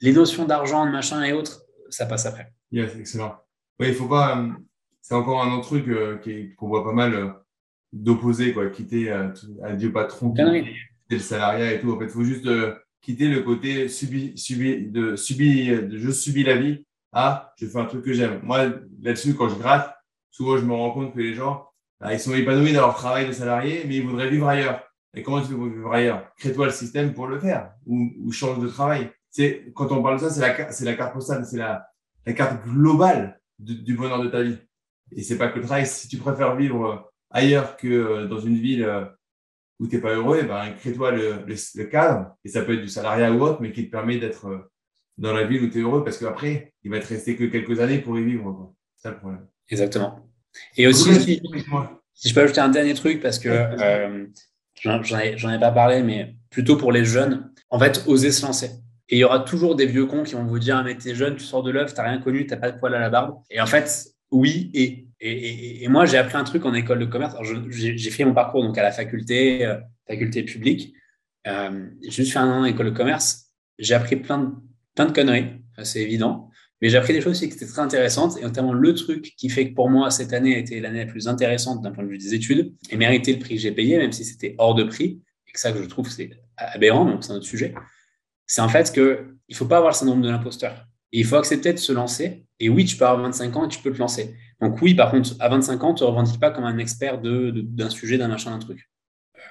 Les 0.00 0.12
notions 0.12 0.44
d'argent, 0.44 0.86
de 0.86 0.90
machin 0.90 1.22
et 1.22 1.32
autres, 1.32 1.64
ça 1.88 2.06
passe 2.06 2.26
après. 2.26 2.52
Yes, 2.70 2.94
excellent. 2.98 3.36
Oui, 3.80 3.88
il 3.88 3.94
faut 3.94 4.08
pas. 4.08 4.38
Euh, 4.38 4.50
c'est 5.00 5.14
encore 5.14 5.42
un 5.42 5.56
autre 5.56 5.66
truc 5.66 5.88
euh, 5.88 6.18
qu'on 6.56 6.68
voit 6.68 6.84
pas 6.84 6.92
mal 6.92 7.14
euh, 7.14 7.28
d'opposer, 7.92 8.52
quoi. 8.52 8.68
Quitter 8.70 9.10
à 9.10 9.72
Dieu 9.76 9.92
patron, 9.92 10.32
quitter 10.32 10.74
le 11.10 11.18
salariat 11.18 11.72
et 11.72 11.80
tout. 11.80 11.92
En 11.92 11.98
fait, 11.98 12.06
il 12.06 12.10
faut 12.10 12.24
juste 12.24 12.48
quitter 13.00 13.28
le 13.28 13.42
côté 13.42 13.88
subi, 13.88 14.36
subi, 14.36 14.86
de, 14.86 15.16
subi, 15.16 15.68
de 15.68 15.98
je 15.98 16.10
subis 16.10 16.42
la 16.42 16.56
vie 16.56 16.84
à 17.12 17.52
je 17.56 17.66
fais 17.66 17.78
un 17.78 17.84
truc 17.84 18.04
que 18.04 18.12
j'aime. 18.12 18.40
Moi, 18.42 18.72
là-dessus, 19.02 19.34
quand 19.34 19.48
je 19.48 19.56
gratte, 19.56 19.94
souvent, 20.34 20.56
je 20.56 20.64
me 20.64 20.72
rends 20.72 20.90
compte 20.90 21.14
que 21.14 21.20
les 21.20 21.32
gens, 21.32 21.68
bah, 22.00 22.12
ils 22.12 22.18
sont 22.18 22.34
épanouis 22.34 22.72
dans 22.72 22.80
leur 22.80 22.94
travail 22.96 23.28
de 23.28 23.32
salarié, 23.32 23.84
mais 23.86 23.96
ils 23.96 24.06
voudraient 24.06 24.28
vivre 24.28 24.48
ailleurs. 24.48 24.82
Et 25.14 25.22
comment 25.22 25.40
tu 25.40 25.54
veux 25.54 25.68
vivre 25.68 25.92
ailleurs? 25.92 26.34
Crée-toi 26.36 26.66
le 26.66 26.72
système 26.72 27.14
pour 27.14 27.28
le 27.28 27.38
faire 27.38 27.70
ou, 27.86 28.10
ou 28.20 28.32
change 28.32 28.58
de 28.58 28.66
travail. 28.66 29.10
C'est 29.30 29.72
quand 29.74 29.92
on 29.92 30.02
parle 30.02 30.16
de 30.16 30.22
ça, 30.22 30.30
c'est 30.30 30.40
la, 30.40 30.72
c'est 30.72 30.84
la 30.84 30.94
carte 30.94 31.14
postale, 31.14 31.46
c'est 31.46 31.56
la, 31.56 31.86
la 32.26 32.32
carte 32.32 32.64
globale 32.64 33.40
du 33.60 33.94
bonheur 33.96 34.20
de 34.20 34.28
ta 34.28 34.42
vie. 34.42 34.58
Et 35.12 35.22
c'est 35.22 35.38
pas 35.38 35.48
que 35.48 35.60
le 35.60 35.66
travail. 35.66 35.86
Si 35.86 36.08
tu 36.08 36.16
préfères 36.16 36.56
vivre 36.56 36.84
euh, 36.84 36.96
ailleurs 37.30 37.76
que 37.76 37.86
euh, 37.86 38.26
dans 38.26 38.40
une 38.40 38.56
ville 38.56 38.82
euh, 38.82 39.04
où 39.78 39.86
tu 39.86 39.94
n'es 39.94 40.02
pas 40.02 40.14
heureux, 40.14 40.40
eh 40.42 40.46
ben, 40.46 40.72
crée-toi 40.72 41.12
le, 41.12 41.44
le, 41.46 41.84
cadre. 41.84 42.34
Et 42.44 42.48
ça 42.48 42.62
peut 42.62 42.74
être 42.74 42.82
du 42.82 42.88
salariat 42.88 43.32
ou 43.32 43.40
autre, 43.40 43.62
mais 43.62 43.70
qui 43.70 43.86
te 43.86 43.90
permet 43.92 44.18
d'être 44.18 44.68
dans 45.16 45.32
la 45.32 45.44
ville 45.44 45.62
où 45.62 45.70
tu 45.70 45.78
es 45.78 45.82
heureux 45.82 46.02
parce 46.02 46.18
qu'après, 46.18 46.74
il 46.82 46.90
va 46.90 46.98
te 46.98 47.06
rester 47.06 47.36
que 47.36 47.44
quelques 47.44 47.78
années 47.78 48.00
pour 48.00 48.18
y 48.18 48.24
vivre. 48.24 48.74
C'est 48.96 49.08
ça 49.08 49.10
le 49.12 49.18
problème. 49.18 49.46
Exactement. 49.68 50.30
Et 50.76 50.86
aussi, 50.86 51.14
si, 51.14 51.40
si, 52.14 52.28
je 52.28 52.34
peux 52.34 52.42
ajouter 52.42 52.60
un 52.60 52.68
dernier 52.68 52.94
truc, 52.94 53.20
parce 53.20 53.38
que 53.38 53.48
euh, 53.48 54.26
j'en 54.82 55.18
ai, 55.18 55.34
ai, 55.34 55.58
pas 55.58 55.72
parlé, 55.72 56.02
mais 56.02 56.36
plutôt 56.50 56.76
pour 56.76 56.92
les 56.92 57.04
jeunes, 57.04 57.50
en 57.70 57.78
fait, 57.78 58.04
oser 58.06 58.30
se 58.30 58.44
lancer. 58.44 58.70
Et 59.08 59.16
il 59.16 59.18
y 59.18 59.24
aura 59.24 59.40
toujours 59.40 59.74
des 59.76 59.86
vieux 59.86 60.06
cons 60.06 60.22
qui 60.22 60.34
vont 60.34 60.44
vous 60.44 60.58
dire, 60.58 60.76
ah, 60.76 60.82
mais 60.82 60.96
t'es 60.96 61.14
jeune, 61.14 61.36
tu 61.36 61.44
sors 61.44 61.62
de 61.62 61.70
l'œuf, 61.70 61.94
t'as 61.94 62.04
rien 62.04 62.18
connu, 62.18 62.46
t'as 62.46 62.56
pas 62.56 62.70
de 62.70 62.78
poil 62.78 62.94
à 62.94 62.98
la 62.98 63.10
barbe. 63.10 63.36
Et 63.50 63.60
en 63.60 63.66
fait, 63.66 64.06
oui, 64.30 64.70
et, 64.74 65.06
et, 65.20 65.84
et 65.84 65.88
moi, 65.88 66.06
j'ai 66.06 66.16
appris 66.16 66.36
un 66.36 66.44
truc 66.44 66.64
en 66.64 66.74
école 66.74 66.98
de 66.98 67.04
commerce. 67.04 67.36
J'ai 67.68 68.10
fait 68.10 68.24
mon 68.24 68.34
parcours 68.34 68.62
donc 68.62 68.78
à 68.78 68.82
la 68.82 68.92
faculté, 68.92 69.66
euh, 69.66 69.76
faculté 70.06 70.42
publique. 70.42 70.94
Euh, 71.46 71.88
j'ai 72.02 72.10
juste 72.10 72.32
fait 72.32 72.38
un 72.38 72.50
an 72.50 72.60
en 72.60 72.64
école 72.64 72.86
de 72.86 72.96
commerce. 72.96 73.50
J'ai 73.78 73.94
appris 73.94 74.16
plein 74.16 74.38
de, 74.38 74.50
plein 74.94 75.06
de 75.06 75.12
conneries, 75.12 75.50
c'est 75.82 76.00
évident. 76.00 76.50
Mais 76.82 76.88
j'ai 76.88 76.96
appris 76.96 77.12
des 77.12 77.20
choses 77.20 77.32
aussi 77.32 77.48
qui 77.48 77.54
étaient 77.54 77.66
très 77.66 77.80
intéressantes, 77.80 78.36
et 78.38 78.42
notamment 78.42 78.72
le 78.72 78.94
truc 78.94 79.32
qui 79.36 79.48
fait 79.48 79.70
que 79.70 79.74
pour 79.74 79.88
moi, 79.88 80.10
cette 80.10 80.32
année 80.32 80.54
a 80.56 80.58
été 80.58 80.80
l'année 80.80 81.04
la 81.04 81.10
plus 81.10 81.28
intéressante 81.28 81.82
d'un 81.82 81.92
point 81.92 82.04
de 82.04 82.08
vue 82.08 82.18
des 82.18 82.34
études, 82.34 82.74
et 82.90 82.96
mérité 82.96 83.32
le 83.32 83.38
prix 83.38 83.54
que 83.54 83.60
j'ai 83.60 83.72
payé, 83.72 83.96
même 83.96 84.12
si 84.12 84.24
c'était 84.24 84.54
hors 84.58 84.74
de 84.74 84.84
prix, 84.84 85.20
et 85.46 85.52
que 85.52 85.60
ça 85.60 85.72
que 85.72 85.82
je 85.82 85.88
trouve 85.88 86.10
c'est 86.10 86.30
aberrant, 86.56 87.04
donc 87.04 87.24
c'est 87.24 87.32
un 87.32 87.36
autre 87.36 87.46
sujet 87.46 87.74
c'est 88.46 88.60
en 88.60 88.68
fait 88.68 88.92
qu'il 88.92 89.02
ne 89.48 89.54
faut 89.54 89.66
pas 89.66 89.78
avoir 89.78 89.92
le 89.92 89.96
syndrome 89.96 90.22
de 90.22 90.28
l'imposteur. 90.28 90.86
Et 91.12 91.20
il 91.20 91.24
faut 91.24 91.36
accepter 91.36 91.72
de 91.72 91.78
se 91.78 91.92
lancer. 91.92 92.44
Et 92.60 92.68
oui, 92.68 92.84
tu 92.84 92.96
peux 92.96 93.06
avoir 93.06 93.22
25 93.22 93.56
ans 93.56 93.66
et 93.66 93.68
tu 93.68 93.80
peux 93.80 93.92
te 93.92 93.98
lancer. 93.98 94.36
Donc 94.60 94.80
oui, 94.82 94.94
par 94.94 95.10
contre, 95.10 95.30
à 95.40 95.48
25 95.48 95.82
ans, 95.84 95.94
tu 95.94 96.02
ne 96.02 96.06
te 96.06 96.10
revendiques 96.10 96.40
pas 96.40 96.50
comme 96.50 96.64
un 96.64 96.78
expert 96.78 97.20
d'un 97.20 97.90
sujet, 97.90 98.18
d'un 98.18 98.28
machin, 98.28 98.50
d'un 98.50 98.58
truc. 98.58 98.90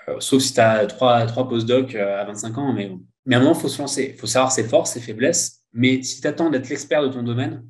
Euh, 0.09 0.19
sauf 0.19 0.41
si 0.41 0.53
tu 0.53 0.59
as 0.59 0.85
trois, 0.87 1.25
trois 1.25 1.47
post-doc 1.47 1.95
euh, 1.95 2.21
à 2.21 2.25
25 2.25 2.57
ans. 2.57 2.73
Mais, 2.73 2.91
mais 3.25 3.35
à 3.35 3.39
un 3.39 3.41
moment, 3.41 3.55
il 3.55 3.61
faut 3.61 3.69
se 3.69 3.81
lancer. 3.81 4.11
Il 4.13 4.19
faut 4.19 4.27
savoir 4.27 4.51
ses 4.51 4.65
forces, 4.65 4.91
ses 4.91 4.99
faiblesses. 4.99 5.62
Mais 5.73 6.03
si 6.03 6.21
tu 6.21 6.27
attends 6.27 6.49
d'être 6.49 6.69
l'expert 6.69 7.03
de 7.03 7.09
ton 7.09 7.23
domaine, 7.23 7.67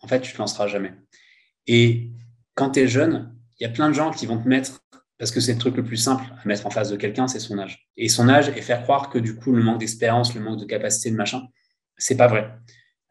en 0.00 0.08
fait, 0.08 0.20
tu 0.20 0.32
te 0.32 0.38
lanceras 0.38 0.66
jamais. 0.66 0.94
Et 1.66 2.10
quand 2.54 2.70
tu 2.70 2.80
es 2.80 2.88
jeune, 2.88 3.34
il 3.58 3.62
y 3.62 3.66
a 3.66 3.70
plein 3.70 3.88
de 3.88 3.94
gens 3.94 4.10
qui 4.10 4.26
vont 4.26 4.42
te 4.42 4.48
mettre 4.48 4.82
parce 5.22 5.30
que 5.30 5.38
c'est 5.38 5.52
le 5.52 5.58
truc 5.60 5.76
le 5.76 5.84
plus 5.84 5.98
simple 5.98 6.24
à 6.42 6.48
mettre 6.48 6.66
en 6.66 6.70
face 6.70 6.90
de 6.90 6.96
quelqu'un, 6.96 7.28
c'est 7.28 7.38
son 7.38 7.56
âge. 7.56 7.86
Et 7.96 8.08
son 8.08 8.28
âge 8.28 8.48
et 8.48 8.60
faire 8.60 8.82
croire 8.82 9.08
que 9.08 9.20
du 9.20 9.36
coup, 9.36 9.52
le 9.52 9.62
manque 9.62 9.78
d'expérience, 9.78 10.34
le 10.34 10.40
manque 10.40 10.58
de 10.58 10.64
capacité, 10.64 11.12
de 11.12 11.16
machin, 11.16 11.42
c'est 11.96 12.16
pas 12.16 12.26
vrai. 12.26 12.50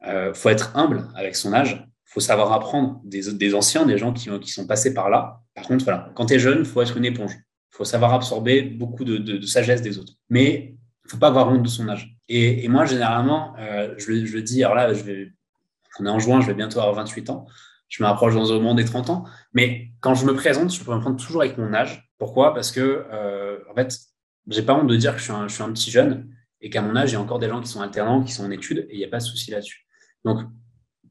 Euh, 0.06 0.34
faut 0.34 0.50
être 0.50 0.76
humble 0.76 1.08
avec 1.16 1.38
son 1.38 1.54
âge. 1.54 1.88
faut 2.04 2.20
savoir 2.20 2.52
apprendre 2.52 3.00
des, 3.06 3.56
anciens, 3.56 3.86
des 3.86 3.98
gens 3.98 4.12
qui, 4.12 4.52
sont 4.52 4.68
passés 4.68 4.94
par 4.94 5.10
là. 5.10 5.40
Par 5.56 5.66
contre, 5.66 5.86
voilà, 5.86 6.12
quand 6.14 6.26
tu 6.26 6.34
es 6.34 6.40
jeune, 6.40 6.66
faut 6.66 6.82
être 6.82 6.98
une 6.98 7.06
éponge. 7.06 7.32
faut 7.70 7.86
savoir 7.86 8.14
absorber 8.14 8.62
beaucoup 8.62 9.06
de, 9.06 9.18
de, 9.18 9.46
sagesse 9.46 9.82
des 9.82 9.98
autres. 9.98 10.16
Mais 10.30 10.76
faut 11.12 11.18
pas 11.18 11.28
avoir 11.28 11.50
honte 11.50 11.64
de 11.64 11.68
son 11.68 11.88
âge. 11.90 12.16
Et, 12.30 12.68
moi, 12.68 12.86
généralement, 12.86 13.54
euh, 13.60 13.94
je, 13.98 14.12
le 14.12 14.42
dis, 14.42 14.64
alors 14.64 14.76
là, 14.76 14.92
on 16.00 16.06
est 16.06 16.10
en 16.10 16.20
juin, 16.20 16.42
je 16.42 16.48
vais 16.48 16.54
bientôt 16.54 16.80
avoir 16.80 16.96
28 16.96 17.30
ans 17.30 17.46
je 17.92 18.02
me 18.02 18.08
rapproche 18.08 18.34
dans 18.34 18.52
un 18.54 18.56
moment 18.56 18.74
des 18.74 18.86
30 18.86 19.10
ans. 19.10 19.26
Mais 19.54 19.92
quand 20.00 20.16
je 20.16 20.26
me 20.26 20.34
présente, 20.34 20.74
je 20.74 20.82
peux 20.82 20.96
me 20.96 21.02
prendre 21.02 21.18
toujours 21.18 21.42
avec 21.42 21.58
mon 21.58 21.74
âge. 21.74 22.10
Pourquoi? 22.18 22.54
Parce 22.54 22.72
que, 22.72 23.06
euh, 23.12 23.60
en 23.70 23.76
fait, 23.76 23.94
j'ai 24.48 24.64
pas 24.64 24.74
honte 24.74 24.88
de 24.88 24.96
dire 24.96 25.12
que 25.12 25.20
je 25.20 25.26
suis 25.26 25.34
un, 25.34 25.48
je 25.50 25.54
suis 25.54 25.62
un 25.62 25.72
petit 25.74 25.92
jeune 25.92 26.34
et 26.62 26.70
qu'à 26.70 26.82
mon 26.82 26.96
âge, 26.96 27.12
il 27.12 27.14
y 27.14 27.16
a 27.18 27.22
encore 27.22 27.40
des 27.40 27.50
gens 27.50 27.60
qui 27.60 27.68
sont 27.68 27.82
alternants, 27.82 28.24
qui 28.24 28.32
sont 28.32 28.46
en 28.46 28.52
études 28.52 28.88
et 28.90 28.96
il 28.96 28.98
n'y 28.98 29.04
a 29.04 29.10
pas 29.10 29.18
de 29.18 29.24
souci 29.24 29.52
là-dessus. 29.52 29.86
Donc, 30.24 30.40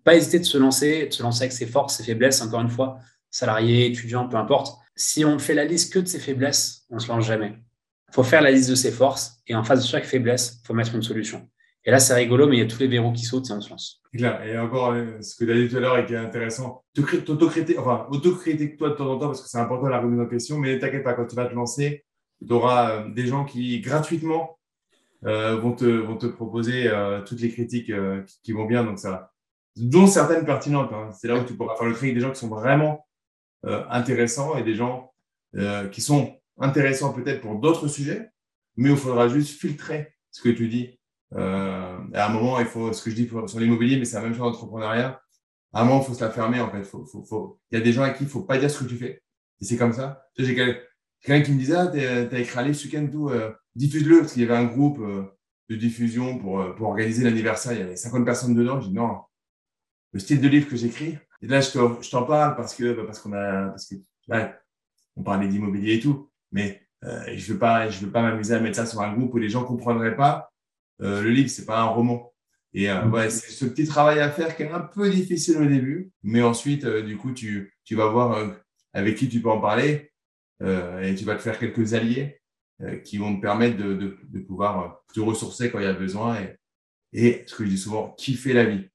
pas 0.05 0.17
hésiter 0.17 0.39
de 0.39 0.45
se 0.45 0.57
lancer, 0.57 1.07
de 1.07 1.13
se 1.13 1.23
lancer 1.23 1.43
avec 1.43 1.53
ses 1.53 1.67
forces, 1.67 1.97
ses 1.97 2.03
faiblesses, 2.03 2.41
encore 2.41 2.63
une 2.63 2.71
fois, 2.71 2.99
salarié, 3.29 3.85
étudiant, 3.85 4.27
peu 4.27 4.39
importe. 4.39 4.79
Si 4.97 5.23
on 5.23 5.39
fait 5.39 5.55
la 5.55 5.67
liste 5.67 5.93
que 5.93 5.99
de 5.99 6.07
ses 6.07 6.19
faiblesses, 6.19 6.87
on 6.89 6.95
ne 6.95 7.01
se 7.01 7.09
lance 7.09 7.27
jamais. 7.27 7.59
Faut 8.13 8.23
faire 8.23 8.43
la 8.43 8.51
liste 8.51 8.71
de 8.71 8.75
ses 8.75 8.91
forces 8.91 9.41
et 9.47 9.55
en 9.55 9.65
face 9.65 9.83
de 9.83 9.89
chaque 9.89 10.05
faiblesse, 10.05 10.61
faut 10.65 10.75
mettre 10.75 10.95
une 10.95 11.03
solution. 11.03 11.49
Et 11.85 11.91
là, 11.91 11.99
c'est 11.99 12.15
rigolo, 12.15 12.47
mais 12.47 12.57
il 12.57 12.61
y 12.61 12.63
a 12.63 12.67
tous 12.67 12.81
les 12.81 12.89
verrous 12.89 13.13
qui 13.13 13.25
sautent 13.25 13.49
et 13.49 13.53
on 13.53 13.61
se 13.61 13.71
lance. 13.71 14.03
Et 14.13 14.59
encore, 14.59 14.93
euh, 14.93 15.21
ce 15.23 15.35
que 15.35 15.45
tu 15.45 15.53
as 15.53 15.55
dit 15.55 15.69
tout 15.69 15.77
à 15.77 15.81
l'heure 15.81 15.99
et 15.99 16.05
qui 16.05 16.13
est 16.13 16.19
intéressant, 16.19 16.85
t'autocritiques, 16.95 17.79
enfin, 17.79 18.07
autocritique 18.11 18.77
toi 18.77 18.91
de 18.91 18.95
temps 18.95 19.11
en 19.11 19.19
temps 19.19 19.27
parce 19.27 19.41
que 19.41 19.49
c'est 19.49 19.59
important 19.59 19.89
la 19.89 20.01
remise 20.01 20.21
en 20.21 20.27
question, 20.27 20.59
mais 20.59 20.79
t'inquiète 20.79 21.05
pas, 21.05 21.15
quand 21.15 21.27
tu 21.27 21.37
vas 21.37 21.47
te 21.47 21.55
lancer, 21.55 22.05
tu 22.47 22.53
auras 22.53 22.91
euh, 22.91 23.09
des 23.15 23.27
gens 23.27 23.45
qui, 23.45 23.81
gratuitement, 23.81 24.59
euh, 25.25 25.57
vont, 25.57 25.73
te, 25.73 25.85
vont 25.85 26.17
te 26.17 26.27
proposer 26.27 26.91
toutes 27.27 27.41
les 27.41 27.51
critiques 27.51 27.93
qui, 28.43 28.53
vont 28.53 28.67
bien, 28.67 28.85
donc 28.85 28.99
ça, 28.99 29.33
dont 29.77 30.07
certaines 30.07 30.45
pertinentes. 30.45 30.93
Hein. 30.93 31.11
C'est 31.19 31.29
là 31.29 31.37
où 31.37 31.45
tu 31.45 31.55
pourras 31.55 31.77
faire 31.77 31.87
le 31.87 31.95
tri 31.95 32.13
des 32.13 32.21
gens 32.21 32.31
qui 32.31 32.41
sont 32.41 32.49
vraiment 32.49 33.07
intéressants 33.65 34.57
et 34.57 34.63
des 34.63 34.75
gens 34.75 35.13
qui 35.93 36.01
sont 36.01 36.40
intéressants 36.59 37.13
peut-être 37.13 37.41
pour 37.41 37.57
d'autres 37.57 37.89
sujets, 37.89 38.31
mais 38.77 38.91
il 38.91 38.97
faudra 38.97 39.29
juste 39.29 39.59
filtrer 39.61 40.15
ce 40.31 40.43
que 40.43 40.49
tu 40.49 40.69
dis 40.69 41.01
euh, 41.35 41.99
à 42.15 42.27
un 42.27 42.33
moment, 42.33 42.59
il 42.61 42.67
faut, 42.67 42.93
ce 42.93 43.03
que 43.03 43.11
je 43.11 43.17
dis 43.17 43.29
sur 43.29 43.61
l'immobilier, 43.61 43.99
mais 43.99 44.05
c'est 44.05 44.17
la 44.17 44.23
même 44.23 44.33
chose 44.33 44.43
en 44.43 44.49
entrepreneuriat. 44.49 45.21
À 45.73 45.83
un 45.83 45.85
moment, 45.85 46.01
il 46.03 46.07
faut 46.07 46.15
se 46.15 46.25
la 46.25 46.31
fermer, 46.31 46.61
en 46.61 46.71
fait. 46.71 46.83
Il 47.71 47.79
y 47.79 47.81
a 47.81 47.85
des 47.85 47.93
gens 47.93 48.03
à 48.03 48.11
qui 48.11 48.25
il 48.25 48.29
faut 48.29 48.43
pas 48.43 48.59
dire 48.59 48.71
ce 48.71 48.83
que 48.83 48.89
tu 48.89 48.97
fais. 48.97 49.23
Et 49.61 49.65
c'est 49.65 49.77
comme 49.77 49.93
ça. 49.93 50.27
J'ai 50.37 50.55
quelqu'un 50.55 51.43
qui 51.43 51.53
me 51.53 51.59
disait, 51.59 51.77
ah, 51.77 51.87
t'as 51.87 52.39
écrit 52.39 52.59
un 52.59 52.63
livre 52.63 52.77
ce 52.77 52.87
week-end, 52.87 53.09
euh, 53.29 53.53
diffuse-le, 53.77 54.21
parce 54.21 54.33
qu'il 54.33 54.43
y 54.43 54.45
avait 54.45 54.57
un 54.57 54.65
groupe 54.65 54.99
euh, 55.01 55.25
de 55.69 55.77
diffusion 55.77 56.39
pour, 56.39 56.61
euh, 56.61 56.75
pour 56.75 56.89
organiser 56.89 57.23
l'anniversaire. 57.23 57.73
Il 57.75 57.79
y 57.79 57.83
avait 57.83 57.97
50 57.97 58.25
personnes 58.25 58.55
dedans. 58.55 58.81
Je 58.81 58.89
dis, 58.89 58.95
non, 58.95 59.21
le 60.13 60.19
style 60.19 60.41
de 60.41 60.49
livre 60.49 60.69
que 60.69 60.77
j'écris. 60.77 61.17
Et 61.43 61.47
là, 61.47 61.61
je 61.61 62.11
t'en 62.11 62.25
parle 62.25 62.57
parce 62.57 62.75
que, 62.75 62.93
bah, 62.93 63.03
parce 63.07 63.21
qu'on 63.21 63.33
a, 63.33 63.69
parce 63.69 63.87
que, 63.87 63.95
là, 64.27 64.59
on 65.17 65.23
parlait 65.23 65.49
d'immobilier 65.49 65.95
et 65.95 66.01
tout. 66.01 66.30
Mais, 66.53 66.83
euh, 67.05 67.25
je 67.35 67.53
veux 67.53 67.59
pas, 67.59 67.89
je 67.89 68.05
veux 68.05 68.11
pas 68.11 68.23
m'amuser 68.23 68.55
à 68.55 68.61
mettre 68.61 68.77
ça 68.77 68.87
sur 68.87 69.01
un 69.01 69.13
groupe 69.15 69.35
où 69.35 69.39
les 69.39 69.49
gens 69.49 69.65
comprendraient 69.65 70.17
pas 70.17 70.53
euh, 71.01 71.23
le 71.23 71.31
livre, 71.31 71.49
c'est 71.49 71.65
pas 71.65 71.81
un 71.81 71.87
roman. 71.87 72.33
Et 72.73 72.91
euh, 72.91 73.07
ouais, 73.07 73.31
c'est 73.31 73.51
ce 73.51 73.65
petit 73.65 73.87
travail 73.87 74.21
à 74.21 74.31
faire 74.31 74.57
qui 74.57 74.63
est 74.65 74.71
un 74.71 74.81
peu 74.81 75.11
difficile 75.11 75.57
au 75.59 75.67
début, 75.67 76.13
mais 76.23 76.43
ensuite, 76.43 76.87
du 76.87 77.17
coup, 77.17 77.33
tu, 77.33 77.75
tu 77.85 77.97
vas 77.97 78.07
voir 78.07 78.55
avec 78.93 79.17
qui 79.17 79.29
tu 79.29 79.41
peux 79.41 79.51
en 79.51 79.61
parler 79.61 80.13
et 80.63 81.15
tu 81.17 81.25
vas 81.25 81.37
te 81.37 81.43
faire 81.43 81.59
quelques 81.59 81.95
alliés 81.95 82.41
qui 83.05 83.19
vont 83.19 83.35
te 83.37 83.41
permettre 83.41 83.77
de, 83.77 83.95
de, 83.95 84.19
de, 84.23 84.41
pouvoir 84.41 85.03
te 85.15 85.21
ressourcer 85.21 85.71
quand 85.71 85.79
il 85.79 85.85
y 85.85 85.89
a 85.89 85.93
besoin 85.95 86.37
et, 86.41 86.59
et, 87.13 87.45
ce 87.47 87.55
que 87.55 87.65
je 87.65 87.71
dis 87.71 87.79
souvent, 87.79 88.15
kiffer 88.17 88.53
la 88.53 88.65
vie. 88.65 88.89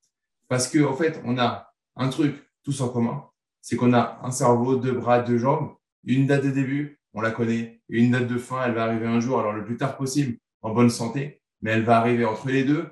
Parce 0.47 0.67
que 0.67 0.83
en 0.83 0.95
fait, 0.95 1.19
on 1.25 1.37
a 1.37 1.73
un 1.95 2.09
truc 2.09 2.35
tous 2.63 2.81
en 2.81 2.89
commun, 2.89 3.25
c'est 3.61 3.75
qu'on 3.75 3.93
a 3.93 4.19
un 4.23 4.31
cerveau, 4.31 4.75
deux 4.75 4.93
bras, 4.93 5.21
deux 5.21 5.37
jambes, 5.37 5.75
une 6.03 6.27
date 6.27 6.45
de 6.45 6.51
début, 6.51 6.99
on 7.15 7.21
la 7.21 7.31
connaît, 7.31 7.81
une 7.89 8.11
date 8.11 8.27
de 8.27 8.37
fin, 8.37 8.63
elle 8.63 8.73
va 8.73 8.83
arriver 8.83 9.07
un 9.07 9.19
jour, 9.19 9.39
alors 9.39 9.53
le 9.53 9.65
plus 9.65 9.77
tard 9.77 9.97
possible, 9.97 10.37
en 10.61 10.71
bonne 10.73 10.91
santé 10.91 11.41
mais 11.65 11.71
elle 11.71 11.83
va 11.83 11.97
arriver 11.97 12.25
entre 12.25 12.47
les 12.47 12.63
deux. 12.63 12.85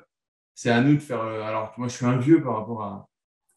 C'est 0.55 0.71
à 0.71 0.81
nous 0.81 0.95
de 0.95 0.99
faire. 0.99 1.21
Euh, 1.21 1.43
alors, 1.43 1.73
moi, 1.77 1.87
je 1.87 1.93
suis 1.93 2.05
un 2.05 2.17
vieux 2.17 2.41
par 2.41 2.57
rapport 2.57 2.83
à, 2.83 3.07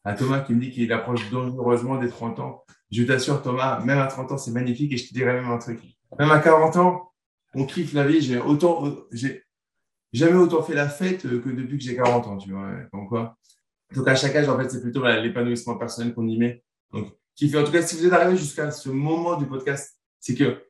à 0.03 0.13
Thomas 0.13 0.41
qui 0.41 0.53
me 0.53 0.61
dit 0.61 0.69
qu'il 0.69 0.93
approche 0.93 1.29
dangereusement 1.31 1.97
des 1.97 2.07
30 2.07 2.39
ans. 2.39 2.63
Je 2.91 3.03
t'assure, 3.03 3.41
Thomas, 3.41 3.83
même 3.83 3.97
à 3.97 4.05
30 4.05 4.31
ans, 4.31 4.37
c'est 4.37 4.51
magnifique 4.51 4.93
et 4.93 4.97
je 4.97 5.09
te 5.09 5.13
dirais 5.13 5.33
même 5.33 5.49
un 5.49 5.57
truc. 5.57 5.79
Même 6.19 6.29
à 6.29 6.39
40 6.39 6.77
ans, 6.77 7.11
on 7.55 7.65
kiffe 7.65 7.93
la 7.93 8.05
vie. 8.05 8.21
J'ai 8.21 8.37
autant, 8.37 8.83
j'ai 9.11 9.43
jamais 10.13 10.37
autant 10.37 10.61
fait 10.61 10.75
la 10.75 10.87
fête 10.87 11.23
que 11.23 11.49
depuis 11.49 11.79
que 11.79 11.83
j'ai 11.83 11.95
40 11.95 12.27
ans, 12.27 12.37
tu 12.37 12.51
vois. 12.51 12.69
Donc, 12.93 13.09
quoi. 13.09 13.37
Donc, 13.95 14.07
à 14.07 14.15
chaque 14.15 14.35
âge, 14.35 14.47
en 14.47 14.57
fait, 14.57 14.69
c'est 14.69 14.81
plutôt 14.81 15.03
l'épanouissement 15.03 15.77
personnel 15.77 16.13
qu'on 16.13 16.27
y 16.27 16.37
met. 16.37 16.63
Donc, 16.91 17.11
kiffer. 17.35 17.57
En 17.57 17.63
tout 17.63 17.71
cas, 17.71 17.81
si 17.81 17.97
vous 17.97 18.05
êtes 18.05 18.13
arrivé 18.13 18.37
jusqu'à 18.37 18.69
ce 18.69 18.89
moment 18.89 19.35
du 19.35 19.47
podcast, 19.47 19.96
c'est 20.19 20.35
que 20.35 20.63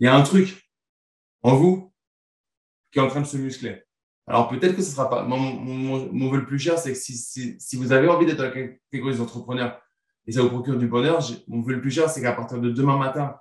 il 0.00 0.06
y 0.06 0.08
a 0.08 0.14
un 0.14 0.22
truc 0.22 0.70
en 1.42 1.56
vous 1.56 1.92
qui 2.90 2.98
est 2.98 3.02
en 3.02 3.08
train 3.08 3.20
de 3.20 3.26
se 3.26 3.36
muscler. 3.36 3.82
Alors 4.26 4.48
peut-être 4.48 4.76
que 4.76 4.82
ce 4.82 4.90
sera 4.90 5.10
pas. 5.10 5.22
Mon, 5.24 5.38
mon, 5.38 6.30
vœu 6.30 6.38
le 6.38 6.46
plus 6.46 6.58
cher, 6.58 6.78
c'est 6.78 6.92
que 6.92 6.98
si, 6.98 7.76
vous 7.76 7.92
avez 7.92 8.08
envie 8.08 8.26
d'être 8.26 8.38
dans 8.38 8.44
la 8.44 8.50
catégorie 8.50 9.14
des 9.14 9.20
entrepreneurs 9.20 9.80
et 10.26 10.32
ça 10.32 10.42
vous 10.42 10.48
procure 10.48 10.78
du 10.78 10.86
bonheur, 10.86 11.20
mon 11.48 11.60
vœu 11.60 11.74
le 11.74 11.80
plus 11.80 11.90
cher, 11.90 12.08
c'est 12.08 12.22
qu'à 12.22 12.32
partir 12.32 12.60
de 12.60 12.70
demain 12.70 12.96
matin, 12.96 13.36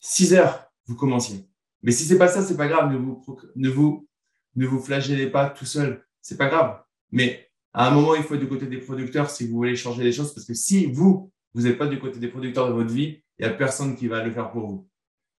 6 0.00 0.34
heures, 0.34 0.66
vous 0.86 0.96
commenciez. 0.96 1.46
Mais 1.82 1.92
si 1.92 2.04
c'est 2.04 2.16
pas 2.16 2.28
ça, 2.28 2.42
c'est 2.42 2.56
pas 2.56 2.66
grave. 2.66 2.90
Ne 2.90 2.96
vous, 2.96 3.22
ne 3.56 3.68
vous, 3.68 4.08
ne 4.56 4.66
vous 4.66 4.80
flagellez 4.80 5.28
pas 5.28 5.50
tout 5.50 5.66
seul. 5.66 6.06
C'est 6.22 6.38
pas 6.38 6.46
grave. 6.46 6.82
Mais 7.12 7.50
À 7.74 7.88
un 7.88 7.90
moment, 7.90 8.14
il 8.14 8.22
faut 8.22 8.34
être 8.34 8.40
du 8.40 8.48
côté 8.48 8.66
des 8.66 8.78
producteurs 8.78 9.28
si 9.28 9.46
vous 9.46 9.56
voulez 9.56 9.76
changer 9.76 10.02
les 10.02 10.12
choses, 10.12 10.32
parce 10.32 10.46
que 10.46 10.54
si 10.54 10.86
vous, 10.86 11.30
vous 11.52 11.62
n'êtes 11.62 11.76
pas 11.76 11.86
du 11.86 11.98
côté 11.98 12.18
des 12.18 12.28
producteurs 12.28 12.68
de 12.68 12.72
votre 12.72 12.92
vie, 12.92 13.23
il 13.38 13.46
n'y 13.46 13.52
a 13.52 13.54
personne 13.54 13.96
qui 13.96 14.08
va 14.08 14.22
le 14.22 14.30
faire 14.30 14.50
pour 14.50 14.66
vous. 14.66 14.88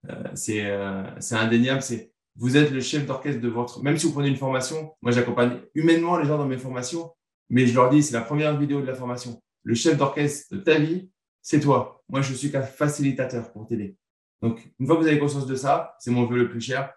Euh, 0.09 0.23
c'est 0.33 0.65
euh, 0.65 1.03
c'est 1.19 1.35
indéniable, 1.35 1.81
c'est 1.81 2.11
vous 2.35 2.57
êtes 2.57 2.71
le 2.71 2.81
chef 2.81 3.05
d'orchestre 3.05 3.41
de 3.41 3.47
votre. 3.47 3.81
Même 3.81 3.97
si 3.97 4.07
vous 4.07 4.13
prenez 4.13 4.27
une 4.27 4.35
formation, 4.35 4.93
moi 5.01 5.11
j'accompagne 5.11 5.61
humainement 5.73 6.17
les 6.17 6.25
gens 6.25 6.37
dans 6.37 6.45
mes 6.45 6.57
formations, 6.57 7.11
mais 7.49 7.65
je 7.65 7.73
leur 7.73 7.89
dis 7.89 8.03
c'est 8.03 8.13
la 8.13 8.21
première 8.21 8.57
vidéo 8.57 8.81
de 8.81 8.85
la 8.85 8.93
formation. 8.93 9.41
Le 9.63 9.73
chef 9.73 9.97
d'orchestre 9.97 10.53
de 10.55 10.59
ta 10.59 10.77
vie, 10.77 11.09
c'est 11.41 11.59
toi. 11.59 12.03
Moi 12.09 12.21
je 12.21 12.33
suis 12.33 12.51
qu'un 12.51 12.61
facilitateur 12.61 13.51
pour 13.51 13.67
t'aider. 13.67 13.97
Donc 14.41 14.59
une 14.79 14.85
fois 14.85 14.97
que 14.97 15.01
vous 15.01 15.07
avez 15.07 15.19
conscience 15.19 15.47
de 15.47 15.55
ça, 15.55 15.95
c'est 15.99 16.11
mon 16.11 16.25
vœu 16.25 16.37
le 16.37 16.49
plus 16.49 16.61
cher. 16.61 16.93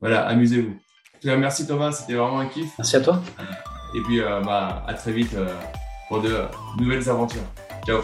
Voilà, 0.00 0.26
amusez-vous. 0.26 0.76
Merci 1.24 1.66
Thomas, 1.66 1.92
c'était 1.92 2.14
vraiment 2.14 2.40
un 2.40 2.46
kiff. 2.46 2.70
Merci 2.78 2.96
à 2.96 3.00
toi. 3.00 3.22
Et 3.96 4.00
puis 4.02 4.20
euh, 4.20 4.40
bah, 4.42 4.84
à 4.86 4.94
très 4.94 5.12
vite 5.12 5.34
pour 6.08 6.20
de 6.20 6.42
nouvelles 6.78 7.08
aventures. 7.08 7.46
Ciao. 7.86 8.02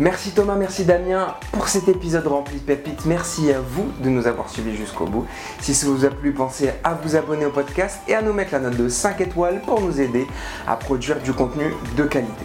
Merci 0.00 0.30
Thomas, 0.30 0.54
merci 0.54 0.84
Damien 0.86 1.34
pour 1.52 1.68
cet 1.68 1.86
épisode 1.86 2.26
rempli 2.26 2.56
de 2.56 2.60
pépites. 2.60 3.04
Merci 3.04 3.52
à 3.52 3.60
vous 3.60 3.92
de 4.02 4.08
nous 4.08 4.26
avoir 4.26 4.48
suivis 4.48 4.74
jusqu'au 4.74 5.04
bout. 5.04 5.26
Si 5.60 5.74
ça 5.74 5.86
vous 5.86 6.06
a 6.06 6.08
plu, 6.08 6.32
pensez 6.32 6.70
à 6.82 6.94
vous 6.94 7.14
abonner 7.14 7.44
au 7.44 7.50
podcast 7.50 8.00
et 8.08 8.14
à 8.14 8.22
nous 8.22 8.32
mettre 8.32 8.52
la 8.52 8.60
note 8.60 8.76
de 8.76 8.88
5 8.88 9.20
étoiles 9.20 9.60
pour 9.60 9.82
nous 9.82 10.00
aider 10.00 10.26
à 10.66 10.76
produire 10.76 11.20
du 11.20 11.34
contenu 11.34 11.74
de 11.94 12.04
qualité. 12.04 12.44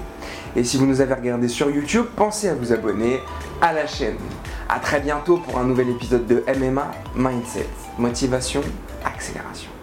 Et 0.58 0.66
si 0.66 0.76
vous 0.76 0.86
nous 0.86 1.00
avez 1.00 1.14
regardé 1.14 1.48
sur 1.48 1.70
YouTube, 1.70 2.06
pensez 2.18 2.50
à 2.50 2.54
vous 2.54 2.74
abonner 2.74 3.22
à 3.62 3.72
la 3.72 3.88
chaîne. 3.88 4.18
A 4.68 4.80
très 4.80 5.00
bientôt 5.00 5.38
pour 5.38 5.58
un 5.58 5.64
nouvel 5.64 5.90
épisode 5.90 6.28
de 6.28 6.44
MMA 6.60 6.92
Mindset, 7.16 7.70
motivation, 7.98 8.62
accélération. 9.06 9.77